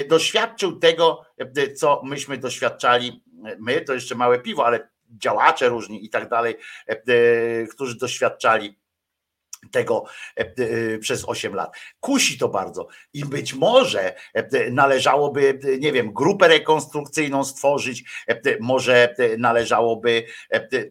doświadczył 0.10 0.80
tego, 0.80 1.26
co 1.76 2.02
myśmy 2.04 2.38
doświadczali, 2.38 3.24
my 3.60 3.82
to 3.82 3.94
jeszcze 3.94 4.16
małe 4.16 4.40
piwo, 4.40 4.66
ale 4.66 4.90
działacze 5.10 5.70
różni 5.70 6.06
i 6.06 6.10
tak 6.10 6.30
dalej, 6.30 6.56
którzy 7.72 7.98
doświadczali 7.98 8.80
tego 9.72 10.06
przez 11.00 11.26
8 11.28 11.56
lat. 11.56 11.76
Kusi 12.00 12.38
to 12.38 12.50
bardzo 12.50 12.88
i 13.14 13.26
być 13.26 13.54
może 13.54 14.16
należałoby, 14.72 15.60
nie 15.80 15.92
wiem, 15.92 16.14
grupę 16.14 16.48
rekonstrukcyjną 16.48 17.44
stworzyć, 17.44 18.04
może 18.60 19.16
należałoby 19.38 20.26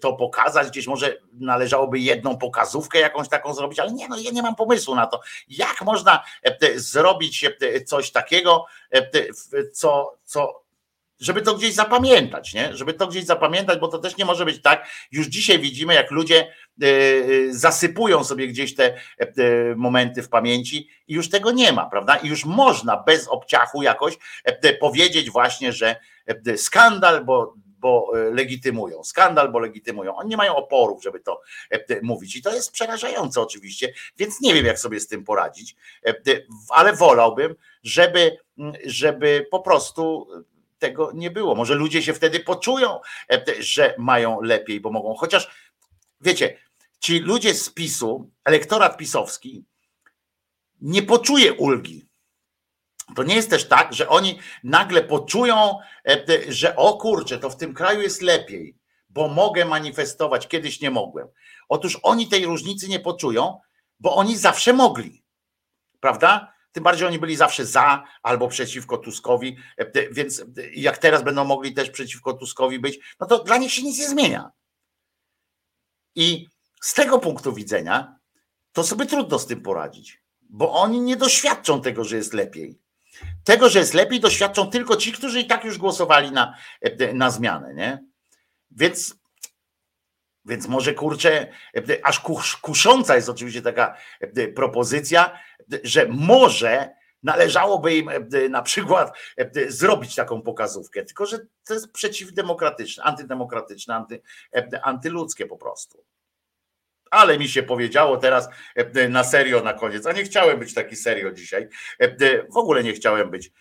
to 0.01 0.13
pokazać, 0.13 0.69
gdzieś 0.69 0.87
może 0.87 1.17
należałoby 1.33 1.99
jedną 1.99 2.39
pokazówkę 2.39 2.99
jakąś 2.99 3.29
taką 3.29 3.55
zrobić, 3.55 3.79
ale 3.79 3.93
nie, 3.93 4.09
no 4.09 4.19
ja 4.19 4.31
nie 4.31 4.43
mam 4.43 4.57
pomysłu 4.57 4.95
na 4.95 5.07
to. 5.07 5.21
Jak 5.49 5.83
można 5.83 6.25
zrobić 6.77 7.51
coś 7.87 8.11
takiego, 8.11 8.67
co, 9.73 10.19
co 10.25 10.64
żeby 11.21 11.43
to 11.43 11.55
gdzieś 11.55 11.75
zapamiętać, 11.75 12.55
nie? 12.55 12.77
Żeby 12.77 12.95
to 12.95 13.07
gdzieś 13.07 13.25
zapamiętać, 13.25 13.79
bo 13.79 13.89
to 13.89 13.99
też 13.99 14.17
nie 14.17 14.25
może 14.25 14.45
być 14.45 14.63
tak. 14.63 14.89
Już 15.13 15.27
dzisiaj 15.27 15.59
widzimy, 15.59 15.95
jak 15.95 16.11
ludzie 16.11 16.53
zasypują 17.51 18.25
sobie 18.25 18.49
gdzieś 18.49 18.75
te 18.75 18.97
momenty 19.77 20.23
w 20.23 20.29
pamięci 20.29 20.89
i 21.09 21.15
już 21.15 21.31
tego 21.31 21.51
nie 21.53 21.73
ma, 21.73 21.87
prawda? 21.87 22.17
I 22.17 22.29
już 22.29 22.45
można 22.45 22.97
bez 22.97 23.29
obciachu 23.29 23.83
jakoś 23.83 24.19
powiedzieć 24.81 25.31
właśnie, 25.31 25.73
że 25.73 25.97
skandal, 26.57 27.25
bo, 27.25 27.55
bo 27.79 28.13
legitymują, 28.33 29.05
skandal, 29.05 29.53
bo 29.53 29.59
legitymują. 29.59 30.17
Oni 30.17 30.31
nie 30.31 30.37
mają 30.37 30.57
oporów, 30.57 31.03
żeby 31.03 31.21
to 31.21 31.41
mówić 32.03 32.37
i 32.37 32.43
to 32.43 32.55
jest 32.55 32.73
przerażające 32.73 33.41
oczywiście, 33.41 33.93
więc 34.19 34.41
nie 34.41 34.55
wiem, 34.55 34.67
jak 34.67 34.79
sobie 34.79 35.01
z 35.01 35.09
tym 35.09 35.25
poradzić, 35.25 35.77
ale 36.69 36.97
wolałbym, 36.97 37.55
żeby, 37.83 38.37
żeby 38.85 39.47
po 39.51 39.61
prostu 39.61 40.27
tego 40.79 41.13
nie 41.15 41.31
było. 41.31 41.55
Może 41.55 41.75
ludzie 41.75 42.03
się 42.03 42.15
wtedy 42.15 42.41
poczują, 42.41 43.01
że 43.59 43.95
mają 43.99 44.41
lepiej, 44.41 44.81
bo 44.81 44.91
mogą. 44.91 45.15
Chociaż 45.15 45.51
wiecie, 46.21 46.59
ci 47.01 47.19
ludzie 47.19 47.55
z 47.55 47.71
PiSu, 47.71 48.31
elektorat 48.45 48.97
pisowski, 48.97 49.65
nie 50.81 51.03
poczuje 51.03 51.53
ulgi. 51.53 52.09
To 53.17 53.23
nie 53.23 53.35
jest 53.35 53.51
też 53.51 53.69
tak, 53.69 53.93
że 53.93 54.09
oni 54.09 54.39
nagle 54.65 55.05
poczują, 55.05 55.79
że 56.49 56.77
o 56.77 56.97
kurczę, 56.97 57.39
to 57.39 57.51
w 57.51 57.57
tym 57.57 57.75
kraju 57.75 58.01
jest 58.01 58.23
lepiej, 58.23 58.77
bo 59.09 59.29
mogę 59.29 59.65
manifestować, 59.65 60.49
kiedyś 60.49 60.81
nie 60.81 60.91
mogłem. 60.91 61.29
Otóż 61.69 61.99
oni 62.03 62.29
tej 62.29 62.47
różnicy 62.47 62.89
nie 62.89 63.01
poczują, 63.01 63.61
bo 64.01 64.17
oni 64.17 64.37
zawsze 64.37 64.73
mogli. 64.73 65.25
Prawda? 66.01 66.54
Tym 66.75 66.85
bardziej 66.85 67.09
oni 67.09 67.19
byli 67.19 67.37
zawsze 67.37 67.67
za 67.67 68.05
albo 68.23 68.49
przeciwko 68.49 68.99
Tuskowi, 68.99 69.57
więc 70.11 70.45
jak 70.75 70.99
teraz 70.99 71.23
będą 71.23 71.45
mogli 71.45 71.75
też 71.75 71.91
przeciwko 71.91 72.33
Tuskowi 72.33 72.79
być, 72.79 72.99
no 73.21 73.27
to 73.27 73.45
dla 73.45 73.57
nich 73.57 73.73
się 73.73 73.83
nic 73.83 73.99
nie 73.99 74.09
zmienia. 74.09 74.51
I 76.15 76.49
z 76.81 76.95
tego 76.95 77.19
punktu 77.19 77.53
widzenia 77.53 78.17
to 78.73 78.85
sobie 78.85 79.07
trudno 79.07 79.39
z 79.39 79.47
tym 79.47 79.61
poradzić, 79.63 80.23
bo 80.43 80.73
oni 80.73 81.01
nie 81.01 81.17
doświadczą 81.17 81.83
tego, 81.83 82.05
że 82.05 82.17
jest 82.17 82.33
lepiej. 82.33 82.79
Tego, 83.45 83.69
że 83.69 83.79
jest 83.79 83.95
lepiej, 83.95 84.21
doświadczą 84.21 84.71
tylko 84.71 84.97
ci, 84.97 85.13
którzy 85.13 85.41
i 85.41 85.47
tak 85.47 85.65
już 85.65 85.79
głosowali 85.79 86.33
na, 86.33 86.55
na 87.13 87.31
zmianę, 87.31 87.75
nie? 87.75 88.05
Więc, 88.71 89.15
więc 90.45 90.69
może 90.69 90.95
kurczę, 90.95 91.47
aż 92.03 92.21
kus, 92.21 92.57
kusząca 92.57 93.17
jest 93.17 93.29
oczywiście 93.29 93.63
taka 93.63 93.97
propozycja, 94.55 95.39
że 95.83 96.07
może 96.09 96.95
należałoby 97.23 97.95
im 97.95 98.11
na 98.51 98.63
przykład 98.63 99.19
zrobić 99.69 100.15
taką 100.15 100.43
pokazówkę, 100.43 101.05
tylko 101.05 101.27
że 101.27 101.39
to 101.67 101.75
jest 101.75 101.93
przeciwdemokratyczne, 101.93 103.05
antydemokratyczne, 103.05 103.95
anty, 103.95 104.21
antyludzkie 104.83 105.47
po 105.47 105.57
prostu 105.57 106.05
ale 107.11 107.39
mi 107.39 107.49
się 107.49 107.63
powiedziało 107.63 108.17
teraz 108.17 108.49
na 109.09 109.25
serio 109.25 109.63
na 109.63 109.73
koniec, 109.73 110.07
a 110.07 110.13
nie 110.13 110.25
chciałem 110.25 110.59
być 110.59 110.75
taki 110.75 110.97
serio 110.97 111.33
dzisiaj. 111.33 111.69
W 112.55 112.57
ogóle 112.57 112.83
nie 112.83 112.93
chciałem 112.93 113.31
być 113.31 113.53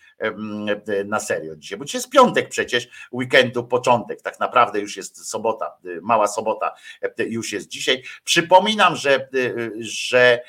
na 1.04 1.20
serio 1.20 1.56
dzisiaj, 1.56 1.78
bo 1.78 1.84
dzisiaj 1.84 1.98
jest 1.98 2.10
piątek 2.10 2.48
przecież, 2.48 2.88
weekendu 3.12 3.64
początek, 3.64 4.22
tak 4.22 4.40
naprawdę 4.40 4.80
już 4.80 4.96
jest 4.96 5.28
sobota, 5.28 5.76
mała 6.02 6.26
sobota 6.26 6.74
już 7.18 7.52
jest 7.52 7.68
dzisiaj. 7.68 8.02
Przypominam, 8.24 8.96
że, 8.96 9.28
że 9.80 10.40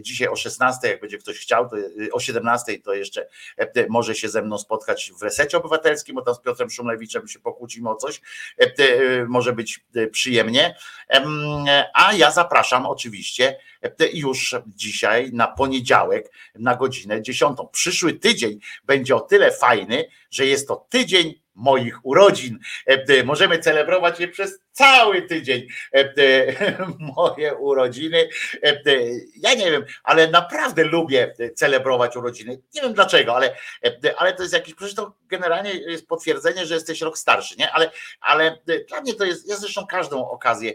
dzisiaj 0.00 0.28
o 0.28 0.36
16, 0.36 0.88
jak 0.88 1.00
będzie 1.00 1.18
ktoś 1.18 1.38
chciał, 1.38 1.68
to 1.68 1.76
o 2.12 2.20
17 2.20 2.78
to 2.78 2.94
jeszcze 2.94 3.26
może 3.88 4.14
się 4.14 4.28
ze 4.28 4.42
mną 4.42 4.58
spotkać 4.58 5.12
w 5.20 5.22
resecie 5.22 5.56
obywatelskim, 5.56 6.14
bo 6.14 6.22
tam 6.22 6.34
z 6.34 6.40
Piotrem 6.40 6.70
Szumlewiczem 6.70 7.28
się 7.28 7.38
pokłócimy 7.38 7.90
o 7.90 7.94
coś, 7.94 8.20
może 9.28 9.52
być 9.52 9.84
przyjemnie, 10.12 10.74
a 11.94 12.12
ja 12.12 12.30
zapraszam 12.30 12.86
oczywiście 12.86 13.56
już 14.12 14.54
dzisiaj 14.66 15.30
na 15.32 15.46
poniedziałek 15.46 16.32
na 16.54 16.76
godzinę 16.76 17.22
10. 17.22 17.58
Przyszły 17.72 18.12
tydzień 18.12 18.58
będzie 18.84 19.16
o 19.16 19.20
tyle 19.20 19.52
fajny, 19.52 20.04
że 20.30 20.46
jest 20.46 20.68
to 20.68 20.86
tydzień 20.88 21.42
moich 21.54 22.06
urodzin. 22.06 22.58
Możemy 23.24 23.58
celebrować 23.58 24.20
je 24.20 24.28
przez 24.28 24.58
cały 24.72 25.22
tydzień 25.22 25.66
moje 27.16 27.54
urodziny. 27.54 28.28
Ja 29.36 29.54
nie 29.54 29.70
wiem, 29.70 29.84
ale 30.04 30.30
naprawdę 30.30 30.84
lubię 30.84 31.34
celebrować 31.54 32.16
urodziny. 32.16 32.60
Nie 32.74 32.82
wiem 32.82 32.94
dlaczego, 32.94 33.36
ale, 33.36 33.56
ale 34.16 34.32
to 34.32 34.42
jest 34.42 34.54
jakieś, 34.54 34.74
przecież 34.74 34.94
to 34.94 35.14
generalnie 35.28 35.72
jest 35.72 36.06
potwierdzenie, 36.06 36.66
że 36.66 36.74
jesteś 36.74 37.00
rok 37.00 37.18
starszy, 37.18 37.56
nie? 37.58 37.72
Ale, 37.72 37.90
ale 38.20 38.58
dla 38.88 39.00
mnie 39.00 39.14
to 39.14 39.24
jest, 39.24 39.48
ja 39.48 39.56
zresztą 39.56 39.86
każdą 39.86 40.30
okazję 40.30 40.72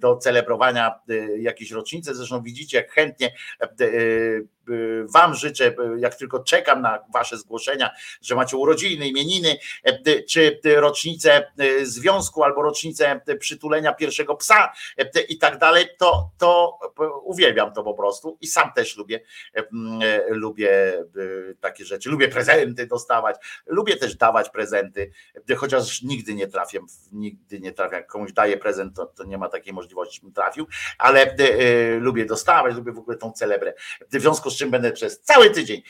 do 0.00 0.16
celebrowania 0.16 1.00
jakiejś 1.38 1.70
rocznicy, 1.70 2.14
zresztą 2.14 2.42
widzicie, 2.42 2.76
jak 2.76 2.92
chętnie 2.92 3.32
Wam 5.04 5.34
życzę, 5.34 5.74
jak 5.98 6.14
tylko 6.14 6.44
czekam 6.44 6.82
na 6.82 7.04
Wasze 7.12 7.38
zgłoszenia, 7.38 7.90
że 8.22 8.34
macie 8.34 8.56
urodziny, 8.56 9.08
imieniny, 9.08 9.56
czy 10.28 10.60
rocznicę 10.64 11.52
związku 11.82 12.42
albo 12.44 12.62
rocznicę 12.62 13.17
przytulenia 13.40 13.94
pierwszego 13.94 14.36
psa 14.36 14.72
i 15.28 15.38
tak 15.38 15.58
dalej, 15.58 15.88
to, 15.98 16.30
to 16.38 16.78
uwielbiam 17.22 17.72
to 17.72 17.82
po 17.82 17.94
prostu 17.94 18.38
i 18.40 18.46
sam 18.46 18.72
też 18.72 18.96
lubię, 18.96 19.20
lubię 20.28 21.04
takie 21.60 21.84
rzeczy, 21.84 22.10
lubię 22.10 22.28
prezenty 22.28 22.86
dostawać, 22.86 23.36
lubię 23.66 23.96
też 23.96 24.16
dawać 24.16 24.50
prezenty, 24.50 25.10
chociaż 25.56 26.02
nigdy 26.02 26.34
nie 26.34 26.46
trafię, 26.46 26.80
nigdy 27.12 27.60
nie 27.60 27.72
trafię, 27.72 27.96
jak 27.96 28.06
komuś 28.06 28.32
daję 28.32 28.56
prezent, 28.56 28.96
to, 28.96 29.06
to 29.06 29.24
nie 29.24 29.38
ma 29.38 29.48
takiej 29.48 29.72
możliwości, 29.72 30.20
bym 30.20 30.32
trafił, 30.32 30.66
ale 30.98 31.36
lubię 32.00 32.24
dostawać, 32.24 32.74
lubię 32.74 32.92
w 32.92 32.98
ogóle 32.98 33.16
tą 33.16 33.32
celebrę, 33.32 33.74
w 34.12 34.20
związku 34.20 34.50
z 34.50 34.56
czym 34.56 34.70
będę 34.70 34.92
przez 34.92 35.20
cały 35.20 35.50
tydzień 35.50 35.82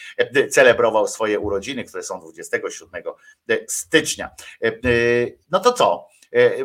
celebrował 0.51 1.07
swoje 1.07 1.41
urodziny, 1.41 1.85
które 1.85 2.03
są 2.03 2.21
27 2.21 3.03
stycznia. 3.69 4.31
No 5.51 5.61
to 5.61 5.73
co? 5.73 6.09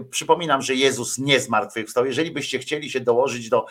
Przypominam, 0.09 0.61
że 0.61 0.75
Jezus 0.75 1.17
nie 1.17 1.39
zmartwychwstał. 1.39 2.05
Jeżeli 2.05 2.31
byście 2.31 2.59
chcieli 2.59 2.89
się 2.89 2.99
dołożyć 2.99 3.49
do 3.49 3.65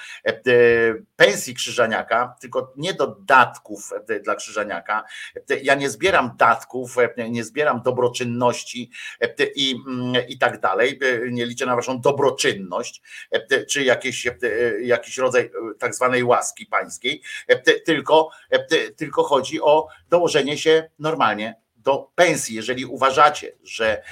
pensji 1.17 1.55
Krzyżaniaka, 1.55 2.35
tylko 2.41 2.73
nie 2.77 2.95
do 2.95 3.07
datków 3.07 3.91
dla 4.25 4.35
Krzyżaniaka, 4.35 5.05
ja 5.63 5.75
nie 5.75 5.91
zbieram 5.91 6.31
datków, 6.37 6.97
nie 7.29 7.45
zbieram 7.45 7.83
dobroczynności 7.83 8.91
i, 9.55 9.77
i 10.29 10.39
tak 10.39 10.61
dalej, 10.61 10.99
nie 11.31 11.47
liczę 11.47 11.67
na 11.67 11.77
waszą 11.77 12.01
dobroczynność, 12.01 13.03
czy 13.69 13.85
jakiś, 13.85 14.27
jakiś 14.83 15.19
rodzaj 15.19 15.51
tak 15.79 15.95
zwanej 15.95 16.25
łaski 16.25 16.67
pańskiej, 16.67 17.23
tylko, 17.85 18.31
tylko 18.97 19.23
chodzi 19.23 19.61
o 19.61 19.89
dołożenie 20.09 20.59
się 20.59 20.91
normalnie 20.99 21.62
do 21.83 22.11
pensji, 22.15 22.57
jeżeli 22.57 22.85
uważacie, 22.85 23.53
że 23.63 24.03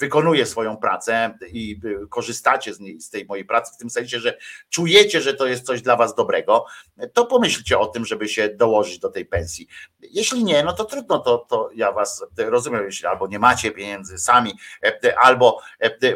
wykonuję 0.00 0.46
swoją 0.46 0.76
pracę 0.76 1.38
i 1.52 1.80
korzystacie 2.10 2.74
z, 2.74 2.80
niej, 2.80 3.00
z 3.00 3.10
tej 3.10 3.24
mojej 3.24 3.44
pracy, 3.44 3.72
w 3.74 3.78
tym 3.78 3.90
sensie, 3.90 4.20
że 4.20 4.38
czujecie, 4.70 5.20
że 5.20 5.34
to 5.34 5.46
jest 5.46 5.66
coś 5.66 5.82
dla 5.82 5.96
was 5.96 6.14
dobrego, 6.14 6.64
to 7.12 7.26
pomyślcie 7.26 7.78
o 7.78 7.86
tym, 7.86 8.06
żeby 8.06 8.28
się 8.28 8.48
dołożyć 8.48 8.98
do 8.98 9.08
tej 9.08 9.26
pensji. 9.26 9.66
Jeśli 10.00 10.44
nie, 10.44 10.64
no 10.64 10.72
to 10.72 10.84
trudno, 10.84 11.18
to, 11.18 11.38
to 11.38 11.70
ja 11.74 11.92
was 11.92 12.24
rozumiem, 12.36 12.84
jeśli 12.84 13.06
albo 13.06 13.26
nie 13.26 13.38
macie 13.38 13.70
pieniędzy 13.70 14.18
sami, 14.18 14.52
albo 15.22 15.60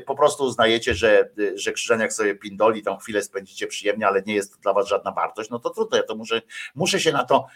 po 0.06 0.14
prostu 0.14 0.44
uznajecie, 0.44 0.94
że, 0.94 1.30
że 1.54 1.72
Krzyżaniak 1.72 2.12
sobie 2.12 2.34
pindoli, 2.34 2.82
tą 2.82 2.96
chwilę 2.96 3.22
spędzicie 3.22 3.66
przyjemnie, 3.66 4.06
ale 4.06 4.22
nie 4.22 4.34
jest 4.34 4.52
to 4.52 4.58
dla 4.58 4.72
was 4.72 4.88
żadna 4.88 5.12
wartość, 5.12 5.50
no 5.50 5.58
to 5.58 5.70
trudno, 5.70 5.96
ja 5.96 6.02
to 6.02 6.14
muszę, 6.14 6.42
muszę 6.74 7.00
się 7.00 7.12
na 7.12 7.24
to 7.24 7.46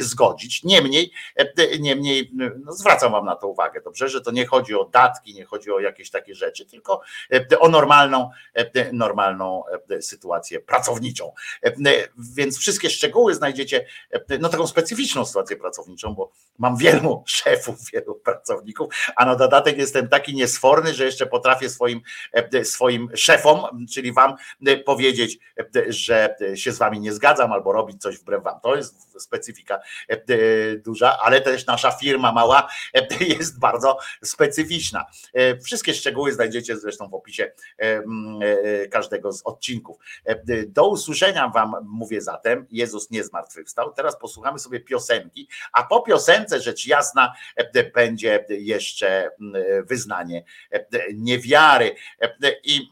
zgodzić. 0.00 0.64
Niemniej, 0.64 1.12
niemniej 1.80 2.30
no 2.64 2.72
zwracam 2.72 3.12
wam 3.12 3.24
na 3.24 3.36
to 3.36 3.48
uwagę, 3.48 3.80
dobrze, 3.80 4.08
że 4.08 4.20
to 4.20 4.30
nie 4.30 4.46
chodzi 4.46 4.74
o 4.74 4.84
datki, 4.84 5.34
nie 5.34 5.44
chodzi 5.44 5.72
o 5.72 5.80
jakieś 5.80 6.10
takie 6.10 6.34
rzeczy, 6.34 6.66
tylko 6.66 7.00
o 7.58 7.68
normalną, 7.68 8.30
normalną 8.92 9.62
sytuację 10.00 10.60
pracowniczą. 10.60 11.32
Więc 12.36 12.58
wszystkie 12.58 12.90
szczegóły 12.90 13.34
znajdziecie, 13.34 13.86
no 14.40 14.48
taką 14.48 14.66
specyficzną 14.66 15.26
sytuację 15.26 15.56
pracowniczą, 15.56 16.14
bo 16.14 16.32
mam 16.58 16.76
wielu 16.76 17.22
szefów, 17.26 17.76
wielu 17.92 18.14
pracowników, 18.14 18.94
a 19.16 19.24
na 19.24 19.36
dodatek 19.36 19.78
jestem 19.78 20.08
taki 20.08 20.34
niesforny, 20.34 20.94
że 20.94 21.04
jeszcze 21.04 21.26
potrafię 21.26 21.70
swoim, 21.70 22.00
swoim 22.62 23.08
szefom, 23.14 23.86
czyli 23.92 24.12
wam 24.12 24.34
powiedzieć, 24.84 25.38
że 25.88 26.36
się 26.54 26.72
z 26.72 26.78
wami 26.78 27.00
nie 27.00 27.12
zgadzam 27.12 27.52
albo 27.52 27.72
robić 27.72 28.02
coś 28.02 28.18
wbrew 28.18 28.42
wam. 28.42 28.60
To 28.60 28.76
jest 28.76 29.22
specyfika 29.22 29.80
duża, 30.76 31.18
ale 31.18 31.40
też 31.40 31.66
nasza 31.66 31.90
firma 31.90 32.32
mała 32.40 32.68
jest 33.38 33.58
bardzo 33.58 33.98
specyficzna. 34.24 35.06
Wszystkie 35.64 35.94
szczegóły 35.94 36.32
znajdziecie 36.32 36.76
zresztą 36.76 37.08
w 37.08 37.14
opisie 37.14 37.52
każdego 38.90 39.32
z 39.32 39.42
odcinków. 39.42 39.96
Do 40.66 40.88
usłyszenia 40.88 41.48
Wam 41.48 41.72
mówię 41.82 42.20
zatem. 42.20 42.66
Jezus 42.70 43.10
nie 43.10 43.24
zmartwychwstał. 43.24 43.92
Teraz 43.92 44.18
posłuchamy 44.18 44.58
sobie 44.58 44.80
piosenki, 44.80 45.48
a 45.72 45.82
po 45.82 46.02
piosence 46.02 46.60
rzecz 46.60 46.86
jasna 46.86 47.32
będzie 47.94 48.44
jeszcze 48.48 49.30
wyznanie 49.84 50.44
niewiary. 51.14 51.94
I 52.64 52.88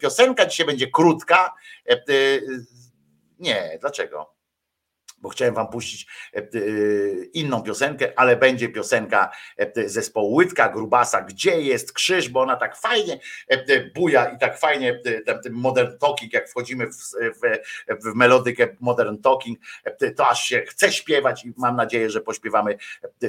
piosenka 0.00 0.46
dzisiaj 0.46 0.66
będzie 0.66 0.90
krótka. 0.90 1.54
Nie, 3.38 3.78
dlaczego? 3.80 4.39
Bo 5.20 5.28
chciałem 5.28 5.54
wam 5.54 5.68
puścić 5.68 6.06
inną 7.32 7.62
piosenkę, 7.62 8.12
ale 8.16 8.36
będzie 8.36 8.68
piosenka 8.68 9.30
zespołu 9.86 10.34
Łydka 10.34 10.68
Grubasa, 10.68 11.22
gdzie 11.22 11.60
jest 11.60 11.92
krzyż, 11.92 12.28
bo 12.28 12.40
ona 12.40 12.56
tak 12.56 12.76
fajnie 12.76 13.20
buja 13.94 14.24
i 14.24 14.38
tak 14.38 14.58
fajnie 14.58 15.00
ten, 15.26 15.42
ten 15.42 15.52
modern 15.52 15.98
talking, 15.98 16.32
jak 16.32 16.48
wchodzimy 16.48 16.86
w, 16.86 16.96
w, 16.96 17.58
w 18.04 18.14
melodykę 18.14 18.68
modern 18.80 19.18
talking, 19.18 19.58
to 20.16 20.28
aż 20.28 20.44
się 20.44 20.60
chce 20.60 20.92
śpiewać 20.92 21.44
i 21.44 21.52
mam 21.56 21.76
nadzieję, 21.76 22.10
że 22.10 22.20
pośpiewamy 22.20 22.76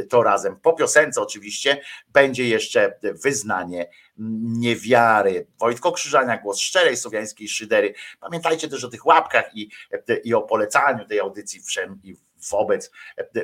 to 0.10 0.24
razem. 0.24 0.56
Po 0.60 0.74
piosence 0.74 1.22
oczywiście 1.22 1.82
będzie 2.14 2.48
jeszcze 2.48 3.00
wyznanie 3.24 3.90
niewiary. 4.18 5.48
Wojtko 5.60 5.92
Krzyżania, 5.92 6.38
głos 6.38 6.60
szczerej 6.60 6.98
słowiańskiej 6.98 7.48
szydery. 7.48 7.94
Pamiętajcie 8.20 8.68
też 8.68 8.84
o 8.84 8.90
tych 8.90 9.06
łapkach 9.06 9.56
i, 9.56 9.70
i 10.24 10.34
o 10.34 10.42
polecaniu 10.42 11.06
tej 11.06 11.20
audycji 11.20 11.62
wszem 11.62 12.00
i 12.04 12.16
wobec. 12.52 12.92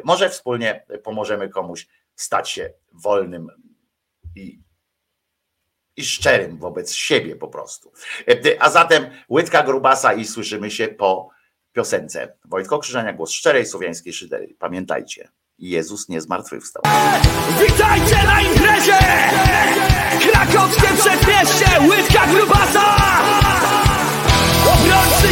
Może 0.03 0.29
wspólnie 0.29 0.85
pomożemy 1.03 1.49
komuś 1.49 1.87
stać 2.15 2.49
się 2.49 2.73
wolnym 2.93 3.47
i, 4.35 4.59
i 5.95 6.05
szczerym 6.05 6.57
wobec 6.57 6.93
siebie 6.93 7.35
po 7.35 7.47
prostu. 7.47 7.91
A 8.59 8.69
zatem 8.69 9.05
Łydka 9.29 9.63
Grubasa 9.63 10.13
i 10.13 10.25
słyszymy 10.25 10.71
się 10.71 10.87
po 10.87 11.29
piosence. 11.71 12.37
Wojtko 12.45 12.79
Krzyżania, 12.79 13.13
głos 13.13 13.31
szczerej 13.31 13.65
słowiańskiej 13.65 14.13
szydery. 14.13 14.55
Pamiętajcie. 14.59 15.29
Jezus 15.59 16.09
nie 16.09 16.21
zmartwychwstał. 16.21 16.83
Witajcie 17.61 18.23
na 18.23 18.41
imprezie! 18.41 18.97
Krakowskie 20.31 20.87
przedmieście, 20.87 21.65
łydka 21.89 22.27
grubasa! 22.27 22.95
Obrońcy 24.73 25.27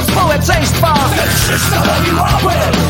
do 0.00 0.12
społeczeństwa. 0.12 0.94
Krzyż 1.34 1.62
stanowi 1.62 2.10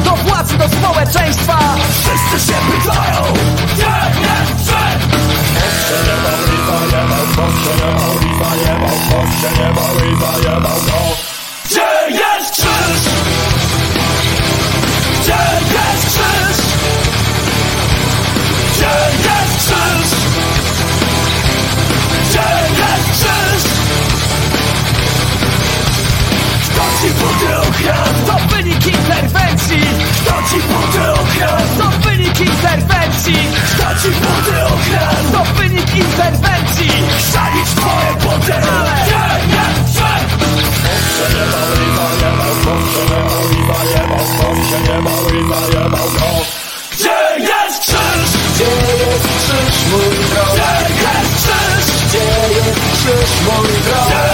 Do 0.05 0.17
władzy, 0.17 0.59
do 0.59 0.69
społeczeństwa. 0.69 1.59
Wszyscy 1.91 2.53
się 2.53 2.59
pytają 2.71 3.25
Jak 3.79 4.21
nie 4.21 4.37
chce 4.47 4.81
Jebał, 6.07 6.41
riba, 6.51 6.87
jebał, 6.97 7.27
kosz 7.37 7.65
się 7.65 7.87
jebał, 7.87 8.15
riba, 8.21 8.57
jebał, 8.69 8.97
kosz 9.11 9.43
się 9.43 9.63
jebał, 9.63 10.81
Gdzie 11.65 12.15
jest? 12.15 12.30
Stać 30.51 30.59
ich 30.59 30.71
okres 31.15 31.79
To 31.79 32.09
wynik 32.09 32.41
interwencji 32.41 33.37
Stać 33.75 34.05
ich 34.05 34.21
młody 34.21 34.65
okres 34.65 35.33
To 35.33 35.45
wynik 35.55 35.95
interwencji 35.95 36.91
Szalić 37.33 37.69
twoje 37.77 38.15
potęgi 38.15 38.69
Nie, 39.07 39.23
nie, 39.47 39.65
nie 39.87 40.15
Się 41.15 41.27
nie 41.35 41.45
bał, 41.53 41.69
Riva, 41.81 42.07
nie 42.21 42.31
bał 42.39 42.55
Skąd 42.63 42.87
nie 42.99 43.19
bał, 43.29 43.43
Riva, 43.51 43.79
nie 43.95 44.09
bał 44.09 44.27
Skąd 44.39 44.69
się 44.71 44.81
nie 44.81 44.99
nie 45.69 45.91
Gdzie 46.93 47.19
jest 47.39 47.81
krzyż? 47.81 48.31
Gdzie 48.55 48.65
jest 48.65 49.27
krzyż, 49.39 49.87
mój? 49.91 50.11
Gdzie 50.53 50.71
jest 51.03 51.35
krzyż? 51.37 52.07
Gdzie 52.07 52.25
jest 52.55 52.81
krzyż, 52.93 53.31
mój? 53.47 54.30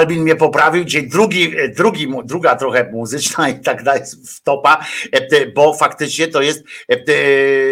Albin 0.00 0.22
mnie 0.22 0.36
poprawił, 0.36 0.84
dzisiaj 0.84 1.08
drugi, 1.08 1.54
drugi, 1.76 2.08
mu- 2.08 2.22
druga 2.22 2.56
trochę 2.56 2.90
muzyczna 2.92 3.48
i 3.48 3.60
tak 3.60 3.82
dalej 3.82 4.02
wtopa, 4.36 4.84
e, 5.12 5.46
bo 5.46 5.74
faktycznie 5.74 6.28
to 6.28 6.42
jest 6.42 6.64
e, 6.88 6.96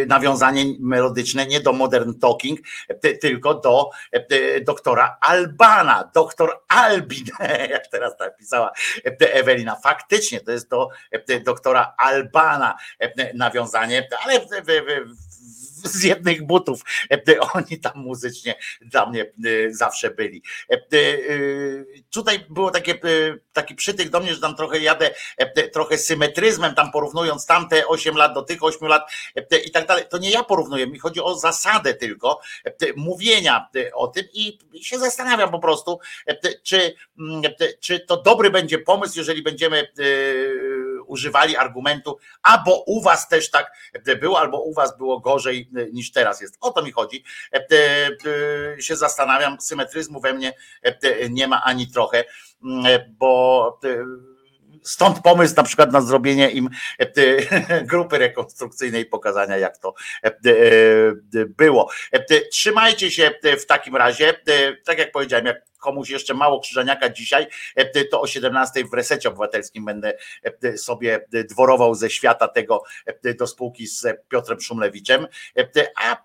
nawiązanie 0.07 0.65
melodyczne 0.81 1.47
nie 1.47 1.61
do 1.61 1.73
Modern 1.73 2.13
Talking, 2.19 2.61
e, 2.89 2.95
tylko 3.15 3.55
do 3.55 3.91
e, 4.13 4.61
doktora 4.61 5.17
Albana, 5.21 6.11
doktor 6.15 6.61
Albin, 6.69 7.25
jak 7.71 7.87
teraz 7.87 8.13
napisała 8.21 8.73
e, 9.07 9.33
Ewelina. 9.35 9.77
Faktycznie 9.77 10.41
to 10.41 10.51
jest 10.53 10.71
do 10.71 10.89
e, 11.29 11.41
doktora 11.41 11.95
Albana 11.99 12.77
e, 13.01 13.35
nawiązanie, 13.35 14.09
ale 14.25 14.41
w- 14.41 14.45
w- 14.45 15.11
w- 15.23 15.28
z 15.85 16.03
jednych 16.03 16.47
butów. 16.47 16.83
E, 17.11 17.41
Oni 17.55 17.81
tam 17.81 17.93
muzycznie 17.97 18.55
dla 18.81 19.07
mnie 19.07 19.23
e, 19.23 19.75
zawsze 19.75 20.11
byli. 20.11 20.43
E, 20.71 20.75
e, 20.75 20.79
Tutaj 22.11 22.47
było 22.51 22.71
takie, 22.71 22.93
e, 22.93 22.99
taki 23.53 23.75
przytyk 23.75 24.09
do 24.09 24.21
mnie, 24.21 24.35
że 24.35 24.41
tam 24.41 24.57
trochę 24.57 24.79
jadę 24.79 25.11
e, 25.37 25.69
trochę 25.69 25.99
symetryzmem, 25.99 26.75
tam 26.75 26.93
porównując 26.93 27.47
tamte 27.47 27.87
8 27.87 28.17
lat 28.17 28.35
do 28.35 28.43
tych 28.43 28.63
8 28.63 28.89
lat 28.89 29.11
e, 29.37 29.59
i 29.59 29.71
tak 29.71 29.87
dalej. 29.87 30.05
To 30.11 30.19
nie 30.19 30.31
ja 30.31 30.45
porównuję, 30.45 30.87
mi 30.87 30.99
chodzi 30.99 31.21
o 31.21 31.35
zasadę 31.35 31.95
tylko 31.95 32.41
e, 32.65 32.73
mówienia 32.97 33.69
e, 33.77 33.95
o 33.95 34.09
tym 34.09 34.25
i 34.33 34.59
się 34.83 34.99
zastanawiam 34.99 35.51
po 35.51 35.59
prostu, 35.59 35.99
e, 36.27 36.37
czy, 36.63 36.95
mm, 37.19 37.43
e, 37.61 37.73
czy 37.81 38.01
to 38.01 38.23
dobry 38.23 38.51
będzie 38.51 38.79
pomysł, 38.79 39.19
jeżeli 39.19 39.43
będziemy 39.43 39.79
e, 39.79 39.85
używali 41.09 41.57
argumentu, 41.57 42.19
a 42.43 42.59
bo 42.59 42.85
u 42.87 43.03
was 43.03 43.29
też 43.29 43.51
tak 43.51 43.73
było, 44.21 44.41
albo 44.41 44.63
u 44.63 44.75
was 44.75 44.99
było 44.99 45.21
gorzej 45.21 45.71
e, 45.77 45.87
niż 45.93 46.13
teraz 46.13 46.41
jest. 46.41 46.59
O 46.61 46.71
to 46.71 46.83
mi 46.83 46.93
chodzi. 46.93 47.25
E, 47.53 47.67
e, 48.77 48.83
Się 48.83 48.97
zastanawiam, 48.97 49.61
symetryzmu 49.61 50.21
we 50.21 50.33
mnie 50.33 50.53
nie 51.31 51.49
ma 51.49 51.63
ani 51.65 51.89
trochę, 51.89 52.25
m, 52.65 52.87
e, 52.87 53.07
bo 53.19 53.81
Stąd 54.83 55.21
pomysł 55.23 55.55
na 55.57 55.63
przykład 55.63 55.93
na 55.93 56.01
zrobienie 56.01 56.51
im 56.51 56.71
grupy 57.91 58.19
rekonstrukcyjnej, 58.19 59.07
pokazania 59.07 59.57
jak 59.57 59.79
to 59.79 59.95
było. 61.49 61.91
Trzymajcie 62.53 63.11
się 63.11 63.31
w 63.61 63.67
takim 63.67 63.97
razie, 63.97 64.35
tak 64.85 64.99
jak 64.99 65.13
powiedziałem, 65.13 65.47
jak 65.47 65.68
komuś 65.79 66.11
jeszcze 66.11 66.35
mało 66.35 66.61
krzyżaniaka 66.61 67.09
dzisiaj, 67.09 67.47
e, 67.77 68.05
to 68.05 68.21
o 68.21 68.27
17 68.27 68.85
w 68.85 68.95
resecie 68.95 69.29
obywatelskim 69.29 69.85
będę 69.85 70.19
e, 70.63 70.79
sobie 70.79 71.27
dworował 71.49 71.95
ze 71.95 72.11
świata 72.11 72.49
tego 72.49 72.83
e, 73.07 73.35
do 73.35 73.47
spółki 73.47 73.87
z 73.87 74.07
Piotrem 74.29 74.61
Szumlewiczem, 74.61 75.27
E, 75.57 75.87
a 75.97 76.13
e, 76.15 76.19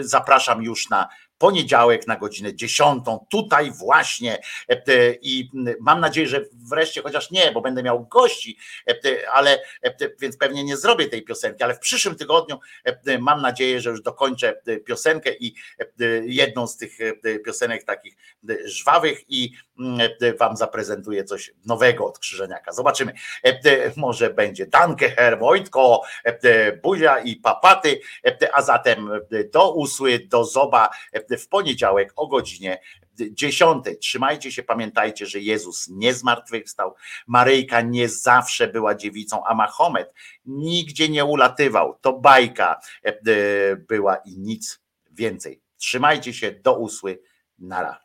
zapraszam 0.00 0.62
już 0.62 0.90
na 0.90 1.08
poniedziałek 1.38 2.06
na 2.06 2.16
godzinę 2.16 2.54
10. 2.54 3.04
Tutaj 3.30 3.70
właśnie 3.70 4.38
e, 4.70 4.72
e, 4.72 5.14
i 5.22 5.50
mam 5.80 6.00
nadzieję, 6.00 6.28
że 6.28 6.44
wreszcie, 6.70 7.02
chociaż 7.02 7.30
nie, 7.30 7.52
bo 7.52 7.60
będę 7.60 7.82
miał 7.82 8.06
gości, 8.06 8.58
e, 8.88 8.90
e, 8.90 9.30
ale 9.30 9.58
e, 9.82 9.94
więc 10.20 10.36
pewnie 10.36 10.64
nie 10.64 10.76
zrobię 10.76 11.08
tej 11.08 11.22
piosenki, 11.22 11.62
ale 11.62 11.74
w 11.74 11.78
przyszłym 11.78 12.16
tygodniu 12.16 12.58
e, 12.86 12.98
e, 13.06 13.18
mam 13.18 13.42
nadzieję, 13.42 13.80
że 13.80 13.90
już 13.90 14.02
dokończę 14.02 14.60
e, 14.66 14.76
piosenkę 14.76 15.34
i 15.34 15.54
e, 15.80 15.84
e, 15.84 16.06
jedną 16.26 16.66
z 16.66 16.76
tych 16.76 17.00
e, 17.00 17.38
piosenek 17.38 17.84
takich 17.84 18.16
e, 18.48 18.68
żwawych 18.68 19.24
i 19.28 19.52
mm, 19.78 20.00
e, 20.20 20.34
wam 20.34 20.56
zaprezentuję 20.56 21.24
coś 21.24 21.52
nowego 21.66 22.06
od 22.06 22.18
Krzyżeniaka. 22.18 22.72
Zobaczymy. 22.72 23.12
E, 23.44 23.48
e, 23.48 23.92
Może 23.96 24.30
będzie 24.30 24.66
Danke, 24.66 25.10
Herr 25.10 25.38
Wojtko, 25.38 26.02
e, 26.24 26.38
e, 26.42 26.72
Buzia 26.72 27.18
i 27.18 27.36
Papaty, 27.36 28.00
e, 28.24 28.54
a 28.54 28.62
zatem 28.62 29.12
e, 29.12 29.44
do 29.44 29.72
usły, 29.72 30.18
do 30.18 30.44
zoba 30.44 30.90
e, 31.12 31.27
w 31.36 31.48
poniedziałek 31.48 32.12
o 32.16 32.26
godzinie 32.26 32.80
10. 33.14 33.84
Trzymajcie 34.00 34.52
się, 34.52 34.62
pamiętajcie, 34.62 35.26
że 35.26 35.40
Jezus 35.40 35.88
nie 35.88 36.14
zmartwychwstał, 36.14 36.94
Maryjka 37.26 37.80
nie 37.80 38.08
zawsze 38.08 38.68
była 38.68 38.94
dziewicą, 38.94 39.44
a 39.46 39.54
Mahomet 39.54 40.14
nigdzie 40.46 41.08
nie 41.08 41.24
ulatywał. 41.24 41.98
To 42.00 42.12
bajka 42.12 42.80
e, 43.04 43.08
e, 43.08 43.76
była 43.76 44.16
i 44.16 44.38
nic 44.38 44.80
więcej. 45.10 45.62
Trzymajcie 45.76 46.32
się, 46.32 46.52
do 46.52 46.78
usły, 46.78 47.20
nara. 47.58 48.00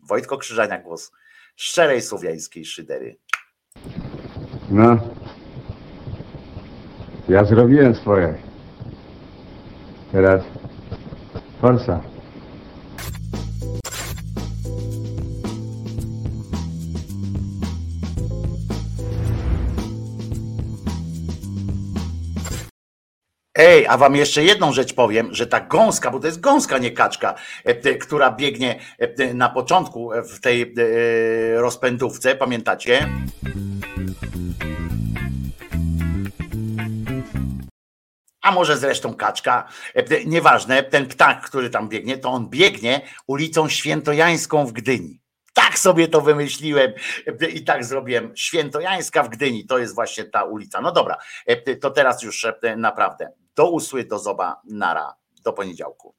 Wojtko 0.00 0.38
Krzyżania, 0.38 0.78
głos 0.78 1.12
szczerej 1.56 2.02
słowiańskiej 2.02 2.64
szydery. 2.64 3.16
No. 4.70 4.98
Ja 7.28 7.44
zrobiłem 7.44 7.94
swoje. 7.94 8.38
Teraz 10.12 10.42
forsa. 11.60 12.15
Ej, 23.66 23.86
a 23.86 23.96
wam 23.96 24.16
jeszcze 24.16 24.44
jedną 24.44 24.72
rzecz 24.72 24.94
powiem, 24.94 25.34
że 25.34 25.46
ta 25.46 25.60
gąska, 25.60 26.10
bo 26.10 26.20
to 26.20 26.26
jest 26.26 26.40
gąska, 26.40 26.78
nie 26.78 26.90
kaczka, 26.90 27.34
e, 27.64 27.94
która 27.94 28.30
biegnie 28.30 28.80
e, 28.98 29.34
na 29.34 29.48
początku 29.48 30.10
w 30.34 30.40
tej 30.40 30.62
e, 30.62 31.60
rozpędówce, 31.60 32.34
pamiętacie? 32.34 33.08
A 38.42 38.52
może 38.52 38.76
zresztą 38.76 39.14
kaczka, 39.14 39.68
e, 39.94 40.24
nieważne, 40.24 40.82
ten 40.82 41.06
ptak, 41.06 41.42
który 41.42 41.70
tam 41.70 41.88
biegnie, 41.88 42.18
to 42.18 42.30
on 42.30 42.48
biegnie 42.48 43.00
ulicą 43.26 43.68
Świętojańską 43.68 44.66
w 44.66 44.72
Gdyni. 44.72 45.20
Tak 45.54 45.78
sobie 45.78 46.08
to 46.08 46.20
wymyśliłem 46.20 46.92
i 47.54 47.64
tak 47.64 47.84
zrobiłem. 47.84 48.32
Świętojańska 48.36 49.22
w 49.22 49.28
Gdyni, 49.28 49.66
to 49.66 49.78
jest 49.78 49.94
właśnie 49.94 50.24
ta 50.24 50.44
ulica. 50.44 50.80
No 50.80 50.92
dobra, 50.92 51.16
to 51.80 51.90
teraz 51.90 52.22
już 52.22 52.46
naprawdę 52.76 53.32
do 53.56 53.70
usły, 53.70 54.04
do 54.04 54.18
zoba, 54.18 54.60
nara, 54.64 55.16
do 55.44 55.52
poniedziałku. 55.52 56.15